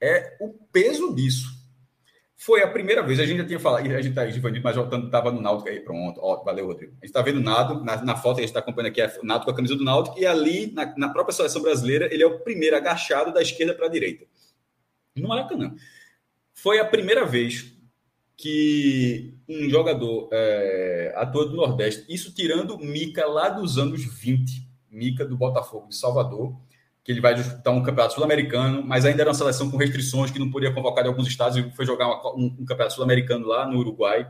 É 0.00 0.36
o 0.40 0.50
peso 0.70 1.14
disso. 1.14 1.55
Foi 2.38 2.62
a 2.62 2.68
primeira 2.68 3.02
vez, 3.02 3.18
a 3.18 3.24
gente 3.24 3.38
já 3.38 3.46
tinha 3.46 3.58
falado, 3.58 3.86
a 3.86 4.02
gente 4.02 4.14
tá 4.14 4.28
Givanildo, 4.28 4.62
mas 4.62 4.76
estava 4.76 5.32
no 5.32 5.40
Náutico 5.40 5.70
aí, 5.70 5.80
pronto. 5.80 6.20
Ó, 6.22 6.44
valeu, 6.44 6.66
Rodrigo. 6.66 6.92
A 6.92 6.96
gente 6.96 7.06
está 7.06 7.22
vendo 7.22 7.38
o 7.38 7.42
Nado, 7.42 7.82
na, 7.82 8.04
na, 8.04 8.14
foto 8.14 8.36
a 8.36 8.40
gente 8.40 8.50
está 8.50 8.60
acompanhando 8.60 8.90
aqui, 8.90 9.00
é 9.00 9.18
o 9.22 9.24
Nado 9.24 9.46
com 9.46 9.50
a 9.50 9.54
camisa 9.54 9.74
do 9.74 9.82
Náutico, 9.82 10.18
e 10.18 10.26
ali, 10.26 10.70
na, 10.72 10.94
na 10.98 11.08
própria 11.08 11.34
seleção 11.34 11.62
brasileira, 11.62 12.12
ele 12.12 12.22
é 12.22 12.26
o 12.26 12.40
primeiro 12.40 12.76
agachado 12.76 13.32
da 13.32 13.40
esquerda 13.40 13.74
para 13.74 13.86
a 13.86 13.88
direita. 13.88 14.26
No 15.16 15.28
Maracanã. 15.28 15.74
Foi 16.52 16.78
a 16.78 16.84
primeira 16.84 17.24
vez 17.24 17.74
que 18.36 19.34
um 19.48 19.68
jogador 19.70 20.28
é, 20.30 21.14
ator 21.16 21.48
do 21.48 21.56
Nordeste, 21.56 22.04
isso 22.12 22.34
tirando 22.34 22.78
Mica 22.78 23.26
lá 23.26 23.48
dos 23.48 23.78
anos 23.78 24.04
20, 24.04 24.68
Mica 24.90 25.24
do 25.24 25.38
Botafogo 25.38 25.88
de 25.88 25.96
Salvador, 25.96 26.54
que 27.06 27.12
ele 27.12 27.20
vai 27.20 27.36
disputar 27.36 27.72
um 27.72 27.84
campeonato 27.84 28.14
sul-americano, 28.14 28.82
mas 28.84 29.04
ainda 29.04 29.22
era 29.22 29.30
uma 29.30 29.34
seleção 29.34 29.70
com 29.70 29.76
restrições 29.76 30.28
que 30.32 30.40
não 30.40 30.50
podia 30.50 30.74
convocar 30.74 31.04
de 31.04 31.08
alguns 31.08 31.28
estados 31.28 31.56
e 31.56 31.70
foi 31.70 31.86
jogar 31.86 32.08
uma, 32.08 32.34
um, 32.34 32.56
um, 32.58 32.64
campeonato 32.64 32.94
sul-americano 32.94 33.46
lá 33.46 33.64
no 33.64 33.78
Uruguai. 33.78 34.28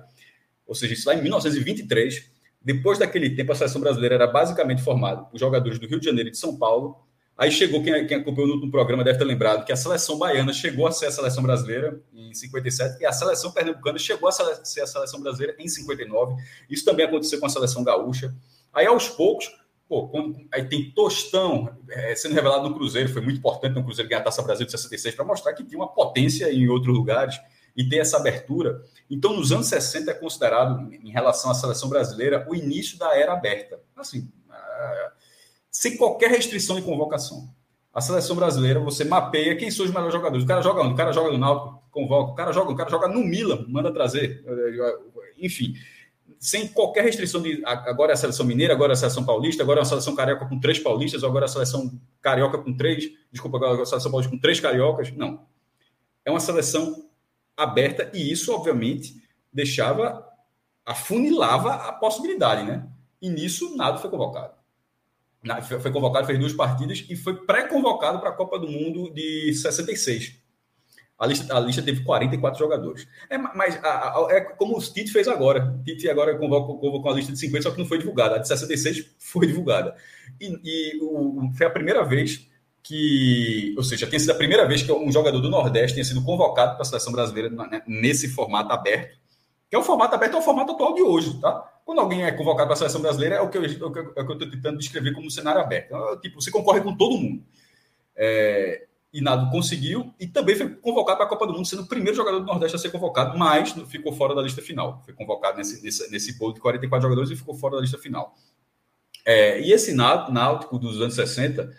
Ou 0.67 0.75
seja, 0.75 0.93
isso 0.93 1.09
lá 1.09 1.15
em 1.15 1.23
1923. 1.23 2.31
Depois 2.61 2.99
daquele 2.99 3.31
tempo, 3.31 3.51
a 3.51 3.55
seleção 3.55 3.81
brasileira 3.81 4.17
era 4.17 4.27
basicamente 4.27 4.83
formada 4.83 5.23
por 5.23 5.41
jogadores 5.41 5.79
do 5.79 5.87
Rio 5.87 5.99
de 5.99 6.05
Janeiro 6.05 6.29
e 6.29 6.33
de 6.33 6.37
São 6.37 6.59
Paulo, 6.59 7.07
Aí 7.39 7.51
chegou, 7.51 7.83
quem, 7.83 8.07
quem 8.07 8.17
acompanhou 8.17 8.57
no 8.57 8.71
programa 8.71 9.05
deve 9.05 9.19
ter 9.19 9.25
lembrado 9.25 9.63
que 9.67 9.71
a 9.71 9.77
seleção 9.77 10.19
baiana 10.19 10.55
chegou 10.55 10.87
a 10.87 10.91
ser 10.91 11.07
a 11.07 11.11
seleção 11.11 11.43
brasileira 11.43 12.01
em 12.15 12.33
57 12.33 13.03
e 13.03 13.05
a 13.05 13.13
seleção 13.13 13.53
pernambucana 13.53 13.99
chegou 13.99 14.27
a 14.27 14.33
ser 14.33 14.81
a 14.81 14.87
seleção 14.87 15.21
brasileira 15.21 15.55
em 15.59 15.69
59. 15.69 16.43
Isso 16.71 16.83
também 16.83 17.05
aconteceu 17.05 17.39
com 17.39 17.45
a 17.45 17.51
seleção 17.51 17.85
gaúcha. 17.85 18.35
Aí 18.73 18.87
aos 18.87 19.11
poucos, 19.11 19.51
pô, 19.89 20.09
quando, 20.09 20.37
aí 20.53 20.69
tem 20.69 20.91
Tostão 20.91 21.77
é, 21.89 22.15
sendo 22.15 22.35
revelado 22.35 22.69
no 22.69 22.75
Cruzeiro, 22.75 23.09
foi 23.09 23.23
muito 23.23 23.39
importante 23.39 23.75
no 23.75 23.85
Cruzeiro 23.85 24.09
ganhar 24.09 24.21
a 24.21 24.25
Taça 24.25 24.43
Brasil 24.43 24.67
de 24.67 24.73
66 24.73 25.15
para 25.15 25.25
mostrar 25.25 25.53
que 25.55 25.65
tinha 25.65 25.79
uma 25.79 25.89
potência 25.89 26.53
em 26.53 26.69
outros 26.69 26.95
lugares 26.95 27.39
e 27.77 27.89
ter 27.89 27.99
essa 27.99 28.17
abertura. 28.17 28.83
Então, 29.09 29.37
nos 29.37 29.53
anos 29.53 29.67
60 29.67 30.11
é 30.11 30.15
considerado, 30.15 30.93
em 30.93 31.11
relação 31.11 31.51
à 31.51 31.55
seleção 31.55 31.89
brasileira, 31.89 32.47
o 32.49 32.55
início 32.55 32.99
da 32.99 33.15
era 33.17 33.35
aberta. 33.35 33.81
Assim, 33.95 34.29
sem 35.71 35.97
qualquer 35.97 36.31
restrição 36.31 36.77
de 36.77 36.83
convocação. 36.83 37.49
A 37.93 38.01
seleção 38.01 38.35
brasileira, 38.35 38.81
você 38.81 39.05
mapeia 39.05 39.57
quem 39.57 39.71
são 39.71 39.85
os 39.85 39.91
melhores 39.91 40.13
jogadores. 40.13 40.45
O 40.45 40.49
cara 40.49 40.63
joga 40.63 40.83
onde? 40.83 40.95
O 40.95 40.97
cara 40.97 41.13
joga 41.13 41.31
no 41.31 41.39
Náutico, 41.39 41.83
convoca. 41.91 42.33
O 42.33 42.35
cara 42.35 42.53
joga, 42.53 42.73
o 42.73 42.77
cara 42.77 42.91
joga 42.91 43.09
no 43.09 43.21
Milan, 43.21 43.65
manda 43.69 43.93
trazer. 43.93 44.43
Enfim, 45.39 45.75
sem 46.47 46.69
qualquer 46.69 47.03
restrição 47.03 47.43
de 47.43 47.61
agora 47.65 48.13
é 48.13 48.15
a 48.15 48.17
seleção 48.17 48.47
mineira, 48.47 48.73
agora 48.73 48.93
é 48.93 48.95
a 48.95 48.97
seleção 48.97 49.25
paulista, 49.25 49.65
agora 49.65 49.81
é 49.81 49.83
a 49.83 49.85
seleção 49.85 50.15
carioca 50.15 50.47
com 50.47 50.61
três 50.61 50.79
paulistas, 50.79 51.25
agora 51.25 51.45
é 51.45 51.47
a 51.47 51.49
seleção 51.49 52.01
carioca 52.23 52.59
com 52.59 52.73
três, 52.73 53.11
desculpa, 53.33 53.57
agora 53.57 53.81
é 53.81 53.83
a 53.83 53.85
seleção 53.87 54.13
paulista 54.13 54.33
com 54.33 54.41
três 54.41 54.61
cariocas. 54.61 55.11
Não. 55.11 55.45
É 56.25 56.31
uma 56.31 56.39
seleção 56.39 57.11
aberta 57.57 58.13
e 58.15 58.31
isso, 58.31 58.55
obviamente, 58.55 59.21
deixava, 59.53 60.25
afunilava 60.85 61.75
a 61.75 61.93
possibilidade, 61.93 62.63
né? 62.63 62.87
E 63.21 63.29
nisso 63.29 63.77
nada 63.77 63.99
foi 63.99 64.09
convocado 64.09 64.55
foi 65.81 65.93
convocado, 65.93 66.27
fez 66.27 66.39
duas 66.39 66.53
partidas 66.53 67.05
e 67.09 67.15
foi 67.15 67.35
pré-convocado 67.45 68.19
para 68.19 68.31
a 68.31 68.33
Copa 68.33 68.59
do 68.59 68.69
Mundo 68.69 69.13
de 69.13 69.53
66. 69.55 70.35
A 71.19 71.27
lista, 71.27 71.57
a 71.57 71.61
lista 71.61 71.83
teve 71.83 72.05
44 72.05 72.59
jogadores. 72.59 73.09
É, 73.31 73.39
mas 73.39 73.83
a, 73.83 73.89
a, 73.89 74.27
é 74.31 74.41
como 74.41 74.77
o 74.77 74.81
Tite 74.81 75.11
fez 75.11 75.27
agora. 75.27 75.75
O 75.81 75.83
Tite 75.83 76.11
agora 76.11 76.37
convocou, 76.37 76.79
convocou 76.79 77.11
a 77.11 77.15
lista 77.15 77.33
de 77.33 77.39
50, 77.39 77.63
só 77.63 77.71
que 77.71 77.79
não 77.79 77.87
foi 77.87 77.99
divulgada. 77.99 78.37
A 78.37 78.39
de 78.39 78.49
66 78.49 79.15
foi 79.19 79.47
divulgada. 79.47 79.97
E, 80.41 80.61
e 80.63 80.99
o, 81.01 81.51
foi 81.57 81.67
a 81.67 81.71
primeira 81.71 82.05
vez 82.05 82.47
que, 82.83 83.75
ou 83.77 83.83
seja, 83.83 84.07
tinha 84.07 84.21
sido 84.21 84.31
a 84.31 84.37
primeira 84.37 84.67
vez 84.67 84.83
que 84.83 84.93
um 84.93 85.11
jogador 85.11 85.41
do 85.41 85.49
Nordeste 85.49 85.95
tinha 85.95 86.05
sido 86.05 86.23
convocado 86.23 86.75
para 86.75 86.83
a 86.83 86.85
seleção 86.85 87.13
brasileira 87.13 87.49
né, 87.49 87.83
nesse 87.87 88.29
formato 88.29 88.73
aberto. 88.73 89.19
Que 89.69 89.75
é 89.75 89.79
o 89.79 89.83
formato 89.83 90.15
aberto, 90.15 90.35
é 90.35 90.39
o 90.39 90.43
formato 90.43 90.73
atual 90.73 90.95
de 90.95 91.03
hoje, 91.03 91.41
tá? 91.41 91.73
Quando 91.85 92.01
alguém 92.01 92.25
é 92.25 92.31
convocado 92.31 92.69
para 92.69 92.75
a 92.75 92.77
seleção 92.77 93.01
brasileira, 93.01 93.37
é 93.37 93.41
o 93.41 93.49
que 93.49 93.59
eu 93.59 93.65
é 93.65 93.67
estou 93.67 94.39
tentando 94.39 94.79
descrever 94.79 95.13
como 95.15 95.27
um 95.27 95.31
cenário 95.31 95.61
aberto. 95.61 95.87
Então, 95.87 96.21
tipo, 96.21 96.41
você 96.41 96.51
concorre 96.51 96.81
com 96.81 96.97
todo 96.97 97.19
mundo. 97.19 97.43
É, 98.15 98.87
e 99.17 99.23
Nado 99.23 99.51
conseguiu, 99.51 100.13
e 100.21 100.27
também 100.27 100.55
foi 100.55 100.69
convocado 100.69 101.17
para 101.17 101.25
a 101.25 101.29
Copa 101.31 101.47
do 101.47 101.55
Mundo, 101.55 101.67
sendo 101.67 101.81
o 101.81 101.87
primeiro 101.87 102.15
jogador 102.15 102.39
do 102.39 102.45
Nordeste 102.45 102.77
a 102.77 102.79
ser 102.79 102.91
convocado, 102.91 103.39
mas 103.39 103.73
ficou 103.89 104.13
fora 104.13 104.35
da 104.35 104.43
lista 104.43 104.61
final. 104.61 105.01
Foi 105.07 105.15
convocado 105.15 105.57
nesse, 105.57 105.83
nesse, 105.83 106.11
nesse 106.11 106.39
bolo 106.39 106.53
de 106.53 106.61
44 106.61 107.03
jogadores 107.03 107.31
e 107.31 107.35
ficou 107.35 107.55
fora 107.55 107.77
da 107.77 107.81
lista 107.81 107.97
final. 107.97 108.37
É, 109.25 109.59
e 109.63 109.73
esse 109.73 109.95
Náutico 109.95 110.79
dos 110.79 111.01
anos 111.01 111.15
60, 111.15 111.73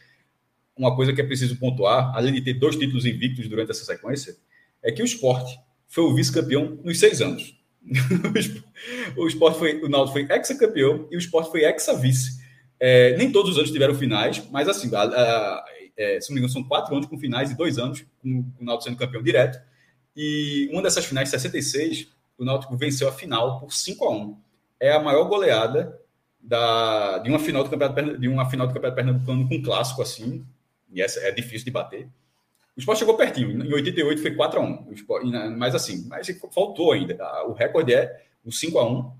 uma 0.76 0.96
coisa 0.96 1.14
que 1.14 1.22
é 1.22 1.24
preciso 1.24 1.60
pontuar, 1.60 2.12
além 2.16 2.34
de 2.34 2.42
ter 2.42 2.56
dois 2.56 2.76
títulos 2.76 3.06
invictos 3.06 3.48
durante 3.48 3.70
essa 3.70 3.86
sequência, 3.86 4.36
é 4.82 4.92
que 4.92 5.04
o 5.04 5.06
esporte 5.06 5.60
foi 5.88 6.06
o 6.06 6.16
vice-campeão 6.16 6.80
nos 6.84 7.00
seis 7.00 7.22
anos. 7.22 7.56
o 9.16 9.28
esporte 9.28 9.60
foi, 9.60 9.80
o 9.84 9.88
Náutico 9.88 10.14
foi 10.14 10.28
ex-campeão 10.36 11.08
e 11.12 11.16
o 11.16 11.20
esporte 11.20 11.52
foi 11.52 11.66
ex-vice. 11.66 12.42
É, 12.80 13.16
nem 13.16 13.32
todos 13.32 13.52
os 13.52 13.58
anos 13.60 13.70
tiveram 13.70 13.94
finais, 13.94 14.44
mas 14.52 14.68
assim, 14.68 14.90
a, 14.96 15.04
a, 15.04 15.66
é, 15.98 16.22
se 16.22 16.30
não 16.30 16.36
me 16.36 16.40
engano, 16.42 16.54
são 16.54 16.64
quatro 16.64 16.96
anos 16.96 17.08
com 17.08 17.18
finais 17.18 17.50
e 17.50 17.58
dois 17.58 17.78
anos 17.78 18.06
com, 18.22 18.44
com 18.44 18.64
o 18.64 18.66
Náutico 18.66 18.90
sendo 18.90 19.00
campeão 19.00 19.24
direto. 19.24 19.60
E 20.16 20.70
uma 20.72 20.82
dessas 20.82 21.06
finais, 21.06 21.30
66, 21.30 22.08
o 22.38 22.46
Náutico 22.46 22.78
venceu 22.78 23.08
a 23.08 23.12
final 23.12 23.60
por 23.60 23.74
5 23.74 24.06
a 24.06 24.12
1 24.12 24.38
É 24.80 24.92
a 24.92 25.00
maior 25.00 25.26
goleada 25.26 26.00
da, 26.40 27.18
de 27.18 27.30
uma 27.30 27.40
final 27.40 27.64
do 27.64 27.70
campeonato 27.70 28.18
de 28.18 28.28
uma 28.28 28.50
final 28.50 28.68
do 28.68 28.74
campeonato 28.74 28.96
pernambucano 28.96 29.48
com 29.48 29.56
um 29.56 29.62
clássico 29.62 30.02
assim. 30.02 30.46
E 30.92 31.02
essa 31.02 31.20
é 31.20 31.32
difícil 31.32 31.66
de 31.66 31.72
bater. 31.72 32.08
O 32.76 32.80
esporte 32.80 33.00
chegou 33.00 33.18
pertinho. 33.18 33.64
Em 33.66 33.74
88 33.74 34.22
foi 34.22 34.36
4 34.36 34.60
a 34.60 34.64
1 34.64 34.94
esporte, 34.94 35.28
Mas 35.58 35.74
assim, 35.74 36.06
mas 36.08 36.28
faltou 36.54 36.92
ainda. 36.92 37.18
O 37.48 37.54
recorde 37.54 37.94
é 37.94 38.24
o 38.46 38.52
5 38.52 38.78
a 38.78 38.90
1 38.90 39.12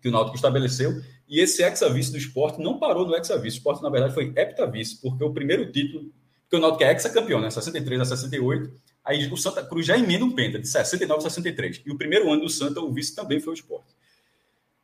que 0.00 0.08
o 0.08 0.12
Náutico 0.12 0.36
estabeleceu. 0.36 0.92
E 1.28 1.40
esse 1.40 1.62
ex-vice 1.62 2.10
do 2.10 2.16
esporte 2.16 2.60
não 2.60 2.78
parou 2.78 3.06
no 3.06 3.14
ex-vice. 3.14 3.42
O 3.42 3.46
esporte, 3.46 3.82
na 3.82 3.90
verdade, 3.90 4.14
foi 4.14 4.32
heptavice, 4.34 4.98
porque 5.00 5.22
o 5.22 5.32
primeiro 5.32 5.70
título, 5.70 6.10
porque 6.42 6.56
o 6.56 6.58
Náutico 6.58 6.84
é 6.84 6.90
ex-campeão, 6.92 7.40
né? 7.40 7.50
63 7.50 8.00
a 8.00 8.04
68. 8.06 8.72
Aí 9.04 9.30
o 9.30 9.36
Santa 9.36 9.62
Cruz 9.62 9.86
já 9.86 9.98
emenda 9.98 10.24
um 10.24 10.34
penta, 10.34 10.58
de 10.58 10.66
69 10.66 11.26
a 11.26 11.30
63. 11.30 11.82
E 11.84 11.90
o 11.90 11.98
primeiro 11.98 12.32
ano 12.32 12.42
do 12.42 12.48
Santa, 12.48 12.80
o 12.80 12.90
vice 12.90 13.14
também 13.14 13.40
foi 13.40 13.52
o 13.52 13.54
esporte. 13.54 13.94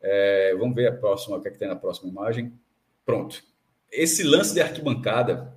É, 0.03 0.55
vamos 0.59 0.75
ver 0.75 0.89
a 0.89 0.93
próxima, 0.93 1.39
o 1.39 1.41
que 1.41 1.49
é 1.49 1.51
que 1.51 1.59
tem 1.59 1.69
na 1.69 1.77
próxima 1.77 2.11
imagem. 2.11 2.53
Pronto. 3.07 3.43
Esse 3.91 4.23
lance 4.23 4.53
de 4.53 4.61
arquibancada 4.61 5.57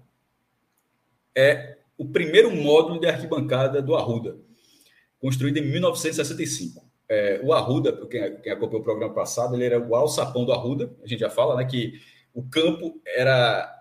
é 1.36 1.78
o 1.98 2.06
primeiro 2.06 2.50
módulo 2.56 3.00
de 3.00 3.08
arquibancada 3.08 3.82
do 3.82 3.94
Arruda, 3.96 4.38
construído 5.20 5.58
em 5.58 5.70
1965 5.70 6.87
é, 7.10 7.40
o 7.44 7.54
Arruda, 7.54 7.94
quem, 8.08 8.36
quem 8.42 8.52
acompanhou 8.52 8.82
o 8.82 8.84
programa 8.84 9.14
passado, 9.14 9.56
ele 9.56 9.66
era 9.66 9.80
o 9.80 9.96
alçapão 9.96 10.46
do 10.46 10.52
Arruda. 10.52 10.94
A 11.04 11.08
gente 11.08 11.20
já 11.20 11.30
fala 11.30 11.56
né, 11.56 11.66
que 11.66 11.94
o 12.34 12.44
campo 12.44 13.00
era 13.06 13.74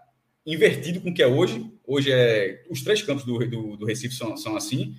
invertido 0.45 1.01
com 1.01 1.11
o 1.11 1.15
que 1.15 1.23
é 1.23 1.27
hoje. 1.27 1.71
Hoje 1.87 2.13
é 2.13 2.65
os 2.71 2.83
três 2.83 3.03
campos 3.03 3.25
do, 3.25 3.39
do, 3.39 3.77
do 3.77 3.87
Recife 3.87 4.15
são, 4.15 4.37
são 4.37 4.57
assim. 4.57 4.95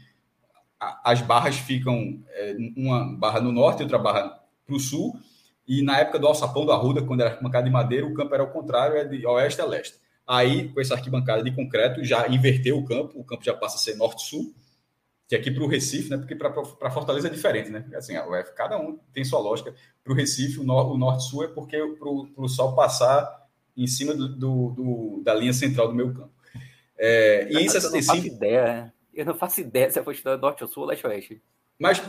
As 0.79 1.21
barras 1.21 1.55
ficam 1.55 2.21
é, 2.29 2.55
uma 2.75 3.15
barra 3.17 3.39
no 3.39 3.51
norte 3.51 3.81
outra 3.81 3.97
barra 3.97 4.39
para 4.65 4.75
o 4.75 4.79
sul. 4.79 5.17
E 5.67 5.81
na 5.81 5.99
época 5.99 6.19
do 6.19 6.27
alçapão 6.27 6.65
do 6.65 6.71
Arruda, 6.71 7.01
quando 7.01 7.21
era 7.21 7.31
arquibancada 7.31 7.65
de 7.65 7.71
madeira, 7.71 8.05
o 8.05 8.13
campo 8.13 8.33
era 8.33 8.43
ao 8.43 8.51
contrário, 8.51 8.97
é 8.97 9.03
de 9.03 9.25
oeste 9.25 9.61
a 9.61 9.65
leste. 9.65 9.95
Aí, 10.25 10.69
com 10.69 10.79
essa 10.79 10.93
arquibancada 10.93 11.43
de 11.43 11.53
concreto, 11.53 12.03
já 12.03 12.27
inverteu 12.27 12.77
o 12.77 12.85
campo, 12.85 13.19
o 13.19 13.23
campo 13.23 13.43
já 13.43 13.53
passa 13.53 13.75
a 13.75 13.79
ser 13.79 13.95
norte-sul 13.95 14.53
que 15.27 15.35
aqui 15.35 15.51
para 15.51 15.63
o 15.63 15.67
Recife, 15.67 16.09
né? 16.09 16.17
Porque 16.17 16.35
para 16.35 16.89
Fortaleza 16.89 17.27
é 17.27 17.31
diferente, 17.31 17.69
né? 17.69 17.85
Assim, 17.95 18.17
UF, 18.17 18.53
cada 18.55 18.79
um 18.79 18.97
tem 19.13 19.25
sua 19.25 19.39
lógica. 19.39 19.75
Para 20.03 20.13
o 20.13 20.15
Recife, 20.15 20.59
o, 20.59 20.63
nor, 20.63 20.89
o 20.89 20.97
norte-sul 20.97 21.43
é 21.43 21.47
porque 21.47 21.77
para 21.77 22.09
o 22.09 22.47
sol 22.47 22.73
passar 22.73 23.45
em 23.75 23.85
cima 23.87 24.13
do, 24.13 24.29
do, 24.29 24.69
do, 24.71 25.21
da 25.23 25.33
linha 25.33 25.51
central 25.51 25.89
do 25.89 25.93
meu 25.93 26.13
campo. 26.13 26.31
É, 26.97 27.47
e 27.51 27.57
em 27.57 27.67
65. 27.67 27.83
Eu 27.87 27.93
não 27.93 28.03
faço 28.05 28.27
ideia, 28.27 28.63
né? 28.63 28.91
Eu 29.13 29.25
não 29.25 29.35
faço 29.35 29.61
ideia 29.61 29.89
se 29.89 29.99
é 29.99 30.11
estudar 30.11 30.37
norte 30.37 30.63
ou 30.63 30.69
sul 30.69 30.83
ou 30.83 30.89
leste 30.89 31.05
ou 31.05 31.11
oeste. 31.11 31.41
Mas 31.77 32.01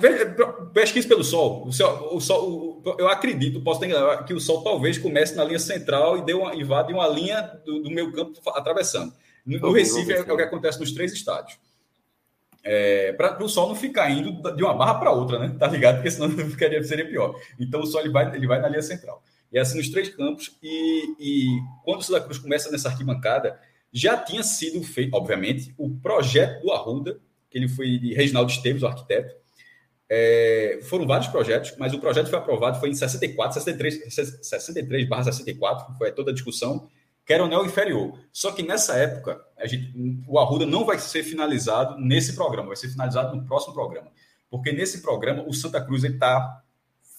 pesquise 0.73 1.07
pelo 1.07 1.25
sol. 1.25 1.67
O, 1.67 1.73
sol, 1.73 2.17
o 2.17 2.21
sol 2.21 2.83
o, 2.87 2.97
eu 2.99 3.09
acredito, 3.09 3.61
posso 3.63 3.81
ter 3.81 3.91
que 4.27 4.33
o 4.33 4.41
sol 4.41 4.63
talvez 4.63 4.97
comece 4.97 5.35
na 5.35 5.45
linha 5.45 5.59
central 5.59 6.17
e, 6.17 6.25
dê 6.25 6.33
uma, 6.33 6.55
e 6.55 6.63
vá 6.63 6.83
de 6.83 6.93
uma 6.93 7.07
linha 7.09 7.43
do, 7.67 7.83
do 7.83 7.91
meu 7.91 8.13
campo 8.13 8.41
atravessando. 8.51 9.13
No, 9.45 9.59
no 9.59 9.73
Recife 9.73 10.13
é, 10.13 10.19
é 10.19 10.33
o 10.33 10.37
que 10.37 10.43
acontece 10.43 10.79
nos 10.79 10.93
três 10.93 11.13
estádios 11.13 11.59
é, 12.71 13.15
para 13.15 13.43
o 13.43 13.49
sol 13.49 13.67
não 13.69 13.75
ficar 13.75 14.11
indo 14.11 14.43
de 14.55 14.63
uma 14.63 14.75
barra 14.75 14.97
para 14.97 15.11
outra, 15.11 15.39
né? 15.39 15.57
Tá 15.59 15.67
ligado? 15.67 15.97
Porque 15.97 16.11
senão 16.11 16.29
ficaria, 16.51 16.85
seria 16.85 17.09
pior. 17.09 17.35
Então 17.59 17.81
o 17.81 17.87
sol 17.87 18.03
ele 18.03 18.11
vai, 18.11 18.37
ele 18.37 18.47
vai 18.47 18.61
na 18.61 18.69
linha 18.69 18.83
central. 18.83 19.23
E 19.51 19.57
é 19.57 19.63
assim 19.63 19.79
nos 19.79 19.89
três 19.89 20.15
campos. 20.15 20.55
E, 20.63 21.15
e 21.19 21.47
quando 21.83 22.01
o 22.01 22.05
Santa 22.05 22.21
Cruz 22.21 22.37
começa 22.37 22.71
nessa 22.71 22.91
arquibancada, 22.91 23.59
já 23.91 24.19
tinha 24.19 24.43
sido 24.43 24.83
feito, 24.83 25.17
obviamente, 25.17 25.75
o 25.79 25.89
projeto 25.89 26.61
do 26.61 26.71
Arruda, 26.71 27.19
que 27.49 27.57
ele 27.57 27.69
foi 27.69 27.97
de 27.97 28.13
Reginaldo 28.13 28.53
Esteves, 28.53 28.83
o 28.83 28.87
arquiteto. 28.87 29.35
É, 30.07 30.81
foram 30.83 31.07
vários 31.07 31.29
projetos, 31.29 31.75
mas 31.79 31.95
o 31.95 31.99
projeto 31.99 32.29
foi 32.29 32.39
aprovado 32.39 32.79
foi 32.81 32.91
em 32.91 32.95
64, 32.95 33.55
63, 33.55 34.15
63 34.43 35.09
barra 35.09 35.25
64, 35.25 35.97
foi 35.97 36.13
toda 36.13 36.33
a 36.33 36.35
discussão 36.35 36.87
que 37.29 37.35
era 37.35 37.43
o 37.43 37.47
anel 37.47 37.67
inferior. 37.67 38.19
Só 38.33 38.53
que 38.53 38.63
nessa 38.63 38.95
época, 38.95 39.39
gente, 39.65 39.93
o 40.27 40.39
Arruda 40.39 40.65
não 40.65 40.87
vai 40.87 40.99
ser 40.99 41.23
finalizado 41.23 42.01
nesse 42.01 42.35
programa, 42.35 42.69
vai 42.69 42.77
ser 42.77 42.89
finalizado 42.89 43.37
no 43.37 43.45
próximo 43.45 43.75
programa. 43.75 44.11
Porque 44.51 44.73
nesse 44.73 45.03
programa, 45.03 45.45
o 45.47 45.53
Santa 45.53 45.79
Cruz 45.79 46.05
está 46.05 46.63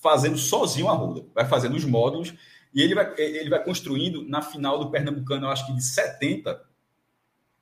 fazendo 0.02 0.36
sozinho 0.36 0.88
o 0.88 0.90
Arruda, 0.90 1.27
vai 1.36 1.45
fazendo 1.45 1.76
os 1.76 1.86
módulos 1.86 2.34
e 2.73 2.81
ele 2.81 2.95
vai, 2.95 3.14
ele 3.19 3.52
vai 3.52 3.64
construindo 3.64 4.27
na 4.27 4.41
final 4.41 4.80
do 4.80 4.90
Pernambucano, 4.90 5.45
eu 5.45 5.52
acho 5.52 5.68
que 5.68 5.73
de 5.73 5.84
70, 5.84 6.60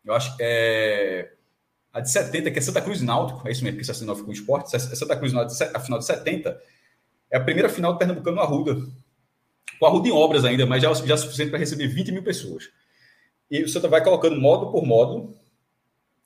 eu 0.06 0.14
acho 0.14 0.38
que 0.38 0.44
é. 0.44 1.34
A 1.92 2.00
de 2.00 2.10
70, 2.10 2.50
que 2.52 2.60
é 2.60 2.62
Santa 2.62 2.82
Cruz 2.82 3.02
Náutico, 3.02 3.46
é 3.46 3.52
isso 3.52 3.64
mesmo, 3.64 3.78
que 3.78 3.84
69 3.84 4.24
com 4.24 4.30
o 4.30 4.34
esporte, 4.34 4.74
é 4.74 4.80
Santa 4.80 5.18
Cruz 5.18 5.34
Náutico, 5.34 5.62
a 5.76 5.80
final 5.82 6.00
de 6.00 6.06
70, 6.06 6.58
é 7.30 7.36
a 7.36 7.44
primeira 7.44 7.68
final 7.68 7.92
do 7.92 8.00
Pernambucano 8.00 8.38
no 8.38 8.42
Arruda 8.42 8.88
com 9.80 9.86
a 9.86 9.90
Ruda 9.90 10.08
em 10.08 10.12
obras 10.12 10.46
ainda, 10.46 10.66
mas 10.66 10.82
já, 10.82 10.94
já 10.94 11.14
é 11.14 11.18
suficiente 11.18 11.50
para 11.50 11.60
receber 11.60 11.88
20 11.88 12.12
mil 12.12 12.24
pessoas. 12.24 12.70
E 13.50 13.64
o 13.64 13.70
Santa 13.70 13.88
vai 13.88 14.04
colocando 14.04 14.40
módulo 14.40 14.72
por 14.72 14.86
módulo 14.86 15.34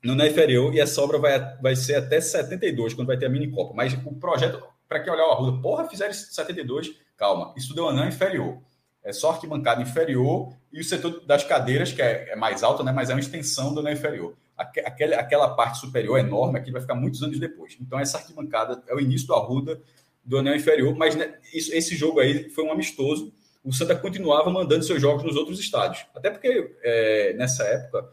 no 0.04 0.16
na 0.16 0.28
inferior 0.28 0.74
e 0.74 0.80
essa 0.80 1.02
obra 1.02 1.20
vai, 1.20 1.58
vai 1.62 1.76
ser 1.76 1.96
até 1.96 2.20
72, 2.20 2.94
quando 2.94 3.08
vai 3.08 3.18
ter 3.18 3.28
a 3.28 3.30
mini 3.30 3.52
Copa. 3.52 3.74
Mas 3.76 3.94
o 3.94 4.16
projeto, 4.16 4.62
para 4.88 5.00
quem 5.00 5.14
olhar 5.14 5.28
o 5.28 5.32
Arruda, 5.32 5.62
porra, 5.62 5.88
fizeram 5.88 6.14
72, 6.14 6.94
calma, 7.16 7.54
isso 7.56 7.76
deu 7.76 7.88
anão 7.88 8.08
inferior. 8.08 8.58
É 9.04 9.14
só 9.14 9.32
arquibancada 9.32 9.82
inferior 9.82 10.54
e 10.72 10.80
o 10.80 10.84
setor 10.84 11.24
das 11.26 11.44
cadeiras, 11.44 11.92
que 11.92 12.02
é, 12.02 12.32
é 12.32 12.36
mais 12.36 12.64
alto, 12.64 12.84
né, 12.84 12.92
mas 12.92 13.10
é 13.10 13.14
uma 13.14 13.20
extensão 13.20 13.74
do 13.74 13.80
anão 13.80 13.92
inferior. 13.92 14.36
Aquela, 14.58 15.16
aquela 15.16 15.50
parte 15.56 15.80
superior 15.80 16.20
enorme 16.20 16.60
aqui 16.60 16.72
vai 16.72 16.82
ficar 16.82 16.94
muitos 16.94 17.24
anos 17.24 17.40
depois. 17.40 17.76
Então, 17.82 18.00
essa 18.00 18.20
arquibancada 18.20 18.84
é 18.88 18.94
o 18.94 19.00
início 19.00 19.28
do 19.28 19.34
Arruda 19.34 19.82
do 20.24 20.38
anel 20.38 20.56
inferior, 20.56 20.96
mas 20.96 21.16
né, 21.16 21.34
isso, 21.54 21.74
esse 21.74 21.96
jogo 21.96 22.20
aí 22.20 22.50
foi 22.50 22.64
um 22.64 22.72
amistoso. 22.72 23.34
O 23.64 23.72
Santa 23.72 23.96
continuava 23.96 24.50
mandando 24.50 24.84
seus 24.84 25.02
jogos 25.02 25.24
nos 25.24 25.36
outros 25.36 25.60
estádios. 25.60 26.06
Até 26.16 26.30
porque 26.30 26.76
é, 26.84 27.34
nessa 27.34 27.64
época, 27.64 28.10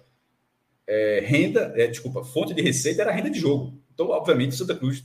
é, 0.87 1.21
renda, 1.25 1.73
é, 1.77 1.87
desculpa, 1.87 2.25
fonte 2.25 2.55
de 2.55 2.63
receita 2.63 3.03
era 3.03 3.13
renda 3.13 3.31
de 3.31 3.39
jogo. 3.39 3.79
Então, 3.93 4.09
obviamente, 4.11 4.55
Santa 4.55 4.75
Cruz, 4.75 5.05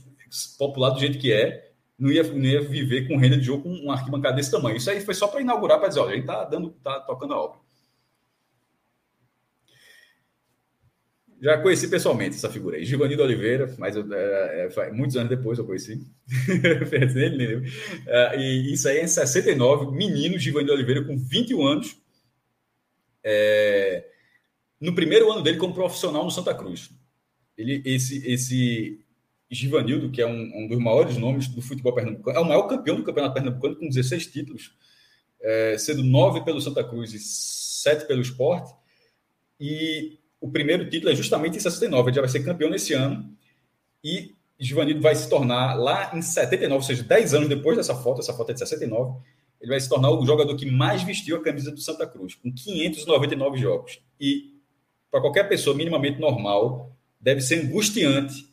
popular 0.58 0.90
do 0.90 1.00
jeito 1.00 1.18
que 1.18 1.32
é, 1.32 1.72
não 1.98 2.10
ia, 2.10 2.22
não 2.22 2.44
ia 2.44 2.60
viver 2.60 3.08
com 3.08 3.16
renda 3.16 3.36
de 3.36 3.44
jogo 3.44 3.62
com 3.62 3.70
um 3.70 3.90
arquibancada 3.90 4.36
desse 4.36 4.50
tamanho. 4.50 4.76
Isso 4.76 4.90
aí 4.90 5.00
foi 5.00 5.14
só 5.14 5.28
para 5.28 5.40
inaugurar, 5.40 5.78
para 5.78 5.88
dizer, 5.88 6.00
olha, 6.00 6.12
a 6.12 6.14
gente 6.14 6.24
está 6.24 6.44
dando, 6.44 6.70
tá 6.82 7.00
tocando 7.00 7.34
a 7.34 7.40
obra. 7.40 7.63
Já 11.40 11.58
conheci 11.58 11.88
pessoalmente 11.88 12.36
essa 12.36 12.50
figura 12.50 12.76
aí, 12.76 12.84
Givanildo 12.84 13.22
Oliveira, 13.22 13.74
mas 13.78 13.96
eu, 13.96 14.06
é, 14.12 14.68
é, 14.76 14.92
muitos 14.92 15.16
anos 15.16 15.28
depois 15.28 15.58
eu 15.58 15.66
conheci. 15.66 16.06
é, 18.06 18.36
e 18.38 18.72
isso 18.72 18.88
aí 18.88 18.98
é 18.98 19.04
em 19.04 19.08
69, 19.08 19.94
menino 19.94 20.38
Givanildo 20.38 20.72
Oliveira 20.72 21.04
com 21.04 21.16
21 21.16 21.66
anos. 21.66 21.96
É, 23.22 24.06
no 24.80 24.94
primeiro 24.94 25.30
ano 25.32 25.42
dele 25.42 25.58
como 25.58 25.74
profissional 25.74 26.24
no 26.24 26.30
Santa 26.30 26.54
Cruz. 26.54 26.90
Ele, 27.56 27.82
esse, 27.84 28.26
esse 28.26 29.04
Givanildo, 29.50 30.10
que 30.10 30.20
é 30.20 30.26
um, 30.26 30.50
um 30.54 30.68
dos 30.68 30.78
maiores 30.78 31.16
nomes 31.16 31.48
do 31.48 31.62
futebol 31.62 31.94
pernambucano, 31.94 32.38
é 32.38 32.40
o 32.40 32.44
maior 32.44 32.66
campeão 32.66 32.96
do 32.96 33.04
Campeonato 33.04 33.34
Pernambucano 33.34 33.76
com 33.76 33.88
16 33.88 34.26
títulos, 34.26 34.74
é, 35.40 35.78
sendo 35.78 36.02
nove 36.02 36.42
pelo 36.44 36.60
Santa 36.60 36.82
Cruz 36.82 37.12
e 37.12 37.18
sete 37.18 38.06
pelo 38.06 38.20
esporte. 38.20 38.72
E 39.60 40.18
o 40.44 40.50
primeiro 40.50 40.90
título 40.90 41.10
é 41.10 41.16
justamente 41.16 41.56
em 41.56 41.60
69, 41.60 42.10
ele 42.10 42.16
já 42.16 42.20
vai 42.20 42.28
ser 42.28 42.44
campeão 42.44 42.68
nesse 42.68 42.92
ano. 42.92 43.34
E 44.04 44.34
Givanildo 44.60 45.00
vai 45.00 45.14
se 45.14 45.26
tornar, 45.26 45.72
lá 45.72 46.14
em 46.14 46.20
79, 46.20 46.74
ou 46.74 46.82
seja, 46.82 47.02
10 47.02 47.32
anos 47.32 47.48
depois 47.48 47.78
dessa 47.78 47.94
foto, 47.94 48.20
essa 48.20 48.34
foto 48.34 48.50
é 48.50 48.52
de 48.52 48.58
69, 48.58 49.22
ele 49.58 49.70
vai 49.70 49.80
se 49.80 49.88
tornar 49.88 50.10
o 50.10 50.26
jogador 50.26 50.54
que 50.54 50.70
mais 50.70 51.02
vestiu 51.02 51.36
a 51.36 51.42
camisa 51.42 51.70
do 51.70 51.80
Santa 51.80 52.06
Cruz, 52.06 52.34
com 52.34 52.52
599 52.52 53.56
jogos. 53.56 54.00
E, 54.20 54.52
para 55.10 55.22
qualquer 55.22 55.48
pessoa 55.48 55.74
minimamente 55.74 56.20
normal, 56.20 56.94
deve 57.18 57.40
ser 57.40 57.64
angustiante 57.64 58.46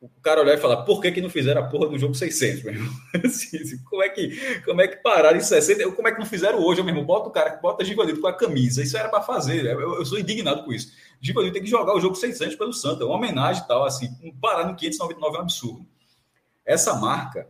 o 0.00 0.08
cara 0.22 0.40
olhar 0.40 0.54
e 0.54 0.60
falar, 0.60 0.78
por 0.84 1.00
que, 1.02 1.12
que 1.12 1.20
não 1.20 1.28
fizeram 1.28 1.62
a 1.62 1.68
porra 1.68 1.88
do 1.88 1.98
jogo 1.98 2.14
600, 2.14 2.62
meu 2.62 2.72
irmão? 2.72 2.92
Assim, 3.22 3.58
assim, 3.58 3.84
como, 3.84 4.02
é 4.02 4.08
que, 4.08 4.60
como 4.62 4.80
é 4.80 4.88
que 4.88 4.96
pararam 4.96 5.36
em 5.36 5.42
60? 5.42 5.92
Como 5.92 6.08
é 6.08 6.12
que 6.12 6.18
não 6.18 6.24
fizeram 6.24 6.58
hoje, 6.64 6.82
meu 6.82 6.90
irmão? 6.90 7.04
Bota 7.04 7.28
o 7.28 7.32
cara 7.32 7.56
bota 7.56 7.84
Givanildo 7.84 8.20
com 8.20 8.26
a 8.26 8.32
camisa. 8.32 8.82
Isso 8.82 8.96
era 8.96 9.10
para 9.10 9.22
fazer. 9.22 9.66
Eu, 9.66 9.96
eu, 9.96 10.06
sou 10.06 10.18
indignado 10.18 10.64
com 10.64 10.72
isso. 10.72 10.90
Givanildo 11.20 11.52
tem 11.52 11.62
que 11.62 11.68
jogar 11.68 11.94
o 11.94 12.00
jogo 12.00 12.14
600 12.14 12.56
pelo 12.56 12.72
Santa. 12.72 13.04
Uma 13.04 13.16
homenagem 13.16 13.62
e 13.62 13.68
tal, 13.68 13.84
assim. 13.84 14.08
Parar 14.40 14.66
no 14.66 14.74
599 14.74 15.36
é 15.36 15.38
um 15.38 15.42
absurdo. 15.42 15.86
Essa 16.64 16.94
marca 16.94 17.48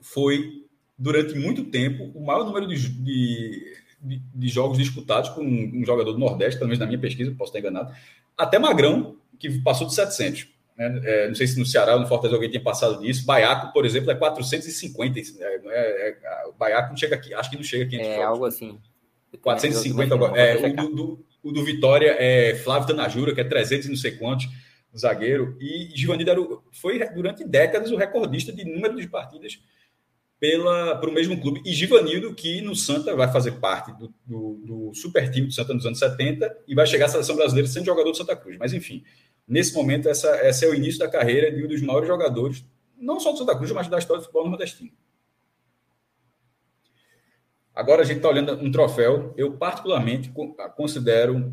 foi, 0.00 0.64
durante 0.96 1.34
muito 1.34 1.64
tempo, 1.64 2.10
o 2.14 2.24
maior 2.24 2.46
número 2.46 2.66
de, 2.66 2.88
de, 2.88 3.76
de, 4.00 4.18
de 4.34 4.48
jogos 4.48 4.78
disputados 4.78 5.28
com 5.30 5.42
um, 5.42 5.82
um 5.82 5.84
jogador 5.84 6.12
do 6.12 6.18
Nordeste, 6.18 6.58
pelo 6.58 6.68
menos 6.68 6.78
na 6.78 6.86
minha 6.86 6.98
pesquisa, 6.98 7.34
posso 7.36 7.50
estar 7.50 7.58
enganado, 7.58 7.94
até 8.36 8.58
Magrão, 8.58 9.16
que 9.38 9.60
passou 9.60 9.86
de 9.86 9.94
700. 9.94 10.48
Né? 10.76 11.00
É, 11.04 11.28
não 11.28 11.34
sei 11.34 11.46
se 11.46 11.58
no 11.58 11.66
Ceará 11.66 11.94
ou 11.94 12.00
no 12.00 12.06
Fortaleza 12.06 12.36
alguém 12.36 12.50
tem 12.50 12.62
passado 12.62 13.00
disso. 13.00 13.24
Baiaco, 13.24 13.72
por 13.72 13.84
exemplo, 13.84 14.10
é 14.10 14.14
450. 14.14 15.18
É, 15.18 15.22
é, 15.42 16.08
é, 16.10 16.46
o 16.48 16.52
Baiaco 16.52 16.90
não 16.90 16.96
chega 16.96 17.14
aqui, 17.14 17.34
acho 17.34 17.50
que 17.50 17.56
não 17.56 17.62
chega 17.62 17.84
aqui. 17.84 18.00
É 18.00 18.22
algo 18.22 18.44
assim. 18.44 18.78
450 19.40 20.14
agora. 20.14 20.40
É, 20.40 20.56
o, 20.56 20.76
do, 20.76 20.88
do, 20.94 21.26
o 21.42 21.52
do 21.52 21.64
Vitória 21.64 22.16
é 22.18 22.54
Flávio 22.56 22.88
Tanajura, 22.88 23.34
que 23.34 23.40
é 23.40 23.44
300 23.44 23.86
e 23.86 23.88
não 23.90 23.96
sei 23.96 24.12
quantos, 24.12 24.48
zagueiro. 24.96 25.56
E 25.60 25.90
Givanildo 25.94 26.62
foi 26.72 26.98
durante 27.10 27.44
décadas 27.44 27.90
o 27.90 27.96
recordista 27.96 28.52
de 28.52 28.64
número 28.64 28.96
de 28.96 29.08
partidas 29.08 29.58
pela, 30.38 30.96
para 30.96 31.08
o 31.08 31.12
mesmo 31.12 31.40
clube. 31.40 31.62
E 31.64 31.72
Givanildo, 31.72 32.34
que 32.34 32.60
no 32.60 32.74
Santa 32.74 33.14
vai 33.14 33.30
fazer 33.30 33.52
parte 33.52 33.92
do, 33.92 34.12
do, 34.26 34.60
do 34.64 34.94
super 34.94 35.30
time 35.30 35.46
do 35.46 35.52
Santa 35.52 35.72
nos 35.72 35.86
anos 35.86 35.98
70 35.98 36.64
e 36.66 36.74
vai 36.74 36.86
chegar 36.86 37.06
à 37.06 37.08
seleção 37.08 37.36
brasileira 37.36 37.68
sendo 37.68 37.86
jogador 37.86 38.10
do 38.10 38.16
Santa 38.16 38.34
Cruz. 38.34 38.56
Mas 38.58 38.72
enfim, 38.72 39.04
nesse 39.46 39.74
momento, 39.74 40.08
essa, 40.08 40.28
esse 40.46 40.64
é 40.64 40.68
o 40.68 40.74
início 40.74 40.98
da 40.98 41.08
carreira 41.08 41.50
de 41.50 41.64
um 41.64 41.68
dos 41.68 41.82
maiores 41.82 42.08
jogadores, 42.08 42.64
não 42.96 43.18
só 43.18 43.32
do 43.32 43.38
Santa 43.38 43.56
Cruz, 43.56 43.70
mas 43.72 43.88
da 43.88 43.98
história 43.98 44.20
do 44.20 44.24
futebol 44.24 44.48
nordestino. 44.48 44.92
Agora 47.74 48.02
a 48.02 48.04
gente 48.04 48.18
está 48.18 48.28
olhando 48.28 48.52
um 48.54 48.70
troféu, 48.70 49.32
eu 49.36 49.56
particularmente 49.56 50.32
considero 50.76 51.52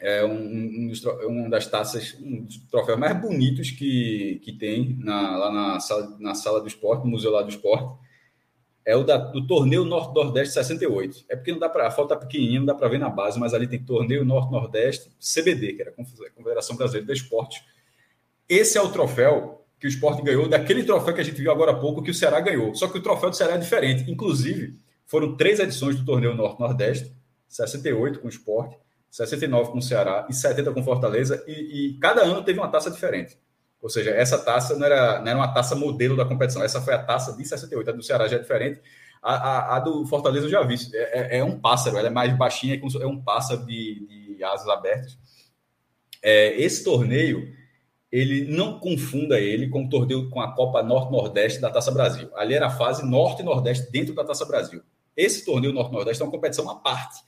é, 0.00 0.24
um, 0.24 0.32
um, 0.32 0.92
uma 1.26 1.48
das 1.48 1.66
taças, 1.66 2.16
um 2.20 2.44
dos 2.44 2.58
troféus 2.70 2.98
mais 2.98 3.20
bonitos 3.20 3.70
que, 3.70 4.40
que 4.44 4.52
tem 4.52 4.96
na, 5.00 5.36
lá 5.36 5.52
na 5.52 5.80
sala, 5.80 6.16
na 6.20 6.34
sala 6.34 6.60
do 6.60 6.68
esporte, 6.68 7.04
no 7.04 7.10
Museu 7.10 7.30
lá 7.30 7.42
do 7.42 7.48
Esporte, 7.48 7.98
é 8.84 8.94
o 8.94 9.02
da, 9.02 9.16
do 9.16 9.46
Torneio 9.46 9.84
Norte-Nordeste 9.84 10.54
68. 10.54 11.24
É 11.28 11.36
porque 11.36 11.52
não 11.52 11.58
dá 11.58 11.68
para. 11.68 11.86
A 11.86 11.90
foto 11.90 12.08
tá 12.08 12.16
pequenininha, 12.16 12.60
não 12.60 12.66
dá 12.66 12.74
para 12.74 12.88
ver 12.88 12.98
na 12.98 13.08
base, 13.08 13.38
mas 13.38 13.54
ali 13.54 13.66
tem 13.66 13.82
Torneio 13.82 14.24
Norte-Nordeste, 14.24 15.10
CBD, 15.18 15.72
que 15.72 15.82
era 15.82 15.90
a 15.90 15.94
Confederação 15.94 16.76
Brasileira 16.76 17.06
de 17.06 17.12
Esporte. 17.12 17.62
Esse 18.48 18.76
é 18.76 18.82
o 18.82 18.90
troféu 18.90 19.64
que 19.80 19.86
o 19.86 19.88
esporte 19.88 20.22
ganhou, 20.22 20.48
daquele 20.48 20.82
troféu 20.84 21.14
que 21.14 21.20
a 21.20 21.24
gente 21.24 21.40
viu 21.40 21.50
agora 21.50 21.72
há 21.72 21.74
pouco, 21.74 22.02
que 22.02 22.10
o 22.10 22.14
Ceará 22.14 22.40
ganhou. 22.40 22.74
Só 22.74 22.88
que 22.88 22.98
o 22.98 23.02
troféu 23.02 23.30
do 23.30 23.36
Ceará 23.36 23.54
é 23.54 23.58
diferente. 23.58 24.10
Inclusive, 24.10 24.78
foram 25.06 25.36
três 25.36 25.58
edições 25.60 25.96
do 25.96 26.04
Torneio 26.04 26.34
Norte-Nordeste: 26.34 27.14
68 27.48 28.20
com 28.20 28.26
o 28.26 28.30
esporte, 28.30 28.76
69 29.10 29.72
com 29.72 29.78
o 29.78 29.82
Ceará 29.82 30.26
e 30.28 30.34
70 30.34 30.72
com 30.72 30.82
Fortaleza. 30.82 31.42
E, 31.46 31.52
e 31.92 31.98
cada 31.98 32.22
ano 32.22 32.42
teve 32.42 32.58
uma 32.58 32.68
taça 32.68 32.90
diferente. 32.90 33.38
Ou 33.84 33.90
seja, 33.90 34.12
essa 34.12 34.38
taça 34.38 34.74
não 34.78 34.86
era, 34.86 35.20
não 35.20 35.28
era 35.28 35.38
uma 35.38 35.52
taça 35.52 35.74
modelo 35.74 36.16
da 36.16 36.24
competição, 36.24 36.64
essa 36.64 36.80
foi 36.80 36.94
a 36.94 37.02
taça 37.02 37.36
de 37.36 37.44
68. 37.44 37.90
A 37.90 37.92
do 37.92 38.02
Ceará 38.02 38.26
já 38.26 38.36
é 38.36 38.38
diferente. 38.38 38.80
A, 39.22 39.34
a, 39.34 39.76
a 39.76 39.78
do 39.78 40.06
Fortaleza 40.06 40.46
eu 40.46 40.50
já 40.50 40.62
vi. 40.62 40.76
É, 40.94 41.36
é, 41.36 41.38
é, 41.40 41.44
um 41.44 41.60
pássaro, 41.60 41.98
ela 41.98 42.08
é 42.08 42.10
mais 42.10 42.34
baixinha, 42.34 42.80
é 42.80 43.06
um 43.06 43.22
pássaro 43.22 43.66
de, 43.66 44.36
de 44.36 44.42
asas 44.42 44.66
abertas. 44.68 45.18
É, 46.22 46.58
esse 46.58 46.82
torneio, 46.82 47.46
ele 48.10 48.46
não 48.50 48.80
confunda 48.80 49.38
ele 49.38 49.68
com 49.68 49.84
o 49.84 49.88
torneio 49.90 50.30
com 50.30 50.40
a 50.40 50.54
Copa 50.54 50.82
Norte-Nordeste 50.82 51.60
da 51.60 51.70
Taça 51.70 51.92
Brasil. 51.92 52.30
Ali 52.36 52.54
era 52.54 52.68
a 52.68 52.70
fase 52.70 53.04
Norte 53.04 53.42
e 53.42 53.44
Nordeste 53.44 53.92
dentro 53.92 54.14
da 54.14 54.24
Taça 54.24 54.46
Brasil. 54.46 54.80
Esse 55.14 55.44
torneio 55.44 55.74
Norte-Nordeste 55.74 56.22
é 56.22 56.24
uma 56.24 56.32
competição 56.32 56.70
à 56.70 56.76
parte, 56.76 57.20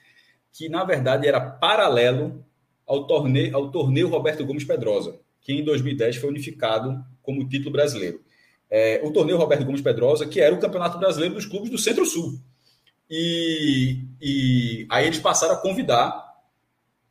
que 0.55 0.71
na 0.71 0.85
verdade 0.85 1.29
era 1.29 1.39
paralelo 1.39 2.43
ao 2.87 3.07
torneio, 3.07 3.55
ao 3.55 3.71
torneio 3.71 4.09
Roberto 4.09 4.47
Gomes 4.47 4.65
Pedrosa 4.65 5.26
que 5.47 5.53
em 5.53 5.63
2010 5.63 6.17
foi 6.17 6.29
unificado 6.29 7.07
como 7.23 7.49
título 7.49 7.71
brasileiro. 7.71 8.21
É, 8.69 9.01
o 9.05 9.13
torneio 9.13 9.39
Roberto 9.39 9.65
Gomes 9.65 9.81
Pedrosa, 9.81 10.27
que 10.27 10.41
era 10.41 10.53
o 10.53 10.59
campeonato 10.59 10.99
brasileiro 10.99 11.37
dos 11.37 11.47
clubes 11.47 11.71
do 11.71 11.79
Centro-Sul. 11.79 12.41
E, 13.09 14.01
e 14.21 14.87
aí 14.91 15.07
eles 15.07 15.21
passaram 15.21 15.55
a 15.55 15.59
convidar 15.59 16.35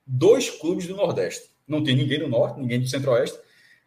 dois 0.06 0.50
clubes 0.50 0.86
do 0.86 0.98
Nordeste. 0.98 1.50
Não 1.66 1.82
tem 1.82 1.96
ninguém 1.96 2.20
do 2.20 2.28
Norte, 2.28 2.60
ninguém 2.60 2.82
do 2.82 2.90
Centro-Oeste. 2.90 3.40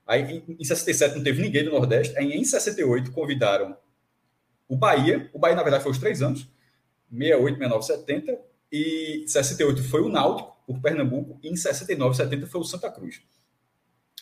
Aí 0.06 0.42
em 0.48 0.64
67 0.64 1.16
não 1.16 1.22
teve 1.22 1.42
ninguém 1.42 1.64
do 1.64 1.70
Nordeste. 1.70 2.16
Aí 2.16 2.32
em 2.32 2.42
68 2.42 3.12
convidaram 3.12 3.76
o 4.66 4.78
Bahia. 4.78 5.28
O 5.34 5.38
Bahia, 5.38 5.56
na 5.56 5.62
verdade, 5.62 5.82
foi 5.82 5.92
os 5.92 5.98
três 5.98 6.22
anos: 6.22 6.48
68, 7.12 7.58
69, 7.58 7.84
70. 7.84 8.38
E 8.72 9.24
68 9.26 9.82
foi 9.82 10.00
o 10.00 10.08
Náutico, 10.08 10.56
por 10.66 10.80
Pernambuco. 10.80 11.38
E 11.42 11.50
em 11.50 11.56
69, 11.56 12.16
70 12.16 12.46
foi 12.46 12.62
o 12.62 12.64
Santa 12.64 12.90
Cruz. 12.90 13.20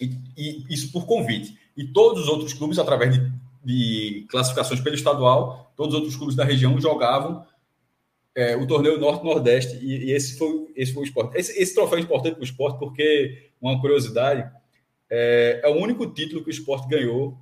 E, 0.00 0.18
e, 0.36 0.66
isso 0.68 0.92
por 0.92 1.06
convite. 1.06 1.58
E 1.76 1.86
todos 1.86 2.22
os 2.22 2.28
outros 2.28 2.52
clubes, 2.52 2.78
através 2.78 3.14
de, 3.14 3.32
de 3.64 4.26
classificações 4.28 4.80
pelo 4.80 4.94
estadual, 4.94 5.72
todos 5.76 5.94
os 5.94 6.00
outros 6.00 6.16
clubes 6.16 6.36
da 6.36 6.44
região 6.44 6.80
jogavam 6.80 7.44
é, 8.34 8.56
o 8.56 8.66
torneio 8.66 8.98
Norte-Nordeste. 8.98 9.76
E, 9.76 10.06
e, 10.06 10.12
esse, 10.12 10.38
foi, 10.38 10.68
esse 10.76 10.92
foi 10.92 11.02
o 11.02 11.06
esporte. 11.06 11.38
Esse, 11.38 11.58
esse 11.60 11.74
troféu 11.74 11.98
é 11.98 12.02
importante 12.02 12.34
para 12.34 12.42
o 12.42 12.44
esporte, 12.44 12.78
porque, 12.78 13.50
uma 13.60 13.80
curiosidade, 13.80 14.50
é, 15.08 15.60
é 15.64 15.68
o 15.68 15.76
único 15.76 16.06
título 16.06 16.42
que 16.42 16.50
o 16.50 16.50
esporte 16.50 16.88
ganhou 16.88 17.38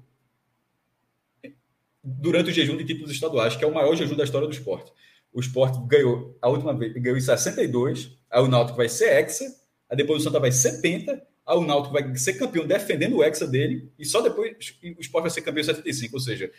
durante 2.02 2.50
o 2.50 2.52
jejum 2.52 2.76
de 2.76 2.84
títulos 2.84 3.10
estaduais, 3.10 3.57
que 3.57 3.65
é 3.65 3.66
o 3.66 3.74
maior 3.74 3.97
jejum 3.97 4.15
da 4.15 4.24
história 4.24 4.47
do 4.47 4.52
esporte. 4.52 4.92
O 5.33 5.41
esporte 5.41 5.78
ganhou 5.86 6.36
a 6.41 6.49
última 6.49 6.74
vez, 6.74 6.92
ganhou 6.92 7.16
em 7.16 7.20
62, 7.20 8.16
aí 8.31 8.42
o 8.42 8.47
Náutico 8.47 8.76
vai 8.76 8.89
ser 8.89 9.07
hexa, 9.07 9.44
aí 9.89 9.97
depois 9.97 10.20
o 10.20 10.24
Santa 10.24 10.39
vai 10.39 10.52
ser 10.52 10.81
penta, 10.81 11.20
o 11.47 11.64
Náutico 11.64 11.92
vai 11.92 12.16
ser 12.16 12.34
campeão 12.34 12.66
defendendo 12.66 13.16
o 13.16 13.23
Hexa 13.23 13.47
dele, 13.47 13.90
e 13.98 14.05
só 14.05 14.20
depois 14.20 14.78
o 14.97 15.00
Sport 15.00 15.23
vai 15.23 15.31
ser 15.31 15.42
campeão 15.42 15.62
em 15.62 15.64
75. 15.64 16.16
Ou 16.16 16.20
seja, 16.20 16.50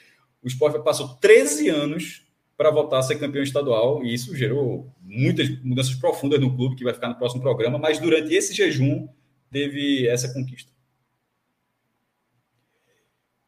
o 0.43 0.47
Sport 0.47 0.83
passou 0.83 1.15
13 1.15 1.69
anos 1.69 2.25
para 2.55 2.69
voltar 2.69 2.99
a 2.99 3.03
ser 3.03 3.19
campeão 3.19 3.43
estadual, 3.43 4.03
e 4.03 4.13
isso 4.13 4.35
gerou 4.35 4.89
muitas 5.01 5.49
mudanças 5.61 5.95
profundas 5.95 6.39
no 6.39 6.55
clube, 6.55 6.75
que 6.75 6.83
vai 6.83 6.93
ficar 6.93 7.09
no 7.09 7.17
próximo 7.17 7.41
programa, 7.41 7.77
mas 7.77 7.99
durante 7.99 8.33
esse 8.33 8.53
jejum 8.53 9.07
teve 9.51 10.07
essa 10.07 10.33
conquista. 10.33 10.71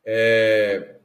É, 0.06 0.97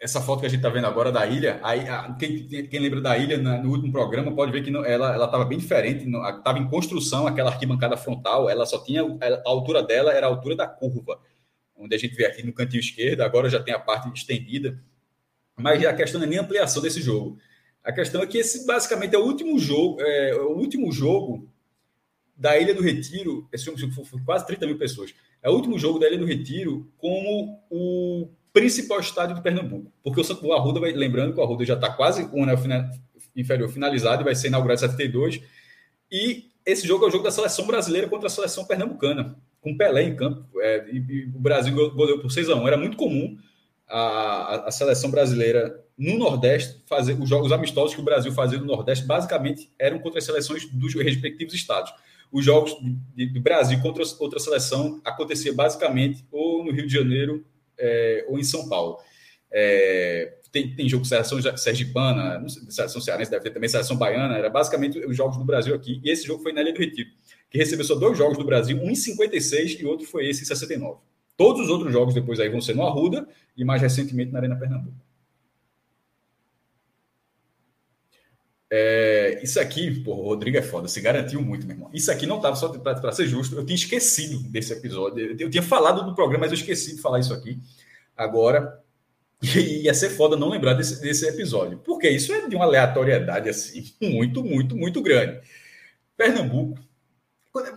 essa 0.00 0.20
foto 0.22 0.40
que 0.40 0.46
a 0.46 0.48
gente 0.48 0.60
está 0.60 0.70
vendo 0.70 0.86
agora 0.86 1.12
da 1.12 1.26
ilha, 1.26 1.60
aí, 1.62 1.84
quem, 2.18 2.46
quem, 2.66 2.80
lembra 2.80 3.02
da 3.02 3.18
ilha 3.18 3.36
no 3.36 3.68
último 3.70 3.92
programa 3.92 4.34
pode 4.34 4.50
ver 4.50 4.62
que 4.64 4.70
não, 4.70 4.82
ela 4.82 5.22
estava 5.26 5.44
bem 5.44 5.58
diferente, 5.58 6.08
estava 6.08 6.58
em 6.58 6.66
construção 6.68 7.26
aquela 7.26 7.50
arquibancada 7.50 7.98
frontal, 7.98 8.48
ela 8.48 8.64
só 8.64 8.82
tinha 8.82 9.02
a 9.02 9.42
altura 9.44 9.82
dela 9.82 10.10
era 10.10 10.26
a 10.26 10.30
altura 10.30 10.56
da 10.56 10.66
curva, 10.66 11.20
onde 11.76 11.94
a 11.94 11.98
gente 11.98 12.14
vê 12.14 12.24
aqui 12.24 12.42
no 12.42 12.54
cantinho 12.54 12.80
esquerdo, 12.80 13.20
agora 13.20 13.50
já 13.50 13.62
tem 13.62 13.74
a 13.74 13.78
parte 13.78 14.10
estendida, 14.14 14.82
mas 15.54 15.84
a 15.84 15.92
questão 15.92 16.18
não 16.18 16.26
é 16.26 16.30
nem 16.30 16.38
a 16.38 16.42
ampliação 16.42 16.82
desse 16.82 17.02
jogo. 17.02 17.38
A 17.84 17.92
questão 17.92 18.22
é 18.22 18.26
que 18.26 18.38
esse 18.38 18.66
basicamente 18.66 19.14
é 19.14 19.18
o 19.18 19.24
último 19.24 19.58
jogo, 19.58 20.00
é, 20.00 20.34
o 20.34 20.56
último 20.56 20.90
jogo 20.90 21.46
da 22.34 22.58
Ilha 22.58 22.74
do 22.74 22.82
Retiro, 22.82 23.46
esse 23.52 23.64
jogo 23.64 23.92
foi 24.06 24.20
quase 24.24 24.46
30 24.46 24.66
mil 24.66 24.78
pessoas. 24.78 25.14
É 25.42 25.50
o 25.50 25.52
último 25.52 25.78
jogo 25.78 25.98
da 25.98 26.08
Ilha 26.08 26.16
do 26.16 26.24
Retiro 26.24 26.90
como 26.96 27.62
o 27.70 28.30
principal 28.52 29.00
estádio 29.00 29.36
de 29.36 29.42
Pernambuco. 29.42 29.92
Porque 30.02 30.20
o, 30.20 30.46
o 30.46 30.52
Arruda, 30.52 30.80
vai, 30.80 30.92
lembrando 30.92 31.32
que 31.32 31.40
o 31.40 31.42
Arruda 31.42 31.64
já 31.64 31.74
está 31.74 31.90
quase 31.90 32.28
com 32.28 32.40
o 32.40 32.42
anel 32.42 32.58
inferior 33.34 33.68
finalizado 33.68 34.22
e 34.22 34.24
vai 34.24 34.34
ser 34.34 34.48
inaugurado 34.48 34.84
em 34.84 34.88
72. 34.88 35.40
E 36.10 36.50
esse 36.66 36.86
jogo 36.86 37.04
é 37.04 37.08
o 37.08 37.10
jogo 37.10 37.24
da 37.24 37.30
seleção 37.30 37.66
brasileira 37.66 38.08
contra 38.08 38.26
a 38.26 38.30
seleção 38.30 38.64
pernambucana, 38.64 39.36
com 39.60 39.76
Pelé 39.76 40.04
em 40.04 40.16
campo. 40.16 40.44
É, 40.60 40.88
e, 40.90 40.98
e, 40.98 41.24
o 41.34 41.40
Brasil 41.40 41.74
goleou 41.92 42.18
por 42.18 42.30
6 42.30 42.50
a 42.50 42.56
1 42.56 42.68
Era 42.68 42.76
muito 42.76 42.96
comum 42.96 43.36
a, 43.88 44.68
a, 44.68 44.70
seleção 44.70 45.10
brasileira 45.10 45.84
no 45.98 46.18
Nordeste 46.18 46.82
fazer 46.86 47.20
os 47.20 47.28
jogos 47.28 47.52
amistosos 47.52 47.94
que 47.94 48.00
o 48.00 48.04
Brasil 48.04 48.32
fazia 48.32 48.58
no 48.58 48.64
Nordeste, 48.64 49.04
basicamente 49.04 49.70
eram 49.78 49.98
contra 49.98 50.18
as 50.18 50.24
seleções 50.24 50.64
dos 50.66 50.94
respectivos 50.94 51.54
estados. 51.54 51.92
Os 52.32 52.44
jogos 52.44 52.76
do 53.32 53.40
Brasil 53.40 53.80
contra 53.82 54.04
outra 54.20 54.38
seleção 54.38 55.00
acontecia 55.04 55.52
basicamente 55.52 56.24
ou 56.30 56.64
no 56.64 56.70
Rio 56.70 56.86
de 56.86 56.92
Janeiro 56.92 57.44
é, 57.80 58.24
ou 58.28 58.38
em 58.38 58.44
São 58.44 58.68
Paulo. 58.68 58.98
É, 59.50 60.34
tem, 60.52 60.74
tem 60.74 60.88
jogo 60.88 61.04
seleção 61.04 61.38
sergipana, 61.56 62.44
seleção 62.68 63.00
cearense, 63.00 63.30
deve 63.30 63.44
ter 63.44 63.50
também 63.50 63.68
seleção 63.68 63.96
baiana, 63.96 64.36
era 64.36 64.50
basicamente 64.50 64.98
os 64.98 65.16
jogos 65.16 65.36
do 65.36 65.44
Brasil 65.44 65.74
aqui, 65.74 66.00
e 66.04 66.10
esse 66.10 66.26
jogo 66.26 66.42
foi 66.42 66.52
na 66.52 66.60
Ilha 66.60 66.72
do 66.72 66.78
Retiro, 66.78 67.10
que 67.48 67.58
recebeu 67.58 67.84
só 67.84 67.94
dois 67.94 68.18
jogos 68.18 68.36
do 68.36 68.44
Brasil, 68.44 68.76
um 68.78 68.90
em 68.90 68.94
56 68.94 69.80
e 69.80 69.86
outro 69.86 70.06
foi 70.06 70.28
esse 70.28 70.42
em 70.42 70.46
69. 70.46 70.98
Todos 71.36 71.62
os 71.62 71.70
outros 71.70 71.92
jogos 71.92 72.14
depois 72.14 72.38
aí 72.38 72.48
vão 72.48 72.60
ser 72.60 72.74
no 72.74 72.86
Arruda 72.86 73.26
e 73.56 73.64
mais 73.64 73.80
recentemente 73.80 74.32
na 74.32 74.40
Arena 74.40 74.56
Pernambuco. 74.56 74.96
É, 78.72 79.40
isso 79.42 79.58
aqui, 79.58 80.00
pô, 80.00 80.12
o 80.14 80.22
Rodrigo 80.22 80.56
é 80.56 80.62
foda, 80.62 80.86
se 80.86 81.00
garantiu 81.00 81.42
muito, 81.42 81.66
meu 81.66 81.74
irmão. 81.74 81.90
Isso 81.92 82.10
aqui 82.12 82.24
não 82.24 82.36
estava 82.36 82.54
só 82.54 82.68
para 82.68 83.12
ser 83.12 83.26
justo, 83.26 83.56
eu 83.56 83.66
tinha 83.66 83.74
esquecido 83.74 84.38
desse 84.48 84.72
episódio. 84.72 85.36
Eu 85.38 85.50
tinha 85.50 85.62
falado 85.62 86.04
do 86.04 86.14
programa, 86.14 86.44
mas 86.44 86.52
eu 86.52 86.58
esqueci 86.58 86.94
de 86.94 87.02
falar 87.02 87.18
isso 87.18 87.34
aqui. 87.34 87.58
Agora, 88.16 88.80
ia 89.42 89.92
ser 89.92 90.10
foda 90.10 90.36
não 90.36 90.48
lembrar 90.48 90.74
desse, 90.74 91.00
desse 91.00 91.26
episódio, 91.26 91.78
porque 91.78 92.08
isso 92.08 92.32
é 92.32 92.46
de 92.46 92.54
uma 92.54 92.64
aleatoriedade 92.64 93.48
assim, 93.48 93.92
muito, 94.00 94.44
muito, 94.44 94.76
muito 94.76 95.02
grande. 95.02 95.40
Pernambuco, 96.16 96.78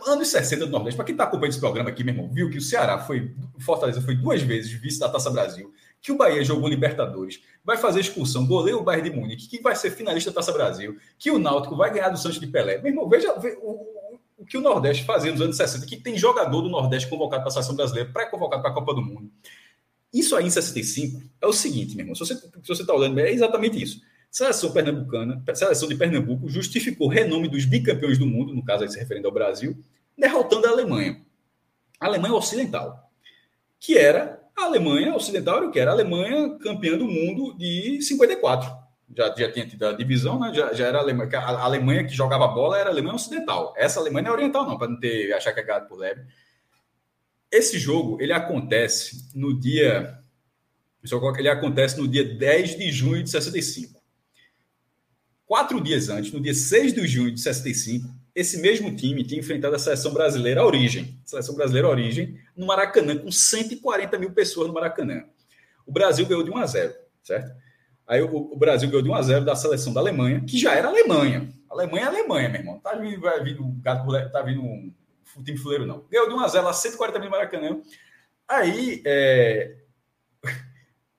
anos 0.06 0.28
60 0.28 0.68
do 0.68 0.72
Nordeste, 0.72 0.96
para 0.96 1.06
quem 1.06 1.14
está 1.14 1.24
acompanhando 1.24 1.54
esse 1.54 1.60
programa 1.60 1.90
aqui, 1.90 2.04
meu 2.04 2.14
irmão, 2.14 2.32
viu 2.32 2.52
que 2.52 2.58
o 2.60 2.62
Ceará 2.62 3.00
foi, 3.00 3.34
Fortaleza 3.60 4.02
foi 4.02 4.16
duas 4.16 4.44
vezes 4.44 4.72
vice 4.72 5.00
da 5.00 5.10
Taça 5.10 5.32
Brasil, 5.32 5.74
que 6.04 6.12
o 6.12 6.18
Bahia 6.18 6.44
jogou 6.44 6.68
Libertadores, 6.68 7.42
vai 7.64 7.78
fazer 7.78 8.02
expulsão, 8.02 8.46
goleiro 8.46 8.80
o 8.80 8.84
Bayern 8.84 9.10
de 9.10 9.16
Munique, 9.16 9.48
que 9.48 9.62
vai 9.62 9.74
ser 9.74 9.90
finalista 9.90 10.32
da 10.32 10.36
Taça 10.36 10.52
Brasil, 10.52 10.98
que 11.18 11.32
o 11.32 11.40
Náutico 11.40 11.78
vai 11.78 11.94
ganhar 11.94 12.10
do 12.10 12.18
Santos 12.18 12.42
de 12.42 12.46
Pelé. 12.46 12.78
Meu 12.80 12.92
irmão, 12.92 13.08
veja, 13.08 13.34
o, 13.62 14.20
o, 14.38 14.46
que 14.46 14.58
o 14.58 14.62
Nordeste 14.62 15.06
fazia 15.06 15.32
nos 15.32 15.40
anos 15.40 15.56
60, 15.56 15.86
que 15.86 15.96
tem 15.96 16.18
jogador 16.18 16.62
do 16.62 16.68
Nordeste 16.68 17.10
convocado 17.10 17.42
para 17.42 17.48
a 17.48 17.52
Seleção 17.54 17.78
Brasileira, 17.78 18.10
pré-convocado 18.12 18.62
para 18.62 18.72
a 18.72 18.74
Copa 18.74 18.94
do 18.94 19.02
Mundo. 19.02 19.32
Isso 20.14 20.36
aí 20.36 20.46
em 20.46 20.50
65 20.50 21.24
é 21.42 21.48
o 21.48 21.54
seguinte, 21.54 21.96
meu 21.96 22.04
irmão, 22.04 22.16
se 22.16 22.36
você 22.68 22.82
está 22.82 22.94
olhando, 22.94 23.18
é 23.20 23.32
exatamente 23.32 23.82
isso. 23.82 24.02
Seleção 24.30 24.74
pernambucana, 24.74 25.42
seleção 25.56 25.88
de 25.88 25.96
Pernambuco 25.96 26.50
justificou 26.50 27.08
o 27.08 27.10
renome 27.10 27.48
dos 27.48 27.64
bicampeões 27.64 28.18
do 28.18 28.26
mundo, 28.26 28.54
no 28.54 28.64
caso 28.64 28.84
aí 28.84 28.90
se 28.90 29.00
referindo 29.00 29.28
ao 29.28 29.34
Brasil, 29.34 29.78
derrotando 30.18 30.68
a 30.68 30.72
Alemanha. 30.72 31.22
A 31.98 32.08
Alemanha 32.08 32.34
Ocidental, 32.34 33.10
que 33.80 33.98
era 33.98 34.43
a 34.56 34.66
Alemanha 34.66 35.16
Ocidental 35.16 35.58
era 35.58 35.68
o 35.68 35.72
que? 35.72 35.80
Era 35.80 35.92
a 35.92 35.94
Alemanha 35.94 36.58
campeã 36.60 36.98
do 36.98 37.06
mundo 37.06 37.56
de 37.58 38.02
54. 38.02 38.84
Já, 39.16 39.36
já 39.38 39.52
tinha 39.52 39.68
tido 39.68 39.86
a 39.86 39.94
divisão, 39.94 40.40
né? 40.40 40.54
já, 40.54 40.74
já 40.74 40.88
era 40.88 40.98
a 40.98 41.02
Alemanha, 41.02 41.30
a 41.40 41.64
Alemanha 41.64 42.04
que 42.06 42.14
jogava 42.14 42.48
bola 42.48 42.78
era 42.78 42.90
a 42.90 42.92
Alemanha 42.92 43.16
Ocidental. 43.16 43.74
Essa 43.78 44.00
Alemanha 44.00 44.24
não 44.24 44.32
é 44.32 44.34
oriental, 44.34 44.66
não, 44.66 44.78
para 44.78 44.88
não 44.88 45.00
ter 45.00 45.34
achar 45.34 45.54
que 45.54 45.60
é 45.60 45.64
gado 45.64 45.88
por 45.88 45.98
leve. 45.98 46.22
Esse 47.52 47.78
jogo 47.78 48.18
ele 48.22 48.34
acontece 48.34 49.30
no 49.36 49.60
dia. 49.60 50.20
Ele 51.38 51.50
acontece 51.50 52.00
no 52.00 52.08
dia 52.08 52.24
10 52.24 52.78
de 52.78 52.92
junho 52.92 53.22
de 53.22 53.30
65. 53.30 54.02
Quatro 55.46 55.82
dias 55.82 56.10
antes, 56.10 56.32
no 56.32 56.40
dia 56.40 56.54
6 56.54 56.94
de 56.94 57.06
junho 57.06 57.32
de 57.32 57.40
65, 57.40 58.10
esse 58.34 58.60
mesmo 58.60 58.96
time 58.96 59.24
tinha 59.24 59.40
enfrentado 59.40 59.76
a 59.76 59.80
seleção 59.80 60.14
brasileira 60.14 60.66
origem, 60.66 61.20
seleção 61.26 61.54
brasileira 61.54 61.88
origem, 61.88 62.40
no 62.56 62.66
Maracanã, 62.66 63.18
com 63.18 63.32
140 63.32 64.18
mil 64.18 64.32
pessoas 64.32 64.68
no 64.68 64.74
Maracanã. 64.74 65.24
O 65.86 65.92
Brasil 65.92 66.26
ganhou 66.26 66.44
de 66.44 66.52
1 66.52 66.58
a 66.58 66.66
0, 66.66 66.94
certo? 67.24 67.52
Aí 68.08 68.22
o, 68.22 68.36
o 68.36 68.58
Brasil 68.58 68.90
ganhou 68.90 69.02
de 69.02 69.10
1 69.10 69.16
a 69.16 69.22
0 69.22 69.46
da 69.46 69.56
seleção 69.56 69.94
da 69.94 70.00
Alemanha, 70.00 70.44
que 70.48 70.58
já 70.58 70.74
era 70.74 70.88
Alemanha. 70.88 71.50
Alemanha 71.70 72.06
é 72.06 72.08
Alemanha, 72.08 72.50
meu 72.50 72.62
irmão. 72.62 72.80
Tá 72.80 72.94
vindo, 72.96 73.20
vai 73.20 73.44
vindo 73.44 73.64
gato, 73.82 74.08
tá 74.32 74.42
vindo 74.42 74.62
um, 74.62 74.94
um 75.38 75.44
time 75.44 75.58
fuleiro, 75.58 75.86
não. 75.86 76.06
Ganhou 76.10 76.28
de 76.28 76.36
1 76.36 76.40
a 76.40 76.48
0 76.48 76.66
lá, 76.66 76.74
140 76.74 77.20
mil 77.20 77.30
no 77.30 77.36
Maracanã. 77.36 77.82
Aí 78.48 79.02
é, 79.06 79.78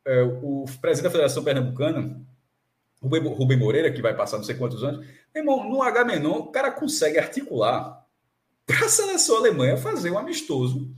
é, 0.04 0.22
o 0.22 0.64
presidente 0.80 1.04
da 1.04 1.10
Federação 1.10 1.42
Pernambucana, 1.42 2.20
Rubem 3.02 3.58
Moreira, 3.58 3.92
que 3.92 4.00
vai 4.00 4.14
passar 4.14 4.36
não 4.36 4.44
sei 4.44 4.54
quantos 4.54 4.82
anos, 4.84 5.06
irmão, 5.34 5.68
no 5.68 5.82
H 5.82 6.04
menor, 6.04 6.38
o 6.38 6.52
cara 6.52 6.70
consegue 6.70 7.18
articular 7.18 8.02
para 8.66 8.86
a 8.86 8.88
seleção 8.88 9.36
alemã 9.36 9.76
fazer 9.76 10.10
um 10.10 10.18
amistoso 10.18 10.90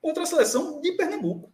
contra 0.00 0.22
a 0.22 0.26
seleção 0.26 0.80
de 0.80 0.92
Pernambuco, 0.92 1.52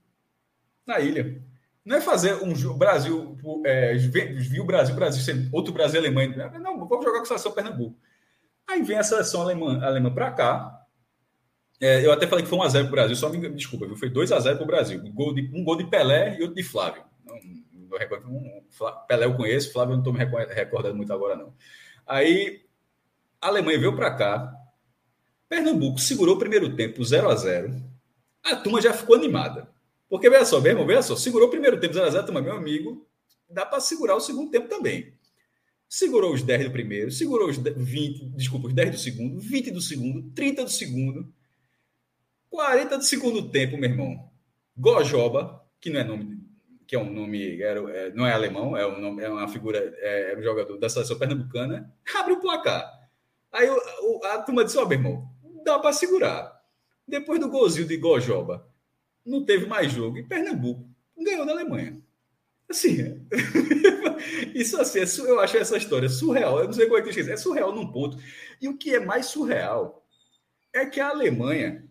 na 0.86 1.00
ilha. 1.00 1.42
Não 1.84 1.96
é 1.96 2.00
fazer 2.00 2.34
um 2.42 2.54
Brasil, 2.78 3.36
é, 3.66 3.94
viu 3.94 4.62
o 4.62 4.66
Brasil, 4.66 4.94
Brasil 4.94 5.50
outro 5.52 5.72
Brasil 5.72 6.00
Alemanha. 6.00 6.50
Não, 6.58 6.86
vamos 6.86 7.04
jogar 7.04 7.18
com 7.18 7.24
a 7.24 7.26
seleção 7.26 7.52
Pernambuco. 7.52 7.98
Aí 8.66 8.82
vem 8.82 8.98
a 8.98 9.02
seleção 9.02 9.42
alemã, 9.42 9.84
alemã 9.84 10.12
para 10.12 10.30
cá. 10.32 10.80
É, 11.80 12.04
eu 12.04 12.12
até 12.12 12.26
falei 12.26 12.44
que 12.44 12.50
foi 12.50 12.58
1x0 12.58 12.72
para 12.72 12.88
o 12.88 12.90
Brasil, 12.90 13.16
só 13.16 13.28
me 13.28 13.48
desculpa, 13.50 13.86
viu? 13.86 13.96
foi 13.96 14.08
2x0 14.08 14.54
para 14.54 14.62
o 14.62 14.66
Brasil. 14.66 15.02
Um 15.04 15.12
gol, 15.12 15.34
de, 15.34 15.50
um 15.52 15.62
gol 15.62 15.76
de 15.76 15.84
Pelé 15.84 16.38
e 16.38 16.42
outro 16.42 16.54
de 16.54 16.62
Flávio. 16.62 17.04
Não, 17.24 17.36
não 17.90 17.98
recordo, 17.98 18.28
um, 18.28 18.62
Pelé 19.06 19.26
eu 19.26 19.36
conheço, 19.36 19.72
Flávio 19.72 19.92
eu 19.92 19.96
não 19.96 20.02
estou 20.02 20.12
me 20.12 20.54
recordando 20.54 20.96
muito 20.96 21.12
agora, 21.12 21.36
não. 21.36 21.52
Aí 22.06 22.64
a 23.40 23.48
Alemanha 23.48 23.78
veio 23.78 23.94
para 23.94 24.14
cá, 24.14 24.54
Pernambuco 25.48 25.98
segurou 25.98 26.36
o 26.36 26.38
primeiro 26.38 26.74
tempo 26.74 27.04
0 27.04 27.28
a 27.28 27.34
0 27.34 27.93
a 28.44 28.56
turma 28.56 28.80
já 28.80 28.92
ficou 28.92 29.16
animada. 29.16 29.68
Porque, 30.08 30.28
veja 30.30 30.44
só, 30.44 30.60
mesmo, 30.60 30.86
veja 30.86 31.02
só, 31.02 31.16
segurou 31.16 31.48
o 31.48 31.50
primeiro 31.50 31.80
tempo 31.80 31.94
0 31.94 32.06
a 32.06 32.10
0 32.10 32.26
turma, 32.26 32.40
meu 32.40 32.54
amigo, 32.54 33.06
dá 33.48 33.64
para 33.64 33.80
segurar 33.80 34.14
o 34.14 34.20
segundo 34.20 34.50
tempo 34.50 34.68
também. 34.68 35.14
Segurou 35.88 36.32
os 36.32 36.42
10 36.42 36.64
do 36.64 36.70
primeiro, 36.70 37.10
segurou 37.10 37.48
os 37.48 37.56
20, 37.56 38.26
desculpa, 38.36 38.68
os 38.68 38.74
10 38.74 38.90
do 38.90 38.98
segundo, 38.98 39.40
20 39.40 39.70
do 39.70 39.80
segundo, 39.80 40.30
30 40.30 40.64
do 40.64 40.70
segundo, 40.70 41.32
40 42.50 42.98
do 42.98 43.04
segundo 43.04 43.50
tempo, 43.50 43.76
meu 43.76 43.90
irmão. 43.90 44.30
Gojoba, 44.76 45.64
que 45.80 45.90
não 45.90 46.00
é 46.00 46.04
nome 46.04 46.44
que 46.86 46.94
é 46.94 46.98
um 46.98 47.10
nome, 47.10 47.60
é, 47.62 48.12
não 48.14 48.26
é 48.26 48.32
alemão, 48.32 48.76
é, 48.76 48.86
um 48.86 49.00
nome, 49.00 49.22
é 49.22 49.28
uma 49.28 49.48
figura, 49.48 49.78
é, 49.98 50.32
é 50.32 50.38
um 50.38 50.42
jogador 50.42 50.78
da 50.78 50.88
seleção 50.88 51.18
pernambucana, 51.18 51.92
abre 52.14 52.34
o 52.34 52.40
placar. 52.40 52.88
Aí 53.52 53.68
o, 53.68 54.24
a 54.24 54.38
turma 54.42 54.64
disse: 54.64 54.78
Ó, 54.78 54.82
oh, 54.82 54.86
meu 54.86 54.98
irmão, 54.98 55.28
dá 55.64 55.78
para 55.78 55.92
segurar. 55.92 56.53
Depois 57.06 57.38
do 57.38 57.48
golzinho 57.48 57.86
de 57.86 57.96
Gojoba, 57.96 58.68
não 59.24 59.44
teve 59.44 59.66
mais 59.66 59.92
jogo. 59.92 60.18
E 60.18 60.22
Pernambuco 60.22 60.88
ganhou 61.18 61.46
da 61.46 61.52
Alemanha. 61.52 62.00
Assim, 62.68 62.96
isso 64.54 64.80
assim, 64.80 65.00
é, 65.00 65.30
eu 65.30 65.38
acho 65.40 65.56
essa 65.56 65.76
história 65.76 66.08
surreal. 66.08 66.60
Eu 66.60 66.66
não 66.66 66.72
sei 66.72 66.86
como 66.86 66.98
é 66.98 67.02
que 67.02 67.20
eu 67.20 67.32
É 67.32 67.36
surreal 67.36 67.74
num 67.74 67.90
ponto. 67.90 68.18
E 68.60 68.68
o 68.68 68.76
que 68.76 68.94
é 68.94 69.00
mais 69.00 69.26
surreal 69.26 70.06
é 70.72 70.86
que 70.86 71.00
a 71.00 71.10
Alemanha 71.10 71.84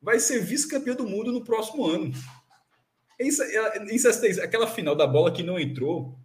vai 0.00 0.18
ser 0.18 0.40
vice-campeã 0.40 0.94
do 0.94 1.06
mundo 1.06 1.32
no 1.32 1.44
próximo 1.44 1.86
ano. 1.86 2.12
Isso, 3.18 3.42
isso, 3.90 4.42
aquela 4.42 4.66
final 4.66 4.96
da 4.96 5.06
bola 5.06 5.32
que 5.32 5.42
não 5.42 5.58
entrou 5.58 6.18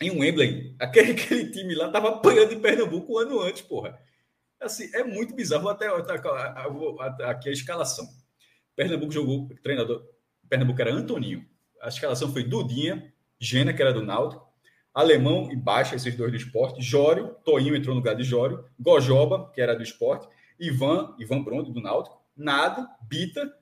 em 0.00 0.10
Wembley, 0.10 0.74
aquele, 0.78 1.12
aquele 1.12 1.50
time 1.50 1.74
lá 1.74 1.90
tava 1.90 2.08
apanhando 2.08 2.52
em 2.52 2.60
Pernambuco 2.60 3.14
um 3.14 3.18
ano 3.18 3.40
antes, 3.40 3.62
porra. 3.62 3.98
Assim, 4.62 4.90
é 4.94 5.04
muito 5.04 5.34
bizarro. 5.34 5.68
Até, 5.68 5.88
até 5.88 7.24
aqui 7.24 7.48
a 7.48 7.52
escalação. 7.52 8.06
Pernambuco 8.74 9.12
jogou, 9.12 9.48
treinador. 9.62 10.02
Pernambuco 10.48 10.80
era 10.80 10.92
Antoninho. 10.92 11.44
A 11.80 11.88
escalação 11.88 12.32
foi 12.32 12.44
Dudinha, 12.44 13.12
Gena, 13.38 13.72
que 13.72 13.82
era 13.82 13.92
do 13.92 14.02
Náutico, 14.02 14.46
Alemão 14.94 15.50
e 15.50 15.56
Baixa, 15.56 15.96
esses 15.96 16.14
dois 16.14 16.30
do 16.30 16.36
esporte, 16.36 16.82
Jório, 16.82 17.34
Toinho 17.44 17.74
entrou 17.74 17.94
no 17.94 18.00
lugar 18.00 18.14
de 18.14 18.22
Jório, 18.22 18.64
Gojoba, 18.78 19.50
que 19.52 19.60
era 19.60 19.74
do 19.74 19.82
esporte, 19.82 20.28
Ivan, 20.60 21.14
Ivan 21.18 21.42
Pronto, 21.42 21.72
do 21.72 21.80
Náutico, 21.80 22.22
Nado, 22.36 22.86
Bita, 23.08 23.52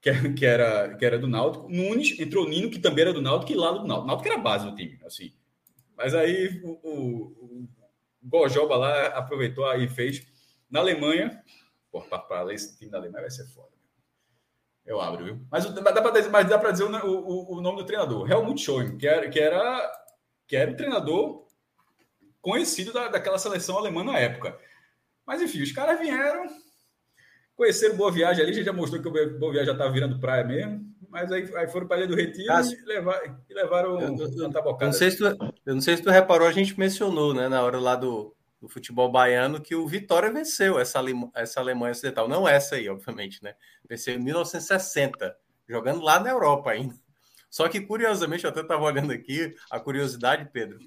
que, 0.00 0.46
era, 0.46 0.94
que 0.94 1.04
era 1.04 1.18
do 1.18 1.26
Náutico. 1.26 1.68
Nunes, 1.68 2.18
entrou 2.18 2.48
Nino, 2.48 2.70
que 2.70 2.78
também 2.78 3.02
era 3.02 3.12
do 3.12 3.20
Náutico, 3.20 3.52
e 3.52 3.56
Lalo 3.56 3.80
do 3.80 3.86
Náutico. 3.86 4.06
Náutico 4.06 4.28
era 4.28 4.38
a 4.38 4.42
base 4.42 4.70
do 4.70 4.76
time, 4.76 4.98
assim. 5.04 5.32
Mas 5.96 6.14
aí 6.14 6.60
o, 6.62 6.70
o, 6.82 7.64
o 7.64 7.68
Gojoba 8.22 8.76
lá 8.76 9.06
aproveitou 9.08 9.70
e 9.74 9.88
fez. 9.88 10.26
Na 10.70 10.80
Alemanha, 10.80 11.42
pô, 11.90 12.00
para 12.02 12.52
esse 12.52 12.78
time 12.78 12.90
da 12.90 12.98
Alemanha 12.98 13.22
vai 13.22 13.30
ser 13.30 13.46
foda. 13.46 13.68
Eu 14.84 15.00
abro, 15.00 15.24
viu? 15.24 15.46
Mas 15.50 15.64
dá 15.66 15.82
para 15.82 16.10
dizer, 16.12 16.30
mas 16.30 16.48
dá 16.48 16.56
dizer 16.70 16.84
o, 16.84 17.06
o, 17.06 17.56
o, 17.56 17.60
nome 17.60 17.78
do 17.78 17.84
treinador, 17.84 18.30
Helmut 18.30 18.60
Schoen, 18.60 18.96
que 18.96 19.06
era, 19.06 19.28
que 19.28 19.38
era, 19.38 19.92
que 20.46 20.56
era 20.56 20.70
o 20.70 20.76
treinador 20.76 21.46
conhecido 22.40 22.92
da, 22.92 23.08
daquela 23.08 23.38
seleção 23.38 23.76
alemã 23.76 24.02
na 24.02 24.18
época. 24.18 24.58
Mas 25.26 25.42
enfim, 25.42 25.62
os 25.62 25.72
caras 25.72 26.00
vieram, 26.00 26.46
Conheceram 27.58 27.96
Boa 27.96 28.12
Viagem 28.12 28.40
ali, 28.40 28.52
a 28.52 28.54
gente 28.54 28.64
já 28.64 28.72
mostrou 28.72 29.02
que 29.02 29.08
o 29.08 29.38
Boa 29.38 29.50
Viagem 29.50 29.66
já 29.66 29.72
estava 29.72 29.92
virando 29.92 30.20
praia 30.20 30.44
mesmo, 30.44 30.80
mas 31.10 31.32
aí, 31.32 31.50
aí 31.56 31.66
foram 31.66 31.88
para 31.88 31.96
a 31.96 31.98
Ilha 31.98 32.08
do 32.08 32.14
Retiro 32.14 32.52
e, 32.54 32.84
levar, 32.86 33.20
e 33.50 33.52
levaram 33.52 34.00
eu, 34.00 34.16
eu, 34.16 34.52
eu, 34.52 34.78
não 34.80 34.92
sei 34.92 35.10
se 35.10 35.18
tu, 35.18 35.24
eu 35.66 35.74
não 35.74 35.80
sei 35.80 35.96
se 35.96 36.02
tu 36.04 36.08
reparou, 36.08 36.46
a 36.46 36.52
gente 36.52 36.78
mencionou, 36.78 37.34
né, 37.34 37.48
na 37.48 37.60
hora 37.62 37.80
lá 37.80 37.96
do, 37.96 38.32
do 38.60 38.68
futebol 38.68 39.10
baiano, 39.10 39.60
que 39.60 39.74
o 39.74 39.86
Vitória 39.86 40.32
venceu 40.32 40.78
essa, 40.78 41.00
essa 41.34 41.60
Alemanha 41.60 41.92
Ocidental. 41.92 42.28
Não 42.28 42.48
essa 42.48 42.74
aí, 42.74 42.88
obviamente, 42.88 43.42
né? 43.42 43.54
Venceu 43.88 44.14
em 44.14 44.18
1960, 44.18 45.36
jogando 45.68 46.02
lá 46.02 46.18
na 46.18 46.30
Europa 46.30 46.70
ainda. 46.70 46.94
Só 47.50 47.68
que, 47.68 47.80
curiosamente, 47.80 48.44
eu 48.44 48.50
até 48.50 48.60
estava 48.60 48.82
olhando 48.82 49.12
aqui, 49.12 49.54
a 49.70 49.80
curiosidade, 49.80 50.50
Pedro, 50.52 50.78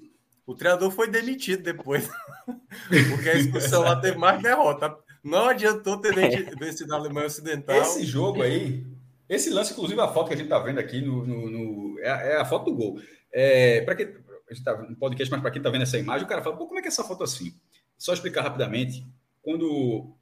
o 0.46 0.54
treinador 0.54 0.90
foi 0.90 1.08
demitido 1.08 1.62
depois, 1.62 2.08
porque 3.10 3.28
a 3.28 3.34
expulsão 3.34 3.82
lá 3.82 3.96
teve 3.96 4.18
mais 4.18 4.42
derrota. 4.42 4.96
Não 5.22 5.46
adiantou 5.46 5.98
ter 5.98 6.14
vencido 6.58 6.92
a 6.94 6.98
Alemanha 6.98 7.26
Ocidental. 7.26 7.76
Esse 7.76 8.04
jogo 8.04 8.42
aí, 8.42 8.84
esse 9.28 9.50
lance, 9.50 9.72
inclusive, 9.72 10.00
a 10.00 10.08
foto 10.08 10.28
que 10.28 10.34
a 10.34 10.36
gente 10.36 10.46
está 10.46 10.58
vendo 10.58 10.78
aqui 10.78 11.00
no, 11.00 11.24
no, 11.24 11.50
no 11.50 12.00
é, 12.00 12.10
a, 12.10 12.16
é, 12.22 12.36
a, 12.36 12.44
foto 12.44 12.70
do 12.70 12.76
gol. 12.76 13.00
É, 13.32 13.80
para 13.82 13.94
que 13.94 14.14
gente 14.54 14.64
tá 14.64 14.76
no 14.76 14.96
podcast, 14.96 15.30
mas 15.30 15.40
para 15.40 15.50
quem 15.50 15.60
está 15.60 15.70
vendo 15.70 15.82
essa 15.82 15.98
imagem, 15.98 16.24
o 16.24 16.28
cara 16.28 16.42
fala: 16.42 16.56
Pô, 16.56 16.66
como 16.66 16.78
é 16.78 16.82
que 16.82 16.88
é 16.88 16.90
essa 16.90 17.04
foto 17.04 17.24
assim? 17.24 17.54
Só 17.96 18.12
explicar 18.12 18.42
rapidamente. 18.42 19.06
Quando 19.42 20.14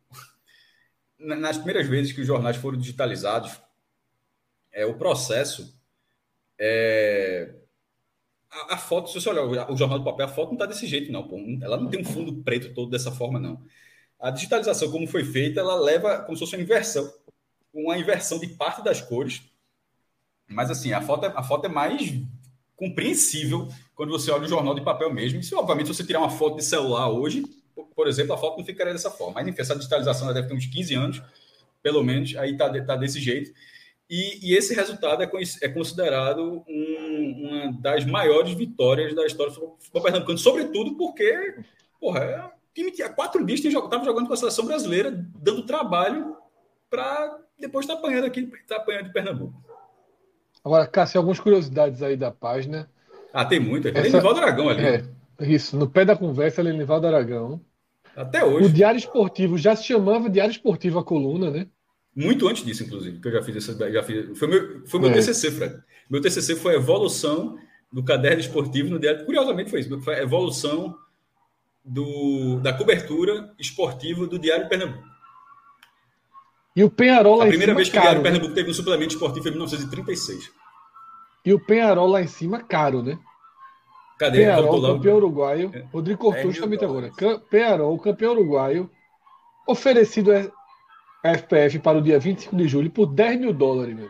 nas 1.19 1.57
primeiras 1.57 1.87
vezes 1.87 2.13
que 2.13 2.21
os 2.21 2.27
jornais 2.27 2.57
foram 2.57 2.79
digitalizados, 2.79 3.61
é 4.73 4.87
o 4.87 4.97
processo. 4.97 5.79
É, 6.59 7.55
a, 8.51 8.75
a, 8.75 8.77
foto, 8.77 9.09
se 9.09 9.21
você 9.21 9.29
olhar 9.29 9.45
o, 9.45 9.73
o, 9.73 9.77
jornal 9.77 9.99
do 9.99 10.05
papel, 10.05 10.27
a 10.27 10.29
foto 10.29 10.49
não 10.49 10.55
está 10.55 10.67
desse 10.67 10.87
jeito, 10.87 11.13
não. 11.13 11.27
Pô. 11.27 11.39
Ela 11.63 11.77
não 11.77 11.89
tem 11.89 12.01
um 12.01 12.05
fundo 12.05 12.43
preto 12.43 12.75
todo 12.75 12.91
dessa 12.91 13.13
forma, 13.13 13.39
não. 13.39 13.63
A 14.19 14.31
digitalização, 14.31 14.91
como 14.91 15.07
foi 15.07 15.25
feita, 15.25 15.61
ela 15.61 15.75
leva 15.77 16.21
como 16.21 16.37
se 16.37 16.41
fosse 16.41 16.57
uma 16.57 16.63
inversão, 16.63 17.11
uma 17.73 17.97
inversão 17.97 18.39
de 18.39 18.49
parte 18.49 18.83
das 18.83 19.01
cores. 19.01 19.43
Mas 20.47 20.71
assim, 20.71 20.93
a 20.93 21.01
foto, 21.01 21.27
é, 21.27 21.33
a 21.35 21.43
foto 21.43 21.67
é 21.67 21.69
mais 21.69 22.21
compreensível 22.81 23.69
quando 23.95 24.11
você 24.11 24.31
olha 24.31 24.45
o 24.45 24.49
jornal 24.49 24.75
de 24.75 24.81
papel 24.81 25.13
mesmo. 25.13 25.43
Se, 25.43 25.55
obviamente, 25.55 25.89
você 25.89 26.03
tirar 26.03 26.21
uma 26.21 26.31
foto 26.31 26.57
de 26.57 26.65
celular 26.65 27.11
hoje, 27.11 27.45
por 27.95 28.09
exemplo, 28.09 28.33
a 28.33 28.39
foto 28.39 28.57
não 28.57 28.65
ficaria 28.65 28.95
dessa 28.95 29.11
forma. 29.11 29.35
Mas, 29.35 29.49
enfim, 29.49 29.61
essa 29.61 29.77
digitalização 29.77 30.33
deve 30.33 30.49
ter 30.49 30.55
uns 30.55 30.65
15 30.65 30.95
anos, 30.95 31.23
pelo 31.83 32.03
menos, 32.03 32.35
aí 32.37 32.53
está 32.53 32.83
tá 32.83 32.97
desse 32.97 33.21
jeito. 33.21 33.53
E, 34.09 34.51
e, 34.51 34.57
esse 34.57 34.75
resultado 34.75 35.23
é, 35.23 35.31
é 35.63 35.69
considerado 35.69 36.65
um, 36.67 37.49
uma 37.49 37.73
das 37.81 38.05
maiores 38.05 38.55
vitórias 38.55 39.15
da 39.15 39.25
história 39.25 39.53
do 39.53 39.77
futebol 39.79 40.03
pernambucano, 40.03 40.39
sobretudo 40.39 40.97
porque, 40.97 41.59
porra, 42.01 42.21
é, 42.21 42.45
o 42.45 42.51
time 42.75 42.91
tinha 42.91 43.09
quatro 43.09 43.45
dias, 43.45 43.63
estava 43.63 44.05
jogando 44.05 44.27
com 44.27 44.33
a 44.33 44.37
seleção 44.37 44.65
brasileira, 44.65 45.13
dando 45.37 45.65
trabalho 45.65 46.37
para 46.89 47.39
depois 47.57 47.85
estar 47.85 47.95
tá 47.95 48.01
apanhando 48.01 48.25
aqui, 48.25 48.41
estar 48.41 48.77
tá 48.77 48.83
apanhando 48.83 49.05
de 49.05 49.13
Pernambuco. 49.13 49.60
Agora, 50.65 50.87
Cássio, 50.87 51.19
algumas 51.19 51.41
curiosidades 51.41 52.03
aí 52.03 52.17
da 52.17 52.31
página. 52.31 52.89
Ah, 53.33 53.45
tem 53.45 53.61
muita. 53.61 53.89
Essa... 53.89 54.01
Lenivaldo 54.03 54.41
Aragão 54.41 54.69
ali. 54.69 54.85
É, 54.85 55.05
isso, 55.41 55.77
no 55.77 55.89
pé 55.89 56.05
da 56.05 56.17
conversa, 56.17 56.63
Lenivaldo 56.63 57.07
Aragão. 57.07 57.61
Até 58.15 58.45
hoje. 58.45 58.67
O 58.67 58.73
Diário 58.73 58.99
Esportivo 58.99 59.57
já 59.57 59.75
se 59.75 59.85
chamava 59.85 60.29
Diário 60.29 60.51
Esportivo 60.51 60.99
a 60.99 61.05
coluna, 61.05 61.51
né? 61.51 61.67
Muito 62.15 62.49
antes 62.49 62.65
disso, 62.65 62.83
inclusive, 62.83 63.21
que 63.21 63.29
eu 63.29 63.33
já 63.33 63.43
fiz 63.43 63.57
essa. 63.57 63.93
Já 63.93 64.03
fiz, 64.03 64.39
foi 64.39 64.49
meu, 64.49 64.87
foi 64.87 65.01
meu 65.01 65.11
é. 65.11 65.15
TCC, 65.15 65.51
Fred. 65.51 65.77
Meu 66.11 66.21
TCC 66.21 66.57
foi 66.57 66.75
a 66.75 66.79
evolução 66.79 67.57
do 67.93 68.03
caderno 68.03 68.41
esportivo 68.41 68.91
no 68.91 68.99
diário. 68.99 69.25
Curiosamente 69.25 69.71
foi 69.71 69.81
isso, 69.81 70.01
foi 70.01 70.17
a 70.17 70.23
evolução 70.23 70.97
do, 71.85 72.61
da 72.61 72.73
cobertura 72.73 73.53
esportiva 73.59 74.27
do 74.27 74.39
Diário 74.39 74.69
Pernambuco. 74.69 75.10
E 76.75 76.85
o 76.85 76.91
Penharol 76.91 77.37
lá 77.37 77.45
A 77.45 77.49
primeira 77.49 77.75
vez 77.75 77.89
que 77.89 77.99
o 77.99 78.01
Diário 78.01 78.19
né? 78.19 78.25
Pernambuco 78.25 78.55
teve 78.55 78.71
um 78.71 78.75
suplemento 78.75 79.15
esportivo 79.15 79.43
foi 79.43 79.51
em 79.51 79.55
1936. 79.55 80.51
E 81.45 81.53
o 81.53 81.65
Penharol 81.65 82.07
lá 82.07 82.23
em 82.23 82.27
cima, 82.27 82.63
caro, 82.63 83.03
né? 83.03 83.19
Cadê? 84.19 84.39
Penharol, 84.39 84.83
campeão 84.83 85.17
uruguaio. 85.17 85.71
É. 85.75 85.85
Rodrigo 85.93 86.21
Cortucci 86.21 86.61
também 86.61 86.79
tá 86.79 86.85
agora. 86.85 87.11
Penharol, 87.51 87.99
campeão 87.99 88.33
uruguaio. 88.33 88.91
Oferecido 89.67 90.31
a 90.33 91.37
FPF 91.37 91.79
para 91.79 91.99
o 91.99 92.03
dia 92.03 92.19
25 92.19 92.55
de 92.55 92.69
julho 92.69 92.91
por 92.91 93.07
10 93.07 93.41
mil 93.41 93.53
dólares, 93.53 93.97
meu. 93.97 94.09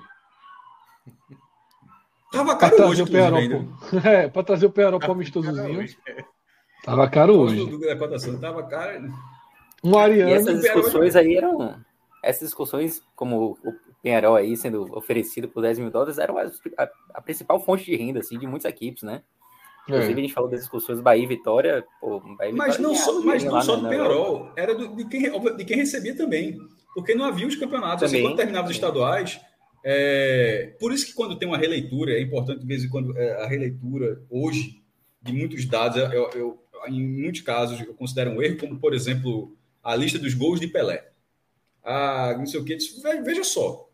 Tava 2.33 2.57
caro 2.57 2.77
pra 2.77 2.87
hoje, 2.87 3.03
o 3.03 3.07
Penharol, 3.07 3.41
É, 4.05 4.29
para 4.29 4.43
trazer 4.43 4.67
o 4.67 4.71
Penharol 4.71 5.01
para 5.01 5.13
amistosozinho. 5.13 5.89
Tava 6.85 7.09
caro 7.09 7.39
hoje. 7.39 7.67
Tava 8.41 8.63
caro. 8.65 9.13
Um 9.83 9.99
Ariano. 9.99 10.31
E 10.31 10.35
essas 10.35 10.61
discussões 10.61 11.17
aí 11.17 11.37
eram. 11.37 11.81
Essas 12.23 12.49
discussões, 12.49 13.03
como 13.17 13.59
o 13.65 13.75
Penharol 14.03 14.37
aí 14.37 14.57
sendo 14.57 14.83
oferecido 14.97 15.49
por 15.49 15.63
10 15.63 15.79
mil 15.79 15.91
dólares, 15.91 16.19
eram 16.19 16.39
a, 16.39 16.45
a, 16.79 16.89
a 17.15 17.21
principal 17.21 17.61
fonte 17.61 17.85
de 17.85 17.97
renda 17.97 18.21
assim, 18.21 18.39
de 18.39 18.47
muitas 18.47 18.71
equipes, 18.71 19.03
né? 19.03 19.23
Inclusive, 19.89 20.13
é. 20.13 20.17
a 20.17 20.21
gente 20.21 20.35
falou 20.35 20.51
das 20.51 20.61
discussões 20.61 21.01
Bahia 21.01 21.25
e 21.25 21.27
Vitória. 21.27 21.85
Pô, 22.01 22.21
Bahia 22.21 22.55
mas 22.55 22.77
Vitória 22.77 22.81
não 22.81 22.95
só, 22.95 23.21
mas 23.23 23.43
não 23.43 23.63
só 23.63 23.77
do 23.77 23.89
Penharol, 23.89 24.53
era 24.57 24.75
do, 24.75 24.95
de, 24.95 25.05
quem, 25.07 25.57
de 25.57 25.65
quem 25.65 25.77
recebia 25.77 26.15
também 26.15 26.59
porque 26.95 27.15
não 27.15 27.25
havia 27.25 27.47
os 27.47 27.57
campeonatos. 27.57 28.05
Assim, 28.05 28.23
quando 28.23 28.37
terminava 28.37 28.67
os 28.67 28.73
estaduais, 28.73 29.41
é... 29.85 30.75
por 30.79 30.93
isso 30.93 31.07
que 31.07 31.15
quando 31.15 31.39
tem 31.39 31.49
uma 31.49 31.59
releitura, 31.59 32.13
é 32.13 32.21
importante 32.21 32.61
de 32.61 32.67
vez 32.67 32.85
em 32.85 32.89
quando 32.89 33.17
é, 33.17 33.43
a 33.43 33.47
releitura, 33.47 34.23
hoje, 34.29 34.83
de 35.23 35.33
muitos 35.33 35.65
dados, 35.67 35.97
eu, 36.13 36.31
eu, 36.35 36.65
em 36.89 37.07
muitos 37.07 37.41
casos, 37.43 37.81
eu 37.81 37.95
considero 37.95 38.31
um 38.31 38.43
erro, 38.43 38.59
como, 38.59 38.79
por 38.79 38.95
exemplo, 38.95 39.57
a 39.83 39.95
lista 39.95 40.19
dos 40.19 40.35
gols 40.35 40.61
de 40.61 40.67
Pelé. 40.67 41.10
Ah, 41.91 42.37
não 42.39 42.47
sei 42.47 42.61
o 42.61 42.65
que, 42.65 42.79
veja 43.25 43.43
só. 43.43 43.89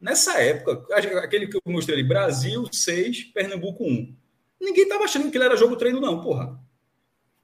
Nessa 0.00 0.40
época, 0.40 0.86
aquele 1.18 1.46
que 1.46 1.56
eu 1.56 1.60
mostrei 1.66 1.98
ali, 1.98 2.08
Brasil 2.08 2.66
6, 2.72 3.24
Pernambuco 3.24 3.84
1. 3.84 4.16
Ninguém 4.58 4.84
estava 4.84 5.04
achando 5.04 5.30
que 5.30 5.36
ele 5.36 5.44
era 5.44 5.56
jogo 5.56 5.76
treino, 5.76 6.00
não, 6.00 6.22
porra. 6.22 6.58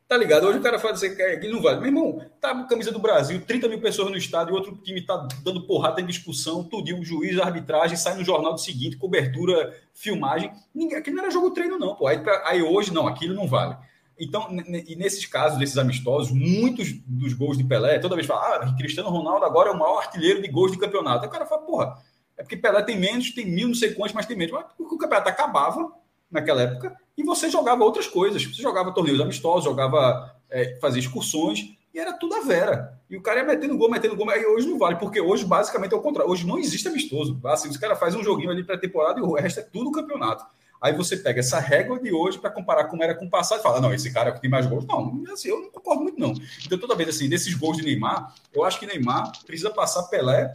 Tá 0.09 0.17
ligado? 0.17 0.47
Hoje 0.47 0.59
o 0.59 0.63
cara 0.63 0.79
fala 0.79 0.95
assim, 0.95 1.15
que 1.15 1.49
não 1.49 1.61
vale. 1.61 1.81
Meu 1.81 1.89
irmão, 1.89 2.25
tá 2.41 2.55
com 2.55 2.67
camisa 2.67 2.91
do 2.91 2.99
Brasil, 2.99 3.43
30 3.47 3.69
mil 3.69 3.81
pessoas 3.81 4.11
no 4.11 4.17
estádio, 4.17 4.55
outro 4.55 4.75
time 4.77 5.03
tá 5.03 5.29
dando 5.45 5.67
porrada, 5.67 5.97
tem 5.97 6.07
discussão, 6.07 6.65
tudo, 6.65 6.99
o 6.99 7.05
juiz, 7.05 7.39
a 7.39 7.45
arbitragem, 7.45 7.95
sai 7.95 8.17
no 8.17 8.25
jornal 8.25 8.55
do 8.55 8.61
seguinte, 8.61 8.97
cobertura, 8.97 9.79
filmagem. 9.93 10.51
Ninguém, 10.75 10.97
aquilo 10.97 11.17
não 11.17 11.25
era 11.25 11.33
jogo 11.33 11.51
treino, 11.51 11.79
não, 11.79 11.95
pô. 11.95 12.07
Aí, 12.07 12.19
aí 12.45 12.63
hoje, 12.63 12.95
não, 12.95 13.07
aquilo 13.07 13.35
não 13.35 13.47
vale. 13.47 13.77
Então, 14.19 14.49
e 14.87 14.97
nesses 14.97 15.25
casos, 15.27 15.59
desses 15.59 15.79
amistosos, 15.79 16.33
muitos 16.33 16.93
dos 17.07 17.33
gols 17.33 17.57
de 17.57 17.65
Pelé, 17.65 17.99
toda 17.99 18.17
vez 18.17 18.27
fala, 18.27 18.57
ah, 18.57 18.77
Cristiano 18.77 19.11
Ronaldo 19.11 19.45
agora 19.45 19.71
é 19.71 19.73
o 19.73 19.79
maior 19.79 19.99
artilheiro 19.99 20.43
de 20.43 20.49
gols 20.49 20.73
de 20.73 20.79
campeonato. 20.79 21.23
Aí 21.23 21.29
o 21.29 21.33
cara 21.33 21.47
fala, 21.47 21.63
porra, 21.63 21.99
é 22.37 22.43
porque 22.43 22.57
Pelé 22.57 22.83
tem 22.83 22.99
menos, 22.99 23.31
tem 23.31 23.47
mil, 23.47 23.69
não 23.69 23.75
sei 23.75 23.95
quantos, 23.95 24.15
mas 24.15 24.27
tem 24.27 24.37
menos. 24.37 24.53
Mas 24.53 24.67
porque 24.77 24.95
o 24.95 24.99
campeonato 24.99 25.29
acabava 25.29 25.93
naquela 26.31 26.63
época 26.63 26.97
e 27.17 27.23
você 27.23 27.49
jogava 27.49 27.85
outras 27.85 28.07
coisas. 28.07 28.45
Você 28.45 28.63
jogava 28.63 28.93
torneios 28.93 29.21
amistosos, 29.21 29.65
jogava, 29.65 30.35
é, 30.51 30.79
fazia 30.81 31.01
excursões, 31.01 31.77
e 31.93 31.99
era 31.99 32.13
tudo 32.13 32.35
a 32.35 32.41
vera. 32.41 33.01
E 33.09 33.17
o 33.17 33.23
cara 33.23 33.41
ia 33.41 33.47
metendo 33.47 33.77
gol, 33.77 33.91
metendo 33.91 34.15
gol, 34.15 34.27
mas 34.27 34.45
hoje 34.45 34.69
não 34.69 34.79
vale, 34.79 34.97
porque 34.97 35.21
hoje 35.21 35.45
basicamente 35.45 35.95
é 35.95 35.97
o 35.97 36.01
contrário. 36.01 36.31
Hoje 36.31 36.47
não 36.47 36.59
existe 36.59 36.87
amistoso. 36.87 37.41
Assim, 37.45 37.69
os 37.69 37.77
caras 37.77 37.99
fazem 37.99 38.21
um 38.21 38.25
joguinho 38.25 38.51
ali 38.51 38.63
pré-temporada 38.63 39.19
e 39.19 39.23
o 39.23 39.33
resto 39.35 39.61
é 39.61 39.63
tudo 39.63 39.91
campeonato. 39.91 40.45
Aí 40.81 40.93
você 40.93 41.17
pega 41.17 41.41
essa 41.41 41.59
régua 41.59 42.01
de 42.01 42.13
hoje 42.13 42.39
para 42.39 42.51
comparar 42.51 42.85
como 42.85 43.03
era 43.03 43.15
com 43.15 43.27
o 43.27 43.31
passado 43.31 43.61
e 43.61 43.63
fala: 43.63 43.81
não, 43.81 43.93
esse 43.93 44.13
cara 44.13 44.33
tem 44.33 44.51
mais 44.51 44.67
gols. 44.67 44.85
Não, 44.87 45.23
assim, 45.33 45.49
eu 45.49 45.61
não 45.61 45.71
concordo 45.71 46.03
muito, 46.03 46.21
não. 46.21 46.33
Então, 46.65 46.79
toda 46.79 46.95
vez 46.95 47.09
assim, 47.09 47.29
desses 47.29 47.55
gols 47.55 47.77
de 47.77 47.85
Neymar, 47.85 48.35
eu 48.53 48.65
acho 48.65 48.79
que 48.79 48.87
Neymar 48.87 49.33
precisa 49.45 49.71
passar 49.71 50.05
Pelé 50.05 50.53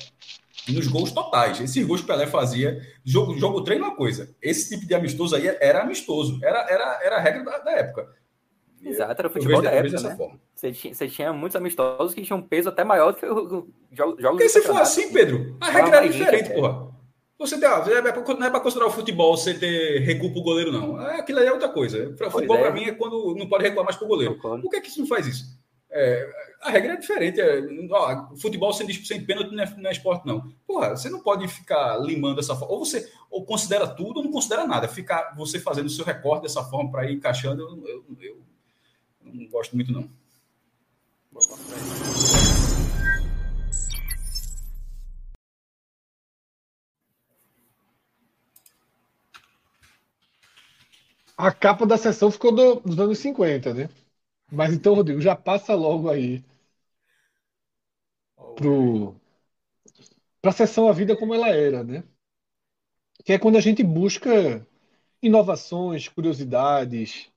nos 0.70 0.88
gols 0.88 1.12
totais. 1.12 1.60
Esses 1.60 1.86
gols 1.86 2.02
que 2.02 2.08
Pelé 2.08 2.28
fazia, 2.28 2.82
jogo, 3.04 3.38
jogo 3.38 3.64
treino 3.64 3.86
é 3.86 3.88
uma 3.90 3.96
coisa. 3.96 4.34
Esse 4.42 4.70
tipo 4.70 4.88
de 4.88 4.96
amistoso 4.96 5.36
aí 5.36 5.48
era 5.60 5.82
amistoso, 5.82 6.40
era, 6.42 6.60
era, 6.70 7.00
era 7.04 7.16
a 7.18 7.20
regra 7.20 7.44
da, 7.44 7.58
da 7.60 7.72
época. 7.72 8.14
Exato, 8.86 9.22
era 9.22 9.28
o 9.28 9.32
futebol 9.32 9.62
da 9.62 9.72
época. 9.72 10.02
Né? 10.02 10.38
Você, 10.54 10.72
tinha, 10.72 10.94
você 10.94 11.08
tinha 11.08 11.34
muitos 11.34 11.56
amistosos 11.56 12.14
que 12.14 12.22
tinham 12.22 12.40
um 12.40 12.42
peso 12.42 12.70
até 12.70 12.84
maior 12.84 13.14
do 13.14 13.18
que 13.18 13.26
o 13.26 13.68
jogo. 13.92 14.18
Porque 14.18 14.50
se 14.50 14.62
for 14.62 14.78
assim, 14.78 15.12
Pedro, 15.12 15.56
a 15.60 15.70
regra 15.70 15.98
era 15.98 16.10
diferente, 16.10 16.52
é. 16.52 16.54
porra. 16.54 16.93
Você 17.44 17.60
tem, 17.60 17.68
não 17.70 18.46
é 18.46 18.50
para 18.50 18.62
considerar 18.62 18.88
o 18.88 18.92
futebol 18.92 19.36
você 19.36 19.54
ter 19.54 20.00
recuo 20.00 20.32
pro 20.32 20.42
goleiro, 20.42 20.72
não. 20.72 21.02
É, 21.02 21.20
aquilo 21.20 21.40
aí 21.40 21.48
é 21.48 21.52
outra 21.52 21.68
coisa. 21.68 22.10
O 22.10 22.32
futebol, 22.32 22.56
é. 22.56 22.62
para 22.62 22.72
mim, 22.72 22.86
é 22.86 22.94
quando 22.94 23.36
não 23.36 23.50
pode 23.50 23.66
recuar 23.66 23.84
mais 23.84 23.98
pro 23.98 24.08
goleiro. 24.08 24.40
Por 24.40 24.70
que, 24.70 24.78
é 24.78 24.80
que 24.82 24.88
isso 24.88 25.02
não 25.02 25.08
faz 25.08 25.28
isso? 25.28 25.62
É, 25.92 26.28
a 26.62 26.70
regra 26.70 26.94
é 26.94 26.98
diferente. 26.98 27.42
É, 27.42 27.62
ó, 27.92 28.34
futebol 28.38 28.72
sem, 28.72 28.92
sem 28.94 29.26
pênalti 29.26 29.54
não 29.54 29.62
é, 29.62 29.76
não 29.78 29.90
é, 29.90 29.92
esporte, 29.92 30.26
não. 30.26 30.50
Porra, 30.66 30.92
você 30.92 31.10
não 31.10 31.20
pode 31.20 31.46
ficar 31.50 31.98
limando 31.98 32.38
dessa 32.38 32.56
forma. 32.56 32.74
Ou 32.74 32.86
você 32.86 33.12
ou 33.30 33.46
considera 33.46 33.88
tudo 33.88 34.18
ou 34.18 34.24
não 34.24 34.32
considera 34.32 34.66
nada. 34.66 34.88
Ficar 34.88 35.36
você 35.36 35.60
fazendo 35.60 35.88
o 35.88 35.90
seu 35.90 36.06
recorte 36.06 36.44
dessa 36.44 36.64
forma 36.64 36.90
para 36.90 37.12
ir 37.12 37.16
encaixando, 37.16 37.62
eu, 37.62 37.88
eu, 37.88 38.06
eu, 38.22 38.42
não 39.24 39.48
gosto 39.48 39.76
muito, 39.76 39.92
não. 39.92 40.10
A 51.44 51.52
capa 51.52 51.86
da 51.86 51.98
sessão 51.98 52.32
ficou 52.32 52.54
do, 52.56 52.76
dos 52.80 52.98
anos 52.98 53.20
50, 53.20 53.74
né? 53.74 53.90
Mas 54.50 54.74
então, 54.74 54.94
Rodrigo, 54.94 55.20
já 55.20 55.36
passa 55.36 55.76
logo 55.76 56.10
aí 56.10 56.42
para 60.42 60.52
a 60.52 60.54
sessão 60.54 60.88
A 60.88 60.94
Vida 60.94 61.18
Como 61.18 61.34
Ela 61.34 61.50
Era, 61.50 61.84
né? 61.84 62.02
Que 63.26 63.34
é 63.34 63.38
quando 63.40 63.58
a 63.58 63.60
gente 63.60 63.84
busca 63.84 64.66
inovações, 65.22 66.08
curiosidades 66.08 67.30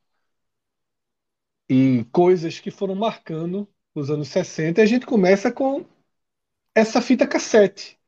e 1.68 2.04
coisas 2.12 2.60
que 2.60 2.70
foram 2.70 2.94
marcando 2.94 3.68
os 3.92 4.08
anos 4.08 4.28
60. 4.28 4.80
E 4.80 4.84
a 4.84 4.86
gente 4.86 5.04
começa 5.04 5.50
com 5.50 5.84
essa 6.76 7.02
fita 7.02 7.26
cassete. 7.26 7.98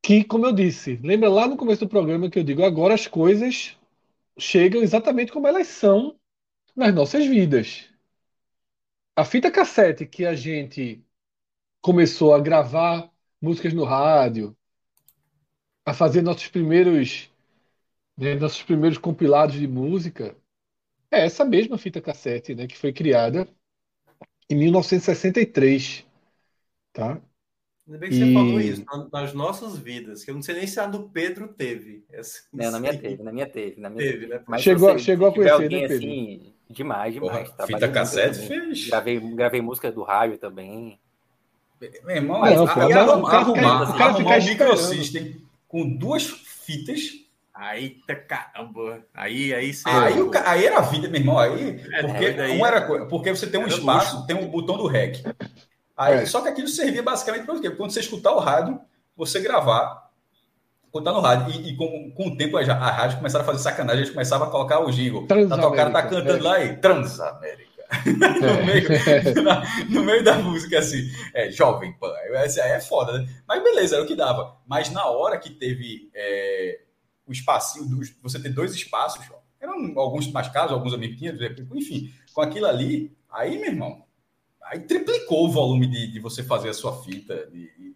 Que, 0.00 0.22
como 0.22 0.46
eu 0.46 0.52
disse, 0.52 0.94
lembra 1.02 1.28
lá 1.28 1.48
no 1.48 1.56
começo 1.56 1.80
do 1.80 1.88
programa 1.88 2.30
que 2.30 2.38
eu 2.38 2.44
digo, 2.44 2.62
agora 2.62 2.94
as 2.94 3.08
coisas 3.08 3.76
chegam 4.38 4.82
exatamente 4.82 5.32
como 5.32 5.46
elas 5.46 5.66
são 5.68 6.18
nas 6.76 6.94
nossas 6.94 7.26
vidas. 7.26 7.88
A 9.16 9.24
fita 9.24 9.50
cassete 9.50 10.06
que 10.06 10.24
a 10.24 10.34
gente 10.34 11.04
começou 11.80 12.34
a 12.34 12.40
gravar 12.40 13.10
músicas 13.40 13.72
no 13.74 13.84
rádio, 13.84 14.56
a 15.84 15.94
fazer 15.94 16.22
nossos 16.22 16.48
primeiros, 16.48 17.30
né, 18.16 18.34
nossos 18.36 18.62
primeiros 18.62 18.98
compilados 18.98 19.56
de 19.56 19.66
música, 19.66 20.36
é 21.10 21.24
essa 21.24 21.44
mesma 21.44 21.78
fita 21.78 22.00
cassete, 22.00 22.54
né, 22.54 22.66
que 22.66 22.76
foi 22.76 22.92
criada 22.92 23.48
em 24.50 24.56
1963, 24.56 26.06
tá? 26.92 27.20
Ainda 27.88 27.98
bem 28.00 28.10
que 28.10 28.16
você 28.16 28.32
falou 28.34 28.60
isso, 28.60 28.84
nas 29.10 29.32
nossas 29.32 29.78
vidas, 29.78 30.22
que 30.22 30.30
eu 30.30 30.34
não 30.34 30.42
sei 30.42 30.56
nem 30.56 30.66
se 30.66 30.78
a 30.78 30.84
do 30.86 31.08
Pedro 31.08 31.48
teve. 31.48 32.04
Essa, 32.12 32.42
não, 32.52 32.70
na 32.70 32.78
minha 32.78 32.98
teve, 32.98 33.22
na 33.22 33.32
minha 33.32 33.46
teve. 33.46 33.80
Na 33.80 33.88
minha 33.88 34.04
teve, 34.04 34.18
teve. 34.18 34.34
né? 34.34 34.42
Mas 34.46 34.62
chegou, 34.62 34.92
você, 34.92 34.98
chegou 34.98 35.28
a 35.28 35.34
conhecer, 35.34 35.70
né, 35.70 35.88
Pedro? 35.88 35.96
Assim, 35.96 36.54
demais, 36.68 37.14
demais. 37.14 37.50
Porra, 37.50 37.66
fita 37.66 37.88
cassete 37.88 38.46
fez. 38.46 38.88
Gravei, 38.88 39.18
gravei 39.18 39.62
música 39.62 39.90
do 39.90 40.02
rádio 40.02 40.36
também. 40.36 41.00
Meu 41.80 42.16
irmão, 42.16 42.44
não, 42.44 42.66
pô, 42.66 42.80
aí, 42.80 42.92
arrumar, 42.92 43.34
arrumar, 43.34 43.82
arrumar 43.82 44.36
um 44.36 44.44
microsystem 44.44 45.36
com 45.66 45.88
duas 45.88 46.26
fitas 46.28 47.28
Aí 47.58 47.96
tá 48.06 48.14
caramba. 48.14 49.04
Aí, 49.12 49.52
aí, 49.52 49.74
você... 49.74 49.88
aí, 49.88 50.22
o, 50.22 50.30
aí 50.44 50.64
era 50.64 50.78
a 50.78 50.82
vida, 50.82 51.08
meu 51.08 51.20
irmão. 51.20 51.38
Aí, 51.38 51.84
é, 51.92 52.02
porque, 52.02 52.30
daí, 52.30 52.60
era, 52.62 53.06
porque 53.08 53.30
você 53.30 53.48
tem 53.48 53.58
um 53.58 53.66
espaço, 53.66 54.14
luxo. 54.14 54.26
tem 54.28 54.36
um 54.36 54.46
botão 54.48 54.76
do 54.76 54.86
REC. 54.86 55.24
Aí, 55.98 56.18
é. 56.18 56.26
Só 56.26 56.40
que 56.40 56.48
aquilo 56.48 56.68
servia 56.68 57.02
basicamente 57.02 57.44
para 57.44 57.60
quê? 57.60 57.70
Quando 57.70 57.90
você 57.90 58.00
escutar 58.00 58.32
o 58.32 58.38
rádio, 58.38 58.80
você 59.16 59.40
gravar, 59.40 60.10
botar 60.92 61.12
no 61.12 61.20
rádio. 61.20 61.50
E, 61.50 61.70
e 61.70 61.76
com, 61.76 62.12
com 62.12 62.28
o 62.28 62.36
tempo 62.36 62.56
a, 62.56 62.62
a 62.62 62.90
rádio 62.90 63.18
começava 63.18 63.42
a 63.42 63.46
fazer 63.46 63.62
sacanagem, 63.62 64.02
a 64.02 64.04
gente 64.04 64.14
começava 64.14 64.46
a 64.46 64.50
colocar 64.50 64.78
o 64.78 64.90
jingle. 64.92 65.26
Tá, 65.26 65.36
o 65.36 65.72
cara 65.72 65.90
tá 65.90 66.02
cantando 66.02 66.38
é. 66.38 66.48
lá 66.48 66.64
e 66.64 66.76
Transamérica. 66.76 67.68
no, 68.04 68.46
é. 68.46 68.64
meio, 68.64 69.42
na, 69.42 69.62
no 69.88 70.04
meio 70.04 70.22
da 70.22 70.36
música, 70.36 70.78
assim, 70.78 71.10
é 71.34 71.50
Jovem 71.50 71.92
Pan. 71.94 72.12
Aí 72.14 72.72
é 72.72 72.80
foda, 72.80 73.18
né? 73.18 73.28
Mas 73.46 73.62
beleza, 73.62 73.96
era 73.96 74.04
o 74.04 74.06
que 74.06 74.14
dava. 74.14 74.56
Mas 74.66 74.90
na 74.90 75.06
hora 75.06 75.38
que 75.38 75.50
teve 75.50 76.10
é, 76.14 76.80
o 77.26 77.32
espacinho, 77.32 77.86
dos, 77.86 78.14
você 78.22 78.38
ter 78.38 78.50
dois 78.50 78.74
espaços, 78.74 79.26
eram 79.60 79.98
alguns 79.98 80.30
mais 80.30 80.48
caros, 80.48 80.72
alguns 80.72 80.94
amigos 80.94 81.16
tinham, 81.18 81.34
enfim, 81.74 82.12
com 82.32 82.42
aquilo 82.42 82.66
ali, 82.66 83.16
aí, 83.30 83.58
meu 83.58 83.70
irmão, 83.70 84.04
aí 84.68 84.80
triplicou 84.80 85.46
o 85.46 85.50
volume 85.50 85.86
de, 85.86 86.12
de 86.12 86.20
você 86.20 86.42
fazer 86.42 86.68
a 86.68 86.74
sua 86.74 87.02
fita. 87.02 87.46
De, 87.46 87.70
de... 87.76 87.94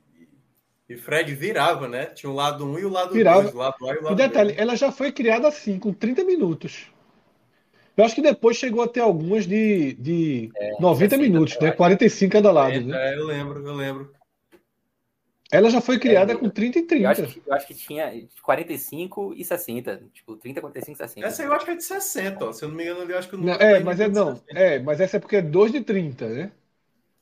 E 0.89 0.97
Fred 0.97 1.35
virava, 1.35 1.89
né? 1.89 2.07
Tinha 2.07 2.31
o 2.31 2.35
lado 2.35 2.65
1 2.65 2.69
um 2.69 2.79
e 2.79 2.85
o 2.85 2.89
lado 2.89 3.15
2. 3.15 3.55
O 3.55 3.57
lado 3.57 3.89
A 3.89 3.95
e 3.95 3.99
o 3.99 4.03
lado 4.03 4.13
e 4.13 4.17
detalhe, 4.17 4.55
ela 4.57 4.77
já 4.77 4.93
foi 4.93 5.13
criada 5.13 5.49
assim, 5.49 5.79
com 5.79 5.93
30 5.93 6.25
minutos. 6.25 6.87
Eu 7.97 8.05
acho 8.05 8.15
que 8.15 8.23
depois 8.23 8.57
chegou 8.57 8.83
até 8.83 9.01
algumas 9.01 9.47
de, 9.47 9.93
de 9.95 10.51
é, 10.57 10.81
90 10.81 11.19
minutos, 11.19 11.59
né? 11.61 11.71
45 11.73 12.33
cada 12.33 12.51
lado. 12.51 12.75
É, 12.75 12.81
né? 12.81 13.17
eu 13.17 13.27
lembro, 13.27 13.67
eu 13.67 13.75
lembro. 13.75 14.13
Ela 15.53 15.69
já 15.69 15.83
foi 15.83 15.99
criada 15.99 16.33
é, 16.33 16.37
com 16.37 16.49
30 16.49 16.79
e 16.79 16.83
30. 16.83 17.05
Eu 17.05 17.11
acho, 17.11 17.27
que, 17.27 17.43
eu 17.47 17.55
acho, 17.55 17.67
que, 17.67 17.75
tinha 17.75 18.11
45 18.41 19.35
e 19.37 19.45
60. 19.45 20.03
Tipo, 20.15 20.37
30, 20.37 20.63
45 20.63 20.97
e 20.97 21.09
60. 21.09 21.27
Essa 21.27 21.43
eu 21.43 21.53
acho 21.53 21.65
que 21.67 21.71
é 21.73 21.77
de 21.77 21.85
60, 21.85 22.45
ó. 22.47 22.53
Se 22.53 22.65
eu 22.65 22.71
não 22.71 22.77
me 22.77 22.85
engano, 22.85 23.11
eu 23.11 23.19
acho 23.19 23.29
que 23.29 23.37
não. 23.37 23.53
É, 23.53 23.79
mas 23.81 24.01
é 24.01 24.09
não. 24.09 24.41
É, 24.49 24.79
mas 24.79 24.99
essa 24.99 25.19
é 25.19 25.21
porque 25.21 25.37
é 25.37 25.43
2 25.43 25.73
de 25.73 25.83
30, 25.83 26.27
né? 26.27 26.53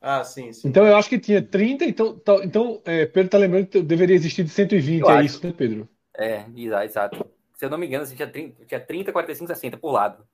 Ah, 0.01 0.25
sim, 0.25 0.53
sim. 0.53 0.69
Então 0.69 0.87
eu 0.87 0.97
acho 0.97 1.09
que 1.09 1.19
tinha 1.19 1.43
30, 1.43 1.85
então, 1.85 2.19
tá, 2.19 2.37
então 2.43 2.81
é, 2.85 3.05
Pedro 3.05 3.31
tá 3.31 3.39
lembrando 3.39 3.67
que 3.67 3.83
deveria 3.83 4.17
existir 4.17 4.45
de 4.45 4.51
120, 4.51 5.03
eu 5.03 5.11
é 5.11 5.17
acho. 5.17 5.27
isso, 5.27 5.47
né, 5.47 5.53
Pedro? 5.53 5.89
É, 6.17 6.45
exato. 6.57 7.25
Se 7.55 7.67
eu 7.67 7.71
não 7.71 7.77
me 7.77 7.87
engano, 7.87 8.05
assim, 8.05 8.17
tinha, 8.17 8.31
30, 8.31 8.65
tinha 8.65 8.81
30, 8.81 9.13
45, 9.13 9.49
60 9.49 9.77
por 9.77 9.93
lado. 9.93 10.25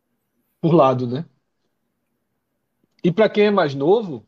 Por 0.60 0.72
lado, 0.72 1.06
né? 1.06 1.24
E 3.02 3.10
para 3.10 3.28
quem 3.28 3.46
é 3.46 3.50
mais 3.50 3.74
novo, 3.74 4.26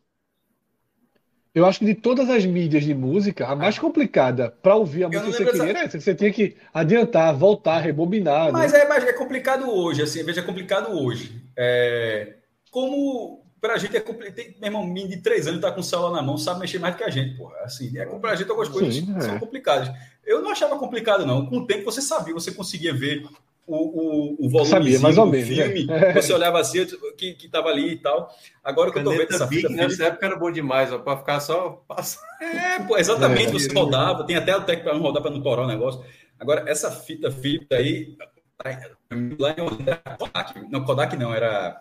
eu 1.54 1.66
acho 1.66 1.80
que 1.80 1.84
de 1.84 1.94
todas 1.94 2.28
as 2.28 2.44
mídias 2.44 2.84
de 2.84 2.94
música, 2.94 3.46
a 3.46 3.56
mais 3.56 3.78
complicada 3.78 4.50
para 4.62 4.76
ouvir 4.76 5.04
a 5.04 5.08
música 5.08 5.30
que 5.30 5.36
você 5.36 5.44
queria 5.44 5.70
era 5.70 5.84
essa. 5.84 6.00
Você 6.00 6.14
tinha 6.14 6.32
que 6.32 6.56
adiantar, 6.72 7.36
voltar, 7.36 7.78
rebobinar. 7.78 8.52
Mas 8.52 8.72
né? 8.72 8.80
é, 8.80 8.88
mas 8.88 9.04
é 9.04 9.12
complicado 9.12 9.68
hoje, 9.68 10.02
assim, 10.02 10.22
veja, 10.22 10.40
é 10.40 10.44
complicado 10.44 10.90
hoje. 10.92 11.42
É, 11.56 12.34
como 12.70 13.47
pra 13.60 13.76
gente 13.78 13.96
é 13.96 14.00
complicado. 14.00 14.46
Meu 14.60 14.68
irmão, 14.68 14.86
menino 14.86 15.10
de 15.10 15.18
três 15.18 15.46
anos 15.46 15.60
tá 15.60 15.70
com 15.70 15.80
o 15.80 15.84
celular 15.84 16.10
na 16.10 16.22
mão, 16.22 16.38
sabe 16.38 16.60
mexer 16.60 16.78
mais 16.78 16.94
do 16.94 16.98
que 16.98 17.04
a 17.04 17.10
gente, 17.10 17.36
porra. 17.36 17.56
Assim, 17.62 17.96
é, 17.98 18.06
pra 18.06 18.34
gente 18.34 18.50
algumas 18.50 18.68
coisas 18.68 18.94
Sim, 18.94 19.14
é. 19.16 19.20
são 19.20 19.38
complicadas. 19.38 19.90
Eu 20.24 20.42
não 20.42 20.50
achava 20.50 20.78
complicado, 20.78 21.26
não. 21.26 21.46
Com 21.46 21.58
o 21.58 21.66
tempo 21.66 21.84
você 21.84 22.02
sabia, 22.02 22.34
você 22.34 22.52
conseguia 22.52 22.92
ver 22.92 23.26
o, 23.68 23.76
o, 23.76 24.46
o 24.46 24.48
volume 24.48 24.70
Sabia, 24.70 24.98
mais 24.98 25.18
ou 25.18 25.26
menos, 25.26 25.48
filme, 25.48 25.84
né? 25.84 26.14
você 26.14 26.32
olhava 26.32 26.58
assim, 26.58 26.86
que, 27.16 27.34
que 27.34 27.48
tava 27.48 27.68
ali 27.68 27.92
e 27.92 27.98
tal. 27.98 28.34
Agora 28.64 28.90
que 28.90 28.98
eu 28.98 29.04
tô 29.04 29.10
vendo 29.10 29.32
essa 29.32 29.46
fita. 29.46 29.68
Nessa 29.68 30.06
época 30.06 30.24
era 30.24 30.36
bom 30.36 30.50
demais, 30.50 30.88
para 30.90 31.18
ficar 31.18 31.40
só. 31.40 31.84
É, 32.40 32.80
pô, 32.80 32.96
exatamente, 32.96 33.50
é, 33.50 33.52
você 33.52 33.72
rodava, 33.72 34.24
tem 34.24 34.36
até 34.36 34.56
o 34.56 34.62
tec 34.62 34.82
para 34.82 34.94
não 34.94 35.02
rodar 35.02 35.22
para 35.22 35.30
não 35.30 35.42
torar 35.42 35.66
o 35.66 35.68
negócio. 35.68 36.02
Agora, 36.40 36.64
essa 36.66 36.90
fita 36.90 37.30
fita 37.30 37.76
aí. 37.76 38.16
Lá 39.38 39.50
em 39.50 40.16
Kodak. 40.16 40.70
Não, 40.70 40.84
Kodak 40.84 41.16
não, 41.16 41.34
era. 41.34 41.80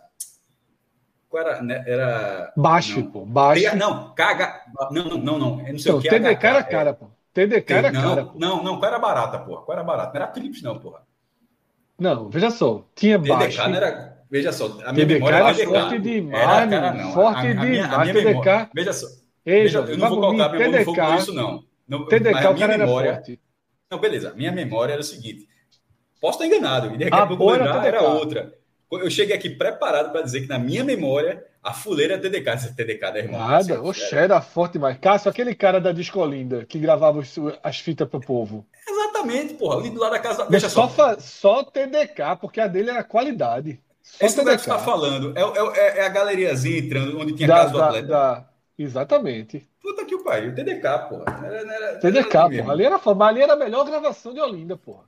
Qual 1.29 1.45
era? 1.45 1.61
Né? 1.61 1.83
Era. 1.85 2.53
Baixo, 2.55 3.01
não. 3.01 3.11
pô. 3.11 3.25
Baixo. 3.25 3.75
Não, 3.75 4.13
KH. 4.15 4.65
Não, 4.91 5.03
não, 5.03 5.17
não, 5.17 5.39
não. 5.39 5.67
Eu 5.67 5.73
não 5.73 5.79
sei 5.79 5.91
então, 5.91 5.97
o 5.97 6.01
que. 6.01 6.09
TDK 6.09 6.45
era 6.45 6.63
cara, 6.63 6.93
pô. 6.93 7.07
TDK 7.33 7.73
era 7.73 7.91
cara. 7.91 8.25
Pô. 8.25 8.39
Não, 8.39 8.63
não, 8.63 8.79
qual 8.79 8.89
era 8.89 8.99
barata, 8.99 9.39
porra? 9.39 9.61
Qual 9.61 9.77
era 9.77 9.85
barata? 9.85 10.13
Não 10.13 10.25
era 10.25 10.33
Philips, 10.33 10.61
não, 10.61 10.79
porra. 10.79 11.01
Não, 11.99 12.29
veja 12.29 12.49
só, 12.49 12.85
tinha 12.95 13.17
baixo. 13.17 13.57
TDK 13.57 13.69
não 13.69 13.75
era. 13.75 14.17
Veja 14.29 14.51
só, 14.51 14.65
a 14.65 14.91
minha 14.91 15.05
TDK 15.05 15.13
memória 15.13 15.37
era 15.37 15.53
TDK. 15.53 15.65
forte 15.67 15.99
demais, 15.99 16.43
era, 16.43 16.67
cara, 16.67 16.93
não. 16.93 17.13
forte 17.13 17.37
a, 17.37 17.49
a, 17.49 17.53
demais. 17.53 17.93
A 17.93 17.99
minha, 17.99 18.13
TDK. 18.13 18.25
Memória, 18.25 18.69
veja 18.75 18.93
só. 18.93 19.07
veja, 19.45 19.79
eu 19.79 19.97
não 19.97 20.09
vou 20.09 20.19
colocar 20.19 20.49
meu 20.49 20.59
TDK, 20.59 20.83
fogo 20.85 21.01
por 21.01 21.15
isso, 21.15 21.33
não. 21.33 21.63
não 21.87 22.05
TDK, 22.05 22.29
o 22.29 22.57
cara 22.57 22.77
memória, 22.77 23.07
era 23.09 23.15
forte. 23.15 23.39
Não, 23.89 23.99
beleza. 23.99 24.33
Minha 24.35 24.51
memória 24.51 24.93
era 24.93 25.01
o 25.01 25.03
seguinte. 25.03 25.47
Posso 26.19 26.43
estar 26.43 26.45
enganado, 26.45 26.93
e 26.93 26.97
daqui 26.97 27.13
a 27.15 27.25
pouco 27.25 27.51
lembrar 27.51 27.85
era 27.85 28.01
outra. 28.01 28.53
Eu 28.91 29.09
cheguei 29.09 29.35
aqui 29.35 29.49
preparado 29.49 30.11
para 30.11 30.21
dizer 30.21 30.41
que 30.41 30.47
na 30.47 30.57
minha 30.57 30.83
memória 30.83 31.43
a 31.61 31.73
fuleira 31.73 32.13
é 32.13 32.17
TDK, 32.17 32.49
essa 32.49 32.73
TDK 32.73 33.01
da 33.11 33.19
irmã. 33.19 33.37
Nada, 33.37 33.57
assim, 33.57 33.73
oxe, 33.73 34.15
era 34.15 34.39
forte 34.39 34.73
demais. 34.73 34.97
Cássio, 34.97 35.29
aquele 35.29 35.53
cara 35.53 35.81
da 35.81 35.91
Discolinda 35.91 36.65
que 36.65 36.79
gravava 36.79 37.21
as 37.61 37.79
fitas 37.79 38.07
pro 38.07 38.21
povo. 38.21 38.65
Exatamente, 38.87 39.55
porra. 39.55 39.79
Ali 39.79 39.89
do 39.89 39.99
lado 39.99 40.11
da 40.11 40.19
casa. 40.19 40.45
Deixa 40.45 40.69
só. 40.69 40.87
Só, 40.87 41.19
só 41.19 41.63
TDK, 41.63 42.37
porque 42.39 42.61
a 42.61 42.67
dele 42.67 42.91
era 42.91 43.03
qualidade. 43.03 43.81
Só 44.01 44.25
Esse 44.25 44.39
lugar 44.39 44.55
que 44.55 44.63
você 44.63 44.69
tá 44.69 44.79
falando 44.79 45.37
é, 45.37 45.41
é, 45.41 45.99
é, 45.99 46.05
a 46.05 46.09
galeriazinha 46.09 46.79
entrando, 46.79 47.19
onde 47.19 47.33
tinha 47.33 47.47
da, 47.47 47.55
casa 47.55 47.71
do 47.73 47.83
atleta. 47.83 48.07
Da, 48.07 48.45
Exatamente. 48.79 49.67
Puta 49.81 50.05
que 50.05 50.15
o 50.15 50.23
pariu, 50.23 50.55
TDK, 50.55 51.09
porra. 51.09 51.45
Era, 51.45 51.73
era, 51.73 51.99
TDK, 51.99 52.35
era 52.35 52.49
porra. 52.49 52.71
Ali 52.71 52.85
era, 52.85 53.01
ali 53.25 53.41
era 53.41 53.53
a 53.53 53.57
melhor 53.57 53.83
gravação 53.85 54.33
de 54.33 54.39
Olinda, 54.39 54.77
porra. 54.77 55.03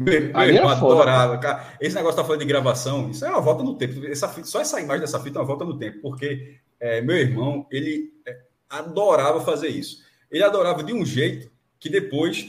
Meu, 0.00 0.32
meu 0.32 0.40
irmão 0.40 0.70
adorava, 0.70 1.36
cara. 1.36 1.74
Esse 1.78 1.94
negócio 1.94 2.16
tá 2.16 2.24
falando 2.24 2.40
de 2.40 2.46
gravação, 2.46 3.10
isso 3.10 3.22
é 3.22 3.28
uma 3.28 3.40
volta 3.42 3.62
no 3.62 3.74
tempo. 3.74 4.06
Essa 4.06 4.30
fita, 4.30 4.46
só 4.46 4.58
essa 4.58 4.80
imagem 4.80 5.02
dessa 5.02 5.20
fita 5.20 5.38
é 5.38 5.42
uma 5.42 5.46
volta 5.46 5.66
no 5.66 5.78
tempo, 5.78 5.98
porque 6.00 6.56
é, 6.80 7.02
meu 7.02 7.18
irmão, 7.18 7.66
ele 7.70 8.10
é, 8.26 8.38
adorava 8.70 9.42
fazer 9.42 9.68
isso. 9.68 10.02
Ele 10.30 10.42
adorava 10.42 10.82
de 10.82 10.94
um 10.94 11.04
jeito 11.04 11.50
que 11.78 11.90
depois 11.90 12.46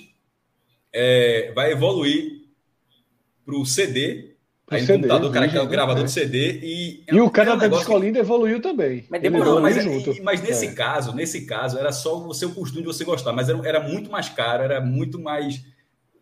é, 0.93 1.51
vai 1.53 1.73
evoluir 1.73 2.43
para 3.45 3.55
o 3.55 3.65
CD, 3.65 4.31
o 4.65 4.79
CD, 4.79 4.93
computador, 4.93 5.31
cara, 5.33 5.49
que 5.49 5.57
é 5.57 5.61
o 5.61 5.67
gravador 5.67 6.03
é. 6.03 6.05
de 6.05 6.11
CD 6.11 6.59
e 6.63 7.03
e 7.11 7.19
o 7.19 7.29
cara 7.29 7.51
é 7.51 7.57
da 7.57 7.67
Discolinda 7.67 8.13
que... 8.13 8.25
evoluiu 8.25 8.61
também. 8.61 9.05
Mas 9.09 9.21
demorou, 9.21 9.59
mas, 9.59 9.83
junto. 9.83 10.23
mas 10.23 10.41
nesse 10.41 10.67
é. 10.67 10.71
caso, 10.73 11.13
nesse 11.13 11.45
caso 11.45 11.77
era 11.77 11.91
só 11.91 12.25
o 12.25 12.33
seu 12.33 12.51
costume 12.53 12.83
de 12.83 12.87
você 12.87 13.03
gostar, 13.03 13.33
mas 13.33 13.49
era, 13.49 13.67
era 13.67 13.79
muito 13.81 14.09
mais 14.09 14.29
caro, 14.29 14.63
era 14.63 14.79
muito 14.79 15.19
mais 15.19 15.61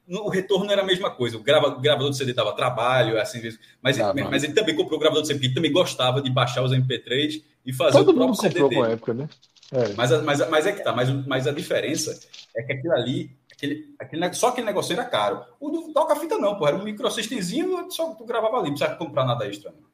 o 0.10 0.30
retorno 0.30 0.66
não 0.66 0.72
era 0.72 0.82
a 0.82 0.86
mesma 0.86 1.12
coisa. 1.12 1.38
O, 1.38 1.44
grava, 1.44 1.68
o 1.68 1.80
gravador 1.80 2.10
de 2.10 2.18
CD 2.18 2.34
dava 2.34 2.54
trabalho, 2.54 3.20
assim, 3.20 3.42
mas, 3.82 4.00
ah, 4.00 4.14
mas 4.14 4.44
ele 4.44 4.54
também 4.54 4.76
comprou 4.76 4.98
o 4.98 5.00
gravador 5.00 5.22
de 5.22 5.28
CD, 5.28 5.40
porque 5.40 5.48
ele 5.48 5.56
também 5.56 5.72
gostava 5.72 6.22
de 6.22 6.30
baixar 6.32 6.64
os 6.64 6.72
MP3 6.72 7.44
e 7.66 7.74
fazer 7.74 8.00
Todo 8.00 8.10
o 8.10 8.14
próprio 8.14 8.28
mundo 8.28 8.42
CD 8.42 8.60
comprou 8.60 8.82
dele. 8.82 8.94
época, 8.94 9.14
né? 9.14 9.30
É. 9.72 9.94
Mas, 9.94 10.24
mas, 10.24 10.50
mas 10.50 10.66
é 10.66 10.72
que 10.72 10.84
tá, 10.84 10.92
mas, 10.94 11.10
mas 11.28 11.46
a 11.46 11.52
diferença 11.52 12.20
é 12.56 12.64
que 12.64 12.74
aquilo 12.74 12.94
ali, 12.94 13.38
aquele, 13.52 13.94
aquele, 14.00 14.34
só 14.34 14.48
aquele 14.48 14.66
negócio 14.66 14.94
era 14.94 15.06
caro. 15.06 15.44
O 15.60 15.70
do 15.70 15.94
toca-fita 15.94 16.38
não, 16.38 16.58
pô, 16.58 16.68
era 16.68 16.76
um 16.76 16.84
microsystemzinho, 16.84 17.92
só 17.92 18.14
tu 18.16 18.26
gravava 18.26 18.58
ali, 18.58 18.70
não 18.70 18.76
precisava 18.76 18.98
comprar 18.98 19.26
nada 19.26 19.48
extra. 19.48 19.72
Não. 19.72 19.90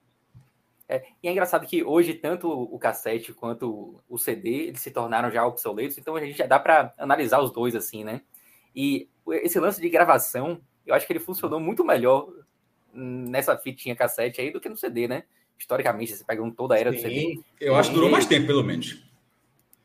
É, 0.88 1.03
e 1.22 1.27
é 1.27 1.32
engraçado 1.32 1.66
que 1.66 1.84
hoje 1.84 2.14
tanto 2.14 2.48
o 2.50 2.77
cassete 2.77 3.34
quanto 3.34 4.00
o 4.08 4.18
CD 4.19 4.68
eles 4.68 4.82
se 4.82 4.92
tornaram 4.92 5.32
já 5.32 5.45
obsoletos, 5.45 5.98
então 5.98 6.16
a 6.16 6.22
gente 6.22 6.38
já 6.38 6.45
dá 6.45 6.60
para 6.60 6.94
analisar 6.98 7.42
os 7.42 7.52
dois 7.52 7.76
assim, 7.76 8.03
né? 8.03 8.22
E 8.75 9.07
esse 9.29 9.59
lance 9.59 9.79
de 9.79 9.89
gravação, 9.89 10.59
eu 10.85 10.93
acho 10.93 11.07
que 11.07 11.13
ele 11.13 11.19
funcionou 11.19 11.59
muito 11.59 11.83
melhor 11.83 12.27
nessa 12.93 13.57
fitinha 13.57 13.95
cassete 13.95 14.41
aí 14.41 14.51
do 14.51 14.59
que 14.59 14.69
no 14.69 14.77
CD, 14.77 15.07
né? 15.07 15.23
Historicamente, 15.57 16.15
você 16.15 16.23
pega 16.23 16.43
toda 16.51 16.75
a 16.75 16.79
era 16.79 16.91
Sim, 16.91 16.97
do 16.97 17.01
CD. 17.01 17.39
Eu 17.61 17.75
acho 17.75 17.89
que 17.89 17.95
durou 17.95 18.09
mais 18.09 18.25
tempo, 18.25 18.47
pelo 18.47 18.63
menos. 18.63 19.01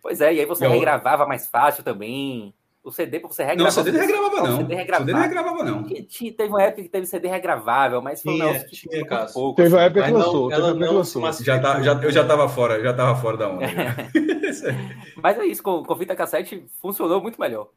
Pois 0.03 0.21
é, 0.21 0.35
e 0.35 0.41
aí 0.41 0.47
você 0.47 0.67
eu... 0.67 0.71
regravava 0.71 1.27
mais 1.27 1.47
fácil 1.49 1.85
também. 1.85 2.53
O 2.83 2.91
CD, 2.91 3.19
você 3.19 3.45
regravava. 3.45 3.77
Não, 3.77 3.83
o 3.83 3.85
CD 3.85 3.99
não 3.99 4.07
regravava, 4.07 4.49
não. 4.49 4.55
O 4.55 4.57
CD, 4.57 4.75
regravava. 4.75 5.05
CD 5.05 5.13
não 5.13 5.23
regravava, 5.23 5.65
não. 5.65 5.85
Tinha, 6.07 6.33
teve 6.33 6.49
uma 6.49 6.63
época 6.63 6.83
que 6.83 6.89
teve 6.89 7.07
CD 7.07 7.29
regravável, 7.29 8.01
mas 8.01 8.23
foi 8.23 8.35
tinha, 8.35 8.45
não, 8.45 8.53
tinha, 8.69 9.05
tinha 9.05 9.27
pouco. 9.27 9.63
Teve 9.63 9.75
uma 9.75 9.83
época 9.83 10.05
que 10.05 10.11
lançou. 10.11 10.51
Ela 10.51 10.75
não, 10.75 10.95
lançou. 10.95 11.33
Já 11.43 11.61
tá, 11.61 11.83
já, 11.83 11.93
eu 12.03 12.11
já 12.11 12.27
tava 12.27 12.49
fora, 12.49 12.83
já 12.83 12.95
tava 12.95 13.21
fora 13.21 13.37
da 13.37 13.49
onda. 13.51 13.67
mas 15.23 15.39
é 15.39 15.45
isso, 15.45 15.63
com, 15.63 15.85
com 15.85 15.97
fita 15.97 16.17
cassete 16.17 16.65
funcionou 16.81 17.21
muito 17.21 17.39
melhor. 17.39 17.69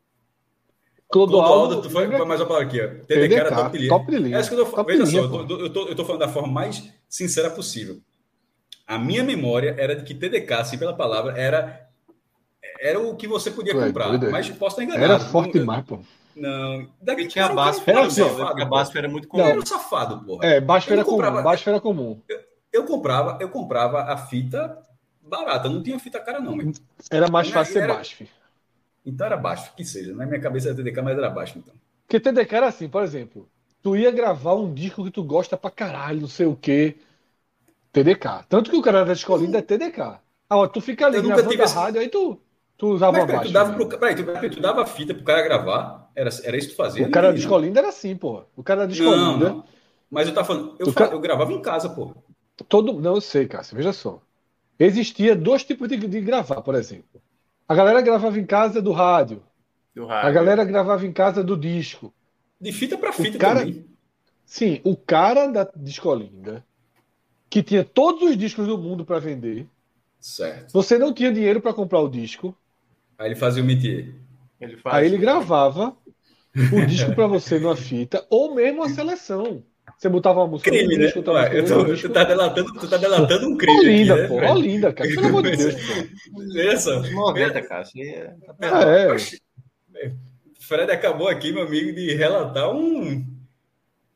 Clodoaldo, 1.13 1.81
tu 1.83 1.89
foi, 1.91 2.07
foi 2.09 2.25
mais 2.25 2.41
uma 2.41 2.47
palavra 2.47 2.67
aqui, 2.67 2.81
ó. 2.81 2.87
TDK, 2.87 3.05
TDK 3.07 3.35
era 3.35 3.55
top 3.55 3.77
linha. 3.77 3.89
Top 3.89 4.11
linha. 4.17 4.37
É 4.37 4.39
isso 4.41 4.49
que 4.49 4.55
eu 4.55 4.65
tô, 4.65 4.83
veja 4.83 5.03
linha, 5.03 5.21
só, 5.21 5.27
eu 5.27 5.47
tô, 5.47 5.55
eu, 5.59 5.69
tô, 5.71 5.87
eu 5.89 5.95
tô 5.95 6.05
falando 6.05 6.21
da 6.21 6.27
forma 6.27 6.47
mais 6.51 6.83
sincera 7.07 7.51
possível. 7.51 7.97
A 8.87 8.97
minha 8.97 9.23
memória 9.23 9.75
era 9.77 9.95
de 9.95 10.03
que 10.03 10.15
TDK, 10.15 10.53
assim 10.53 10.77
pela 10.77 10.93
palavra, 10.95 11.37
era 11.39 11.87
era 12.81 12.99
o 12.99 13.15
que 13.15 13.27
você 13.27 13.51
podia 13.51 13.71
é 13.73 13.85
comprar. 13.87 14.07
doido, 14.09 14.25
é? 14.25 14.29
mas 14.29 14.49
posso 14.49 14.81
estar 14.81 14.83
enganado. 14.83 15.13
Era 15.13 15.19
forte 15.29 15.53
Não, 15.53 15.61
demais, 15.61 15.85
pô. 15.85 15.99
Não. 16.35 16.87
Daqui 16.99 17.27
tinha 17.27 17.45
a 17.45 17.47
era 17.47 17.55
Basf, 17.55 17.87
Era 17.87 18.05
assim, 18.05 18.21
a 18.23 18.55
pô. 18.55 18.65
Basf 18.65 18.95
era 18.97 19.07
muito 19.07 19.27
comum. 19.27 19.43
Era 19.45 19.59
um 19.59 19.65
safado, 19.65 20.25
porra. 20.25 20.45
É, 20.45 20.57
Eu 20.57 20.63
era 20.63 20.95
não 20.95 21.03
comum. 21.03 21.03
comprava- 21.05 21.41
Baixo 21.43 21.69
era 21.69 21.79
comum. 21.79 22.19
Eu 22.73 22.83
comprava, 22.85 23.37
eu 23.39 23.49
comprava 23.49 24.01
a 24.01 24.17
fita 24.17 24.79
barata, 25.21 25.69
não 25.69 25.81
tinha 25.83 25.97
fita 25.99 26.19
cara, 26.19 26.39
não. 26.39 26.57
Era 27.11 27.29
mais 27.29 27.49
fácil 27.49 27.73
ser 27.73 27.83
era- 27.83 27.93
baixo. 27.93 28.25
Então 29.05 29.25
era 29.27 29.37
baixo, 29.37 29.73
que 29.75 29.83
seja. 29.83 30.13
Na 30.13 30.25
minha 30.25 30.39
cabeça 30.39 30.69
era 30.69 30.75
TDK, 30.77 31.01
mas 31.01 31.17
era 31.17 31.29
baixo, 31.29 31.57
então. 31.59 31.73
Porque 32.07 32.19
TDK 32.19 32.55
era 32.55 32.67
assim, 32.67 32.87
por 32.89 33.03
exemplo, 33.03 33.49
tu 33.81 33.95
ia 33.95 34.11
gravar 34.11 34.55
um 34.55 34.73
disco 34.73 35.03
que 35.03 35.11
tu 35.11 35.23
gosta 35.23 35.57
pra 35.57 35.71
caralho, 35.71 36.21
não 36.21 36.27
sei 36.27 36.45
o 36.45 36.55
quê. 36.55 36.95
TDK. 37.91 38.43
Tanto 38.49 38.69
que 38.71 38.77
o 38.77 38.81
cara 38.81 39.03
da 39.05 39.13
escolinha 39.13 39.57
é 39.59 39.61
TDK. 39.61 40.19
Agora, 40.49 40.69
tu 40.69 40.81
fica 40.81 41.05
ali 41.05 41.21
gravando 41.21 41.49
tive 41.49 41.61
a 41.61 41.65
esse- 41.65 41.75
rádio, 41.75 42.01
aí 42.01 42.09
tu, 42.09 42.39
tu 42.77 42.87
usava 42.87 43.13
Mas 43.13 43.25
peraí, 43.25 43.37
baixo. 43.37 43.51
tu 43.51 43.53
dava, 43.53 43.71
né? 43.71 43.75
pro, 43.77 43.99
peraí, 43.99 44.15
tu, 44.15 44.23
peraí, 44.25 44.49
tu 44.49 44.59
dava 44.61 44.85
fita 44.85 45.13
pro 45.13 45.23
cara 45.23 45.41
gravar? 45.41 46.11
Era, 46.15 46.29
era 46.43 46.57
isso 46.57 46.67
que 46.69 46.73
tu 46.73 46.77
fazia? 46.77 47.07
O 47.07 47.11
cara 47.11 47.31
da 47.31 47.37
escolinha 47.39 47.79
era 47.79 47.89
assim, 47.89 48.15
porra. 48.15 48.45
O 48.55 48.63
cara 48.63 48.85
da 48.87 48.93
escolinha. 48.93 49.37
não. 49.37 49.63
Mas 50.11 50.27
eu 50.27 50.33
tava 50.33 50.45
falando, 50.45 50.75
eu, 50.79 50.87
fa- 50.91 51.07
ca- 51.07 51.13
eu 51.15 51.19
gravava 51.19 51.51
em 51.51 51.61
casa, 51.61 51.89
pô. 51.89 52.13
Todo... 52.67 52.93
Não, 53.01 53.15
eu 53.15 53.21
sei, 53.21 53.47
Cássio, 53.47 53.75
veja 53.75 53.91
só. 53.93 54.21
Existia 54.79 55.35
dois 55.35 55.63
tipos 55.63 55.87
de, 55.89 55.97
de 55.97 56.21
gravar, 56.21 56.61
por 56.61 56.75
exemplo. 56.75 57.22
A 57.67 57.75
galera 57.75 58.01
gravava 58.01 58.39
em 58.39 58.45
casa 58.45 58.81
do 58.81 58.91
rádio. 58.91 59.41
Do 59.95 60.05
A 60.09 60.21
rádio. 60.21 60.33
galera 60.33 60.63
gravava 60.65 61.05
em 61.05 61.11
casa 61.13 61.43
do 61.43 61.55
disco. 61.57 62.13
De 62.59 62.71
fita 62.71 62.97
pra 62.97 63.11
fita 63.13 63.37
cara- 63.37 63.59
também. 63.61 63.85
Sim, 64.45 64.81
o 64.83 64.95
cara 64.95 65.47
da 65.47 65.69
Discolinda, 65.75 66.63
que 67.49 67.63
tinha 67.63 67.83
todos 67.83 68.29
os 68.29 68.37
discos 68.37 68.67
do 68.67 68.77
mundo 68.77 69.05
para 69.05 69.19
vender, 69.19 69.67
Certo. 70.19 70.71
você 70.71 70.97
não 70.97 71.13
tinha 71.13 71.31
dinheiro 71.31 71.61
para 71.61 71.73
comprar 71.73 71.99
o 71.99 72.09
disco, 72.09 72.55
Aí 73.17 73.27
ele 73.29 73.35
fazia 73.35 73.63
o 73.63 73.65
métier. 73.65 74.13
Ele 74.59 74.75
faz. 74.77 74.95
aí 74.95 75.05
ele 75.05 75.17
gravava 75.17 75.95
o 76.73 76.85
disco 76.85 77.13
para 77.15 77.27
você 77.27 77.59
numa 77.59 77.75
fita, 77.75 78.25
ou 78.29 78.53
mesmo 78.55 78.83
a 78.83 78.89
seleção. 78.89 79.63
Você 80.03 80.09
botava 80.09 80.41
uma 80.41 80.47
música 80.47 80.69
Crime, 80.69 80.97
né? 80.97 81.11
botava 81.15 81.37
Ué, 81.39 81.43
música 81.43 81.57
eu 81.57 81.65
tô, 81.65 81.95
tu, 81.95 82.09
tá 82.09 82.23
delatando, 82.25 82.73
tu 82.73 82.89
tá 82.89 82.97
delatando 82.97 83.47
um 83.47 83.57
crime 83.57 83.79
Olinda, 83.79 84.13
aqui, 84.13 84.21
né? 84.23 84.27
pô, 84.27 84.35
Fred? 84.37 84.51
Olinda, 84.51 84.93
cara. 84.93 85.09
Pelo 85.09 85.27
amor 85.27 85.43
de 85.43 85.55
Deus, 85.57 85.75
pô. 85.87 86.77
Só. 86.77 87.01
90, 87.01 87.61
cara. 87.61 87.83
É- 87.97 88.33
tá. 88.59 88.83
É, 89.95 90.11
Fred 90.59 90.91
acabou 90.91 91.27
aqui, 91.29 91.51
meu 91.53 91.63
amigo, 91.63 91.93
de 91.93 92.13
relatar 92.15 92.69
um, 92.73 93.25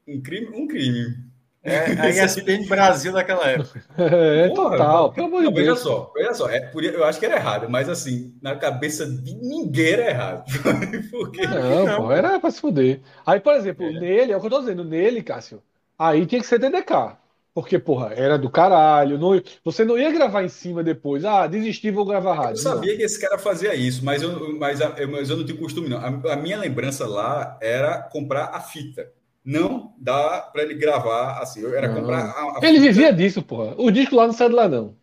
um 0.08 0.22
crime. 0.22 0.48
Um 0.54 0.68
crime. 0.68 1.26
É 1.64 1.80
a 2.00 2.10
ESPN 2.26 2.66
Brasil 2.68 3.12
daquela 3.12 3.46
época. 3.50 3.84
é, 3.98 4.48
Porra, 4.50 4.72
total. 4.72 5.14
Pelo 5.14 5.28
amor 5.28 5.44
de 5.44 5.54
veja 5.54 5.66
Deus. 5.66 5.80
só, 5.82 6.12
veja 6.16 6.34
só. 6.34 6.50
É, 6.50 6.62
por- 6.62 6.84
eu 6.84 7.04
acho 7.04 7.20
que 7.20 7.26
era 7.26 7.36
errado, 7.36 7.70
mas 7.70 7.90
assim, 7.90 8.38
na 8.42 8.56
cabeça 8.56 9.06
de 9.06 9.36
ninguém 9.36 9.94
era 9.94 10.10
errado. 10.10 10.44
Porque 11.12 11.46
Não, 11.46 11.86
Não, 11.86 11.98
pô, 11.98 12.04
pô. 12.04 12.12
era 12.12 12.40
pra 12.40 12.52
se 12.52 12.62
fuder. 12.62 13.02
Aí, 13.26 13.40
por 13.40 13.54
exemplo, 13.54 13.86
É. 13.86 13.92
nele, 14.00 14.32
é 14.32 14.38
o 14.38 14.40
que 14.40 14.46
eu 14.46 14.52
tô 14.52 14.60
dizendo, 14.62 14.84
nele, 14.86 15.22
Cássio, 15.22 15.62
aí 15.98 16.26
tinha 16.26 16.42
que 16.42 16.48
ser 16.48 16.60
TDK. 16.60 17.18
Porque, 17.54 17.80
porra, 17.80 18.14
era 18.14 18.38
do 18.38 18.50
caralho. 18.52 19.18
não- 19.18 19.42
você 19.64 19.84
não 19.86 19.98
ia 19.98 20.12
gravar 20.12 20.44
em 20.44 20.50
cima 20.50 20.84
depois. 20.84 21.26
Ah, 21.26 21.48
desisti, 21.48 21.90
vou 21.92 22.06
gravar 22.06 22.36
eu 22.50 22.56
rádio. 22.56 22.58
sabia 22.58 22.96
que 22.96 23.04
esse 23.04 23.20
cara 23.20 23.38
fazia 23.38 23.76
isso, 23.76 24.04
mas 24.06 24.22
eu, 24.22 24.58
mas, 24.58 24.82
a- 24.82 24.96
eu, 24.98 25.10
mas 25.10 25.30
eu 25.30 25.38
não 25.38 25.46
tinha 25.46 25.58
costume, 25.58 25.90
não. 25.90 25.98
A, 25.98 26.34
a 26.34 26.36
minha 26.38 26.58
lembrança 26.58 27.06
lá 27.08 27.58
era 27.62 28.02
comprar 28.04 28.46
a 28.56 28.62
fita. 28.62 29.12
Não 29.44 29.94
dá 29.98 30.42
para 30.42 30.64
ele 30.64 30.74
gravar 30.76 31.40
assim. 31.42 31.62
Eu 31.62 31.74
era 31.76 31.90
Não. 31.90 31.94
comprar 31.94 32.26
a, 32.26 32.60
a 32.60 32.62
Não. 32.62 32.70
Ele 32.70 32.80
fita. 32.80 32.80
vivia 32.80 33.14
disso, 33.14 33.44
porra. 33.44 33.76
O 33.78 33.92
disco 33.92 34.16
lá 34.16 34.26
não 34.28 34.34
sai 34.34 34.50
de 34.50 34.56
lá, 34.56 34.68
não. 34.68 34.98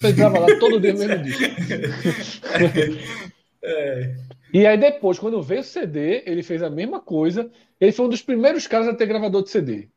Você 0.00 0.12
grava 0.12 0.38
lá 0.40 0.52
todo 0.52 0.80
dia 0.80 0.94
mesmo 0.94 1.18
disco. 1.22 1.56
É, 3.62 4.14
E 4.52 4.66
aí 4.66 4.76
depois, 4.78 5.18
quando 5.18 5.42
veio 5.42 5.60
o 5.60 5.64
CD, 5.64 6.22
ele 6.26 6.42
fez 6.42 6.62
a 6.62 6.70
mesma 6.70 7.00
coisa. 7.00 7.50
Ele 7.80 7.92
foi 7.92 8.06
um 8.06 8.08
dos 8.08 8.22
primeiros 8.22 8.66
caras 8.66 8.88
a 8.88 8.94
ter 8.94 9.06
gravador 9.06 9.42
de 9.42 9.50
CD. 9.50 9.90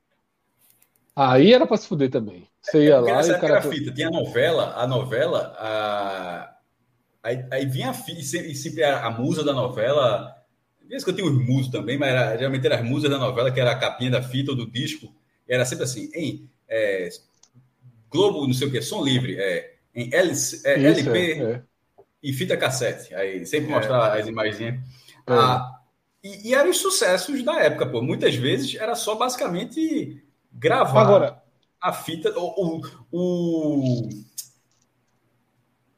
Aí 1.15 1.53
era 1.53 1.65
pra 1.65 1.77
se 1.77 1.87
fuder 1.87 2.09
também. 2.09 2.47
Você 2.61 2.85
ia 2.85 2.97
porque 2.97 3.11
lá 3.11 3.21
e 3.21 3.23
o 3.23 3.31
época 3.31 3.47
cara. 3.47 3.53
era 3.59 3.71
fita. 3.71 3.91
Tinha 3.93 4.07
a 4.07 4.11
novela, 4.11 4.73
a 4.75 4.85
novela, 4.85 5.55
a... 5.57 6.55
Aí, 7.23 7.45
aí 7.51 7.65
vinha 7.65 7.89
a 7.89 7.93
fita, 7.93 8.19
e 8.19 8.53
sempre, 8.53 8.83
a, 8.83 9.05
a 9.05 9.09
musa 9.09 9.43
da 9.43 9.53
novela. 9.53 10.35
Às 10.93 11.03
que 11.03 11.09
eu 11.09 11.15
tinha 11.15 11.25
os 11.25 11.33
musos 11.33 11.71
também, 11.71 11.97
mas 11.97 12.09
era, 12.09 12.37
geralmente 12.37 12.65
era 12.65 12.75
as 12.75 12.83
musas 12.83 13.09
da 13.09 13.17
novela, 13.17 13.51
que 13.51 13.59
era 13.59 13.71
a 13.71 13.79
capinha 13.79 14.11
da 14.11 14.21
fita 14.21 14.51
ou 14.51 14.57
do 14.57 14.69
disco. 14.69 15.11
Era 15.47 15.65
sempre 15.65 15.85
assim, 15.85 16.11
em 16.13 16.49
é, 16.67 17.09
Globo, 18.09 18.45
não 18.45 18.53
sei 18.53 18.67
o 18.67 18.71
que, 18.71 18.81
som 18.81 19.03
livre, 19.03 19.37
é, 19.39 19.75
em 19.93 20.13
LC, 20.13 20.67
é, 20.67 20.77
Isso, 20.77 21.09
LP 21.09 21.19
é, 21.19 21.51
é. 21.51 21.61
e 22.21 22.33
fita 22.33 22.57
cassete. 22.57 23.15
Aí 23.15 23.45
sempre 23.45 23.71
É. 23.71 23.75
mostrar 23.75 24.19
as 24.19 24.27
imagens. 24.27 24.61
É. 24.61 24.81
Ah, 25.27 25.79
e, 26.23 26.49
e 26.49 26.53
eram 26.53 26.69
os 26.69 26.77
sucessos 26.77 27.43
da 27.43 27.59
época, 27.61 27.85
pô. 27.85 28.01
Muitas 28.01 28.35
vezes 28.35 28.75
era 28.75 28.95
só 28.95 29.15
basicamente 29.15 30.24
gravar 30.55 31.01
Agora, 31.01 31.43
a 31.81 31.93
fita, 31.93 32.31
o, 32.39 32.81
o- 32.81 32.81
o- 33.11 34.09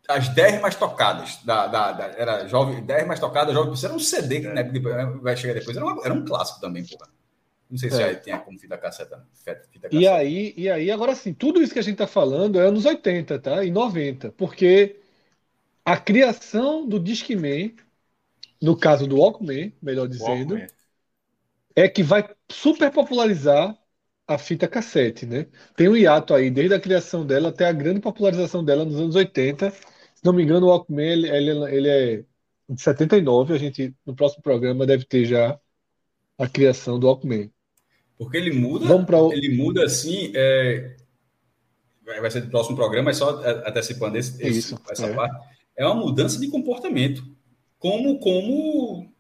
as 0.10 0.30
10 0.30 0.62
mais 0.62 0.76
tocadas 0.76 1.38
da, 1.44 1.68
da, 1.68 1.92
da- 1.92 2.06
era 2.18 2.48
jovem, 2.48 2.84
10 2.86 3.06
mais 3.06 3.20
tocadas, 3.20 3.54
jovem, 3.54 3.74
isso 3.74 3.86
era 3.86 3.96
um 3.96 4.00
CD 4.00 4.42
que 4.42 4.48
né, 4.48 4.64
depois- 4.64 5.22
vai 5.22 5.36
chegar 5.36 5.54
depois, 5.54 5.76
era, 5.76 5.86
uma- 5.86 6.04
era 6.06 6.14
um 6.14 6.24
clássico 6.26 6.62
também, 6.62 6.86
pô. 6.86 6.98
Não 7.70 7.78
sei 7.78 7.92
se 7.92 7.98
É. 7.98 8.00
já 8.00 8.16
tinha 8.20 8.40
como 8.40 8.60
fita 8.60 8.78
casseta, 8.78 9.26
fita, 9.34 9.62
fita 9.72 9.90
E 9.90 10.06
aí, 10.08 10.54
e 10.58 10.70
aí, 10.70 10.92
agora 10.92 11.16
sim, 11.16 11.34
tudo 11.34 11.62
isso 11.62 11.72
que 11.74 11.80
a 11.80 11.82
gente 11.82 11.94
está 11.94 12.08
falando 12.08 12.60
é 12.60 12.68
anos 12.68 12.86
80, 12.86 13.40
tá? 13.40 13.64
E 13.64 13.72
90, 13.72 14.32
porque 14.34 14.98
a 15.86 15.98
criação 15.98 16.88
do 16.88 17.00
Discman, 17.00 17.76
no 18.62 18.78
caso 18.78 19.08
do 19.08 19.18
Walkman, 19.18 19.74
melhor 19.82 20.08
dizendo, 20.08 20.64
Walkman. 20.64 20.70
é 21.76 21.88
que 21.90 22.04
vai 22.04 22.28
super 22.52 22.92
popularizar 22.92 23.78
a 24.28 24.38
fita 24.38 24.68
cassete, 24.68 25.26
né? 25.26 25.48
Tem 25.76 25.88
um 25.90 25.96
hiato 25.96 26.34
aí, 26.34 26.52
desde 26.52 26.76
a 26.76 26.80
criação 26.80 27.26
dela 27.26 27.50
até 27.50 27.66
a 27.66 27.72
grande 27.72 28.02
popularização 28.02 28.64
dela 28.64 28.86
nos 28.86 28.96
anos 29.00 29.16
80. 29.16 29.72
Se 29.72 30.24
não 30.24 30.34
me 30.34 30.44
engano, 30.44 30.66
o 30.68 30.70
Walkman, 30.70 31.06
ele, 31.12 31.30
ele- 31.30 31.76
ele 31.76 31.88
é 31.90 32.26
de 32.70 32.82
79, 32.82 33.54
a 33.54 33.58
gente, 33.58 33.96
no 34.06 34.16
próximo 34.16 34.44
programa, 34.44 34.86
deve 34.86 35.06
ter 35.06 35.26
já 35.26 35.58
a 36.38 36.48
criação 36.50 37.00
do 37.00 37.08
Walkman. 37.08 37.52
Porque 38.18 38.38
ele 38.38 38.52
muda, 38.52 38.86
Vamos 38.88 39.06
para 39.06 39.22
o... 39.22 39.32
ele 39.32 39.56
muda 39.56 39.86
assim, 39.86 40.32
é, 40.36 40.98
vai 42.04 42.32
ser 42.32 42.42
do 42.42 42.50
próximo 42.50 42.76
programa, 42.76 43.06
mas 43.06 43.18
só 43.18 43.30
a- 43.42 43.70
antecipando 43.70 44.18
esse, 44.18 44.42
esse- 44.42 44.60
Isso, 44.60 44.82
essa 44.90 45.08
é. 45.08 45.14
parte, 45.14 45.36
é 45.78 45.86
uma 45.86 45.96
mudança 45.96 46.40
de 46.40 46.48
comportamento. 46.50 47.24
Como, 47.80 48.20
como 48.20 49.12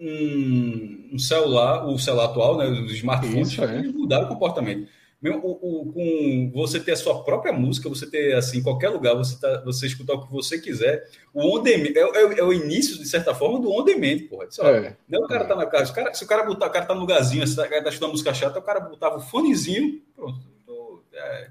um, 0.00 1.10
um 1.14 1.18
celular, 1.18 1.86
o 1.86 1.98
celular 1.98 2.26
atual, 2.26 2.58
né, 2.58 2.66
os 2.68 2.92
smartphones, 2.92 3.52
Isso, 3.52 3.62
é. 3.64 3.82
mudaram 3.82 4.26
o 4.26 4.28
comportamento. 4.28 4.88
Mesmo 5.22 5.40
o, 5.42 5.52
o- 5.88 5.92
com 5.92 6.52
você 6.54 6.78
ter 6.78 6.92
a 6.92 6.96
sua 6.96 7.24
própria 7.24 7.50
música, 7.52 7.88
você 7.88 8.06
ter 8.10 8.34
assim, 8.36 8.58
em 8.58 8.62
qualquer 8.62 8.90
lugar, 8.90 9.14
você, 9.14 9.40
tá, 9.40 9.62
você 9.64 9.86
escutar 9.86 10.12
o 10.14 10.26
que 10.26 10.30
você 10.30 10.58
quiser. 10.60 11.08
O 11.32 11.56
on 11.56 11.62
demand, 11.62 11.92
é, 11.96 12.00
é- 12.00 12.38
é 12.40 12.44
o 12.44 12.52
início, 12.52 12.98
de 12.98 13.08
certa 13.08 13.34
forma, 13.34 13.58
do 13.58 13.70
on 13.72 13.82
demand, 13.84 14.26
porra. 14.28 14.46
Isso, 14.50 14.60
ó, 14.62 14.68
É, 14.68 14.94
não, 15.08 15.20
o 15.24 15.26
cara 15.26 15.46
tá 15.46 15.56
na 15.56 15.64
casa. 15.64 15.86
Se 15.86 15.92
o 15.92 15.94
cara, 15.94 16.14
se 16.14 16.24
o 16.24 16.26
cara 16.26 16.44
botar, 16.44 16.66
o 16.66 16.70
cara 16.70 16.84
tá 16.84 16.94
no 16.94 17.00
lugarzinho, 17.00 17.46
se 17.46 17.58
o 17.58 17.68
cara 17.68 17.82
tá 17.82 18.08
música 18.08 18.34
chata, 18.34 18.58
o 18.58 18.62
cara 18.62 18.80
botava 18.80 19.16
o 19.16 19.20
fonezinho, 19.20 20.02
pronto. 20.14 20.40
Tô, 20.66 21.02
é, 21.14 21.50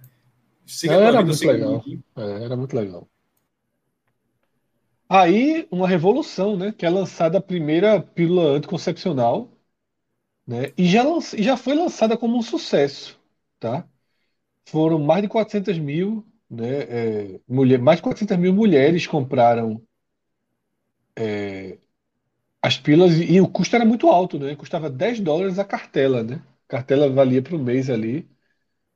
siga 0.67 0.93
Não, 0.93 0.99
tua 0.99 1.07
era 1.07 1.17
vida, 1.23 1.29
muito 1.29 1.47
legal. 1.47 1.83
é, 2.15 2.43
era 2.43 2.55
muito 2.55 2.75
legal. 2.75 3.07
Aí, 5.15 5.67
uma 5.71 5.87
revolução, 5.87 6.57
né? 6.57 6.71
Que 6.71 6.85
é 6.85 6.89
lançada 6.89 7.37
a 7.37 7.41
primeira 7.41 8.01
pílula 8.01 8.55
anticoncepcional, 8.57 9.51
né? 10.47 10.73
E 10.77 10.85
já, 10.87 11.03
já 11.37 11.57
foi 11.57 11.75
lançada 11.75 12.17
como 12.17 12.37
um 12.37 12.41
sucesso, 12.43 13.19
tá? 13.59 13.87
Foram 14.67 14.99
mais 14.99 15.23
de 15.23 15.29
400 15.29 15.79
mil, 15.79 16.25
né? 16.49 16.83
é, 17.35 17.41
mulher, 17.47 17.79
mais 17.79 17.97
de 17.99 18.03
400 18.03 18.37
mil 18.37 18.53
mulheres 18.53 19.07
compraram 19.07 19.81
é, 21.15 21.77
as 22.61 22.77
pílulas 22.77 23.13
e, 23.19 23.33
e 23.35 23.41
o 23.41 23.47
custo 23.49 23.75
era 23.75 23.85
muito 23.85 24.09
alto, 24.09 24.39
né? 24.39 24.55
Custava 24.55 24.89
10 24.89 25.19
dólares 25.19 25.59
a 25.59 25.65
cartela, 25.65 26.23
né? 26.23 26.35
A 26.67 26.71
cartela 26.71 27.09
valia 27.09 27.41
para 27.41 27.55
o 27.55 27.59
mês 27.59 27.89
ali. 27.89 28.29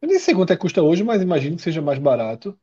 Eu 0.01 0.09
nem 0.09 0.19
sei 0.19 0.33
quanto 0.35 0.53
é 0.53 0.55
que 0.55 0.61
custa 0.63 0.83
hoje, 0.83 1.03
mas 1.03 1.21
imagino 1.21 1.57
que 1.57 1.63
seja 1.63 1.81
mais 1.81 1.99
barato. 1.99 2.59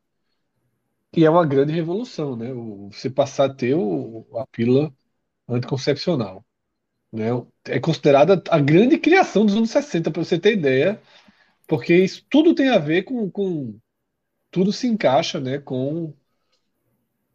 E 1.16 1.24
é 1.24 1.30
uma 1.30 1.46
grande 1.46 1.72
revolução, 1.72 2.36
né? 2.36 2.52
Você 2.90 3.08
passar 3.10 3.46
a 3.46 3.54
ter 3.54 3.74
a 3.74 4.46
pílula 4.48 4.92
anticoncepcional, 5.48 6.44
né? 7.12 7.26
É 7.66 7.80
considerada 7.80 8.42
a 8.50 8.60
grande 8.60 8.98
criação 8.98 9.46
dos 9.46 9.56
anos 9.56 9.70
60, 9.70 10.10
para 10.10 10.24
você 10.24 10.38
ter 10.40 10.54
ideia, 10.54 11.00
porque 11.68 11.94
isso 11.96 12.24
tudo 12.30 12.54
tem 12.54 12.70
a 12.70 12.78
ver 12.78 13.04
com, 13.04 13.30
com 13.30 13.78
tudo 14.50 14.72
se 14.72 14.88
encaixa, 14.88 15.40
né? 15.40 15.58
Com, 15.60 16.14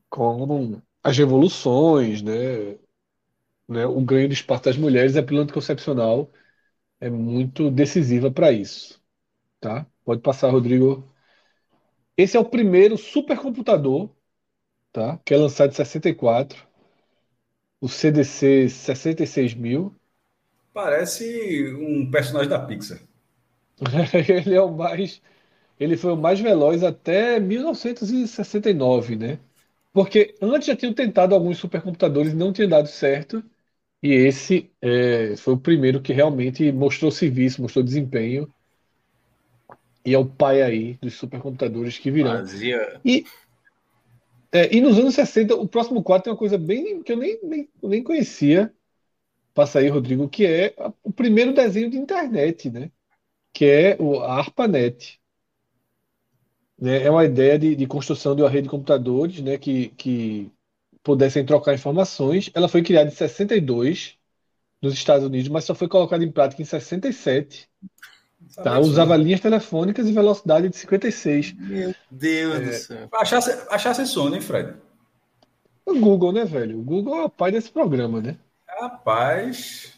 com 0.10 0.82
as 1.04 1.18
revoluções, 1.18 2.22
né? 2.22 2.78
Né? 3.68 3.86
O 3.86 4.02
ganho 4.02 4.28
de 4.28 4.34
espaço 4.34 4.64
das 4.66 4.78
mulheres, 4.78 5.16
a 5.16 5.24
pílula 5.24 5.44
anticoncepcional 5.44 6.32
é 7.00 7.10
muito 7.10 7.72
decisiva 7.72 8.32
para 8.32 8.52
isso, 8.52 9.02
tá? 9.62 9.88
Pode 10.06 10.22
passar, 10.22 10.52
Rodrigo. 10.52 11.06
Esse 12.20 12.38
é 12.38 12.40
o 12.40 12.46
primeiro 12.46 12.98
supercomputador 12.98 14.10
tá? 14.92 15.18
Que 15.26 15.34
é 15.34 15.38
lançado 15.38 15.72
em 15.72 15.76
64. 15.76 16.68
O 17.82 17.88
CDC 17.88 18.70
66 18.70 19.54
mil. 19.54 19.96
Parece 20.74 21.74
um 21.74 22.10
personagem 22.10 22.50
da 22.50 22.60
Pixar. 22.60 23.00
Ele 24.28 24.56
é 24.56 24.62
o 24.62 24.72
mais. 24.72 25.22
Ele 25.80 25.98
foi 25.98 26.14
o 26.14 26.18
mais 26.18 26.40
veloz 26.40 26.84
até 26.84 27.40
1969, 27.40 29.16
né? 29.16 29.40
Porque 29.94 30.36
antes 30.42 30.68
já 30.68 30.76
tinham 30.76 30.94
tentado 30.94 31.36
alguns 31.36 31.58
supercomputadores 31.58 32.34
e 32.34 32.36
não 32.36 32.54
tinha 32.54 32.68
dado 32.68 32.88
certo. 32.88 33.44
E 34.04 34.12
esse 34.14 34.72
é, 34.82 35.36
foi 35.38 35.54
o 35.56 35.60
primeiro 35.60 36.02
que 36.02 36.14
realmente 36.14 36.72
mostrou 36.72 37.12
serviço, 37.12 37.62
mostrou 37.62 37.84
desempenho. 37.84 38.54
E 40.06 40.14
é 40.14 40.18
o 40.18 40.26
pai 40.26 40.62
aí 40.62 40.94
dos 40.96 41.16
supercomputadores 41.16 41.98
que 41.98 42.10
virão. 42.12 42.32
Fazia. 42.38 43.00
E, 43.04 43.26
é, 44.52 44.76
e 44.76 44.82
nos 44.82 44.98
anos 44.98 45.14
60, 45.16 45.56
o 45.56 45.68
próximo 45.68 46.02
quadro 46.04 46.24
tem 46.26 46.34
uma 46.34 46.40
coisa 46.40 46.58
bem 46.58 47.04
que 47.04 47.12
eu 47.12 47.18
nem, 47.18 47.40
nem, 47.44 47.70
nem 47.84 48.04
conhecia. 48.04 48.74
Passa 49.54 49.80
aí, 49.80 49.90
Rodrigo, 49.90 50.30
que 50.30 50.46
é 50.46 50.76
a- 50.78 50.94
o 51.04 51.12
primeiro 51.12 51.54
desenho 51.54 51.90
de 51.90 51.98
internet, 51.98 52.70
né? 52.72 52.92
Que 53.54 53.66
é 53.66 53.98
o, 54.00 54.20
a 54.22 54.36
ARPANET. 54.40 55.20
Né? 56.78 57.04
É 57.04 57.12
uma 57.12 57.26
ideia 57.26 57.60
de, 57.60 57.76
de 57.76 57.88
construção 57.88 58.36
de 58.36 58.42
uma 58.42 58.50
rede 58.50 58.64
de 58.64 58.70
computadores, 58.70 59.42
né? 59.42 59.58
Que, 59.58 59.90
que 59.90 60.52
pudessem 61.04 61.46
trocar 61.46 61.74
informações. 61.76 62.50
Ela 62.54 62.70
foi 62.70 62.84
criada 62.84 63.10
em 63.10 63.14
62 63.14 64.18
nos 64.82 64.94
Estados 64.94 65.26
Unidos, 65.26 65.50
mas 65.50 65.66
só 65.66 65.76
foi 65.76 65.88
colocada 65.90 66.24
em 66.24 66.32
prática 66.32 66.62
em 66.62 66.66
67. 66.66 67.70
Tá? 68.56 68.64
Sabe 68.64 68.80
Usava 68.80 69.16
linhas 69.16 69.40
telefônicas 69.40 70.08
e 70.08 70.12
velocidade 70.14 70.70
de 70.70 70.76
56. 70.78 71.54
Meu 71.54 71.94
Deus 72.10 72.56
É. 72.56 72.60
do 72.60 72.74
céu. 72.74 72.98
né? 73.02 73.08
Achasse, 73.14 73.60
achasse 73.70 74.06
sono, 74.08 74.36
hein, 74.36 74.42
Fred? 74.42 74.74
O 75.86 76.00
Google, 76.00 76.32
né, 76.34 76.46
velho? 76.46 76.80
O 76.80 76.84
Google 76.84 77.16
é 77.22 77.26
o 77.26 77.30
pai 77.30 77.52
desse 77.52 77.72
programa, 77.72 78.22
né? 78.22 78.38
Rapaz. 78.82 79.94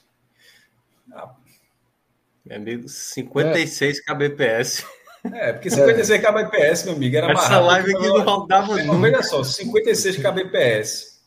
Meu 2.45 2.57
amigo, 2.57 2.87
56 2.89 4.03
kbps. 4.05 4.85
É, 5.33 5.53
porque 5.53 5.69
56 5.69 6.19
kbps, 6.21 6.85
meu 6.85 6.95
amigo, 6.95 7.15
era 7.15 7.27
mais 7.27 7.39
Essa 7.39 7.49
rápido 7.49 7.67
live 7.67 7.87
que 7.91 7.95
aqui 7.97 8.07
não 8.07 8.21
rodava 8.23 8.77
Não, 8.77 8.93
nunca. 8.95 9.11
veja 9.11 9.23
só, 9.23 9.43
56 9.43 10.17
kbps 10.17 11.21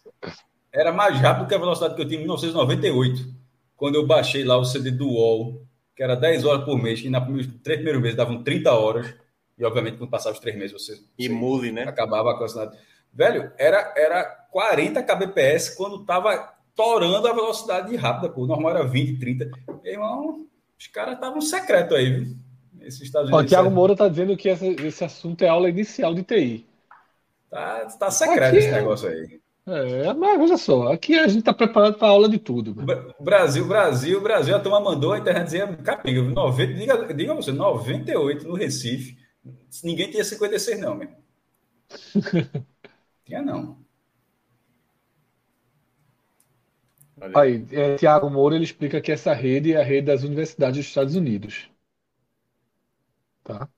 era 0.73 0.93
mais 0.93 1.17
rápido 1.21 1.47
que 1.47 1.55
a 1.55 1.59
velocidade 1.59 1.95
que 1.95 2.03
eu 2.03 2.07
tinha 2.09 2.17
em 2.19 2.23
1998, 2.25 3.33
quando 3.77 3.95
eu 3.95 4.05
baixei 4.05 4.43
lá 4.43 4.57
o 4.59 4.65
CD 4.65 4.91
do 4.91 5.07
UOL, 5.09 5.63
que 5.95 6.03
era 6.03 6.17
10 6.17 6.45
horas 6.45 6.65
por 6.65 6.77
mês, 6.81 7.01
que 7.01 7.09
na 7.11 7.21
três 7.21 7.79
primeiros 7.79 8.03
meses 8.03 8.17
davam 8.17 8.43
30 8.43 8.73
horas, 8.73 9.15
e 9.57 9.65
obviamente 9.65 9.97
quando 9.99 10.11
passava 10.11 10.35
os 10.35 10.41
três 10.41 10.57
meses 10.57 10.73
você, 10.73 11.01
E 11.19 11.29
mule, 11.29 11.71
né? 11.73 11.85
acabava 11.85 12.31
com 12.31 12.37
a 12.37 12.39
velocidade. 12.39 12.77
Velho, 13.13 13.53
era, 13.57 13.95
era 13.97 14.25
40 14.51 15.03
kbps 15.03 15.71
quando 15.77 16.05
tava 16.05 16.53
torando 16.75 17.29
a 17.29 17.33
velocidade 17.33 17.95
rápida, 17.95 18.29
pô. 18.29 18.43
O 18.43 18.47
normal 18.47 18.71
era 18.73 18.85
20, 18.85 19.19
30. 19.21 19.49
Meu 19.85 19.93
irmão, 19.93 20.47
os 20.77 20.87
caras 20.89 21.15
estavam 21.15 21.41
secreto 21.41 21.95
aí, 21.95 22.11
viu? 22.13 22.37
Esses 22.81 23.03
Estados 23.03 23.31
Ó, 23.31 23.37
Unidos. 23.37 23.51
Tiago 23.51 23.71
Moura 23.71 23.95
tá 23.95 24.09
dizendo 24.09 24.37
que 24.37 24.49
essa- 24.49 24.67
esse 24.67 25.05
assunto 25.05 25.43
é 25.43 25.49
aula 25.49 25.69
inicial 25.71 26.13
de 26.13 26.25
TI. 26.25 26.67
Tá, 27.49 27.87
tá 27.87 28.11
secreto 28.11 28.49
Aqui 28.49 28.57
esse 28.59 28.69
é- 28.69 28.73
negócio 28.73 29.09
aí. 29.09 29.41
É, 29.67 30.13
mas 30.13 30.39
veja 30.39 30.59
só, 30.59 30.93
aqui 30.93 31.19
a 31.19 31.27
gente 31.27 31.43
tá 31.43 31.53
preparado 31.55 31.97
para 31.99 32.09
aula 32.09 32.29
de 32.29 32.39
tudo. 32.39 32.75
Mano. 32.75 32.87
Bra- 32.87 33.15
Brasil, 33.19 33.67
Brasil, 33.67 34.21
Brasil, 34.21 34.55
a 34.55 34.61
turma 34.61 34.79
mandou 34.81 35.13
a 35.13 35.19
internet 35.19 35.45
dizer, 35.47 35.77
capiga, 35.83 36.21
90, 36.23 36.75
diga, 36.75 37.15
diga 37.15 37.35
você, 37.35 37.51
98 37.51 38.47
no 38.47 38.55
Recife. 38.55 39.17
Ninguém 39.83 40.11
tinha 40.11 40.25
56, 40.25 40.79
não, 40.81 40.95
meu. 40.95 41.09
tinha 43.25 43.43
não. 43.43 43.85
Aí, 47.35 47.67
é, 47.73 47.97
Tiago 47.97 48.31
Moura 48.31 48.55
ele 48.55 48.65
explica 48.65 49.01
que 49.01 49.13
essa 49.13 49.33
rede 49.35 49.73
é 49.73 49.81
a 49.81 49.85
rede 49.85 50.07
das 50.07 50.23
universidades 50.23 50.79
dos 50.79 50.87
Estados 50.87 51.15
Unidos. 51.17 51.69
Tá? 53.43 53.69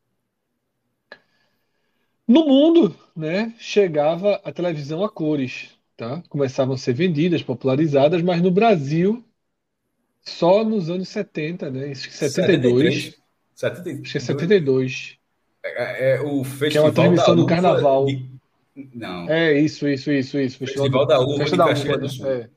No 2.28 2.46
mundo, 2.46 2.94
né, 3.16 3.52
chegava 3.58 4.36
a 4.44 4.52
televisão 4.52 5.02
a 5.04 5.10
cores, 5.10 5.75
tá? 5.96 6.22
Começavam 6.28 6.74
a 6.74 6.78
ser 6.78 6.92
vendidas, 6.94 7.42
popularizadas, 7.42 8.22
mas 8.22 8.42
no 8.42 8.50
Brasil 8.50 9.24
só 10.22 10.64
nos 10.64 10.90
anos 10.90 11.08
70, 11.08 11.70
né? 11.70 11.90
Acho 11.90 12.08
que 12.08 12.14
72, 12.14 13.16
73. 13.54 14.04
acho 14.04 14.12
que 14.12 14.18
é 14.18 14.20
72. 14.20 15.18
É, 15.64 16.14
é 16.16 16.20
o 16.20 16.44
festival 16.44 16.70
Que 16.70 16.76
é 16.78 16.80
uma 16.80 16.92
transmissão 16.92 17.36
do 17.36 17.46
carnaval. 17.46 18.06
de- 18.06 18.28
Não. 18.94 19.28
É 19.30 19.58
isso, 19.58 19.88
isso, 19.88 20.10
isso, 20.12 20.38
isso. 20.38 20.58
Festival 20.58 21.06
da 21.06 21.20
Uva 21.20 21.38
Festa 21.38 21.56
da 21.56 21.66
Uva, 21.66 21.96
do 21.96 22.02
né? 22.02 22.08
Sul. 22.08 22.26
É. 22.26 22.50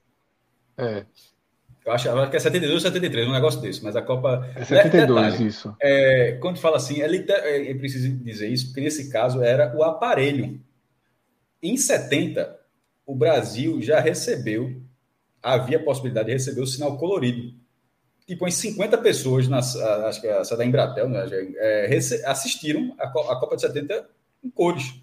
É, 0.78 1.06
Eu 1.86 1.92
acho 1.94 2.10
que 2.30 2.36
é 2.38 2.40
72 2.40 2.74
ou 2.86 2.92
73, 2.92 3.28
um 3.28 3.32
negócio 3.32 3.60
desse, 3.62 3.84
mas 3.84 3.96
a 3.96 4.02
Copa. 4.02 4.48
é 4.56 4.64
72, 4.64 5.34
Detalhe, 5.34 5.48
isso. 5.48 5.76
é, 5.82 6.34
quando 6.42 6.58
fala 6.60 6.78
assim, 6.78 7.02
é, 7.02 7.08
liter- 7.08 7.36
é, 7.44 7.72
é 7.72 7.74
preciso 7.74 8.10
dizer 8.18 8.48
isso, 8.48 8.68
porque 8.68 8.82
nesse 8.82 9.10
caso 9.10 9.42
era 9.42 9.76
o 9.76 9.84
aparelho. 9.84 10.60
Em 11.62 11.76
70, 11.78 12.59
o 13.12 13.16
Brasil 13.16 13.82
já 13.82 14.00
recebeu, 14.00 14.82
havia 15.44 15.78
a 15.78 15.84
possibilidade 15.84 16.28
de 16.28 16.34
receber 16.34 16.62
o 16.62 16.68
sinal 16.68 16.98
colorido. 16.98 17.54
Tipo, 18.28 18.48
em 18.48 18.52
50 18.52 18.98
pessoas, 18.98 19.48
nas, 19.48 19.76
a- 19.76 20.08
acho 20.10 20.22
que 20.22 20.28
é 20.28 20.40
essa 20.42 20.58
da 20.58 20.66
Embratel, 20.66 21.10
né, 21.10 21.26
é, 21.58 21.88
rece- 21.88 22.26
assistiram 22.26 22.96
a, 23.00 23.06
a 23.06 23.40
Copa 23.40 23.56
de 23.56 23.64
70 23.64 24.10
em 24.44 24.50
cores. 24.50 24.96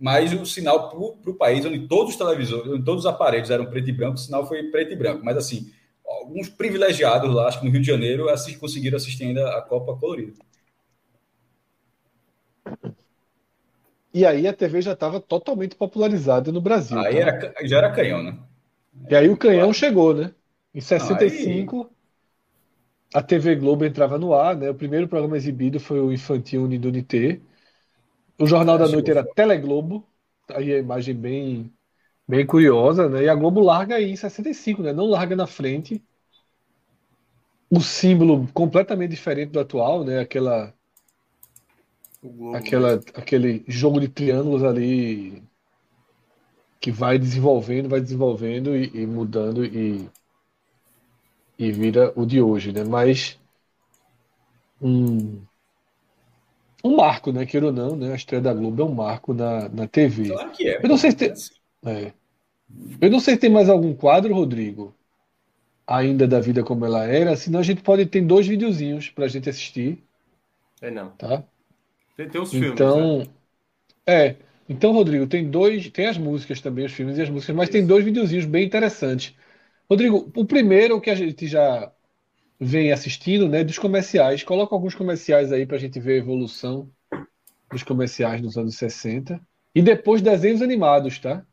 Mas 0.00 0.32
o 0.32 0.46
sinal 0.46 0.90
para 0.90 1.30
o 1.30 1.34
país, 1.34 1.64
onde 1.64 1.88
todos 1.88 2.12
os 2.14 2.18
televisores, 2.18 2.72
onde 2.72 2.84
todos 2.84 3.04
os 3.04 3.10
aparelhos 3.10 3.50
eram 3.50 3.66
preto 3.66 3.90
e 3.90 3.92
branco, 3.92 4.14
o 4.16 4.18
sinal 4.18 4.46
foi 4.46 4.64
preto 4.70 4.92
e 4.92 4.96
branco. 4.96 5.24
Mas 5.24 5.36
assim, 5.36 5.70
alguns 6.06 6.48
privilegiados 6.48 7.32
lá, 7.34 7.48
acho 7.48 7.60
que 7.60 7.66
no 7.66 7.72
Rio 7.72 7.80
de 7.80 7.86
Janeiro, 7.88 8.28
assi- 8.28 8.56
conseguiram 8.58 8.96
assistir 8.96 9.24
ainda 9.24 9.56
a 9.58 9.62
Copa 9.62 9.96
colorida. 9.96 10.34
E 14.18 14.26
aí 14.26 14.48
a 14.48 14.52
TV 14.52 14.82
já 14.82 14.94
estava 14.94 15.20
totalmente 15.20 15.76
popularizada 15.76 16.50
no 16.50 16.60
Brasil. 16.60 16.98
Aí 16.98 17.14
tá? 17.14 17.20
era, 17.20 17.54
já 17.62 17.78
era 17.78 17.92
canhão, 17.92 18.20
né? 18.20 18.36
E 19.08 19.14
aí 19.14 19.28
o 19.28 19.36
canhão 19.36 19.72
chegou, 19.72 20.12
né? 20.12 20.32
Em 20.74 20.80
65, 20.80 21.88
a 23.14 23.22
TV 23.22 23.54
Globo 23.54 23.84
entrava 23.84 24.18
no 24.18 24.34
ar, 24.34 24.56
né? 24.56 24.70
O 24.70 24.74
primeiro 24.74 25.06
programa 25.06 25.36
exibido 25.36 25.78
foi 25.78 26.00
o 26.00 26.12
Infantil 26.12 26.64
Unidunité. 26.64 27.38
O 28.40 28.44
Jornal 28.44 28.76
da 28.76 28.88
Noite 28.88 29.08
era. 29.08 29.22
Teleglobo. 29.22 30.04
Aí 30.50 30.74
a 30.74 30.78
imagem 30.78 31.14
bem, 31.14 31.72
bem 32.26 32.44
curiosa, 32.44 33.08
né? 33.08 33.22
E 33.22 33.28
a 33.28 33.36
Globo 33.36 33.60
larga 33.60 33.94
aí 33.94 34.10
em 34.10 34.16
65, 34.16 34.82
né? 34.82 34.92
Não 34.92 35.06
larga 35.06 35.36
na 35.36 35.46
frente. 35.46 36.02
O 37.70 37.80
símbolo 37.80 38.48
completamente 38.52 39.10
diferente 39.10 39.52
do 39.52 39.60
atual, 39.60 40.02
né? 40.02 40.18
Aquela, 40.18 40.74
Globo. 42.28 42.56
aquela, 42.56 42.94
aquele 43.14 43.64
jogo 43.66 44.00
de 44.00 44.08
triângulos 44.08 44.62
ali 44.62 45.42
que 46.80 46.90
vai 46.92 47.18
desenvolvendo, 47.18 47.88
vai 47.88 48.00
desenvolvendo 48.00 48.76
e, 48.76 48.90
e 48.94 49.06
mudando 49.06 49.64
e, 49.64 50.08
e 51.58 51.72
vira 51.72 52.12
o 52.14 52.24
de 52.24 52.40
hoje, 52.40 52.72
né? 52.72 52.84
Mas 52.84 53.38
um, 54.80 55.40
um 56.84 56.96
marco, 56.96 57.32
né? 57.32 57.44
Queira 57.44 57.66
ou 57.66 57.72
não, 57.72 57.96
né? 57.96 58.12
A 58.12 58.16
estreia 58.16 58.40
da 58.42 58.54
Globo 58.54 58.80
é 58.82 58.84
um 58.84 58.94
marco 58.94 59.34
na, 59.34 59.68
na 59.68 59.86
TV. 59.88 60.28
Claro 60.28 60.50
que 60.52 60.68
é. 60.68 60.80
Eu 60.82 60.88
não 60.88 60.96
sei 60.96 61.10
se 61.10 61.16
tem- 61.16 61.32
É. 61.84 62.12
Eu 63.00 63.10
não 63.10 63.18
sei 63.18 63.34
se 63.34 63.40
tem 63.40 63.50
mais 63.50 63.68
algum 63.68 63.94
quadro, 63.94 64.34
Rodrigo, 64.34 64.94
ainda 65.86 66.28
da 66.28 66.38
vida 66.38 66.62
como 66.62 66.84
ela 66.84 67.04
era, 67.06 67.34
senão 67.34 67.60
a 67.60 67.62
gente 67.62 67.82
pode 67.82 68.04
ter 68.06 68.20
dois 68.20 68.46
videozinhos 68.46 69.08
pra 69.08 69.26
gente 69.26 69.48
assistir, 69.48 70.04
É, 70.82 70.90
não. 70.90 71.10
tá? 71.12 71.42
Tem, 72.18 72.28
tem 72.28 72.40
os 72.40 72.52
filmes, 72.52 72.92
né? 72.92 72.92
Então, 72.92 73.22
é. 74.06 74.36
Então, 74.68 74.92
Rodrigo, 74.92 75.26
tem 75.26 75.50
dois, 75.50 75.90
tem 75.90 76.06
as 76.06 76.18
músicas 76.18 76.60
também, 76.60 76.86
os 76.86 76.92
filmes 76.92 77.18
e 77.18 77.22
as 77.22 77.30
músicas, 77.30 77.56
mas 77.56 77.70
tem 77.70 77.86
dois 77.86 78.04
videozinhos 78.04 78.44
bem 78.46 78.66
interessantes. 78.66 79.34
Rodrigo, 79.90 80.30
o 80.36 80.44
primeiro 80.46 81.00
que 81.00 81.10
a 81.10 81.14
gente 81.14 81.46
já 81.46 81.92
vem 82.60 82.92
assistindo, 82.92 83.48
né, 83.48 83.64
dos 83.64 83.78
comerciais. 83.78 84.44
Coloca 84.44 84.74
alguns 84.74 84.94
comerciais 84.94 85.52
aí 85.52 85.66
pra 85.66 85.78
gente 85.78 86.00
ver 86.00 86.14
a 86.14 86.18
evolução 86.18 86.90
dos 87.72 87.82
comerciais 87.82 88.42
nos 88.42 88.58
anos 88.58 88.76
60. 88.76 89.40
E 89.74 89.82
depois 89.82 90.22
desenhos 90.22 90.62
animados, 90.62 91.18
tá? 91.18 91.44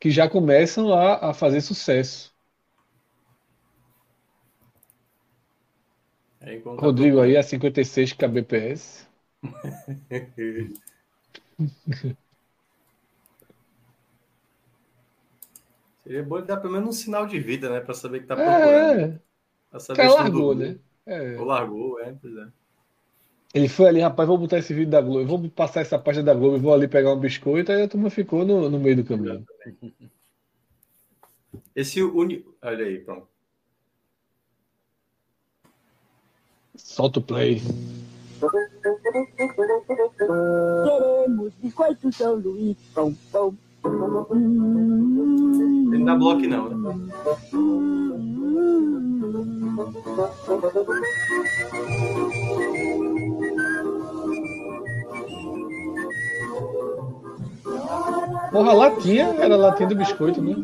Que 0.00 0.10
já 0.10 0.28
começam 0.28 0.92
a, 0.94 1.30
a 1.30 1.34
fazer 1.34 1.60
sucesso. 1.60 2.34
Aí, 6.40 6.60
tá 6.60 6.70
Rodrigo 6.70 7.20
aí 7.20 7.36
a 7.36 7.42
56 7.42 8.12
kbps. 8.12 9.09
Seria 16.02 16.24
bom 16.24 16.38
ele 16.38 16.46
dar 16.46 16.56
pelo 16.56 16.72
menos 16.72 16.88
um 16.88 16.92
sinal 16.92 17.26
de 17.26 17.38
vida, 17.38 17.70
né? 17.70 17.80
Pra 17.80 17.94
saber 17.94 18.20
que 18.20 18.26
tá 18.26 18.34
procurando. 18.34 19.00
É, 19.00 19.20
Pra 19.70 19.78
saber 19.78 19.98
cara 19.98 20.08
não 20.08 20.16
largou, 20.16 20.54
né? 20.54 20.78
É. 21.06 21.38
Ou 21.38 21.44
largou, 21.44 22.00
é, 22.00 22.12
pois 22.20 22.36
é. 22.36 22.48
Ele 23.52 23.68
foi 23.68 23.86
ali, 23.86 24.00
rapaz, 24.00 24.28
vou 24.28 24.38
botar 24.38 24.58
esse 24.58 24.72
vídeo 24.72 24.90
da 24.90 25.00
Globo, 25.00 25.26
vou 25.26 25.50
passar 25.50 25.80
essa 25.80 25.98
página 25.98 26.24
da 26.24 26.34
Globo, 26.34 26.58
vou 26.58 26.72
ali 26.72 26.86
pegar 26.86 27.12
um 27.12 27.18
biscoito, 27.18 27.72
aí 27.72 27.82
a 27.82 27.88
turma 27.88 28.08
ficou 28.08 28.44
no, 28.44 28.70
no 28.70 28.78
meio 28.78 28.96
do 28.96 29.04
caminho. 29.04 29.44
Esse 31.74 32.02
uni... 32.02 32.44
Olha 32.62 32.84
aí, 32.84 33.00
pronto. 33.00 33.26
Solta 36.76 37.18
o 37.18 37.22
play. 37.22 37.60
Queremos 40.84 41.52
biscoito 41.62 42.12
São 42.12 42.36
Luís. 42.36 42.76
Pão, 42.94 43.14
pão. 43.30 43.54
Ele 44.32 45.98
não 45.98 46.04
dá 46.04 46.14
bloco, 46.14 46.42
não. 46.42 46.68
Né? 46.68 47.10
Porra, 58.50 58.72
latinha 58.72 59.34
era 59.38 59.56
latinha 59.56 59.88
do 59.88 59.94
biscoito, 59.96 60.42
né? 60.42 60.54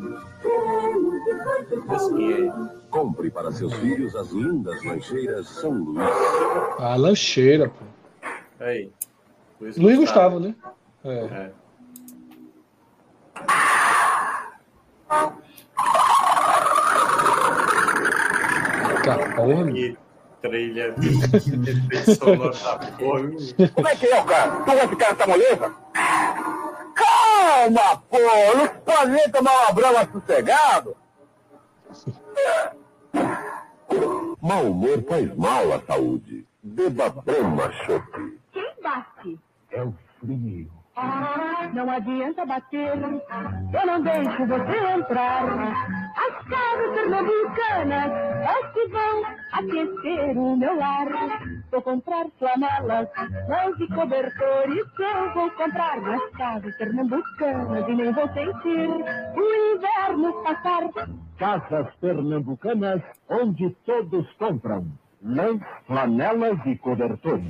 Compre 2.90 3.30
para 3.30 3.52
seus 3.52 3.72
filhos 3.74 4.16
as 4.16 4.30
lindas 4.30 4.82
lancheiras 4.84 5.48
São 5.48 5.72
Luís. 5.72 6.08
A 6.78 6.96
lancheira, 6.96 7.68
pô. 7.68 7.95
Aí. 8.60 8.90
Luiz 9.60 9.98
Gustavo, 9.98 10.40
né? 10.40 10.54
É. 11.04 11.10
É. 11.10 11.52
Tá. 19.04 19.18
Que 19.72 19.96
trilha 20.42 20.92
de 20.92 22.14
sonoro 22.16 22.52
da 22.52 22.78
porra. 22.98 23.20
Como 23.74 23.88
é 23.88 23.96
que 23.96 24.06
é, 24.06 24.24
cara? 24.24 24.56
Tu 24.56 24.64
vai 24.64 24.88
ficar 24.88 25.10
nessa 25.12 25.26
moleza? 25.26 25.74
Calma, 26.94 28.02
pô! 28.10 28.18
Não 28.56 28.68
pode 28.84 29.10
nem 29.12 29.30
tomar 29.30 29.52
uma 29.52 29.72
brama 29.72 30.08
sossegado. 30.12 30.96
Mau 34.40 34.64
humor 34.64 35.04
faz 35.08 35.34
mal 35.36 35.72
à 35.72 35.80
saúde. 35.80 36.46
Beba 36.62 37.10
Brahma 37.10 37.72
Chopp. 37.84 38.35
Bate? 38.86 39.36
É 39.72 39.82
o 39.82 39.92
frio. 40.20 40.70
Não 41.74 41.90
adianta 41.90 42.46
bater, 42.46 42.92
eu 42.96 43.86
não 43.86 44.00
deixo 44.00 44.46
você 44.46 44.78
entrar. 44.94 45.42
As 46.16 46.48
casas 46.48 46.94
pernambucanas 46.94 48.12
é 48.12 48.68
que 48.72 48.86
vão 48.86 49.24
aquecer 49.52 50.38
o 50.38 50.56
meu 50.56 50.76
lar. 50.78 51.08
Vou 51.72 51.82
comprar 51.82 52.26
flanelas, 52.38 53.08
lãs 53.48 53.80
e 53.80 53.86
cobertores. 53.88 54.86
Eu 54.98 55.34
vou 55.34 55.50
comprar 55.50 56.00
nas 56.00 56.30
casas 56.30 56.76
pernambucanas 56.76 57.88
e 57.88 57.94
nem 57.94 58.12
vou 58.12 58.28
sentir 58.28 58.88
o 58.88 59.74
inverno 59.74 60.44
passar. 60.44 60.82
Casas 61.38 61.92
pernambucanas, 61.96 63.02
onde 63.28 63.68
todos 63.84 64.32
compram. 64.34 64.86
Lãs, 65.28 65.58
flanelas 65.88 66.58
e 66.66 66.76
cobertores. 66.76 67.42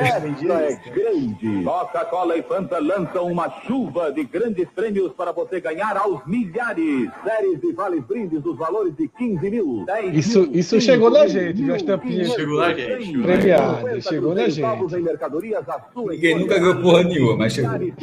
Esta 0.00 0.26
é 0.54 0.90
grande. 0.90 1.64
Coca-Cola 1.64 2.36
e 2.36 2.42
Fanta 2.42 2.78
lançam 2.80 3.26
uma 3.26 3.48
chuva 3.66 4.10
de 4.12 4.24
grandes 4.24 4.68
prêmios 4.70 5.12
para 5.12 5.30
você 5.30 5.60
ganhar 5.60 5.96
aos 5.96 6.26
milhares. 6.26 7.08
Séries 7.22 7.60
de 7.60 7.72
vales 7.72 8.04
brindes 8.04 8.42
dos 8.42 8.56
valores 8.58 8.96
de 8.96 9.06
15 9.06 9.50
mil, 9.50 9.84
10 9.86 10.16
Isso, 10.16 10.40
mil, 10.42 10.52
isso 10.52 10.80
5 10.80 10.82
chegou 10.82 11.10
na 11.10 11.26
gente? 11.28 11.70
As 11.70 11.82
tampinhas 11.82 12.32
Chegou 12.32 12.58
na 12.58 12.74
gente. 12.74 13.22
premiadas, 13.22 13.78
50 13.78 14.00
chegou 14.02 14.34
na 14.34 14.48
gente. 14.48 14.96
em 14.96 15.02
mercadorias 15.02 15.64
sua 15.92 16.12
Ninguém 16.12 16.38
nunca 16.38 16.58
ganhou 16.58 16.82
porra 16.82 17.02
nenhuma, 17.04 17.36
mas 17.36 17.52
chegou. 17.52 17.78
De 17.78 17.94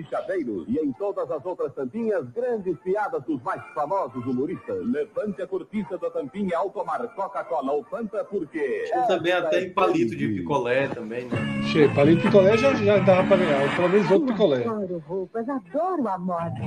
e 0.00 0.04
chaveiros. 0.04 0.64
E 0.68 0.78
em 0.78 0.92
todas 0.92 1.30
as 1.30 1.44
outras 1.44 1.72
tampinhas, 1.74 2.24
grandes 2.34 2.76
piadas 2.80 3.22
dos 3.24 3.40
mais 3.42 3.62
famosos 3.74 4.24
humoristas. 4.26 4.76
Levante 4.86 5.42
a 5.42 5.46
cortiça 5.46 5.96
da 5.98 6.10
tampinha 6.10 6.56
ao 6.56 6.70
tomar 6.70 7.06
Coca-Cola 7.14 7.72
ou 7.72 7.84
Fanta, 7.84 8.07
porque... 8.08 8.84
Tinha 8.86 9.06
também 9.06 9.32
até 9.32 9.62
em 9.62 9.72
palito 9.72 10.16
de 10.16 10.28
picolé 10.28 10.88
também, 10.88 11.24
né? 11.26 11.62
Cheio, 11.72 11.94
palito 11.94 12.22
de 12.22 12.26
picolé 12.28 12.56
já, 12.56 12.74
já 12.74 12.98
dava 12.98 13.28
pra 13.28 13.36
ganhar, 13.36 13.76
pelo 13.76 13.88
menos 13.88 14.10
outro 14.10 14.28
picolé. 14.28 14.66
Adoro 14.66 15.04
roupas, 15.06 15.48
adoro 15.48 16.08
a 16.08 16.18
moda. 16.18 16.60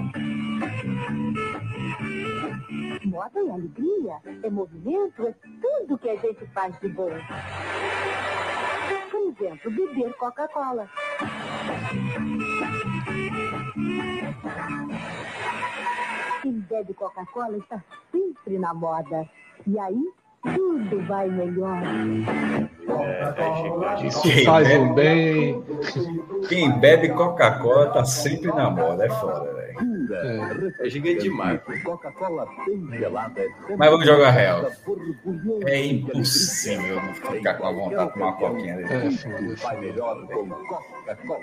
Moda 3.06 3.40
é 3.40 3.52
alegria, 3.52 4.16
é 4.44 4.50
movimento, 4.50 5.28
é 5.28 5.34
tudo 5.62 5.98
que 5.98 6.10
a 6.10 6.16
gente 6.16 6.46
faz 6.54 6.80
de 6.80 6.88
bom. 6.90 7.10
Por 9.10 9.22
exemplo, 9.44 9.72
beber 9.72 10.14
Coca-Cola. 10.14 10.90
Quem 16.42 16.54
bebe 16.54 16.94
Coca-Cola 16.94 17.58
está 17.58 17.84
sempre 18.12 18.58
na 18.58 18.74
moda. 18.74 19.30
E 19.68 19.78
aí, 19.78 20.12
tudo 20.44 21.02
vai 21.08 21.28
melhor. 21.30 21.82
É, 22.90 23.34
é 23.38 23.56
gigante. 23.64 24.08
Isso 24.08 24.22
Quem 24.24 24.46
faz 24.46 24.68
bebe- 24.68 24.80
um 24.84 24.94
bem. 24.94 25.64
Quem 26.50 26.80
bebe 26.80 27.10
Coca-Cola 27.10 27.88
tá 27.92 28.04
sempre 28.06 28.48
na 28.48 28.70
moda, 28.70 29.06
é 29.06 29.10
foda, 29.10 29.54
velho. 29.54 29.72
É. 30.14 30.86
É 30.86 30.90
gigante 30.90 31.22
demais. 31.22 31.62
Coca-Cola 31.84 32.46
bem 32.66 32.88
gelada. 32.98 33.40
é 33.42 33.76
Mas 33.78 33.90
vamos 33.90 34.06
jogar 34.06 34.32
real. 34.32 34.66
É 35.66 35.86
impossível 35.86 36.96
não 37.02 37.14
ficar 37.14 37.54
com 37.56 37.66
a 37.68 37.72
vontade 37.72 38.08
de 38.08 38.14
tomar 38.14 38.26
uma 38.28 38.34
coquinha 38.38 38.76
dele. 38.78 38.90
É, 38.94 39.56
Vai 39.64 39.80
melhor 39.80 40.28
com 40.28 40.50
Coca-Cola. 40.50 41.40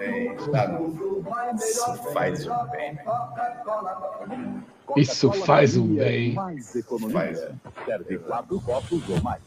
É, 0.00 0.34
tá 0.52 0.68
não. 0.68 1.54
Isso 1.54 1.94
faz 2.12 2.46
um 2.46 2.66
bem, 2.70 2.94
velho. 2.96 4.62
Isso 4.96 5.32
faz 5.32 5.76
um 5.76 5.94
bem. 5.94 6.34
Mais 6.34 6.74
economia. 6.74 7.12
Faz. 7.16 7.38
Serve 7.84 8.18
quatro 8.18 8.60
copos 8.60 9.08
ou 9.08 9.22
mais. 9.22 9.40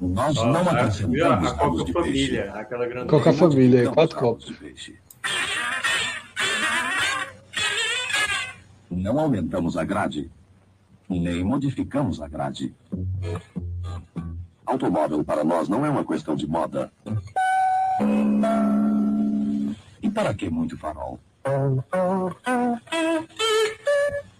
Nós 0.00 0.36
Ó, 0.36 0.46
não 0.46 0.60
a, 0.60 0.62
viu 0.62 0.70
a, 0.70 1.34
acrescentamos 1.34 1.48
a 1.50 1.54
Coca 1.54 1.84
de 1.84 1.92
Família, 1.92 2.42
peixe. 2.42 2.58
aquela 2.58 2.86
grande. 2.86 3.08
Coca 3.08 3.32
Família, 3.32 3.90
quatro 3.90 4.18
copos. 4.18 4.44
de 4.46 4.54
peixe. 4.54 4.98
Não 8.90 9.18
aumentamos 9.18 9.76
a 9.76 9.84
grade, 9.84 10.30
nem 11.08 11.42
modificamos 11.42 12.20
a 12.20 12.28
grade. 12.28 12.74
Automóvel 14.66 15.24
para 15.24 15.42
nós 15.44 15.68
não 15.68 15.84
é 15.84 15.90
uma 15.90 16.04
questão 16.04 16.34
de 16.36 16.46
moda. 16.46 16.90
E 20.02 20.10
para 20.10 20.34
que 20.34 20.48
muito 20.50 20.76
farol? 20.78 21.18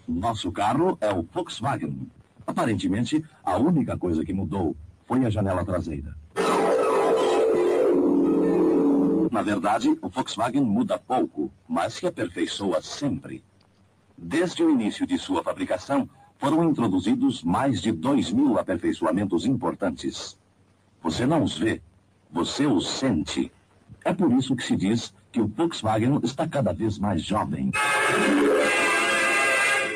Nosso 0.07 0.51
carro 0.51 0.97
é 1.01 1.11
o 1.11 1.23
Volkswagen. 1.23 2.07
Aparentemente, 2.45 3.23
a 3.43 3.57
única 3.57 3.97
coisa 3.97 4.23
que 4.23 4.33
mudou 4.33 4.75
foi 5.07 5.25
a 5.25 5.29
janela 5.29 5.65
traseira. 5.65 6.15
Na 9.31 9.41
verdade, 9.41 9.97
o 10.01 10.07
Volkswagen 10.07 10.63
muda 10.63 10.97
pouco, 10.97 11.51
mas 11.67 11.95
se 11.95 12.05
aperfeiçoa 12.07 12.81
sempre. 12.81 13.43
Desde 14.17 14.63
o 14.63 14.69
início 14.69 15.05
de 15.05 15.17
sua 15.17 15.43
fabricação, 15.43 16.07
foram 16.37 16.63
introduzidos 16.63 17.43
mais 17.43 17.81
de 17.81 17.91
2 17.91 18.31
mil 18.31 18.59
aperfeiçoamentos 18.59 19.45
importantes. 19.45 20.37
Você 21.01 21.25
não 21.25 21.43
os 21.43 21.57
vê, 21.57 21.81
você 22.31 22.67
os 22.67 22.89
sente. 22.89 23.51
É 24.03 24.13
por 24.13 24.31
isso 24.31 24.55
que 24.55 24.63
se 24.63 24.75
diz 24.75 25.13
que 25.31 25.41
o 25.41 25.47
Volkswagen 25.47 26.19
está 26.23 26.47
cada 26.47 26.71
vez 26.71 26.99
mais 26.99 27.23
jovem. 27.23 27.71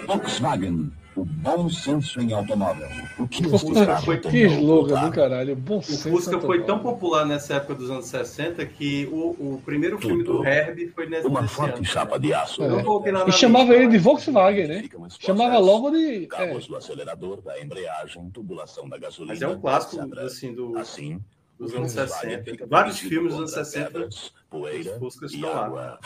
Volkswagen, 0.09 0.91
o 1.15 1.23
bom 1.23 1.69
senso 1.69 2.19
em 2.19 2.33
automóvel. 2.33 2.87
O 3.19 3.27
que 3.27 3.45
o 3.45 3.57
Fusca 3.59 3.97
foi 3.97 4.17
Que 4.19 4.45
slogan 4.47 5.05
do 5.05 5.11
caralho. 5.11 5.55
Bom 5.55 5.77
O. 5.77 5.83
Fusca 5.83 6.39
foi 6.39 6.63
tão 6.63 6.79
popular 6.79 7.25
nessa 7.27 7.55
época 7.55 7.75
dos 7.75 7.91
anos 7.91 8.05
60 8.05 8.65
que 8.65 9.07
o, 9.11 9.29
o 9.37 9.61
primeiro 9.63 9.99
filme 9.99 10.23
do 10.23 10.37
Tudo. 10.37 10.47
Herbie 10.47 10.87
foi 10.87 11.07
nesse, 11.07 11.27
Uma 11.27 11.41
nesse 11.41 11.53
forte 11.53 11.75
ano. 11.75 11.85
chapa 11.85 12.17
de 12.19 12.33
aço. 12.33 12.61
Na 12.63 13.27
E 13.27 13.31
chamava 13.31 13.73
ele 13.75 13.87
de 13.87 13.97
Volkswagen, 13.99 14.67
né? 14.67 14.83
Chamava 15.19 15.59
logo 15.59 15.91
de. 15.91 16.23
É, 16.23 16.27
Cabos 16.27 16.65
do 16.67 16.75
acelerador, 16.75 17.41
da 17.41 17.61
embreagem, 17.61 18.29
tubulação 18.31 18.89
da 18.89 18.97
gasolina. 18.97 19.33
Mas 19.33 19.41
é 19.43 19.47
um 19.47 19.59
clássico 19.59 20.01
assim, 20.19 20.53
do, 20.55 20.75
Assim, 20.77 21.19
dos 21.59 21.73
anos 21.75 21.93
Volkswagen 21.93 22.37
60. 22.37 22.51
fica 22.51 22.65
Vários 22.65 22.97
filmes 22.99 23.33
dos 23.35 23.39
anos 23.39 23.51
contra 23.51 23.65
60 23.65 23.85
pedras, 23.91 24.33
poeira 24.49 24.91
os 24.93 24.97
Fuscas 24.97 25.33
estão 25.33 25.51
lá. 25.73 25.99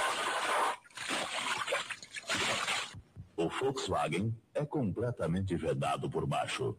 O 3.36 3.50
Volkswagen 3.50 4.34
é 4.54 4.66
completamente 4.66 5.56
vedado 5.56 6.10
por 6.10 6.26
baixo. 6.26 6.76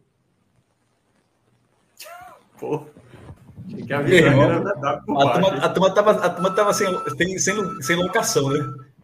Pô, 2.59 2.85
que 3.67 3.93
irmão, 3.93 4.63
por 5.05 5.21
A 5.21 5.31
turma, 5.31 5.49
baixo. 5.51 5.65
a 5.65 5.69
turma 5.69 5.93
tava, 5.93 6.11
a 6.11 6.29
turma 6.29 6.51
tava 6.51 6.73
sem, 6.73 6.87
sem, 7.17 7.37
sem, 7.39 7.81
sem 7.81 7.95
locação, 7.95 8.49
né? 8.49 8.59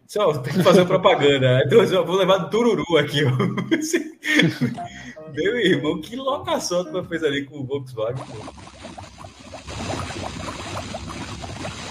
Só 0.08 0.38
tem 0.40 0.54
que 0.54 0.64
fazer 0.64 0.86
propaganda. 0.86 1.64
Então, 1.66 1.82
eu 1.84 2.06
vou 2.06 2.18
levar 2.18 2.38
do 2.38 2.50
Tururu 2.50 2.98
aqui. 2.98 3.22
Meu 5.34 5.58
irmão, 5.58 6.02
que 6.02 6.16
locação 6.18 6.82
a 6.82 6.84
turma 6.84 7.04
fez 7.06 7.24
ali 7.24 7.46
com 7.46 7.60
o 7.60 7.66
Volkswagen. 7.66 8.24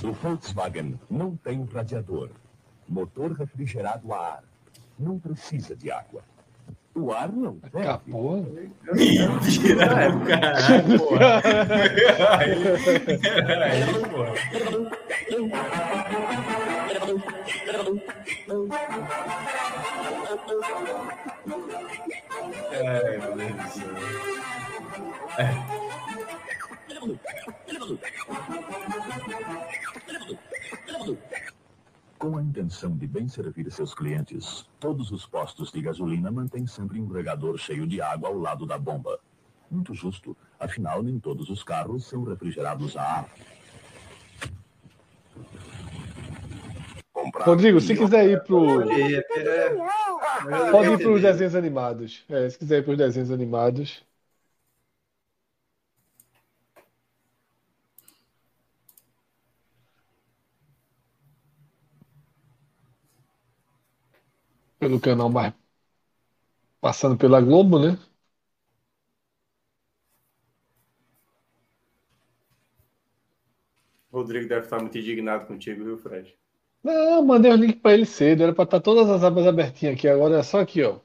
O 0.02 0.12
Volkswagen 0.12 0.98
não 1.08 1.36
tem 1.36 1.64
radiador. 1.64 2.30
Motor 2.88 3.32
refrigerado 3.32 4.12
a 4.12 4.18
ar. 4.34 4.44
Não 5.00 5.18
precisa 5.18 5.74
de 5.74 5.90
água. 5.90 6.22
O 6.94 7.10
ar 7.12 7.32
não. 7.32 7.58
Capô. 7.82 8.44
Mentira, 8.92 9.84
é, 9.84 10.26
caralho, 10.26 10.98
porra. 10.98 11.42
Peraí, 13.46 13.80
porra. 14.10 14.34
Ai, 22.72 23.18
meu 23.18 23.36
Deus 23.36 23.56
do 23.64 23.70
céu. 23.70 24.30
Com 32.20 32.36
a 32.36 32.42
intenção 32.42 32.94
de 32.98 33.06
bem 33.06 33.26
servir 33.28 33.72
seus 33.72 33.94
clientes, 33.94 34.68
todos 34.78 35.10
os 35.10 35.24
postos 35.24 35.72
de 35.72 35.80
gasolina 35.80 36.30
mantêm 36.30 36.66
sempre 36.66 37.00
um 37.00 37.08
regador 37.08 37.56
cheio 37.56 37.86
de 37.86 38.02
água 38.02 38.28
ao 38.28 38.38
lado 38.38 38.66
da 38.66 38.76
bomba. 38.76 39.18
Muito 39.70 39.94
justo, 39.94 40.36
afinal, 40.58 41.02
nem 41.02 41.18
todos 41.18 41.48
os 41.48 41.62
carros 41.62 42.04
são 42.04 42.22
refrigerados 42.22 42.94
a 42.94 43.02
ar. 43.02 43.30
Comprar 47.10 47.46
Rodrigo, 47.46 47.80
se 47.80 47.96
quiser 47.96 48.28
ir 48.28 48.44
pro. 48.44 48.84
Pode 50.70 50.90
ir 50.90 50.98
para 50.98 51.12
os 51.12 51.22
desenhos 51.22 51.54
animados. 51.54 52.24
É, 52.28 52.50
se 52.50 52.58
quiser 52.58 52.80
ir 52.80 52.82
para 52.82 52.92
os 52.92 52.98
desenhos 52.98 53.30
animados. 53.30 54.04
Pelo 64.80 64.98
canal 65.00 65.30
mais. 65.30 65.54
Passando 66.80 67.16
pela 67.16 67.40
Globo, 67.40 67.78
né? 67.78 67.96
Rodrigo 74.12 74.48
deve 74.48 74.64
estar 74.64 74.80
muito 74.80 74.98
indignado 74.98 75.46
contigo, 75.46 75.84
viu, 75.84 75.96
Fred? 75.98 76.36
Não, 76.82 77.22
mandei 77.24 77.52
o 77.52 77.56
link 77.56 77.76
para 77.76 77.94
ele 77.94 78.06
cedo. 78.06 78.42
Era 78.42 78.52
para 78.54 78.64
estar 78.64 78.80
todas 78.80 79.08
as 79.08 79.22
abas 79.22 79.46
abertinhas 79.46 79.94
aqui. 79.94 80.08
Agora 80.08 80.38
é 80.38 80.42
só 80.42 80.60
aqui, 80.60 80.82
ó. 80.82 80.98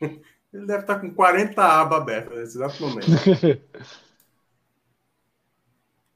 Ele 0.52 0.66
deve 0.66 0.80
estar 0.80 1.00
com 1.00 1.12
40 1.12 1.62
abas 1.62 2.00
abertas 2.00 2.38
nesse 2.38 2.56
exato 2.56 2.82
momento. 2.82 3.06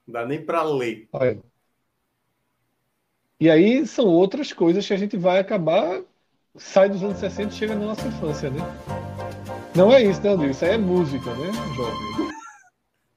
Não 0.07 0.13
dá 0.13 0.27
nem 0.27 0.45
para 0.45 0.63
ler. 0.63 1.09
Olha. 1.13 1.50
E 3.41 3.49
aí 3.49 3.87
são 3.87 4.07
outras 4.07 4.53
coisas 4.53 4.87
que 4.87 4.93
a 4.93 4.97
gente 4.99 5.17
vai 5.17 5.39
acabar. 5.39 6.03
Sai 6.57 6.89
dos 6.91 7.03
anos 7.03 7.19
60 7.19 7.53
e 7.55 7.57
chega 7.57 7.75
na 7.75 7.87
nossa 7.87 8.07
infância, 8.07 8.51
né? 8.51 8.61
Não 9.75 9.93
é 9.93 10.03
isso, 10.03 10.21
né, 10.23 10.31
Rodrigo? 10.31 10.51
Isso 10.51 10.65
aí 10.65 10.73
é 10.73 10.79
música, 10.79 11.35
né, 11.37 11.51
jovem? 11.75 12.31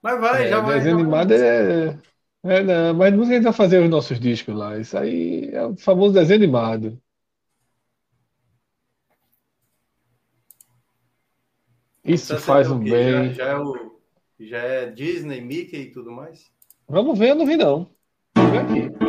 Mas 0.02 0.19
vai, 0.22 0.43
É, 0.45 0.50
já 0.50 0.60
vai. 0.61 0.77
desenho 0.77 1.00
animado 1.00 1.34
é. 1.34 2.00
é 2.43 2.64
não, 2.64 2.93
mas 2.93 3.14
música 3.14 3.34
a 3.34 3.35
gente 3.38 3.43
vai 3.45 3.53
fazer 3.53 3.84
os 3.84 3.90
nossos 3.90 4.19
discos 4.19 4.56
lá. 4.56 4.77
Isso 4.77 4.98
aí 4.98 5.50
é 5.52 5.66
o 5.66 5.76
famoso 5.76 6.14
desenho 6.14 6.40
animado. 6.40 7.02
Isso 12.03 12.27
Você 12.27 12.40
faz 12.40 12.69
um 12.69 12.80
bem. 12.80 13.34
Já, 13.34 13.34
já 13.34 13.45
é 13.45 13.58
o, 13.58 14.00
já 14.40 14.58
é 14.58 14.85
Disney, 14.92 15.42
Mickey 15.42 15.84
e 15.84 15.92
tudo 15.92 16.11
mais? 16.11 16.52
Vamos 16.88 17.18
ver, 17.18 17.32
eu 17.32 17.35
não 17.35 17.45
vi 17.45 17.56
não. 17.56 17.90
Vamos 18.35 18.52
ver 18.52 18.60
aqui. 18.85 19.02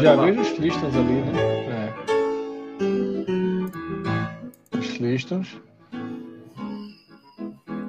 Já 0.00 0.16
vejo 0.16 0.40
os 0.40 0.48
Flintstones 0.48 0.96
ali, 0.96 1.12
né? 1.12 1.32
É. 1.70 1.94
Os. 4.78 5.56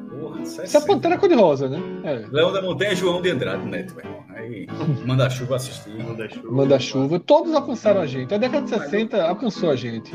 Porra, 0.09 0.39
é 0.39 0.41
Essa 0.41 0.61
é 0.61 0.63
a 0.63 0.67
sério. 0.67 0.87
Pantera 0.87 1.17
Cor-de-Rosa, 1.17 1.69
né? 1.69 1.79
É. 2.03 2.25
Leão 2.31 2.51
da 2.51 2.61
Montanha 2.61 2.91
é 2.91 2.95
João 2.95 3.21
de 3.21 3.29
Andrade 3.31 3.65
Neto, 3.65 3.95
meu 3.95 4.05
irmão. 4.05 4.23
Aí 4.35 4.67
manda 5.05 5.29
chuva 5.29 5.55
assistir. 5.55 5.91
Manda-chuva. 6.03 6.51
Manda-chuva. 6.51 7.19
Todos 7.19 7.53
alcançaram 7.53 8.01
a 8.01 8.05
gente. 8.05 8.33
A 8.33 8.37
década 8.37 8.63
de 8.63 8.69
60 8.69 9.23
alcançou 9.23 9.71
a 9.71 9.75
gente. 9.75 10.13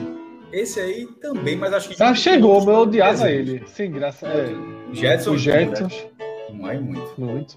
Esse 0.52 0.80
aí 0.80 1.06
também, 1.20 1.56
mas 1.56 1.72
acho 1.72 1.88
que. 1.88 2.02
Ah, 2.02 2.14
chegou, 2.14 2.58
mas 2.58 2.68
eu 2.68 2.82
odiava 2.82 3.12
Desenhos. 3.12 3.48
ele. 3.48 3.62
Sem 3.68 3.90
graça. 3.90 4.26
É. 4.26 4.52
Jetson. 4.92 5.32
Os 5.32 5.40
Jetsons. 5.40 6.06
Não 6.52 6.70
é 6.70 6.78
muito. 6.78 7.14
Muito. 7.20 7.56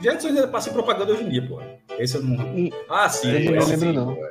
Jetson 0.00 0.28
ainda 0.28 0.48
passa 0.48 0.70
em 0.70 0.72
propaganda 0.72 1.12
hoje 1.12 1.24
em 1.24 1.28
dia, 1.28 1.46
pô. 1.46 1.58
Esse 1.98 2.16
eu 2.16 2.22
não. 2.22 2.36
Hum. 2.44 2.70
Ah, 2.88 3.08
sim. 3.08 3.30
Eu 3.30 3.52
não 3.52 3.58
esse 3.58 3.76
lembro, 3.76 3.92
não. 4.06 4.14
pô. 4.14 4.26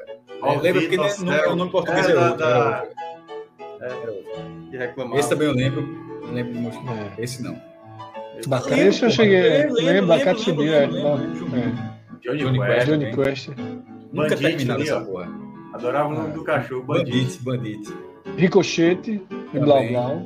É, 0.48 0.58
lembra 0.60 0.82
porque 0.82 0.98
não, 0.98 1.18
não, 1.20 1.54
o 1.54 1.56
nome 1.56 1.72
português 1.72 2.08
É, 2.10 2.12
é, 2.12 2.16
outro. 2.20 2.38
da- 2.38 2.84
era 3.82 3.94
outro. 4.12 4.32
Que 4.72 4.78
reclamava. 4.78 5.20
Esse 5.20 5.30
também 5.30 5.48
eu 5.48 5.54
lembro. 5.54 5.88
Eu 6.24 6.32
lembro 6.34 6.62
meu- 6.62 6.72
É. 6.72 7.14
Esse 7.24 7.44
não. 7.44 7.56
Bacalhau 8.48 8.86
eu 8.86 8.92
cheguei. 9.12 9.68
Lembro, 9.70 10.14
a 10.14 10.20
Catibia. 10.20 10.76
É. 10.84 10.88
Johnny, 10.88 12.38
Johnny 12.40 12.60
Quest. 12.60 12.88
Johnny 12.88 13.16
Quest. 13.16 13.50
Nunca 14.12 14.36
terminaram 14.38 14.82
essa 14.82 15.02
porra. 15.02 15.30
Adorava 15.74 16.10
o 16.10 16.14
É. 16.14 16.18
nome 16.18 16.34
do 16.34 16.44
cachorro, 16.44 16.84
Bandite. 16.84 17.40
Bandite, 17.40 17.44
Bandite. 17.44 17.94
Ricochete. 18.38 19.22
E. 19.54 19.60
Blau 19.60 19.88
Blau. 19.88 20.26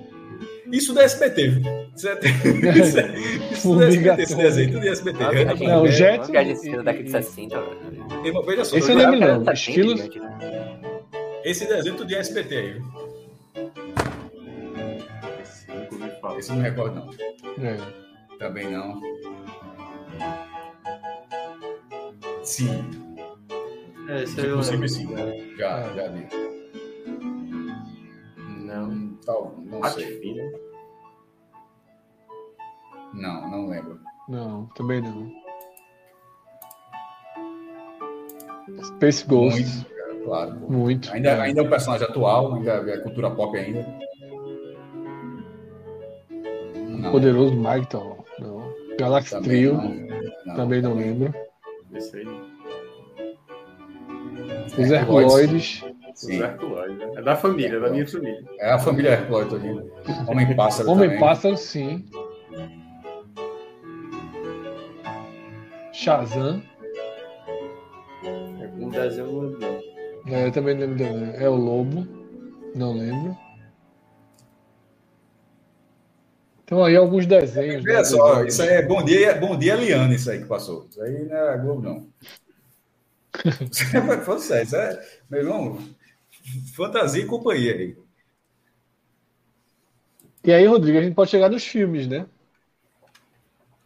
Isso 0.71 0.93
do 0.93 0.99
SBT, 0.99 1.47
viu? 1.49 1.61
Isso, 1.95 2.07
é... 2.09 2.13
isso, 2.79 2.99
é... 2.99 3.17
isso 3.51 3.73
do 3.75 3.83
SBT, 3.83 4.21
esse 4.23 4.35
desenho, 4.35 4.71
tudo 4.71 4.81
de 4.81 4.87
SBT. 4.89 5.23
Uma 5.23 5.31
viagem- 5.31 5.67
Não, 5.67 5.75
o 5.75 5.79
uma 5.81 5.91
Jetson 5.91 6.31
viagem 6.31 6.71
da 6.71 6.77
década 6.83 7.03
de 7.03 7.11
60. 7.11 7.63
Irmão, 8.25 8.43
Veja 8.43 8.65
só, 8.65 8.77
Esse 8.77 8.91
eu 8.91 8.97
lembro 8.97 9.19
não. 9.19 9.27
Década 9.39 9.53
de 9.53 9.59
Esquilos. 9.59 10.01
70, 10.01 10.25
esse 11.43 11.65
desenho 11.67 11.95
tudo 11.95 12.07
de 12.07 12.15
SBT 12.15 12.55
aí. 12.57 12.71
viu? 12.73 12.83
Esse 15.41 15.67
nunca 15.71 15.95
ouvi 15.95 16.19
falar. 16.21 16.39
Esse 16.39 16.49
eu 16.49 16.55
não 16.55 16.63
recordo, 16.63 16.95
não. 16.95 17.65
É. 17.65 17.77
Também 18.39 18.69
não. 18.71 18.99
Sim, 22.43 22.69
É, 24.09 24.23
esse 24.23 24.39
aí 24.39 24.47
eu 24.47 24.59
lembro. 24.59 24.87
sim. 24.89 25.07
já, 25.57 25.79
É. 25.79 25.93
já 25.95 26.07
vi. 26.09 26.55
Não. 29.25 29.33
Tal, 29.33 29.55
não 29.65 29.83
Arte 29.83 30.01
sei. 30.01 30.19
fina. 30.19 30.51
Não, 33.13 33.49
não 33.49 33.67
lembro. 33.67 33.99
Não, 34.27 34.65
também 34.75 35.01
não. 35.01 35.31
Space 38.83 39.25
Ghost. 39.25 39.61
Muito, 39.61 39.85
cara, 39.89 40.15
claro. 40.23 40.55
pô. 40.59 40.71
Muito. 40.71 41.11
Ainda, 41.13 41.41
ainda 41.41 41.61
é 41.61 41.63
um 41.63 41.69
personagem 41.69 42.07
atual, 42.07 42.55
ainda 42.55 42.71
é 42.73 42.97
cultura 42.97 43.31
pop 43.31 43.57
ainda. 43.57 43.85
Não, 46.87 47.11
Poderoso 47.11 47.55
Magneton. 47.55 48.23
Não. 48.39 48.73
Galaxy 48.99 49.31
também 49.31 49.49
Trio. 49.49 49.73
não. 50.45 50.55
Também 50.55 50.81
não 50.81 50.93
lembro. 50.95 51.33
Esse 51.93 52.17
aí. 52.17 52.27
Os 54.77 54.91
Herculoides. 54.91 55.83
Sim. 56.15 56.35
Os 56.35 56.39
né? 56.39 57.11
É 57.17 57.21
da 57.21 57.35
família, 57.35 57.75
é 57.75 57.79
da 57.79 57.89
minha 57.89 58.07
família. 58.07 58.43
É 58.57 58.71
a 58.71 58.79
família 58.79 59.11
Herculóide 59.11 59.49
todinha. 59.49 59.83
Homem 60.27 60.55
Pássaro 60.55 60.89
Homem 60.89 61.09
também. 61.09 61.19
Pássaro, 61.19 61.57
sim. 61.57 62.05
Shazam. 65.91 66.63
É 68.23 68.67
um 68.77 68.89
desenho 68.89 69.27
não 69.27 69.39
lembro, 69.41 69.59
não. 69.59 70.33
É, 70.33 70.47
eu 70.47 70.51
também 70.53 70.77
lembro. 70.77 70.95
dele. 70.95 71.31
É 71.35 71.49
o 71.49 71.55
Lobo. 71.55 72.07
Não 72.73 72.93
lembro. 72.93 73.37
Então 76.63 76.83
aí 76.83 76.95
alguns 76.95 77.25
desenhos. 77.25 77.83
né, 77.83 77.91
Veja 77.91 78.05
só, 78.05 78.43
isso 78.43 78.61
aí 78.61 78.69
é 78.69 78.81
Bom 78.81 79.03
Dia, 79.03 79.35
Bom 79.35 79.57
Dia 79.57 79.75
Liana, 79.75 80.15
isso 80.15 80.31
aí 80.31 80.39
que 80.39 80.45
passou. 80.45 80.87
Isso 80.89 81.01
aí 81.01 81.25
não 81.25 81.37
é 81.37 81.57
Globo, 81.57 81.81
não. 81.81 82.07
Falando 84.23 84.41
sério, 84.41 84.63
isso 84.63 84.75
é, 84.75 85.05
meu 85.29 85.41
irmão, 85.41 85.77
fantasia 86.75 87.24
e 87.24 87.27
companhia 87.27 87.74
aí. 87.75 87.98
E 90.43 90.53
aí, 90.53 90.65
Rodrigo, 90.65 90.98
a 90.98 91.01
gente 91.01 91.14
pode 91.15 91.30
chegar 91.32 91.49
nos 91.49 91.65
filmes, 91.65 92.07
né? 92.07 92.25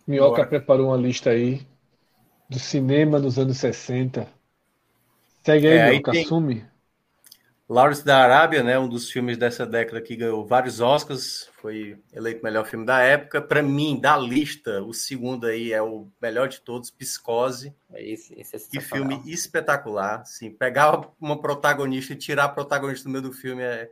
Minhoca 0.06 0.44
Bora. 0.44 0.46
preparou 0.46 0.88
uma 0.88 0.98
lista 0.98 1.30
aí 1.30 1.66
do 2.50 2.60
cinema 2.60 3.20
dos 3.20 3.40
anos 3.40 3.58
60. 3.58 4.28
Segue 5.46 5.68
aí, 5.68 5.80
É, 5.80 5.82
Minhoca, 5.82 6.12
tem- 6.12 6.32
assume. 6.32 6.66
Lawrence 7.70 8.04
da 8.04 8.18
Arábia, 8.24 8.64
né, 8.64 8.80
um 8.80 8.90
dos 8.90 9.12
filmes 9.12 9.38
dessa 9.38 9.64
década 9.64 10.02
que 10.02 10.16
ganhou 10.16 10.44
vários 10.44 10.80
Oscars, 10.80 11.48
foi 11.62 12.00
eleito 12.12 12.44
melhor 12.44 12.66
filme 12.66 12.84
da 12.84 13.00
época. 13.00 13.40
Para 13.40 13.62
mim, 13.62 14.00
da 14.00 14.18
lista, 14.18 14.82
o 14.82 14.92
segundo 14.92 15.46
aí 15.46 15.72
é 15.72 15.80
o 15.80 16.08
melhor 16.20 16.48
de 16.48 16.62
todos, 16.62 16.90
Psicose. 16.90 17.72
Esse, 17.94 18.34
esse 18.34 18.56
é 18.56 18.60
Que 18.60 18.82
filme 18.82 19.22
espetacular. 19.28 20.26
Sim, 20.26 20.50
pegar 20.50 21.12
uma 21.22 21.40
protagonista 21.40 22.14
e 22.14 22.16
tirar 22.16 22.46
a 22.46 22.50
protagonista 22.50 23.08
do 23.08 23.12
meio 23.12 23.22
do 23.22 23.32
filme 23.32 23.62
é 23.62 23.92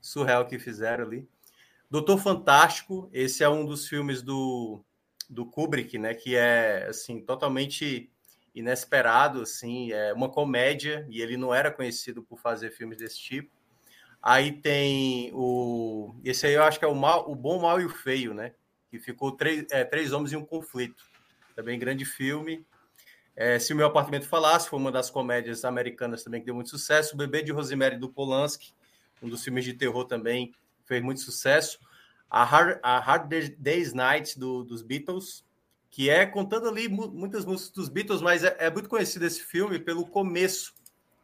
surreal 0.00 0.44
o 0.44 0.46
que 0.46 0.58
fizeram 0.58 1.04
ali. 1.04 1.28
Doutor 1.90 2.16
Fantástico, 2.16 3.10
esse 3.12 3.44
é 3.44 3.48
um 3.48 3.66
dos 3.66 3.86
filmes 3.86 4.22
do, 4.22 4.82
do 5.28 5.44
Kubrick, 5.44 5.98
né? 5.98 6.14
Que 6.14 6.34
é 6.34 6.86
assim 6.88 7.20
totalmente 7.20 8.10
inesperado, 8.54 9.42
assim, 9.42 9.92
é 9.92 10.12
uma 10.12 10.28
comédia 10.28 11.06
e 11.08 11.20
ele 11.20 11.36
não 11.36 11.54
era 11.54 11.70
conhecido 11.70 12.22
por 12.22 12.38
fazer 12.38 12.70
filmes 12.70 12.98
desse 12.98 13.18
tipo. 13.18 13.50
Aí 14.22 14.52
tem 14.52 15.30
o 15.34 16.14
esse 16.24 16.46
aí 16.46 16.54
eu 16.54 16.62
acho 16.62 16.78
que 16.78 16.84
é 16.84 16.88
o 16.88 16.94
mal, 16.94 17.30
o 17.30 17.34
bom, 17.34 17.60
mal 17.60 17.80
e 17.80 17.84
o 17.84 17.88
feio, 17.88 18.32
né? 18.32 18.52
Que 18.90 18.98
ficou 18.98 19.32
três, 19.32 19.64
é, 19.70 19.84
três 19.84 20.12
homens 20.12 20.32
em 20.32 20.36
um 20.36 20.44
conflito. 20.44 21.02
Também 21.56 21.78
grande 21.78 22.04
filme. 22.04 22.64
É, 23.34 23.58
Se 23.58 23.72
o 23.72 23.76
meu 23.76 23.86
apartamento 23.86 24.28
falasse, 24.28 24.68
foi 24.68 24.78
uma 24.78 24.92
das 24.92 25.10
comédias 25.10 25.64
americanas 25.64 26.22
também 26.22 26.40
que 26.40 26.46
deu 26.46 26.54
muito 26.54 26.70
sucesso. 26.70 27.14
O 27.14 27.18
Bebê 27.18 27.42
de 27.42 27.50
Rosemary 27.50 27.96
do 27.96 28.08
Polanski, 28.08 28.72
um 29.22 29.28
dos 29.28 29.42
filmes 29.42 29.64
de 29.64 29.72
terror 29.72 30.04
também 30.04 30.54
fez 30.84 31.02
muito 31.02 31.20
sucesso. 31.20 31.78
A 32.30 32.44
Hard, 32.44 32.78
a 32.82 32.98
Hard 32.98 33.28
Day's 33.58 33.92
Night 33.92 34.38
do, 34.38 34.62
dos 34.62 34.82
Beatles, 34.82 35.44
que 35.92 36.08
é 36.08 36.24
contando 36.24 36.66
ali 36.66 36.88
muitas 36.88 37.44
músicas 37.44 37.70
dos 37.70 37.88
Beatles, 37.90 38.22
mas 38.22 38.42
é, 38.42 38.56
é, 38.58 38.70
muito 38.70 38.88
conhecido 38.88 39.26
esse 39.26 39.42
filme 39.42 39.78
pelo 39.78 40.06
começo, 40.06 40.72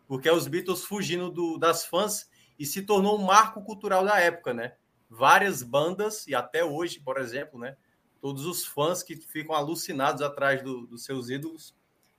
porque 0.07 0.29
é 0.29 0.33
os 0.33 0.47
Beatles 0.47 0.85
fugindo 0.85 1.31
do, 1.31 1.57
das 1.57 1.87
fãs 1.87 2.29
e 2.59 2.67
se 2.67 2.83
tornou 2.83 3.19
um 3.19 3.25
marco 3.25 3.63
cultural 3.63 4.05
da 4.05 4.21
época, 4.21 4.53
né? 4.53 4.75
Várias 5.09 5.63
bandas, 5.63 6.27
e 6.27 6.35
até 6.35 6.63
hoje, 6.63 7.01
por 7.01 7.19
exemplo, 7.19 7.59
né? 7.59 7.79
Todos 8.21 8.45
os 8.45 8.67
fãs 8.67 9.03
que 9.03 9.17
ficam 9.17 9.57
alucinados 9.57 10.21
atrás 10.21 10.63
do, 10.63 10.87
dos 10.87 11.03
seus 11.03 11.31
ídolos. 11.31 11.75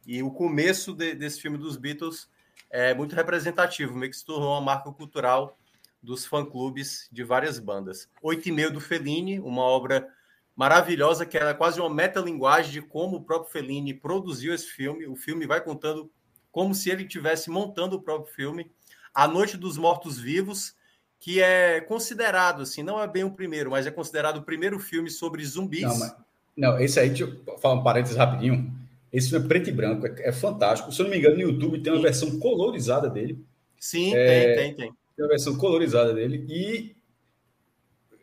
E 0.07 0.23
o 0.23 0.31
começo 0.31 0.95
de, 0.95 1.13
desse 1.13 1.39
filme 1.39 1.57
dos 1.57 1.77
Beatles 1.77 2.27
é 2.71 2.95
muito 2.95 3.15
representativo, 3.15 3.95
meio 3.95 4.11
que 4.11 4.17
se 4.17 4.25
tornou 4.25 4.53
uma 4.53 4.61
marca 4.61 4.91
cultural 4.91 5.55
dos 6.01 6.25
fã-clubes 6.25 7.07
de 7.11 7.23
várias 7.23 7.59
bandas. 7.59 8.09
Oito 8.23 8.49
e 8.49 8.51
meio 8.51 8.73
do 8.73 8.81
Fellini, 8.81 9.39
uma 9.39 9.61
obra 9.61 10.11
maravilhosa, 10.59 11.25
que 11.25 11.37
era 11.37 11.53
quase 11.53 11.79
uma 11.79 11.89
metalinguagem 11.89 12.69
de 12.69 12.81
como 12.81 13.15
o 13.15 13.23
próprio 13.23 13.49
Fellini 13.49 13.93
produziu 13.93 14.53
esse 14.53 14.65
filme. 14.65 15.07
O 15.07 15.15
filme 15.15 15.47
vai 15.47 15.61
contando 15.61 16.11
como 16.51 16.75
se 16.75 16.89
ele 16.89 17.03
estivesse 17.03 17.49
montando 17.49 17.95
o 17.95 18.01
próprio 18.01 18.33
filme. 18.33 18.69
A 19.15 19.25
Noite 19.25 19.55
dos 19.55 19.77
Mortos 19.77 20.19
Vivos, 20.19 20.75
que 21.17 21.41
é 21.41 21.79
considerado, 21.79 22.63
assim, 22.63 22.83
não 22.83 23.01
é 23.01 23.07
bem 23.07 23.23
o 23.23 23.31
primeiro, 23.31 23.71
mas 23.71 23.87
é 23.87 23.91
considerado 23.91 24.39
o 24.39 24.43
primeiro 24.43 24.77
filme 24.79 25.09
sobre 25.09 25.45
zumbis. 25.45 25.83
Não, 25.83 25.97
mas, 25.97 26.15
não 26.57 26.77
esse 26.77 26.99
aí, 26.99 27.07
deixa 27.07 27.23
eu 27.23 27.57
falar 27.59 27.75
um 27.75 27.83
parênteses 27.83 28.17
rapidinho. 28.17 28.69
Esse 29.13 29.29
filme 29.29 29.45
é 29.45 29.47
preto 29.47 29.69
e 29.69 29.71
branco, 29.71 30.07
é, 30.07 30.27
é, 30.27 30.31
fantástico. 30.33 30.91
Se 30.91 30.99
eu 31.01 31.05
não 31.05 31.11
me 31.11 31.19
engano, 31.19 31.37
no 31.37 31.41
YouTube 31.41 31.79
tem 31.79 31.93
uma 31.93 31.99
Sim. 31.99 32.03
versão 32.03 32.37
colorizada 32.37 33.09
dele. 33.09 33.41
Sim, 33.79 34.13
é, 34.13 34.25
tem, 34.27 34.55
tem, 34.55 34.75
tem. 34.75 34.93
Tem 35.15 35.25
uma 35.25 35.29
versão 35.29 35.55
colorizada 35.55 36.13
dele. 36.13 36.45
E 36.49 36.98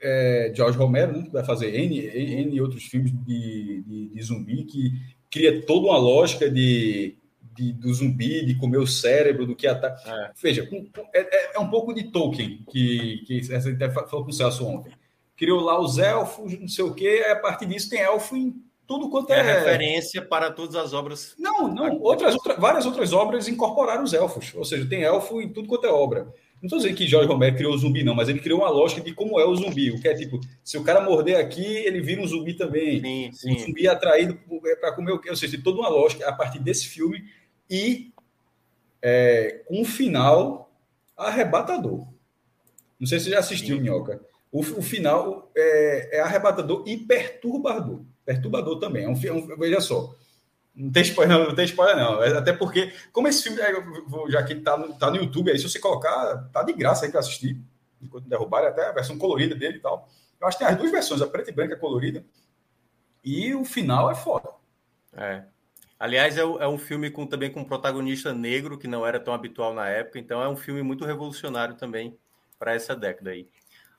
é, 0.00 0.52
George 0.54 0.78
Romero, 0.78 1.12
né, 1.12 1.22
que 1.24 1.32
vai 1.32 1.44
fazer 1.44 1.74
N, 1.74 1.98
N 1.98 2.60
outros 2.60 2.84
filmes 2.84 3.12
de, 3.24 3.82
de, 3.86 4.08
de, 4.08 4.22
zumbi, 4.22 4.64
que 4.64 4.92
cria 5.30 5.64
toda 5.64 5.86
uma 5.86 5.98
lógica 5.98 6.50
de, 6.50 7.16
de, 7.54 7.72
do 7.72 7.92
zumbi, 7.92 8.44
de 8.44 8.54
comer 8.56 8.78
o 8.78 8.86
cérebro, 8.86 9.46
do 9.46 9.56
que 9.56 9.66
ataca. 9.66 10.10
É. 10.10 10.30
Veja, 10.40 10.68
é, 11.14 11.20
é, 11.20 11.56
é, 11.56 11.58
um 11.58 11.68
pouco 11.68 11.92
de 11.92 12.04
Tolkien, 12.04 12.64
que, 12.70 13.22
que 13.26 13.52
essa 13.52 13.70
até 13.70 13.90
falou 13.90 14.24
com 14.24 14.30
o 14.30 14.34
Celso 14.34 14.66
ontem. 14.66 14.92
Criou 15.36 15.60
lá 15.60 15.78
os 15.78 15.98
elfos, 15.98 16.58
não 16.58 16.68
sei 16.68 16.84
o 16.84 16.94
quê, 16.94 17.24
a 17.30 17.36
partir 17.36 17.66
disso 17.66 17.90
tem 17.90 18.00
elfo 18.00 18.36
em 18.36 18.54
tudo 18.86 19.10
quanto 19.10 19.32
é. 19.32 19.40
é 19.40 19.42
referência 19.42 20.22
para 20.22 20.50
todas 20.50 20.76
as 20.76 20.92
obras. 20.92 21.34
Não, 21.38 21.68
não, 21.68 22.00
outras, 22.00 22.34
outras, 22.34 22.58
várias 22.58 22.86
outras 22.86 23.12
obras 23.12 23.48
incorporaram 23.48 24.04
os 24.04 24.14
elfos, 24.14 24.54
ou 24.54 24.64
seja, 24.64 24.88
tem 24.88 25.02
elfo 25.02 25.40
em 25.40 25.52
tudo 25.52 25.68
quanto 25.68 25.86
é 25.86 25.90
obra. 25.90 26.32
Não 26.62 26.66
estou 26.66 26.78
dizendo 26.78 26.96
que 26.96 27.06
Jorge 27.06 27.28
Romero 27.28 27.54
criou 27.54 27.74
o 27.74 27.78
zumbi, 27.78 28.02
não, 28.02 28.14
mas 28.14 28.28
ele 28.28 28.40
criou 28.40 28.60
uma 28.60 28.70
lógica 28.70 29.00
de 29.00 29.12
como 29.12 29.38
é 29.38 29.44
o 29.44 29.54
zumbi. 29.54 29.90
O 29.90 30.00
que 30.00 30.08
é 30.08 30.14
tipo, 30.14 30.40
se 30.64 30.78
o 30.78 30.82
cara 30.82 31.00
morder 31.00 31.36
aqui, 31.36 31.64
ele 31.64 32.00
vira 32.00 32.20
um 32.20 32.26
zumbi 32.26 32.54
também. 32.54 33.00
Sim, 33.00 33.30
sim. 33.32 33.52
Um 33.52 33.58
zumbi 33.58 33.86
é 33.86 33.90
atraído 33.90 34.38
para 34.80 34.92
comer 34.92 35.12
o 35.12 35.18
quê? 35.18 35.28
Ou 35.30 35.36
seja, 35.36 35.54
tem 35.54 35.62
toda 35.62 35.78
uma 35.78 35.88
lógica 35.88 36.26
a 36.28 36.32
partir 36.32 36.58
desse 36.58 36.86
filme 36.86 37.24
e 37.70 38.10
é, 39.02 39.62
com 39.66 39.80
um 39.80 39.84
final 39.84 40.72
arrebatador. 41.16 42.06
Não 42.98 43.06
sei 43.06 43.18
se 43.18 43.26
você 43.26 43.30
já 43.32 43.38
assistiu, 43.38 43.76
sim. 43.76 43.82
Minhoca. 43.82 44.20
O, 44.50 44.60
o 44.60 44.82
final 44.82 45.50
é, 45.54 46.16
é, 46.16 46.20
arrebatador 46.20 46.84
e 46.86 46.96
perturbador. 46.96 48.02
Perturbador 48.24 48.78
também. 48.78 49.04
É 49.04 49.08
um, 49.08 49.12
é 49.12 49.32
um, 49.32 49.56
veja 49.58 49.80
só. 49.80 50.14
Não 50.76 50.92
tem 50.92 51.02
spoiler, 51.02 51.38
não, 51.38 51.46
não 51.46 51.54
tem 51.54 51.64
spoiler, 51.64 51.96
não. 51.96 52.22
É, 52.22 52.36
até 52.36 52.52
porque, 52.52 52.92
como 53.10 53.26
esse 53.26 53.42
filme, 53.42 53.58
já 54.28 54.42
que 54.42 54.56
tá 54.56 54.76
no, 54.76 54.92
tá 54.92 55.10
no 55.10 55.16
YouTube, 55.16 55.50
aí 55.50 55.58
se 55.58 55.66
você 55.66 55.78
colocar, 55.78 56.50
tá 56.52 56.62
de 56.62 56.74
graça 56.74 57.06
aí 57.06 57.10
para 57.10 57.20
assistir. 57.20 57.58
Enquanto 58.02 58.28
derrubarem, 58.28 58.68
até 58.68 58.86
a 58.86 58.92
versão 58.92 59.16
colorida 59.16 59.54
dele 59.54 59.78
e 59.78 59.80
tal. 59.80 60.06
Eu 60.38 60.46
acho 60.46 60.58
que 60.58 60.64
tem 60.64 60.70
as 60.70 60.78
duas 60.78 60.90
versões, 60.90 61.22
a 61.22 61.26
preta 61.26 61.48
e 61.48 61.54
branca 61.54 61.76
colorida. 61.76 62.22
E 63.24 63.54
o 63.54 63.64
final 63.64 64.10
é 64.10 64.14
foda. 64.14 64.50
É. 65.14 65.44
Aliás, 65.98 66.36
é, 66.36 66.42
é 66.42 66.68
um 66.68 66.76
filme 66.76 67.10
com, 67.10 67.26
também 67.26 67.50
com 67.50 67.60
um 67.60 67.64
protagonista 67.64 68.34
negro, 68.34 68.76
que 68.76 68.86
não 68.86 69.06
era 69.06 69.18
tão 69.18 69.32
habitual 69.32 69.72
na 69.72 69.88
época. 69.88 70.18
Então, 70.18 70.42
é 70.42 70.48
um 70.48 70.56
filme 70.56 70.82
muito 70.82 71.06
revolucionário 71.06 71.74
também 71.74 72.18
para 72.58 72.74
essa 72.74 72.94
década 72.94 73.30
aí. 73.30 73.48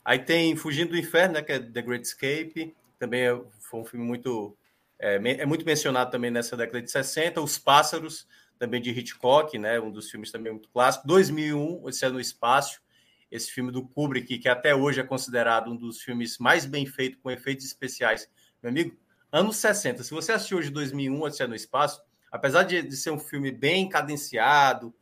Aí 0.05 0.19
tem 0.19 0.55
Fugindo 0.55 0.91
do 0.91 0.97
Inferno, 0.97 1.33
né, 1.33 1.41
que 1.41 1.51
é 1.51 1.59
The 1.59 1.81
Great 1.81 2.05
Escape. 2.05 2.75
Também 2.99 3.21
é, 3.21 3.41
foi 3.59 3.79
um 3.79 3.85
filme 3.85 4.05
muito 4.05 4.55
é, 4.99 5.15
é, 5.15 5.45
muito 5.45 5.65
mencionado 5.65 6.11
também 6.11 6.31
nessa 6.31 6.57
década 6.57 6.81
de 6.81 6.89
60. 6.89 7.41
Os 7.41 7.57
Pássaros, 7.57 8.27
também 8.57 8.81
de 8.81 8.89
Hitchcock, 8.89 9.57
né? 9.57 9.79
um 9.79 9.91
dos 9.91 10.09
filmes 10.09 10.31
também 10.31 10.51
muito 10.51 10.69
clássicos. 10.69 11.07
2001, 11.07 11.87
esse 11.89 12.05
é 12.05 12.09
no 12.09 12.19
Espaço, 12.19 12.81
esse 13.29 13.51
filme 13.51 13.71
do 13.71 13.87
Kubrick, 13.87 14.39
que 14.39 14.49
até 14.49 14.73
hoje 14.73 14.99
é 14.99 15.03
considerado 15.03 15.71
um 15.71 15.75
dos 15.75 16.01
filmes 16.01 16.37
mais 16.37 16.65
bem 16.65 16.85
feitos, 16.85 17.19
com 17.21 17.29
efeitos 17.29 17.65
especiais. 17.65 18.29
Meu 18.61 18.71
amigo, 18.71 18.97
anos 19.31 19.57
60. 19.57 20.03
Se 20.03 20.11
você 20.11 20.31
assistiu 20.31 20.57
hoje 20.57 20.69
2001, 20.69 21.21
Odisseia 21.21 21.45
é 21.45 21.49
no 21.49 21.55
Espaço, 21.55 22.01
apesar 22.31 22.63
de, 22.63 22.81
de, 22.81 22.95
ser 22.95 23.11
um 23.11 23.19
filme 23.19 23.51
bem 23.51 23.87
cadenciado 23.87 24.93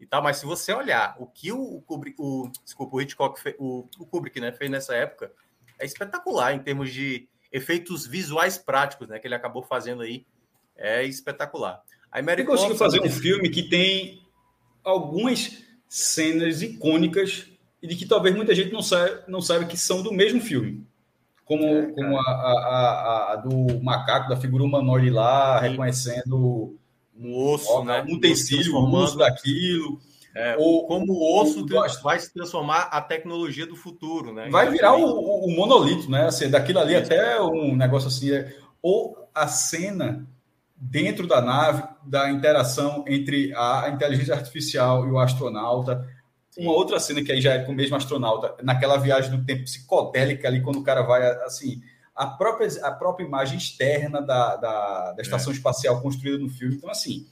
e 0.00 0.06
tal, 0.06 0.22
mas 0.22 0.38
se 0.38 0.46
você 0.46 0.72
olhar 0.72 1.14
o 1.18 1.26
que 1.26 1.52
o, 1.52 1.80
Kubrick, 1.82 2.16
o, 2.18 2.50
desculpa, 2.64 2.96
o 2.96 3.00
Hitchcock, 3.00 3.40
fez, 3.40 3.54
o, 3.58 3.88
o 3.98 4.06
Kubrick 4.06 4.40
né, 4.40 4.52
fez 4.52 4.70
nessa 4.70 4.94
época, 4.94 5.32
é 5.78 5.84
espetacular 5.84 6.52
em 6.54 6.58
termos 6.58 6.92
de 6.92 7.28
efeitos 7.54 8.04
visuais 8.04 8.58
práticos, 8.58 9.06
né? 9.06 9.20
Que 9.20 9.28
ele 9.28 9.36
acabou 9.36 9.62
fazendo 9.62 10.02
aí. 10.02 10.26
É 10.76 11.04
espetacular. 11.04 11.80
A 12.10 12.20
Mary 12.20 12.42
eu 12.42 12.48
consigo 12.48 12.74
fazer 12.74 13.00
um 13.00 13.08
filme 13.08 13.48
que 13.48 13.62
tem 13.68 14.20
algumas 14.82 15.62
cenas 15.88 16.62
icônicas 16.62 17.46
e 17.80 17.86
de 17.86 17.94
que 17.94 18.06
talvez 18.06 18.34
muita 18.34 18.52
gente 18.56 18.72
não 18.72 18.82
saiba, 18.82 19.22
não 19.28 19.40
saiba 19.40 19.66
que 19.66 19.76
são 19.76 20.02
do 20.02 20.12
mesmo 20.12 20.40
filme. 20.40 20.84
Como, 21.44 21.64
é, 21.64 21.92
como 21.92 22.18
a, 22.18 22.22
a, 22.22 22.52
a, 22.52 23.32
a, 23.32 23.36
do 23.36 23.80
macaco, 23.80 24.28
da 24.28 24.36
figura 24.36 24.64
humanoide 24.64 25.10
lá, 25.10 25.60
Sim. 25.60 25.68
reconhecendo 25.68 26.76
um 27.16 27.36
osso, 27.36 27.70
ó, 27.70 27.84
né? 27.84 28.04
um 28.08 28.14
utensílio, 28.14 28.76
um 28.76 28.96
uso 28.96 29.16
daquilo. 29.16 30.00
É, 30.34 30.56
ou 30.58 30.86
como 30.88 31.12
o 31.12 31.40
osso 31.40 31.64
vai 32.02 32.18
se 32.18 32.32
transformar 32.32 32.88
a 32.90 33.00
tecnologia 33.00 33.66
do 33.66 33.76
futuro, 33.76 34.32
né? 34.32 34.48
Vai 34.50 34.68
virar 34.68 34.96
o, 34.96 35.44
o, 35.44 35.50
monolito, 35.54 36.10
né? 36.10 36.26
Assim, 36.26 36.50
daquilo 36.50 36.80
ali 36.80 36.96
até 36.96 37.40
um 37.40 37.76
negócio 37.76 38.08
assim. 38.08 38.32
É, 38.32 38.52
ou 38.82 39.28
a 39.32 39.46
cena 39.46 40.26
dentro 40.76 41.28
da 41.28 41.40
nave, 41.40 41.84
da 42.04 42.30
interação 42.30 43.04
entre 43.06 43.54
a 43.54 43.88
inteligência 43.94 44.34
artificial 44.34 45.06
e 45.06 45.10
o 45.10 45.18
astronauta. 45.20 46.04
Sim. 46.50 46.62
Uma 46.62 46.72
outra 46.72 46.98
cena 46.98 47.22
que 47.22 47.30
aí 47.30 47.40
já 47.40 47.54
é 47.54 47.60
com 47.60 47.70
o 47.70 47.74
mesmo 47.74 47.96
astronauta, 47.96 48.56
naquela 48.62 48.96
viagem 48.96 49.30
do 49.30 49.44
tempo 49.44 49.62
psicodélica 49.64 50.48
ali, 50.48 50.60
quando 50.62 50.80
o 50.80 50.84
cara 50.84 51.02
vai 51.02 51.24
assim. 51.44 51.80
A 52.14 52.26
própria, 52.26 52.68
a 52.84 52.92
própria 52.92 53.24
imagem 53.24 53.58
externa 53.58 54.20
da, 54.20 54.56
da, 54.56 55.12
da 55.12 55.22
estação 55.22 55.52
é. 55.52 55.56
espacial 55.56 56.00
construída 56.00 56.38
no 56.38 56.48
filme. 56.48 56.76
Então, 56.76 56.90
assim, 56.90 57.26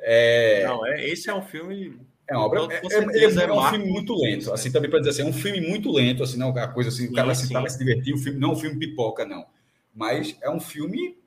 é... 0.00 0.64
Não, 0.66 0.86
é, 0.86 1.08
esse 1.08 1.28
é 1.28 1.34
um 1.34 1.42
filme. 1.42 1.98
É 2.28 2.36
uma 2.36 2.46
obra. 2.46 2.60
É, 2.72 2.76
é, 2.76 3.24
é, 3.24 3.44
é, 3.44 3.52
um 3.52 3.68
filme 3.70 3.86
muito 3.86 4.14
lento, 4.14 4.52
assim, 4.52 4.70
também 4.70 4.88
para 4.88 5.00
dizer 5.00 5.10
assim, 5.10 5.22
é 5.22 5.24
um 5.24 5.32
filme 5.32 5.60
muito 5.60 5.90
lento, 5.90 6.22
assim, 6.22 6.38
não 6.38 6.56
a 6.56 6.68
coisa 6.68 6.88
assim, 6.88 7.06
sim, 7.06 7.12
o 7.12 7.14
cara 7.14 7.26
vai 7.26 7.34
se, 7.34 7.52
vai 7.52 7.68
se 7.68 7.78
divertir, 7.78 8.14
um 8.14 8.18
filme, 8.18 8.38
não 8.38 8.50
é 8.50 8.52
um 8.52 8.56
filme 8.56 8.78
pipoca, 8.78 9.24
não. 9.24 9.46
Mas 9.94 10.36
é 10.40 10.48
um 10.48 10.60
filme 10.60 11.18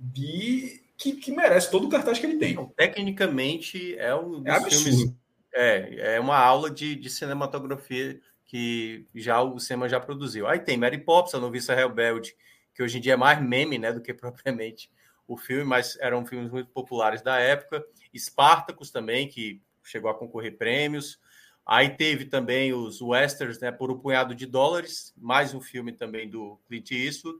de 0.00 0.80
que, 0.96 1.12
que 1.12 1.32
merece 1.32 1.70
todo 1.70 1.86
o 1.86 1.90
cartaz 1.90 2.18
que 2.18 2.26
ele 2.26 2.38
tem. 2.38 2.56
Tecnicamente 2.76 3.96
é 3.98 4.14
um 4.14 4.40
dos 4.40 4.46
é 4.46 4.50
absurdo. 4.50 4.84
filmes. 4.84 5.14
É, 5.52 6.14
é 6.16 6.20
uma 6.20 6.36
aula 6.36 6.70
de, 6.70 6.96
de 6.96 7.08
cinematografia 7.10 8.20
que 8.46 9.06
já 9.14 9.42
o 9.42 9.58
cinema 9.58 9.88
já 9.88 9.98
produziu. 9.98 10.46
Aí 10.46 10.58
tem 10.58 10.76
Mary 10.76 10.98
Poppins, 10.98 11.34
a 11.34 11.40
noviça 11.40 11.74
rebelde, 11.74 12.36
que 12.74 12.82
hoje 12.82 12.98
em 12.98 13.00
dia 13.00 13.14
é 13.14 13.16
mais 13.16 13.40
meme, 13.42 13.78
né, 13.78 13.92
do 13.92 14.00
que 14.00 14.14
propriamente 14.14 14.90
o 15.26 15.36
filme, 15.36 15.64
mas 15.64 15.96
eram 16.00 16.26
filmes 16.26 16.50
muito 16.50 16.70
populares 16.70 17.22
da 17.22 17.38
época. 17.38 17.84
Spartacus 18.16 18.90
também, 18.90 19.28
que 19.28 19.60
chegou 19.82 20.10
a 20.10 20.14
concorrer 20.14 20.56
prêmios. 20.56 21.18
Aí 21.66 21.88
teve 21.88 22.26
também 22.26 22.72
os 22.74 23.00
westerns, 23.00 23.58
né, 23.58 23.72
por 23.72 23.90
um 23.90 23.98
punhado 23.98 24.34
de 24.34 24.44
dólares, 24.44 25.14
mais 25.16 25.54
um 25.54 25.60
filme 25.60 25.92
também 25.92 26.28
do 26.28 26.58
Clint 26.68 26.90
Eastwood, 26.90 27.38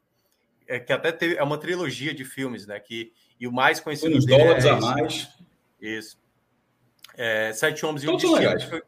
é, 0.66 0.80
que 0.80 0.92
até 0.92 1.12
teve, 1.12 1.36
é 1.36 1.42
uma 1.42 1.58
trilogia 1.58 2.14
de 2.14 2.24
filmes, 2.24 2.66
né, 2.66 2.80
que 2.80 3.12
e 3.38 3.46
o 3.46 3.52
mais 3.52 3.80
conhecido 3.80 4.16
Uns 4.16 4.24
dólares 4.24 4.64
é 4.64 4.70
a 4.70 4.80
mais. 4.80 5.28
Isso. 5.80 6.18
É, 7.16 7.52
Sete 7.52 7.84
Homens 7.84 8.04
e 8.04 8.08
um 8.08 8.16
Destino. 8.16 8.60
Foi, 8.70 8.82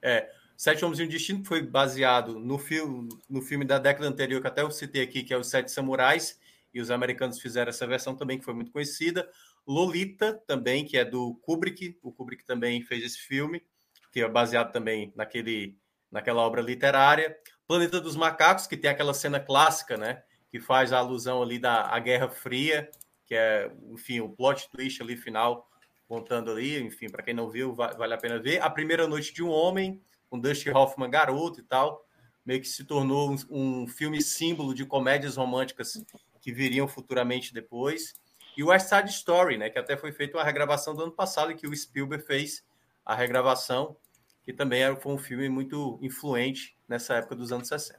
é, 0.00 0.28
Sete 0.56 0.84
Homens 0.84 0.98
e 0.98 1.04
um 1.04 1.08
Destino, 1.08 1.44
foi 1.44 1.62
baseado 1.62 2.40
no 2.40 2.58
filme, 2.58 3.08
no 3.30 3.40
filme 3.40 3.64
da 3.64 3.78
década 3.78 4.08
anterior, 4.08 4.40
que 4.40 4.48
até 4.48 4.62
eu 4.62 4.70
citei 4.72 5.02
aqui, 5.02 5.22
que 5.22 5.32
é 5.32 5.38
Os 5.38 5.48
Sete 5.48 5.70
Samurais, 5.70 6.40
e 6.72 6.80
os 6.80 6.90
americanos 6.90 7.40
fizeram 7.40 7.70
essa 7.70 7.86
versão 7.86 8.14
também, 8.14 8.38
que 8.38 8.44
foi 8.44 8.54
muito 8.54 8.72
conhecida. 8.72 9.28
Lolita, 9.66 10.34
também, 10.46 10.84
que 10.84 10.96
é 10.96 11.04
do 11.04 11.34
Kubrick, 11.42 11.98
o 12.02 12.12
Kubrick 12.12 12.44
também 12.44 12.82
fez 12.82 13.04
esse 13.04 13.18
filme, 13.18 13.62
que 14.10 14.20
é 14.20 14.28
baseado 14.28 14.72
também 14.72 15.12
naquele, 15.14 15.78
naquela 16.10 16.42
obra 16.42 16.60
literária. 16.60 17.36
Planeta 17.66 18.00
dos 18.00 18.16
Macacos, 18.16 18.66
que 18.66 18.76
tem 18.76 18.90
aquela 18.90 19.14
cena 19.14 19.38
clássica, 19.38 19.96
né? 19.96 20.22
Que 20.50 20.60
faz 20.60 20.92
a 20.92 20.98
alusão 20.98 21.42
ali 21.42 21.58
da 21.58 21.86
a 21.86 21.98
Guerra 21.98 22.28
Fria, 22.28 22.90
que 23.24 23.34
é, 23.34 23.72
enfim, 23.90 24.20
o 24.20 24.28
plot 24.28 24.68
twist 24.70 25.00
ali 25.02 25.16
final, 25.16 25.68
contando 26.06 26.50
ali, 26.50 26.78
enfim, 26.82 27.08
para 27.08 27.22
quem 27.22 27.32
não 27.32 27.48
viu, 27.48 27.74
vale 27.74 28.12
a 28.12 28.18
pena 28.18 28.38
ver. 28.38 28.60
A 28.60 28.68
Primeira 28.68 29.06
Noite 29.06 29.32
de 29.32 29.42
um 29.42 29.48
Homem, 29.48 30.02
com 30.28 30.38
Dusty 30.38 30.70
Hoffman 30.70 31.08
garoto 31.08 31.60
e 31.60 31.62
tal, 31.62 32.04
meio 32.44 32.60
que 32.60 32.68
se 32.68 32.84
tornou 32.84 33.30
um, 33.30 33.36
um 33.50 33.86
filme 33.86 34.20
símbolo 34.20 34.74
de 34.74 34.84
comédias 34.84 35.36
românticas 35.36 35.96
que 36.42 36.52
viriam 36.52 36.86
futuramente 36.88 37.54
depois. 37.54 38.14
E 38.56 38.62
o 38.62 38.66
West 38.66 38.88
Side 38.88 39.08
Story, 39.08 39.56
né, 39.56 39.70
que 39.70 39.78
até 39.78 39.96
foi 39.96 40.12
feita 40.12 40.36
uma 40.36 40.44
regravação 40.44 40.94
do 40.94 41.04
ano 41.04 41.12
passado, 41.12 41.54
que 41.54 41.66
o 41.66 41.74
Spielberg 41.74 42.26
fez 42.26 42.62
a 43.06 43.14
regravação, 43.14 43.96
que 44.44 44.52
também 44.52 44.82
foi 44.96 45.12
um 45.12 45.18
filme 45.18 45.48
muito 45.48 45.98
influente 46.02 46.76
nessa 46.86 47.14
época 47.14 47.36
dos 47.36 47.52
anos 47.52 47.68
60. 47.68 47.98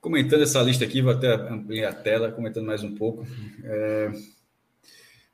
Comentando 0.00 0.42
essa 0.42 0.62
lista 0.62 0.84
aqui, 0.84 1.02
vou 1.02 1.12
até 1.12 1.34
ampliar 1.34 1.90
a 1.90 1.94
tela, 1.94 2.32
comentando 2.32 2.66
mais 2.66 2.82
um 2.82 2.94
pouco. 2.94 3.26
É... 3.64 4.10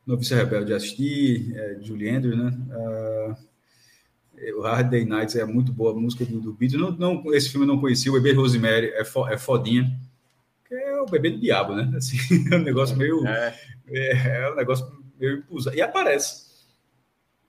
Novice 0.05 0.35
Rebelde 0.35 0.75
assisti, 0.75 1.53
é, 1.55 1.79
Julie 1.81 2.11
Andrews, 2.11 2.37
né? 2.37 2.51
Uh, 2.75 4.59
o 4.59 4.63
Hard 4.63 4.91
Day 4.91 5.05
Nights 5.05 5.37
é 5.37 5.45
muito 5.45 5.73
boa, 5.73 5.93
a 5.93 5.95
música 5.95 6.25
do, 6.25 6.41
do 6.41 6.53
Beatles. 6.53 6.81
Não, 6.81 6.91
não, 6.91 7.33
esse 7.33 7.49
filme 7.49 7.65
eu 7.65 7.73
não 7.73 7.81
conheci, 7.81 8.11
o 8.11 8.15
Bebê 8.15 8.33
Rosemary 8.33 8.89
é, 8.89 9.05
fo, 9.05 9.29
é 9.29 9.39
fodinha 9.39 9.97
o 11.03 11.11
bebê 11.11 11.31
do 11.31 11.41
diabo, 11.41 11.75
né? 11.75 11.91
Assim, 11.97 12.17
é 12.53 12.57
um 12.57 12.63
negócio 12.63 12.97
meio. 12.97 13.27
É, 13.27 13.55
é, 13.89 14.43
é 14.45 14.51
um 14.51 14.57
negócio 14.57 14.87
meio 15.19 15.39
impulso. 15.39 15.75
E 15.75 15.81
aparece. 15.81 16.53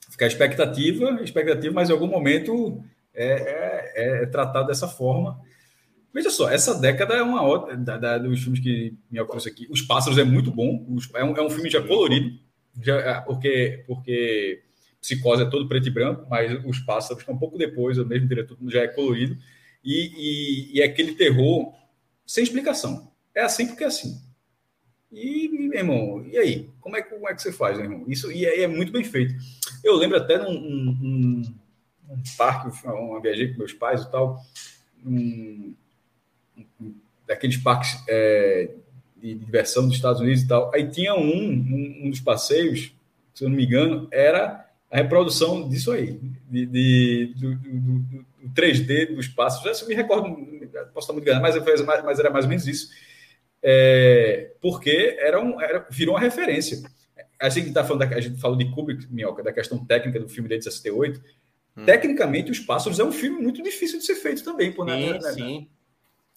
Fica 0.09 0.25
a 0.25 0.27
expectativa, 0.27 1.21
expectativa, 1.23 1.73
mas 1.73 1.89
em 1.89 1.93
algum 1.93 2.07
momento 2.07 2.83
é, 3.13 3.25
é, 3.25 4.23
é, 4.23 4.25
tratado 4.25 4.67
dessa 4.67 4.87
forma. 4.87 5.39
Veja 6.13 6.29
só, 6.29 6.49
essa 6.49 6.79
década 6.79 7.15
é 7.15 7.23
uma 7.23 7.41
outra 7.41 7.75
da, 7.75 7.97
da, 7.97 8.17
dos 8.19 8.41
filmes 8.41 8.59
que 8.59 8.95
me 9.09 9.17
alcançam 9.17 9.51
aqui. 9.51 9.67
Os 9.71 9.81
Pássaros 9.81 10.19
é 10.19 10.23
muito 10.23 10.51
bom, 10.51 10.85
os, 10.89 11.09
é, 11.15 11.23
um, 11.23 11.35
é 11.35 11.41
um 11.41 11.49
filme 11.49 11.69
já 11.69 11.81
colorido, 11.81 12.37
já, 12.79 12.95
é, 12.99 13.21
porque, 13.21 13.83
porque 13.87 14.61
Psicose 15.01 15.41
é 15.41 15.45
todo 15.45 15.67
preto 15.67 15.87
e 15.87 15.91
branco, 15.91 16.27
mas 16.29 16.63
Os 16.65 16.77
Pássaros, 16.79 17.27
é 17.27 17.31
um 17.31 17.37
pouco 17.37 17.57
depois, 17.57 17.97
o 17.97 18.05
mesmo 18.05 18.27
diretor 18.27 18.55
já 18.67 18.81
é 18.81 18.87
colorido, 18.87 19.35
e, 19.83 20.11
e, 20.15 20.77
e 20.77 20.81
é 20.81 20.85
aquele 20.85 21.13
terror 21.13 21.73
sem 22.25 22.43
explicação. 22.43 23.11
É 23.35 23.41
assim 23.41 23.67
porque 23.67 23.83
é 23.83 23.87
assim. 23.87 24.21
E, 25.11 25.47
meu 25.47 25.77
irmão, 25.77 26.25
e 26.25 26.37
aí? 26.37 26.69
Como 26.81 26.97
é, 26.97 27.01
como 27.03 27.29
é 27.29 27.35
que 27.35 27.41
você 27.41 27.51
faz, 27.51 27.77
meu 27.77 27.85
irmão? 27.85 28.03
Isso 28.07 28.31
e 28.31 28.45
aí 28.47 28.63
é 28.63 28.67
muito 28.67 28.91
bem 28.91 29.03
feito. 29.03 29.35
Eu 29.83 29.95
lembro 29.95 30.17
até 30.17 30.39
num 30.39 30.49
um, 30.49 30.89
um, 31.01 31.41
um 32.09 32.23
parque, 32.35 32.71
uma 32.87 33.21
viajei 33.21 33.51
com 33.51 33.59
meus 33.59 33.73
pais 33.73 34.01
e 34.01 34.11
tal, 34.11 34.41
um, 35.05 35.75
daqueles 37.27 37.57
parques 37.57 38.03
é, 38.07 38.71
de, 39.15 39.35
diversão 39.35 39.85
dos 39.85 39.95
Estados 39.95 40.19
Unidos 40.19 40.41
e 40.41 40.47
tal. 40.47 40.71
Aí 40.73 40.89
tinha 40.89 41.13
um, 41.13 42.05
um, 42.05 42.09
dos 42.09 42.19
passeios, 42.19 42.91
se 43.35 43.43
eu 43.43 43.49
não 43.49 43.55
me 43.55 43.65
engano, 43.65 44.07
era 44.11 44.67
a 44.89 44.97
reprodução 44.97 45.69
disso 45.69 45.91
aí, 45.91 46.19
de, 46.49 46.65
de 46.65 47.33
do, 47.35 47.55
do, 47.55 47.99
do, 47.99 48.25
3D 48.55 49.15
dos 49.15 49.27
passos. 49.27 49.63
Já 49.63 49.75
se 49.75 49.87
me 49.87 49.93
recordo, 49.93 50.35
posso 50.93 51.05
estar 51.05 51.13
muito 51.13 51.25
enganado, 51.27 51.63
mas, 51.65 52.03
mas 52.03 52.19
era 52.19 52.31
mais 52.31 52.45
ou 52.45 52.49
menos 52.49 52.67
isso 52.67 52.89
é, 53.63 54.51
porque 54.61 55.17
era 55.19 55.41
um, 55.41 55.59
era, 55.61 55.87
virou 55.89 56.15
uma 56.15 56.19
referência. 56.19 56.83
A 57.39 57.47
gente 57.49 57.69
está 57.69 57.83
falando, 57.83 58.07
da, 58.07 58.15
a 58.15 58.21
gente 58.21 58.39
falou 58.39 58.57
de 58.57 58.69
Kubrick, 58.69 59.11
Minhoca, 59.11 59.41
da 59.41 59.53
questão 59.53 59.83
técnica 59.85 60.19
do 60.19 60.27
filme 60.27 60.49
dele 60.49 60.59
de 60.59 60.65
68. 60.65 61.21
Hum. 61.75 61.85
Tecnicamente, 61.85 62.51
Os 62.51 62.59
Pássaros 62.59 62.99
é 62.99 63.03
um 63.03 63.11
filme 63.11 63.41
muito 63.41 63.63
difícil 63.63 63.99
de 63.99 64.05
ser 64.05 64.15
feito 64.15 64.43
também. 64.43 64.75
Né? 64.77 65.07
sim, 65.07 65.13
né? 65.13 65.33
sim. 65.33 65.69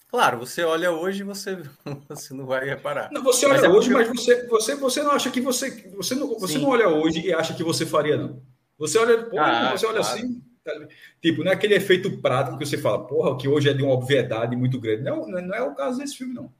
Claro, 0.09 0.39
você 0.39 0.63
olha 0.63 0.89
hoje 0.91 1.21
você, 1.23 1.57
você 2.07 2.33
não 2.33 2.45
vai 2.45 2.65
reparar. 2.65 3.11
Não, 3.11 3.21
você 3.21 3.45
olha 3.45 3.55
mas 3.55 3.63
é 3.63 3.69
hoje, 3.69 3.89
mas 3.89 4.07
você, 4.07 4.47
você, 4.47 4.75
você 4.75 5.03
não 5.03 5.11
acha 5.11 5.29
que 5.29 5.41
você. 5.41 5.69
Você 5.95 6.15
não, 6.15 6.39
você 6.39 6.57
não 6.57 6.69
olha 6.69 6.87
hoje 6.87 7.19
e 7.19 7.33
acha 7.33 7.53
que 7.53 7.63
você 7.63 7.85
faria, 7.85 8.15
não. 8.15 8.41
Você 8.77 8.97
olha, 8.97 9.23
pô, 9.23 9.37
ah, 9.39 9.75
você 9.75 9.85
olha 9.85 9.99
claro. 9.99 10.17
assim. 10.17 10.41
Tá 10.63 10.73
tipo, 11.21 11.43
não 11.43 11.51
é 11.51 11.55
aquele 11.55 11.75
efeito 11.75 12.21
prático 12.21 12.57
que 12.57 12.65
você 12.65 12.77
fala, 12.77 13.05
porra, 13.05 13.37
que 13.37 13.47
hoje 13.47 13.69
é 13.69 13.73
de 13.73 13.83
uma 13.83 13.93
obviedade 13.93 14.55
muito 14.55 14.79
grande. 14.79 15.03
Não, 15.03 15.27
não 15.27 15.55
é 15.55 15.61
o 15.61 15.75
caso 15.75 15.97
desse 15.97 16.17
filme, 16.17 16.33
não. 16.33 16.51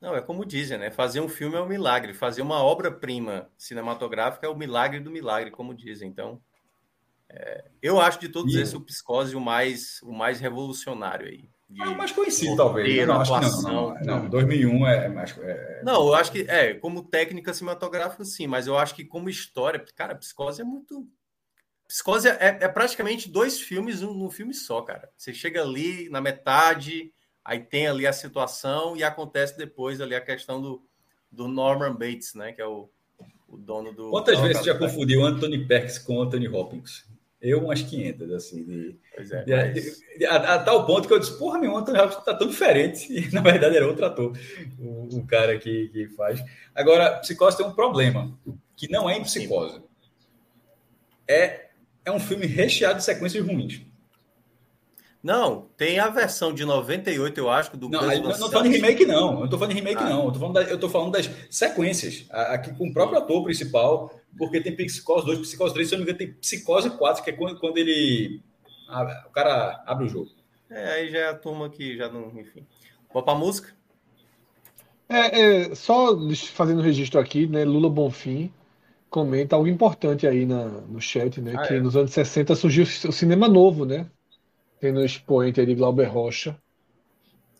Não, 0.00 0.16
é 0.16 0.22
como 0.22 0.46
dizem, 0.46 0.78
né? 0.78 0.90
Fazer 0.90 1.20
um 1.20 1.28
filme 1.28 1.56
é 1.56 1.60
um 1.60 1.68
milagre, 1.68 2.14
fazer 2.14 2.40
uma 2.40 2.62
obra-prima 2.62 3.50
cinematográfica 3.58 4.46
é 4.46 4.50
o 4.50 4.56
milagre 4.56 4.98
do 4.98 5.10
milagre, 5.10 5.50
como 5.50 5.74
dizem. 5.74 6.08
Então, 6.08 6.40
é, 7.28 7.64
eu 7.82 8.00
acho 8.00 8.18
de 8.18 8.28
todos 8.28 8.54
esses 8.54 8.74
o 8.74 8.80
Psicose 8.80 9.36
o 9.36 9.40
mais, 9.40 10.00
o 10.02 10.12
mais 10.12 10.40
revolucionário 10.40 11.26
aí. 11.26 11.48
De 11.68 11.82
ah, 11.82 11.94
mais 11.94 12.10
conhecido, 12.10 12.56
talvez. 12.56 13.06
Não, 13.06 13.20
atuação. 13.20 13.70
Não, 13.70 13.94
não, 14.02 14.22
não, 14.22 14.28
2001 14.28 14.86
é 14.86 15.08
mais. 15.08 15.38
É... 15.38 15.82
Não, 15.84 16.08
eu 16.08 16.14
acho 16.14 16.32
que, 16.32 16.40
é, 16.48 16.74
como 16.74 17.04
técnica 17.04 17.54
cinematográfica, 17.54 18.24
sim, 18.24 18.48
mas 18.48 18.66
eu 18.66 18.76
acho 18.76 18.94
que 18.94 19.04
como 19.04 19.28
história, 19.28 19.84
cara, 19.94 20.16
Psicose 20.16 20.62
é 20.62 20.64
muito. 20.64 21.06
Psicose 21.86 22.26
é, 22.26 22.58
é 22.60 22.68
praticamente 22.68 23.30
dois 23.30 23.60
filmes 23.60 24.00
num, 24.00 24.14
num 24.14 24.30
filme 24.30 24.52
só, 24.52 24.80
cara. 24.82 25.10
Você 25.16 25.32
chega 25.32 25.62
ali 25.62 26.08
na 26.08 26.20
metade 26.20 27.12
Aí 27.44 27.60
tem 27.60 27.86
ali 27.86 28.06
a 28.06 28.12
situação 28.12 28.96
e 28.96 29.02
acontece 29.02 29.56
depois 29.56 30.00
ali 30.00 30.14
a 30.14 30.20
questão 30.20 30.60
do, 30.60 30.82
do 31.30 31.48
Norman 31.48 31.92
Bates, 31.92 32.34
né? 32.34 32.52
Que 32.52 32.60
é 32.60 32.66
o, 32.66 32.88
o 33.48 33.56
dono 33.56 33.92
do. 33.92 34.10
Quantas 34.10 34.38
vezes 34.40 34.58
você 34.58 34.64
já 34.64 34.78
confundiu 34.78 35.24
Anthony 35.24 35.66
Perkins 35.66 35.98
com 35.98 36.20
Anthony 36.20 36.48
Hopkins? 36.48 37.08
Eu, 37.40 37.64
umas 37.64 37.80
500, 37.80 38.32
assim. 38.32 38.62
De, 38.64 38.96
pois 39.16 39.32
é, 39.32 39.42
de, 39.44 39.56
mas... 39.56 40.02
de, 40.18 40.26
a, 40.26 40.54
a, 40.54 40.58
tal 40.58 40.84
ponto 40.84 41.08
que 41.08 41.14
eu 41.14 41.18
disse, 41.18 41.38
porra, 41.38 41.58
meu, 41.58 41.74
Anthony 41.74 41.98
Hopkins 41.98 42.24
tá 42.24 42.34
tão 42.34 42.48
diferente. 42.48 43.10
E, 43.10 43.34
na 43.34 43.40
verdade, 43.40 43.76
era 43.76 43.86
outro 43.86 44.04
ator, 44.04 44.38
o, 44.78 45.16
o 45.16 45.26
cara 45.26 45.58
que, 45.58 45.88
que 45.88 46.08
faz. 46.08 46.44
Agora, 46.74 47.18
Psicose 47.20 47.56
tem 47.56 47.66
um 47.66 47.72
problema, 47.72 48.38
que 48.76 48.90
não 48.90 49.08
é 49.08 49.16
em 49.16 49.22
Psicose. 49.22 49.82
É, 51.26 51.68
é 52.04 52.12
um 52.12 52.20
filme 52.20 52.44
recheado 52.44 52.98
de 52.98 53.04
sequências 53.04 53.44
ruins. 53.44 53.80
Não, 55.22 55.66
tem 55.76 55.98
a 55.98 56.08
versão 56.08 56.52
de 56.52 56.64
98, 56.64 57.38
eu 57.38 57.50
acho, 57.50 57.76
do 57.76 57.90
Não, 57.90 58.10
eu 58.10 58.22
não 58.22 58.38
tô 58.38 58.50
falando 58.50 58.70
de 58.70 58.76
remake, 58.76 59.04
não. 59.04 59.34
Eu 59.34 59.40
não 59.40 59.48
tô 59.48 59.58
falando 59.58 59.74
de 59.74 59.80
remake, 59.80 60.02
ah. 60.02 60.08
não. 60.08 60.24
Eu 60.24 60.32
tô, 60.32 60.38
falando 60.38 60.54
da, 60.54 60.62
eu 60.62 60.80
tô 60.80 60.88
falando 60.88 61.12
das 61.12 61.30
sequências. 61.50 62.24
Aqui 62.30 62.74
com 62.74 62.88
o 62.88 62.92
próprio 62.92 63.18
ator 63.18 63.44
principal, 63.44 64.10
porque 64.38 64.62
tem 64.62 64.74
Psicose 64.74 65.26
2, 65.26 65.40
Psicose 65.40 65.74
3, 65.74 65.88
se 65.88 65.94
eu 65.94 65.98
não 65.98 66.06
me 66.06 66.10
engano, 66.10 66.26
tem 66.26 66.40
Psicose 66.40 66.88
4, 66.90 67.22
que 67.22 67.30
é 67.30 67.32
quando, 67.34 67.60
quando 67.60 67.76
ele. 67.76 68.40
o 69.26 69.30
cara 69.30 69.82
abre 69.86 70.06
o 70.06 70.08
jogo. 70.08 70.30
É, 70.70 70.92
aí 70.92 71.10
já 71.10 71.18
é 71.18 71.28
a 71.28 71.34
turma 71.34 71.68
que 71.68 71.98
já 71.98 72.08
não. 72.08 72.28
Enfim. 72.40 72.66
Vou 73.12 73.22
pra 73.22 73.34
música? 73.34 73.74
É, 75.06 75.40
é, 75.40 75.74
só 75.74 76.16
fazendo 76.52 76.80
registro 76.80 77.20
aqui, 77.20 77.46
né? 77.46 77.64
Lula 77.64 77.90
Bonfim 77.90 78.50
comenta 79.10 79.56
algo 79.56 79.68
importante 79.68 80.26
aí 80.26 80.46
na, 80.46 80.64
no 80.64 81.00
chat, 81.00 81.40
né? 81.40 81.54
Ah, 81.56 81.66
que 81.66 81.74
é. 81.74 81.80
nos 81.80 81.96
anos 81.96 82.12
60 82.12 82.54
surgiu 82.54 82.84
o 82.84 83.12
cinema 83.12 83.48
novo, 83.48 83.84
né? 83.84 84.08
Tendo 84.80 85.00
um 85.00 85.04
expoente 85.04 85.64
de 85.64 85.74
Glauber 85.74 86.06
Rocha 86.06 86.56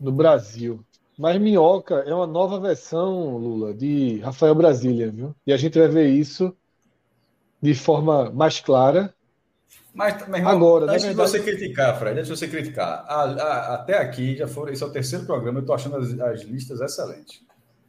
no 0.00 0.10
Brasil. 0.10 0.84
Mas 1.18 1.39
Minhoca 1.39 1.97
é 2.07 2.15
uma 2.15 2.26
nova 2.26 2.58
versão, 2.58 3.36
Lula, 3.36 3.74
de 3.74 4.18
Rafael 4.20 4.55
Brasília, 4.55 5.10
viu? 5.10 5.34
E 5.47 5.52
a 5.52 5.57
gente 5.57 5.78
vai 5.78 5.86
ver 5.86 6.08
isso 6.08 6.57
de 7.60 7.74
forma 7.74 8.31
mais 8.31 8.58
clara. 8.58 9.15
Mas, 9.92 10.26
mas 10.28 10.47
agora, 10.47 10.86
antes 10.86 11.05
verdade... 11.05 11.31
de 11.31 11.39
você 11.39 11.42
criticar, 11.42 11.99
Fred, 11.99 12.18
antes 12.18 12.28
de 12.28 12.36
você 12.36 12.49
criticar, 12.49 13.05
a, 13.07 13.23
a, 13.24 13.74
até 13.74 13.99
aqui 13.99 14.36
já 14.36 14.49
foram, 14.49 14.73
esse 14.73 14.82
é 14.82 14.86
o 14.86 14.92
terceiro 14.92 15.26
programa, 15.26 15.58
eu 15.58 15.60
estou 15.60 15.74
achando 15.74 15.97
as, 15.97 16.18
as 16.18 16.42
listas 16.42 16.81
excelentes. 16.81 17.42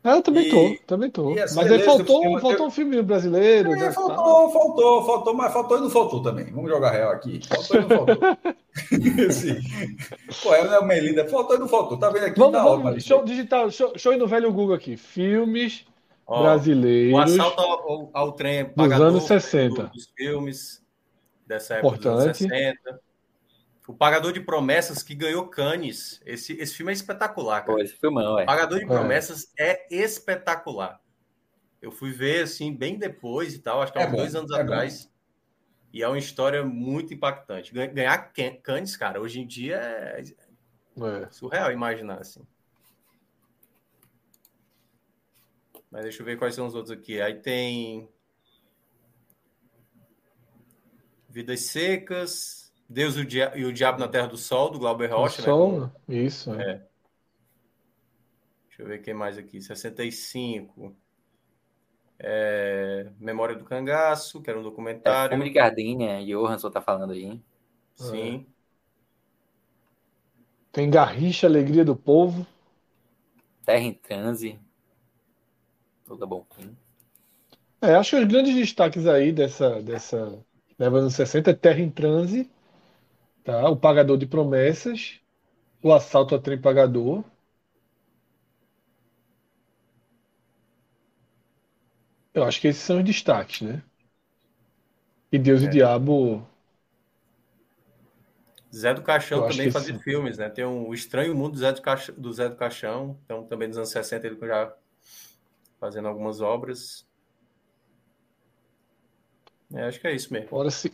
Ah, 0.03 0.15
eu 0.15 0.23
também 0.23 0.47
e, 0.47 0.49
tô, 0.49 0.75
também 0.87 1.11
tô. 1.11 1.35
Mas 1.35 1.57
aí 1.57 1.83
faltou, 1.83 2.21
filme, 2.21 2.41
faltou 2.41 2.67
um 2.67 2.71
filme 2.71 2.99
brasileiro. 3.03 3.71
É, 3.73 3.75
né, 3.75 3.91
faltou, 3.91 4.47
tá. 4.47 4.53
faltou, 4.53 5.05
faltou, 5.05 5.33
mas 5.35 5.53
faltou 5.53 5.77
e 5.77 5.81
não 5.81 5.91
faltou 5.91 6.23
também. 6.23 6.45
Vamos 6.45 6.71
jogar 6.71 6.89
real 6.91 7.11
aqui. 7.11 7.39
Faltou 7.47 7.77
e 7.77 7.81
não 7.81 7.89
faltou. 7.89 8.17
Pô, 10.41 10.55
é 10.55 10.79
o 10.79 10.85
Melinda. 10.85 11.27
Faltou 11.27 11.55
e 11.55 11.59
não 11.59 11.67
faltou. 11.67 11.99
Tá 11.99 12.09
vendo 12.09 12.25
aqui? 12.25 12.39
Vamos, 12.39 12.53
tá 12.53 12.63
vamos, 12.63 13.03
show 13.03 13.23
digital, 13.23 13.69
show, 13.69 13.93
show 13.95 14.17
no 14.17 14.25
velho 14.25 14.51
Google 14.51 14.75
aqui. 14.75 14.97
Filmes 14.97 15.85
Ó, 16.25 16.41
brasileiros. 16.41 17.13
O 17.13 17.19
assalto 17.19 17.61
ao, 17.61 18.09
ao 18.11 18.31
trem 18.31 18.71
dos 18.75 18.91
anos 18.93 19.23
60. 19.23 19.83
Dos 19.93 20.11
filmes 20.17 20.81
dessa 21.45 21.75
época 21.75 21.97
Importante. 21.97 22.15
dos 22.15 22.25
anos 22.25 22.37
60. 22.37 23.01
O 23.91 23.93
Pagador 23.93 24.31
de 24.31 24.39
Promessas, 24.39 25.03
que 25.03 25.13
ganhou 25.13 25.49
Cannes. 25.49 26.21
Esse, 26.25 26.53
esse 26.53 26.73
filme 26.75 26.93
é 26.93 26.95
espetacular, 26.95 27.59
cara. 27.59 27.73
Pô, 27.73 27.83
esse 27.83 27.93
filmão, 27.97 28.39
é. 28.39 28.45
Pagador 28.45 28.79
de 28.79 28.85
é. 28.85 28.87
Promessas 28.87 29.51
é. 29.59 29.85
é 29.93 30.01
espetacular. 30.01 31.01
Eu 31.81 31.91
fui 31.91 32.13
ver, 32.13 32.43
assim, 32.43 32.73
bem 32.73 32.97
depois 32.97 33.53
e 33.53 33.59
tal, 33.59 33.81
acho 33.81 33.91
que 33.91 33.99
há 33.99 34.03
é 34.03 34.07
uns 34.07 34.15
dois 34.15 34.33
anos 34.33 34.51
é 34.51 34.61
atrás. 34.61 35.11
E 35.91 36.01
é 36.01 36.07
uma 36.07 36.17
história 36.17 36.63
muito 36.63 37.13
impactante. 37.13 37.73
Ganhar 37.73 38.31
Cannes, 38.63 38.95
cara, 38.95 39.19
hoje 39.19 39.41
em 39.41 39.45
dia 39.45 39.75
é, 39.75 40.21
é. 40.21 41.29
surreal 41.29 41.69
imaginar 41.69 42.19
assim. 42.21 42.47
Mas 45.91 46.03
deixa 46.03 46.21
eu 46.21 46.25
ver 46.25 46.37
quais 46.37 46.55
são 46.55 46.65
os 46.65 46.75
outros 46.75 46.97
aqui. 46.97 47.19
Aí 47.19 47.33
tem 47.41 48.07
Vidas 51.27 51.59
Secas, 51.63 52.60
Deus 52.91 53.15
e 53.15 53.21
o, 53.21 53.25
Dia 53.25 53.53
e 53.55 53.63
o 53.63 53.71
Diabo 53.71 53.99
na 53.99 54.07
Terra 54.07 54.27
do 54.27 54.37
Sol, 54.37 54.69
do 54.69 54.77
Glauber 54.77 55.07
Rocha. 55.07 55.41
O 55.41 55.45
Sol, 55.45 55.79
né? 55.79 55.91
isso. 56.09 56.53
É. 56.53 56.71
é. 56.71 56.81
Deixa 58.67 58.81
eu 58.81 58.85
ver 58.85 59.01
quem 59.01 59.13
mais 59.13 59.37
aqui. 59.37 59.61
65. 59.61 60.93
É... 62.19 63.07
Memória 63.17 63.55
do 63.55 63.63
Cangaço, 63.63 64.41
que 64.41 64.49
era 64.49 64.59
um 64.59 64.63
documentário. 64.63 65.33
É, 65.33 65.37
Fome 65.37 65.49
de 65.49 65.55
Gardenia, 65.55 66.25
Johansson 66.25 66.69
tá 66.69 66.81
falando 66.81 67.13
aí. 67.13 67.39
Sim. 67.95 68.45
É. 68.47 68.51
Tem 70.73 70.89
Garrincha, 70.89 71.47
Alegria 71.47 71.85
do 71.85 71.95
Povo. 71.95 72.45
Terra 73.65 73.83
em 73.83 73.93
Transe. 73.93 74.59
Toda 76.05 76.25
bom. 76.25 76.45
É, 77.81 77.95
acho 77.95 78.11
que 78.11 78.21
os 78.21 78.27
grandes 78.27 78.53
destaques 78.53 79.07
aí 79.07 79.31
dessa, 79.31 79.81
dessa 79.81 80.43
leva 80.77 80.99
anos 80.99 81.13
60 81.13 81.51
é 81.51 81.53
Terra 81.53 81.79
em 81.79 81.89
Transe, 81.89 82.49
tá? 83.43 83.69
O 83.69 83.75
Pagador 83.75 84.17
de 84.17 84.25
Promessas, 84.25 85.19
O 85.81 85.93
Assalto 85.93 86.35
a 86.35 86.39
Trem 86.39 86.59
Pagador. 86.59 87.23
Eu 92.33 92.43
acho 92.43 92.61
que 92.61 92.67
esses 92.67 92.81
são 92.81 92.99
os 92.99 93.03
destaques, 93.03 93.61
né? 93.61 93.83
E 95.31 95.37
Deus 95.37 95.61
é. 95.61 95.65
e 95.65 95.69
Diabo. 95.69 96.47
Zé 98.73 98.93
do 98.93 99.01
Caixão 99.01 99.47
também 99.47 99.69
fazia 99.69 99.93
sim. 99.93 99.99
filmes, 99.99 100.37
né? 100.37 100.49
Tem 100.49 100.63
um 100.63 100.87
o 100.87 100.93
Estranho 100.93 101.35
Mundo 101.35 101.53
do 101.53 101.57
Zé 101.59 101.73
do, 101.73 101.81
Caixão, 101.81 102.15
do 102.17 102.31
Zé 102.31 102.47
do 102.47 102.55
Caixão, 102.55 103.17
então 103.25 103.43
também 103.45 103.67
nos 103.67 103.77
anos 103.77 103.89
60 103.89 104.27
ele 104.27 104.37
já 104.39 104.73
fazendo 105.77 106.07
algumas 106.07 106.39
obras. 106.39 107.05
É, 109.73 109.83
acho 109.83 109.99
que 109.99 110.07
é 110.07 110.15
isso 110.15 110.31
mesmo. 110.31 110.49
Ora, 110.51 110.69
se, 110.69 110.93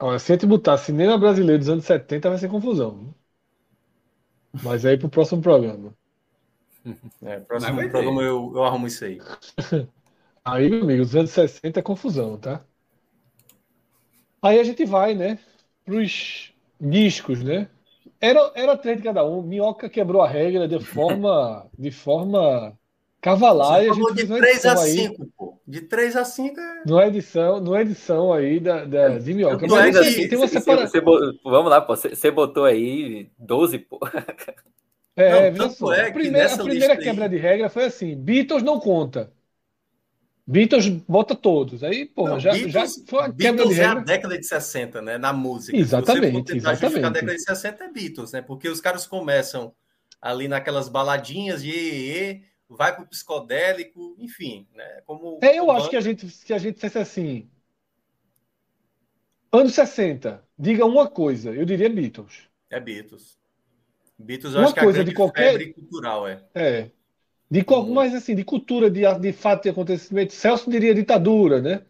Ora, 0.00 0.18
se 0.18 0.32
a 0.32 0.34
gente 0.34 0.46
botar 0.46 0.78
cinema 0.78 1.18
brasileiro 1.18 1.58
dos 1.58 1.68
anos 1.68 1.84
70, 1.84 2.30
vai 2.30 2.38
ser 2.38 2.48
confusão. 2.48 3.14
Mas 4.62 4.84
aí 4.84 4.98
pro 4.98 5.08
próximo 5.08 5.42
programa. 5.42 5.94
É, 7.22 7.38
próximo 7.40 7.76
programa 7.90 8.22
eu, 8.22 8.52
eu 8.54 8.64
arrumo 8.64 8.86
isso 8.86 9.04
aí. 9.04 9.18
Aí, 10.42 10.70
meu 10.70 10.82
amigo, 10.82 11.02
os 11.02 11.14
anos 11.14 11.30
60 11.30 11.80
é 11.80 11.82
confusão, 11.82 12.38
tá? 12.38 12.64
Aí 14.42 14.58
a 14.58 14.64
gente 14.64 14.86
vai, 14.86 15.14
né? 15.14 15.38
Pros 15.84 16.54
discos, 16.80 17.42
né? 17.42 17.68
Era, 18.18 18.50
era 18.54 18.76
três 18.76 18.96
de 18.96 19.02
cada 19.02 19.22
um. 19.24 19.42
Minhoca 19.42 19.88
quebrou 19.90 20.22
a 20.22 20.28
regra 20.28 20.66
de 20.66 20.80
forma, 20.80 21.68
de 21.78 21.90
forma 21.90 22.74
Cavalar, 23.20 23.84
Você 23.84 23.88
falou 23.88 24.14
de 24.14 24.26
3 24.26 24.64
a 24.64 24.76
5, 24.76 25.26
pô. 25.36 25.49
De 25.70 25.82
3 25.82 26.16
a 26.16 26.24
5 26.24 26.58
é. 26.58 26.82
Não 26.84 27.00
é 27.00 27.06
edição, 27.06 27.60
não 27.60 27.76
é 27.76 27.82
edição 27.82 28.32
aí 28.32 28.58
da, 28.58 28.84
da, 28.84 29.18
de 29.18 29.32
minhoca. 29.32 29.64
Mas 29.68 29.94
é 29.94 30.00
assim, 30.00 30.28
tem 30.28 30.36
uma 30.36 30.48
separação. 30.48 31.00
vamos 31.44 31.70
lá, 31.70 31.80
pô. 31.80 31.94
Você 31.94 32.30
botou 32.32 32.64
aí 32.64 33.30
12, 33.38 33.78
pô. 33.78 34.00
É, 35.16 35.50
não, 35.50 35.70
só, 35.70 35.92
é 35.92 36.08
a 36.08 36.12
primeira, 36.12 36.54
a 36.54 36.58
primeira 36.58 36.96
quebra 36.96 37.24
aí... 37.24 37.30
de 37.30 37.36
regra 37.36 37.68
foi 37.68 37.84
assim: 37.84 38.16
Beatles 38.16 38.62
não 38.62 38.80
conta. 38.80 39.30
Beatles 40.46 40.88
bota 40.88 41.34
todos. 41.34 41.84
Aí, 41.84 42.06
pô, 42.06 42.38
já, 42.38 42.52
Beatles, 42.52 42.72
já 42.72 42.86
foi 43.06 43.24
a 43.24 43.32
quebra 43.32 43.66
de 43.66 43.74
regra. 43.74 43.84
é 43.84 44.00
a 44.00 44.04
década 44.04 44.38
de 44.38 44.46
60, 44.46 45.02
né? 45.02 45.18
Na 45.18 45.32
música. 45.32 45.76
Exatamente. 45.76 46.52
Se 46.52 46.60
você 46.60 46.70
exatamente. 46.70 47.04
a 47.04 47.10
década 47.10 47.34
de 47.34 47.42
60 47.42 47.84
é 47.84 47.92
Beatles, 47.92 48.32
né? 48.32 48.40
Porque 48.40 48.68
os 48.68 48.80
caras 48.80 49.06
começam 49.06 49.72
ali 50.22 50.48
naquelas 50.48 50.88
baladinhas 50.88 51.62
de 51.62 51.70
e, 51.70 52.42
vai 52.70 52.94
para 52.94 53.02
o 53.02 53.06
psicodélico, 53.06 54.14
enfim, 54.18 54.66
né? 54.74 55.02
Como 55.04 55.38
é, 55.42 55.58
eu 55.58 55.70
acho 55.70 55.90
que 55.90 55.96
a 55.96 56.00
gente 56.00 56.26
que 56.44 56.52
a 56.54 56.58
gente 56.58 56.74
dissesse 56.76 56.98
assim, 56.98 57.50
anos 59.52 59.74
60, 59.74 60.42
diga 60.56 60.86
uma 60.86 61.08
coisa, 61.08 61.50
eu 61.50 61.64
diria 61.64 61.90
Beatles. 61.90 62.48
É 62.70 62.78
Beatles. 62.78 63.36
Beatles 64.16 64.54
eu 64.54 64.60
uma 64.60 64.66
acho 64.66 64.74
que 64.74 64.80
coisa 64.80 65.00
é 65.00 65.02
a 65.02 65.04
de 65.04 65.14
qualquer 65.14 65.72
cultural 65.72 66.28
é. 66.28 66.44
É. 66.54 66.90
De 67.50 67.64
qual, 67.64 67.84
hum. 67.84 67.94
mas 67.94 68.14
assim, 68.14 68.36
de 68.36 68.44
cultura, 68.44 68.88
de, 68.88 69.02
de 69.18 69.32
fato 69.32 69.66
e 69.66 69.70
acontecimento, 69.70 70.32
Celso 70.32 70.70
diria 70.70 70.94
ditadura, 70.94 71.60
né? 71.60 71.82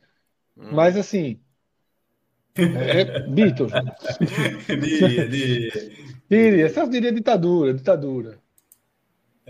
Hum. 0.57 0.70
Mas 0.73 0.97
assim, 0.97 1.39
é, 2.55 3.28
Beatles. 3.28 3.70
diria, 4.67 5.28
diria. 5.28 5.73
diria, 6.31 6.68
Celso 6.70 6.91
diria 6.91 7.12
ditadura, 7.12 7.75
ditadura. 7.75 8.40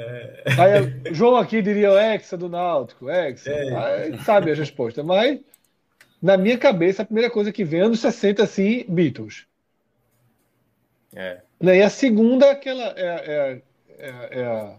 É... 0.00 0.42
Aí, 0.58 1.14
João 1.14 1.36
aqui 1.36 1.60
diria 1.60 1.92
o 1.92 1.98
Hexa 1.98 2.36
do 2.36 2.48
Náutico, 2.48 3.10
Hexa. 3.10 3.50
É. 3.50 4.18
Sabe 4.24 4.50
a 4.50 4.54
resposta, 4.54 5.02
mas 5.02 5.38
na 6.22 6.36
minha 6.36 6.56
cabeça, 6.56 7.02
a 7.02 7.04
primeira 7.04 7.30
coisa 7.30 7.52
que 7.52 7.64
vem, 7.64 7.80
anos 7.80 8.00
60, 8.00 8.42
assim, 8.42 8.84
Beatles. 8.88 9.46
É. 11.14 11.40
Né, 11.60 11.78
e 11.78 11.82
a 11.82 11.90
segunda 11.90 12.46
é 12.46 12.50
aquela. 12.50 12.94
É, 12.96 13.06
é, 13.06 13.62
é, 13.98 14.40
é, 14.40 14.44
a, 14.44 14.76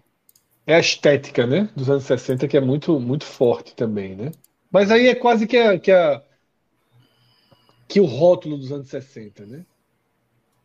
é 0.66 0.76
a 0.76 0.80
estética, 0.80 1.46
né? 1.46 1.70
Dos 1.76 1.90
anos 1.90 2.04
60, 2.06 2.48
que 2.48 2.58
é 2.58 2.62
muito, 2.62 3.00
muito 3.00 3.26
forte 3.26 3.76
também, 3.76 4.16
né? 4.16 4.32
Mas 4.72 4.90
aí 4.90 5.08
é 5.08 5.16
quase 5.16 5.46
que 5.46 5.58
a, 5.58 5.78
que 5.78 5.92
a. 5.92 6.24
que 7.88 8.00
o 8.00 8.06
rótulo 8.06 8.58
dos 8.58 8.72
anos 8.72 8.88
60, 8.88 9.46
né? 9.46 9.66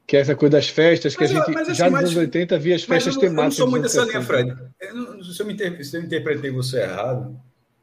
Que 0.07 0.17
é 0.17 0.20
essa 0.20 0.36
coisa 0.36 0.52
das 0.52 0.68
festas, 0.68 1.17
que 1.17 1.23
mas, 1.23 1.31
a 1.31 1.35
gente 1.35 1.51
mas, 1.51 1.68
assim, 1.68 1.75
já 1.75 1.91
nos 1.91 2.01
anos 2.01 2.17
80 2.17 2.59
via 2.59 2.76
as 2.76 2.85
festas 2.85 3.17
temáticas. 3.17 3.59
Eu 3.59 3.67
não 3.67 3.70
sou 3.70 3.70
muito 3.70 3.83
dessa 3.83 4.05
linha, 4.05 4.23
Fred. 4.23 4.57
Não, 4.94 5.23
se, 5.23 5.41
eu 5.41 5.47
me 5.47 5.55
inter... 5.55 5.85
se 5.85 5.97
eu 5.97 6.02
interpretei 6.02 6.51
você 6.51 6.83
errado, 6.83 7.36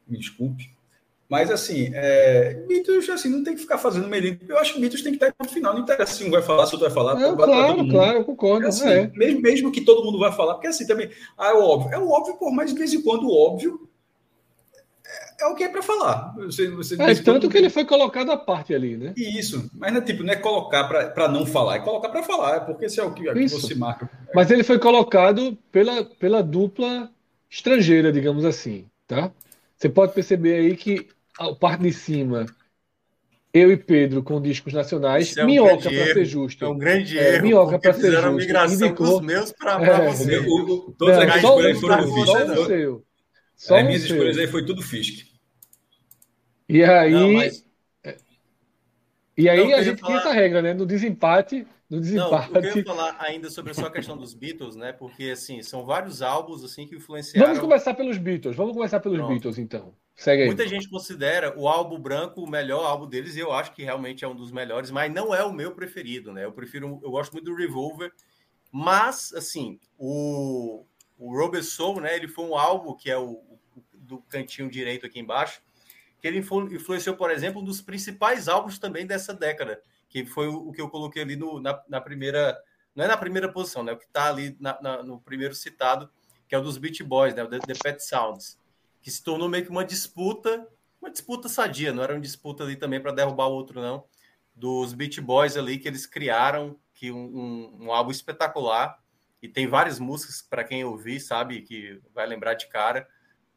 me 0.07 0.17
desculpe. 0.17 0.71
Mas 1.29 1.49
assim, 1.49 1.89
é... 1.93 2.63
Beatles 2.67 3.09
assim, 3.09 3.27
não 3.27 3.43
tem 3.43 3.55
que 3.55 3.61
ficar 3.61 3.77
fazendo 3.77 4.07
meio. 4.07 4.39
Eu 4.47 4.57
acho 4.57 4.73
que 4.73 4.79
Beatles 4.79 5.01
tem 5.01 5.17
que 5.17 5.23
estar 5.23 5.33
no 5.41 5.49
final. 5.49 5.73
Não 5.73 5.81
interessa 5.81 6.13
se 6.13 6.23
um 6.23 6.29
vai 6.29 6.41
falar, 6.41 6.65
se 6.65 6.75
outro 6.75 6.87
vai 6.87 6.95
falar. 6.95 7.21
É, 7.21 7.35
claro, 7.35 7.87
claro, 7.89 8.17
eu 8.19 8.23
concordo. 8.23 8.65
É 8.65 8.69
assim, 8.69 8.87
é. 8.87 9.11
Mesmo, 9.15 9.41
mesmo 9.41 9.71
que 9.71 9.81
todo 9.81 10.05
mundo 10.05 10.19
vai 10.19 10.31
falar, 10.31 10.53
porque 10.53 10.67
assim 10.67 10.85
também. 10.85 11.09
Ah, 11.37 11.49
é 11.49 11.53
o 11.53 11.61
óbvio. 11.63 11.93
É 11.93 11.97
o 11.97 12.09
óbvio, 12.09 12.37
por 12.37 12.53
mais 12.53 12.71
de 12.71 12.77
vez 12.77 12.93
em 12.93 13.01
quando 13.01 13.27
o 13.27 13.35
óbvio 13.35 13.89
é 15.39 15.45
o 15.47 15.55
que 15.55 15.63
é 15.63 15.69
para 15.69 15.81
falar. 15.81 16.33
Você, 16.37 16.69
você 16.69 17.01
é, 17.01 17.15
tanto 17.15 17.49
que 17.49 17.57
ele 17.57 17.69
foi 17.69 17.85
colocado 17.85 18.31
à 18.31 18.37
parte 18.37 18.73
ali, 18.73 18.97
né? 18.97 19.13
Isso, 19.15 19.69
mas 19.73 19.91
não 19.91 19.99
é 19.99 20.03
tipo, 20.03 20.23
não 20.23 20.33
é 20.33 20.35
colocar 20.35 20.83
para 20.85 21.27
não 21.27 21.45
falar, 21.45 21.75
é 21.75 21.79
colocar 21.79 22.09
para 22.09 22.23
falar, 22.23 22.57
é 22.57 22.59
porque 22.59 22.85
esse 22.85 22.99
é 22.99 23.03
o 23.03 23.13
que, 23.13 23.27
é 23.27 23.33
que 23.33 23.47
você 23.47 23.75
marca. 23.75 24.09
Mas 24.33 24.51
ele 24.51 24.63
foi 24.63 24.79
colocado 24.79 25.57
pela, 25.71 26.03
pela 26.03 26.41
dupla 26.41 27.09
estrangeira, 27.49 28.11
digamos 28.11 28.45
assim, 28.45 28.85
tá? 29.07 29.31
Você 29.77 29.89
pode 29.89 30.13
perceber 30.13 30.55
aí 30.55 30.75
que 30.75 31.07
a 31.37 31.53
parte 31.53 31.81
de 31.83 31.93
cima, 31.93 32.45
eu 33.53 33.71
e 33.71 33.77
Pedro 33.77 34.23
com 34.23 34.41
discos 34.41 34.73
nacionais, 34.73 35.35
é 35.37 35.43
um 35.43 35.45
Minhoca 35.45 35.89
para 35.89 36.13
ser 36.13 36.25
justo. 36.25 36.65
É 36.65 36.67
um 36.69 36.77
grande 36.77 37.17
é, 37.17 37.35
erro. 37.35 37.43
Minhoca 37.43 37.79
para 37.79 37.93
ser 37.93 38.11
justo. 38.11 38.31
migração 38.31 38.87
indicou... 38.87 39.07
dos 39.07 39.21
meus 39.21 39.51
para 39.51 39.83
é, 39.83 40.09
você. 40.09 40.43
todos 40.97 41.17
as 41.17 41.35
escolhas 41.35 41.79
foram 41.79 42.03
o 42.03 42.65
seu. 42.65 43.03
Só 43.63 43.77
as 43.77 43.85
minhas 43.85 44.03
escolhas 44.03 44.37
aí 44.37 44.45
foi 44.45 44.65
tudo 44.65 44.81
Fisk. 44.81 45.25
E 46.67 46.83
aí. 46.83 47.11
Não, 47.11 47.31
mas... 47.31 47.65
E 49.37 49.47
aí 49.47 49.57
não, 49.57 49.73
a 49.73 49.81
gente 49.81 50.01
falar... 50.01 50.11
tinha 50.11 50.19
essa 50.19 50.33
regra, 50.33 50.61
né? 50.61 50.73
No 50.73 50.85
desempate. 50.85 51.65
No 51.89 52.01
desempate. 52.01 52.51
Não, 52.51 52.61
eu 52.61 52.67
queria 52.67 52.83
falar 52.83 53.15
ainda 53.19 53.49
sobre 53.49 53.71
a 53.71 53.73
sua 53.73 53.89
questão 53.89 54.17
dos 54.17 54.33
Beatles, 54.33 54.75
né? 54.75 54.91
Porque 54.91 55.31
assim, 55.31 55.63
são 55.63 55.85
vários 55.85 56.21
álbuns 56.21 56.61
assim 56.61 56.85
que 56.85 56.95
influenciaram. 56.95 57.47
Vamos 57.47 57.61
começar 57.61 57.93
pelos 57.93 58.17
Beatles. 58.17 58.55
Vamos 58.55 58.73
começar 58.73 58.99
pelos 58.99 59.17
Pronto. 59.17 59.29
Beatles, 59.29 59.57
então. 59.57 59.95
Segue 60.13 60.41
aí. 60.41 60.47
Muita 60.47 60.67
gente 60.67 60.89
considera 60.89 61.57
o 61.57 61.67
álbum 61.67 61.97
branco 61.97 62.41
o 62.41 62.49
melhor 62.49 62.85
álbum 62.85 63.07
deles, 63.07 63.37
e 63.37 63.39
eu 63.39 63.53
acho 63.53 63.73
que 63.73 63.81
realmente 63.81 64.25
é 64.25 64.27
um 64.27 64.35
dos 64.35 64.51
melhores, 64.51 64.91
mas 64.91 65.11
não 65.11 65.33
é 65.33 65.41
o 65.43 65.53
meu 65.53 65.71
preferido, 65.71 66.33
né? 66.33 66.43
Eu 66.43 66.51
prefiro, 66.51 66.99
eu 67.01 67.11
gosto 67.11 67.31
muito 67.31 67.45
do 67.45 67.55
Revolver, 67.55 68.11
mas 68.69 69.33
assim, 69.33 69.79
o, 69.97 70.85
o 71.17 71.35
Robert 71.35 71.63
Soul, 71.63 72.01
né? 72.01 72.15
Ele 72.15 72.27
foi 72.27 72.45
um 72.45 72.57
álbum 72.57 72.93
que 72.93 73.09
é 73.09 73.17
o 73.17 73.52
do 74.17 74.21
cantinho 74.29 74.69
direito 74.69 75.05
aqui 75.05 75.19
embaixo 75.19 75.61
que 76.23 76.27
ele 76.29 76.39
influenciou, 76.39 77.17
por 77.17 77.29
exemplo, 77.29 77.61
um 77.61 77.65
dos 77.65 77.81
principais 77.81 78.47
álbuns 78.47 78.79
também 78.79 79.05
dessa 79.05 79.33
década, 79.33 79.81
que 80.07 80.25
foi 80.25 80.47
o 80.47 80.71
que 80.71 80.79
eu 80.79 80.89
coloquei 80.89 81.21
ali 81.21 81.35
no, 81.35 81.59
na, 81.59 81.83
na 81.89 81.99
primeira, 81.99 82.57
não 82.95 83.03
é 83.03 83.09
na 83.09 83.17
primeira 83.17 83.51
posição, 83.51 83.83
né? 83.83 83.91
O 83.91 83.97
que 83.97 84.05
está 84.05 84.29
ali 84.29 84.55
na, 84.57 84.81
na, 84.81 85.03
no 85.03 85.19
primeiro 85.19 85.53
citado, 85.53 86.09
que 86.47 86.55
é 86.55 86.57
o 86.57 86.61
dos 86.61 86.77
Beach 86.77 87.03
Boys, 87.03 87.35
né? 87.35 87.43
O 87.43 87.49
The, 87.49 87.59
The 87.59 87.73
Pet 87.73 88.01
Sounds, 88.01 88.57
que 89.01 89.11
se 89.11 89.21
tornou 89.21 89.49
meio 89.49 89.65
que 89.65 89.69
uma 89.69 89.83
disputa, 89.83 90.65
uma 91.01 91.11
disputa 91.11 91.49
sadia, 91.49 91.91
não 91.91 92.01
era 92.01 92.13
uma 92.13 92.21
disputa 92.21 92.63
ali 92.63 92.77
também 92.77 93.01
para 93.01 93.11
derrubar 93.11 93.47
o 93.47 93.53
outro, 93.53 93.81
não, 93.81 94.05
dos 94.55 94.93
Beach 94.93 95.19
Boys 95.19 95.57
ali 95.57 95.77
que 95.77 95.89
eles 95.89 96.05
criaram, 96.05 96.79
que 96.93 97.11
um, 97.11 97.17
um, 97.17 97.77
um 97.81 97.91
álbum 97.91 98.11
espetacular, 98.11 98.97
e 99.41 99.49
tem 99.49 99.67
várias 99.67 99.99
músicas 99.99 100.41
para 100.41 100.63
quem 100.63 100.85
ouvir, 100.85 101.19
sabe, 101.19 101.63
que 101.63 101.99
vai 102.13 102.25
lembrar 102.25 102.53
de 102.53 102.67
cara 102.67 103.05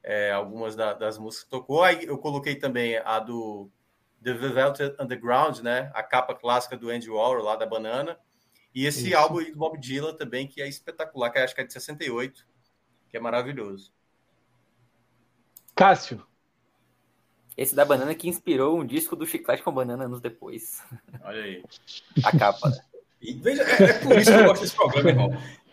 é, 0.06 0.30
algumas 0.30 0.76
da, 0.76 0.94
das 0.94 1.18
músicas 1.18 1.44
que 1.44 1.50
tocou. 1.50 1.82
Aí 1.82 2.06
eu 2.06 2.16
coloquei 2.16 2.54
também 2.54 2.96
a 2.96 3.18
do 3.18 3.68
The 4.22 4.32
Velvet 4.32 4.94
Underground, 5.00 5.58
né? 5.58 5.90
A 5.92 6.02
capa 6.02 6.32
clássica 6.32 6.76
do 6.76 6.88
Andy 6.88 7.10
Warhol 7.10 7.42
lá 7.42 7.56
da 7.56 7.66
banana. 7.66 8.16
E 8.72 8.86
esse 8.86 9.08
Isso. 9.08 9.18
álbum 9.18 9.38
aí 9.38 9.50
do 9.50 9.58
Bob 9.58 9.76
Dylan 9.78 10.14
também, 10.14 10.46
que 10.46 10.62
é 10.62 10.68
espetacular, 10.68 11.30
que 11.30 11.38
acho 11.40 11.54
que 11.54 11.60
é 11.60 11.64
de 11.64 11.72
68, 11.72 12.46
que 13.08 13.16
é 13.16 13.20
maravilhoso. 13.20 13.92
Cássio, 15.74 16.24
Esse 17.56 17.74
da 17.74 17.84
banana 17.84 18.14
que 18.14 18.28
inspirou 18.28 18.78
um 18.78 18.86
disco 18.86 19.16
do 19.16 19.26
Chiclete 19.26 19.62
com 19.62 19.72
banana 19.72 20.04
anos 20.04 20.20
depois. 20.20 20.82
Olha 21.24 21.42
aí. 21.42 21.64
A 22.22 22.38
capa. 22.38 22.70
E 23.20 23.34
veja, 23.34 23.62
é, 23.62 23.82
é 23.82 23.92
por 23.98 24.16
isso 24.16 24.30
que 24.30 24.38
eu 24.38 24.44
gosto 24.44 24.62
desse 24.62 24.76
programa, 24.76 25.10
irmão. 25.10 25.30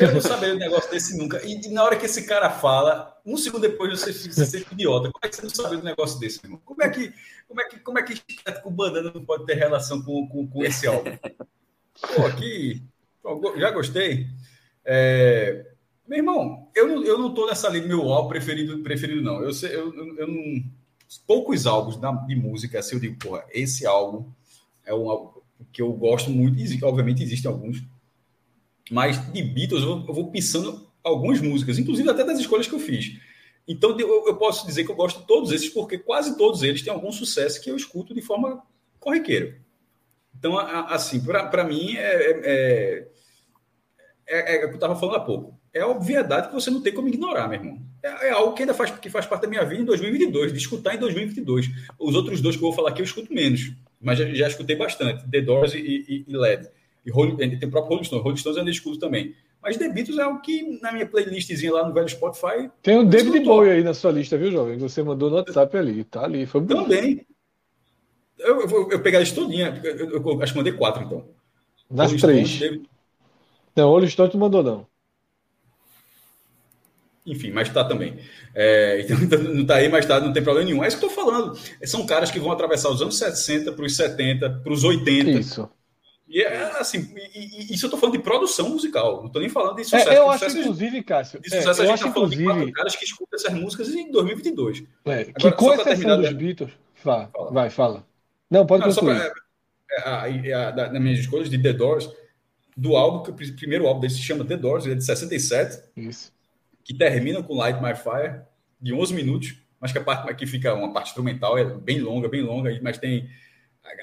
Eu 0.00 0.12
não 0.12 0.20
sabia 0.20 0.54
um 0.54 0.58
negócio 0.58 0.90
desse 0.90 1.16
nunca. 1.16 1.40
E, 1.46 1.68
na 1.68 1.84
hora 1.84 1.96
que 1.96 2.06
esse 2.06 2.26
cara 2.26 2.50
fala, 2.50 3.16
um 3.24 3.36
segundo 3.36 3.62
depois 3.62 3.98
você 3.98 4.12
fica, 4.12 4.34
você 4.34 4.66
idiota. 4.72 5.10
Como 5.12 5.24
é 5.24 5.28
que 5.28 5.36
você 5.36 5.42
não 5.42 5.50
sabe 5.50 5.76
um 5.76 5.82
negócio 5.82 6.18
desse, 6.18 6.40
irmão? 6.42 6.60
Como 6.64 6.82
é 6.82 6.88
que, 6.88 7.12
como 7.46 7.60
é 7.60 7.64
que, 7.68 7.78
como 7.80 7.98
é 7.98 8.02
que 8.02 8.20
com 8.62 8.70
banana 8.72 9.12
não 9.14 9.24
pode 9.24 9.46
ter 9.46 9.54
relação 9.54 10.02
com, 10.02 10.26
com, 10.28 10.46
com 10.46 10.64
esse 10.64 10.86
álbum? 10.86 11.16
Pô, 12.14 12.26
aqui. 12.26 12.82
já 13.56 13.70
gostei. 13.70 14.26
É, 14.84 15.66
meu 16.06 16.18
irmão, 16.18 16.68
eu 16.74 16.86
não, 16.86 17.04
eu 17.04 17.18
não 17.18 17.34
tô 17.34 17.46
nessa 17.46 17.68
linha, 17.68 17.86
meu 17.86 18.02
álbum 18.12 18.28
preferido, 18.28 18.78
preferido 18.80 19.22
não. 19.22 19.42
Eu, 19.42 19.50
eu, 19.70 20.16
eu, 20.18 20.26
não. 20.28 20.64
Poucos 21.26 21.66
álbuns 21.66 21.96
da- 21.96 22.10
de 22.12 22.34
música, 22.34 22.80
assim, 22.80 22.96
eu 22.96 23.00
digo, 23.00 23.16
porra, 23.18 23.44
esse 23.50 23.86
álbum 23.86 24.28
é 24.84 24.92
um 24.92 25.08
álbum 25.08 25.40
que 25.72 25.80
eu 25.80 25.92
gosto 25.92 26.30
muito. 26.30 26.56
Obviamente 26.84 27.22
existem 27.22 27.50
alguns. 27.50 27.82
Mas 28.90 29.32
de 29.32 29.42
Beatles 29.42 29.82
eu, 29.82 30.04
eu 30.06 30.14
vou 30.14 30.30
pensando 30.30 30.86
algumas 31.02 31.40
músicas, 31.40 31.78
inclusive 31.78 32.08
até 32.08 32.24
das 32.24 32.38
escolhas 32.38 32.66
que 32.66 32.74
eu 32.74 32.80
fiz. 32.80 33.18
Então 33.66 33.98
eu, 33.98 34.26
eu 34.26 34.36
posso 34.36 34.66
dizer 34.66 34.84
que 34.84 34.90
eu 34.90 34.96
gosto 34.96 35.20
de 35.20 35.26
todos 35.26 35.50
esses, 35.52 35.68
porque 35.68 35.98
quase 35.98 36.36
todos 36.36 36.62
eles 36.62 36.82
têm 36.82 36.92
algum 36.92 37.10
sucesso 37.10 37.60
que 37.60 37.70
eu 37.70 37.76
escuto 37.76 38.14
de 38.14 38.22
forma 38.22 38.62
corriqueira. 39.00 39.58
Então, 40.38 40.58
assim, 40.58 41.20
para 41.20 41.64
mim, 41.64 41.96
é, 41.96 42.02
é, 42.02 43.08
é, 44.28 44.54
é, 44.56 44.62
é 44.62 44.64
o 44.64 44.68
que 44.68 44.74
eu 44.74 44.74
estava 44.74 44.96
falando 44.96 45.16
há 45.16 45.20
pouco. 45.20 45.58
É 45.72 45.80
a 45.80 45.86
obviedade 45.86 46.48
que 46.48 46.54
você 46.54 46.70
não 46.70 46.82
tem 46.82 46.92
como 46.92 47.08
ignorar, 47.08 47.48
meu 47.48 47.58
irmão. 47.58 47.82
É, 48.02 48.28
é 48.28 48.30
algo 48.30 48.54
que 48.54 48.62
ainda 48.62 48.74
faz, 48.74 48.90
que 48.90 49.10
faz 49.10 49.26
parte 49.26 49.42
da 49.42 49.48
minha 49.48 49.64
vida 49.64 49.82
em 49.82 49.84
2022, 49.84 50.52
de 50.52 50.58
escutar 50.58 50.94
em 50.94 50.98
2022. 50.98 51.70
Os 51.98 52.14
outros 52.14 52.40
dois 52.40 52.56
que 52.56 52.62
eu 52.62 52.68
vou 52.68 52.76
falar 52.76 52.90
aqui 52.90 53.00
eu 53.00 53.04
escuto 53.04 53.32
menos, 53.32 53.72
mas 54.00 54.18
já, 54.18 54.26
já 54.26 54.48
escutei 54.48 54.76
bastante. 54.76 55.28
The 55.28 55.40
Doors 55.40 55.74
e, 55.74 55.78
e, 55.78 56.24
e 56.28 56.36
LED. 56.36 56.68
E 57.06 57.10
Rolling, 57.10 57.36
tem 57.36 57.68
o 57.68 57.70
próprio 57.70 57.90
Rolling 57.90 58.04
Stones. 58.04 58.22
Rolling 58.24 58.36
Stones 58.36 58.56
eu 58.56 58.60
ainda 58.62 58.70
escuto 58.72 58.98
também. 58.98 59.34
Mas 59.62 59.76
The 59.76 59.88
Beatles 59.88 60.18
é 60.18 60.22
algo 60.22 60.40
que 60.42 60.78
na 60.82 60.92
minha 60.92 61.06
playlistzinha 61.06 61.72
lá 61.72 61.86
no 61.88 61.94
velho 61.94 62.08
Spotify 62.08 62.68
tem 62.82 62.98
o 62.98 63.04
David. 63.04 63.40
Bowie 63.40 63.70
aí 63.70 63.82
na 63.84 63.94
sua 63.94 64.10
lista, 64.12 64.36
viu, 64.36 64.50
jovem? 64.50 64.76
Você 64.78 65.02
mandou 65.02 65.30
no 65.30 65.36
WhatsApp 65.36 65.76
ali, 65.76 66.04
tá 66.04 66.24
ali. 66.24 66.44
Foi 66.46 66.60
bom. 66.60 66.82
também. 66.82 67.26
Eu, 68.38 68.60
eu, 68.68 68.90
eu 68.90 69.00
pegar 69.02 69.22
isso 69.22 69.34
todinha. 69.34 69.80
Eu, 69.82 70.10
eu- 70.10 70.22
eu 70.22 70.42
acho 70.42 70.52
que 70.52 70.58
mandei 70.58 70.72
quatro, 70.72 71.02
então. 71.04 71.24
Das 71.90 72.08
Rolling 72.10 72.20
três. 72.20 72.48
Stones, 72.48 72.60
David- 72.72 72.88
Não, 73.76 73.88
Rolling 73.88 74.08
Stone 74.08 74.30
tu 74.30 74.38
mandou 74.38 74.62
não. 74.62 74.86
Enfim, 77.24 77.50
mas 77.50 77.68
tá 77.72 77.84
também. 77.84 78.18
É, 78.54 79.00
então 79.10 79.38
não 79.42 79.64
tá 79.66 79.76
aí, 79.76 79.88
mas 79.88 80.06
tá, 80.06 80.20
não 80.20 80.32
tem 80.32 80.42
problema 80.44 80.68
nenhum. 80.68 80.84
É 80.84 80.88
isso 80.88 80.98
que 80.98 81.04
eu 81.04 81.08
tô 81.08 81.14
falando. 81.14 81.58
São 81.84 82.06
caras 82.06 82.30
que 82.30 82.38
vão 82.38 82.52
atravessar 82.52 82.90
os 82.90 83.02
anos 83.02 83.18
60 83.18 83.72
para 83.72 83.84
os 83.84 83.96
70, 83.96 84.50
para 84.62 84.72
os 84.72 84.84
80. 84.84 85.30
Isso. 85.30 85.68
E 86.28 86.42
é 86.42 86.62
assim, 86.80 87.14
e, 87.34 87.70
e- 87.70 87.74
isso 87.74 87.86
eu 87.86 87.90
tô 87.90 87.96
falando 87.96 88.16
de 88.16 88.22
produção 88.22 88.68
musical. 88.70 89.22
Não 89.22 89.30
tô 89.30 89.38
nem 89.38 89.48
falando 89.48 89.76
de 89.76 89.82
É, 89.82 89.84
sucesso. 89.84 90.08
eu 90.08 90.24
de 90.24 90.28
acho, 90.30 90.38
sucesso, 90.38 90.58
inclusive, 90.58 91.02
Cássio, 91.04 91.40
de 91.40 91.46
é, 91.54 91.58
sucesso 91.60 91.80
a 91.80 91.84
eu 91.84 91.88
gente 91.88 91.94
acho, 91.94 92.04
tá 92.04 92.12
falando 92.12 92.30
de 92.30 92.36
inclusive, 92.42 92.60
quatro 92.60 92.72
caras 92.72 92.96
que 92.96 93.04
escutam 93.04 93.38
essas 93.38 93.52
músicas 93.54 93.88
em 93.94 94.10
2022. 94.10 94.82
é, 95.04 95.24
que 95.24 95.32
Agora, 95.36 95.52
com 95.54 95.64
só 95.66 95.74
exceção 95.90 96.20
dos? 96.20 96.32
Beatles, 96.32 96.72
vá, 97.04 97.28
Fala. 97.28 97.50
vai, 97.52 97.70
fala. 97.70 98.06
Não, 98.50 98.66
pode 98.66 98.84
Não, 98.84 98.90
só 98.92 99.00
concluir. 99.00 99.20
pra, 99.20 99.32
é, 100.44 100.52
a, 100.52 100.68
a, 100.68 100.70
da- 100.72 100.88
das 100.88 101.00
minhas 101.02 101.18
escolhas 101.20 101.48
de 101.48 101.58
The 101.62 101.72
Doors, 101.72 102.10
do 102.76 102.96
álbum, 102.96 103.22
que 103.22 103.30
o 103.30 103.34
pr- 103.34 103.56
primeiro 103.56 103.86
álbum 103.86 104.00
dele 104.00 104.12
se 104.12 104.20
chama 104.22 104.44
The 104.44 104.56
Doors, 104.56 104.84
ele 104.84 104.94
é 104.94 104.96
de 104.98 105.04
67. 105.04 105.80
Isso. 105.96 106.32
que 106.84 106.92
termina 106.94 107.42
com 107.42 107.54
Light 107.56 107.80
My 107.82 107.94
Fire, 107.96 108.40
de 108.80 108.92
11 108.92 109.14
minutos, 109.14 109.56
mas 109.80 109.90
que 109.92 109.98
a 109.98 110.02
parte 110.04 110.32
que 110.34 110.46
fica 110.46 110.74
uma 110.74 110.92
parte 110.92 111.08
instrumental 111.08 111.56
é 111.58 111.64
bem 111.64 112.00
longa, 112.00 112.28
bem 112.28 112.42
longa, 112.42 112.78
mas 112.82 112.98
tem 112.98 113.28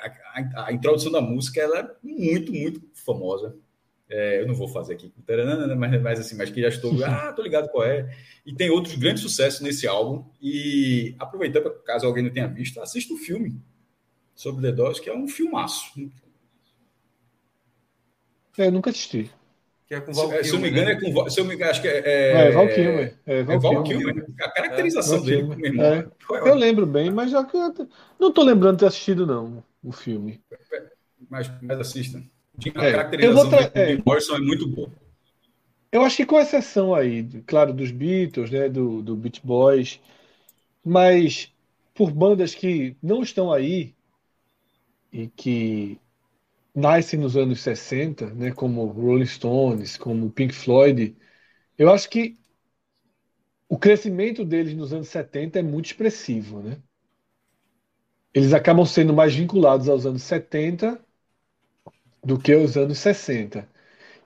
a, 0.02 0.40
a- 0.64 0.68
a 0.68 0.74
introdução 0.74 1.12
da 1.12 1.22
música, 1.22 1.62
ela 1.62 1.80
é 1.80 1.90
muito, 2.03 2.52
muito 2.53 2.82
famosa. 2.94 3.56
É, 4.10 4.42
eu 4.42 4.48
não 4.48 4.53
vou 4.56 4.68
fazer 4.68 4.94
aqui, 4.94 5.12
mas, 5.78 6.02
mas 6.02 6.20
assim, 6.20 6.36
mas 6.38 6.50
que 6.52 6.62
já 6.62 6.68
estou, 6.70 6.94
ah, 7.06 7.34
tô 7.34 7.42
ligado 7.42 7.70
qual 7.70 7.84
é. 7.86 8.10
E 8.45 8.53
tem 8.56 8.70
outros 8.70 8.95
grandes 8.95 9.24
sucessos 9.24 9.62
nesse 9.62 9.88
álbum. 9.88 10.26
E 10.42 11.16
aproveitando, 11.20 11.72
caso 11.86 12.06
alguém 12.06 12.24
não 12.24 12.32
tenha 12.32 12.48
visto, 12.48 12.82
assista 12.82 13.14
o 13.14 13.18
filme 13.18 13.60
sobre 14.36 14.62
The 14.64 14.72
Doors, 14.74 15.00
que 15.00 15.10
é 15.10 15.16
um 15.16 15.28
filmaço. 15.28 15.92
É, 18.58 18.68
eu 18.68 18.72
nunca 18.72 18.90
assisti. 18.90 19.32
Que 19.88 19.95
é 19.95 20.02
com 20.02 20.14
Se, 20.14 20.22
Val 20.28 20.44
se 20.44 20.50
eu 20.56 20.60
me 20.60 20.70
engano, 20.70 20.86
né? 20.88 20.94
é 20.94 21.00
com, 21.00 21.14
Val- 21.14 21.30
se 21.30 21.40
eu 21.40 21.45
me 21.45 21.56
engano, 21.56 21.72
acho 21.72 21.82
que 21.82 21.88
é, 21.88 22.48
É, 22.48 22.52
Val 22.52 22.68
Kilmer. 22.70 23.20
É, 23.26 23.40
É 23.40 23.44
Val 23.44 23.60
Val 23.60 23.84
Kilmer. 23.84 24.14
Kilmer. 24.14 24.26
A 24.42 24.50
caracterização 24.52 25.18
Val 25.18 25.26
dele, 25.26 25.44
meu 25.44 25.66
irmão. 25.66 25.86
É. 25.86 26.08
Eu 26.50 26.56
lembro 26.56 26.86
bem, 26.86 27.12
mas 27.12 27.32
já 27.32 27.44
que 27.44 27.56
eu 27.58 27.74
não 28.20 28.32
tô 28.32 28.44
lembrando 28.44 28.76
de 28.78 28.80
ter 28.82 28.86
assistido, 28.88 29.26
não, 29.26 29.64
o 29.84 29.92
filme. 29.92 30.44
Mas, 31.30 31.48
mas 31.62 31.80
assista. 31.80 32.24
A 32.76 32.86
É, 32.86 32.92
eu 33.20 33.34
caracterização 33.34 33.50
tra- 33.50 33.72
do 33.74 33.84
Jim 33.86 34.02
Morrison 34.06 34.36
é 34.36 34.40
muito 34.40 34.68
boa. 34.68 34.92
Eu 35.94 36.03
acho 36.03 36.18
que 36.18 36.26
com 36.26 36.38
exceção 36.40 36.94
aí, 36.94 37.24
claro, 37.44 37.74
dos 37.74 37.90
Beatles, 37.92 38.50
né, 38.52 38.68
do, 38.68 39.02
do 39.02 39.16
Beach 39.16 39.40
Boys, 39.45 40.00
mas 40.86 41.53
por 41.94 42.12
bandas 42.12 42.56
que 42.56 42.98
não 43.03 43.24
estão 43.24 43.52
aí 43.53 43.95
e 45.12 45.28
que 45.30 46.00
nascem 46.76 47.20
nos 47.20 47.38
anos 47.38 47.62
60, 47.62 48.34
né, 48.34 48.52
como 48.53 48.86
Rolling 48.88 49.26
Stones, 49.26 49.98
como 49.98 50.32
Pink 50.32 50.53
Floyd, 50.53 51.16
eu 51.78 51.92
acho 51.92 52.10
que 52.10 52.38
o 53.68 53.78
crescimento 53.78 54.45
deles 54.45 54.74
nos 54.74 54.94
anos 54.94 55.10
70 55.10 55.60
é 55.60 55.62
muito 55.64 55.88
expressivo, 55.88 56.62
né? 56.62 56.82
Eles 58.34 58.53
acabam 58.53 58.86
sendo 58.86 59.14
mais 59.14 59.34
vinculados 59.36 59.90
aos 59.90 60.06
anos 60.06 60.24
70 60.24 61.00
do 62.24 62.40
que 62.40 62.53
aos 62.53 62.78
anos 62.78 63.00
60. 63.00 63.68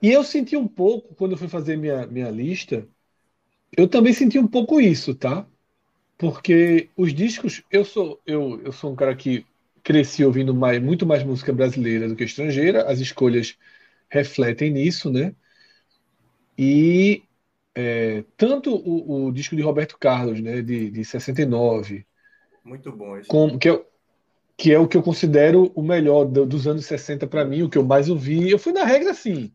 E 0.02 0.10
eu 0.12 0.24
senti 0.24 0.56
um 0.56 0.68
pouco, 0.68 1.14
quando 1.16 1.32
eu 1.32 1.38
fui 1.38 1.48
fazer 1.48 1.76
minha, 1.76 2.06
minha 2.06 2.30
lista, 2.30 2.88
eu 3.76 3.88
também 3.88 4.12
senti 4.12 4.38
um 4.38 4.48
pouco 4.48 4.80
isso, 4.80 5.14
tá? 5.14 5.46
Porque 6.18 6.90
os 6.96 7.14
discos, 7.14 7.62
eu 7.70 7.84
sou, 7.84 8.20
eu, 8.26 8.60
eu 8.62 8.72
sou 8.72 8.92
um 8.92 8.96
cara 8.96 9.16
que 9.16 9.46
cresci 9.84 10.24
ouvindo 10.24 10.54
mais, 10.54 10.82
muito 10.82 11.06
mais 11.06 11.24
música 11.24 11.52
brasileira 11.52 12.08
do 12.08 12.16
que 12.16 12.24
estrangeira, 12.24 12.90
as 12.90 13.00
escolhas 13.00 13.56
refletem 14.10 14.72
nisso, 14.72 15.10
né? 15.12 15.34
E 16.56 17.22
é, 17.74 18.24
tanto 18.36 18.74
o, 18.74 19.26
o 19.28 19.32
disco 19.32 19.56
de 19.56 19.62
Roberto 19.62 19.98
Carlos, 19.98 20.40
né, 20.40 20.62
de, 20.62 20.90
de 20.90 21.04
69, 21.04 22.06
Muito 22.64 22.92
bom 22.92 23.16
esse. 23.16 23.28
como, 23.28 23.58
que, 23.58 23.68
é, 23.68 23.84
que 24.58 24.72
é 24.72 24.78
o 24.78 24.88
que 24.88 24.96
eu 24.96 25.02
considero 25.02 25.70
o 25.74 25.82
melhor 25.82 26.24
do- 26.24 26.44
dos 26.44 26.66
anos 26.66 26.84
60 26.84 27.28
para 27.28 27.44
mim, 27.44 27.62
o 27.62 27.70
que 27.70 27.78
eu 27.78 27.84
mais 27.84 28.10
ouvi. 28.10 28.50
Eu 28.50 28.58
fui 28.58 28.72
na 28.72 28.84
regra 28.84 29.12
assim: 29.12 29.52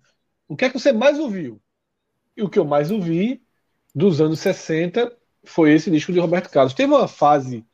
o 0.47 0.55
que 0.55 0.63
é 0.65 0.69
que 0.69 0.79
você 0.79 0.93
mais 0.93 1.19
ouviu? 1.19 1.61
E 2.37 2.41
o 2.41 2.49
que 2.49 2.57
eu 2.57 2.65
mais 2.65 2.89
ouvi 2.89 3.43
dos 3.93 4.21
anos 4.21 4.39
60 4.39 5.15
foi 5.43 5.73
esse 5.73 5.91
disco 5.91 6.13
de 6.13 6.19
Roberto 6.19 6.49
Carlos. 6.49 6.73
Teve 6.73 6.93
uma 6.93 7.07
fase 7.07 7.65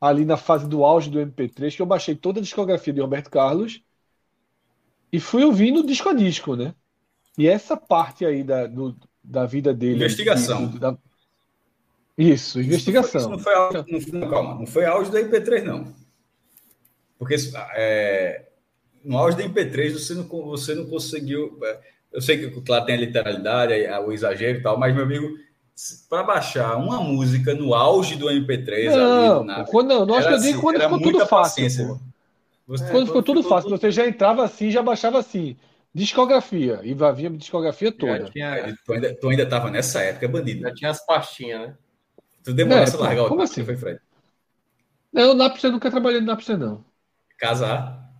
ali 0.00 0.24
na 0.24 0.36
fase 0.38 0.66
do 0.66 0.82
auge 0.82 1.10
do 1.10 1.20
MP3 1.20 1.76
que 1.76 1.82
eu 1.82 1.86
baixei 1.86 2.14
toda 2.16 2.40
a 2.40 2.42
discografia 2.42 2.92
de 2.92 3.00
Roberto 3.00 3.30
Carlos 3.30 3.82
e 5.12 5.20
fui 5.20 5.44
ouvindo 5.44 5.86
disco 5.86 6.08
a 6.08 6.14
disco, 6.14 6.56
né? 6.56 6.74
E 7.36 7.46
essa 7.46 7.76
parte 7.76 8.24
aí 8.24 8.42
da, 8.42 8.66
do- 8.66 8.96
da 9.22 9.44
vida 9.44 9.74
dele. 9.74 9.96
Investigação. 9.96 10.66
da- 10.78 10.96
Isso, 12.16 12.60
investigação. 12.60 13.20
Isso 13.20 13.30
não 13.30 13.38
foi, 13.38 13.54
não 13.54 14.00
foi- 14.00 14.12
não, 14.12 14.28
calma, 14.30 14.54
não 14.54 14.66
foi 14.66 14.84
auge 14.86 15.10
da 15.10 15.20
MP3, 15.20 15.64
não. 15.64 15.97
Porque 17.18 17.36
é, 17.74 18.46
no 19.04 19.18
auge 19.18 19.36
da 19.36 19.44
MP3 19.44 19.92
você 19.94 20.14
não, 20.14 20.24
você 20.28 20.74
não 20.74 20.86
conseguiu. 20.86 21.58
é, 21.64 21.80
Eu 22.12 22.20
sei 22.22 22.38
que, 22.38 22.60
claro, 22.62 22.86
tem 22.86 22.96
a 22.96 22.98
literalidade, 23.00 23.86
a- 23.86 24.00
o 24.00 24.12
exagero 24.12 24.58
e 24.58 24.62
tal, 24.62 24.78
mas, 24.78 24.94
meu 24.94 25.04
amigo, 25.04 25.28
para 26.08 26.22
baixar 26.24 26.76
uma 26.76 27.00
música 27.00 27.54
no 27.54 27.74
auge 27.74 28.16
do 28.16 28.30
MP3 28.30 28.96
Não, 28.96 28.96
ali, 28.96 29.44
na, 29.44 29.66
quando, 29.66 30.06
não, 30.06 30.16
acho 30.16 30.28
que 30.28 30.32
eu 30.34 30.38
digo 30.40 30.60
assim, 30.60 30.60
quando 30.60 30.80
era 30.80 30.88
ficou 30.88 31.00
tudo 31.00 31.20
fácil. 31.20 31.68
Você- 32.66 32.84
Quando 32.88 33.06
ficou 33.06 33.22
tudo 33.22 33.42
fácil, 33.42 33.70
você 33.70 33.90
já 33.90 34.06
entrava 34.06 34.44
assim, 34.44 34.70
já 34.70 34.82
baixava 34.82 35.18
assim. 35.18 35.56
Discografia. 35.94 36.80
E 36.84 36.94
vai 36.94 37.12
vir 37.14 37.26
a 37.28 37.36
discografia 37.36 37.90
Já 38.00 38.18
toda. 38.18 38.30
tinha, 38.30 38.76
Tu 38.84 38.92
ainda, 38.92 39.14
tu 39.18 39.28
ainda 39.28 39.48
tava 39.48 39.70
nessa 39.70 40.00
época, 40.02 40.28
bandido. 40.28 40.60
já 40.62 40.74
tinha 40.74 40.90
as 40.90 41.04
pastinhas, 41.04 41.68
né? 41.68 41.78
Tu 42.44 42.54
demorasse 42.54 42.96
É, 42.96 42.96
a 42.96 43.00
largar 43.00 43.24
o 43.24 43.28
como 43.28 43.42
assim? 43.42 43.64
foi, 43.64 43.76
Fred? 43.76 44.00
Não, 45.12 45.32
o 45.32 45.34
Napster 45.34 45.68
eu 45.68 45.72
nunca 45.72 45.90
trabalhei 45.90 46.20
no 46.20 46.26
Napster, 46.28 46.56
não. 46.58 46.82
Casar. 47.38 48.12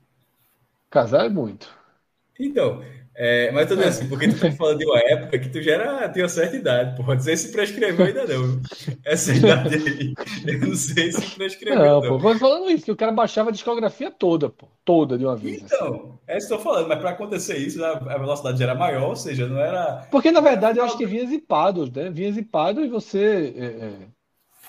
Casar 0.91 1.27
é 1.27 1.29
muito. 1.29 1.69
Então, 2.39 2.83
É, 3.21 3.51
mas 3.51 3.67
tô 3.67 3.75
dizendo 3.75 3.89
assim, 3.91 4.09
porque 4.09 4.29
tu 4.29 4.39
tá 4.39 4.51
falando 4.57 4.79
de 4.79 4.87
uma 4.87 4.99
época 5.01 5.41
que 5.41 5.49
tu 5.49 5.61
já 5.61 5.73
era, 5.73 6.09
tinha 6.09 6.29
certa 6.29 6.57
idade, 6.57 6.97
pô. 6.97 7.03
Não 7.03 7.19
sei 7.21 7.37
se 7.37 7.51
prescreveu 7.51 8.07
ainda 8.07 8.25
não. 8.25 8.63
Essa 9.05 9.35
idade 9.35 9.75
aí. 9.75 10.15
Eu 10.47 10.69
não 10.69 10.77
sei 10.77 11.11
se 11.11 11.35
prescreveu. 11.35 11.85
Não, 11.85 12.01
não. 12.01 12.21
pô, 12.21 12.39
falando 12.39 12.71
isso, 12.71 12.85
que 12.85 12.93
o 12.93 12.97
cara 12.97 13.11
baixava 13.11 13.51
a 13.51 13.53
discografia 13.53 14.09
toda, 14.09 14.49
pô. 14.49 14.69
Toda 14.85 15.19
de 15.19 15.25
uma 15.25 15.37
vez. 15.37 15.63
Então, 15.63 15.95
assim. 15.95 16.19
é 16.29 16.39
isso 16.39 16.47
que 16.47 16.55
eu 16.55 16.59
tô 16.59 16.63
falando, 16.63 16.89
mas 16.89 16.99
para 17.01 17.11
acontecer 17.11 17.57
isso, 17.59 17.85
a 17.85 18.19
velocidade 18.19 18.57
já 18.57 18.67
era 18.67 18.75
maior, 18.77 19.09
ou 19.09 19.17
seja, 19.17 19.49
não 19.49 19.59
era. 19.59 20.07
Porque 20.13 20.31
na 20.31 20.41
verdade 20.41 20.79
eu 20.79 20.85
acho 20.85 20.97
que 20.97 21.05
vinha 21.05 21.27
zipado, 21.27 21.91
né? 21.91 22.11
Vinha 22.11 22.31
zipado 22.31 22.85
e 22.85 22.89
você. 22.89 23.53
É, 23.57 23.65
é... 23.65 24.09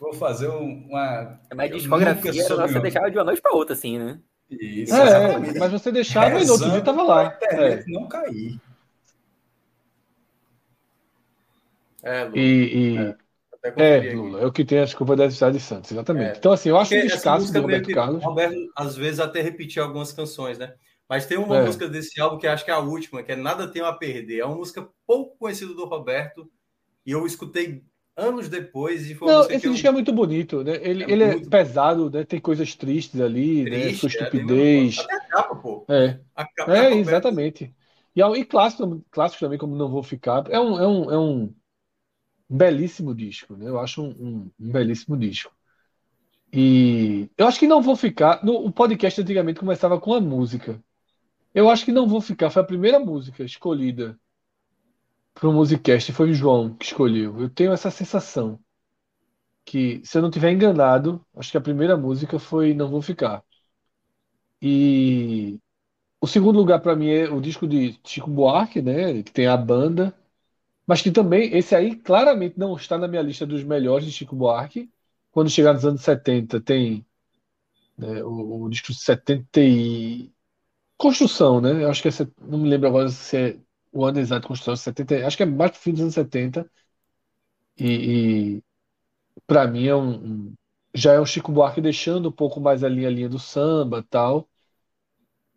Vou 0.02 0.14
fazer 0.14 0.48
uma. 0.48 1.40
Mas 1.56 1.72
discografia 1.72 2.32
era 2.32 2.68
você 2.68 2.80
deixava 2.80 3.12
de 3.12 3.18
uma 3.18 3.26
noite 3.26 3.42
para 3.44 3.56
outra, 3.56 3.76
assim, 3.76 4.00
né? 4.00 4.20
Isso, 4.50 4.96
é, 4.96 5.60
mas 5.60 5.72
você 5.72 5.92
deixava 5.92 6.38
Rezando 6.38 6.44
e 6.44 6.48
no 6.48 6.54
outro 6.54 6.70
dia 6.70 6.80
estava 6.80 7.04
lá. 7.04 7.38
É. 7.44 7.84
Não 7.88 8.08
cair. 8.08 8.60
É, 12.02 12.30
E, 12.34 12.98
e... 12.98 13.16
É, 13.62 14.08
é 14.08 14.14
Lula, 14.14 14.42
é 14.42 14.46
o 14.46 14.52
que 14.52 14.64
tem 14.64 14.80
a 14.80 14.86
desculpa 14.86 15.18
da 15.18 15.30
cidade 15.30 15.58
de 15.58 15.64
Santos, 15.64 15.92
exatamente. 15.92 16.36
É. 16.36 16.38
Então, 16.38 16.54
assim, 16.54 16.70
eu 16.70 16.78
acho 16.78 16.90
Porque 16.90 17.04
um 17.04 17.08
descasso 17.08 17.52
do 17.52 17.62
Roberto 17.62 17.92
Carlos. 17.92 18.24
Roberto, 18.24 18.56
às 18.76 18.96
vezes, 18.96 19.20
até 19.20 19.42
repetir 19.42 19.82
algumas 19.82 20.14
canções, 20.14 20.58
né? 20.58 20.74
Mas 21.10 21.26
tem 21.26 21.38
uma 21.38 21.58
é. 21.58 21.66
música 21.66 21.90
desse 21.90 22.22
álbum 22.22 22.38
que 22.38 22.48
acho 22.48 22.64
que 22.64 22.72
é 22.72 22.74
a 22.74 22.80
última, 22.80 23.22
que 23.22 23.34
é 23.34 23.36
Nada 23.36 23.68
Tenho 23.68 23.86
a 23.86 23.94
Perder. 23.94 24.40
É 24.40 24.46
uma 24.46 24.56
música 24.56 24.88
pouco 25.06 25.38
conhecida 25.38 25.74
do 25.74 25.86
Roberto, 25.86 26.50
e 27.06 27.12
eu 27.12 27.26
escutei 27.26 27.84
anos 28.20 28.50
depois. 28.50 29.10
E 29.10 29.16
foi 29.16 29.28
Não, 29.32 29.50
esse 29.50 29.70
disco 29.70 29.88
eu... 29.88 29.90
é 29.90 29.94
muito 29.94 30.12
bonito, 30.12 30.64
né? 30.64 30.80
Ele 30.82 31.04
é, 31.04 31.12
ele 31.12 31.24
é 31.24 31.40
pesado, 31.40 32.10
né? 32.10 32.24
Tem 32.24 32.40
coisas 32.40 32.76
tristes 32.76 33.20
ali, 33.20 33.64
né? 33.64 33.70
Triste, 33.70 33.92
né? 33.92 33.98
Sua 33.98 34.08
estupidez. 34.10 34.98
É, 35.00 35.16
a 35.16 35.20
capa, 35.28 35.56
pô. 35.56 35.86
É, 35.88 36.20
capa, 36.56 36.78
é 36.78 36.94
exatamente. 36.96 37.74
E, 38.16 38.22
e 38.22 38.46
clássico, 38.46 39.04
clássico 39.10 39.40
também, 39.40 39.58
como 39.58 39.76
não 39.76 39.90
vou 39.90 40.04
ficar. 40.04 40.46
É 40.50 40.60
um, 40.60 40.80
é 40.80 40.88
um, 40.88 41.12
é 41.12 41.18
um 41.18 41.54
belíssimo 42.50 43.14
disco, 43.14 43.56
né? 43.56 43.70
Eu 43.70 43.80
acho 43.80 44.02
um, 44.02 44.10
um, 44.10 44.52
um 44.60 44.72
belíssimo 44.72 45.16
disco. 45.16 45.52
E 46.52 47.30
eu 47.38 47.48
acho 47.48 47.60
que 47.60 47.68
não 47.68 47.82
vou 47.82 47.96
ficar. 47.96 48.44
No, 48.44 48.66
o 48.66 48.72
podcast 48.72 49.22
antigamente 49.22 49.60
começava 49.60 50.00
com 50.00 50.14
a 50.14 50.22
música. 50.22 50.82
Eu 51.54 51.70
acho 51.70 51.86
que 51.86 51.92
não 51.92 52.08
vou 52.08 52.22
ficar. 52.22 52.50
Foi 52.50 52.62
a 52.62 52.66
primeira 52.66 53.00
música 53.00 53.44
escolhida 53.44 54.20
para 55.40 55.50
o 55.50 55.54
Musicast 55.54 56.12
foi 56.14 56.32
o 56.32 56.34
João 56.34 56.76
que 56.76 56.86
escolheu. 56.86 57.40
Eu 57.40 57.50
tenho 57.50 57.72
essa 57.74 57.90
sensação 57.92 58.60
que, 59.66 60.02
se 60.06 60.18
eu 60.18 60.22
não 60.22 60.32
tiver 60.32 60.52
enganado, 60.52 61.26
acho 61.36 61.52
que 61.52 61.58
a 61.58 61.62
primeira 61.62 61.96
música 61.98 62.40
foi 62.40 62.74
Não 62.74 62.90
Vou 62.90 63.02
Ficar. 63.02 63.44
E 64.62 65.60
o 66.22 66.28
segundo 66.28 66.58
lugar 66.58 66.82
para 66.82 66.96
mim 66.96 67.10
é 67.10 67.30
o 67.30 67.42
disco 67.42 67.68
de 67.68 68.00
Chico 68.06 68.30
Buarque, 68.30 68.82
né, 68.82 69.24
que 69.24 69.32
tem 69.32 69.48
a 69.48 69.58
banda, 69.58 70.14
mas 70.88 71.02
que 71.02 71.12
também 71.12 71.56
esse 71.58 71.76
aí 71.76 71.96
claramente 71.96 72.60
não 72.60 72.76
está 72.76 72.98
na 72.98 73.08
minha 73.08 73.22
lista 73.22 73.46
dos 73.46 73.64
melhores 73.64 74.06
de 74.06 74.14
Chico 74.14 74.36
Buarque. 74.36 74.92
Quando 75.32 75.50
chegar 75.50 75.74
nos 75.74 75.86
anos 75.86 76.02
70 76.02 76.62
tem 76.62 77.06
né, 77.98 78.24
o, 78.24 78.64
o 78.66 78.70
disco 78.70 78.92
de 78.94 79.00
70 79.00 79.62
e 79.62 80.32
Construção, 80.98 81.62
né? 81.62 81.84
Eu 81.84 81.90
acho 81.90 82.02
que 82.02 82.10
é, 82.10 82.12
não 82.42 82.60
me 82.60 82.70
lembro 82.70 82.88
agora 82.90 83.10
se 83.10 83.38
é 83.38 83.60
o 83.92 84.06
ano 84.06 84.20
exato 84.20 84.48
construção, 84.48 84.76
70, 84.76 85.26
acho 85.28 85.38
que 85.38 85.44
é 85.44 85.46
mais 85.46 85.72
pro 85.72 85.80
fim 85.80 85.92
dos 85.92 86.02
anos 86.02 86.14
70. 86.14 86.70
E, 87.78 88.58
e 88.58 88.64
para 89.48 89.68
mim 89.68 89.88
é 89.88 89.96
um, 89.96 90.12
um, 90.50 90.56
já 90.94 91.14
é 91.14 91.22
um 91.22 91.26
Chico 91.26 91.52
Buarque 91.52 91.82
deixando 91.82 92.30
um 92.30 92.32
pouco 92.32 92.60
mais 92.62 92.84
a 92.84 92.90
linha, 92.90 93.08
a 93.08 93.12
linha 93.12 93.30
do 93.30 93.40
samba 93.40 94.04
tal. 94.10 94.50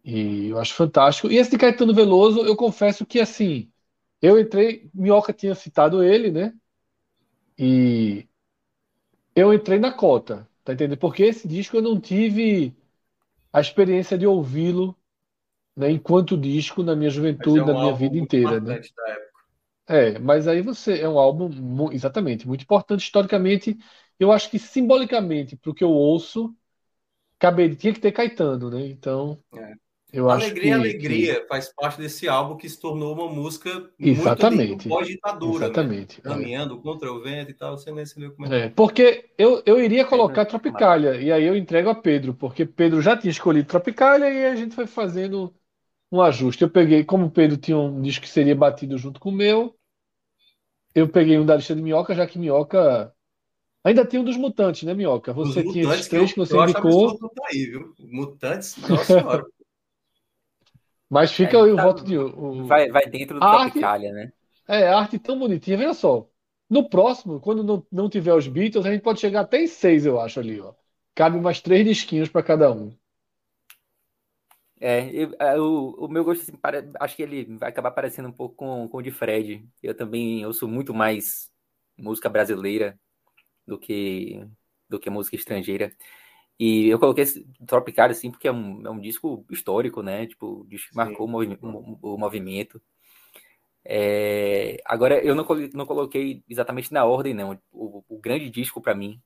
E 0.05 0.49
eu 0.49 0.59
acho 0.59 0.75
fantástico. 0.75 1.31
E 1.31 1.37
esse 1.37 1.51
de 1.51 1.59
Caetano 1.59 1.95
Veloso, 1.95 2.41
eu 2.45 2.57
confesso 2.57 3.07
que 3.07 3.21
assim, 3.21 3.71
eu 4.21 4.39
entrei, 4.41 4.91
Minhoca 4.95 5.33
tinha 5.33 5.55
citado 5.55 6.03
ele, 6.03 6.31
né? 6.31 6.53
E 7.59 8.27
eu 9.35 9.53
entrei 9.53 9.79
na 9.79 9.93
cota, 9.93 10.49
tá 10.65 10.73
entendendo? 10.73 10.99
Porque 10.99 11.23
esse 11.23 11.47
disco 11.49 11.77
eu 11.77 11.83
não 11.83 12.01
tive 12.01 12.75
a 13.53 13.61
experiência 13.61 14.19
de 14.19 14.27
ouvi-lo 14.27 14.97
né, 15.77 15.91
enquanto 15.91 16.37
disco 16.37 16.83
na 16.83 16.95
minha 16.95 17.11
juventude, 17.11 17.61
é 17.61 17.63
um 17.63 17.67
na 17.67 17.81
minha 17.81 17.95
vida 17.95 18.17
inteira, 18.17 18.61
né? 18.61 18.81
É, 19.87 20.19
mas 20.19 20.47
aí 20.47 20.63
você 20.63 21.01
é 21.01 21.09
um 21.09 21.19
álbum 21.19 21.91
exatamente 21.91 22.47
muito 22.47 22.63
importante 22.63 23.03
historicamente. 23.03 23.77
Eu 24.19 24.31
acho 24.31 24.51
que 24.51 24.59
simbolicamente 24.59 25.57
para 25.57 25.71
o 25.71 25.75
que 25.75 25.83
eu 25.83 25.91
ouço, 25.91 26.55
caberia, 27.39 27.77
tinha 27.77 27.93
que 27.93 28.01
ter 28.01 28.13
Caetano, 28.13 28.71
né? 28.71 28.87
Então, 28.87 29.39
é. 29.53 29.73
eu 30.13 30.31
alegria, 30.31 30.53
acho 30.53 30.63
que 30.63 30.71
alegria 30.71 31.41
que... 31.41 31.47
faz 31.49 31.75
parte 31.75 32.01
desse 32.01 32.29
álbum 32.29 32.57
que 32.57 32.69
se 32.69 32.81
tornou 32.81 33.13
uma 33.15 33.29
música 33.29 33.91
exatamente, 33.99 34.87
muito 34.87 35.09
ditadura, 35.09 35.59
né? 35.59 35.65
exatamente, 35.67 36.21
né? 36.25 36.31
caminhando 36.31 36.77
é. 36.77 36.81
contra 36.81 37.13
o 37.13 37.21
vento 37.21 37.51
e 37.51 37.55
tal. 37.55 37.77
Você 37.77 37.91
nem 37.91 38.07
se 38.07 38.15
como 38.31 38.55
é. 38.55 38.67
é 38.67 38.69
porque 38.71 39.31
eu, 39.37 39.61
eu 39.67 39.83
iria 39.83 40.05
colocar 40.05 40.47
Tropicália 40.47 41.17
e 41.21 41.33
aí 41.33 41.45
eu 41.45 41.57
entrego 41.57 41.91
a 41.91 41.95
Pedro, 41.95 42.33
porque 42.33 42.65
Pedro 42.65 43.03
já 43.03 43.17
tinha 43.17 43.33
escolhido 43.33 43.69
Tropicália 43.69 44.31
e 44.31 44.47
a 44.47 44.55
gente 44.55 44.77
foi 44.77 44.87
fazendo 44.87 45.53
um 46.13 46.21
ajuste. 46.21 46.63
Eu 46.63 46.71
peguei, 46.71 47.03
como 47.03 47.27
o 47.27 47.31
Pedro 47.31 47.57
tinha 47.57 47.79
um 47.79 48.03
disco 48.03 48.23
que 48.23 48.29
seria 48.29 48.55
batido 48.55 48.99
junto 48.99 49.19
com 49.19 49.31
o 49.31 49.33
meu, 49.33 49.75
eu 50.95 51.09
peguei 51.09 51.39
um 51.39 51.47
da 51.47 51.57
lista 51.57 51.75
de 51.75 51.81
Minhoca, 51.81 52.15
já 52.15 52.27
que 52.27 52.39
Minhoca. 52.39 53.13
Ainda 53.83 54.07
tem 54.07 54.21
um 54.21 54.25
dos 54.25 54.37
Mutantes, 54.37 54.83
né, 54.85 54.95
Minhoca? 54.95 55.33
Você 55.33 55.61
Os 55.61 55.73
tinha 55.73 55.93
esses 55.93 56.07
três 56.07 56.33
que, 56.33 56.39
eu, 56.39 56.45
que 56.45 56.51
você 56.51 56.57
eu 56.57 56.63
indicou. 56.63 57.19
Tá 57.19 57.47
aí, 57.51 57.67
viu? 57.67 57.95
Mutantes, 57.99 58.77
nossa 58.77 59.05
senhora. 59.05 59.45
Mas 61.11 61.33
fica 61.33 61.63
aí 61.63 61.71
o 61.71 61.77
tá, 61.77 61.83
voto 61.83 62.05
de. 62.05 62.17
O, 62.17 62.65
vai, 62.65 62.89
vai 62.91 63.05
dentro 63.07 63.39
do 63.39 63.41
Tropicália, 63.41 64.13
né? 64.13 64.33
É, 64.69 64.89
a 64.89 64.99
arte 64.99 65.19
tão 65.19 65.39
bonitinha. 65.39 65.77
Veja 65.77 65.95
só. 65.95 66.27
No 66.71 66.89
próximo, 66.89 67.39
quando 67.39 67.63
não, 67.63 67.87
não 67.93 68.09
tiver 68.09 68.33
os 68.33 68.49
Beatles, 68.49 68.87
a 68.87 68.91
gente 68.91 69.03
pode 69.03 69.21
chegar 69.21 69.41
até 69.41 69.61
em 69.61 69.67
seis, 69.67 70.07
eu 70.07 70.19
acho, 70.19 70.41
ali, 70.41 70.59
ó. 70.59 70.73
Cabe 71.15 71.39
mais 71.39 71.61
três 71.61 71.85
disquinhos 71.85 72.31
para 72.31 72.43
cada 72.43 72.73
um. 72.73 72.97
É, 74.85 75.09
eu, 75.13 75.33
é, 75.39 75.61
o, 75.61 76.09
meu 76.09 76.25
gosto, 76.25 76.43
assim, 76.43 76.57
para, 76.57 76.85
acho 76.99 77.15
que 77.15 77.23
ele 77.23 77.45
vai 77.57 77.69
acabar 77.69 77.93
parecendo 77.93 78.29
um 78.29 78.33
pouco 78.33 78.57
com, 78.57 78.89
com 78.89 78.99
o 78.99 79.03
de 79.03 79.13
Fred. 79.13 79.65
Eu 79.81 79.95
também 79.97 80.45
ouço 80.45 80.67
muito 80.67 80.93
mais 80.93 81.53
música 81.97 82.29
brasileira 82.29 82.99
do 83.65 83.79
que, 83.79 84.45
do 84.89 84.99
que 84.99 85.09
música 85.09 85.37
estrangeira. 85.37 85.95
E 86.59 86.89
eu 86.89 86.99
coloquei 86.99 87.25
esse 87.25 87.47
Tropical, 87.65 88.11
assim, 88.11 88.31
porque 88.33 88.49
é 88.49 88.53
um, 88.53 88.85
é 88.85 88.91
um 88.91 89.01
disco 89.01 89.47
histórico, 89.51 90.03
né? 90.03 90.27
Tipo, 90.27 90.67
marcou 90.95 91.27
o, 91.27 91.31
movi 91.31 91.59
o, 91.63 92.15
o 92.15 92.19
movimento. 92.19 92.83
É, 93.85 94.79
agora, 94.85 95.25
eu 95.25 95.35
não, 95.37 95.47
não 95.75 95.87
coloquei 95.87 96.43
exatamente 96.49 96.93
na 96.93 97.05
ordem, 97.05 97.35
não. 97.35 97.57
O, 97.71 98.05
o 98.09 98.19
grande 98.19 98.51
disco 98.51 98.81
para 98.81 98.97
mim 98.97 99.23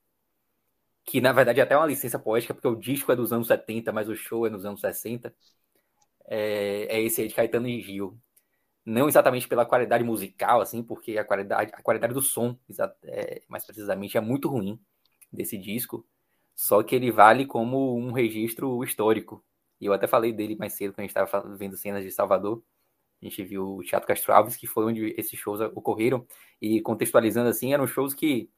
que 1.06 1.20
na 1.20 1.32
verdade 1.32 1.60
é 1.60 1.62
até 1.62 1.76
uma 1.76 1.86
licença 1.86 2.18
poética, 2.18 2.52
porque 2.54 2.68
o 2.68 2.76
disco 2.76 3.12
é 3.12 3.16
dos 3.16 3.32
anos 3.32 3.48
70, 3.48 3.92
mas 3.92 4.08
o 4.08 4.16
show 4.16 4.46
é 4.46 4.50
nos 4.50 4.66
anos 4.66 4.80
60, 4.80 5.34
é, 6.28 6.98
é 6.98 7.02
esse 7.02 7.22
aí 7.22 7.28
de 7.28 7.34
Caetano 7.34 7.68
e 7.68 7.80
Gil. 7.82 8.18
Não 8.84 9.08
exatamente 9.08 9.48
pela 9.48 9.66
qualidade 9.66 10.04
musical, 10.04 10.60
assim, 10.60 10.82
porque 10.82 11.18
a 11.18 11.24
qualidade, 11.24 11.72
a 11.74 11.82
qualidade 11.82 12.14
do 12.14 12.22
som, 12.22 12.58
é, 13.04 13.42
mais 13.48 13.64
precisamente, 13.66 14.16
é 14.18 14.20
muito 14.20 14.48
ruim 14.48 14.80
desse 15.32 15.58
disco, 15.58 16.06
só 16.54 16.82
que 16.82 16.94
ele 16.94 17.10
vale 17.12 17.46
como 17.46 17.96
um 17.98 18.12
registro 18.12 18.82
histórico. 18.84 19.44
E 19.80 19.86
eu 19.86 19.92
até 19.92 20.06
falei 20.06 20.32
dele 20.32 20.56
mais 20.56 20.74
cedo, 20.74 20.92
quando 20.92 21.00
a 21.00 21.02
gente 21.02 21.16
estava 21.16 21.56
vendo 21.56 21.76
cenas 21.76 22.04
de 22.04 22.10
Salvador. 22.10 22.62
A 23.22 23.26
gente 23.26 23.42
viu 23.44 23.76
o 23.76 23.82
Teatro 23.82 24.06
Castro 24.08 24.32
Alves, 24.32 24.56
que 24.56 24.66
foi 24.66 24.84
onde 24.86 25.14
esses 25.18 25.38
shows 25.38 25.60
ocorreram. 25.74 26.26
E 26.60 26.80
contextualizando 26.80 27.48
assim, 27.48 27.72
eram 27.74 27.86
shows 27.86 28.14
que 28.14 28.50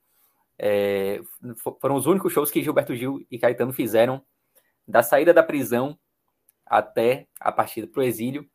é, 0.59 1.21
foram 1.81 1.95
os 1.95 2.07
únicos 2.07 2.33
shows 2.33 2.51
que 2.51 2.63
Gilberto 2.63 2.95
Gil 2.95 3.25
e 3.31 3.39
Caetano 3.39 3.73
fizeram 3.73 4.23
da 4.87 5.03
saída 5.03 5.33
da 5.33 5.43
prisão 5.43 5.99
até 6.67 7.27
a 7.41 7.53
partida 7.53 7.87
para 7.87 8.01
o 8.01 8.03
exílio. 8.03 8.49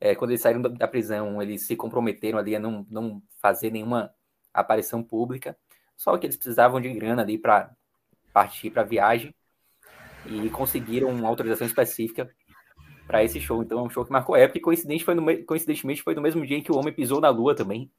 É, 0.00 0.14
quando 0.14 0.30
eles 0.30 0.42
saíram 0.42 0.62
da 0.62 0.86
prisão, 0.86 1.42
eles 1.42 1.66
se 1.66 1.74
comprometeram 1.74 2.38
ali 2.38 2.54
a 2.54 2.60
não, 2.60 2.86
não 2.88 3.22
fazer 3.42 3.70
nenhuma 3.70 4.12
aparição 4.54 5.02
pública, 5.02 5.56
só 5.96 6.16
que 6.16 6.26
eles 6.26 6.36
precisavam 6.36 6.80
de 6.80 6.92
grana 6.92 7.22
ali 7.22 7.36
para 7.36 7.70
partir 8.32 8.70
para 8.70 8.82
a 8.82 8.84
viagem 8.84 9.34
e 10.26 10.48
conseguiram 10.50 11.08
uma 11.08 11.28
autorização 11.28 11.66
específica 11.66 12.30
para 13.06 13.24
esse 13.24 13.40
show. 13.40 13.62
Então 13.62 13.80
é 13.80 13.82
um 13.82 13.90
show 13.90 14.04
que 14.04 14.12
marcou 14.12 14.36
época 14.36 14.58
e 14.58 14.62
coincidente 14.62 15.04
foi 15.04 15.14
no, 15.14 15.44
coincidentemente 15.44 16.02
foi 16.02 16.14
no 16.14 16.22
mesmo 16.22 16.46
dia 16.46 16.56
em 16.56 16.62
que 16.62 16.70
o 16.70 16.76
homem 16.76 16.92
pisou 16.92 17.20
na 17.20 17.30
lua 17.30 17.56
também. 17.56 17.90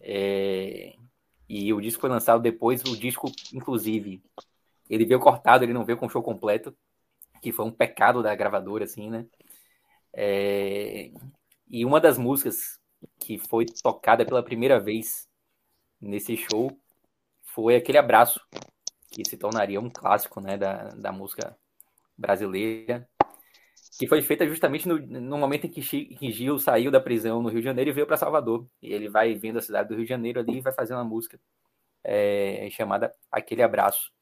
É, 0.00 0.94
e 1.48 1.72
o 1.72 1.80
disco 1.80 2.00
foi 2.00 2.10
lançado 2.10 2.42
depois, 2.42 2.82
o 2.82 2.96
disco, 2.96 3.32
inclusive, 3.54 4.22
ele 4.88 5.06
veio 5.06 5.20
cortado, 5.20 5.64
ele 5.64 5.72
não 5.72 5.84
veio 5.84 5.96
com 5.96 6.08
show 6.08 6.22
completo, 6.22 6.76
que 7.40 7.52
foi 7.52 7.64
um 7.64 7.70
pecado 7.70 8.22
da 8.22 8.34
gravadora, 8.34 8.84
assim, 8.84 9.08
né? 9.08 9.26
É... 10.12 11.10
E 11.70 11.84
uma 11.84 12.00
das 12.00 12.18
músicas 12.18 12.78
que 13.18 13.38
foi 13.38 13.64
tocada 13.66 14.24
pela 14.26 14.42
primeira 14.42 14.80
vez 14.80 15.28
nesse 16.00 16.36
show 16.36 16.78
foi 17.42 17.76
aquele 17.76 17.98
abraço, 17.98 18.40
que 19.10 19.24
se 19.24 19.36
tornaria 19.36 19.80
um 19.80 19.90
clássico, 19.90 20.40
né, 20.40 20.56
da, 20.56 20.90
da 20.90 21.12
música 21.12 21.56
brasileira. 22.16 23.08
Que 23.98 24.06
foi 24.06 24.22
feita 24.22 24.46
justamente 24.46 24.86
no, 24.86 24.96
no 24.98 25.36
momento 25.36 25.66
em 25.66 25.70
que, 25.70 25.82
que 25.82 26.30
Gil 26.30 26.58
saiu 26.58 26.90
da 26.90 27.00
prisão 27.00 27.42
no 27.42 27.48
Rio 27.48 27.58
de 27.58 27.64
Janeiro 27.64 27.90
e 27.90 27.92
veio 27.92 28.06
para 28.06 28.16
Salvador. 28.16 28.64
E 28.80 28.92
ele 28.92 29.08
vai 29.08 29.34
vendo 29.34 29.58
a 29.58 29.62
cidade 29.62 29.88
do 29.88 29.96
Rio 29.96 30.04
de 30.04 30.08
Janeiro 30.08 30.38
ali 30.38 30.58
e 30.58 30.60
vai 30.60 30.72
fazer 30.72 30.94
uma 30.94 31.02
música 31.02 31.38
é, 32.04 32.68
chamada 32.70 33.12
Aquele 33.30 33.62
Abraço. 33.62 34.12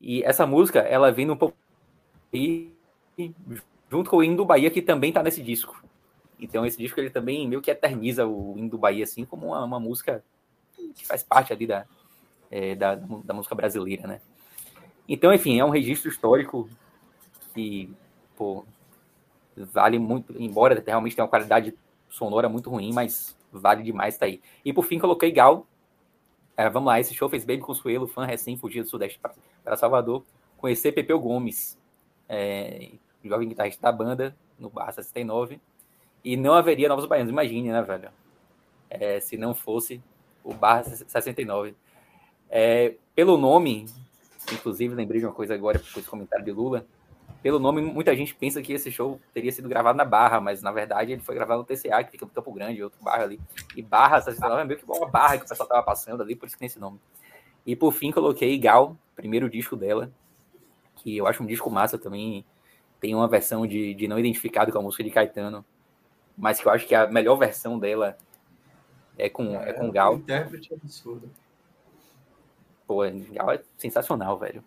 E 0.00 0.24
essa 0.24 0.44
música, 0.46 0.80
ela 0.80 1.12
vem 1.12 1.30
um 1.30 1.36
pouco 1.36 1.56
junto 3.88 4.10
com 4.10 4.16
o 4.16 4.24
hino 4.24 4.36
do 4.36 4.44
Bahia, 4.44 4.70
que 4.70 4.82
também 4.82 5.10
está 5.10 5.22
nesse 5.22 5.42
disco. 5.42 5.80
Então 6.40 6.66
esse 6.66 6.76
disco 6.76 6.98
ele 6.98 7.10
também 7.10 7.46
meio 7.46 7.62
que 7.62 7.70
eterniza 7.70 8.26
o 8.26 8.58
hino 8.58 8.68
do 8.68 8.78
Bahia, 8.78 9.04
assim, 9.04 9.24
como 9.24 9.48
uma, 9.48 9.64
uma 9.64 9.78
música 9.78 10.24
que 10.96 11.06
faz 11.06 11.22
parte 11.22 11.52
ali 11.52 11.68
da, 11.68 11.86
é, 12.50 12.74
da, 12.74 12.96
da 12.96 13.32
música 13.32 13.54
brasileira, 13.54 14.08
né? 14.08 14.20
Então, 15.08 15.32
enfim, 15.32 15.60
é 15.60 15.64
um 15.64 15.70
registro 15.70 16.10
histórico 16.10 16.68
que, 17.54 17.90
pô, 18.36 18.64
vale 19.56 19.98
muito, 19.98 20.34
embora 20.40 20.82
realmente 20.86 21.14
tenha 21.14 21.24
uma 21.24 21.30
qualidade 21.30 21.74
sonora 22.08 22.48
muito 22.48 22.70
ruim, 22.70 22.92
mas 22.92 23.36
vale 23.52 23.82
demais 23.82 24.14
estar 24.14 24.26
aí. 24.26 24.40
E 24.64 24.72
por 24.72 24.84
fim, 24.84 24.98
coloquei 24.98 25.30
Gal. 25.30 25.66
É, 26.56 26.68
vamos 26.68 26.86
lá, 26.86 27.00
esse 27.00 27.14
show 27.14 27.28
fez 27.28 27.44
Baby 27.44 27.62
Consuelo, 27.62 28.06
fã 28.06 28.26
recém-fugido 28.26 28.84
do 28.84 28.90
Sudeste 28.90 29.18
para- 29.18 29.34
para 29.64 29.76
Salvador, 29.76 30.22
conhecer 30.58 30.92
Pepeu 30.92 31.18
Gomes, 31.18 31.78
é, 32.28 32.92
jovem 33.24 33.48
guitarrista 33.48 33.80
da 33.82 33.90
banda, 33.90 34.36
no 34.58 34.68
Barra 34.68 34.92
69, 34.92 35.60
e 36.22 36.36
não 36.36 36.52
haveria 36.52 36.88
Novos 36.88 37.06
Baianos, 37.06 37.32
imagine, 37.32 37.70
né, 37.70 37.82
velho? 37.82 38.10
É, 38.90 39.18
se 39.20 39.36
não 39.36 39.54
fosse 39.54 40.02
o 40.44 40.52
Barra 40.52 40.84
69. 40.84 41.74
É, 42.50 42.94
pelo 43.14 43.38
nome, 43.38 43.86
inclusive 44.52 44.94
lembrei 44.94 45.20
de 45.20 45.26
uma 45.26 45.32
coisa 45.32 45.54
agora, 45.54 45.78
com 45.78 45.98
esse 45.98 46.08
comentário 46.08 46.44
de 46.44 46.52
Lula, 46.52 46.86
pelo 47.42 47.58
nome, 47.58 47.82
muita 47.82 48.14
gente 48.14 48.34
pensa 48.34 48.62
que 48.62 48.72
esse 48.72 48.90
show 48.90 49.20
teria 49.34 49.50
sido 49.50 49.68
gravado 49.68 49.98
na 49.98 50.04
Barra, 50.04 50.40
mas 50.40 50.62
na 50.62 50.70
verdade 50.70 51.12
ele 51.12 51.20
foi 51.20 51.34
gravado 51.34 51.60
no 51.60 51.64
TCA, 51.64 52.04
que 52.04 52.12
fica 52.12 52.24
no 52.24 52.30
Campo 52.30 52.52
Grande, 52.52 52.82
outro 52.82 53.02
bairro 53.02 53.24
ali. 53.24 53.40
E 53.76 53.82
Barra 53.82 54.20
69 54.20 54.62
é 54.62 54.64
meio 54.64 54.78
que 54.78 54.84
uma 54.84 55.08
barra 55.08 55.38
que 55.38 55.44
o 55.44 55.48
pessoal 55.48 55.68
tava 55.68 55.82
passando 55.82 56.22
ali, 56.22 56.36
por 56.36 56.46
isso 56.46 56.54
que 56.54 56.60
tem 56.60 56.66
esse 56.66 56.78
nome. 56.78 57.00
E 57.66 57.74
por 57.74 57.92
fim 57.92 58.12
coloquei 58.12 58.56
Gal, 58.58 58.96
primeiro 59.16 59.50
disco 59.50 59.76
dela, 59.76 60.12
que 60.94 61.16
eu 61.16 61.26
acho 61.26 61.42
um 61.42 61.46
disco 61.46 61.68
massa 61.68 61.98
também. 61.98 62.44
Tem 63.00 63.12
uma 63.12 63.26
versão 63.26 63.66
de, 63.66 63.92
de 63.94 64.06
não 64.06 64.18
identificado 64.18 64.70
com 64.70 64.78
a 64.78 64.82
música 64.82 65.02
de 65.02 65.10
Caetano, 65.10 65.64
mas 66.38 66.60
que 66.60 66.66
eu 66.66 66.70
acho 66.70 66.86
que 66.86 66.94
a 66.94 67.08
melhor 67.08 67.34
versão 67.34 67.76
dela 67.76 68.16
é 69.18 69.28
com, 69.28 69.56
é 69.56 69.72
com 69.72 69.90
Gal. 69.90 70.14
Intérprete 70.14 70.72
absurdo. 70.72 71.28
Pô, 72.86 72.98
Gal 73.32 73.50
é 73.50 73.60
sensacional, 73.76 74.38
velho. 74.38 74.62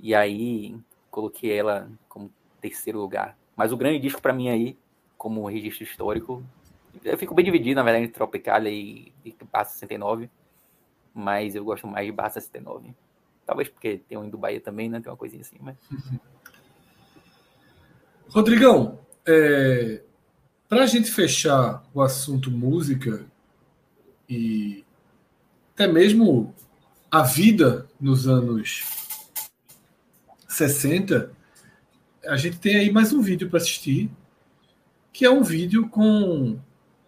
E 0.00 0.14
aí 0.16 0.76
coloquei 1.18 1.52
ela 1.52 1.90
como 2.08 2.30
terceiro 2.60 3.00
lugar. 3.00 3.36
Mas 3.56 3.72
o 3.72 3.76
grande 3.76 3.98
disco 3.98 4.22
pra 4.22 4.32
mim 4.32 4.48
aí, 4.48 4.78
como 5.16 5.48
registro 5.48 5.82
histórico, 5.82 6.44
eu 7.04 7.18
fico 7.18 7.34
bem 7.34 7.44
dividido, 7.44 7.74
na 7.74 7.82
verdade, 7.82 8.04
entre 8.04 8.14
Tropicalia 8.14 8.70
e, 8.70 9.12
e 9.24 9.34
Barra 9.52 9.64
69. 9.64 10.30
Mas 11.12 11.56
eu 11.56 11.64
gosto 11.64 11.88
mais 11.88 12.06
de 12.06 12.12
Barra 12.12 12.30
69. 12.30 12.94
Talvez 13.44 13.68
porque 13.68 14.00
tem 14.08 14.16
um 14.16 14.30
do 14.30 14.38
Bahia 14.38 14.60
também, 14.60 14.88
né? 14.88 15.00
Tem 15.00 15.10
uma 15.10 15.16
coisinha 15.16 15.40
assim, 15.40 15.56
mas. 15.60 15.76
Rodrigão, 18.30 19.00
é, 19.26 20.02
para 20.68 20.84
a 20.84 20.86
gente 20.86 21.10
fechar 21.10 21.82
o 21.92 22.00
assunto 22.00 22.48
música 22.48 23.26
e 24.28 24.84
até 25.74 25.88
mesmo 25.88 26.54
a 27.10 27.22
vida 27.22 27.88
nos 27.98 28.28
anos 28.28 29.07
60, 30.58 31.30
a 32.26 32.36
gente 32.36 32.58
tem 32.58 32.76
aí 32.76 32.90
mais 32.90 33.12
um 33.12 33.22
vídeo 33.22 33.48
para 33.48 33.58
assistir, 33.58 34.10
que 35.12 35.24
é 35.24 35.30
um 35.30 35.44
vídeo 35.44 35.88
com 35.88 36.58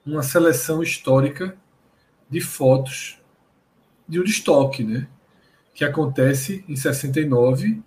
uma 0.06 0.22
seleção 0.22 0.80
histórica 0.82 1.56
de 2.28 2.40
fotos 2.40 3.20
de 4.08 4.20
um 4.20 4.24
estoque, 4.24 4.84
né? 4.84 5.08
Que 5.74 5.84
acontece 5.84 6.64
em 6.68 6.76
69 6.76 7.82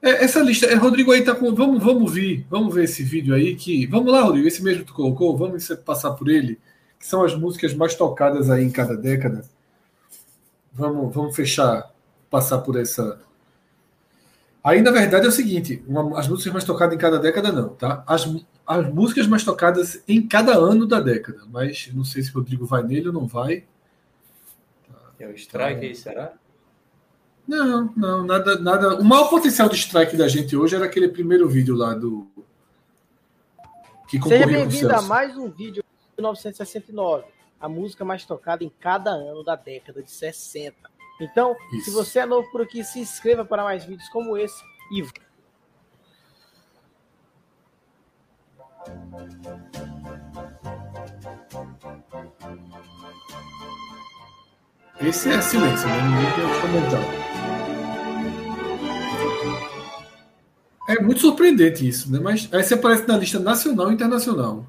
é, 0.00 0.24
essa 0.24 0.38
lista, 0.40 0.66
é, 0.66 0.74
Rodrigo 0.74 1.10
aí 1.10 1.24
tá 1.24 1.34
com. 1.34 1.52
Vamos, 1.52 1.82
vamos 1.82 2.12
ver, 2.12 2.46
vamos 2.48 2.72
ver 2.72 2.84
esse 2.84 3.02
vídeo 3.02 3.34
aí 3.34 3.56
que. 3.56 3.84
Vamos 3.88 4.12
lá, 4.12 4.22
Rodrigo, 4.22 4.46
esse 4.46 4.62
mesmo 4.62 4.84
que 4.84 4.86
tu 4.86 4.94
colocou, 4.94 5.36
vamos 5.36 5.66
passar 5.84 6.12
por 6.12 6.28
ele, 6.28 6.60
que 7.00 7.04
são 7.04 7.24
as 7.24 7.34
músicas 7.34 7.74
mais 7.74 7.96
tocadas 7.96 8.48
aí 8.48 8.64
em 8.64 8.70
cada 8.70 8.96
década. 8.96 9.44
Vamos, 10.72 11.12
vamos 11.12 11.34
fechar, 11.34 11.92
passar 12.30 12.58
por 12.58 12.78
essa. 12.78 13.20
Aí, 14.68 14.82
na 14.82 14.90
verdade, 14.90 15.24
é 15.24 15.28
o 15.30 15.32
seguinte: 15.32 15.82
uma- 15.88 16.20
as 16.20 16.28
músicas 16.28 16.52
mais 16.52 16.64
tocadas 16.64 16.94
em 16.94 16.98
cada 16.98 17.18
década, 17.18 17.50
não, 17.50 17.70
tá? 17.70 18.04
As, 18.06 18.28
as 18.66 18.92
músicas 18.92 19.26
mais 19.26 19.42
tocadas 19.42 20.04
em 20.06 20.26
cada 20.28 20.54
ano 20.58 20.86
da 20.86 21.00
década. 21.00 21.40
Mas 21.50 21.90
não 21.94 22.04
sei 22.04 22.22
se 22.22 22.30
o 22.30 22.34
Rodrigo 22.34 22.66
vai 22.66 22.82
nele 22.82 23.06
ou 23.08 23.14
não 23.14 23.26
vai. 23.26 23.64
É 25.18 25.26
o 25.26 25.34
strike 25.34 25.86
aí, 25.86 25.94
será? 25.94 26.34
Não, 27.46 27.90
não, 27.96 28.26
nada, 28.26 28.58
nada. 28.58 28.96
O 29.00 29.04
maior 29.04 29.30
potencial 29.30 29.70
de 29.70 29.76
strike 29.76 30.18
da 30.18 30.28
gente 30.28 30.54
hoje 30.54 30.76
era 30.76 30.84
aquele 30.84 31.08
primeiro 31.08 31.48
vídeo 31.48 31.74
lá 31.74 31.94
do. 31.94 32.28
Que 34.06 34.20
Seja 34.22 34.46
bem-vindo 34.46 34.94
a 34.94 35.00
mais 35.00 35.34
um 35.34 35.48
vídeo 35.48 35.82
de 35.82 36.18
1969, 36.18 37.24
a 37.58 37.68
música 37.70 38.04
mais 38.04 38.26
tocada 38.26 38.62
em 38.62 38.70
cada 38.78 39.12
ano 39.12 39.42
da 39.42 39.56
década 39.56 40.02
de 40.02 40.10
60. 40.10 40.76
Então, 41.20 41.56
Isso. 41.72 41.86
se 41.86 41.90
você 41.90 42.20
é 42.20 42.26
novo 42.26 42.48
por 42.50 42.62
aqui, 42.62 42.84
se 42.84 43.00
inscreva 43.00 43.44
para 43.44 43.64
mais 43.64 43.84
vídeos 43.84 44.08
como 44.10 44.36
esse 44.36 44.62
e 44.90 45.02
Esse 55.00 55.30
é 55.30 55.40
silêncio, 55.40 55.86
né? 55.88 56.02
Ninguém 56.02 56.34
tem 56.34 56.44
o 56.44 56.54
que 56.54 56.60
comentar. 56.60 57.28
É 60.88 61.02
muito 61.02 61.20
surpreendente 61.20 61.86
isso, 61.86 62.10
né? 62.10 62.18
Mas 62.18 62.48
aí 62.52 62.62
você 62.62 62.74
aparece 62.74 63.06
na 63.06 63.18
lista 63.18 63.38
nacional 63.38 63.90
e 63.90 63.94
internacional. 63.94 64.66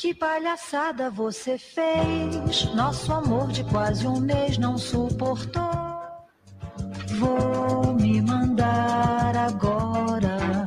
Que 0.00 0.14
palhaçada 0.14 1.10
você 1.10 1.58
fez? 1.58 2.64
Nosso 2.74 3.12
amor 3.12 3.48
de 3.48 3.62
quase 3.64 4.06
um 4.06 4.18
mês 4.18 4.56
não 4.56 4.78
suportou. 4.78 5.60
Vou 7.18 7.92
me 7.92 8.22
mandar 8.22 9.36
agora. 9.36 10.64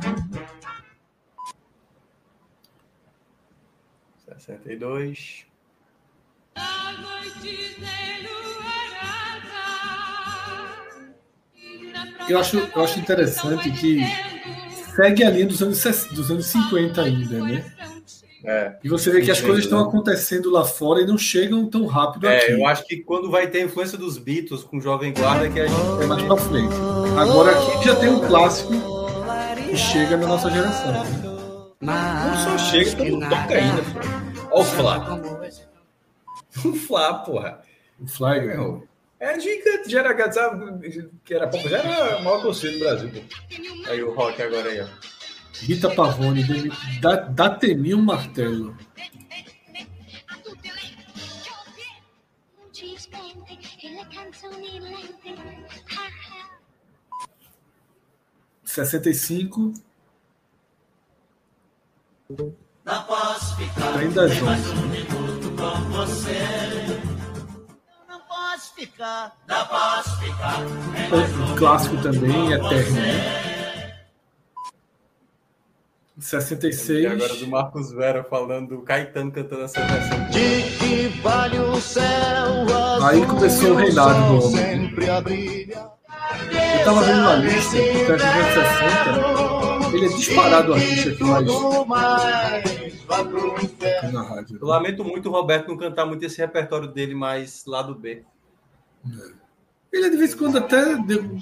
62. 4.36 5.46
Eu 12.28 12.38
acho, 12.38 12.56
eu 12.56 12.84
acho 12.84 13.00
interessante 13.00 13.68
que 13.72 13.98
segue 14.94 15.24
a 15.24 15.30
linha 15.30 15.46
dos 15.46 15.60
anos, 15.60 15.78
60 15.78 16.14
dos 16.14 16.30
anos 16.30 16.46
50 16.46 17.02
ainda, 17.02 17.44
né? 17.44 17.74
É. 18.44 18.76
E 18.84 18.88
você 18.88 19.10
vê 19.10 19.22
que 19.22 19.30
as 19.30 19.38
Entendo, 19.38 19.46
coisas 19.48 19.64
estão 19.64 19.80
né? 19.82 19.88
acontecendo 19.88 20.50
lá 20.50 20.64
fora 20.64 21.00
e 21.00 21.06
não 21.06 21.16
chegam 21.16 21.66
tão 21.68 21.86
rápido 21.86 22.28
aqui. 22.28 22.52
É, 22.52 22.54
eu 22.54 22.66
acho 22.66 22.84
que 22.86 22.98
quando 22.98 23.30
vai 23.30 23.46
ter 23.46 23.62
a 23.62 23.64
influência 23.64 23.96
dos 23.96 24.18
Beatles 24.18 24.62
com 24.62 24.76
o 24.76 24.80
Jovem 24.80 25.12
Guarda 25.14 25.48
que 25.48 25.60
a 25.60 25.66
gente. 25.66 26.02
É 26.02 26.06
mais 26.06 26.22
pra 26.22 26.36
frente. 26.36 26.74
Agora 27.18 27.50
aqui 27.52 27.84
já 27.86 27.96
tem 27.96 28.08
um 28.10 28.20
clássico 28.26 28.72
que 29.70 29.76
chega 29.76 30.16
na 30.16 30.26
nossa 30.26 30.50
geração. 30.50 30.92
né? 30.92 31.02
Não 31.80 32.36
só 32.36 32.58
chega, 32.58 32.90
todo 32.96 33.10
mundo 33.10 33.28
toca 33.28 33.54
ainda. 33.54 33.82
Ó 34.50 34.60
o 34.60 34.64
Flá. 34.64 35.20
O 36.64 36.72
Flá, 36.72 37.14
porra. 37.14 37.62
O 38.00 38.06
Flyer. 38.06 38.46
Meu, 38.46 38.86
É 39.18 39.38
gigante, 39.40 39.90
já 39.90 40.00
era, 40.00 40.14
que 40.14 40.22
era, 40.22 41.50
já 41.50 41.78
era 41.78 42.16
a 42.16 42.22
maior 42.22 42.42
torcida 42.42 42.72
do 42.74 42.78
Brasil. 42.78 43.10
Pô. 43.10 43.90
Aí 43.90 44.02
o 44.04 44.14
rock 44.14 44.40
agora 44.40 44.68
aí, 44.68 44.80
ó. 44.80 44.86
Rita 45.60 45.88
Pavone, 45.94 46.44
dá, 47.00 47.16
dá 47.16 47.50
temir 47.50 47.94
um 47.94 48.02
martelo. 48.02 48.76
Sessenta 58.64 59.08
e 59.08 59.14
cinco. 59.14 59.72
Ainda 63.96 64.28
junto. 64.28 64.74
Um 71.14 71.56
clássico 71.56 71.96
também, 72.02 72.52
eterno. 72.52 72.96
Né? 72.96 73.53
E 76.16 76.22
66. 76.22 77.06
agora 77.06 77.34
do 77.34 77.46
Marcos 77.48 77.90
Vera 77.92 78.22
falando 78.22 78.76
do 78.76 78.82
Caetano 78.82 79.32
cantando 79.32 79.62
essa 79.64 79.80
versão. 79.84 80.30
De 80.30 80.62
que 80.78 81.08
vale 81.20 81.58
o 81.58 81.80
céu 81.80 82.04
Aí 83.02 83.26
começou 83.26 83.72
o 83.72 83.74
reinado 83.74 84.38
do 84.38 84.46
homem. 84.46 84.94
a. 84.94 85.74
Eu 86.78 86.84
tava 86.84 87.02
vendo 87.02 87.18
uma 87.20 87.34
lista, 87.34 87.76
porque 87.76 88.12
nos 88.12 88.22
anos 88.22 88.54
60 89.90 89.96
Ele 89.96 90.06
é 90.06 90.08
disparado 90.08 90.70
o 90.70 90.74
artista 90.74 91.10
que 91.10 91.24
mais. 91.84 93.04
Na 94.12 94.22
rádio. 94.22 94.58
Eu 94.60 94.66
lamento 94.68 95.04
muito 95.04 95.28
o 95.28 95.32
Roberto 95.32 95.68
não 95.68 95.76
cantar 95.76 96.06
muito 96.06 96.24
esse 96.24 96.38
repertório 96.38 96.88
dele 96.88 97.14
mais 97.14 97.64
lado 97.66 97.94
B. 97.94 98.22
Ele 99.92 100.06
de 100.10 100.16
vez 100.16 100.32
em 100.32 100.36
quando 100.36 100.58
até. 100.58 100.96
deu- 100.96 101.38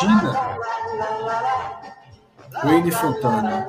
Gina. 0.00 0.32
Wayne 2.64 2.90
Fontana. 2.90 3.66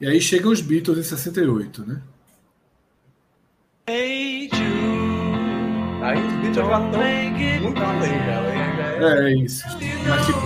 E 0.00 0.06
aí 0.06 0.20
chegam 0.20 0.50
os 0.52 0.60
Beatles 0.60 0.98
em 0.98 1.02
68, 1.02 1.84
né? 1.86 2.02
Aí 6.02 6.18
os 6.26 6.32
Beatles 6.34 6.56
já 6.56 6.62
estão 6.62 7.60
muito 7.62 7.82
além 7.82 8.18
dela. 8.18 8.50
É, 9.20 9.30
é 9.30 9.36
isso. 9.36 9.64
Mas 10.08 10.26
tipo. 10.26 10.40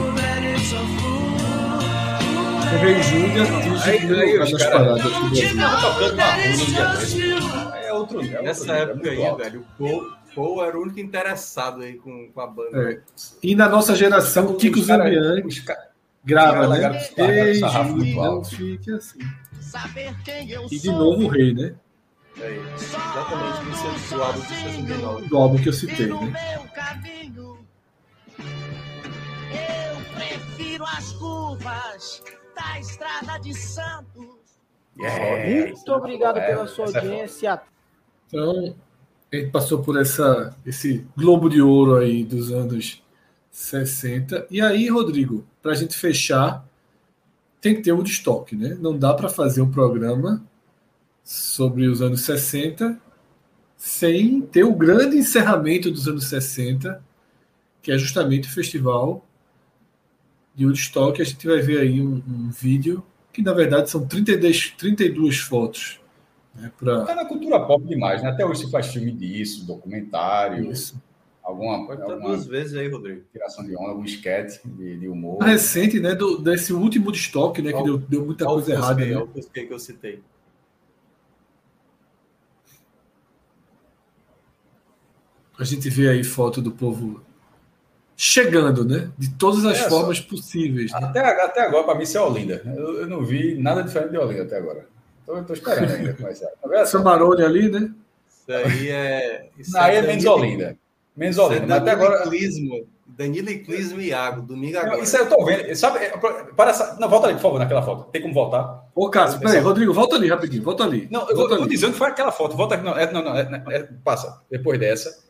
O 2.70 2.80
Rei 2.80 3.02
Júlia 3.02 3.42
atinge 3.42 3.90
Aí- 3.90 3.98
aí 4.20 4.38
caras- 4.38 4.62
paradas 4.66 5.02
tocando 5.02 5.54
na 5.54 5.68
rua 5.68 6.08
no 8.14 8.22
dia 8.22 8.42
desse. 8.42 8.70
Aí 8.70 8.78
É 8.78 8.80
outro. 8.82 8.96
Nessa 8.98 9.10
época 9.10 9.10
aí, 9.10 9.36
velho, 9.36 9.60
o 9.60 9.64
Paul, 9.78 10.12
Paul 10.34 10.64
era 10.64 10.78
o 10.78 10.82
único 10.82 11.00
interessado 11.00 11.82
aí 11.82 11.94
com, 11.96 12.30
com 12.32 12.40
a 12.40 12.46
banda. 12.46 12.92
É. 12.92 13.00
E 13.42 13.54
na 13.54 13.68
nossa 13.68 13.94
geração, 13.94 14.54
Kiko 14.56 14.84
ca- 15.64 15.88
grava, 16.24 16.68
né? 16.68 16.88
muito 17.84 18.00
Júlia, 18.00 18.14
não 18.16 18.24
alto. 18.24 18.48
fique 18.56 18.92
assim. 18.92 19.18
E 20.70 20.78
de 20.78 20.90
novo 20.90 21.24
o 21.24 21.28
Rei, 21.28 21.52
né? 21.54 21.74
É, 22.40 22.56
exatamente, 22.74 23.58
é 24.12 24.16
do 24.16 24.22
álbum 24.22 24.40
de 24.40 24.46
69. 24.46 25.28
Do 25.28 25.36
álbum 25.36 25.58
que 25.62 25.68
eu 25.68 25.72
citei, 25.72 26.06
né? 26.06 26.14
meu 26.14 26.68
caminho. 26.72 27.58
Eu 29.50 30.14
prefiro 30.14 30.84
as 30.84 31.12
curvas 31.14 32.22
da 32.54 32.78
estrada 32.78 33.38
de 33.40 33.54
Santos. 33.54 34.28
Muito 34.96 35.92
obrigado 35.92 36.38
é, 36.38 36.46
pela 36.46 36.66
sua 36.66 36.86
é 36.90 36.96
audiência. 36.96 37.60
Então, 38.28 38.74
gente 39.32 39.50
passou 39.50 39.82
por 39.82 39.98
essa, 39.98 40.56
esse 40.64 41.04
globo 41.16 41.48
de 41.48 41.60
ouro 41.60 41.96
aí 41.96 42.24
dos 42.24 42.50
anos 42.50 43.02
60. 43.50 44.46
E 44.50 44.60
aí, 44.60 44.88
Rodrigo, 44.88 45.46
para 45.62 45.72
a 45.72 45.74
gente 45.74 45.96
fechar, 45.96 46.66
tem 47.60 47.74
que 47.74 47.82
ter 47.82 47.92
um 47.92 48.02
estoque, 48.02 48.56
né? 48.56 48.76
Não 48.80 48.96
dá 48.96 49.12
para 49.12 49.28
fazer 49.28 49.60
um 49.60 49.70
programa 49.70 50.42
sobre 51.22 51.86
os 51.86 52.00
anos 52.00 52.22
60 52.22 52.98
sem 53.76 54.40
ter 54.40 54.64
o 54.64 54.74
grande 54.74 55.16
encerramento 55.16 55.90
dos 55.90 56.08
anos 56.08 56.24
60, 56.24 57.02
que 57.80 57.92
é 57.92 57.98
justamente 57.98 58.48
o 58.48 58.52
festival 58.52 59.24
de 60.54 60.66
Woodstock. 60.66 61.20
A 61.20 61.24
gente 61.24 61.46
vai 61.46 61.60
ver 61.60 61.80
aí 61.80 62.00
um, 62.00 62.22
um 62.26 62.50
vídeo 62.50 63.04
que, 63.32 63.42
na 63.42 63.52
verdade, 63.52 63.90
são 63.90 64.06
32, 64.06 64.74
32 64.76 65.38
fotos. 65.38 65.97
Né, 66.58 66.72
pra... 66.78 67.04
Tá 67.04 67.14
na 67.14 67.24
cultura 67.24 67.60
pop 67.66 67.84
demais, 67.86 68.22
né? 68.22 68.30
Até 68.30 68.44
hoje 68.44 68.64
se 68.66 68.70
faz 68.70 68.88
filme 68.88 69.12
disso, 69.12 69.64
documentário. 69.66 70.70
Isso. 70.70 71.00
Alguma, 71.42 71.86
Pode 71.86 72.00
estar 72.02 72.12
alguma 72.12 72.28
duas 72.34 72.46
vezes 72.46 72.74
aí, 72.74 72.88
Rodrigo. 72.90 73.22
tiração 73.32 73.64
de 73.64 73.74
onda, 73.74 73.88
algum 73.88 74.04
sketch 74.04 74.58
de, 74.64 74.98
de 74.98 75.08
humor. 75.08 75.42
recente, 75.42 75.98
né, 75.98 76.14
do, 76.14 76.36
desse 76.38 76.74
último 76.74 77.10
de 77.10 77.18
estoque, 77.18 77.62
né, 77.62 77.72
que 77.72 77.82
deu, 77.82 77.96
deu 77.96 78.26
muita 78.26 78.44
o 78.44 78.48
coisa 78.54 78.72
errada. 78.72 79.02
Né? 79.04 79.16
o 79.16 79.26
Fusquei 79.28 79.66
que 79.66 79.72
eu 79.72 79.78
citei. 79.78 80.20
A 85.58 85.64
gente 85.64 85.88
vê 85.90 86.08
aí 86.08 86.22
foto 86.22 86.60
do 86.62 86.70
povo 86.70 87.20
chegando, 88.16 88.84
né, 88.84 89.10
de 89.16 89.30
todas 89.34 89.64
as 89.64 89.78
É, 89.78 89.88
formas 89.88 90.18
só- 90.18 90.28
possíveis. 90.28 90.92
Né? 90.92 90.98
Até, 91.02 91.20
até 91.44 91.60
agora, 91.62 91.84
para 91.84 91.94
mim, 91.96 92.02
isso 92.02 92.16
é 92.18 92.20
Olinda. 92.20 92.62
Eu, 92.76 93.00
eu 93.00 93.06
não 93.08 93.24
vi 93.24 93.56
nada 93.60 93.82
diferente 93.82 94.10
de 94.10 94.18
Olinda 94.18 94.42
até 94.42 94.56
agora. 94.58 94.86
Tô, 95.28 95.42
tô 95.42 95.52
esperando 95.52 95.92
ainda 95.92 96.14
começar. 96.14 96.46
Tá 96.46 96.68
ali, 97.44 97.70
né? 97.70 97.92
Isso 98.26 98.50
aí 98.50 98.88
é. 98.88 99.50
Isso 99.58 99.72
Não, 99.72 99.80
aí 99.82 99.96
é 99.96 100.00
Olinda. 100.00 100.26
É 100.26 100.30
Olinda. 100.30 100.78
Mas 101.14 101.38
até 101.38 101.60
Danilo 101.66 101.90
agora. 101.90 102.22
Clismo, 102.22 102.88
Danilo 103.06 103.50
e 103.50 103.58
Clismo 103.58 104.00
e 104.00 104.06
Iago, 104.06 104.40
domingo 104.40 104.78
agora. 104.78 105.02
Isso 105.02 105.14
aí 105.18 105.24
eu 105.24 105.28
tô 105.28 105.44
vendo. 105.44 105.76
Sabe, 105.76 105.98
é, 105.98 106.16
para 106.56 106.70
essa... 106.70 106.96
Não, 106.98 107.10
volta 107.10 107.26
ali, 107.26 107.34
por 107.36 107.42
favor, 107.42 107.58
naquela 107.58 107.82
foto. 107.82 108.10
Tem 108.10 108.22
como 108.22 108.32
voltar? 108.32 108.88
Ô, 108.94 109.10
Cássio, 109.10 109.38
peraí, 109.38 109.58
Rodrigo, 109.58 109.92
volta 109.92 110.16
ali 110.16 110.28
rapidinho, 110.28 110.62
volta 110.62 110.84
ali. 110.84 111.06
Não, 111.10 111.28
eu, 111.28 111.36
volta 111.36 111.56
tô 111.56 111.62
ali. 111.62 111.70
dizendo 111.70 111.92
que 111.92 111.98
foi 111.98 112.08
aquela 112.08 112.32
foto. 112.32 112.56
Volta 112.56 112.76
aqui. 112.76 112.84
Não, 112.84 112.96
é, 112.96 113.12
não, 113.12 113.22
não, 113.22 113.36
é- 113.36 113.64
é- 113.70 113.88
passa. 114.02 114.40
Depois 114.50 114.80
dessa. 114.80 115.24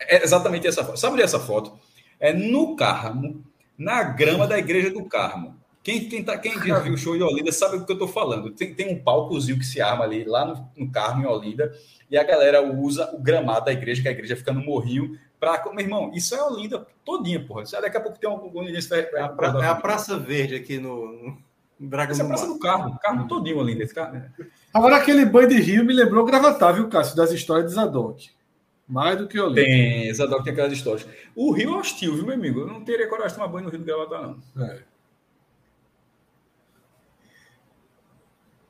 É 0.00 0.22
exatamente 0.22 0.66
essa 0.66 0.84
foto. 0.84 0.98
Sabe 0.98 1.14
onde 1.14 1.22
é 1.22 1.24
essa 1.24 1.40
foto? 1.40 1.78
É 2.20 2.34
no 2.34 2.76
Carmo, 2.76 3.42
na 3.78 4.02
grama 4.02 4.46
da 4.46 4.58
igreja 4.58 4.90
do 4.90 5.02
Carmo. 5.06 5.61
Quem, 5.82 6.08
quem, 6.08 6.22
tá, 6.22 6.38
quem 6.38 6.52
já 6.64 6.78
viu 6.78 6.94
o 6.94 6.96
show 6.96 7.16
em 7.16 7.22
Olinda 7.22 7.50
sabe 7.50 7.78
do 7.78 7.84
que 7.84 7.90
eu 7.92 7.96
estou 7.96 8.08
falando. 8.08 8.50
Tem, 8.50 8.72
tem 8.72 8.94
um 8.94 9.02
palcozinho 9.02 9.58
que 9.58 9.64
se 9.64 9.80
arma 9.80 10.04
ali, 10.04 10.24
lá 10.24 10.44
no, 10.44 10.68
no 10.76 10.92
Carmo, 10.92 11.22
em 11.22 11.26
Olinda, 11.26 11.72
e 12.08 12.16
a 12.16 12.22
galera 12.22 12.62
usa 12.62 13.10
o 13.12 13.18
gramado 13.18 13.64
da 13.64 13.72
igreja, 13.72 14.00
que 14.00 14.08
a 14.08 14.12
igreja 14.12 14.36
fica 14.36 14.52
no 14.52 14.62
morrinho, 14.64 15.18
para. 15.40 15.64
Meu 15.72 15.80
irmão, 15.80 16.12
isso 16.14 16.34
é 16.34 16.42
Olinda 16.42 16.86
todinha, 17.04 17.44
porra. 17.44 17.62
Isso 17.64 17.74
aí 17.74 17.82
Daqui 17.82 17.96
a 17.96 18.00
pouco 18.00 18.18
tem 18.18 18.30
um. 18.30 18.34
um, 18.34 18.60
um 18.60 18.68
É 18.68 19.20
a, 19.20 19.28
pra- 19.28 19.48
é 19.60 19.66
a 19.66 19.74
Praça 19.74 20.16
Verde 20.18 20.54
aqui 20.54 20.78
no, 20.78 21.36
Dragão 21.80 22.12
Essa 22.12 22.22
é 22.22 22.24
a 22.24 22.28
Praça 22.28 22.46
do 22.46 22.58
Carmo, 22.60 22.98
Carmo 23.00 23.26
todinho, 23.26 23.58
Olinda. 23.58 23.82
Esse 23.82 23.94
cara, 23.94 24.32
Agora 24.72 24.96
aquele 24.96 25.24
banho 25.24 25.48
de 25.48 25.60
rio 25.60 25.84
me 25.84 25.92
lembrou 25.92 26.24
gravatar, 26.24 26.74
viu, 26.74 26.88
Cássio, 26.88 27.16
das 27.16 27.32
histórias 27.32 27.66
de 27.66 27.74
Zadok. 27.74 28.30
Mais 28.86 29.18
do 29.18 29.26
que 29.26 29.38
eu 29.38 29.46
lembro. 29.46 29.64
Tem, 29.64 30.14
Zadok 30.14 30.44
tem 30.44 30.52
aquelas 30.52 30.72
histórias. 30.72 31.06
O 31.34 31.50
Rio 31.52 31.74
é 31.74 31.78
hostil, 31.78 32.14
viu, 32.14 32.26
meu 32.26 32.34
amigo? 32.34 32.60
Eu 32.60 32.66
não 32.66 32.84
teria 32.84 33.08
coragem 33.08 33.30
de 33.30 33.34
tomar 33.36 33.48
banho 33.48 33.64
no 33.64 33.70
Rio 33.70 33.80
do 33.80 33.84
Gravatar, 33.84 34.22
não. 34.22 34.64
É. 34.64 34.91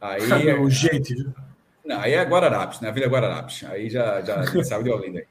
Aí, 0.03 0.29
Cadê 0.29 0.53
o 0.59 0.69
gente, 0.69 1.15
viu? 1.15 1.33
não, 1.85 2.01
aí 2.01 2.13
é 2.13 2.23
Guararapes, 2.25 2.81
né? 2.81 2.89
A 2.89 2.93
Vila 2.93 3.07
Guararapes. 3.07 3.63
Aí 3.65 3.89
já, 3.89 4.21
já 4.21 4.45
sabe 4.65 4.85
de 4.85 4.91
Olinda. 4.91 5.21
aí. 5.21 5.27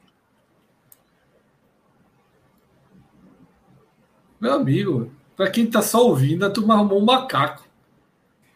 Meu 4.40 4.54
amigo, 4.54 5.12
pra 5.36 5.50
quem 5.50 5.70
tá 5.70 5.80
só 5.82 6.04
ouvindo, 6.04 6.44
a 6.44 6.50
turma 6.50 6.74
arrumou 6.74 7.00
um 7.00 7.04
macaco. 7.04 7.64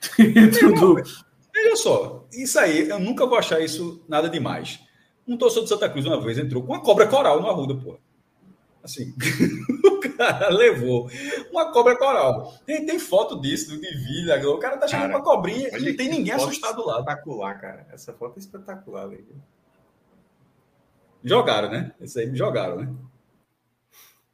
Dentro 0.19 0.75
do... 0.75 0.95
Veja 0.95 1.77
só, 1.77 2.25
isso 2.33 2.59
aí, 2.59 2.89
eu 2.89 2.99
nunca 2.99 3.25
vou 3.27 3.39
achar 3.39 3.61
isso 3.61 4.03
nada 4.09 4.29
demais. 4.29 4.81
Um 5.27 5.37
torcedor 5.37 5.65
de 5.65 5.69
Santa 5.71 5.89
Cruz 5.89 6.05
uma 6.07 6.21
vez 6.21 6.39
entrou 6.39 6.63
com 6.63 6.73
uma 6.73 6.83
cobra 6.83 7.07
coral 7.07 7.41
no 7.41 7.49
Arruda, 7.49 7.75
pô. 7.75 7.99
Assim, 8.87 9.13
o 9.85 9.99
cara 10.17 10.49
levou 10.49 11.11
uma 11.51 11.73
cobra 11.73 11.97
coral. 11.99 12.55
Tem, 12.65 12.87
tem 12.87 12.99
foto 13.01 13.41
disso, 13.41 13.79
de 13.79 13.95
vídeo, 13.97 14.51
o 14.53 14.59
cara 14.59 14.77
tá 14.79 14.87
chegando 14.87 15.11
com 15.11 15.19
a 15.19 15.23
cobrinha 15.23 15.69
e 15.77 15.91
não 15.91 15.97
tem 15.97 16.09
ninguém 16.09 16.33
assustado 16.33 16.87
lá. 16.87 17.01
Espetacular, 17.01 17.61
cara. 17.61 17.87
Essa 17.93 18.13
foto 18.13 18.37
é 18.37 18.39
espetacular. 18.39 19.09
Velho. 19.09 19.27
Jogaram, 21.25 21.69
né? 21.69 21.93
Isso 22.01 22.19
aí 22.21 22.35
jogaram, 22.35 22.77
né? 22.77 22.95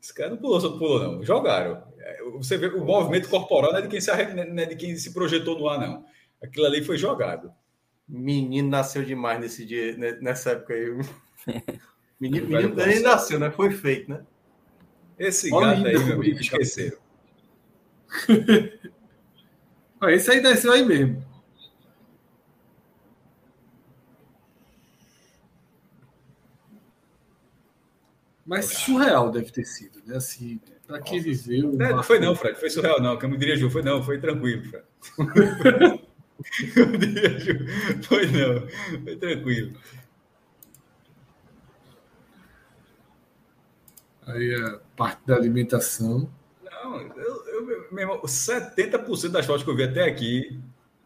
Esse 0.00 0.12
cara 0.12 0.30
não 0.30 0.36
pulou, 0.36 0.60
só 0.60 0.76
pulou, 0.76 1.00
não. 1.00 1.24
Jogaram. 1.24 1.82
Você 2.34 2.58
vê 2.58 2.66
o 2.66 2.84
movimento 2.84 3.28
corporal 3.30 3.72
não 3.72 3.78
é 3.78 3.82
de 3.82 3.88
quem 3.88 4.00
se, 4.00 4.10
arre- 4.10 4.34
não 4.44 4.62
é 4.62 4.66
de 4.66 4.76
quem 4.76 4.94
se 4.96 5.14
projetou 5.14 5.58
no 5.58 5.66
ar, 5.66 5.80
não. 5.80 6.04
Aquilo 6.42 6.66
ali 6.66 6.84
foi 6.84 6.98
jogado. 6.98 7.50
Menino 8.06 8.68
nasceu 8.68 9.02
demais 9.02 9.40
nesse 9.40 9.64
dia, 9.64 9.96
né, 9.96 10.18
nessa 10.20 10.50
época 10.50 10.74
aí. 10.74 10.90
Menino, 12.20 12.46
menino 12.46 12.74
nem 12.76 13.00
nasceu, 13.00 13.40
né? 13.40 13.50
Foi 13.50 13.70
feito, 13.72 14.08
né? 14.08 14.20
Esse 15.22 15.54
Olha 15.54 15.76
gato 15.76 15.86
aí, 15.86 16.04
meu 16.04 16.14
amigo, 16.16 16.40
esqueceram. 16.40 16.98
Esse 20.08 20.32
aí 20.32 20.42
desceu 20.42 20.72
aí 20.72 20.84
mesmo. 20.84 21.24
Mas 28.44 28.64
surreal 28.64 29.30
deve 29.30 29.52
ter 29.52 29.64
sido, 29.64 30.02
né? 30.04 30.16
Assim, 30.16 30.60
pra 30.88 31.00
quem 31.00 31.20
viveu. 31.20 31.80
É, 31.80 31.90
não 31.90 32.02
foi 32.02 32.18
não, 32.18 32.34
Fred. 32.34 32.58
Foi 32.58 32.68
surreal, 32.68 33.00
não. 33.00 33.16
Ju, 33.56 33.70
foi 33.70 33.82
não. 33.82 34.02
Foi 34.02 34.18
tranquilo, 34.18 34.64
Fred. 34.64 34.84
Como 36.74 36.98
diria 36.98 37.38
Ju, 37.38 37.64
foi 38.02 38.26
não. 38.26 38.66
Foi 39.04 39.16
tranquilo. 39.16 39.78
Aí 44.26 44.52
a 44.54 44.81
parte 44.96 45.20
da 45.26 45.36
alimentação. 45.36 46.28
Não, 46.64 47.00
eu, 47.00 47.46
eu, 47.46 47.66
meu 47.90 48.00
irmão, 48.00 48.20
70% 48.22 49.28
das 49.28 49.46
fotos 49.46 49.62
que 49.62 49.70
eu 49.70 49.76
vi 49.76 49.84
até 49.84 50.04
aqui 50.04 50.58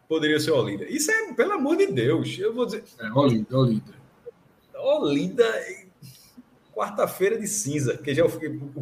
poderia 0.07 0.39
ser 0.39 0.51
Olinda. 0.51 0.85
Isso 0.85 1.11
é, 1.11 1.33
pelo 1.33 1.53
amor 1.53 1.77
de 1.77 1.87
Deus. 1.87 2.37
Eu 2.39 2.53
vou 2.53 2.65
dizer. 2.65 2.83
É, 2.99 3.11
Olinda, 3.11 3.57
Olinda. 3.57 3.97
Olinda, 4.75 5.43
quarta-feira 6.73 7.39
de 7.39 7.47
cinza, 7.47 7.95
porque 7.95 8.13
já 8.13 8.23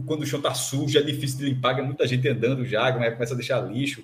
quando 0.06 0.22
o 0.22 0.26
chão 0.26 0.42
tá 0.42 0.54
sujo, 0.54 0.98
é 1.00 1.02
difícil 1.02 1.40
de 1.40 1.46
limpar, 1.46 1.76
que 1.76 1.82
é 1.82 1.84
muita 1.84 2.06
gente 2.06 2.28
andando 2.28 2.66
já, 2.66 2.92
começa 2.92 3.34
a 3.34 3.38
deixar 3.38 3.62
lixo. 3.62 4.04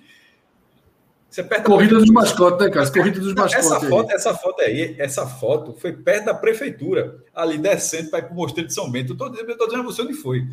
Você 1.30 1.44
perto 1.44 1.64
Corrida 1.64 1.98
dos 1.98 2.10
mascotes, 2.10 2.66
né, 2.66 2.72
cara? 2.72 2.92
Corrida 2.92 3.20
dos 3.20 3.32
Essa 3.32 3.42
mascotes. 3.42 3.90
foto, 3.90 4.10
aí. 4.10 4.16
essa 4.16 4.34
foto 4.34 4.62
aí, 4.62 4.96
essa 4.98 5.28
foto 5.28 5.74
foi 5.80 5.94
perto 5.94 6.26
da 6.26 6.34
prefeitura, 6.34 7.24
ali 7.34 7.58
descendo 7.58 8.10
para 8.10 8.20
ir 8.20 8.24
para 8.24 8.34
o 8.34 8.36
Mosteiro 8.36 8.68
de 8.68 8.74
São 8.74 8.92
Bento. 8.92 9.14
Eu 9.14 9.18
tô, 9.18 9.28
eu 9.28 9.58
tô 9.58 9.66
dizendo 9.66 9.82
a 9.82 9.86
você 9.86 10.02
onde 10.02 10.14
foi. 10.14 10.46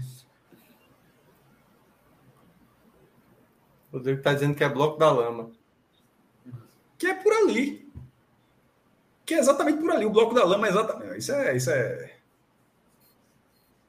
Rodrigo 3.99 4.23
tá 4.23 4.33
dizendo 4.35 4.55
que 4.55 4.65
é 4.65 4.69
bloco 4.69 4.99
da 4.99 5.11
lama. 5.11 5.51
Que 6.97 7.07
é 7.09 7.15
por 7.15 7.33
ali. 7.33 7.89
Que 9.25 9.35
é 9.35 9.39
exatamente 9.39 9.81
por 9.81 9.91
ali. 9.91 10.05
O 10.07 10.11
bloco 10.11 10.35
da 10.35 10.45
lama 10.45 10.67
é 10.67 10.71
exatamente. 10.71 11.19
Isso 11.19 11.33
é. 11.33 11.57
Isso 11.57 11.71
é... 11.71 12.17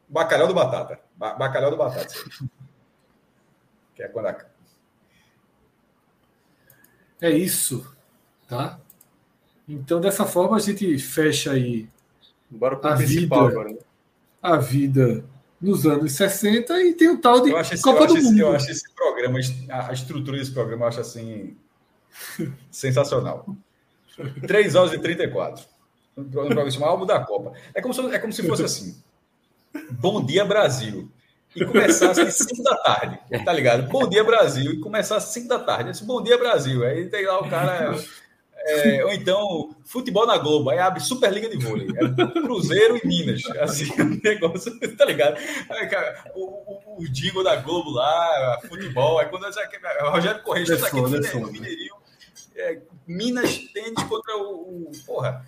Bacalhau 0.07 0.47
do 0.47 0.53
batata. 0.53 0.99
Ba- 1.15 1.33
Bacalhau 1.35 1.71
do 1.71 1.77
batata. 1.77 2.13
Que 3.95 4.03
é 4.03 4.07
quando 4.07 4.27
a... 4.27 4.45
É 7.21 7.29
isso, 7.29 7.93
tá? 8.47 8.79
Então, 9.67 9.99
dessa 9.99 10.25
forma, 10.25 10.55
a 10.55 10.59
gente 10.59 10.97
fecha 10.99 11.51
aí 11.51 11.89
Bora 12.49 12.77
pro 12.77 12.89
a 12.91 12.95
principal 12.95 13.47
vida, 13.47 13.59
agora. 13.59 13.73
né? 13.73 13.79
a 14.41 14.55
vida 14.55 15.25
nos 15.61 15.85
anos 15.85 16.13
60 16.13 16.81
e 16.83 16.93
tem 16.93 17.09
o 17.09 17.17
tal 17.19 17.41
de 17.41 17.51
esse, 17.51 17.81
Copa 17.81 18.07
do 18.07 18.17
esse- 18.17 18.27
Mundo. 18.27 18.39
eu 18.39 18.51
acho 18.55 18.71
esse 18.71 18.93
programa, 18.93 19.39
a 19.69 19.93
estrutura 19.93 20.37
desse 20.37 20.51
programa, 20.51 20.85
eu 20.85 20.87
acho 20.89 20.99
assim. 21.01 21.55
sensacional. 22.71 23.45
3 24.47 24.75
horas 24.75 24.93
e 24.93 24.99
34. 24.99 25.63
Um 26.17 26.23
pro- 26.23 26.41
um 26.41 26.45
programa 26.45 26.71
chamado 26.71 26.89
Álbum 26.91 27.05
da 27.05 27.19
Copa. 27.19 27.53
É 27.73 27.81
como, 27.81 27.93
se, 27.93 28.01
é 28.13 28.19
como 28.19 28.33
se 28.33 28.43
fosse 28.47 28.63
assim. 28.63 28.97
Bom 29.91 30.25
dia, 30.25 30.43
Brasil. 30.43 31.09
E 31.55 31.65
começasse 31.65 32.21
às 32.21 32.35
5 32.35 32.61
da 32.63 32.75
tarde. 32.77 33.19
Tá 33.45 33.53
ligado? 33.53 33.87
Bom 33.89 34.07
dia, 34.07 34.23
Brasil. 34.23 34.71
E 34.73 34.79
começasse 34.79 35.27
às 35.27 35.33
5 35.33 35.47
da 35.47 35.59
tarde. 35.59 35.91
Esse 35.91 36.03
Bom 36.03 36.21
dia, 36.21 36.37
Brasil. 36.37 36.83
Aí 36.85 37.07
tem 37.09 37.25
lá 37.25 37.39
o 37.39 37.49
cara. 37.49 37.95
é, 37.95 38.03
ou 39.05 39.13
então, 39.13 39.75
futebol 39.85 40.25
na 40.27 40.37
Globo. 40.37 40.69
Aí 40.69 40.79
abre 40.79 40.99
Superliga 40.99 41.49
de 41.49 41.57
Vôlei. 41.57 41.87
É 41.95 42.41
Cruzeiro 42.41 42.99
e 43.03 43.07
Minas. 43.07 43.41
Assim, 43.61 43.85
um 44.01 44.19
negócio, 44.23 44.79
tá 44.97 45.05
ligado? 45.05 45.37
Aí, 45.69 45.87
cara, 45.87 46.31
o, 46.35 46.45
o, 46.45 47.03
o 47.03 47.09
jingle 47.09 47.43
da 47.43 47.55
Globo 47.57 47.91
lá, 47.91 48.59
futebol. 48.67 49.19
Aí 49.19 49.27
quando 49.27 49.45
eu, 49.45 50.07
o 50.07 50.11
Rogério 50.11 50.41
Correia, 50.43 50.63
É 50.63 50.75
tudo 50.75 50.85
aqui 50.85 50.95
no 51.01 51.17
é 51.17 51.23
foda. 51.23 51.51
Mineirinho. 51.51 51.93
é, 52.55 52.79
Minas 53.07 53.57
tênis 53.73 54.03
contra 54.03 54.37
o, 54.37 54.43
o- 54.87 54.91
Porra. 55.05 55.45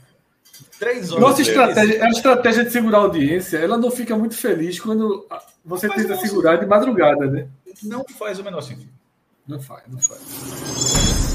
Três 0.80 1.11
horas. 1.11 1.23
Nossa 1.23 1.41
estratégia, 1.41 2.03
a 2.06 2.09
estratégia 2.09 2.64
de 2.65 2.72
segurar 2.72 2.98
a 2.99 3.01
audiência, 3.01 3.57
ela 3.57 3.77
não 3.77 3.90
fica 3.91 4.15
muito 4.15 4.35
feliz 4.35 4.80
quando 4.80 5.27
você 5.65 5.88
tenta 5.90 6.15
segurar 6.17 6.57
de 6.57 6.65
madrugada, 6.65 7.25
né? 7.27 7.48
Não 7.83 8.03
faz 8.17 8.40
o 8.40 8.43
menor 8.43 8.61
sentido. 8.61 8.91
Não 9.48 9.59
faz, 9.59 9.83
não 9.88 9.99
faz. 9.99 11.30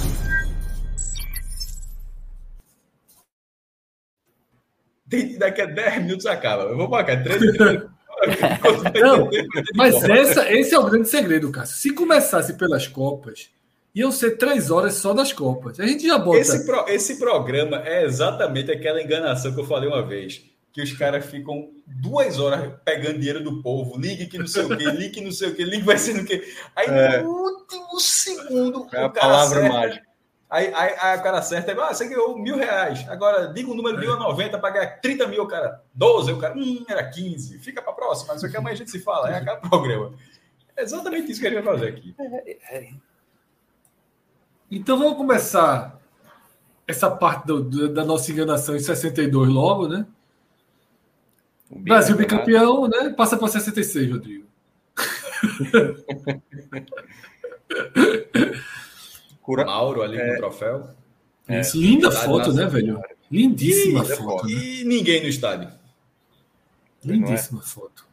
Daqui 5.39 5.61
a 5.63 5.67
10 5.67 6.03
minutos 6.03 6.27
acaba. 6.27 6.65
Eu 6.65 6.77
vou 6.77 6.89
marcar 6.89 7.23
13 7.23 7.53
minutos. 7.53 7.91
Não, 9.01 9.29
mas 9.75 10.03
essa, 10.05 10.51
esse 10.53 10.75
é 10.75 10.79
o 10.79 10.85
grande 10.85 11.09
segredo, 11.09 11.51
Cássio. 11.51 11.77
Se 11.77 11.93
começasse 11.95 12.55
pelas 12.55 12.87
Copas, 12.89 13.51
iam 13.95 14.11
ser 14.11 14.33
três 14.39 14.71
horas 14.71 14.95
só 14.95 15.13
das 15.13 15.33
Copas. 15.33 15.79
A 15.81 15.87
gente 15.87 16.07
já 16.07 16.19
bota. 16.19 16.39
Esse, 16.39 16.65
pro- 16.67 16.89
esse 16.89 17.19
programa 17.19 17.83
é 17.85 18.05
exatamente 18.05 18.71
aquela 18.71 19.03
enganação 19.03 19.53
que 19.55 19.61
eu 19.61 19.67
falei 19.67 19.89
uma 19.89 20.03
vez. 20.07 20.43
Que 20.73 20.83
os 20.83 20.93
caras 20.93 21.25
ficam 21.25 21.71
duas 21.87 22.39
horas 22.39 22.71
pegando 22.85 23.19
dinheiro 23.19 23.43
do 23.43 23.63
povo, 23.63 23.99
ligue 23.99 24.27
que 24.27 24.37
não 24.39 24.47
sei 24.47 24.65
o 24.65 24.77
quê, 24.77 24.85
ligue 24.93 25.09
que 25.11 25.21
não 25.23 25.33
sei 25.33 25.49
o 25.49 25.55
quê, 25.55 25.65
ligue 25.65 25.85
vai 25.85 25.97
ser 25.97 26.13
no 26.15 26.25
quê. 26.25 26.43
Aí 26.75 26.87
É. 26.87 27.23
no 27.23 27.31
último 27.31 27.99
segundo, 27.99 28.87
É 28.93 28.99
a 29.03 29.07
o 29.07 29.11
cara 29.11 29.11
palavra 29.11 29.59
acerta. 29.61 29.73
mágica. 29.75 30.07
Aí, 30.57 30.73
aí, 30.73 30.95
aí 30.99 31.19
o 31.19 31.23
cara 31.23 31.39
acerta, 31.39 31.73
ah, 31.83 31.93
você 31.93 32.09
ganhou 32.09 32.39
mil 32.39 32.57
reais. 32.57 33.07
Agora 33.11 33.53
diga 33.53 33.71
o 33.71 33.75
número 33.75 34.01
de 34.01 34.09
1 34.09 34.13
a 34.13 34.17
90 34.17 34.59
para 34.59 34.71
ganhar 34.71 34.87
30 35.03 35.27
mil, 35.27 35.43
o 35.43 35.47
cara. 35.47 35.83
12, 35.93 36.33
o 36.33 36.39
cara, 36.39 36.55
hum, 36.57 36.83
era 36.89 37.07
15. 37.07 37.59
Fica 37.59 37.83
para 37.83 37.93
próxima, 37.93 38.35
isso 38.35 38.47
aqui 38.47 38.57
amanhã 38.57 38.73
a 38.73 38.77
gente 38.77 38.91
se 38.91 38.99
fala, 39.01 39.31
é 39.31 39.37
aquele 39.37 39.57
programa. 39.69 40.15
É 40.75 40.83
exatamente 40.83 41.31
isso 41.31 41.43
que 41.43 41.47
a 41.47 41.51
gente 41.51 41.63
vai 41.63 41.75
fazer 41.75 41.89
aqui. 41.89 42.17
Então 44.71 44.99
vamos 44.99 45.19
começar 45.19 46.01
essa 46.89 47.11
parte 47.11 47.47
do- 47.47 47.63
do- 47.63 47.89
da 47.93 48.03
nossa 48.05 48.33
enganação 48.33 48.75
em 48.75 48.79
62 48.81 49.51
logo, 49.51 49.89
né? 49.89 50.07
Brasil 51.69 52.17
bicampeão, 52.17 52.89
né? 52.89 53.11
Passa 53.11 53.37
para 53.37 53.49
66, 53.49 54.11
Rodrigo. 54.11 54.47
Mauro 59.67 60.03
ali 60.03 60.19
com 60.19 60.33
o 60.33 60.37
troféu. 60.37 60.89
É. 61.49 61.61
Linda 61.75 62.11
foto, 62.11 62.53
né, 62.53 62.67
velho? 62.67 63.01
Lindíssima 63.31 64.03
Linda 64.03 64.17
foto. 64.17 64.47
né? 64.47 64.53
E 64.53 64.85
ninguém 64.85 65.23
no 65.23 65.29
estádio. 65.29 65.69
Lindíssima 67.05 67.61
foto. 67.63 68.05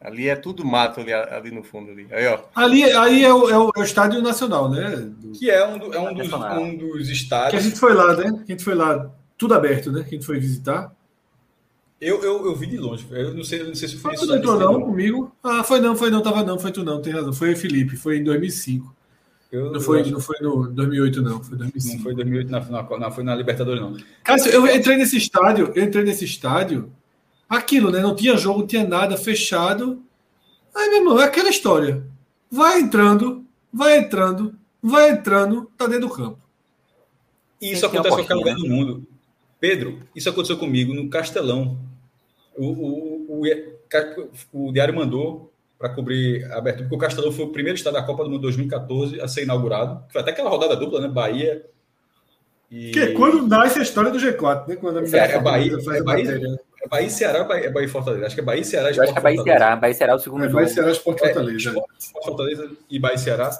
Ali 0.00 0.28
é 0.28 0.36
tudo 0.36 0.64
mato 0.64 1.00
ali, 1.00 1.12
ali 1.12 1.50
no 1.50 1.62
fundo 1.64 1.90
ali. 1.90 2.06
Aí, 2.10 2.26
ó. 2.28 2.38
Ali, 2.54 2.84
aí 2.84 3.24
é 3.24 3.34
o, 3.34 3.48
é 3.50 3.58
o- 3.58 3.70
é 3.74 3.78
o 3.80 3.82
Estádio 3.82 4.22
Nacional, 4.22 4.70
né? 4.70 4.90
Do- 4.96 5.32
Que 5.32 5.50
é 5.50 5.66
um, 5.66 5.76
do- 5.76 5.92
é 5.92 5.98
um, 5.98 6.14
dos, 6.14 6.32
um 6.32 6.76
dos 6.76 7.08
estádios. 7.08 7.50
Que 7.50 7.56
a 7.56 7.60
gente 7.60 7.80
foi 7.80 7.94
lá, 7.94 8.14
né? 8.16 8.30
Que 8.46 8.52
a 8.52 8.54
gente 8.56 8.62
foi 8.64 8.74
lá, 8.76 9.10
tudo 9.36 9.54
aberto, 9.54 9.90
né? 9.90 10.02
Que 10.04 10.10
a 10.10 10.18
gente 10.18 10.24
foi 10.26 10.38
visitar. 10.38 10.92
Eu, 12.00 12.22
eu, 12.22 12.46
eu 12.46 12.54
vi 12.54 12.68
de 12.68 12.76
longe. 12.78 13.04
Eu 13.10 13.34
não 13.34 13.42
sei, 13.42 13.60
eu 13.62 13.66
não 13.66 13.74
sei 13.74 13.88
se 13.88 13.96
fui 13.96 14.14
Ah, 14.14 14.16
tu 14.16 14.26
não 14.26 14.36
entrou 14.36 14.54
estádio. 14.54 14.78
não 14.78 14.86
comigo? 14.86 15.32
Ah, 15.42 15.64
foi 15.64 15.80
não, 15.80 15.96
foi 15.96 16.10
não, 16.10 16.22
tava 16.22 16.44
não, 16.44 16.58
foi 16.60 16.70
tu 16.70 16.84
não, 16.84 17.02
tem 17.02 17.12
razão. 17.12 17.32
Foi 17.32 17.56
Felipe, 17.56 17.96
foi 17.96 18.18
em 18.18 18.24
2005. 18.24 18.94
Eu- 19.50 19.72
não 19.72 19.80
foi, 19.80 20.02
acho- 20.02 20.10
não 20.10 20.20
foi 20.20 20.36
no 20.42 20.68
2008 20.68 21.22
não, 21.22 21.42
foi 21.42 21.52
Não 21.52 21.58
2005. 21.68 22.02
foi 22.02 22.14
2008, 22.14 22.50
na, 22.50 22.60
na, 22.60 22.98
não 22.98 23.10
foi 23.10 23.24
na 23.24 23.34
Libertadores, 23.34 23.80
não. 23.80 23.96
Cássio, 24.22 24.52
eu 24.52 24.66
entrei 24.66 24.96
nesse 24.98 25.16
estádio, 25.16 25.72
eu 25.74 25.84
entrei 25.84 26.04
nesse 26.04 26.24
estádio, 26.24 26.92
aquilo, 27.48 27.90
né? 27.90 28.00
Não 28.00 28.14
tinha 28.14 28.36
jogo, 28.36 28.60
não 28.60 28.66
tinha 28.66 28.86
nada, 28.86 29.16
fechado. 29.16 30.02
Aí, 30.74 30.88
meu 30.90 30.98
irmão, 30.98 31.20
é 31.20 31.24
aquela 31.24 31.48
história. 31.48 32.04
Vai 32.50 32.80
entrando, 32.80 33.44
vai 33.72 33.98
entrando, 33.98 34.54
vai 34.82 35.10
entrando, 35.10 35.70
tá 35.78 35.86
dentro 35.86 36.08
do 36.08 36.14
campo. 36.14 36.38
E 37.60 37.72
isso 37.72 37.86
acontece 37.86 38.14
em 38.14 38.18
qualquer 38.18 38.34
lugar 38.34 38.54
do 38.54 38.68
mundo. 38.68 39.06
Pedro, 39.58 40.00
isso 40.14 40.28
aconteceu 40.28 40.56
comigo 40.58 40.92
no 40.94 41.08
Castelão. 41.08 41.78
O, 42.56 42.66
o, 42.66 43.42
o, 44.52 44.68
o 44.68 44.72
Diário 44.72 44.94
mandou 44.94 45.52
para 45.78 45.90
cobrir 45.90 46.44
a 46.50 46.58
abertura, 46.58 46.84
porque 46.88 46.96
o 46.96 46.98
Castelão 46.98 47.30
foi 47.32 47.44
o 47.44 47.52
primeiro 47.52 47.76
estádio 47.76 48.00
da 48.00 48.04
Copa 48.06 48.24
do 48.24 48.30
Mundo 48.30 48.42
2014 48.42 49.20
a 49.20 49.28
ser 49.28 49.44
inaugurado. 49.44 50.04
Foi 50.10 50.20
até 50.20 50.32
aquela 50.32 50.50
rodada 50.50 50.74
dupla, 50.76 51.00
né? 51.00 51.08
Bahia 51.08 51.64
e. 52.70 52.90
Que 52.90 53.00
é 53.00 53.12
quando 53.12 53.46
nasce 53.46 53.78
a 53.78 53.82
história 53.82 54.10
do 54.10 54.18
G4, 54.18 54.66
né? 54.68 54.76
Quando 54.76 54.98
a 54.98 55.02
É, 55.02 55.32
é 55.34 55.38
Bahia, 55.40 55.80
faz 55.82 55.98
é 55.98 56.02
Bahia, 56.02 56.24
matéria. 56.24 56.48
né? 56.48 56.56
é 56.84 56.88
Bahia 56.88 57.06
e 57.06 57.10
Ceará, 57.10 57.44
Bahia, 57.44 57.66
é 57.66 57.70
Bahia 57.70 57.86
e 57.86 57.90
Fortaleza. 57.90 58.26
Acho 58.26 58.34
que 58.34 58.40
é 58.40 58.44
Bahia 58.44 58.60
e 58.62 58.64
Ceará. 58.64 58.90
Eu 58.90 59.02
acho 59.02 59.12
que 59.12 59.18
é 59.18 59.22
Bahia 59.22 59.40
e 59.40 59.44
Ceará. 59.44 59.76
Bahia 59.76 59.92
e 59.92 59.94
Ceará 59.94 60.12
é 60.12 60.16
o 60.16 60.18
segundo 60.18 60.40
É, 60.44 60.48
jogo. 60.48 60.54
vai 60.58 60.66
Ceará 60.68 60.90
Sport 60.90 61.20
É, 61.22 61.24
Fortaleza. 61.26 61.58
Sport, 61.70 62.24
Fortaleza 62.24 62.70
e 62.90 62.98
Bahia 62.98 63.14
e 63.14 63.18
Ceará. 63.18 63.50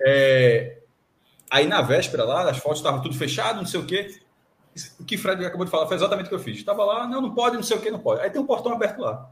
É, 0.00 0.78
aí 1.50 1.66
na 1.66 1.82
véspera 1.82 2.24
lá, 2.24 2.48
as 2.48 2.58
fotos 2.58 2.78
estavam 2.78 3.02
tudo 3.02 3.14
fechado, 3.16 3.56
não 3.56 3.66
sei 3.66 3.80
o 3.80 3.84
quê. 3.86 4.08
O 5.00 5.04
que 5.04 5.16
o 5.16 5.18
Fred 5.18 5.44
acabou 5.44 5.64
de 5.64 5.70
falar 5.70 5.86
foi 5.86 5.96
exatamente 5.96 6.26
o 6.26 6.28
que 6.28 6.34
eu 6.34 6.38
fiz. 6.38 6.56
Estava 6.58 6.84
lá, 6.84 7.06
não, 7.06 7.20
não 7.20 7.34
pode, 7.34 7.56
não 7.56 7.62
sei 7.62 7.76
o 7.76 7.80
que, 7.80 7.90
não 7.90 7.98
pode. 7.98 8.20
Aí 8.22 8.30
tem 8.30 8.40
um 8.40 8.46
portão 8.46 8.72
aberto 8.72 9.00
lá. 9.00 9.28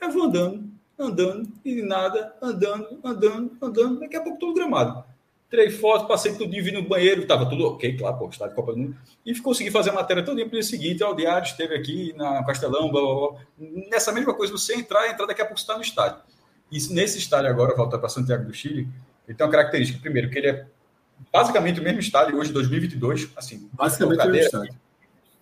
Aí 0.00 0.08
eu 0.08 0.12
vou 0.12 0.24
andando, 0.24 0.64
andando, 0.98 1.48
e 1.64 1.82
nada, 1.82 2.34
andando, 2.40 3.00
andando, 3.04 3.56
andando. 3.60 4.00
Daqui 4.00 4.16
a 4.16 4.20
pouco 4.20 4.38
todo 4.38 4.54
gramado. 4.54 5.04
Tirei 5.48 5.70
foto, 5.70 6.08
passei 6.08 6.34
tudo 6.34 6.50
vim 6.50 6.72
no 6.72 6.82
banheiro, 6.82 7.24
tava 7.24 7.48
tudo 7.48 7.66
ok, 7.68 7.96
claro, 7.96 8.18
pô, 8.18 8.28
estádio 8.28 8.56
Copa 8.56 8.72
do 8.72 8.78
Mundo. 8.78 8.96
E 9.24 9.38
consegui 9.38 9.70
fazer 9.70 9.90
a 9.90 9.92
matéria 9.92 10.24
todo 10.24 10.36
dia 10.36 10.44
para 10.44 10.56
o 10.56 10.60
dia 10.60 10.68
seguinte. 10.68 11.04
Ó, 11.04 11.12
o 11.12 11.14
Diário 11.14 11.46
esteve 11.46 11.74
aqui 11.74 12.12
na 12.16 12.42
Castelão, 12.44 12.90
blá, 12.90 13.00
blá, 13.00 13.30
blá. 13.30 13.40
Nessa 13.88 14.10
mesma 14.10 14.34
coisa, 14.34 14.52
você 14.52 14.74
entrar, 14.74 15.08
entrar, 15.08 15.26
daqui 15.26 15.40
a 15.40 15.44
pouco 15.44 15.60
você 15.60 15.62
está 15.62 15.76
no 15.76 15.82
estádio. 15.82 16.18
Isso, 16.70 16.92
nesse 16.92 17.18
estádio 17.18 17.48
agora, 17.48 17.76
voltar 17.76 17.98
para 17.98 18.08
Santiago 18.08 18.44
do 18.44 18.52
Chile, 18.52 18.88
ele 19.28 19.36
tem 19.36 19.46
uma 19.46 19.52
característica. 19.52 20.00
Primeiro, 20.00 20.30
que 20.30 20.38
ele 20.38 20.48
é 20.48 20.66
basicamente 21.32 21.78
o 21.78 21.82
mesmo 21.82 22.00
estádio 22.00 22.36
hoje, 22.38 22.52
2022. 22.52 23.30
Assim, 23.36 23.70
Basicamente 23.72 24.16
o 24.16 24.18
cadeira. 24.18 24.46
estádio. 24.46 24.74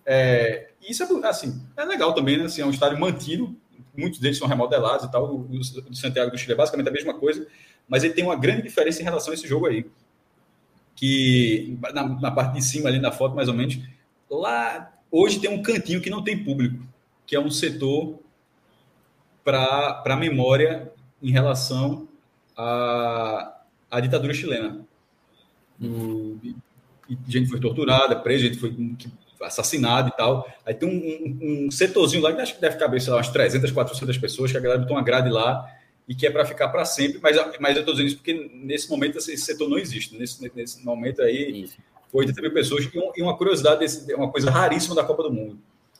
É, 0.05 0.69
isso 0.87 1.01
é, 1.01 1.27
assim, 1.27 1.63
é 1.75 1.83
legal 1.83 2.13
também, 2.13 2.37
né? 2.37 2.45
Assim, 2.45 2.61
é 2.61 2.65
um 2.65 2.69
estádio 2.69 2.99
mantido, 2.99 3.55
muitos 3.97 4.19
deles 4.19 4.37
são 4.37 4.47
remodelados 4.47 5.05
e 5.05 5.11
tal. 5.11 5.25
O, 5.33 5.41
o 5.41 5.47
do 5.47 5.95
Santiago 5.95 6.31
do 6.31 6.37
Chile 6.37 6.53
é 6.53 6.55
basicamente 6.55 6.89
a 6.89 6.91
mesma 6.91 7.13
coisa, 7.13 7.45
mas 7.87 8.03
ele 8.03 8.13
tem 8.13 8.23
uma 8.23 8.35
grande 8.35 8.61
diferença 8.61 9.01
em 9.01 9.03
relação 9.05 9.31
a 9.31 9.33
esse 9.33 9.47
jogo 9.47 9.65
aí. 9.67 9.85
Que 10.95 11.77
na, 11.93 12.07
na 12.07 12.31
parte 12.31 12.53
de 12.53 12.61
cima, 12.63 12.87
ali 12.89 12.99
na 12.99 13.11
foto, 13.11 13.35
mais 13.35 13.47
ou 13.49 13.53
menos, 13.53 13.77
lá 14.29 14.93
hoje 15.11 15.39
tem 15.39 15.49
um 15.49 15.61
cantinho 15.61 16.01
que 16.01 16.09
não 16.09 16.23
tem 16.23 16.41
público, 16.43 16.83
que 17.25 17.35
é 17.35 17.39
um 17.39 17.51
setor 17.51 18.19
para 19.43 20.01
a 20.05 20.15
memória 20.15 20.91
em 21.21 21.31
relação 21.31 22.07
à, 22.57 23.57
à 23.91 23.99
ditadura 23.99 24.33
chilena. 24.33 24.85
O- 25.81 26.37
e 27.07 27.17
gente 27.27 27.49
foi 27.49 27.59
torturada, 27.59 28.15
presa, 28.15 28.45
gente 28.45 28.57
foi 28.57 28.71
que- 28.97 29.11
assassinada 29.45 30.09
e 30.09 30.11
tal. 30.17 30.47
Aí 30.65 30.73
tem 30.73 30.87
um, 30.89 30.93
um- 30.93 31.65
um 31.67 31.71
setorzinho 31.71 32.21
lá 32.21 32.33
que 32.33 32.41
acho 32.41 32.55
que 32.55 32.61
deve 32.61 32.77
caber, 32.77 33.01
sei 33.01 33.11
lá, 33.11 33.17
umas 33.17 33.29
300, 33.29 33.71
400 33.71 34.17
pessoas, 34.17 34.51
que 34.51 34.57
a 34.57 34.59
galera 34.61 34.79
botou 34.81 34.95
uma 34.95 35.03
grade 35.03 35.29
lá 35.29 35.69
e 36.07 36.13
que 36.13 36.27
é 36.27 36.29
para 36.31 36.45
ficar 36.45 36.69
para 36.69 36.85
sempre, 36.85 37.19
mas, 37.21 37.35
mas 37.59 37.75
eu 37.75 37.79
estou 37.81 37.93
dizendo 37.93 38.07
isso 38.07 38.17
porque 38.17 38.49
nesse 38.53 38.89
momento 38.89 39.17
esse 39.17 39.35
setor 39.37 39.67
não 39.69 39.77
existe. 39.77 40.15
Nesse, 40.17 40.51
nesse 40.55 40.85
momento 40.85 41.21
aí, 41.21 41.63
isso. 41.63 41.77
80 42.13 42.41
mil 42.41 42.53
pessoas. 42.53 42.87
E 43.15 43.21
uma 43.21 43.35
curiosidade, 43.37 43.79
desse, 43.79 44.13
uma 44.13 44.31
coisa 44.31 44.49
raríssima 44.51 44.95
da 44.95 45.03
Copa 45.03 45.23
do 45.23 45.33
Mundo. 45.33 45.57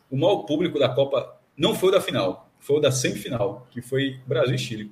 O 0.09 0.15
maior 0.15 0.43
público 0.43 0.77
da 0.79 0.87
Copa 0.89 1.37
não 1.57 1.73
foi 1.75 1.89
o 1.89 1.91
da 1.91 1.99
final, 1.99 2.49
foi 2.59 2.77
o 2.77 2.79
da 2.79 2.91
semifinal, 2.91 3.67
que 3.71 3.81
foi 3.81 4.19
Brasil 4.27 4.55
e 4.55 4.57
Chile. 4.59 4.91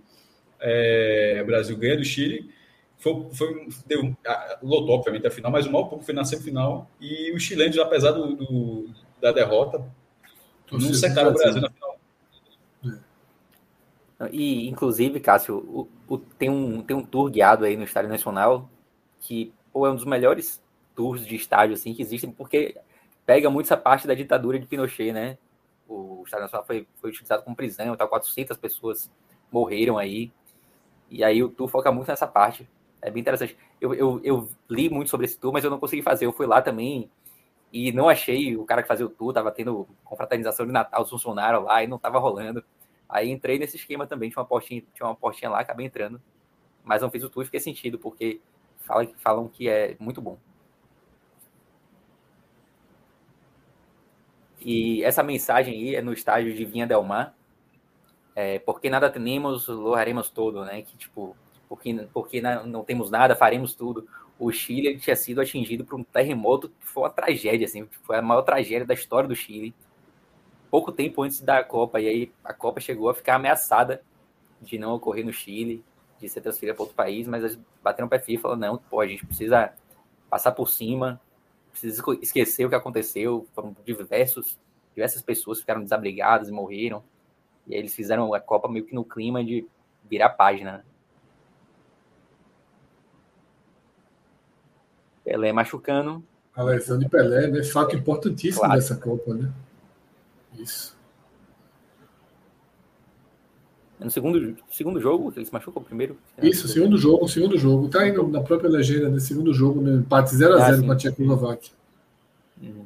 É, 0.60 1.40
o 1.42 1.46
Brasil 1.46 1.76
ganha 1.78 1.98
do 1.98 2.04
Chile, 2.04 2.50
foi, 3.04 3.28
foi, 3.34 3.68
deu, 3.86 4.16
lotou, 4.62 4.96
obviamente, 4.96 5.28
a 5.28 5.32
final, 5.32 5.52
mas 5.52 5.66
o 5.66 5.72
maior 5.72 5.84
público 5.84 6.06
foi 6.06 6.16
na 6.16 6.24
semifinal. 6.24 6.90
E 7.02 7.34
os 7.36 7.44
chilenos, 7.44 7.78
apesar 7.78 8.12
do, 8.12 8.34
do 8.34 8.90
da 9.20 9.34
derrota, 9.34 9.86
não 10.72 10.80
secaram 10.94 11.32
o 11.32 11.34
Brasil 11.34 11.62
na 11.62 11.70
final. 11.70 12.00
E, 14.32 14.70
inclusive, 14.70 15.20
Cássio, 15.20 15.58
o, 15.58 15.90
o, 16.08 16.18
tem, 16.18 16.50
um, 16.50 16.82
tem 16.82 16.96
um 16.96 17.06
tour 17.06 17.30
guiado 17.30 17.66
aí 17.66 17.76
no 17.76 17.84
Estádio 17.84 18.10
Nacional 18.10 18.70
que 19.20 19.54
pô, 19.72 19.86
é 19.86 19.92
um 19.92 19.96
dos 19.96 20.06
melhores 20.06 20.62
tours 20.96 21.26
de 21.26 21.36
estádio 21.36 21.74
assim, 21.74 21.94
que 21.94 22.02
existem, 22.02 22.32
porque 22.32 22.78
pega 23.26 23.50
muito 23.50 23.66
essa 23.66 23.78
parte 23.78 24.08
da 24.08 24.14
ditadura 24.14 24.60
de 24.60 24.66
Pinochet, 24.66 25.12
né? 25.12 25.38
O 25.88 26.24
Estádio 26.26 26.44
Nacional 26.44 26.66
foi, 26.66 26.88
foi 27.02 27.10
utilizado 27.10 27.44
como 27.44 27.56
prisão, 27.56 27.96
tal, 27.98 28.08
400 28.08 28.56
pessoas 28.58 29.12
morreram 29.52 29.98
aí. 29.98 30.32
E 31.10 31.24
aí 31.24 31.44
o 31.44 31.50
tour 31.50 31.68
foca 31.68 31.92
muito 31.92 32.08
nessa 32.08 32.28
parte. 32.28 32.68
É 33.04 33.12
bem 33.12 33.22
interessante. 33.22 33.58
Eu, 33.82 33.94
eu, 33.94 34.22
eu 34.24 34.50
li 34.70 34.90
muito 34.90 35.10
sobre 35.10 35.26
esse 35.26 35.38
tour, 35.38 35.52
mas 35.52 35.64
eu 35.64 35.70
não 35.70 35.80
consegui 35.80 36.02
fazer. 36.02 36.26
Eu 36.26 36.32
fui 36.32 36.48
lá 36.48 36.62
também 36.62 37.12
e 37.72 37.92
não 37.92 38.08
achei 38.08 38.56
o 38.56 38.64
cara 38.66 38.82
que 38.82 38.88
fazia 38.88 39.06
o 39.06 39.10
tour, 39.10 39.34
tava 39.34 39.52
tendo 39.52 39.88
confraternização 40.06 40.66
de 40.66 40.72
Natal, 40.72 41.02
os 41.04 41.10
funcionários 41.10 41.64
lá 41.64 41.84
e 41.84 41.88
não 41.88 42.00
tava 42.00 42.18
rolando. 42.18 42.64
Aí 43.10 43.30
entrei 43.30 43.60
nesse 43.60 43.76
esquema 43.76 44.08
também, 44.08 44.30
tinha 44.30 44.42
uma 44.42 44.48
portinha, 44.48 44.84
tinha 44.94 45.06
uma 45.06 45.16
portinha 45.16 45.52
lá, 45.52 45.60
acabei 45.60 45.86
entrando. 45.86 46.22
Mas 46.84 47.02
não 47.02 47.12
fiz 47.12 47.24
o 47.24 47.30
tour 47.30 47.44
fiquei 47.46 47.60
sentido, 47.60 48.00
porque 48.00 48.40
fala, 48.80 49.06
falam 49.18 49.48
que 49.48 49.68
é 49.68 49.98
muito 50.00 50.22
bom. 50.22 50.38
E 54.62 55.04
essa 55.04 55.22
mensagem 55.22 55.74
aí 55.74 55.96
é 55.96 56.02
no 56.02 56.14
estágio 56.14 56.54
de 56.54 56.64
Vinha 56.64 56.88
Del 56.88 57.04
Mar. 57.04 57.36
É, 58.36 58.60
porque 58.60 58.90
nada 58.90 59.10
temos, 59.10 59.68
louvaremos 59.68 60.30
todo, 60.30 60.64
né? 60.64 60.82
Que 60.84 60.96
tipo, 60.98 61.36
porque, 61.74 62.08
porque 62.14 62.40
não 62.40 62.84
temos 62.84 63.10
nada, 63.10 63.36
faremos 63.36 63.74
tudo. 63.74 64.08
O 64.38 64.52
Chile 64.52 65.00
tinha 65.00 65.16
sido 65.16 65.42
atingido 65.42 65.84
por 65.84 66.00
um 66.00 66.04
terremoto 66.04 66.70
que 66.70 66.86
foi 66.86 67.02
uma 67.02 67.10
tragédia, 67.10 67.66
assim, 67.66 67.88
foi 68.04 68.18
a 68.18 68.22
maior 68.22 68.44
tragédia 68.44 68.86
da 68.86 68.94
história 68.94 69.28
do 69.28 69.36
Chile 69.36 69.74
pouco 70.70 70.92
tempo 70.92 71.24
antes 71.24 71.42
da 71.42 71.64
Copa, 71.64 72.00
e 72.00 72.08
aí 72.08 72.32
a 72.44 72.54
Copa 72.54 72.80
chegou 72.80 73.10
a 73.10 73.14
ficar 73.16 73.36
ameaçada 73.36 74.04
de 74.62 74.78
não 74.78 74.94
ocorrer 74.94 75.26
no 75.26 75.34
Chile, 75.34 75.84
de 76.20 76.30
ser 76.30 76.42
transferida 76.42 76.76
para 76.76 76.84
outro 76.84 76.96
país, 76.96 77.28
mas 77.28 77.44
eles 77.44 77.60
bateram 77.84 78.08
o 78.08 78.10
pé 78.10 78.24
e 78.28 78.38
falaram, 78.38 78.60
não, 78.60 78.78
pô, 78.78 79.00
a 79.00 79.08
gente 79.08 79.26
precisa 79.26 79.74
passar 80.30 80.52
por 80.52 80.70
cima, 80.70 81.20
precisa 81.72 82.04
esquecer 82.22 82.66
o 82.66 82.70
que 82.70 82.76
aconteceu, 82.76 83.48
foram 83.54 83.76
diversos, 83.84 84.60
diversas 84.94 85.22
pessoas 85.24 85.60
ficaram 85.60 85.82
desabrigadas 85.82 86.50
e 86.50 86.52
morreram, 86.52 87.04
e 87.68 87.74
aí 87.74 87.80
eles 87.80 87.96
fizeram 87.96 88.32
a 88.32 88.40
Copa 88.40 88.68
meio 88.68 88.86
que 88.86 88.94
no 88.94 89.04
clima 89.04 89.44
de 89.44 89.68
virar 90.10 90.30
página, 90.30 90.86
Pelé 95.24 95.52
machucando. 95.52 96.24
A 96.56 96.64
lesão 96.64 97.00
de 97.00 97.10
Pelé, 97.10 97.48
né? 97.48 97.64
Fato 97.64 97.96
importantíssimo 97.96 98.62
claro. 98.62 98.76
dessa 98.76 98.96
Copa, 98.96 99.34
né? 99.34 99.52
Isso. 100.58 100.96
É 104.00 104.04
no 104.04 104.12
segundo, 104.12 104.58
segundo 104.70 105.00
jogo, 105.00 105.32
ele 105.36 105.46
se 105.46 105.54
machucou 105.54 105.82
primeiro? 105.82 106.18
Isso, 106.42 106.68
segundo 106.68 106.98
jogo, 106.98 107.28
segundo 107.28 107.58
jogo. 107.58 107.88
Tá 107.88 108.08
indo 108.08 108.28
na 108.28 108.42
própria 108.42 108.70
legenda, 108.70 109.10
né? 109.10 109.20
Segundo 109.20 109.54
jogo, 109.54 109.80
no 109.82 110.00
empate 110.00 110.36
0x0 110.36 110.60
ah, 110.60 110.86
com 110.86 110.92
a 110.92 110.96
Tchecoslováquia. 110.96 111.72
Uhum. 112.62 112.86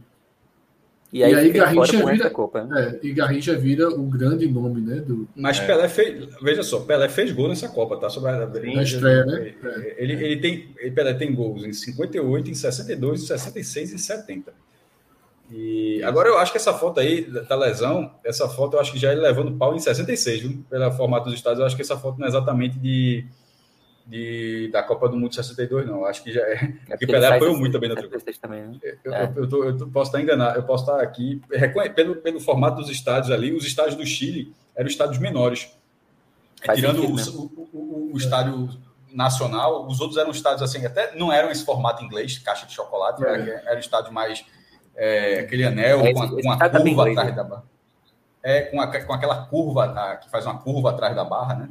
E 1.11 1.23
aí, 1.23 1.31
e 1.31 1.35
aí 1.35 1.51
Garrincha 1.51 2.05
vira, 2.05 2.29
Copa, 2.29 2.65
né? 2.65 2.99
é, 3.01 3.07
e 3.07 3.13
Garrincha 3.13 3.57
vira 3.57 3.87
o 3.87 4.03
grande 4.03 4.45
nome, 4.45 4.81
né? 4.81 4.97
Do... 4.97 5.27
Mas 5.35 5.57
é. 5.57 5.65
Pelé 5.65 5.87
fez, 5.87 6.27
veja 6.41 6.63
só, 6.63 6.81
Pelé 6.81 7.07
fez 7.07 7.31
gol 7.31 7.47
nessa 7.47 7.69
Copa, 7.69 7.95
tá? 7.95 8.09
Sobre 8.09 8.31
a, 8.31 8.45
na 8.45 8.83
estreia, 8.83 9.25
né? 9.25 9.53
Ele, 9.97 10.13
ele, 10.13 10.25
ele 10.25 10.41
tem, 10.41 10.69
ele, 10.77 10.91
Pelé 10.91 11.13
tem 11.13 11.33
gols 11.33 11.63
em 11.63 11.71
58, 11.71 12.51
em 12.51 12.53
62, 12.53 13.23
em 13.23 13.25
66 13.25 13.93
e 13.93 13.99
70. 13.99 14.53
E 15.49 16.03
agora 16.03 16.27
eu 16.27 16.37
acho 16.37 16.51
que 16.51 16.57
essa 16.57 16.73
foto 16.73 16.99
aí 16.99 17.21
da 17.21 17.55
lesão, 17.55 18.11
essa 18.23 18.49
foto 18.49 18.75
eu 18.75 18.81
acho 18.81 18.91
que 18.91 18.99
já 18.99 19.11
é 19.13 19.15
levando 19.15 19.57
pau 19.57 19.73
em 19.73 19.79
66, 19.79 20.41
viu? 20.41 20.65
Pelo 20.69 20.91
formato 20.91 21.29
dos 21.29 21.35
estados, 21.35 21.59
eu 21.59 21.65
acho 21.65 21.75
que 21.75 21.81
essa 21.81 21.97
foto 21.97 22.19
não 22.19 22.25
é 22.25 22.29
exatamente 22.29 22.77
de, 22.77 23.25
de 24.07 24.69
da 24.71 24.81
Copa 24.81 25.09
do 25.09 25.17
Mundo 25.17 25.35
62, 25.35 25.85
não. 25.85 26.05
Acho 26.05 26.23
que 26.23 26.31
já 26.31 26.41
é. 26.41 26.73
é 26.89 26.95
o 26.95 26.97
Pelé 26.99 27.27
apoiou 27.27 27.57
muito 27.57 27.73
também 27.73 27.89
na 27.89 27.95
outra 27.95 28.19
também, 28.41 28.61
né? 28.63 28.77
eu, 29.03 29.13
é. 29.13 29.23
eu, 29.35 29.43
eu, 29.43 29.49
tô, 29.49 29.63
eu, 29.63 29.87
posso 29.89 30.09
estar 30.09 30.21
enganado, 30.21 30.57
eu 30.57 30.63
posso 30.63 30.83
estar 30.83 31.01
aqui. 31.01 31.41
Pelo, 31.95 32.15
pelo 32.15 32.39
formato 32.39 32.77
dos 32.77 32.89
estádios 32.89 33.31
ali, 33.31 33.53
os 33.53 33.65
estádios 33.65 33.95
do 33.95 34.05
Chile 34.05 34.53
eram 34.75 34.87
estádios 34.87 35.19
menores. 35.19 35.69
Faz 36.65 36.79
Tirando 36.79 37.01
sentido, 37.01 37.39
o, 37.39 37.69
o, 37.73 38.09
o, 38.09 38.13
o 38.13 38.17
estádio 38.17 38.69
nacional, 39.11 39.87
os 39.87 39.99
outros 39.99 40.17
eram 40.17 40.31
estádios 40.31 40.61
assim, 40.61 40.85
até 40.85 41.15
não 41.15 41.31
eram 41.31 41.51
esse 41.51 41.65
formato 41.65 42.03
inglês, 42.03 42.37
caixa 42.39 42.65
de 42.65 42.73
chocolate, 42.73 43.23
é. 43.23 43.27
eram, 43.27 43.45
eram 43.67 43.79
estádios 43.79 44.11
mais 44.11 44.45
é, 44.95 45.39
aquele 45.39 45.63
anel 45.63 46.01
é, 46.01 46.13
com 46.13 46.21
a, 46.23 46.29
com 46.29 46.51
a 46.51 46.57
tá 46.57 46.69
curva 46.69 47.09
atrás 47.09 47.35
da 47.35 47.43
barra. 47.43 47.63
É, 48.43 48.61
com, 48.61 48.81
a, 48.81 49.03
com 49.03 49.13
aquela 49.13 49.45
curva 49.45 49.87
tá, 49.89 50.15
que 50.17 50.29
faz 50.29 50.45
uma 50.45 50.57
curva 50.57 50.89
atrás 50.89 51.15
da 51.15 51.23
barra, 51.23 51.55
né? 51.55 51.69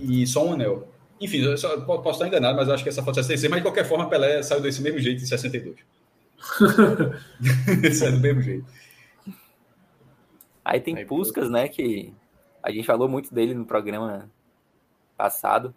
E 0.00 0.26
só 0.26 0.44
um 0.44 0.54
anel. 0.54 0.88
Enfim, 1.20 1.42
eu 1.42 1.56
só, 1.58 1.78
posso 1.82 2.10
estar 2.10 2.28
enganado, 2.28 2.56
mas 2.56 2.68
acho 2.68 2.82
que 2.82 2.88
essa 2.88 3.02
foto 3.02 3.20
é 3.20 3.22
66, 3.22 3.50
mas 3.50 3.60
de 3.60 3.66
qualquer 3.66 3.84
forma, 3.84 4.08
Pelé 4.08 4.42
saiu 4.42 4.60
desse 4.60 4.80
mesmo 4.80 4.98
jeito 4.98 5.22
em 5.22 5.26
62. 5.26 5.76
saiu 7.94 8.12
do 8.12 8.20
mesmo 8.20 8.40
jeito. 8.40 8.66
Aí 10.64 10.80
tem 10.80 10.96
Aí, 10.96 11.04
Puskas, 11.04 11.50
né? 11.50 11.68
Que 11.68 12.14
a 12.62 12.70
gente 12.70 12.86
falou 12.86 13.08
muito 13.08 13.34
dele 13.34 13.54
no 13.54 13.66
programa 13.66 14.30
passado. 15.16 15.74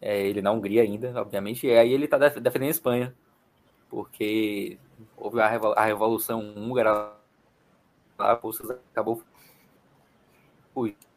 É, 0.00 0.26
ele 0.26 0.42
na 0.42 0.52
Hungria 0.52 0.82
ainda, 0.82 1.18
obviamente. 1.18 1.66
E 1.66 1.72
aí 1.72 1.92
ele 1.92 2.08
tá 2.08 2.18
defendendo 2.18 2.68
a 2.68 2.70
Espanha. 2.70 3.14
Porque 3.88 4.78
houve 5.16 5.40
a, 5.40 5.46
a 5.46 5.84
Revolução 5.84 6.40
Húngara 6.40 7.12
lá, 8.18 8.36
Puskas 8.36 8.70
acabou 8.92 9.22
fugindo. 10.74 11.13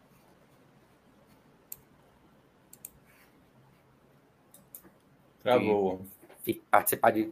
Travou. 5.47 6.05
Participar 6.69 7.11
de. 7.11 7.31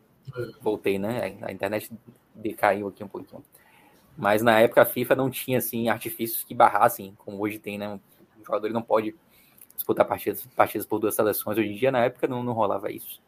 Voltei, 0.62 0.98
né? 0.98 1.38
A 1.42 1.52
internet 1.52 1.92
decaiu 2.34 2.88
aqui 2.88 3.04
um 3.04 3.08
pouquinho. 3.08 3.44
Mas 4.18 4.42
na 4.42 4.60
época 4.60 4.82
a 4.82 4.86
FIFA 4.86 5.16
não 5.16 5.30
tinha 5.30 5.58
assim 5.58 5.90
artifícios 5.90 6.44
que 6.44 6.56
barrassem, 6.56 7.14
como 7.18 7.42
hoje 7.42 7.60
tem, 7.60 7.78
né? 7.78 8.00
O 8.40 8.46
jogador 8.46 8.70
não 8.70 8.82
pode 8.82 9.14
disputar 9.76 10.06
partidas, 10.06 10.46
partidas 10.56 10.88
por 10.88 11.00
duas 11.00 11.16
seleções. 11.16 11.58
Hoje 11.58 11.70
em 11.70 11.76
dia, 11.76 11.92
na 11.92 12.06
época, 12.06 12.28
não, 12.28 12.44
não 12.44 12.54
rolava 12.54 12.92
isso. 12.92 13.22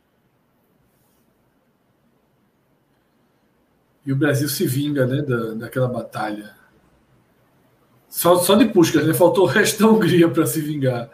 E 4.06 4.14
o 4.14 4.16
Brasil 4.16 4.48
se 4.48 4.66
vinga 4.66 5.06
né, 5.06 5.22
da, 5.22 5.54
daquela 5.54 5.88
batalha. 5.90 6.56
Só, 8.08 8.38
só 8.38 8.56
de 8.56 8.66
Puskas, 8.66 9.06
né? 9.06 9.14
Faltou 9.14 9.44
o 9.44 9.48
resto 9.48 9.84
da 9.84 9.90
Hungria 9.90 10.30
para 10.30 10.46
se 10.48 10.62
vingar. 10.62 11.10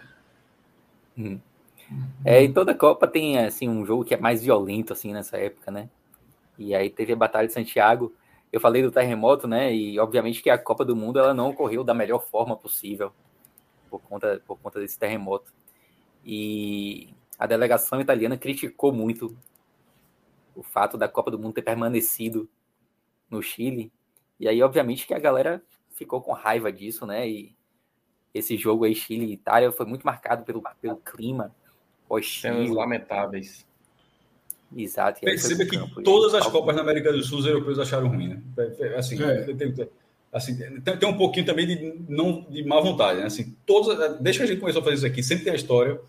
Hum. 1.18 1.40
É, 2.26 2.44
e 2.44 2.52
toda 2.52 2.74
Copa 2.76 3.08
tem 3.08 3.38
assim 3.40 3.70
um 3.70 3.86
jogo 3.86 4.06
que 4.06 4.14
é 4.14 4.18
mais 4.18 4.42
violento 4.44 4.94
assim 4.94 5.14
nessa 5.14 5.38
época, 5.38 5.72
né? 5.72 5.90
E 6.58 6.74
aí 6.76 6.90
teve 6.90 7.14
a 7.14 7.16
Batalha 7.16 7.48
de 7.48 7.54
Santiago. 7.54 8.14
Eu 8.52 8.60
falei 8.60 8.82
do 8.82 8.92
terremoto, 8.92 9.48
né? 9.48 9.74
E 9.74 10.00
obviamente 10.00 10.42
que 10.42 10.50
a 10.50 10.58
Copa 10.58 10.86
do 10.86 10.96
Mundo 10.96 11.20
ela 11.20 11.34
não 11.34 11.50
ocorreu 11.50 11.84
da 11.84 11.94
melhor 11.94 12.20
forma 12.20 12.56
possível 12.56 13.12
por 13.90 14.02
conta, 14.02 14.42
por 14.46 14.58
conta 14.60 14.80
desse 14.80 14.98
terremoto. 14.98 15.54
E 16.26 17.14
a 17.38 17.46
delegação 17.46 18.00
italiana 18.00 18.38
criticou 18.38 18.94
muito 18.94 19.36
o 20.56 20.64
fato 20.64 20.98
da 20.98 21.08
Copa 21.08 21.32
do 21.32 21.40
Mundo 21.40 21.54
ter 21.54 21.64
permanecido 21.64 22.50
no 23.30 23.42
Chile. 23.42 23.92
E 24.40 24.48
aí, 24.48 24.62
obviamente, 24.62 25.08
que 25.08 25.14
a 25.14 25.20
galera 25.20 25.62
ficou 25.92 26.22
com 26.22 26.32
raiva 26.32 26.72
disso, 26.72 27.06
né? 27.06 27.28
E 27.28 27.56
esse 28.34 28.56
jogo 28.58 28.86
aí, 28.86 28.96
Chile 28.96 29.26
e 29.26 29.34
Itália, 29.34 29.72
foi 29.72 29.86
muito 29.86 30.06
marcado 30.06 30.44
pelo, 30.44 30.62
pelo 30.80 30.98
clima 30.98 31.54
hostil. 32.14 32.74
lamentáveis. 32.74 33.66
Exato. 34.76 35.22
Perceba 35.22 35.66
que 35.66 36.02
todas 36.04 36.34
as 36.34 36.48
Copas 36.48 36.76
na 36.76 36.82
América 36.82 37.12
do 37.12 37.22
Sul 37.22 37.40
os 37.40 37.46
europeus 37.46 37.78
acharam 37.78 38.08
ruim, 38.08 38.30
né? 38.30 38.42
Assim, 38.98 39.22
é. 39.22 39.42
tem, 39.44 39.88
assim 40.32 40.58
tem, 40.58 40.98
tem, 40.98 41.10
um 41.10 41.18
pouquinho 41.18 41.46
também 41.46 41.68
de, 41.68 41.94
não, 42.10 42.42
de 42.50 42.64
má 42.64 42.80
vontade, 42.80 43.20
né? 43.20 43.28
Assim, 43.28 43.56
todas, 43.66 44.20
desde 44.20 44.40
que 44.40 44.44
a 44.46 44.48
gente 44.48 44.60
começou 44.60 44.82
a 44.82 44.84
fazer 44.84 44.96
isso 44.96 45.06
aqui, 45.06 45.22
sempre 45.22 45.44
tem 45.44 45.54
a 45.54 45.56
história 45.56 46.00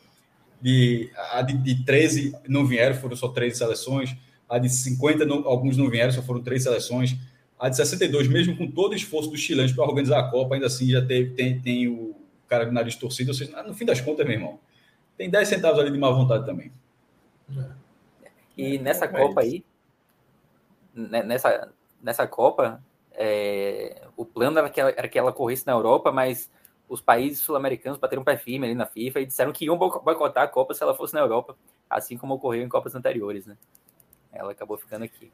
de, 0.63 1.11
a 1.33 1.43
de, 1.43 1.59
de 1.59 1.85
13 1.85 2.35
não 2.49 2.65
vieram, 2.65 2.95
foram 2.95 3.15
só 3.15 3.29
13 3.29 3.59
seleções 3.59 4.17
a 4.49 4.59
de 4.59 4.69
50, 4.69 5.25
não, 5.25 5.47
alguns 5.47 5.77
não 5.77 5.89
vieram, 5.89 6.13
só 6.13 6.23
foram 6.23 6.43
três 6.43 6.63
seleções. 6.63 7.17
A 7.59 7.69
de 7.69 7.77
62, 7.77 8.29
mesmo 8.29 8.57
com 8.57 8.71
todo 8.71 8.93
o 8.93 8.97
esforço 8.97 9.31
dos 9.31 9.41
chilenos 9.41 9.73
para 9.73 9.85
organizar 9.85 10.21
a 10.21 10.31
Copa, 10.31 10.55
ainda 10.55 10.67
assim 10.67 10.91
já 10.91 11.05
teve, 11.05 11.31
tem, 11.31 11.61
tem 11.61 11.89
o 11.89 12.15
cara 12.47 12.65
de 12.65 12.73
nariz 12.73 12.95
torcido, 12.95 13.31
ou 13.31 13.35
seja, 13.35 13.63
no 13.63 13.75
fim 13.75 13.85
das 13.85 14.01
contas, 14.01 14.27
meu 14.27 14.35
irmão, 14.35 14.61
tem 15.17 15.31
10 15.31 15.49
centavos 15.49 15.79
ali 15.79 15.91
de 15.91 15.99
má 15.99 16.11
vontade 16.11 16.45
também. 16.45 16.73
E 18.57 18.79
nessa 18.79 19.05
é 19.05 19.09
Copa 19.09 19.45
isso. 19.45 19.55
aí, 19.55 19.65
né, 20.95 21.23
nessa, 21.23 21.73
nessa 22.03 22.27
Copa, 22.27 22.83
é, 23.13 24.03
o 24.17 24.25
plano 24.25 24.59
era 24.59 24.71
que, 24.71 24.81
ela, 24.81 24.91
era 24.97 25.09
que 25.09 25.19
ela 25.19 25.33
corresse 25.33 25.67
na 25.67 25.73
Europa, 25.73 26.13
mas 26.13 26.51
os 26.89 27.01
países 27.01 27.41
sul-americanos 27.41 27.99
bateram 27.99 28.23
um 28.23 28.25
pé 28.25 28.37
firme 28.37 28.67
ali 28.67 28.75
na 28.75 28.87
FIFA 28.87 29.21
e 29.21 29.27
disseram 29.27 29.53
que 29.53 29.65
iam 29.65 29.77
boico- 29.77 30.01
boicotar 30.01 30.45
a 30.45 30.49
Copa 30.49 30.75
se 30.75 30.83
ela 30.83 30.95
fosse 30.95 31.15
na 31.15 31.21
Europa, 31.21 31.57
assim 31.89 32.17
como 32.17 32.35
ocorreu 32.35 32.63
em 32.63 32.69
Copas 32.69 32.95
anteriores, 32.95 33.47
né? 33.47 33.57
Ela 34.33 34.53
acabou 34.53 34.77
ficando 34.77 35.05
aqui. 35.05 35.33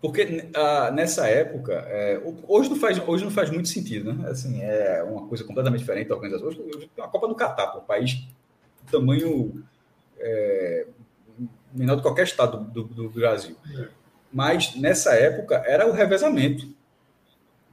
Porque 0.00 0.48
ah, 0.54 0.90
nessa 0.92 1.28
época, 1.28 1.72
é, 1.72 2.20
hoje, 2.46 2.70
não 2.70 2.76
faz, 2.76 2.98
hoje 3.06 3.24
não 3.24 3.32
faz 3.32 3.50
muito 3.50 3.68
sentido, 3.68 4.14
né? 4.14 4.30
Assim, 4.30 4.62
é 4.62 5.02
uma 5.02 5.26
coisa 5.26 5.42
completamente 5.44 5.80
diferente 5.80 6.08
da 6.08 6.14
organização. 6.14 6.48
Hoje, 6.48 6.90
a 6.98 7.08
Copa 7.08 7.26
do 7.26 7.34
Catar, 7.34 7.76
um 7.76 7.80
país 7.80 8.24
tamanho 8.90 9.62
é, 10.18 10.86
menor 11.72 11.96
que 11.96 12.02
qualquer 12.02 12.24
estado 12.24 12.58
do, 12.72 12.84
do- 12.84 13.10
Brasil. 13.10 13.56
Mas 14.32 14.74
nessa 14.76 15.14
época 15.14 15.62
era 15.66 15.86
o 15.86 15.92
revezamento. 15.92 16.68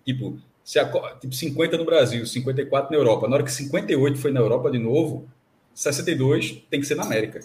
Tipo, 0.05 0.37
se 0.63 0.79
a, 0.79 0.85
tipo 1.19 1.33
50 1.33 1.77
no 1.77 1.85
Brasil, 1.85 2.25
54 2.25 2.91
na 2.91 2.97
Europa. 2.97 3.27
Na 3.27 3.35
hora 3.35 3.43
que 3.43 3.51
58 3.51 4.17
foi 4.17 4.31
na 4.31 4.39
Europa 4.39 4.69
de 4.71 4.79
novo, 4.79 5.27
62 5.73 6.63
tem 6.69 6.79
que 6.79 6.85
ser 6.85 6.95
na 6.95 7.03
América. 7.03 7.39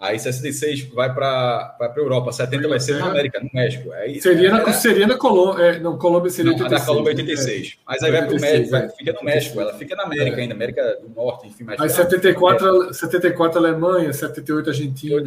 Aí 0.00 0.16
66 0.16 0.82
vai 0.94 1.12
para 1.12 1.76
a 1.80 1.92
Europa, 1.96 2.30
70 2.30 2.68
vai 2.68 2.78
ser 2.78 2.98
na 2.98 3.06
América, 3.10 3.40
no 3.40 3.50
México. 3.52 3.90
Aí, 3.92 4.20
Seria 4.20 4.50
na, 4.52 4.60
era- 4.60 4.72
seria 4.72 5.06
na 5.08 5.16
Colômbia. 5.16 5.62
É, 5.64 5.78
não, 5.80 5.98
Colômbia 5.98 6.30
seria 6.30 6.52
não, 6.52 6.58
a 6.60 6.62
86. 6.62 6.80
da 6.80 6.86
Colômbia 6.86 7.10
é 7.10 7.14
86. 7.16 7.78
Mas 7.84 8.02
aí 8.04 8.12
vai 8.12 8.20
para 8.20 8.28
o 8.30 8.32
86, 8.34 8.58
México, 8.58 8.70
vai- 8.70 8.84
é. 8.84 8.88
fica 8.96 9.12
no 9.12 9.22
México, 9.24 9.60
ela 9.60 9.74
fica 9.74 9.96
na 9.96 10.02
América 10.04 10.36
ainda, 10.36 10.54
América 10.54 10.98
do 11.02 11.08
Norte, 11.08 11.48
enfim. 11.48 11.64
Mas 11.64 11.80
Aí 11.80 11.90
74, 11.90 12.94
74 12.94 13.58
Alemanha, 13.58 14.12
78 14.12 14.68
Argentina, 14.70 15.22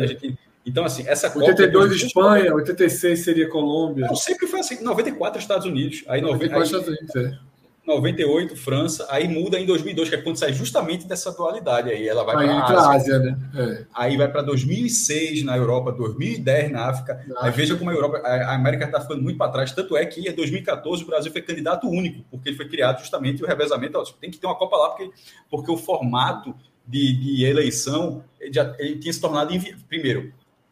Então, 0.65 0.85
assim, 0.85 1.03
essa 1.05 1.29
Copa. 1.29 1.45
82 1.47 1.91
Espanha, 1.93 2.53
86 2.55 3.19
seria 3.19 3.49
Colômbia. 3.49 4.05
Não, 4.07 4.15
sempre 4.15 4.47
foi 4.47 4.61
assim. 4.61 4.81
94 4.81 5.41
Estados 5.41 5.65
Unidos, 5.65 6.03
aí, 6.07 6.21
90, 6.21 6.45
94 6.55 6.59
aí 6.59 6.63
Estados 6.63 6.87
Unidos, 6.87 7.15
é. 7.37 7.50
98 7.85 8.55
França, 8.55 9.07
aí 9.09 9.27
muda 9.27 9.59
em 9.59 9.65
2002, 9.65 10.09
que 10.09 10.15
é 10.15 10.21
quando 10.21 10.37
sai 10.37 10.53
justamente 10.53 11.07
dessa 11.07 11.31
dualidade 11.31 11.89
aí. 11.89 12.07
Ela 12.07 12.23
vai 12.23 12.35
para 12.35 12.53
a 12.53 12.95
Ásia. 12.95 13.17
Ásia, 13.17 13.19
né? 13.19 13.37
É. 13.55 13.85
Aí 13.93 14.17
vai 14.17 14.31
para 14.31 14.43
2006 14.43 15.43
na 15.43 15.57
Europa, 15.57 15.91
2010 15.91 16.71
na 16.71 16.89
África. 16.89 17.25
Aí 17.39 17.51
veja 17.51 17.75
como 17.75 17.89
a 17.89 17.93
Europa, 17.93 18.17
a 18.17 18.53
América 18.53 18.85
está 18.85 19.01
ficando 19.01 19.23
muito 19.23 19.37
para 19.37 19.51
trás. 19.51 19.71
Tanto 19.71 19.97
é 19.97 20.05
que 20.05 20.21
em 20.21 20.31
2014 20.31 21.03
o 21.03 21.07
Brasil 21.07 21.31
foi 21.31 21.41
candidato 21.41 21.87
único, 21.87 22.23
porque 22.29 22.49
ele 22.49 22.57
foi 22.57 22.69
criado 22.69 22.99
justamente 22.99 23.43
o 23.43 23.47
revezamento. 23.47 23.97
ó, 23.97 24.03
Tem 24.19 24.29
que 24.29 24.37
ter 24.37 24.45
uma 24.45 24.55
Copa 24.55 24.77
lá, 24.77 24.89
porque, 24.89 25.11
porque 25.49 25.71
o 25.71 25.77
formato 25.77 26.55
de, 26.87 27.13
de 27.13 27.45
eleição 27.45 28.23
ele, 28.39 28.53
já, 28.53 28.75
ele 28.77 28.99
tinha 28.99 29.11
se 29.11 29.19
tornado. 29.19 29.51
Primeiro, 29.87 30.31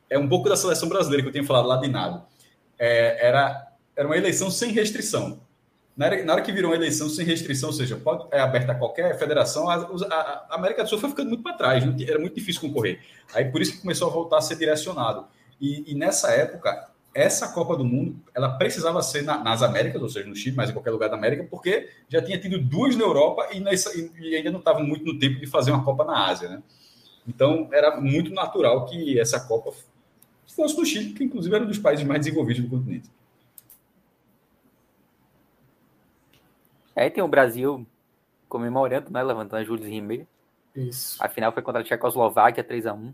é 0.09 0.17
um 0.17 0.29
pouco 0.29 0.47
da 0.47 0.55
seleção 0.55 0.87
brasileira 0.87 1.23
que 1.23 1.29
eu 1.29 1.33
tinha 1.33 1.43
falado 1.43 1.67
lá 1.67 1.77
de 1.77 1.87
nada. 1.87 2.23
É, 2.77 3.27
era, 3.27 3.67
era 3.95 4.07
uma 4.07 4.17
eleição 4.17 4.51
sem 4.51 4.71
restrição. 4.71 5.39
Na 5.99 6.05
hora, 6.05 6.23
na 6.23 6.33
hora 6.33 6.41
que 6.41 6.51
virou 6.53 6.71
uma 6.71 6.77
eleição 6.77 7.09
sem 7.09 7.25
restrição, 7.25 7.67
ou 7.69 7.73
seja, 7.73 7.97
pode, 7.97 8.25
é 8.31 8.39
aberta 8.39 8.71
a 8.71 8.75
qualquer 8.75 9.19
federação, 9.19 9.69
a, 9.69 9.75
a- 9.75 10.45
América 10.51 10.81
do 10.81 10.89
Sul 10.89 10.97
foi 10.97 11.09
ficando 11.09 11.27
muito 11.27 11.43
para 11.43 11.57
trás, 11.57 11.85
não 11.85 11.93
era 11.99 12.17
muito 12.17 12.35
difícil 12.35 12.61
concorrer. 12.61 13.01
Aí 13.33 13.43
por 13.51 13.61
isso 13.61 13.73
que 13.73 13.81
começou 13.81 14.07
a 14.07 14.11
voltar 14.11 14.37
a 14.37 14.41
ser 14.41 14.55
direcionado. 14.55 15.25
E, 15.59 15.91
e 15.91 15.95
nessa 15.95 16.31
época, 16.31 16.87
essa 17.13 17.49
Copa 17.49 17.75
do 17.75 17.83
Mundo, 17.83 18.15
ela 18.33 18.47
precisava 18.57 19.01
ser 19.01 19.23
na- 19.23 19.43
nas 19.43 19.61
Américas, 19.61 20.01
ou 20.01 20.07
seja, 20.07 20.25
no 20.25 20.35
Chile, 20.37 20.55
mas 20.55 20.69
em 20.69 20.73
qualquer 20.73 20.91
lugar 20.91 21.09
da 21.09 21.17
América, 21.17 21.45
porque 21.51 21.89
já 22.07 22.21
tinha 22.21 22.37
tido 22.39 22.57
duas 22.59 22.95
na 22.95 23.03
Europa 23.03 23.49
e, 23.51 23.59
nessa- 23.59 23.91
e 23.99 24.35
ainda 24.37 24.51
não 24.51 24.59
estava 24.59 24.79
muito 24.79 25.03
no 25.03 25.19
tempo 25.19 25.37
de 25.37 25.47
fazer 25.47 25.71
uma 25.71 25.83
Copa 25.83 26.05
na 26.05 26.27
Ásia, 26.29 26.47
né? 26.47 26.63
Então 27.27 27.67
era 27.73 27.99
muito 27.99 28.31
natural 28.31 28.85
que 28.85 29.19
essa 29.19 29.37
Copa 29.41 29.73
fosse 30.55 30.77
no 30.77 30.85
Chile, 30.85 31.11
que 31.13 31.25
inclusive 31.25 31.53
era 31.53 31.65
um 31.65 31.67
dos 31.67 31.77
países 31.77 32.05
mais 32.05 32.21
desenvolvidos 32.21 32.63
do 32.63 32.69
continente. 32.69 33.09
Aí 36.95 37.09
tem 37.09 37.23
o 37.23 37.27
Brasil 37.27 37.85
comemorando, 38.47 39.11
né? 39.11 39.21
Levantando 39.23 39.59
a 39.61 39.63
Júlio 39.63 39.87
Ribeiro. 39.89 40.27
Isso. 40.75 41.21
A 41.23 41.27
final 41.29 41.51
foi 41.51 41.61
contra 41.61 41.81
a 41.81 41.83
Tchecoslováquia, 41.83 42.63
3x1. 42.63 43.13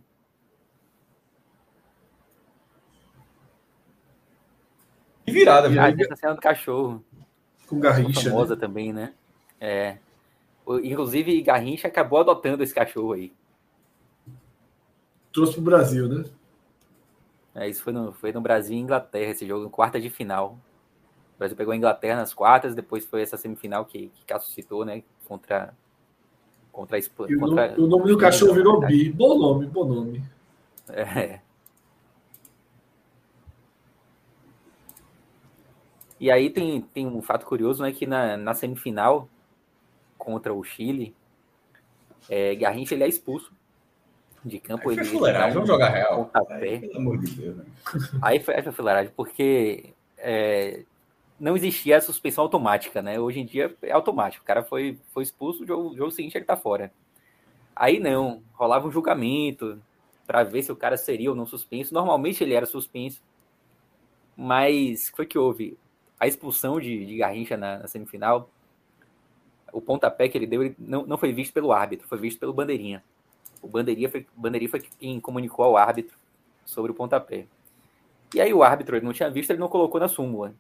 E 5.28 5.32
virada, 5.32 5.68
Ah, 5.68 5.88
viu? 5.90 5.98
tem 5.98 6.06
essa 6.06 6.16
cena 6.16 6.36
do 6.36 6.42
cachorro. 6.42 7.04
Com 7.68 7.80
Garrincha, 7.80 8.30
Famosa 8.30 8.56
também, 8.56 8.94
né? 8.94 9.14
É. 9.60 9.98
Inclusive, 10.84 11.42
Garrincha 11.42 11.88
acabou 11.88 12.20
adotando 12.20 12.64
esse 12.64 12.74
cachorro 12.74 13.14
aí. 13.14 13.34
Trouxe 15.34 15.54
pro 15.54 15.64
Brasil, 15.64 16.08
né? 16.08 16.26
É, 17.56 17.68
isso 17.68 17.82
foi 17.84 17.94
no, 17.94 18.12
foi 18.14 18.32
no 18.32 18.42
Brasil 18.42 18.76
e 18.76 18.80
Inglaterra, 18.80 19.32
esse 19.32 19.48
jogo, 19.48 19.66
em 19.66 19.70
quarta 19.70 20.00
de 20.00 20.10
final. 20.10 20.60
O 21.36 21.38
Brasil 21.38 21.58
pegou 21.58 21.74
a 21.74 21.76
Inglaterra 21.78 22.18
nas 22.22 22.34
quartas, 22.34 22.74
depois 22.74 23.06
foi 23.06 23.22
essa 23.22 23.36
semifinal 23.36 23.84
que, 23.86 24.08
que 24.08 24.26
Cássio 24.26 24.54
citou, 24.54 24.86
né? 24.86 25.04
Contra, 25.26 25.74
contra 26.72 26.96
a 26.96 27.00
Espanha. 27.00 27.36
O, 27.36 27.40
contra- 27.40 27.68
nome, 27.72 27.84
o 27.84 27.88
nome 27.88 28.08
do 28.08 28.18
cachorro 28.18 28.54
virou 28.54 28.80
Bi. 28.80 29.12
Bom 29.12 29.38
nome, 29.38 29.66
bom 29.66 29.86
nome. 29.86 30.24
É. 30.90 31.40
E 36.18 36.32
aí 36.32 36.50
tem, 36.50 36.82
tem 36.82 37.06
um 37.06 37.22
fato 37.22 37.46
curioso, 37.46 37.84
né? 37.84 37.92
Que 37.92 38.08
na, 38.08 38.38
na 38.38 38.54
semifinal 38.54 39.28
contra 40.18 40.54
o 40.54 40.64
Chile, 40.64 41.14
é, 42.30 42.56
Garrincha 42.56 42.96
ele 42.96 43.04
é 43.04 43.08
expulso 43.10 43.52
de 44.44 44.60
campo. 44.60 44.90
Aí 44.90 44.96
foi 44.96 45.04
ele, 45.04 45.12
fuleiragem, 45.12 45.48
ele 45.48 45.54
vamos 45.56 45.68
jogar 45.68 45.90
real. 45.90 46.32
Aí, 46.50 46.80
pelo 46.80 46.98
amor 46.98 47.18
de 47.18 47.36
Deus, 47.36 47.58
né? 47.58 47.66
Aí 48.22 48.40
foi, 48.40 48.56
aí 48.56 48.64
foi 48.64 49.08
porque 49.10 49.94
é, 50.18 50.86
não 51.40 51.56
existia 51.56 51.98
a 51.98 52.02
suspensão 52.02 52.44
automática, 52.44 53.02
né? 53.02 53.20
Hoje 53.20 53.40
em 53.40 53.46
dia 53.46 53.76
é 53.82 53.92
automático. 53.92 54.44
O 54.44 54.48
cara 54.48 54.64
foi, 54.64 54.98
foi 55.14 55.24
expulso, 55.24 55.64
o 55.64 55.68
jogo, 55.68 55.90
o 55.90 55.98
jogo 55.98 56.12
seguinte 56.12 56.38
ele 56.38 56.46
tá 56.46 56.56
fora. 56.56 56.92
Aí 57.76 58.00
não, 58.00 58.42
rolava 58.54 58.88
um 58.88 58.92
julgamento 58.92 59.82
para 60.26 60.44
ver 60.44 60.64
se 60.64 60.72
o 60.72 60.76
cara 60.76 60.98
seria 60.98 61.30
ou 61.30 61.36
não 61.36 61.46
suspenso. 61.46 61.94
Normalmente 61.94 62.44
ele 62.44 62.54
era 62.54 62.66
suspenso, 62.66 63.22
mas 64.36 65.10
foi 65.10 65.26
que 65.26 65.38
houve? 65.38 65.78
A 66.20 66.28
expulsão 66.28 66.80
de, 66.80 67.06
de 67.06 67.18
Garrincha 67.18 67.58
na, 67.58 67.80
na 67.80 67.88
semifinal, 67.88 68.50
o 69.74 69.82
pontapé 69.82 70.30
que 70.30 70.38
ele 70.38 70.48
deu, 70.48 70.64
ele 70.64 70.76
não, 70.80 71.06
não 71.06 71.18
foi 71.18 71.34
visto 71.34 71.54
pelo 71.54 71.74
árbitro, 71.74 72.08
foi 72.08 72.18
visto 72.18 72.40
pelo 72.40 72.54
bandeirinha. 72.54 73.04
O 73.62 73.68
bandeirinha 73.68 74.10
foi, 74.10 74.26
bandeirinha 74.36 74.70
foi 74.70 74.80
quem 74.80 75.20
comunicou 75.20 75.66
ao 75.66 75.76
árbitro 75.76 76.18
sobre 76.64 76.92
o 76.92 76.96
pontapé. 76.96 77.46
E 78.34 78.40
aí 78.40 78.54
o 78.54 78.64
árbitro 78.64 78.96
ele 78.96 79.06
não 79.06 79.14
tinha 79.14 79.30
visto, 79.30 79.50
ele 79.52 79.60
não 79.60 79.68
colocou 79.68 80.00
na 80.00 80.08
súmula. 80.08 80.56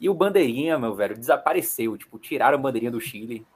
E 0.00 0.08
o 0.08 0.14
bandeirinha, 0.14 0.78
meu 0.78 0.94
velho, 0.94 1.16
desapareceu. 1.16 1.96
Tipo, 1.96 2.18
tiraram 2.18 2.58
a 2.58 2.60
bandeirinha 2.60 2.90
do 2.90 3.00
Chile. 3.00 3.46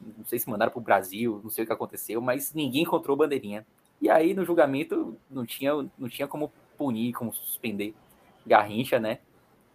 Não 0.00 0.24
sei 0.24 0.38
se 0.38 0.48
mandaram 0.48 0.72
pro 0.72 0.80
Brasil, 0.80 1.40
não 1.42 1.50
sei 1.50 1.64
o 1.64 1.66
que 1.66 1.72
aconteceu, 1.72 2.20
mas 2.20 2.52
ninguém 2.52 2.82
encontrou 2.82 3.14
a 3.14 3.18
bandeirinha. 3.18 3.66
E 4.00 4.10
aí 4.10 4.34
no 4.34 4.44
julgamento 4.44 5.16
não 5.30 5.46
tinha, 5.46 5.72
não 5.98 6.08
tinha 6.08 6.28
como 6.28 6.52
punir, 6.76 7.12
como 7.12 7.32
suspender 7.32 7.94
Garrincha, 8.46 9.00
né? 9.00 9.18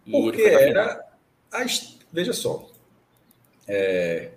E 0.06 0.16
ele 0.16 0.30
Porque 0.30 0.42
era. 0.42 1.04
a 1.52 1.64
Veja 2.12 2.32
só. 2.32 2.68
É... 3.66 4.32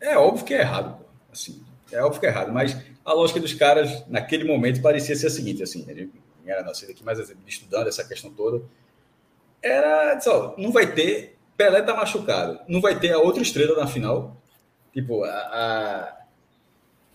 é 0.00 0.16
óbvio 0.16 0.44
que 0.44 0.54
é 0.54 0.60
errado. 0.60 0.98
pô. 0.98 1.04
Assim, 1.32 1.62
é 1.90 2.02
óbvio 2.02 2.20
que 2.20 2.26
é 2.26 2.28
errado, 2.28 2.52
mas 2.52 2.76
a 3.04 3.12
lógica 3.12 3.40
dos 3.40 3.54
caras 3.54 4.06
naquele 4.08 4.44
momento 4.44 4.82
parecia 4.82 5.16
ser 5.16 5.28
a 5.28 5.30
seguinte: 5.30 5.62
assim, 5.62 5.84
a 5.90 5.94
gente 5.94 6.12
não 6.44 6.52
era 6.52 6.62
nascido 6.62 6.90
aqui, 6.90 7.02
mas 7.04 7.18
estudando 7.46 7.88
essa 7.88 8.06
questão 8.06 8.32
toda. 8.32 8.62
Era. 9.62 10.20
Só, 10.20 10.54
não 10.58 10.70
vai 10.72 10.92
ter. 10.92 11.36
Pelé 11.56 11.82
tá 11.82 11.94
machucado. 11.94 12.60
Não 12.68 12.80
vai 12.80 12.98
ter 12.98 13.12
a 13.12 13.18
outra 13.18 13.42
estrela 13.42 13.78
na 13.80 13.86
final. 13.86 14.36
Tipo, 14.92 15.24
a. 15.24 15.28
a- 15.30 16.18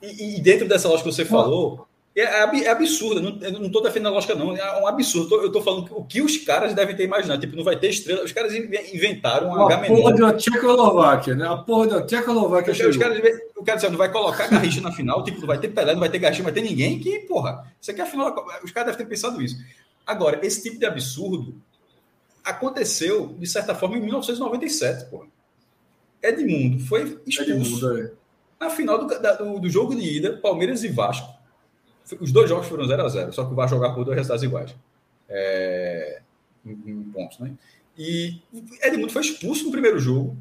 E, 0.01 0.37
e 0.37 0.41
dentro 0.41 0.67
dessa 0.67 0.87
lógica 0.89 1.07
que 1.09 1.15
você 1.15 1.23
falou, 1.23 1.87
é, 2.13 2.25
ab- 2.41 2.61
é 2.61 2.69
absurda. 2.69 3.21
Não, 3.21 3.39
eu 3.41 3.53
não 3.53 3.71
tô 3.71 3.79
defendendo 3.79 4.07
a 4.07 4.15
lógica, 4.15 4.35
não. 4.35 4.55
É 4.55 4.81
um 4.81 4.85
absurdo. 4.85 5.35
Eu 5.41 5.49
tô, 5.49 5.61
falando 5.61 5.87
o 5.97 6.03
que 6.03 6.21
os 6.21 6.37
caras 6.39 6.73
devem 6.73 6.93
ter 6.93 7.05
imaginado. 7.05 7.39
Tipo, 7.39 7.55
não 7.55 7.63
vai 7.63 7.77
ter 7.79 7.87
estrela. 7.89 8.21
Os 8.23 8.33
caras 8.33 8.53
inve- 8.53 8.91
inventaram 8.93 9.47
um 9.47 9.65
A 9.69 9.77
porra 9.77 10.13
uma 10.13 10.33
Tchecoslováquia, 10.33 11.35
né? 11.35 11.47
A 11.47 11.55
porra 11.55 11.87
da 11.87 12.05
Tchecoslováquia 12.05 12.71
Os 12.73 12.77
chegou. 12.77 12.99
caras, 12.99 13.17
o 13.55 13.63
cara 13.63 13.77
disse, 13.77 13.89
não 13.89 13.97
vai 13.97 14.11
colocar 14.11 14.47
Garrincha 14.49 14.81
na 14.81 14.91
final, 14.91 15.23
tipo, 15.23 15.39
não 15.39 15.47
vai 15.47 15.57
ter 15.57 15.69
Pelé, 15.69 15.93
não 15.93 16.01
vai 16.01 16.09
ter 16.09 16.19
Garrincha, 16.19 16.39
não 16.43 16.51
vai 16.51 16.53
ter 16.53 16.61
ninguém 16.69 16.99
que, 16.99 17.19
porra, 17.19 17.65
isso 17.79 17.89
aqui 17.89 18.01
é 18.01 18.03
a 18.03 18.07
final. 18.07 18.35
da. 18.35 18.41
Os 18.61 18.71
caras 18.71 18.91
devem 18.91 19.05
ter 19.05 19.09
pensado 19.09 19.41
isso. 19.41 19.55
Agora, 20.05 20.45
esse 20.45 20.61
tipo 20.61 20.77
de 20.77 20.85
absurdo 20.85 21.55
aconteceu, 22.43 23.27
de 23.39 23.47
certa 23.47 23.73
forma, 23.75 23.97
em 23.97 24.01
1997, 24.01 25.05
porra. 25.09 25.27
Edmundo 26.21 26.79
foi 26.85 27.19
expulso 27.25 27.41
Edmundo, 27.41 27.97
é. 27.99 28.11
na 28.59 28.69
final 28.69 28.97
do, 29.05 29.19
da- 29.19 29.33
do, 29.33 29.59
do 29.59 29.69
jogo 29.69 29.95
de 29.95 30.17
ida, 30.17 30.37
Palmeiras 30.37 30.83
e 30.83 30.87
Vasco. 30.87 31.27
Os 32.19 32.31
dois 32.31 32.49
jogos 32.49 32.67
foram 32.67 32.85
0 32.85 33.03
a 33.03 33.09
0 33.09 33.33
só 33.33 33.45
que 33.45 33.51
o 33.51 33.55
Vasco 33.55 33.75
jogar 33.75 33.93
por 33.93 34.03
dois 34.05 34.15
resultados 34.17 34.43
iguais. 34.43 34.75
É, 35.29 36.21
em, 36.65 36.71
em 36.85 37.03
pontos, 37.11 37.39
né? 37.39 37.53
E 37.97 38.41
Edmundo 38.81 39.11
foi 39.11 39.21
expulso 39.21 39.65
no 39.65 39.71
primeiro 39.71 39.99
jogo. 39.99 40.35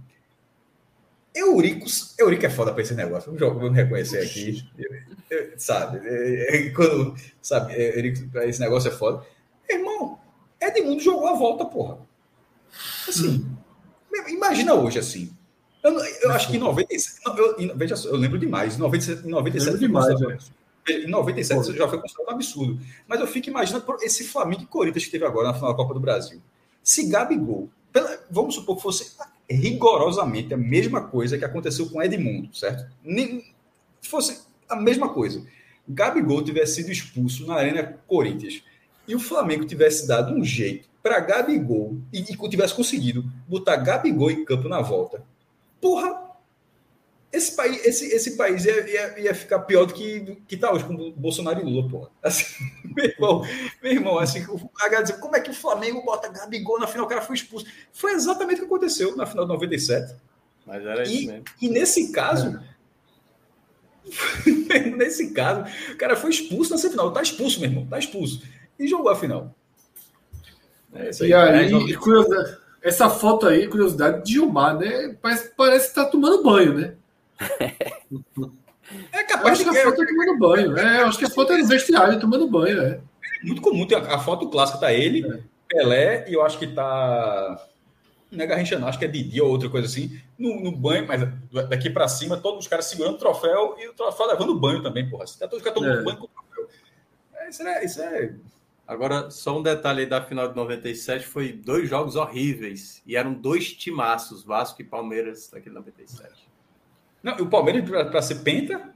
Eurico, 1.34 1.86
Eurico 2.18 2.44
é 2.46 2.50
foda 2.50 2.72
pra 2.72 2.82
esse 2.82 2.94
negócio. 2.94 3.32
Vamos, 3.32 3.54
vamos 3.62 3.74
reconhecer 3.76 4.18
aqui. 4.20 4.62
sabe? 5.56 6.00
É, 6.06 6.56
é, 6.66 6.70
quando, 6.70 7.14
sabe, 7.40 7.72
é, 7.72 7.96
Eurico, 7.96 8.28
pra 8.28 8.46
esse 8.46 8.60
negócio 8.60 8.88
é 8.88 8.92
foda. 8.92 9.24
Irmão, 9.68 10.18
Edmundo 10.62 11.00
jogou 11.00 11.28
a 11.28 11.34
volta, 11.34 11.64
porra. 11.64 11.98
Assim, 13.08 13.46
imagina 14.28 14.74
hoje 14.74 14.98
assim. 14.98 15.32
Eu, 15.82 15.98
eu 16.22 16.30
acho 16.30 16.48
que 16.48 16.56
em 16.56 16.60
97. 16.60 17.20
Eu, 17.26 17.76
veja 17.76 17.96
só, 17.96 18.08
eu 18.08 18.16
lembro 18.16 18.38
demais. 18.38 18.76
Em 18.76 18.78
97, 18.78 19.26
em 19.26 19.30
97 19.30 19.78
demais, 19.78 20.20
em 20.88 21.08
97 21.08 21.60
isso 21.60 21.74
já 21.74 21.88
foi 21.88 22.00
considerado 22.00 22.28
um 22.28 22.34
absurdo. 22.34 22.80
Mas 23.06 23.20
eu 23.20 23.26
fico 23.26 23.48
imaginando 23.48 23.84
esse 24.00 24.24
Flamengo 24.24 24.62
e 24.62 24.66
Corinthians 24.66 25.04
que 25.04 25.10
teve 25.10 25.24
agora 25.24 25.48
na 25.48 25.54
final 25.54 25.70
da 25.70 25.76
Copa 25.76 25.94
do 25.94 26.00
Brasil. 26.00 26.40
Se 26.82 27.08
Gabigol, 27.08 27.68
pela, 27.92 28.18
vamos 28.30 28.54
supor 28.54 28.76
que 28.76 28.82
fosse 28.82 29.12
rigorosamente 29.48 30.54
a 30.54 30.56
mesma 30.56 31.02
coisa 31.02 31.36
que 31.36 31.44
aconteceu 31.44 31.88
com 31.88 32.02
Edmundo, 32.02 32.54
certo? 32.54 32.90
Nem, 33.02 33.44
fosse 34.00 34.42
a 34.68 34.76
mesma 34.76 35.08
coisa. 35.08 35.44
Gabigol 35.88 36.42
tivesse 36.42 36.76
sido 36.76 36.90
expulso 36.90 37.46
na 37.46 37.54
Arena 37.54 37.98
Corinthians 38.06 38.62
e 39.12 39.14
o 39.14 39.20
Flamengo 39.20 39.66
tivesse 39.66 40.08
dado 40.08 40.32
um 40.32 40.42
jeito 40.42 40.88
para 41.02 41.20
Gabigol 41.20 41.98
e, 42.10 42.20
e 42.20 42.48
tivesse 42.48 42.74
conseguido 42.74 43.22
botar 43.46 43.76
Gabigol 43.76 44.30
em 44.30 44.42
campo 44.42 44.70
na 44.70 44.80
volta, 44.80 45.22
porra, 45.78 46.32
esse 47.30 47.54
país, 47.54 47.84
esse, 47.84 48.06
esse 48.06 48.36
país 48.38 48.64
ia, 48.64 48.88
ia, 48.88 49.20
ia, 49.20 49.34
ficar 49.34 49.58
pior 49.60 49.84
do 49.84 49.92
que, 49.92 50.38
que 50.48 50.56
tá 50.56 50.72
hoje 50.72 50.84
com 50.84 51.10
Bolsonaro 51.12 51.60
e 51.60 51.64
Lula, 51.64 51.88
porra. 51.90 52.10
Assim, 52.22 52.64
meu 52.84 53.04
irmão, 53.04 53.42
meu 53.82 53.92
irmão, 53.92 54.18
assim, 54.18 54.46
o 54.46 54.70
dizer, 55.02 55.18
como 55.18 55.36
é 55.36 55.40
que 55.40 55.50
o 55.50 55.54
Flamengo 55.54 56.02
bota 56.02 56.28
Gabigol 56.28 56.78
na 56.78 56.86
final, 56.86 57.04
o 57.04 57.08
cara 57.08 57.20
foi 57.20 57.36
expulso. 57.36 57.66
Foi 57.92 58.12
exatamente 58.12 58.56
o 58.56 58.60
que 58.60 58.66
aconteceu 58.66 59.14
na 59.16 59.26
final 59.26 59.44
de 59.44 59.52
97. 59.52 60.14
Mas 60.66 60.86
era 60.86 61.06
e, 61.06 61.14
isso 61.14 61.26
mesmo. 61.26 61.44
E 61.60 61.68
nesse 61.68 62.12
caso, 62.12 62.60
nesse 64.96 65.32
caso, 65.32 65.70
o 65.90 65.96
cara 65.96 66.16
foi 66.16 66.30
expulso 66.30 66.70
na 66.70 66.78
semifinal. 66.78 67.12
Tá 67.12 67.22
expulso, 67.22 67.60
meu 67.60 67.68
irmão, 67.68 67.86
tá 67.86 67.98
expulso. 67.98 68.42
E 68.78 68.86
jogou 68.86 69.10
a 69.10 69.16
final. 69.16 69.54
É 70.94 71.10
aí. 71.20 71.28
E 71.28 71.34
aí, 71.34 71.96
curiosidade, 71.96 72.58
essa 72.82 73.08
foto 73.08 73.46
aí, 73.46 73.68
curiosidade, 73.68 74.24
de 74.24 74.32
Gilmar, 74.32 74.76
né? 74.76 75.16
Parece, 75.22 75.52
parece 75.56 75.88
que 75.88 75.94
tá 75.94 76.04
tomando 76.04 76.42
banho, 76.42 76.74
né? 76.74 76.94
É 79.10 79.22
capaz 79.22 79.46
eu 79.46 79.52
acho 79.52 79.64
que 79.64 79.78
a 79.78 79.84
foto 79.84 80.02
é 80.02 80.06
tomando 80.06 80.38
banho. 80.38 80.78
É, 80.78 81.00
eu 81.00 81.06
acho 81.06 81.18
que 81.18 81.24
a 81.24 81.30
foto 81.30 81.52
é 81.52 81.58
no 81.58 81.66
vestiário 81.66 82.20
tomando 82.20 82.46
banho. 82.46 82.80
É. 82.82 82.88
é 82.90 83.46
muito 83.46 83.62
comum. 83.62 83.86
A, 83.94 84.16
a 84.16 84.18
foto 84.18 84.48
clássica 84.50 84.78
tá 84.78 84.92
ele, 84.92 85.26
é. 85.26 85.40
Pelé, 85.68 86.28
e 86.28 86.34
eu 86.34 86.44
acho 86.44 86.58
que 86.58 86.66
tá. 86.66 87.68
Não 88.30 88.44
é 88.44 88.46
Garrincha, 88.46 88.82
acho 88.84 88.98
que 88.98 89.04
é 89.04 89.08
Didi 89.08 89.40
ou 89.42 89.50
outra 89.50 89.68
coisa 89.68 89.86
assim, 89.86 90.18
no, 90.38 90.58
no 90.62 90.72
banho, 90.72 91.06
mas 91.06 91.20
daqui 91.68 91.90
para 91.90 92.08
cima, 92.08 92.38
todos 92.38 92.60
os 92.60 92.68
caras 92.68 92.86
segurando 92.86 93.14
o 93.14 93.18
troféu 93.18 93.76
e 93.78 93.88
o 93.88 93.92
troféu 93.92 94.26
levando 94.26 94.58
banho 94.58 94.82
também, 94.82 95.08
porra. 95.08 95.26
Tá 95.38 95.46
todos 95.46 95.58
os 95.58 95.62
caras 95.62 95.78
tomando 95.78 96.00
é. 96.00 96.02
banho 96.02 96.16
com 96.16 96.24
o 96.24 96.28
troféu. 96.28 96.68
É, 97.36 97.48
isso, 97.50 97.62
é, 97.62 97.84
isso 97.84 98.02
é. 98.02 98.34
Agora, 98.92 99.30
só 99.30 99.58
um 99.58 99.62
detalhe 99.62 100.00
aí 100.00 100.06
da 100.06 100.20
final 100.20 100.48
de 100.48 100.54
97, 100.54 101.26
foi 101.26 101.52
dois 101.52 101.88
jogos 101.88 102.14
horríveis. 102.14 103.02
E 103.06 103.16
eram 103.16 103.32
dois 103.32 103.72
timaços, 103.72 104.44
Vasco 104.44 104.82
e 104.82 104.84
Palmeiras, 104.84 105.48
daquele 105.50 105.74
97. 105.74 106.30
Não, 107.22 107.34
o 107.36 107.46
Palmeiras 107.46 107.88
para 107.88 108.20
ser 108.20 108.36
penta 108.36 108.92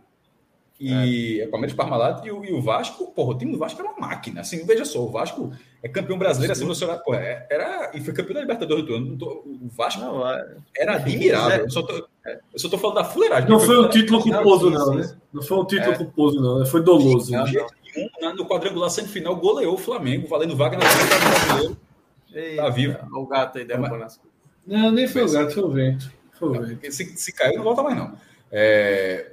e 0.78 1.40
é. 1.40 1.46
o 1.46 1.50
Palmeiras 1.50 1.74
Parmalat 1.74 2.26
e 2.26 2.30
o, 2.30 2.44
e 2.44 2.52
o 2.52 2.60
Vasco, 2.60 3.10
porra, 3.12 3.30
o 3.30 3.38
time 3.38 3.52
do 3.52 3.58
Vasco 3.58 3.80
era 3.80 3.90
uma 3.90 4.08
máquina. 4.08 4.42
Assim, 4.42 4.66
veja 4.66 4.84
só, 4.84 5.02
o 5.02 5.10
Vasco 5.10 5.50
é 5.82 5.88
campeão 5.88 6.18
brasileiro 6.18 6.52
assim, 6.52 6.64
emocionado, 6.64 7.02
porra, 7.02 7.20
é, 7.20 7.46
era 7.50 7.92
e 7.94 8.00
foi 8.00 8.12
campeão 8.12 8.34
da 8.34 8.40
Libertadores 8.42 8.84
do 8.84 8.94
ano. 8.94 9.16
O 9.18 9.68
Vasco 9.68 10.02
não, 10.02 10.28
é... 10.28 10.56
era 10.76 10.96
admirável. 10.96 11.64
Eu 11.64 11.70
só, 11.70 11.82
tô, 11.82 11.94
eu 11.94 12.58
só 12.58 12.68
tô 12.68 12.76
falando 12.76 12.96
da 12.96 13.04
fuleiragem. 13.04 13.48
Não 13.48 13.58
foi 13.58 13.78
um 13.78 13.88
título 13.88 14.20
culposo, 14.20 14.68
não, 14.68 14.94
né? 14.96 15.16
Não 15.32 15.42
foi 15.42 15.58
um 15.58 15.64
título 15.64 15.92
é. 15.92 15.96
culposo, 15.96 16.40
não. 16.42 16.66
Foi 16.66 16.82
doloso. 16.82 17.32
Não, 17.32 17.46
não. 18.20 18.34
No 18.34 18.46
quadrangular 18.46 18.90
semifinal, 18.90 19.36
goleou 19.36 19.74
o 19.74 19.78
Flamengo, 19.78 20.28
valendo 20.28 20.56
vaga 20.56 20.78
na 20.78 20.84
Brasileiro. 20.84 21.76
Tá 22.56 22.68
vivo. 22.68 22.98
O 23.12 23.26
gato 23.26 23.58
aí 23.58 23.64
derrubando 23.64 24.04
as 24.04 24.16
coisas. 24.16 24.36
Não, 24.66 24.90
nem 24.90 25.06
foi 25.06 25.22
o 25.22 25.32
gato, 25.32 25.54
foi 25.54 25.62
o 25.62 25.70
vento. 25.70 26.10
Se, 26.90 27.16
se 27.16 27.32
caiu, 27.32 27.56
não 27.56 27.64
volta 27.64 27.82
mais, 27.82 27.96
não. 27.96 28.12
É, 28.50 29.28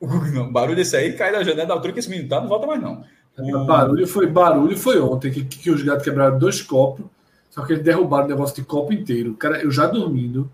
o, 0.00 0.06
o, 0.06 0.50
barulho 0.50 0.76
desse 0.76 0.96
aí 0.96 1.12
cai 1.12 1.30
da 1.32 1.42
janela 1.42 1.66
da 1.66 1.74
altura 1.74 1.92
que 1.92 1.98
esse 1.98 2.10
menino 2.10 2.28
tá, 2.28 2.40
não 2.40 2.48
volta 2.48 2.66
mais, 2.66 2.80
não. 2.80 3.04
O 3.36 3.64
barulho 3.64 4.06
foi, 4.06 4.26
barulho 4.26 4.76
foi 4.76 5.00
ontem, 5.00 5.30
que, 5.30 5.44
que 5.44 5.70
os 5.70 5.82
gatos 5.82 6.04
quebraram 6.04 6.38
dois 6.38 6.62
copos, 6.62 7.06
só 7.50 7.64
que 7.64 7.72
eles 7.72 7.84
derrubaram 7.84 8.26
o 8.26 8.28
negócio 8.28 8.54
de 8.54 8.62
copo 8.62 8.92
inteiro. 8.92 9.34
Cara, 9.34 9.60
eu 9.60 9.70
já 9.70 9.86
dormindo, 9.86 10.50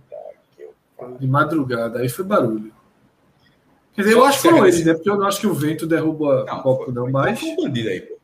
de 1.19 1.27
madrugada, 1.27 2.01
aí 2.01 2.09
foi 2.09 2.25
barulho. 2.25 2.73
Quer 3.95 4.03
dizer, 4.03 4.15
eu 4.15 4.25
acho 4.25 4.41
que 4.41 4.49
foram 4.49 4.67
eles, 4.67 4.85
né? 4.85 4.95
Porque 4.95 5.11
eu 5.11 5.17
não 5.17 5.27
acho 5.27 5.41
que 5.41 5.47
o 5.47 5.55
vento 5.55 5.87
derruba 5.87 6.45
não, 6.47 6.63
copo, 6.63 6.85
foi, 6.85 6.95
não, 6.95 7.11
mas. 7.11 7.41
Foi 7.41 7.49
um 7.51 7.57
bandido 7.57 7.89
aí, 7.89 8.01
pô. 8.01 8.21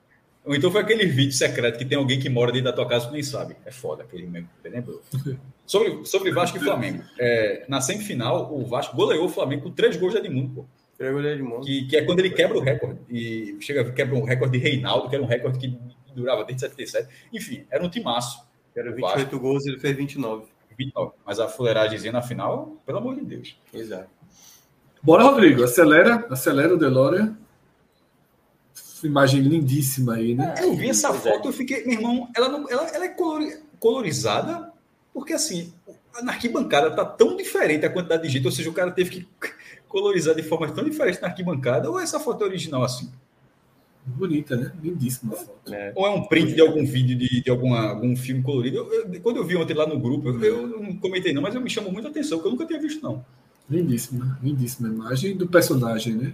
Ou 0.46 0.54
então 0.54 0.70
foi 0.70 0.80
aquele 0.80 1.06
vídeo 1.06 1.32
secreto 1.32 1.76
que 1.76 1.84
tem 1.84 1.98
alguém 1.98 2.20
que 2.20 2.28
mora 2.28 2.52
dentro 2.52 2.66
da 2.66 2.72
tua 2.72 2.86
casa 2.86 3.08
que 3.08 3.12
nem 3.12 3.22
sabe. 3.22 3.56
É 3.64 3.72
foda 3.72 4.04
aquele 4.04 4.26
mesmo, 4.28 4.48
lembrou? 4.64 5.02
sobre, 5.66 6.04
sobre 6.06 6.30
Vasco 6.30 6.56
e 6.56 6.60
Flamengo. 6.60 7.02
É, 7.18 7.64
na 7.68 7.80
semifinal, 7.80 8.54
o 8.54 8.64
Vasco 8.64 8.94
goleou 8.94 9.26
o 9.26 9.28
Flamengo 9.28 9.64
com 9.64 9.70
três 9.72 9.96
gols 9.96 10.12
de 10.12 10.20
Edmundo, 10.20 10.54
pô. 10.54 10.64
Três 10.96 11.12
gols 11.12 11.24
de 11.24 11.30
Edmundo. 11.32 11.66
Que, 11.66 11.86
que 11.86 11.96
é 11.96 12.04
quando 12.04 12.20
ele 12.20 12.30
quebra 12.30 12.56
o 12.56 12.60
recorde. 12.60 13.00
E 13.10 13.56
chega, 13.60 13.90
quebra 13.90 14.14
um 14.14 14.22
recorde 14.22 14.56
de 14.56 14.62
Reinaldo, 14.62 15.08
que 15.08 15.16
era 15.16 15.24
um 15.24 15.26
recorde 15.26 15.58
que 15.58 15.76
durava 16.14 16.44
desde 16.44 16.60
77. 16.60 17.08
Enfim, 17.32 17.64
era 17.68 17.84
um 17.84 17.90
timaço. 17.90 18.46
Era 18.74 18.92
28 18.92 19.16
Vasco. 19.16 19.40
gols 19.40 19.66
e 19.66 19.70
ele 19.70 19.80
fez 19.80 19.96
29. 19.96 20.44
29. 20.78 21.12
Mas 21.26 21.40
a 21.40 21.48
fuleiragemzinha 21.48 22.12
na 22.12 22.22
final, 22.22 22.76
pelo 22.86 22.98
amor 22.98 23.16
de 23.16 23.24
Deus. 23.24 23.58
Exato. 23.74 24.08
Bora, 25.06 25.22
Rodrigo. 25.22 25.62
Acelera, 25.62 26.26
acelera 26.28 26.74
o 26.74 26.76
Delória 26.76 27.34
imagem 29.04 29.40
lindíssima 29.40 30.14
aí, 30.14 30.34
né? 30.34 30.54
Eu 30.60 30.74
vi 30.74 30.88
essa 30.88 31.12
foto, 31.14 31.48
eu 31.48 31.52
fiquei, 31.52 31.84
meu 31.84 31.94
irmão, 31.94 32.28
ela, 32.36 32.48
não, 32.48 32.68
ela, 32.68 32.88
ela 32.88 33.04
é 33.04 33.14
colorizada, 33.78 34.72
porque 35.14 35.32
assim, 35.32 35.72
na 36.22 36.32
arquibancada 36.32 36.90
tá 36.90 37.04
tão 37.04 37.36
diferente 37.36 37.86
a 37.86 37.90
quantidade 37.90 38.24
de 38.24 38.30
gente, 38.30 38.46
ou 38.46 38.52
seja, 38.52 38.68
o 38.68 38.72
cara 38.72 38.90
teve 38.90 39.10
que 39.10 39.28
colorizar 39.86 40.34
de 40.34 40.42
forma 40.42 40.68
tão 40.72 40.82
diferente 40.82 41.20
na 41.20 41.28
arquibancada, 41.28 41.88
ou 41.88 42.00
essa 42.00 42.18
foto 42.18 42.42
é 42.42 42.46
original 42.48 42.82
assim? 42.82 43.12
Bonita, 44.04 44.56
né? 44.56 44.72
Lindíssima 44.82 45.34
a 45.34 45.36
foto. 45.36 45.74
É. 45.74 45.92
Ou 45.94 46.06
é 46.06 46.10
um 46.10 46.24
print 46.24 46.54
de 46.54 46.60
algum 46.60 46.84
vídeo 46.84 47.16
de, 47.16 47.42
de 47.42 47.50
alguma, 47.50 47.90
algum 47.90 48.16
filme 48.16 48.42
colorido? 48.42 48.78
Eu, 48.78 48.92
eu, 48.92 49.20
quando 49.20 49.36
eu 49.36 49.44
vi 49.44 49.56
ontem 49.56 49.74
lá 49.74 49.86
no 49.86 50.00
grupo, 50.00 50.28
eu, 50.28 50.44
eu, 50.44 50.66
não 50.66 50.96
comentei 50.96 51.32
não, 51.32 51.42
mas 51.42 51.54
eu 51.54 51.60
me 51.60 51.70
chamou 51.70 51.92
muita 51.92 52.08
atenção, 52.08 52.38
porque 52.38 52.48
eu 52.48 52.52
nunca 52.52 52.66
tinha 52.66 52.80
visto 52.80 53.02
não. 53.02 53.24
Lindíssima, 53.68 54.38
lindíssima 54.42 54.88
imagem 54.88 55.36
do 55.36 55.48
personagem, 55.48 56.14
né? 56.14 56.32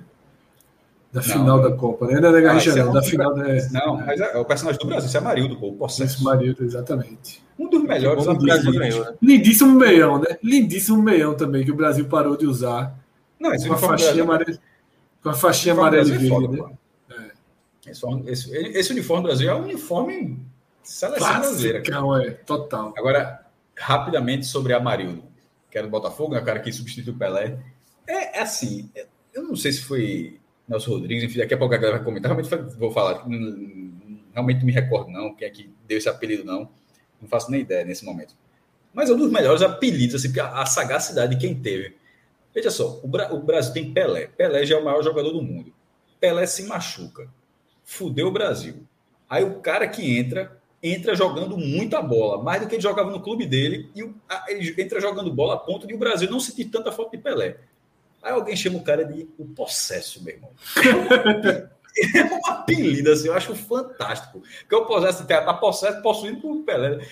Da 1.12 1.20
não, 1.20 1.28
final 1.28 1.62
da 1.62 1.72
Copa, 1.72 2.06
né? 2.06 2.20
Não 2.20 2.28
é 2.30 2.32
da 2.32 2.40
não. 2.40 2.90
É 2.90 2.92
da 2.92 3.02
final 3.02 3.34
da... 3.34 3.42
Não, 3.70 3.96
mas 3.98 4.20
é, 4.20 4.34
é, 4.34 4.38
o 4.38 4.44
personagem 4.44 4.80
do 4.80 4.86
Brasil, 4.86 5.08
isso 5.08 5.16
é 5.16 5.20
Marildo, 5.20 5.56
pô, 5.56 5.68
o 5.68 5.76
processo. 5.76 6.14
Esse 6.14 6.24
Marildo, 6.24 6.64
exatamente. 6.64 7.42
Um 7.58 7.68
dos 7.68 7.82
melhores 7.82 8.24
do 8.24 8.34
Brasil 8.34 8.72
ganhou, 8.72 9.04
né? 9.04 9.14
Lindíssimo 9.20 9.78
meião, 9.78 10.18
né? 10.18 10.38
Lindíssimo 10.42 11.02
meião 11.02 11.34
também, 11.34 11.64
que 11.64 11.70
o 11.70 11.76
Brasil 11.76 12.06
parou 12.06 12.36
de 12.36 12.46
usar. 12.46 12.98
Não, 13.38 13.52
esse 13.52 13.68
com 13.68 13.74
a 13.74 13.78
faixinha 13.78 14.22
amarela. 14.22 14.58
Com 15.22 15.28
a 15.28 15.34
faixinha 15.34 15.74
amarela 15.74 16.08
e 16.08 16.18
verde, 16.18 16.48
né? 16.48 16.70
É. 17.10 17.90
Esse, 17.90 18.06
esse, 18.26 18.56
esse, 18.56 18.92
uniforme 18.92 19.22
do 19.22 19.26
Brasil 19.26 19.50
é 19.50 19.54
um 19.54 19.64
uniforme 19.64 20.38
seleção 20.82 21.40
brasileira. 21.40 21.82
É, 22.24 22.30
total. 22.30 22.94
Agora, 22.96 23.44
rapidamente 23.76 24.46
sobre 24.46 24.72
Amarildo, 24.72 25.22
que 25.72 25.78
era 25.78 25.86
do 25.86 25.90
Botafogo, 25.90 26.34
né, 26.34 26.40
o 26.40 26.44
cara 26.44 26.60
que 26.60 26.70
substituiu 26.70 27.14
o 27.14 27.18
Pelé. 27.18 27.58
É, 28.06 28.38
é 28.38 28.42
assim, 28.42 28.90
eu 29.32 29.42
não 29.42 29.56
sei 29.56 29.72
se 29.72 29.80
foi 29.80 30.38
Nelson 30.68 30.90
Rodrigues, 30.90 31.24
enfim, 31.24 31.38
daqui 31.38 31.54
a 31.54 31.56
pouco 31.56 31.74
a 31.74 31.78
galera 31.78 31.96
vai 31.96 32.04
comentar. 32.04 32.30
Realmente 32.30 32.76
vou 32.76 32.90
falar, 32.90 33.24
realmente 34.32 34.58
não 34.58 34.66
me 34.66 34.72
recordo, 34.72 35.10
não, 35.10 35.34
quem 35.34 35.48
é 35.48 35.50
que 35.50 35.74
deu 35.88 35.96
esse 35.96 36.10
apelido, 36.10 36.44
não. 36.44 36.68
Não 37.18 37.26
faço 37.26 37.50
nem 37.50 37.62
ideia 37.62 37.86
nesse 37.86 38.04
momento. 38.04 38.34
Mas 38.92 39.08
é 39.08 39.14
um 39.14 39.16
dos 39.16 39.32
melhores 39.32 39.62
apelidos, 39.62 40.16
assim, 40.16 40.28
porque 40.28 40.40
a, 40.40 40.60
a 40.60 40.66
sagacidade 40.66 41.34
de 41.34 41.40
quem 41.40 41.54
teve. 41.54 41.96
Veja 42.54 42.70
só, 42.70 43.00
o, 43.02 43.08
Bra 43.08 43.32
o, 43.32 43.40
Brasil 43.40 43.72
tem 43.72 43.94
Pelé. 43.94 44.26
Pelé 44.26 44.66
já 44.66 44.76
é 44.76 44.78
o 44.78 44.84
maior 44.84 45.02
jogador 45.02 45.32
do 45.32 45.40
mundo. 45.40 45.72
Pelé 46.20 46.44
se 46.46 46.64
machuca. 46.64 47.28
Fudeu 47.82 48.28
o 48.28 48.32
Brasil. 48.32 48.86
Aí 49.26 49.42
o 49.42 49.60
cara 49.60 49.88
que 49.88 50.18
entra, 50.18 50.60
entra 50.82 51.14
jogando 51.14 51.56
muita 51.56 52.02
bola, 52.02 52.42
mais 52.42 52.60
do 52.60 52.68
que 52.68 52.74
ele 52.74 52.82
jogava 52.82 53.10
no 53.10 53.22
clube 53.22 53.46
dele, 53.46 53.90
e 53.94 54.00
ele 54.48 54.82
entra 54.82 55.00
jogando 55.00 55.32
bola 55.32 55.54
a 55.54 55.58
ponto 55.58 55.86
de 55.86 55.94
o 55.94 55.98
Brasil 55.98 56.28
não 56.28 56.40
sentir 56.40 56.64
tanta 56.66 56.90
falta 56.90 57.16
de 57.16 57.22
Pelé. 57.22 57.58
Aí 58.22 58.32
alguém 58.32 58.56
chama 58.56 58.78
o 58.78 58.84
cara 58.84 59.04
de 59.04 59.28
o 59.38 59.44
possesso, 59.46 60.22
meu 60.24 60.34
irmão. 60.34 60.50
é 62.14 62.24
um 62.24 62.46
apelido, 62.46 63.12
assim, 63.12 63.28
eu 63.28 63.34
acho 63.34 63.54
fantástico. 63.54 64.42
Porque 64.60 64.74
o 64.74 64.86
possesso 64.86 65.26
tá 65.26 65.54
possesso, 65.54 66.02
possuído 66.02 66.40
por 66.40 66.56
Pelé. 66.64 67.06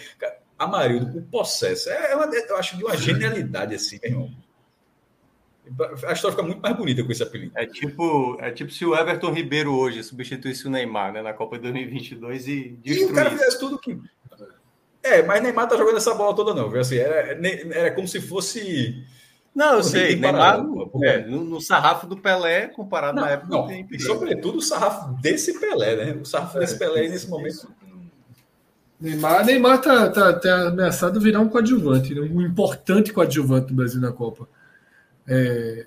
Amarildo, 0.58 1.18
o 1.18 1.22
possesso. 1.22 1.90
É 1.90 2.14
uma, 2.14 2.26
eu 2.26 2.56
acho 2.56 2.76
de 2.76 2.84
uma 2.84 2.96
genialidade, 2.96 3.74
assim, 3.74 3.98
meu 4.02 4.10
irmão. 4.10 4.30
A 5.78 6.12
história 6.12 6.36
fica 6.36 6.42
muito 6.42 6.60
mais 6.60 6.76
bonita 6.76 7.04
com 7.04 7.12
esse 7.12 7.22
apelido. 7.22 7.52
É 7.54 7.66
tipo, 7.66 8.36
é 8.40 8.50
tipo 8.50 8.72
se 8.72 8.84
o 8.84 8.94
Everton 8.94 9.32
Ribeiro 9.32 9.74
hoje 9.74 10.02
substituísse 10.02 10.66
o 10.66 10.70
Neymar 10.70 11.12
né, 11.12 11.22
na 11.22 11.32
Copa 11.32 11.56
de 11.56 11.62
2022 11.62 12.48
e 12.48 12.78
destruísse. 12.82 13.02
E 13.02 13.04
o 13.04 13.14
cara 13.14 13.30
fizesse 13.30 13.58
tudo 13.58 13.78
que. 13.78 13.98
É, 15.02 15.22
mas 15.22 15.42
Neymar 15.42 15.68
tá 15.68 15.76
jogando 15.76 15.96
essa 15.96 16.14
bola 16.14 16.34
toda, 16.34 16.52
não, 16.52 16.68
viu? 16.68 16.80
Assim, 16.80 16.96
era, 16.96 17.38
era 17.72 17.90
como 17.92 18.08
se 18.08 18.20
fosse. 18.20 19.04
Não, 19.54 19.74
eu 19.74 19.82
sei, 19.82 20.16
Neymar 20.16 20.64
é, 21.02 21.26
no, 21.26 21.44
no, 21.44 21.60
sarrafo 21.60 22.06
do 22.06 22.16
Pelé, 22.16 22.68
comparado 22.68 23.16
não, 23.16 23.24
na 23.24 23.30
época. 23.30 23.50
Não, 23.50 23.66
tem 23.66 23.86
sobretudo 23.98 24.58
o 24.58 24.62
sarrafo 24.62 25.14
desse 25.20 25.58
Pelé, 25.58 25.96
né? 25.96 26.12
O 26.20 26.24
sarrafo 26.24 26.58
é, 26.58 26.60
desse 26.60 26.78
Pelé 26.78 27.08
nesse 27.08 27.28
momento. 27.28 27.68
Neymar, 29.00 29.46
Neymar 29.46 29.80
tá, 29.80 30.10
tá, 30.10 30.32
tá 30.34 30.68
ameaçado 30.68 31.20
virar 31.20 31.40
um 31.40 31.48
coadjuvante, 31.48 32.14
né? 32.14 32.20
um 32.20 32.42
importante 32.42 33.12
coadjuvante 33.12 33.68
do 33.68 33.74
Brasil 33.74 34.00
na 34.00 34.12
Copa. 34.12 34.46
É... 35.30 35.86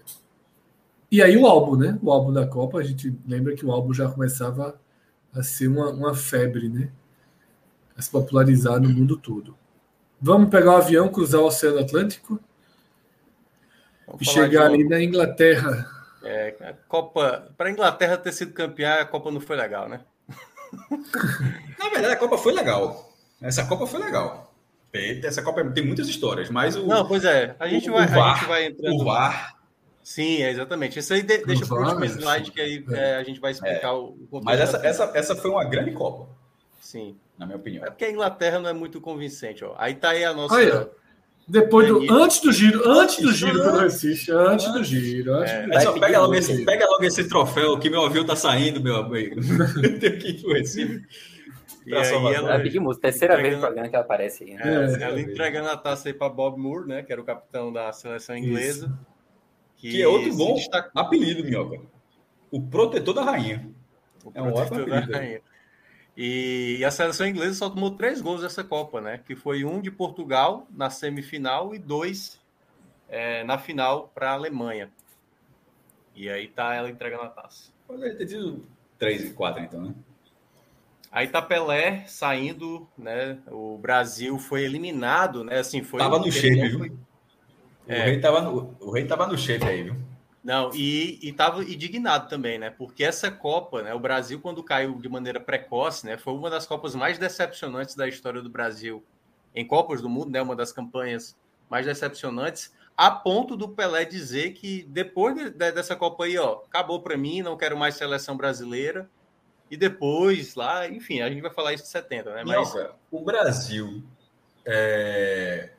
E 1.11 1.21
aí 1.21 1.37
o 1.37 1.45
álbum, 1.45 1.75
né? 1.75 1.99
O 2.01 2.09
álbum 2.11 2.31
da 2.31 2.47
Copa, 2.47 2.79
a 2.79 2.83
gente 2.83 3.13
lembra 3.27 3.53
que 3.53 3.65
o 3.65 3.71
álbum 3.71 3.93
já 3.93 4.09
começava 4.09 4.79
a 5.33 5.43
ser 5.43 5.67
uma, 5.67 5.89
uma 5.89 6.15
febre, 6.15 6.69
né? 6.69 6.89
A 7.97 8.01
se 8.01 8.09
popularizar 8.09 8.79
no 8.79 8.89
mundo 8.89 9.17
todo. 9.17 9.55
Vamos 10.19 10.49
pegar 10.49 10.71
o 10.71 10.77
avião, 10.77 11.09
cruzar 11.09 11.41
o 11.41 11.45
Oceano 11.45 11.79
Atlântico 11.79 12.39
Vamos 14.07 14.21
e 14.21 14.25
chegar 14.25 14.67
ali 14.67 14.87
na 14.87 15.03
Inglaterra. 15.03 15.85
É, 16.23 16.55
a 16.61 16.73
Copa. 16.87 17.53
Para 17.57 17.67
a 17.67 17.71
Inglaterra 17.71 18.17
ter 18.17 18.31
sido 18.31 18.53
campeã, 18.53 18.95
a 18.95 19.05
Copa 19.05 19.29
não 19.29 19.41
foi 19.41 19.57
legal, 19.57 19.89
né? 19.89 19.99
Na 21.77 21.89
verdade, 21.89 22.13
a 22.13 22.17
Copa 22.17 22.37
foi 22.37 22.53
legal. 22.53 23.13
Essa 23.41 23.65
Copa 23.65 23.85
foi 23.85 23.99
legal. 23.99 24.52
Essa 24.93 25.41
Copa 25.41 25.63
tem 25.71 25.83
muitas 25.83 26.07
histórias, 26.07 26.49
mas 26.51 26.75
o. 26.75 26.85
Não, 26.85 27.07
pois 27.07 27.25
é. 27.25 27.55
A 27.59 27.67
gente, 27.67 27.89
o, 27.89 27.93
vai, 27.93 28.05
o 28.05 28.09
VAR, 28.09 28.31
a 28.31 28.35
gente 28.35 28.47
vai 28.47 28.65
entrando. 28.65 29.01
O 29.01 29.05
VAR. 29.05 29.55
Sim, 30.03 30.43
é 30.43 30.51
exatamente. 30.51 30.99
Isso 30.99 31.13
aí 31.13 31.23
de, 31.23 31.39
deixa 31.45 31.65
para 31.65 31.77
o 31.77 31.83
último 31.83 32.05
slide, 32.05 32.51
que 32.51 32.61
aí 32.61 32.85
é. 32.91 33.11
É, 33.11 33.15
a 33.15 33.23
gente 33.23 33.39
vai 33.39 33.51
explicar 33.51 33.87
é. 33.87 33.91
o, 33.91 34.15
Mas 34.43 34.59
essa, 34.59 34.77
essa, 34.85 35.11
essa 35.15 35.35
foi 35.35 35.49
uma 35.49 35.63
grande 35.63 35.91
Copa. 35.91 36.29
Sim. 36.79 37.15
Na 37.39 37.45
minha 37.45 37.57
opinião. 37.57 37.83
É 37.83 37.89
porque 37.89 38.05
a 38.05 38.11
Inglaterra 38.11 38.59
não 38.59 38.69
é 38.69 38.73
muito 38.73 39.01
convincente. 39.01 39.65
Ó. 39.65 39.73
Aí 39.77 39.95
tá 39.95 40.09
aí 40.09 40.23
a 40.23 40.33
nossa. 40.33 40.55
Aí, 40.55 40.69
depois 41.47 41.87
do, 41.87 42.13
antes 42.13 42.39
do 42.41 42.51
giro, 42.51 42.87
antes 42.87 43.19
do 43.19 43.31
giro 43.31 43.61
do 43.61 43.77
Recife, 43.79 44.31
antes 44.31 44.71
do 44.71 44.83
giro. 44.83 45.33
Antes 45.33 45.53
é, 45.53 45.65
do 45.65 45.79
giro. 45.79 45.99
Pega, 45.99 46.19
logo 46.19 46.35
esse, 46.35 46.65
pega 46.65 46.85
logo 46.85 47.03
esse 47.03 47.27
troféu 47.27 47.79
que 47.79 47.89
meu 47.89 48.05
avião 48.05 48.25
tá 48.25 48.35
saindo, 48.35 48.81
meu 48.81 48.97
amigo. 48.97 49.41
Tem 49.99 50.19
que 50.19 50.29
ir 50.29 50.41
pro 50.41 50.53
Recife. 50.53 51.01
E 51.85 51.95
aí 51.95 52.13
ela, 52.13 52.33
ela 52.33 52.95
terceira 52.99 53.35
vez 53.37 53.55
no 53.55 53.61
programa 53.61 53.89
que 53.89 53.95
ela 53.95 54.05
aparece 54.05 54.43
aí. 54.43 54.53
Né? 54.53 54.61
É, 54.63 55.03
ela 55.03 55.19
entregando 55.19 55.69
a 55.69 55.77
taça 55.77 56.09
aí 56.09 56.13
para 56.13 56.29
Bob 56.29 56.57
Moore, 56.57 56.87
né? 56.87 57.03
Que 57.03 57.11
era 57.11 57.21
o 57.21 57.25
capitão 57.25 57.71
da 57.71 57.91
seleção 57.91 58.37
inglesa. 58.37 58.97
Que, 59.75 59.91
que, 59.91 60.01
é 60.01 60.07
outro 60.07 60.33
bom 60.35 60.57
apelido, 60.95 61.43
Minhoca. 61.43 61.81
O 62.49 62.61
protetor 62.61 63.13
da 63.13 63.23
rainha. 63.23 63.69
O 64.23 64.31
é 64.33 64.41
um 64.41 64.53
ótimo 64.53 64.81
apelido. 64.81 65.11
Da 65.11 65.17
rainha. 65.17 65.41
E, 66.15 66.77
e, 66.79 66.85
a 66.85 66.91
seleção 66.91 67.27
inglesa 67.27 67.55
só 67.55 67.69
tomou 67.69 67.91
três 67.91 68.21
gols 68.21 68.41
dessa 68.41 68.63
Copa, 68.63 69.01
né? 69.01 69.19
Que 69.25 69.35
foi 69.35 69.65
um 69.65 69.81
de 69.81 69.91
Portugal 69.91 70.67
na 70.71 70.89
semifinal 70.89 71.73
e 71.73 71.79
dois 71.79 72.39
é, 73.09 73.43
na 73.43 73.57
final 73.57 74.11
para 74.13 74.29
a 74.29 74.33
Alemanha. 74.33 74.89
E 76.15 76.29
aí 76.29 76.47
tá 76.47 76.75
ela 76.75 76.89
entregando 76.89 77.23
a 77.23 77.29
taça. 77.29 77.71
Pode 77.87 78.15
ter 78.15 78.27
tido 78.27 78.63
três 78.97 79.23
e 79.23 79.33
quatro, 79.33 79.63
então, 79.63 79.81
né? 79.81 79.93
Aí 81.13 81.27
tá 81.27 81.43
Pelé 81.43 82.03
saindo, 82.07 82.87
né? 82.97 83.37
O 83.51 83.77
Brasil 83.77 84.39
foi 84.39 84.63
eliminado, 84.63 85.43
né? 85.43 85.59
Assim, 85.59 85.83
foi. 85.83 85.99
Tava 85.99 86.17
no 86.17 86.31
shape, 86.31 86.67
viu? 86.67 86.79
Foi... 86.79 86.93
É. 87.87 88.01
O, 88.01 88.05
rei 88.05 88.19
tava 88.19 88.41
no, 88.41 88.75
o 88.79 88.91
rei 88.91 89.05
tava 89.05 89.27
no 89.27 89.37
shape 89.37 89.63
aí, 89.63 89.83
viu? 89.83 89.95
Não, 90.43 90.73
e 90.73 91.19
estava 91.21 91.63
indignado 91.63 92.27
também, 92.27 92.57
né? 92.57 92.71
Porque 92.71 93.03
essa 93.03 93.29
Copa, 93.29 93.83
né? 93.83 93.93
O 93.93 93.99
Brasil, 93.99 94.41
quando 94.41 94.63
caiu 94.63 94.99
de 94.99 95.07
maneira 95.07 95.39
precoce, 95.39 96.03
né? 96.03 96.17
Foi 96.17 96.33
uma 96.33 96.49
das 96.49 96.65
Copas 96.65 96.95
mais 96.95 97.19
decepcionantes 97.19 97.93
da 97.93 98.07
história 98.07 98.41
do 98.41 98.49
Brasil 98.49 99.03
em 99.53 99.67
Copas 99.67 100.01
do 100.01 100.09
Mundo, 100.09 100.31
né? 100.31 100.41
Uma 100.41 100.55
das 100.55 100.71
campanhas 100.71 101.37
mais 101.69 101.85
decepcionantes, 101.85 102.73
a 102.97 103.11
ponto 103.11 103.55
do 103.55 103.69
Pelé 103.69 104.03
dizer 104.03 104.53
que 104.53 104.83
depois 104.89 105.35
de, 105.35 105.51
de, 105.51 105.71
dessa 105.71 105.95
Copa 105.95 106.25
aí, 106.25 106.39
ó, 106.39 106.61
acabou 106.65 107.01
para 107.03 107.15
mim, 107.15 107.43
não 107.43 107.55
quero 107.55 107.77
mais 107.77 107.95
seleção 107.95 108.35
brasileira. 108.35 109.07
E 109.73 109.77
depois, 109.77 110.53
lá, 110.53 110.87
enfim, 110.87 111.21
a 111.21 111.29
gente 111.29 111.41
vai 111.41 111.49
falar 111.49 111.73
isso 111.73 111.81
de 111.81 111.89
70, 111.89 112.31
né? 112.31 112.43
Mas 112.45 112.75
não, 112.75 112.91
o 113.09 113.23
Brasil 113.23 114.03
é... 114.63 115.71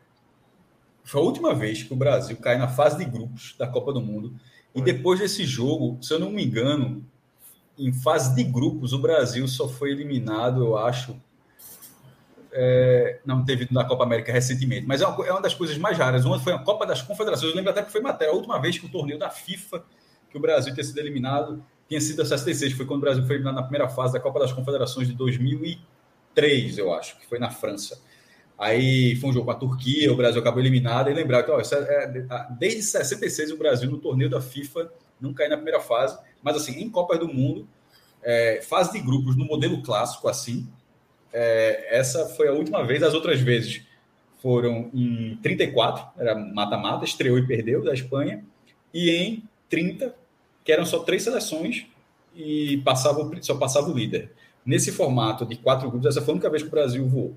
foi 1.05 1.20
a 1.20 1.24
última 1.24 1.55
vez 1.55 1.84
que 1.84 1.92
o 1.92 1.97
Brasil 1.97 2.36
cai 2.39 2.58
na 2.58 2.66
fase 2.66 2.98
de 2.98 3.05
grupos 3.05 3.55
da 3.56 3.68
Copa 3.68 3.92
do 3.92 4.00
Mundo 4.00 4.34
e 4.74 4.82
depois 4.82 5.20
desse 5.20 5.44
jogo, 5.44 5.97
se 6.02 6.12
eu 6.12 6.18
não 6.18 6.28
me 6.28 6.44
engano, 6.44 7.08
em 7.78 7.92
fase 7.92 8.34
de 8.34 8.42
grupos, 8.42 8.92
o 8.92 8.98
Brasil 8.98 9.47
só 9.47 9.68
foi 9.68 9.92
eliminado, 9.92 10.64
eu 10.64 10.76
acho. 10.76 11.16
É, 12.50 13.20
não 13.24 13.44
teve 13.44 13.68
na 13.70 13.84
Copa 13.84 14.02
América 14.02 14.32
recentemente, 14.32 14.89
mas 14.89 15.02
é 15.02 15.06
uma, 15.06 15.24
é 15.24 15.31
uma, 15.31 15.40
das 15.40 15.55
coisas 15.55 15.78
mais 15.78 15.97
raras. 15.97 16.24
Uma 16.24 16.40
foi 16.40 16.52
a 16.52 16.58
Copa 16.58 16.84
das 16.84 17.00
Confederações. 17.00 17.50
Eu 17.50 17.56
lembro 17.56 17.70
até 17.70 17.81
que 17.81 17.92
foi 17.92 18.00
matéria. 18.00 18.32
A 18.32 18.36
última 18.36 18.60
vez 18.60 18.76
que 18.76 18.86
o 18.86 18.89
torneio 18.89 19.20
da 19.20 19.31
FIFA, 19.31 19.84
que 20.28 20.36
o 20.36 20.40
Brasil 20.40 20.74
tinha 20.74 20.82
sido 20.82 20.98
eliminado, 20.98 21.64
tinha 21.94 22.00
sido 22.00 22.23
a 22.23 22.24
66. 22.24 22.73
Foi 22.73 22.86
quando 22.86 22.98
o 22.98 23.02
Brasil 23.02 23.24
foi 23.24 23.36
eliminado 23.36 23.55
na 23.55 23.62
primeira 23.62 23.89
fase 23.89 24.12
da 24.12 24.20
Copa 24.20 24.40
das 24.40 24.52
Confederações 24.52 25.06
de 25.06 25.14
2003, 25.14 26.78
eu 26.78 26.92
acho, 26.92 27.18
que 27.18 27.26
foi 27.26 27.39
na 27.39 27.50
França. 27.50 28.00
Aí 28.58 29.16
foi 29.16 29.31
um 29.31 29.32
jogo 29.32 29.47
com 29.47 29.50
a 29.52 29.55
Turquia, 29.55 30.12
o 30.12 30.16
Brasil 30.16 30.40
acabou 30.40 30.60
eliminado. 30.60 31.10
E 31.10 31.14
lembrar 31.14 31.42
que 31.44 31.50
ó, 31.50 31.60
é, 31.60 32.24
desde 32.58 32.82
66 32.82 33.52
o 33.52 33.56
Brasil 33.56 33.90
no 33.90 33.98
torneio 33.98 34.28
da 34.28 34.40
FIFA 34.40 34.92
não 35.20 35.32
caiu 35.32 35.50
na 35.50 35.56
primeira 35.56 35.81
fase. 35.81 36.18
Mas 36.42 36.56
assim, 36.56 36.81
em 36.81 36.90
Copas 36.90 37.18
do 37.18 37.28
Mundo, 37.28 37.68
é, 38.23 38.60
fase 38.62 38.92
de 38.92 39.00
grupos 39.00 39.36
no 39.36 39.44
modelo 39.44 39.82
clássico, 39.82 40.28
assim, 40.28 40.68
é, 41.32 41.97
essa 41.97 42.26
foi 42.31 42.48
a 42.48 42.52
última 42.52 42.84
vez. 42.84 43.02
As 43.02 43.14
outras 43.14 43.40
vezes 43.40 43.82
foram 44.39 44.90
em 44.92 45.36
34, 45.42 46.06
era 46.18 46.34
mata-mata, 46.34 47.05
estreou 47.05 47.39
e 47.39 47.47
perdeu 47.47 47.82
da 47.82 47.92
Espanha. 47.92 48.44
E 48.92 49.10
em 49.10 49.42
30, 49.68 50.14
que 50.65 50.73
eram 50.73 50.86
só 50.86 51.01
três 51.01 51.23
seleções 51.23 51.86
e 52.34 52.78
passava, 52.78 53.31
só 53.43 53.57
passava 53.57 53.89
o 53.89 53.94
líder. 53.94 54.33
Nesse 54.65 54.91
formato 54.91 55.44
de 55.44 55.57
quatro 55.57 55.91
grupos, 55.91 56.09
essa 56.09 56.23
foi 56.23 56.33
a 56.33 56.36
única 56.36 56.51
vez 56.51 56.62
que 56.62 56.68
o 56.68 56.70
Brasil 56.70 57.07
voou. 57.07 57.36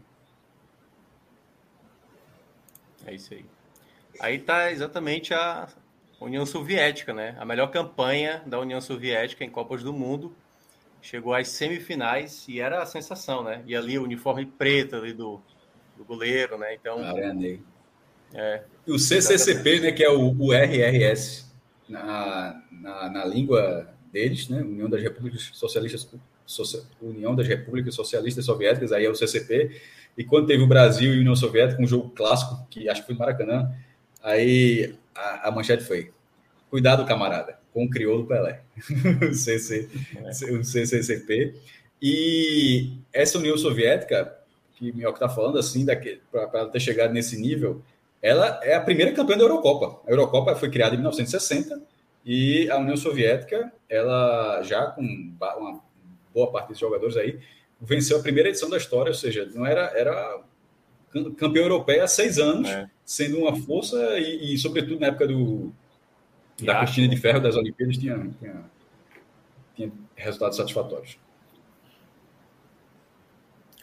É 3.05 3.13
isso 3.13 3.33
aí. 3.33 3.45
Aí 4.19 4.39
tá 4.39 4.71
exatamente 4.71 5.33
a 5.33 5.67
União 6.19 6.45
Soviética, 6.45 7.13
né? 7.13 7.35
A 7.37 7.45
melhor 7.45 7.67
campanha 7.67 8.41
da 8.45 8.59
União 8.59 8.79
Soviética 8.79 9.43
em 9.43 9.49
Copas 9.49 9.83
do 9.83 9.93
Mundo. 9.93 10.33
Chegou 11.01 11.33
às 11.33 11.49
semifinais 11.49 12.45
e 12.47 12.59
era 12.59 12.81
a 12.81 12.85
sensação, 12.85 13.43
né? 13.43 13.61
E 13.67 13.75
ali 13.75 13.99
o 13.99 14.03
uniforme 14.03 14.45
preto 14.45 14.95
ali 14.95 15.13
do, 15.13 15.39
do 15.95 16.03
goleiro, 16.03 16.57
né? 16.57 16.73
Então. 16.73 16.99
É. 18.33 18.63
E 18.85 18.91
o 18.91 18.97
CCCP, 18.97 19.79
né? 19.81 19.91
Que 19.91 20.03
é 20.03 20.09
o, 20.09 20.33
o 20.37 20.53
RRS 20.53 21.46
na, 21.89 22.61
na, 22.71 23.09
na, 23.09 23.25
língua 23.25 23.87
deles, 24.11 24.49
né? 24.49 24.61
União 24.61 24.89
das 24.89 25.01
Repúblicas 25.01 25.49
Socialistas, 25.53 26.09
União 27.01 27.35
das 27.35 27.47
Repúblicas 27.47 27.95
Socialistas 27.95 28.45
Soviéticas, 28.45 28.91
aí 28.91 29.05
é 29.05 29.09
o 29.09 29.15
CCP 29.15 29.71
e 30.17 30.23
quando 30.23 30.47
teve 30.47 30.63
o 30.63 30.67
Brasil 30.67 31.13
e 31.13 31.17
a 31.17 31.19
União 31.19 31.35
Soviética, 31.35 31.81
um 31.81 31.87
jogo 31.87 32.09
clássico, 32.09 32.65
que 32.71 32.89
acho 32.89 33.01
que 33.01 33.05
foi 33.05 33.13
no 33.13 33.19
Maracanã, 33.19 33.71
aí 34.23 34.95
a, 35.13 35.49
a 35.49 35.51
manchete 35.51 35.83
foi: 35.83 36.11
Cuidado, 36.71 37.05
camarada, 37.05 37.59
com 37.71 37.85
o 37.85 37.89
crioulo 37.89 38.25
Pelé. 38.25 38.61
o, 39.29 39.33
CC, 39.33 39.87
o 40.51 40.63
CCCP. 40.63 41.53
E 42.01 42.93
essa 43.13 43.37
União 43.37 43.55
Soviética, 43.57 44.35
que 44.73 44.89
o 44.89 44.95
Minhoca 44.95 45.23
está 45.23 45.29
falando 45.29 45.59
assim, 45.59 45.85
para 46.31 46.65
ter 46.65 46.79
chegado 46.79 47.13
nesse 47.13 47.39
nível, 47.39 47.83
ela 48.21 48.59
é 48.63 48.75
a 48.75 48.81
primeira 48.81 49.13
campeã 49.13 49.37
da 49.37 49.43
Eurocopa. 49.43 50.01
A 50.07 50.11
Eurocopa 50.11 50.55
foi 50.55 50.69
criada 50.69 50.95
em 50.95 50.97
1960 50.97 51.81
e 52.25 52.69
a 52.69 52.77
União 52.77 52.97
Soviética, 52.97 53.71
ela 53.89 54.61
já 54.63 54.87
com 54.87 55.01
uma 55.01 55.81
boa 56.33 56.51
parte 56.51 56.69
dos 56.69 56.79
jogadores 56.79 57.15
aí, 57.15 57.39
venceu 57.79 58.19
a 58.19 58.21
primeira 58.21 58.49
edição 58.49 58.69
da 58.69 58.77
história, 58.77 59.09
ou 59.09 59.15
seja, 59.15 59.49
não 59.53 59.65
era, 59.65 59.91
era 59.97 60.41
campeão 61.37 61.63
europeu 61.63 62.03
há 62.03 62.07
seis 62.07 62.37
anos, 62.37 62.69
é. 62.69 62.89
sendo 63.05 63.39
uma 63.39 63.55
força 63.55 63.97
e, 64.19 64.53
e, 64.53 64.57
sobretudo, 64.57 64.99
na 64.99 65.07
época 65.07 65.27
do, 65.27 65.71
da 66.61 66.79
cortina 66.79 67.07
de 67.07 67.17
ferro 67.17 67.39
das 67.39 67.55
Olimpíadas, 67.55 67.97
tinha, 67.97 68.29
tinha, 68.39 68.65
tinha 69.75 69.91
resultados 70.15 70.57
satisfatórios. 70.57 71.17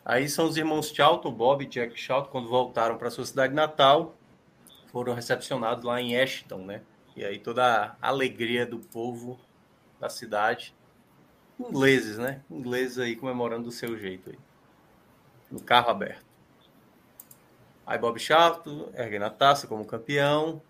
Aí 0.05 0.29
são 0.29 0.47
os 0.47 0.57
irmãos 0.57 0.93
Charlton, 0.95 1.33
Bob 1.33 1.65
e 1.65 1.67
Jack 1.67 1.99
Charlton, 1.99 2.31
quando 2.31 2.49
voltaram 2.49 2.99
para 2.99 3.11
sua 3.11 3.25
cidade 3.25 3.55
natal, 3.55 4.15
foram 4.95 5.13
recepcionados 5.13 5.83
lá 5.83 6.01
em 6.01 6.17
Ashton, 6.17 6.59
né? 6.59 6.81
E 7.17 7.25
aí 7.25 7.41
toda 7.41 7.97
a 8.01 8.09
alegria 8.09 8.65
do 8.65 8.79
povo 8.79 9.41
da 9.99 10.09
cidade 10.09 10.73
ingleses, 11.59 12.17
né? 12.17 12.43
Ingleses 12.49 13.01
aí 13.01 13.17
comemorando 13.17 13.65
do 13.65 13.73
seu 13.73 13.99
jeito 13.99 14.31
aí. 14.31 14.39
No 15.51 15.61
carro 15.61 15.91
aberto. 15.91 16.25
Aí 17.85 17.99
Bob 17.99 18.21
Charlton 18.21 18.89
erguendo 18.95 19.25
a 19.25 19.31
taça 19.31 19.67
como 19.67 19.85
campeão. 19.85 20.63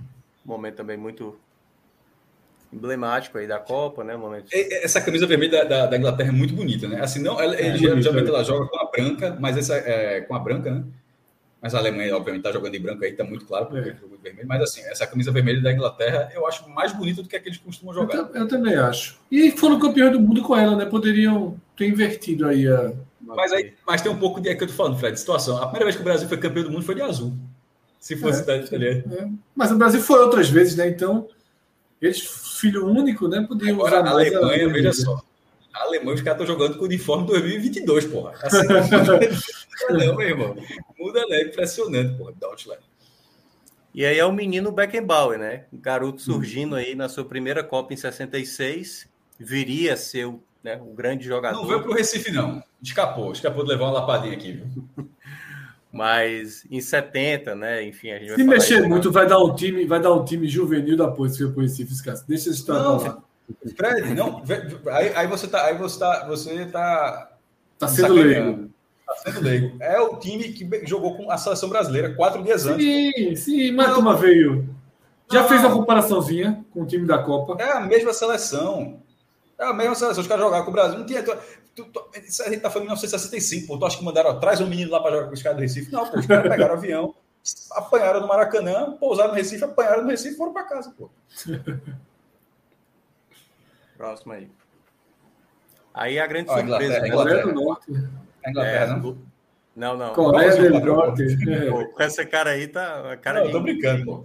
Momento 0.43 0.77
também 0.77 0.97
muito 0.97 1.39
emblemático 2.73 3.37
aí 3.37 3.47
da 3.47 3.59
Copa, 3.59 4.03
né? 4.03 4.17
Momento... 4.17 4.49
Essa 4.51 5.03
camisa 5.03 5.27
vermelha 5.27 5.67
da, 5.67 5.85
da, 5.85 5.99
Inglaterra 5.99 6.31
é 6.31 6.33
muito 6.33 6.55
bonita, 6.55 6.89
né? 6.89 7.03
Assim, 7.03 7.21
não, 7.21 7.39
ela, 7.39 7.55
é, 7.57 7.67
ele, 7.67 7.77
geralmente 7.77 8.09
ela 8.09 8.43
joga 8.43 8.67
com 8.71 8.79
a 8.79 8.91
branca, 8.91 9.37
mas 9.39 9.59
essa 9.59 9.77
é 9.77 10.23
com 10.23 10.35
a 10.35 10.39
branca, 10.39 10.71
né? 10.71 10.85
Mas 11.65 11.75
a 11.75 11.79
Alemanha, 11.79 12.15
obviamente, 12.15 12.41
está 12.41 12.53
jogando 12.53 12.75
em 12.75 12.79
branco 12.79 13.03
aí, 13.03 13.13
está 13.13 13.25
muito 13.25 13.47
claro, 13.47 13.65
porque 13.65 13.89
é. 13.89 13.97
jogou 13.99 14.19
de 14.19 14.23
vermelho. 14.23 14.47
Mas 14.47 14.61
assim, 14.61 14.83
essa 14.83 15.07
camisa 15.07 15.33
vermelha 15.33 15.63
da 15.63 15.73
Inglaterra 15.73 16.31
eu 16.35 16.47
acho 16.47 16.69
mais 16.69 16.93
bonita 16.93 17.23
do 17.23 17.29
que 17.29 17.35
a 17.35 17.41
que 17.41 17.49
eles 17.49 17.57
costumam 17.57 17.95
jogar. 17.95 18.19
Eu, 18.19 18.29
eu, 18.35 18.47
também 18.47 18.75
acho. 18.75 19.19
E 19.33 19.51
foram 19.51 19.81
campeões 19.81 20.13
do 20.13 20.21
mundo 20.21 20.43
com 20.43 20.55
ela, 20.55 20.77
né? 20.77 20.85
Poderiam 20.85 21.59
ter 21.75 21.89
invertido 21.89 22.47
aí 22.47 22.69
a. 22.69 22.93
Mas, 23.19 23.51
aí, 23.51 23.73
mas 23.87 24.03
tem 24.03 24.13
um 24.13 24.19
pouco 24.19 24.43
de 24.43 24.51
é 24.51 24.55
que 24.55 24.63
eu 24.63 24.69
tô 24.69 24.75
falando, 24.75 24.99
Fred, 24.99 25.19
situação. 25.19 25.57
A 25.57 25.63
primeira 25.63 25.87
vez 25.87 25.97
que 25.97 26.03
o 26.03 26.05
Brasil 26.05 26.29
foi 26.29 26.37
campeão 26.37 26.65
do 26.65 26.71
mundo 26.71 26.85
foi 26.85 26.97
de 26.97 27.01
azul. 27.01 27.33
Se 27.99 28.15
fosse 28.15 28.43
é, 28.43 28.45
da 28.45 28.85
é. 28.85 29.29
Mas 29.57 29.73
o 29.73 29.79
Brasil 29.79 30.03
foi 30.03 30.21
outras 30.21 30.51
vezes, 30.51 30.77
né? 30.77 30.87
Então, 30.87 31.27
eles, 31.99 32.21
filho 32.61 32.87
único, 32.87 33.27
né? 33.27 33.43
Podiam 33.49 33.77
Agora, 33.77 34.03
usar 34.03 34.07
a 34.07 34.11
Alemanha, 34.11 34.69
veja 34.69 34.93
só. 34.93 35.19
A 35.75 35.83
Alemanha, 35.83 36.15
os 36.15 36.23
caras 36.23 36.41
estão 36.41 36.55
jogando 36.55 36.77
com 36.77 36.83
o 36.83 36.87
uniforme 36.87 37.27
2022, 37.27 38.07
porra. 38.07 38.33
Assim, 38.43 38.59
não, 39.91 40.17
meu 40.17 40.29
irmão. 40.29 40.57
Muda, 40.97 41.27
né? 41.27 41.43
Impressionante, 41.43 42.17
porra, 42.17 42.33
Deutschland. 42.41 42.81
E 43.93 44.05
aí 44.05 44.19
é 44.19 44.25
o 44.25 44.33
menino 44.33 44.71
Beckenbauer, 44.71 45.39
né? 45.39 45.65
Um 45.73 45.79
garoto 45.79 46.23
surgindo 46.23 46.77
aí 46.77 46.95
na 46.95 47.09
sua 47.09 47.25
primeira 47.25 47.63
Copa 47.63 47.93
em 47.93 47.97
66. 47.97 49.09
Viria 49.39 49.95
a 49.95 49.97
ser 49.97 50.27
o, 50.27 50.41
né, 50.63 50.81
o 50.81 50.95
grande 50.95 51.25
jogador. 51.25 51.59
Não 51.59 51.67
veio 51.67 51.83
para 51.83 51.91
o 51.91 51.95
Recife, 51.95 52.31
não. 52.31 52.63
Escapou. 52.81 53.33
Escapou 53.33 53.65
de 53.65 53.71
levar 53.71 53.87
uma 53.87 54.01
lapadinha 54.01 54.35
aqui, 54.35 54.53
viu? 54.53 54.89
Mas 55.93 56.67
em 56.69 56.81
70, 56.81 57.55
né? 57.55 57.85
Enfim, 57.85 58.11
a 58.11 58.19
gente 58.19 58.29
vai 58.29 58.37
Se 58.37 58.45
mexer 58.45 58.83
aí, 58.83 58.89
muito, 58.89 59.13
vai 59.13 59.29
dar 59.29 59.39
um 59.39 59.55
time, 59.55 59.87
vai 59.87 60.01
dar 60.01 60.13
um 60.13 60.25
time 60.25 60.49
juvenil 60.49 60.97
da 60.97 61.09
Ponte 61.09 61.37
para 61.39 61.59
o 61.59 61.61
Recife. 61.61 61.95
Deixa 62.27 62.51
esse 62.51 62.51
história 62.51 62.83
lá. 62.83 63.23
Fred, 63.77 64.15
não, 64.15 64.43
aí, 64.91 65.13
aí, 65.15 65.27
você 65.27 65.47
tá, 65.47 65.67
aí 65.67 65.77
você 65.77 65.99
tá, 65.99 66.27
você 66.27 66.67
tá, 66.67 67.33
tá 67.79 67.89
sendo 67.89 68.15
leigo. 68.15 68.71
Tá 69.07 69.15
sendo 69.17 69.41
leigo. 69.41 69.77
É 69.81 70.01
o 70.01 70.17
time 70.17 70.45
que 70.53 70.87
jogou 70.87 71.17
com 71.17 71.31
a 71.31 71.37
seleção 71.37 71.69
brasileira 71.69 72.15
quatro 72.15 72.43
dias 72.43 72.65
antes. 72.67 72.85
Sim, 72.85 73.37
sim, 73.37 73.73
mas 73.73 74.21
veio. 74.21 74.75
Já 75.31 75.43
não. 75.43 75.49
fez 75.49 75.61
uma 75.61 75.73
comparaçãozinha 75.73 76.65
com 76.73 76.83
o 76.83 76.87
time 76.87 77.07
da 77.07 77.19
Copa? 77.19 77.63
É 77.63 77.73
a 77.73 77.81
mesma 77.81 78.13
seleção. 78.13 79.01
É 79.59 79.65
a 79.65 79.73
mesma 79.73 79.95
seleção. 79.95 80.23
Os 80.23 80.29
caras 80.29 80.45
jogaram 80.45 80.65
com 80.65 80.71
o 80.71 80.75
Brasil. 80.75 80.99
Não 80.99 81.07
tinha. 81.07 81.23
Tu, 81.23 81.85
tu, 81.85 82.11
a 82.15 82.49
gente 82.49 82.61
tá 82.61 82.71
falando 82.71 82.85
em 82.85 82.95
1965, 82.95 83.67
pô. 83.67 83.79
Tu 83.79 83.87
acha 83.87 83.99
que 83.99 84.05
mandaram 84.05 84.31
atrás 84.31 84.61
um 84.61 84.67
menino 84.67 84.91
lá 84.91 85.01
para 85.01 85.13
jogar 85.13 85.27
com 85.27 85.35
os 85.35 85.43
caras 85.43 85.59
do 85.59 85.63
Recife? 85.63 85.93
Não, 85.93 86.07
pô. 86.07 86.19
Os 86.19 86.27
caras 86.27 86.49
pegaram 86.49 86.75
o 86.75 86.79
avião, 86.79 87.15
apanharam 87.73 88.21
no 88.21 88.29
Maracanã, 88.29 88.97
pousaram 88.99 89.31
no 89.31 89.37
Recife, 89.37 89.65
apanharam 89.65 90.03
no 90.03 90.11
Recife 90.11 90.35
e 90.35 90.37
foram 90.37 90.53
para 90.53 90.65
casa, 90.65 90.95
pô. 90.97 91.11
Próximo 93.97 94.33
aí. 94.33 94.51
Aí 95.93 96.19
a 96.19 96.27
grande 96.27 96.49
surpresa. 96.49 97.07
Inglaterra, 97.07 97.09
Inglaterra. 97.09 97.43
do 97.43 97.53
Norte. 97.53 97.93
A 98.45 98.51
Inglaterra, 98.51 98.85
é, 98.85 98.97
não? 98.97 99.19
Não, 99.77 99.97
não. 99.97 100.13
Coreia 100.13 100.71
do 100.71 100.81
Norte. 100.81 101.25
Com 101.93 102.03
essa 102.03 102.25
cara 102.25 102.51
aí 102.51 102.69
tá. 102.69 103.17
Cara 103.19 103.41
não, 103.41 103.47
de... 103.47 103.53
tô 103.53 103.61
brincando, 103.61 104.05
pô. 104.05 104.25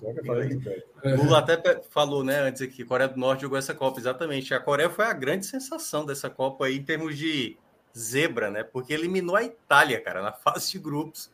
Lula 1.04 1.40
até 1.40 1.82
falou, 1.90 2.24
né, 2.24 2.40
antes 2.40 2.62
aqui, 2.62 2.84
Coreia 2.84 3.10
do 3.10 3.20
Norte 3.20 3.42
jogou 3.42 3.58
essa 3.58 3.74
Copa, 3.74 4.00
exatamente. 4.00 4.54
A 4.54 4.60
Coreia 4.60 4.90
foi 4.90 5.06
a 5.06 5.14
grande 5.14 5.46
sensação 5.46 6.06
dessa 6.06 6.30
Copa 6.30 6.66
aí 6.66 6.78
em 6.78 6.84
termos 6.84 7.18
de 7.18 7.58
zebra, 7.98 8.52
né? 8.52 8.64
Porque 8.64 8.94
eliminou 8.94 9.36
a 9.36 9.44
Itália, 9.44 10.00
cara, 10.02 10.22
na 10.22 10.32
fase 10.32 10.72
de 10.72 10.80
grupos. 10.80 11.32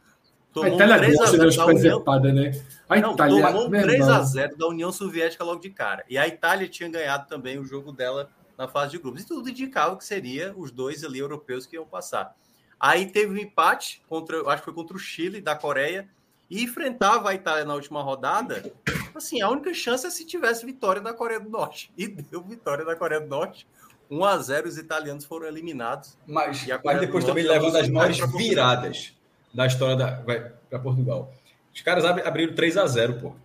Tomou 0.56 0.72
a 0.72 0.76
Itália 0.76 0.98
3 1.00 1.20
a 1.20 1.26
0 1.26 1.54
da 1.54 1.66
União... 1.66 2.04
né? 2.34 2.64
A 2.88 2.96
Não, 3.02 3.12
Itália, 3.12 3.48
tomou 3.48 3.70
3 3.70 4.08
a 4.08 4.22
0 4.22 4.56
da 4.56 4.68
União 4.68 4.90
Soviética 4.90 5.44
logo 5.44 5.60
de 5.60 5.70
cara. 5.70 6.06
E 6.10 6.18
a 6.18 6.26
Itália 6.26 6.66
tinha 6.70 6.88
ganhado 6.88 7.28
também 7.28 7.60
o 7.60 7.66
jogo 7.66 7.92
dela 7.92 8.30
na 8.58 8.66
fase 8.66 8.92
de 8.92 8.98
grupos. 8.98 9.24
E 9.24 9.28
tudo 9.28 9.50
indicava 9.50 9.98
que 9.98 10.06
seria 10.06 10.54
os 10.56 10.72
dois 10.72 11.04
ali 11.04 11.20
europeus 11.20 11.66
que 11.66 11.76
iam 11.76 11.86
passar. 11.86 12.34
Aí 12.80 13.06
teve 13.06 13.34
um 13.34 13.38
empate 13.38 14.02
contra, 14.08 14.48
acho 14.48 14.60
que 14.60 14.64
foi 14.64 14.74
contra 14.74 14.96
o 14.96 15.00
Chile 15.00 15.42
da 15.42 15.58
Coreia 15.58 16.08
e 16.50 16.64
enfrentava 16.64 17.32
a 17.32 17.34
Itália 17.34 17.66
na 17.66 17.74
última 17.74 18.02
rodada. 18.02 18.72
Assim, 19.14 19.42
a 19.42 19.50
única 19.50 19.74
chance 19.74 20.08
é 20.08 20.10
se 20.10 20.26
tivesse 20.26 20.66
vitória 20.66 21.02
da 21.02 21.14
Coreia 21.14 21.42
do 21.42 21.50
Norte. 21.50 21.92
E 21.98 22.08
deu 22.08 22.42
vitória 22.42 22.86
da 22.86 22.96
Coreia 22.96 23.20
do 23.20 23.28
Norte. 23.28 23.68
1 24.10 24.24
a 24.24 24.38
0 24.38 24.70
os 24.70 24.78
italianos 24.78 25.26
foram 25.26 25.48
eliminados. 25.48 26.18
Mas, 26.26 26.66
mas 26.82 27.00
depois 27.02 27.26
também 27.26 27.44
leva 27.44 27.66
uma 27.66 27.74
das 27.74 27.90
maiores 27.90 28.20
viradas 28.38 29.15
da 29.56 29.66
história 29.66 29.96
da. 29.96 30.22
Vai 30.22 30.52
para 30.70 30.80
Portugal. 30.80 31.34
Os 31.74 31.82
caras 31.82 32.04
abriram 32.04 32.54
3 32.54 32.78
a 32.78 32.86
0 32.86 33.14
pô. 33.20 33.36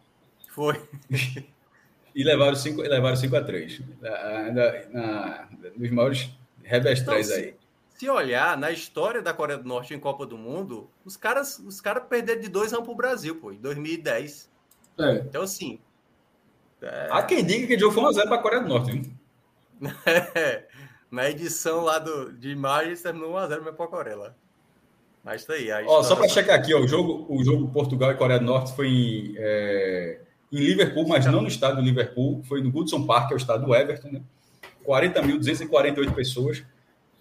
Foi. 0.49 0.81
e 2.15 2.25
levaram 2.25 2.57
5 2.57 2.83
levaram 2.83 3.17
5 3.17 3.37
a 3.37 3.43
3 3.43 3.81
Ainda 4.45 4.89
na, 4.91 5.49
nos 5.77 5.91
maiores 5.91 6.31
revestrais 6.63 7.31
então, 7.31 7.39
aí. 7.39 7.55
Se 7.89 8.09
olhar 8.09 8.57
na 8.57 8.71
história 8.71 9.23
da 9.23 9.33
Coreia 9.33 9.59
do 9.59 9.69
Norte 9.69 9.95
em 9.95 10.01
Copa 10.01 10.27
do 10.27 10.37
Mundo, 10.37 10.91
os 11.05 11.17
caras, 11.17 11.59
os 11.59 11.81
caras 11.81 12.05
perderam 12.09 12.41
de 12.41 12.49
2 12.49 12.73
a 12.73 12.79
1 12.79 12.83
pro 12.83 12.95
Brasil, 12.95 13.37
pô, 13.37 13.53
em 13.53 13.59
2010. 13.59 14.51
É. 14.99 15.13
Então, 15.17 15.43
assim. 15.43 15.79
É... 16.81 17.09
Há 17.11 17.23
quem 17.23 17.45
diga 17.45 17.67
que 17.67 17.77
o 17.77 17.79
jogo 17.79 17.95
foi 17.95 18.03
1x0 18.05 18.23
para 18.25 18.37
a 18.37 18.43
Coreia 18.43 18.63
do 18.63 18.69
Norte, 18.69 18.91
hein? 18.91 19.19
na 21.11 21.29
edição 21.29 21.83
lá 21.83 21.99
do, 21.99 22.33
de 22.33 22.51
imagens, 22.51 23.03
terminou 23.03 23.35
1x0 23.35 23.75
para 23.75 23.85
a 23.85 23.89
Coreia 23.89 24.17
lá. 24.17 24.35
Mas 25.25 25.45
tá 25.45 25.55
aí. 25.55 25.71
Ó, 25.87 26.03
só 26.03 26.17
para 26.17 26.29
checar 26.29 26.59
aqui, 26.59 26.73
ó, 26.73 26.81
o 26.81 26.89
jogo, 26.89 27.27
o 27.29 27.45
jogo 27.45 27.69
Portugal 27.69 28.11
e 28.13 28.17
Coreia 28.17 28.39
do 28.39 28.47
Norte 28.47 28.75
foi 28.75 28.89
em, 28.89 29.35
é, 29.37 30.21
em 30.51 30.59
Liverpool, 30.59 31.07
mas 31.07 31.27
não 31.27 31.43
no 31.43 31.49
estádio 31.49 31.77
do 31.77 31.83
Liverpool, 31.83 32.43
foi 32.45 32.63
no 32.63 32.71
Goodson 32.71 33.07
Park, 33.07 33.29
que 33.29 33.35
é 33.35 33.37
o 33.37 33.39
estádio 33.39 33.67
do 33.67 33.75
Everton, 33.75 34.09
né? 34.09 34.23
40.248 34.87 36.15
pessoas. 36.15 36.65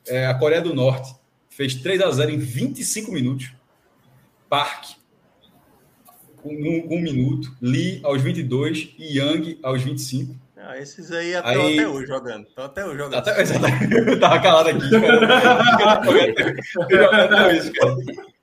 É, 0.08 0.26
a 0.26 0.34
Coreia 0.34 0.62
do 0.62 0.74
Norte 0.74 1.14
fez 1.50 1.76
3 1.76 2.02
a 2.02 2.10
0 2.10 2.32
em 2.32 2.38
25 2.38 3.12
minutos. 3.12 3.52
Park, 4.50 4.92
um, 6.44 6.96
um, 6.96 7.02
minuto. 7.02 7.56
Lee 7.62 8.00
aos 8.04 8.22
22 8.22 8.96
e 8.98 9.18
Yang 9.18 9.60
aos 9.62 9.84
25. 9.84 10.36
Ah, 10.62 10.78
esses 10.78 11.12
aí 11.12 11.34
estão 11.34 11.66
aí... 11.66 11.80
até 11.80 11.88
hoje 11.88 12.08
jogando. 12.08 12.48
Estão 12.48 12.66
até 12.66 12.86
hoje 12.86 12.98
jogando. 12.98 13.16
Até... 13.16 13.32
Eu 14.12 14.20
tava 14.20 14.42
calado 14.42 14.70
aqui, 14.70 14.82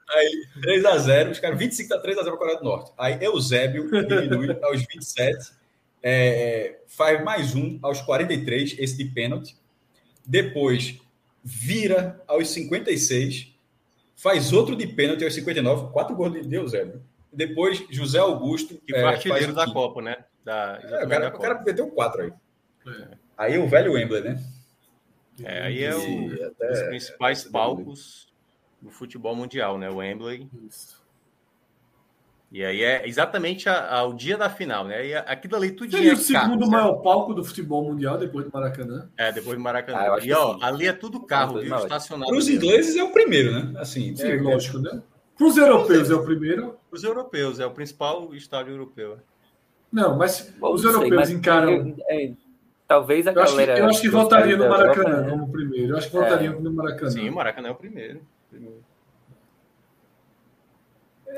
Aí, 0.09 0.47
3x0, 0.63 1.33
os 1.33 1.41
caras 1.41 1.59
25 1.59 1.95
a 1.95 2.03
3x0 2.03 2.25
para 2.25 2.33
a 2.33 2.37
Coreia 2.37 2.59
do 2.59 2.65
Norte. 2.65 2.93
Aí 2.97 3.19
Eusébio 3.21 3.91
diminui 4.07 4.57
aos 4.63 4.81
27, 4.87 5.51
é, 6.03 6.79
faz 6.87 7.23
mais 7.25 7.55
um 7.55 7.79
aos 7.83 8.01
43, 8.01 8.77
esse 8.79 8.97
de 8.97 9.05
pênalti. 9.07 9.57
Depois 10.25 10.99
vira 11.43 12.23
aos 12.27 12.49
56, 12.49 13.53
faz 14.15 14.53
outro 14.53 14.75
de 14.75 14.87
pênalti 14.87 15.25
aos 15.25 15.35
59, 15.35 15.93
quatro 15.93 16.15
gols 16.15 16.47
de 16.47 16.55
Eusébio. 16.55 17.03
Depois, 17.33 17.85
José 17.91 18.19
Augusto. 18.19 18.81
Que 18.87 18.93
foi 18.93 19.03
é, 19.03 19.05
artilheiro 19.05 19.53
da 19.53 19.71
Copa, 19.71 20.01
né? 20.01 20.17
Da, 20.47 20.79
é, 20.81 21.05
o, 21.05 21.09
cara, 21.09 21.29
o 21.29 21.41
cara 21.41 21.63
meteu 21.63 21.89
quatro 21.89 22.23
aí. 22.23 22.33
É. 22.87 23.09
Aí 23.37 23.59
o 23.59 23.67
velho 23.67 23.95
Wembley, 23.95 24.23
né? 24.23 24.41
É, 25.43 25.63
aí 25.63 25.83
é 25.83 25.93
o, 25.93 26.47
até, 26.47 26.73
os 26.73 26.83
principais 26.83 27.43
palcos 27.43 28.29
do 28.81 28.89
futebol 28.89 29.35
mundial, 29.35 29.77
né? 29.77 29.91
O 29.91 29.97
Wembley. 29.97 30.49
Isso. 30.69 31.05
E 32.53 32.65
aí 32.65 32.81
é 32.81 33.09
exatamente 33.09 33.69
a, 33.69 33.93
a, 33.93 34.05
o 34.05 34.15
dia 34.15 34.37
da 34.39 34.49
final, 34.49 34.85
né? 34.85 35.05
E 35.05 35.15
aquilo 35.17 35.57
ali 35.57 35.73
tudo 35.73 35.91
Seria 35.91 36.13
é 36.13 36.15
o 36.15 36.17
segundo 36.17 36.61
carro, 36.61 36.71
maior 36.71 36.95
palco 37.03 37.35
do 37.35 37.45
futebol 37.45 37.83
mundial 37.83 38.17
depois 38.17 38.47
do 38.47 38.53
Maracanã. 38.53 39.11
É, 39.17 39.33
depois 39.33 39.59
do 39.59 39.63
Maracanã. 39.65 39.99
Ah, 39.99 40.19
e 40.23 40.33
ó, 40.33 40.59
ali 40.63 40.87
é 40.87 40.93
tudo 40.93 41.27
carro, 41.27 41.61
viu? 41.61 41.75
Estacionado. 41.75 42.31
Para 42.31 42.39
os 42.39 42.49
ingleses 42.49 42.95
é 42.95 43.03
o 43.03 43.11
primeiro, 43.11 43.51
né? 43.51 43.81
Assim, 43.81 44.15
Sim, 44.15 44.29
é, 44.29 44.41
lógico, 44.41 44.79
né? 44.79 45.03
Para 45.37 45.47
os 45.49 45.57
europeus 45.57 46.09
é 46.09 46.15
o 46.15 46.25
primeiro. 46.25 46.79
Para 46.89 46.97
os 46.97 47.03
europeus, 47.03 47.59
é 47.59 47.67
o 47.67 47.73
principal 47.73 48.33
estádio 48.33 48.73
europeu. 48.73 49.19
Não, 49.93 50.17
mas 50.17 50.53
Bom, 50.59 50.73
os 50.73 50.85
europeus 50.85 51.09
sei, 51.09 51.17
mas 51.17 51.31
encaram. 51.31 51.95
É, 52.09 52.33
talvez 52.87 53.27
a 53.27 53.31
eu 53.31 53.35
galera. 53.35 53.73
Acho 53.73 53.75
que, 53.75 53.81
eu 53.81 53.89
acho 53.89 54.01
que 54.01 54.09
votaria 54.09 54.57
no 54.57 54.69
Maracanã 54.69 55.17
Europa, 55.17 55.31
como 55.31 55.53
primeiro. 55.53 55.93
Eu 55.93 55.97
acho 55.97 56.11
que 56.11 56.17
votaria 56.17 56.51
é. 56.51 56.53
no 56.53 56.73
Maracanã. 56.73 57.11
Sim, 57.11 57.29
o 57.29 57.35
Maracanã 57.35 57.69
é 57.69 57.71
o 57.71 57.75
primeiro. 57.75 58.21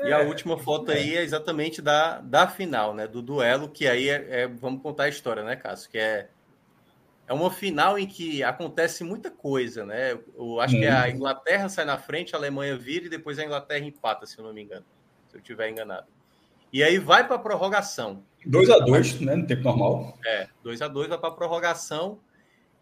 E 0.03 0.13
a 0.13 0.19
última 0.19 0.57
foto 0.57 0.91
aí 0.91 1.17
é 1.17 1.23
exatamente 1.23 1.81
da, 1.81 2.19
da 2.21 2.47
final, 2.47 2.93
né? 2.93 3.05
Do 3.07 3.21
duelo, 3.21 3.69
que 3.69 3.87
aí 3.87 4.09
é, 4.09 4.41
é 4.41 4.47
vamos 4.47 4.81
contar 4.81 5.03
a 5.03 5.09
história, 5.09 5.43
né, 5.43 5.55
Cássio? 5.55 5.89
Que 5.89 5.97
é, 5.97 6.29
é 7.27 7.33
uma 7.33 7.51
final 7.51 7.99
em 7.99 8.07
que 8.07 8.41
acontece 8.41 9.03
muita 9.03 9.29
coisa, 9.29 9.85
né? 9.85 10.17
Eu 10.35 10.59
acho 10.61 10.75
hum. 10.75 10.79
que 10.79 10.87
a 10.87 11.03
uhum. 11.03 11.09
Inglaterra 11.09 11.69
sai 11.69 11.85
na 11.85 11.97
frente, 11.97 12.33
a 12.33 12.37
Alemanha 12.37 12.77
vira 12.77 13.05
e 13.05 13.09
depois 13.09 13.37
a 13.37 13.43
Inglaterra 13.43 13.85
empata, 13.85 14.25
se 14.25 14.37
eu 14.37 14.45
não 14.45 14.53
me 14.53 14.63
engano. 14.63 14.85
Se 15.27 15.35
eu 15.35 15.41
estiver 15.41 15.69
enganado. 15.69 16.07
E 16.71 16.83
aí 16.83 16.97
vai 16.97 17.25
para 17.25 17.35
a 17.35 17.39
prorrogação. 17.39 18.23
2 18.45 18.69
a 18.69 18.79
2 18.79 19.21
né? 19.21 19.35
No 19.35 19.47
tempo 19.47 19.63
normal. 19.63 20.17
É, 20.25 20.47
2 20.63 20.81
a 20.81 20.87
2 20.87 21.09
vai 21.09 21.17
para 21.17 21.29
a 21.29 21.33
prorrogação. 21.33 22.19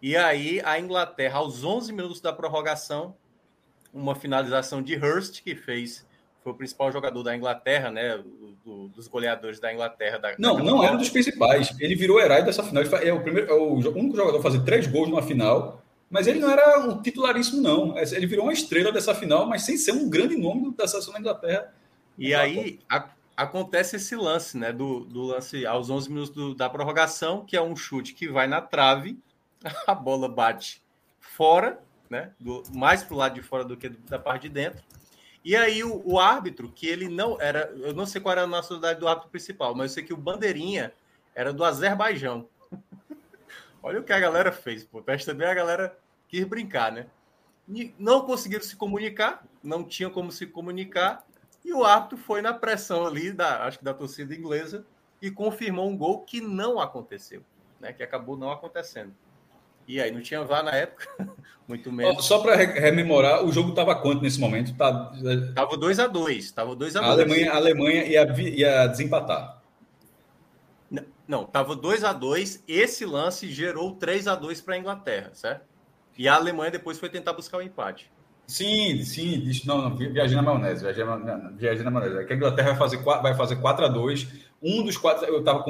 E 0.02 0.16
aí 0.16 0.62
a 0.64 0.80
Inglaterra, 0.80 1.40
aos 1.40 1.64
11 1.64 1.92
minutos 1.94 2.22
da 2.22 2.32
prorrogação, 2.32 3.16
uma 3.94 4.14
finalização 4.16 4.82
de 4.82 4.96
Hurst, 4.96 5.42
que 5.42 5.56
fez 5.56 6.06
foi 6.48 6.54
o 6.54 6.56
principal 6.56 6.92
jogador 6.94 7.24
da 7.24 7.36
Inglaterra, 7.36 7.92
né? 7.92 8.24
Do, 8.64 8.88
dos 8.90 9.08
goleadores 9.08 9.60
da 9.60 9.74
Inglaterra. 9.74 10.18
Da, 10.18 10.36
não, 10.40 10.60
não 10.60 10.82
era 10.82 10.94
um 10.94 10.98
dos 10.98 11.10
principais. 11.10 11.76
Ele 11.78 11.96
virou 11.96 12.22
herói 12.22 12.42
dessa 12.44 12.64
final. 12.64 12.84
Ele 12.84 13.10
é 13.10 13.14
o, 13.14 13.22
primeiro, 13.22 13.50
é 13.50 13.54
o 13.54 13.74
único 13.74 14.16
jogador 14.16 14.40
a 14.40 14.42
fazer 14.42 14.64
três 14.64 14.88
gols 14.88 15.10
numa 15.10 15.22
final. 15.22 15.84
Mas 16.10 16.26
ele 16.26 16.40
não 16.40 16.50
era 16.50 16.80
um 16.80 17.02
titularíssimo, 17.02 17.62
não. 17.62 17.98
Ele 17.98 18.26
virou 18.26 18.46
uma 18.46 18.54
estrela 18.54 18.94
dessa 18.94 19.14
final, 19.14 19.46
mas 19.46 19.64
sem 19.64 19.76
ser 19.78 19.92
um 19.92 20.10
grande 20.10 20.38
nome 20.38 20.74
da 20.74 20.88
seleção 20.88 21.14
da 21.14 21.20
Inglaterra 21.20 21.74
E 22.18 22.34
aí 22.34 22.80
a, 22.90 23.10
acontece 23.38 23.98
esse 23.98 24.16
lance, 24.16 24.58
né? 24.58 24.74
Do, 24.74 25.02
do 25.02 25.22
lance 25.22 25.66
aos 25.66 25.92
11 25.92 26.10
minutos 26.10 26.34
do, 26.34 26.56
da 26.56 26.68
prorrogação, 26.68 27.46
que 27.46 27.56
é 27.56 27.62
um 27.62 27.76
chute 27.76 28.16
que 28.16 28.28
vai 28.28 28.48
na 28.48 28.60
trave, 28.60 29.20
a 29.86 29.94
bola 29.94 30.28
bate 30.28 30.82
fora, 31.20 31.80
né? 32.10 32.34
Do, 32.40 32.64
mais 32.74 33.04
pro 33.04 33.16
lado 33.16 33.36
de 33.36 33.44
fora 33.44 33.64
do 33.64 33.78
que 33.78 33.90
da 33.90 34.18
parte 34.18 34.44
de 34.44 34.50
dentro. 34.50 34.84
E 35.46 35.56
aí 35.56 35.84
o, 35.84 36.02
o, 36.04 36.20
árbitro, 36.20 36.70
que 36.70 36.88
ele 36.88 37.08
não 37.08 37.40
era, 37.40 37.72
eu 37.78 37.94
não 37.94 38.06
sei 38.06 38.20
qual 38.20 38.34
era 38.34 38.44
a 38.44 38.48
nacionalidade 38.48 39.00
do 39.00 39.08
árbitro 39.08 39.30
principal, 39.30 39.76
mas 39.76 39.92
eu 39.92 39.96
sei 39.96 40.04
que 40.04 40.14
o 40.14 40.18
bandeirinha 40.18 40.92
era 41.36 41.54
do 41.54 41.64
Azerbaijão. 41.64 42.50
Olha 43.84 44.00
o 44.00 44.04
que 44.04 44.12
a 44.12 44.20
galera 44.20 44.52
fez, 44.52 44.84
pô. 44.84 45.02
Presta 45.02 45.34
bem, 45.34 45.48
a 45.48 45.54
galera 45.54 45.98
quis 46.28 46.44
brincar, 46.44 46.92
né? 46.92 47.06
Não 48.00 48.26
conseguiram 48.26 48.64
se 48.64 48.76
comunicar, 48.76 49.46
não 49.64 49.84
tinham 49.84 50.10
como 50.10 50.32
se 50.32 50.48
comunicar, 50.48 51.26
e 51.68 51.74
o 51.74 51.84
árbitro 51.84 52.18
foi 52.18 52.42
na 52.42 52.54
pressão 52.54 53.06
ali, 53.06 53.30
da, 53.30 53.66
acho 53.66 53.80
que 53.80 53.84
da 53.84 53.94
torcida 53.94 54.34
inglesa, 54.34 54.86
e 55.22 55.30
confirmou 55.30 55.90
um 55.90 55.98
gol 55.98 56.22
que 56.22 56.40
não 56.40 56.80
aconteceu, 56.80 57.44
né? 57.78 57.92
Que 57.92 58.02
acabou 58.02 58.38
não 58.38 58.50
acontecendo. 58.50 59.14
E 59.86 60.02
aí, 60.02 60.10
não 60.10 60.22
tinha 60.22 60.42
VAR 60.46 60.64
na 60.64 60.72
época, 60.72 61.10
muito 61.68 61.92
menos. 61.92 62.24
Só 62.24 62.40
para 62.40 62.56
rememorar, 62.56 63.44
o 63.44 63.52
jogo 63.52 63.72
estava 63.72 63.94
quanto 63.96 64.22
nesse 64.22 64.40
momento? 64.40 64.74
Tá... 64.78 65.12
Tava 65.54 65.76
2 65.76 66.00
a 66.00 66.08
2 66.08 66.52
Tava 66.52 66.74
2 66.74 66.96
a 66.96 67.00
2 67.02 67.10
A 67.10 67.14
Alemanha, 67.14 67.52
a 67.52 67.56
Alemanha 67.58 68.04
ia, 68.06 68.24
ia 68.50 68.88
desempatar. 68.88 69.62
Não, 71.28 71.44
tava 71.44 71.76
2 71.76 72.06
a 72.06 72.14
2 72.14 72.64
Esse 72.66 73.06
lance 73.06 73.52
gerou 73.52 73.94
3 73.96 74.30
a 74.30 74.36
2 74.36 74.62
para 74.62 74.76
a 74.76 74.78
Inglaterra, 74.78 75.32
certo? 75.34 75.66
E 76.18 76.30
a 76.30 76.36
Alemanha 76.36 76.72
depois 76.72 76.98
foi 76.98 77.10
tentar 77.10 77.34
buscar 77.34 77.58
o 77.58 77.62
empate. 77.62 78.10
Sim, 78.48 79.04
sim, 79.04 79.44
não, 79.66 79.90
não 79.90 79.96
viajei 79.98 80.38
na 80.38 80.42
maionese, 80.42 80.82
viajei 80.82 81.04
na, 81.04 81.36
viajei 81.50 81.84
na 81.84 81.92
maionese. 81.92 82.22
É 82.22 82.24
que 82.24 82.32
a 82.32 82.36
Inglaterra 82.38 82.70
vai 82.70 82.78
fazer, 82.78 82.98
vai 82.98 83.36
fazer 83.36 83.58
4 83.58 83.86
a 83.86 83.88
2 83.90 84.28
Um 84.64 84.84
dos 84.84 84.96
quatro, 84.96 85.26
eu 85.26 85.40
estava 85.40 85.66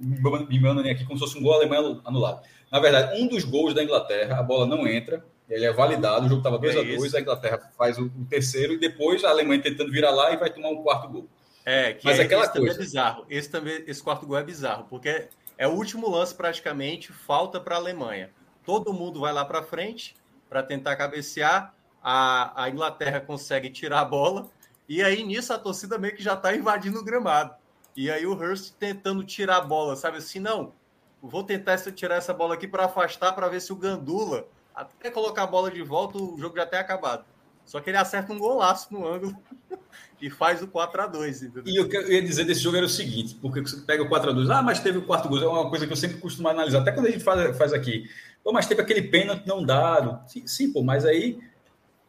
me 0.00 0.58
mandando 0.58 0.88
aqui 0.88 1.04
como 1.04 1.18
se 1.18 1.24
fosse 1.26 1.38
um 1.38 1.42
gol 1.42 1.52
alemão 1.52 2.00
anulado. 2.06 2.40
Na 2.72 2.80
verdade, 2.80 3.20
um 3.20 3.28
dos 3.28 3.44
gols 3.44 3.74
da 3.74 3.84
Inglaterra, 3.84 4.38
a 4.38 4.42
bola 4.42 4.66
não 4.66 4.88
entra, 4.88 5.22
ele 5.50 5.66
é 5.66 5.72
validado, 5.72 6.24
o 6.24 6.28
jogo 6.30 6.40
estava 6.40 6.58
2 6.58 6.76
é 6.76 6.80
a 6.80 6.96
2 6.96 7.14
a 7.14 7.20
Inglaterra 7.20 7.72
faz 7.76 7.98
o, 7.98 8.10
terceiro 8.28 8.72
e 8.72 8.78
depois 8.78 9.22
a 9.22 9.28
Alemanha 9.28 9.60
tentando 9.60 9.92
virar 9.92 10.10
lá 10.12 10.32
e 10.32 10.38
vai 10.38 10.48
tomar 10.48 10.70
um 10.70 10.82
quarto 10.82 11.08
gol. 11.08 11.28
É, 11.62 11.92
que 11.92 12.06
Mas 12.06 12.18
é, 12.18 12.22
aquela 12.22 12.44
esse 12.44 12.58
coisa. 12.58 12.74
é 12.74 12.78
bizarro. 12.78 13.26
Esse, 13.28 13.50
também, 13.50 13.84
esse 13.86 14.02
quarto 14.02 14.26
gol 14.26 14.38
é 14.38 14.42
bizarro, 14.42 14.86
porque 14.88 15.28
é 15.58 15.68
o 15.68 15.72
último 15.72 16.08
lance 16.08 16.34
praticamente, 16.34 17.12
falta 17.12 17.60
para 17.60 17.74
a 17.74 17.78
Alemanha. 17.78 18.30
Todo 18.64 18.94
mundo 18.94 19.20
vai 19.20 19.32
lá 19.32 19.44
para 19.44 19.62
frente 19.62 20.14
para 20.48 20.62
tentar 20.62 20.96
cabecear, 20.96 21.74
a, 22.02 22.64
a 22.64 22.70
Inglaterra 22.70 23.20
consegue 23.20 23.70
tirar 23.70 24.00
a 24.00 24.04
bola, 24.04 24.48
e 24.88 25.02
aí 25.02 25.24
nisso 25.24 25.52
a 25.52 25.58
torcida 25.58 25.98
meio 25.98 26.14
que 26.14 26.22
já 26.22 26.34
está 26.34 26.54
invadindo 26.54 26.98
o 26.98 27.04
gramado. 27.04 27.54
E 27.96 28.10
aí 28.10 28.26
o 28.26 28.34
Hurst 28.34 28.74
tentando 28.78 29.24
tirar 29.24 29.56
a 29.56 29.60
bola, 29.60 29.96
sabe 29.96 30.18
assim, 30.18 30.38
não, 30.38 30.72
vou 31.20 31.42
tentar 31.42 31.78
tirar 31.92 32.16
essa 32.16 32.32
bola 32.32 32.54
aqui 32.54 32.68
para 32.68 32.84
afastar, 32.84 33.32
para 33.32 33.48
ver 33.48 33.60
se 33.60 33.72
o 33.72 33.76
Gandula, 33.76 34.46
até 34.74 35.10
colocar 35.10 35.44
a 35.44 35.46
bola 35.46 35.70
de 35.70 35.82
volta, 35.82 36.18
o 36.18 36.38
jogo 36.38 36.56
já 36.56 36.66
tem 36.66 36.78
acabado. 36.78 37.24
Só 37.64 37.80
que 37.80 37.90
ele 37.90 37.96
acerta 37.96 38.32
um 38.32 38.38
golaço 38.38 38.92
no 38.92 39.06
ângulo 39.06 39.36
e 40.22 40.30
faz 40.30 40.62
o 40.62 40.68
4 40.68 41.02
a 41.02 41.06
2 41.06 41.42
entendeu? 41.42 41.62
E 41.66 41.80
o 41.80 41.88
que 41.88 41.96
eu 41.96 42.12
ia 42.12 42.22
dizer 42.22 42.44
desse 42.44 42.60
jogo 42.60 42.76
era 42.76 42.86
o 42.86 42.88
seguinte, 42.88 43.36
porque 43.42 43.60
você 43.60 43.80
pega 43.80 44.04
o 44.04 44.08
4 44.08 44.30
a 44.30 44.32
2 44.32 44.50
ah, 44.50 44.62
mas 44.62 44.78
teve 44.78 44.98
o 44.98 45.02
quarto 45.02 45.28
gol, 45.28 45.42
é 45.42 45.48
uma 45.48 45.68
coisa 45.68 45.86
que 45.86 45.92
eu 45.92 45.96
sempre 45.96 46.18
costumo 46.18 46.48
analisar, 46.48 46.80
até 46.80 46.92
quando 46.92 47.06
a 47.06 47.10
gente 47.10 47.24
faz, 47.24 47.56
faz 47.58 47.72
aqui. 47.72 48.08
Pô, 48.46 48.52
mas 48.52 48.68
teve 48.68 48.80
aquele 48.80 49.02
pênalti 49.02 49.44
não 49.44 49.60
dado. 49.60 50.20
Sim, 50.28 50.46
sim, 50.46 50.72
pô, 50.72 50.80
mas 50.80 51.04
aí 51.04 51.36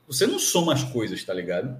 você 0.07 0.27
não 0.27 0.37
soma 0.37 0.71
as 0.71 0.83
coisas, 0.83 1.23
tá 1.23 1.33
ligado? 1.33 1.75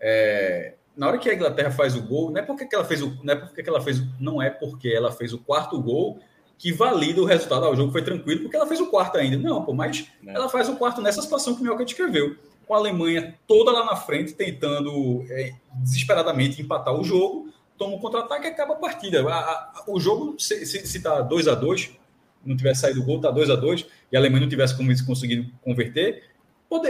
É, 0.00 0.72
na 0.96 1.06
hora 1.06 1.18
que 1.18 1.28
a 1.28 1.34
Inglaterra 1.34 1.70
faz 1.70 1.94
o 1.94 2.00
gol, 2.00 2.30
não 2.30 2.38
é 2.38 2.42
porque 2.42 2.66
ela 2.74 2.86
fez 2.86 3.02
o, 3.02 3.14
não 3.22 3.34
é 3.34 3.36
porque 3.36 3.68
ela 3.68 3.82
fez, 3.82 4.02
não 4.18 4.40
é 4.40 4.48
porque 4.48 4.88
ela 4.88 5.12
fez 5.12 5.34
o 5.34 5.38
quarto 5.38 5.78
gol 5.82 6.18
que 6.56 6.72
valida 6.72 7.20
o 7.20 7.26
resultado. 7.26 7.66
Ah, 7.66 7.70
o 7.70 7.76
jogo 7.76 7.92
foi 7.92 8.02
tranquilo 8.02 8.40
porque 8.40 8.56
ela 8.56 8.66
fez 8.66 8.80
o 8.80 8.86
quarto 8.86 9.18
ainda. 9.18 9.36
Não, 9.36 9.62
pô, 9.62 9.74
mas 9.74 10.08
não. 10.22 10.32
É. 10.32 10.36
ela 10.36 10.48
faz 10.48 10.66
o 10.70 10.76
quarto 10.76 11.02
nessa 11.02 11.20
situação 11.20 11.54
que 11.54 11.60
o 11.60 11.64
Mioca 11.64 11.84
descreveu. 11.84 12.36
Com 12.66 12.74
a 12.74 12.78
Alemanha 12.78 13.38
toda 13.46 13.70
lá 13.70 13.84
na 13.84 13.96
frente, 13.96 14.32
tentando 14.32 15.26
é, 15.28 15.52
desesperadamente 15.74 16.62
empatar 16.62 16.98
o 16.98 17.04
jogo, 17.04 17.52
toma 17.76 17.96
um 17.96 17.98
contra-ataque 17.98 18.46
e 18.46 18.50
acaba 18.50 18.72
a 18.72 18.78
partida. 18.78 19.28
A, 19.28 19.34
a, 19.34 19.84
o 19.88 20.00
jogo, 20.00 20.36
se, 20.38 20.64
se, 20.64 20.86
se 20.86 21.02
tá 21.02 21.20
2 21.20 21.48
a 21.48 21.54
2 21.54 22.02
não 22.46 22.56
tivesse 22.56 22.82
saído 22.82 23.00
o 23.00 23.04
gol, 23.04 23.20
tá 23.20 23.30
2 23.30 23.50
a 23.50 23.56
2 23.56 23.86
e 24.12 24.16
a 24.16 24.20
Alemanha 24.20 24.42
não 24.42 24.48
tivesse 24.48 24.76
conseguido 25.04 25.50
converter, 25.62 26.22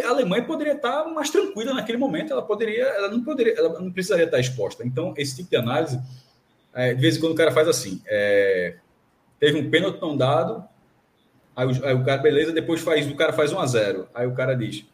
a 0.05 0.09
Alemanha 0.09 0.45
poderia 0.45 0.75
estar 0.75 1.05
mais 1.05 1.31
tranquila 1.31 1.75
naquele 1.75 1.99
momento, 1.99 2.33
ela 2.33 2.43
poderia, 2.43 2.85
ela 2.85 3.09
não 3.09 3.23
poderia, 3.23 3.55
ela 3.57 3.81
não 3.81 3.93
precisaria 3.93 4.25
estar 4.25 4.39
exposta. 4.39 4.85
Então, 4.85 5.13
esse 5.17 5.37
tipo 5.37 5.51
de 5.51 5.57
análise, 5.57 6.01
é, 6.73 6.95
de 6.95 7.01
vez 7.01 7.17
em 7.17 7.21
quando 7.21 7.33
o 7.33 7.37
cara 7.37 7.53
faz 7.53 7.69
assim, 7.69 8.01
é, 8.07 8.77
teve 9.39 9.59
um 9.59 9.69
pênalti 9.69 10.01
não 10.01 10.17
dado, 10.17 10.65
aí 11.55 11.67
o, 11.67 11.87
aí 11.87 11.95
o, 11.95 12.05
cara, 12.05 12.23
beleza, 12.23 12.53
depois 12.53 12.81
faz, 12.81 13.07
o 13.11 13.15
cara 13.15 13.33
faz 13.33 13.53
1 13.53 13.59
a 13.59 13.67
0 13.67 14.09
aí 14.15 14.27
o 14.27 14.35
cara 14.35 14.55
diz, 14.55 14.87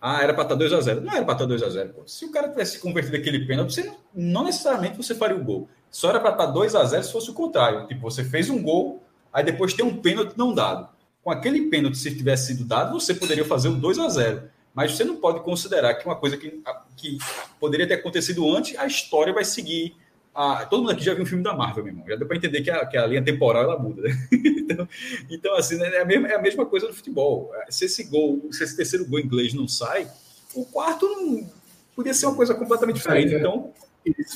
ah, 0.00 0.22
era 0.22 0.34
para 0.34 0.42
estar 0.42 0.54
2 0.54 0.72
a 0.72 0.80
0 0.80 1.00
Não 1.00 1.12
era 1.12 1.24
para 1.24 1.32
estar 1.32 1.46
2 1.46 1.62
a 1.62 1.68
0 1.68 1.88
pô. 1.94 2.02
Se 2.06 2.26
o 2.26 2.30
cara 2.30 2.48
tivesse 2.48 2.78
convertido 2.78 3.16
aquele 3.16 3.46
pênalti, 3.46 3.74
você 3.74 3.82
não, 3.82 3.96
não 4.14 4.44
necessariamente 4.44 4.96
você 4.96 5.14
faria 5.14 5.36
o 5.36 5.42
gol. 5.42 5.68
Só 5.90 6.10
era 6.10 6.20
para 6.20 6.32
estar 6.32 6.46
2 6.46 6.74
a 6.74 6.84
0 6.84 7.02
se 7.02 7.12
fosse 7.12 7.30
o 7.30 7.34
contrário. 7.34 7.86
Tipo, 7.86 8.02
você 8.02 8.22
fez 8.22 8.50
um 8.50 8.62
gol, 8.62 9.02
aí 9.36 9.44
depois 9.44 9.74
tem 9.74 9.84
um 9.84 9.96
pênalti 9.96 10.36
não 10.36 10.54
dado 10.54 10.96
com 11.26 11.32
aquele 11.32 11.62
pênalti, 11.62 11.98
se 11.98 12.14
tivesse 12.14 12.54
sido 12.54 12.64
dado, 12.64 13.00
você 13.00 13.12
poderia 13.12 13.44
fazer 13.44 13.68
um 13.68 13.76
2 13.76 13.98
a 13.98 14.08
0 14.08 14.42
Mas 14.72 14.92
você 14.92 15.02
não 15.02 15.16
pode 15.16 15.40
considerar 15.40 15.92
que 15.94 16.06
uma 16.06 16.14
coisa 16.14 16.36
que, 16.36 16.62
que 16.96 17.18
poderia 17.58 17.84
ter 17.84 17.94
acontecido 17.94 18.48
antes, 18.48 18.78
a 18.78 18.86
história 18.86 19.32
vai 19.32 19.44
seguir. 19.44 19.96
A... 20.32 20.64
Todo 20.66 20.82
mundo 20.82 20.92
aqui 20.92 21.02
já 21.02 21.14
viu 21.14 21.24
um 21.24 21.26
filme 21.26 21.42
da 21.42 21.52
Marvel, 21.52 21.82
meu 21.82 21.92
irmão. 21.92 22.06
Já 22.08 22.14
deu 22.14 22.28
para 22.28 22.36
entender 22.36 22.60
que 22.60 22.70
a, 22.70 22.86
que 22.86 22.96
a 22.96 23.04
linha 23.08 23.24
temporal 23.24 23.64
ela 23.64 23.76
muda. 23.76 24.02
Né? 24.02 24.28
então, 24.56 24.88
então, 25.28 25.56
assim, 25.56 25.76
né, 25.78 25.96
é, 25.96 26.02
a 26.02 26.04
mesma, 26.04 26.28
é 26.28 26.36
a 26.36 26.40
mesma 26.40 26.64
coisa 26.64 26.86
no 26.86 26.94
futebol. 26.94 27.50
Se 27.70 27.86
esse 27.86 28.04
gol, 28.04 28.46
se 28.52 28.62
esse 28.62 28.76
terceiro 28.76 29.04
gol 29.04 29.18
inglês 29.18 29.52
não 29.52 29.66
sai, 29.66 30.08
o 30.54 30.64
quarto 30.64 31.08
não 31.08 31.50
podia 31.96 32.14
ser 32.14 32.26
uma 32.26 32.36
coisa 32.36 32.54
completamente 32.54 32.98
diferente. 32.98 33.34
É, 33.34 33.38
então, 33.40 33.72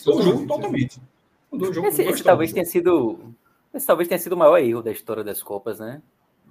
mudou 0.05 0.19
o 0.19 0.23
jogo 0.25 0.47
totalmente. 0.49 1.01
Mudou 1.53 1.70
o 1.70 1.73
jogo. 1.73 1.87
Esse, 1.87 2.03
esse 2.03 2.25
talvez 2.25 2.53
tenha 2.53 2.65
sido. 2.65 3.33
Esse 3.73 3.87
talvez 3.87 4.09
tenha 4.09 4.19
sido 4.19 4.33
o 4.33 4.37
maior 4.37 4.59
erro 4.59 4.83
da 4.83 4.91
história 4.91 5.23
das 5.23 5.43
Copas, 5.43 5.79
né? 5.79 6.03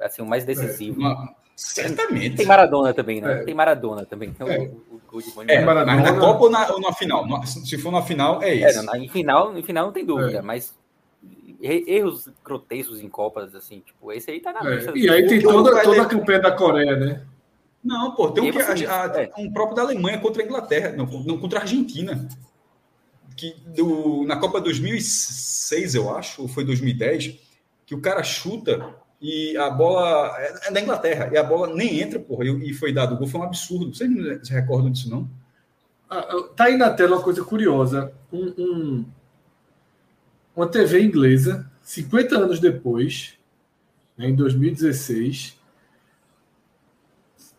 assim, 0.01 0.21
o 0.21 0.25
mais 0.25 0.45
decisivo. 0.45 1.05
É, 1.05 1.15
certamente. 1.55 2.37
Tem 2.37 2.45
Maradona 2.45 2.93
também, 2.93 3.21
né? 3.21 3.41
É. 3.41 3.43
Tem 3.43 3.53
Maradona 3.53 4.05
também. 4.05 4.31
Tem 4.31 4.47
é. 4.47 4.59
o, 4.59 5.01
o, 5.11 5.17
o 5.17 5.21
de 5.21 5.51
é, 5.51 5.63
Maradona... 5.63 6.01
na 6.01 6.19
Copa 6.19 6.43
ou 6.43 6.49
na, 6.49 6.71
ou 6.71 6.79
na 6.79 6.93
final? 6.93 7.45
Se 7.45 7.77
for 7.77 7.91
na 7.91 8.01
final, 8.01 8.41
é 8.41 8.53
isso. 8.53 8.79
É, 8.79 8.81
na, 8.83 8.97
em, 8.97 9.09
final, 9.09 9.57
em 9.57 9.63
final 9.63 9.85
não 9.87 9.93
tem 9.93 10.05
dúvida, 10.05 10.39
é. 10.39 10.41
mas 10.41 10.77
erros 11.61 12.29
grotescos 12.43 13.01
em 13.01 13.09
Copas, 13.09 13.53
assim, 13.53 13.81
tipo, 13.81 14.11
esse 14.13 14.31
aí 14.31 14.39
tá 14.39 14.53
na 14.53 14.61
lista. 14.61 14.93
E 14.95 15.09
aí 15.09 15.27
tem 15.27 15.41
toda, 15.41 15.83
toda 15.83 16.01
a 16.01 16.05
campanha 16.05 16.39
da 16.39 16.51
Coreia, 16.51 16.95
né? 16.95 17.25
Não, 17.83 18.13
pô, 18.13 18.29
tem 18.29 18.43
um, 18.43 18.51
que, 18.51 18.61
a, 18.85 19.05
a, 19.05 19.29
um 19.37 19.51
próprio 19.51 19.75
da 19.75 19.83
Alemanha 19.83 20.19
contra 20.19 20.43
a 20.43 20.45
Inglaterra, 20.45 20.91
não, 20.91 21.05
não 21.05 21.37
contra 21.37 21.59
a 21.59 21.61
Argentina. 21.61 22.27
Que 23.39 23.55
do, 23.67 24.25
na 24.25 24.35
Copa 24.35 24.59
2006, 24.59 25.95
eu 25.95 26.13
acho, 26.13 26.41
ou 26.41 26.47
foi 26.49 26.65
2010, 26.65 27.39
que 27.85 27.95
o 27.95 28.01
cara 28.01 28.21
chuta 28.21 28.93
e 29.21 29.55
a 29.55 29.69
bola 29.69 30.35
é, 30.37 30.67
é 30.67 30.71
da 30.71 30.81
Inglaterra, 30.81 31.29
e 31.31 31.37
a 31.37 31.43
bola 31.43 31.73
nem 31.73 32.01
entra, 32.01 32.19
porra, 32.19 32.43
e, 32.43 32.73
foi 32.73 32.91
dado 32.91 33.15
o 33.15 33.17
gol, 33.17 33.27
foi 33.27 33.39
um 33.39 33.45
absurdo. 33.45 33.95
Vocês 33.95 34.09
não 34.09 34.43
se 34.43 34.51
recordam 34.51 34.91
disso, 34.91 35.09
não? 35.09 35.29
Ah, 36.09 36.19
ah, 36.19 36.49
tá 36.53 36.65
aí 36.65 36.75
na 36.75 36.89
tela 36.89 37.15
uma 37.15 37.23
coisa 37.23 37.41
curiosa. 37.41 38.11
Um, 38.29 38.53
um, 38.57 39.05
uma 40.53 40.67
TV 40.67 41.01
inglesa, 41.01 41.71
50 41.81 42.37
anos 42.37 42.59
depois, 42.59 43.35
né, 44.17 44.27
em 44.27 44.35
2016. 44.35 45.57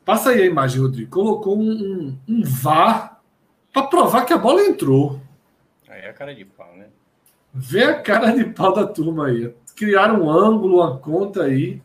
Passa 0.05 0.28
aí 0.28 0.42
a 0.42 0.47
imagem, 0.47 0.83
Rodrigo. 0.83 1.10
Colocou 1.10 1.59
um, 1.59 1.70
um, 1.70 2.18
um 2.28 2.42
VAR 2.44 3.23
para 3.73 3.86
provar 3.86 4.26
que 4.26 4.33
a 4.34 4.39
bola 4.39 4.62
entrou. 4.62 5.19
Cara 6.20 6.34
de 6.34 6.44
pau, 6.44 6.76
né? 6.76 6.89
Vê 7.55 7.82
a 7.82 8.02
cara 8.02 8.31
de 8.32 8.44
pau 8.44 8.74
da 8.74 8.86
turma 8.86 9.28
aí 9.28 9.55
criar 9.74 10.12
um 10.12 10.28
ângulo, 10.28 10.76
uma 10.76 10.99
conta 10.99 11.44
aí. 11.44 11.81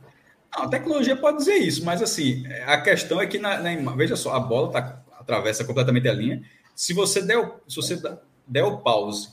Não, 0.53 0.63
a 0.63 0.67
tecnologia 0.67 1.15
pode 1.15 1.37
dizer 1.37 1.55
isso, 1.55 1.85
mas 1.85 2.01
assim, 2.01 2.45
a 2.65 2.81
questão 2.81 3.21
é 3.21 3.27
que, 3.27 3.39
na, 3.39 3.61
na 3.61 3.95
veja 3.95 4.17
só, 4.17 4.33
a 4.33 4.39
bola 4.41 4.69
tá, 4.73 5.01
atravessa 5.17 5.63
completamente 5.63 6.09
a 6.09 6.13
linha. 6.13 6.43
Se 6.75 6.93
você 6.93 7.21
der, 7.21 7.49
se 7.65 7.77
você 7.77 7.97
der 8.45 8.65
o 8.65 8.79
pause 8.79 9.29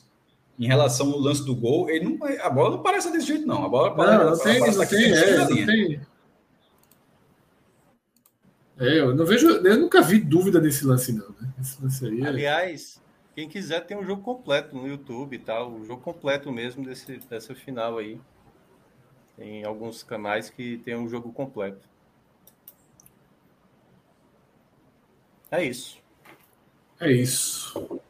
em 0.56 0.68
relação 0.68 1.10
ao 1.10 1.18
lance 1.18 1.44
do 1.44 1.56
gol, 1.56 1.90
ele 1.90 2.04
não, 2.04 2.24
a 2.40 2.48
bola 2.48 2.70
não 2.70 2.82
parece 2.84 3.10
desse 3.10 3.26
jeito, 3.26 3.44
não. 3.44 3.64
A 3.64 3.68
bola, 3.68 3.96
não, 3.96 4.30
não 4.30 4.38
tem, 4.38 4.60
não 4.60 4.86
tem, 4.86 5.12
é, 5.12 5.38
não 5.38 5.46
tem. 5.48 6.00
É, 8.78 9.00
eu 9.00 9.16
não 9.16 9.26
vejo, 9.26 9.48
eu 9.48 9.80
nunca 9.80 10.00
vi 10.00 10.20
dúvida 10.20 10.60
nesse 10.60 10.86
lance, 10.86 11.12
não. 11.12 11.26
Né? 11.40 11.52
Esse 11.60 11.82
lance 11.82 12.06
aí 12.06 12.20
é... 12.20 12.26
Aliás, 12.28 13.02
quem 13.34 13.48
quiser 13.48 13.80
tem 13.86 13.96
um 13.96 14.04
jogo 14.04 14.22
completo 14.22 14.76
no 14.76 14.86
YouTube 14.86 15.34
e 15.34 15.38
tal, 15.38 15.72
o 15.72 15.84
jogo 15.84 16.02
completo 16.02 16.52
mesmo 16.52 16.84
desse, 16.84 17.18
dessa 17.18 17.54
final 17.54 17.98
aí. 17.98 18.20
Tem 19.36 19.64
alguns 19.64 20.02
canais 20.02 20.50
que 20.50 20.78
tem 20.78 20.94
um 20.94 21.08
jogo 21.08 21.32
completo. 21.32 21.88
É 25.50 25.64
isso. 25.64 25.98
É 27.00 27.10
isso. 27.10 28.00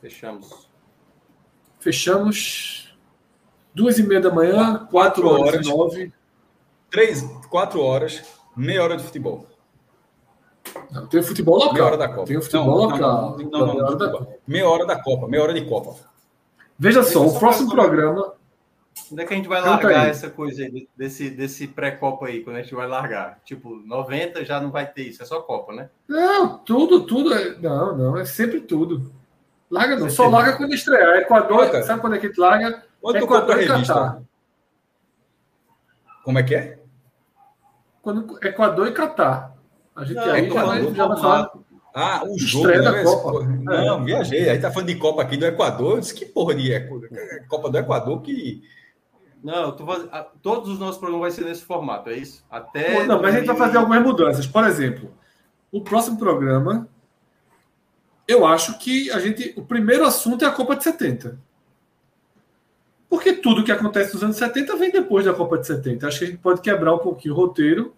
Fechamos. 0.00 0.68
Fechamos. 1.78 2.96
Duas 3.74 3.98
e 3.98 4.02
meia 4.02 4.20
da 4.20 4.30
manhã, 4.30 4.86
quatro 4.86 5.26
horas, 5.28 5.66
e 5.66 5.70
nove. 5.70 6.12
Três, 6.90 7.22
quatro 7.48 7.80
horas, 7.80 8.22
meia 8.54 8.82
hora 8.82 8.96
de 8.96 9.04
futebol. 9.04 9.46
Não, 10.90 11.06
tem 11.06 11.22
futebol 11.22 11.56
local. 11.56 11.72
Meia 11.72 11.84
hora 11.84 11.96
da 11.96 12.08
Copa. 12.08 12.26
Tem 12.26 12.40
futebol 12.40 12.66
Não, 12.66 12.74
local. 12.96 13.38
Não, 13.38 13.50
não, 13.50 13.74
meia, 13.74 13.84
hora 13.84 13.96
da. 13.96 14.10
Copa. 14.10 14.28
meia 14.46 14.68
hora 14.68 14.86
da 14.86 15.02
Copa, 15.02 15.28
meia 15.28 15.42
hora 15.42 15.54
de 15.54 15.64
Copa. 15.64 15.96
Veja 16.78 17.02
só, 17.02 17.24
eu 17.24 17.28
o 17.28 17.38
próximo 17.38 17.68
só 17.68 17.74
programa. 17.74 18.34
Onde 19.10 19.22
é 19.22 19.26
que 19.26 19.32
a 19.32 19.36
gente 19.36 19.48
vai 19.48 19.60
Conta 19.62 19.70
largar 19.70 20.04
aí. 20.04 20.10
essa 20.10 20.30
coisa 20.30 20.62
aí, 20.62 20.88
desse, 20.96 21.30
desse 21.30 21.66
pré-copa 21.66 22.26
aí, 22.26 22.42
quando 22.42 22.56
a 22.56 22.62
gente 22.62 22.74
vai 22.74 22.86
largar? 22.86 23.40
Tipo, 23.44 23.76
90 23.76 24.44
já 24.44 24.60
não 24.60 24.70
vai 24.70 24.86
ter 24.86 25.08
isso, 25.08 25.22
é 25.22 25.26
só 25.26 25.40
Copa, 25.40 25.72
né? 25.72 25.88
Não, 26.08 26.58
tudo, 26.58 27.06
tudo. 27.06 27.32
É... 27.32 27.56
Não, 27.58 27.96
não, 27.96 28.16
é 28.18 28.24
sempre 28.24 28.60
tudo. 28.60 29.12
Larga 29.70 29.96
não, 29.96 30.10
só 30.10 30.24
Sempre. 30.24 30.38
larga 30.38 30.56
quando 30.58 30.74
estrear. 30.74 31.16
Equador, 31.16 31.82
sabe 31.82 32.00
quando 32.02 32.16
é 32.16 32.18
que 32.18 32.26
a 32.26 32.28
gente 32.28 32.38
larga? 32.38 32.84
Quando 33.00 33.16
Equador 33.16 33.62
e 33.62 33.64
a 33.64 33.72
revista? 33.72 33.94
Catar. 33.94 34.22
Como 36.24 36.38
é 36.38 36.42
que 36.42 36.54
é? 36.54 36.78
Quando 38.02 38.38
Equador 38.46 38.88
e 38.88 38.92
Catar. 38.92 39.51
A 39.94 40.04
gente 40.04 40.16
Não, 40.16 40.24
aí 40.24 40.48
já 40.48 40.54
falando 40.54 40.94
já 40.94 41.16
falar. 41.16 41.52
Ah, 41.94 42.22
o 42.24 42.38
jogo. 42.38 42.66
Estreia 42.66 42.82
da 42.82 42.92
né? 42.92 43.04
Copa. 43.04 43.44
Não, 43.44 44.04
viajei. 44.04 44.48
Aí 44.48 44.58
tá 44.58 44.70
falando 44.70 44.88
de 44.88 44.96
Copa 44.96 45.22
aqui 45.22 45.36
do 45.36 45.44
Equador. 45.44 45.96
Eu 45.96 46.00
disse, 46.00 46.14
que 46.14 46.24
porra 46.24 46.54
de 46.54 46.72
Equador? 46.72 47.08
Copa 47.48 47.70
do 47.70 47.78
Equador 47.78 48.22
que. 48.22 48.62
Não, 49.44 49.72
tô 49.72 49.84
faz... 49.84 50.06
todos 50.40 50.70
os 50.70 50.78
nossos 50.78 50.98
programas 50.98 51.22
vai 51.22 51.30
ser 51.32 51.44
nesse 51.44 51.64
formato, 51.64 52.08
é 52.08 52.14
isso? 52.14 52.44
Até. 52.50 52.94
Pô, 52.94 53.04
Não, 53.04 53.20
mas 53.20 53.34
a 53.34 53.38
gente 53.38 53.46
vai 53.46 53.56
fazer 53.56 53.76
algumas 53.76 54.02
mudanças. 54.02 54.46
Por 54.46 54.64
exemplo, 54.64 55.12
o 55.70 55.82
próximo 55.82 56.16
programa, 56.16 56.88
eu 58.26 58.46
acho 58.46 58.78
que 58.78 59.10
a 59.10 59.18
gente. 59.18 59.52
O 59.56 59.62
primeiro 59.62 60.04
assunto 60.04 60.44
é 60.44 60.48
a 60.48 60.52
Copa 60.52 60.76
de 60.76 60.84
70. 60.84 61.38
Porque 63.10 63.34
tudo 63.34 63.64
que 63.64 63.72
acontece 63.72 64.14
nos 64.14 64.22
anos 64.22 64.36
70 64.36 64.74
vem 64.76 64.90
depois 64.90 65.26
da 65.26 65.34
Copa 65.34 65.58
de 65.58 65.66
70. 65.66 66.06
Acho 66.06 66.18
que 66.20 66.24
a 66.24 66.28
gente 66.28 66.40
pode 66.40 66.62
quebrar 66.62 66.94
um 66.94 66.98
pouquinho 66.98 67.34
o 67.34 67.36
roteiro. 67.36 67.94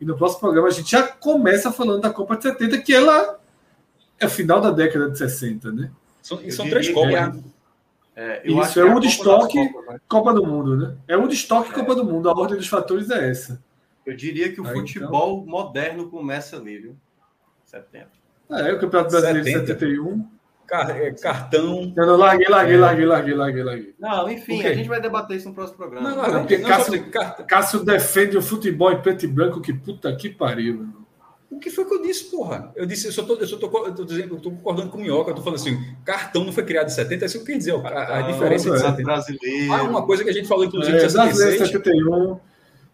E 0.00 0.04
no 0.04 0.16
próximo 0.16 0.40
programa 0.40 0.68
a 0.68 0.70
gente 0.70 0.90
já 0.90 1.02
começa 1.06 1.72
falando 1.72 2.00
da 2.00 2.10
Copa 2.10 2.36
de 2.36 2.44
70, 2.44 2.78
que 2.78 2.94
ela 2.94 3.38
é 4.18 4.26
o 4.26 4.30
final 4.30 4.60
da 4.60 4.70
década 4.70 5.10
de 5.10 5.18
60, 5.18 5.72
né? 5.72 5.90
São, 6.22 6.40
Eu 6.40 6.50
são 6.52 6.68
três 6.68 6.88
Copas. 6.88 7.14
é- 7.14 7.26
né? 7.30 7.42
É, 8.14 8.42
Isso, 8.44 8.80
é 8.80 8.82
Copa 8.82 8.94
das 8.94 9.02
destoque 9.02 9.68
Copas, 9.68 9.94
né? 9.94 10.00
Copa 10.08 10.34
do 10.34 10.44
Mundo, 10.46 10.76
né? 10.76 10.96
É 11.06 11.16
o 11.16 11.28
destoque 11.28 11.72
Copa 11.72 11.94
do 11.94 12.04
Mundo. 12.04 12.28
A 12.28 12.32
ordem 12.32 12.56
dos 12.56 12.66
fatores 12.66 13.10
é 13.10 13.30
essa. 13.30 13.62
Eu 14.04 14.16
diria 14.16 14.52
que 14.52 14.60
o 14.60 14.66
Aí, 14.66 14.72
futebol 14.74 15.44
moderno 15.46 16.08
começa 16.08 16.56
ali, 16.56 16.78
viu? 16.78 16.96
70. 17.64 18.08
É, 18.50 18.72
o 18.72 18.80
Campeonato 18.80 19.10
Brasileiro 19.10 19.44
de 19.44 19.52
70. 19.52 19.66
71. 19.74 20.28
Car- 20.68 20.90
é, 20.90 21.10
cartão. 21.12 21.92
Eu 21.96 22.06
não 22.06 22.16
larguei, 22.16 22.46
larguei, 22.46 22.74
É. 22.76 22.78
larguei, 22.78 23.06
larguei, 23.06 23.34
larguei, 23.34 23.62
larguei. 23.62 23.94
Não, 23.98 24.30
enfim, 24.30 24.62
a 24.66 24.74
gente 24.74 24.88
vai 24.88 25.00
debater 25.00 25.36
isso 25.38 25.48
no 25.48 25.54
próximo 25.54 25.78
programa. 25.78 26.10
Não, 26.10 26.16
Não, 26.16 26.30
não, 26.32 26.40
porque 26.40 26.58
não, 26.58 26.68
Cássio- 26.68 26.92
dizer. 26.92 27.10
Cássio 27.46 27.84
defende 27.84 28.36
o 28.36 28.42
futebol 28.42 28.92
em 28.92 29.00
preto 29.00 29.24
e 29.24 29.28
branco, 29.28 29.60
que 29.62 29.72
puta 29.72 30.14
que 30.14 30.28
pariu, 30.28 30.74
meu 30.74 30.82
irmão. 30.84 31.08
O 31.50 31.58
que 31.58 31.70
foi 31.70 31.86
que 31.86 31.94
eu 31.94 32.02
disse, 32.02 32.24
porra? 32.30 32.70
Eu 32.76 32.84
disse, 32.84 33.06
eu 33.06 33.12
só 33.12 33.22
tô, 33.22 33.34
eu 33.36 33.46
só 33.46 33.56
tô, 33.56 33.86
eu 33.86 33.94
tô 33.94 34.04
dizendo, 34.04 34.34
eu 34.34 34.38
tô 34.40 34.50
concordando 34.50 34.90
com 34.90 34.98
o 34.98 35.00
Minhoca, 35.00 35.30
eu 35.30 35.34
tô 35.34 35.40
falando 35.40 35.58
assim, 35.58 35.78
cartão 36.04 36.44
não 36.44 36.52
foi 36.52 36.62
criado 36.62 36.88
em 36.88 36.90
70, 36.90 37.24
é 37.24 37.26
isso 37.26 37.36
que 37.38 37.42
eu 37.42 37.46
quer 37.46 37.56
dizer, 37.58 37.74
a, 37.86 38.18
a 38.18 38.22
diferença 38.22 38.68
é. 38.68 38.72
Campeonato 38.72 38.96
70. 38.96 39.02
brasileiro. 39.04 39.72
Ah, 39.72 39.82
uma 39.84 40.04
coisa 40.04 40.22
que 40.22 40.28
a 40.28 40.32
gente 40.34 40.46
falou, 40.46 40.66
inclusive, 40.66 40.94
É, 40.98 41.00
em 41.06 41.10
brasileiro 41.10 41.34
66. 41.58 41.70
71. 41.70 42.38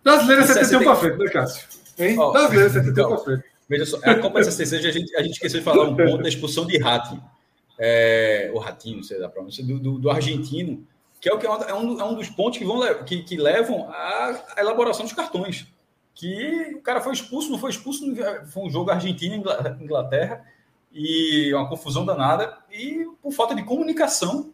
Brasileiro 0.04 0.42
é 0.42 0.46
71 0.46 0.84
pra 0.84 0.94
frente, 0.94 1.18
né, 1.18 1.30
Cássio? 1.30 1.66
Hein? 1.98 2.16
Ó, 2.16 2.30
brasileiro 2.30 2.66
é 2.66 2.72
71 2.72 3.04
ó, 3.04 3.08
pra 3.08 3.18
frente. 3.24 3.44
Veja 3.68 3.86
só, 3.86 3.98
a 4.04 4.14
Copa 4.16 4.38
de 4.38 4.44
66, 4.46 4.84
a 4.84 4.90
gente, 4.98 5.16
a 5.16 5.22
gente 5.22 5.32
esqueceu 5.32 5.58
de 5.58 5.64
falar 5.64 5.84
um 5.88 5.96
ponto 5.96 6.18
da 6.22 6.28
expulsão 6.28 6.64
de 6.66 6.78
Ratti, 6.78 7.18
é, 7.78 8.50
o 8.54 8.58
Ratinho, 8.58 9.02
sei 9.02 9.18
da 9.18 9.28
pronúncia, 9.28 9.64
do, 9.64 9.78
do, 9.78 9.98
do 9.98 10.10
argentino, 10.10 10.86
que 11.20 11.28
é, 11.28 11.32
o 11.34 11.38
que 11.38 11.46
é, 11.46 11.50
um, 11.50 11.62
é 11.62 11.74
um- 11.74 12.12
é 12.12 12.14
dos 12.16 12.28
pontos 12.28 12.58
que, 12.58 12.64
vão, 12.64 12.80
que, 13.04 13.22
que 13.22 13.36
levam 13.36 13.88
à, 13.90 14.42
à 14.56 14.60
elaboração 14.60 15.04
dos 15.04 15.14
cartões. 15.14 15.66
Que 16.14 16.74
o 16.76 16.80
cara 16.82 17.00
foi 17.00 17.12
expulso, 17.12 17.50
não 17.50 17.58
foi 17.58 17.70
expulso, 17.70 18.04
foi 18.46 18.62
um 18.62 18.70
jogo 18.70 18.90
Argentina 18.90 19.34
Ingla- 19.34 19.78
Inglaterra, 19.80 20.44
e 20.92 21.52
uma 21.52 21.68
confusão 21.68 22.04
danada, 22.06 22.56
e 22.70 23.04
por 23.20 23.32
falta 23.32 23.54
de 23.54 23.64
comunicação. 23.64 24.52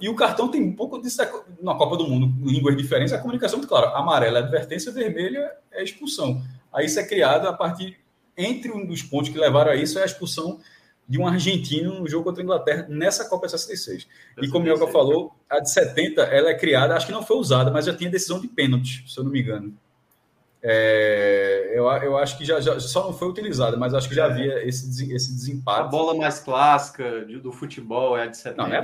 E 0.00 0.08
o 0.08 0.16
cartão 0.16 0.48
tem 0.50 0.60
um 0.62 0.72
pouco 0.74 1.00
disso 1.00 1.22
na 1.62 1.74
Copa 1.74 1.96
do 1.96 2.08
Mundo, 2.08 2.26
línguas 2.50 2.76
diferentes, 2.76 3.12
a 3.12 3.18
comunicação, 3.18 3.60
claro, 3.60 3.94
amarela 3.94 4.38
é 4.38 4.42
advertência, 4.42 4.90
vermelha 4.90 5.52
é 5.70 5.82
expulsão. 5.84 6.42
Aí 6.72 6.86
isso 6.86 6.98
é 6.98 7.04
criado 7.06 7.46
a 7.46 7.52
partir, 7.52 7.98
entre 8.36 8.70
um 8.72 8.84
dos 8.84 9.00
pontos 9.02 9.28
que 9.30 9.38
levaram 9.38 9.70
a 9.70 9.76
isso, 9.76 9.98
é 9.98 10.02
a 10.02 10.06
expulsão 10.06 10.58
de 11.08 11.18
um 11.20 11.26
argentino 11.26 12.00
no 12.00 12.08
jogo 12.08 12.24
contra 12.24 12.42
a 12.42 12.44
Inglaterra 12.44 12.86
nessa 12.88 13.28
Copa 13.28 13.46
de 13.46 13.52
66. 13.52 14.06
E 14.42 14.48
como 14.48 14.60
o 14.64 14.68
Mioca 14.68 14.86
falou, 14.88 15.32
a 15.48 15.60
de 15.60 15.70
70 15.70 16.22
ela 16.22 16.50
é 16.50 16.54
criada, 16.54 16.96
acho 16.96 17.06
que 17.06 17.12
não 17.12 17.22
foi 17.22 17.36
usada, 17.36 17.70
mas 17.70 17.84
já 17.86 17.94
tinha 17.94 18.10
decisão 18.10 18.40
de 18.40 18.48
pênalti, 18.48 19.04
se 19.08 19.18
eu 19.18 19.24
não 19.24 19.30
me 19.30 19.40
engano. 19.40 19.72
É, 20.68 21.70
eu, 21.74 21.84
eu 21.86 22.16
acho 22.18 22.36
que 22.36 22.44
já, 22.44 22.60
já 22.60 22.80
só 22.80 23.04
não 23.04 23.12
foi 23.12 23.28
utilizada, 23.28 23.76
mas 23.76 23.94
acho 23.94 24.08
que 24.08 24.14
já 24.16 24.24
havia 24.24 24.66
esse, 24.66 25.14
esse 25.14 25.30
A 25.30 25.34
desempate. 25.34 25.90
bola 25.90 26.12
mais 26.16 26.40
clássica 26.40 27.24
de- 27.24 27.38
do 27.38 27.52
futebol 27.52 28.16
é 28.18 28.24
a 28.24 28.26
de 28.26 28.36
70. 28.36 28.62
Não, 28.62 28.68
não 28.68 28.74
é, 28.76 28.82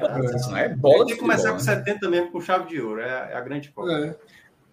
não 0.48 0.56
é 0.56 0.66
A 0.66 0.76
bola 0.76 0.98
de 0.98 1.06
tem 1.06 1.14
que 1.16 1.20
começar 1.20 1.48
com 1.48 1.56
né? 1.56 1.60
70 1.64 2.08
mesmo, 2.08 2.30
com 2.30 2.40
chave 2.40 2.68
de 2.68 2.80
ouro. 2.80 3.00
É, 3.00 3.32
é 3.32 3.34
a 3.34 3.40
grande 3.40 3.70
Copa. 3.70 3.90
É. 3.90 4.14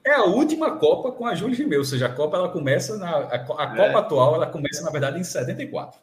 É 0.06 0.14
a 0.14 0.24
última 0.26 0.78
Copa 0.78 1.12
com 1.12 1.26
a 1.26 1.34
Júlia 1.34 1.58
Rimeu, 1.58 1.80
ou 1.80 1.86
seja, 1.86 2.06
a 2.06 2.10
Copa 2.14 2.38
ela 2.38 2.50
começa 2.50 2.96
na 2.98 3.10
a, 3.10 3.36
a 3.36 3.40
Copa 3.40 3.64
É. 3.64 3.96
atual 3.96 4.36
ela 4.36 4.46
começa 4.46 4.84
na 4.84 4.92
verdade 4.92 5.20
em 5.20 5.24
74. 5.24 6.00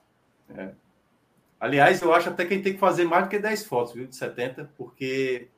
Aliás, 1.67 2.01
eu 2.01 2.15
acho 2.15 2.29
até 2.29 2.45
que 2.45 2.55
a 2.55 2.57
gente 2.57 2.65
tem 2.65 2.75
que 2.75 2.79
fazer 2.79 3.05
mais 3.05 3.25
do 3.25 3.29
que 3.29 3.41
10 3.41 3.65
fotos, 3.65 3.93
viu, 3.93 4.07
de 4.07 4.15
70, 4.15 4.71
porque 4.79 5.49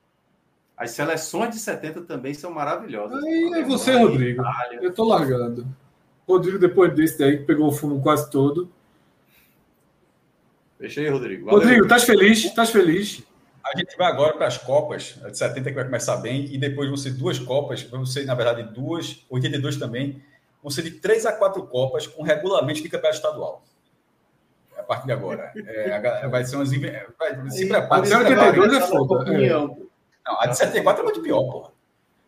as 0.75 0.93
seleções 0.93 1.51
de 1.51 1.61
70 1.61 2.01
também 2.03 2.33
são 2.33 2.51
maravilhosas. 2.51 3.23
Aí 3.23 3.53
é 3.57 3.62
você, 3.62 3.93
Rodrigo. 3.93 4.41
Itália. 4.41 4.81
Eu 4.81 4.95
tô 4.95 5.05
largando. 5.05 5.67
Rodrigo, 6.27 6.59
depois 6.59 6.95
desse 6.95 7.19
daí, 7.19 7.37
que 7.37 7.45
pegou 7.45 7.69
o 7.69 7.73
fumo 7.73 8.01
quase 8.01 8.31
todo. 8.31 8.73
Deixa 10.81 11.03
aí, 11.03 11.11
Rodrigo. 11.11 11.45
Valeu. 11.45 11.61
Rodrigo, 11.61 11.83
estás 11.83 12.05
feliz? 12.05 12.43
Estás 12.43 12.70
feliz? 12.70 13.23
A 13.62 13.78
gente 13.78 13.95
vai 13.99 14.11
agora 14.11 14.33
para 14.33 14.47
as 14.47 14.57
Copas, 14.57 15.19
a 15.23 15.28
de 15.28 15.37
70 15.37 15.69
que 15.69 15.75
vai 15.75 15.85
começar 15.85 16.17
bem, 16.17 16.47
e 16.47 16.57
depois 16.57 16.89
vão 16.89 16.97
ser 16.97 17.11
duas 17.11 17.39
Copas, 17.39 17.83
vão 17.83 18.07
ser, 18.07 18.25
na 18.25 18.35
verdade, 18.35 18.62
duas, 18.73 19.27
82 19.28 19.77
também, 19.77 20.23
vão 20.62 20.70
ser 20.70 20.83
de 20.83 20.93
três 20.93 21.27
a 21.27 21.33
quatro 21.33 21.67
Copas 21.67 22.07
com 22.07 22.23
regulamento 22.23 22.83
de 22.83 22.89
campeonato 22.89 23.17
estadual. 23.17 23.62
A 24.89 24.94
partir 24.94 25.07
de 25.07 25.12
agora. 25.12 25.52
É, 25.55 26.28
vai 26.28 26.44
ser 26.47 26.57
umas. 26.57 26.70
Vai, 26.70 27.50
se 27.50 27.67
prepara. 27.68 28.07
Se 28.07 28.15
82 28.15 28.68
prepara. 28.68 28.76
é 28.76 28.81
foda. 28.81 29.36
É. 29.36 29.49
Não, 29.50 30.41
a 30.41 30.47
de 30.47 30.57
74 30.57 31.02
é 31.02 31.05
muito 31.05 31.20
pior, 31.20 31.42
porra. 31.44 31.73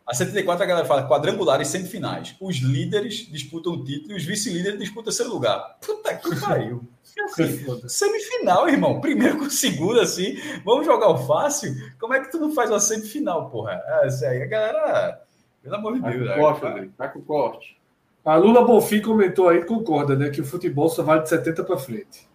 A 0.05 0.13
74 0.13 0.63
a 0.63 0.67
galera 0.67 0.85
fala 0.85 1.07
quadrangular 1.07 1.59
e 1.61 1.65
semifinais. 1.65 2.35
Os 2.39 2.57
líderes 2.57 3.27
disputam 3.31 3.73
o 3.73 3.83
título 3.83 4.13
e 4.13 4.15
os 4.17 4.23
vice-líderes 4.23 4.77
disputam 4.79 5.01
o 5.01 5.05
terceiro 5.05 5.31
lugar. 5.31 5.77
Puta 5.83 6.13
que 6.15 6.39
pariu. 6.39 6.83
Assim, 7.25 7.87
semifinal, 7.87 8.69
irmão. 8.69 9.01
Primeiro 9.01 9.37
com 9.39 9.45
o 9.45 9.49
segundo, 9.49 9.99
assim. 9.99 10.35
Vamos 10.63 10.85
jogar 10.85 11.07
o 11.09 11.17
fácil? 11.25 11.73
Como 11.99 12.13
é 12.13 12.19
que 12.19 12.29
tu 12.31 12.39
não 12.39 12.53
faz 12.53 12.69
uma 12.69 12.79
semifinal, 12.79 13.49
porra? 13.49 13.81
É, 13.85 14.07
isso 14.07 14.23
aí, 14.25 14.41
a 14.43 14.45
galera. 14.47 15.21
Pelo 15.63 15.75
amor 15.75 15.93
de 15.95 16.01
Tá 16.01 16.09
Deus. 16.09 16.21
com 16.21 16.29
né? 16.29 16.35
corte. 16.37 16.89
Tá 16.97 17.07
com 17.07 17.21
corte. 17.21 17.81
A 18.25 18.35
Lula 18.35 18.63
Bonfim 18.65 19.01
comentou 19.01 19.49
aí, 19.49 19.63
concorda, 19.65 20.15
né? 20.15 20.29
Que 20.29 20.41
o 20.41 20.45
futebol 20.45 20.89
só 20.89 21.01
vale 21.03 21.21
de 21.23 21.29
70 21.29 21.63
para 21.63 21.77
frente. 21.77 22.27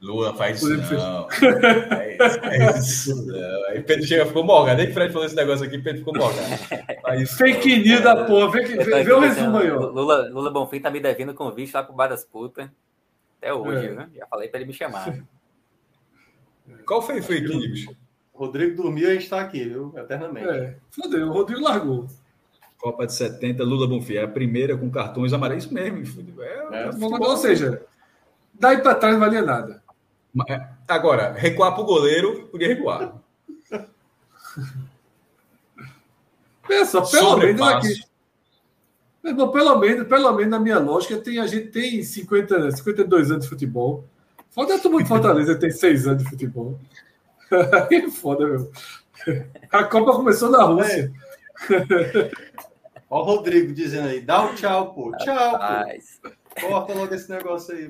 Lula 0.00 0.34
faz 0.34 0.56
isso 0.62 0.68
Podemos 0.68 0.90
não. 0.90 1.28
É 1.30 2.16
isso, 2.16 2.38
é 2.42 2.78
isso 2.78 3.26
não. 3.26 3.64
Aí 3.68 3.82
Pedro 3.82 4.06
chega 4.06 4.24
ficou 4.26 4.42
morgado. 4.44 4.78
Nem 4.78 4.86
que 4.86 4.94
Fred 4.94 5.12
falou 5.12 5.26
esse 5.26 5.36
negócio 5.36 5.66
aqui, 5.66 5.78
Pedro 5.78 5.98
ficou 5.98 6.14
morgado. 6.16 6.48
Faz- 7.02 7.30
Fake 7.36 7.76
news 7.82 8.00
da 8.00 8.24
porra. 8.24 8.50
Vê, 8.50 8.62
vê, 8.64 9.04
vê 9.04 9.12
o 9.12 9.20
resumo 9.20 9.58
aí, 9.58 9.70
ó. 9.70 9.78
Lula, 9.90 10.28
Lula 10.30 10.50
Bonfim 10.50 10.80
tá 10.80 10.90
me 10.90 11.00
devendo 11.00 11.34
convite 11.34 11.72
lá 11.74 11.82
pro 11.82 11.94
Bar 11.94 12.08
das 12.08 12.24
Putas. 12.24 12.68
Até 13.38 13.52
hoje, 13.52 13.86
É. 13.88 13.92
né? 13.92 14.08
Já 14.16 14.26
falei 14.26 14.48
pra 14.48 14.58
ele 14.60 14.66
me 14.68 14.72
chamar. 14.72 15.14
Qual 16.86 17.02
foi 17.02 17.20
o 17.20 17.22
fake 17.22 17.48
news? 17.48 17.86
Rodrigo 18.34 18.82
dormiu 18.82 19.08
e 19.08 19.10
a 19.10 19.14
gente 19.14 19.28
tá 19.28 19.40
aqui, 19.40 19.64
viu? 19.64 19.92
Eternamente. 19.96 20.48
É, 20.48 20.76
fodeu, 20.90 21.28
o 21.28 21.32
Rodrigo 21.32 21.62
largou. 21.62 22.06
Copa 22.78 23.06
de 23.06 23.12
70, 23.12 23.62
Lula 23.62 23.86
Bonfim. 23.86 24.14
É 24.14 24.22
a 24.22 24.28
primeira 24.28 24.76
com 24.76 24.90
cartões 24.90 25.32
amarelos. 25.34 25.64
Isso 25.64 25.74
mesmo. 25.74 26.02
É, 26.42 26.68
É. 26.72 26.88
é 26.88 26.92
futebol. 26.92 27.30
Ou 27.30 27.36
seja, 27.36 27.82
daí 28.54 28.78
para 28.78 28.94
trás 28.94 29.14
não 29.14 29.20
valia 29.20 29.42
nada. 29.42 29.79
É, 30.48 30.68
Agora, 30.86 31.32
recuar 31.32 31.72
para 31.72 31.82
o 31.82 31.86
goleiro, 31.86 32.48
podia 32.48 32.68
recuar. 32.68 33.14
Pensa, 36.66 37.02
pelo 37.02 37.36
menos 37.36 37.60
aqui. 37.62 38.10
Irmão, 39.24 39.50
pelo 39.50 39.78
menos, 39.78 40.06
pelo 40.06 40.32
menos 40.32 40.50
na 40.50 40.58
minha 40.58 40.78
lógica, 40.78 41.18
tem, 41.18 41.38
a 41.38 41.46
gente 41.46 41.68
tem 41.68 42.02
50, 42.02 42.70
52 42.70 43.30
anos 43.30 43.44
de 43.44 43.50
futebol. 43.50 44.04
Foda 44.50 44.76
a 44.76 44.78
turma 44.78 45.02
de 45.02 45.08
Fortaleza 45.08 45.58
tem 45.58 45.70
6 45.70 46.06
anos 46.06 46.22
de 46.22 46.30
futebol. 46.30 46.78
Aí 47.90 47.98
é 48.06 48.10
foda, 48.10 48.46
meu. 48.46 48.70
A 49.70 49.84
Copa 49.84 50.12
começou 50.12 50.50
na 50.50 50.62
Rússia. 50.62 51.12
Ó 53.10 53.20
o 53.20 53.24
Rodrigo 53.24 53.72
dizendo 53.72 54.08
aí, 54.08 54.20
dá 54.20 54.44
o 54.44 54.54
tchau, 54.54 54.94
pô. 54.94 55.12
Tchau, 55.18 55.36
pô. 55.36 55.56
Rapaz. 55.56 56.20
Corta 56.60 56.94
logo 56.94 57.14
esse 57.14 57.30
negócio 57.30 57.74
aí. 57.74 57.88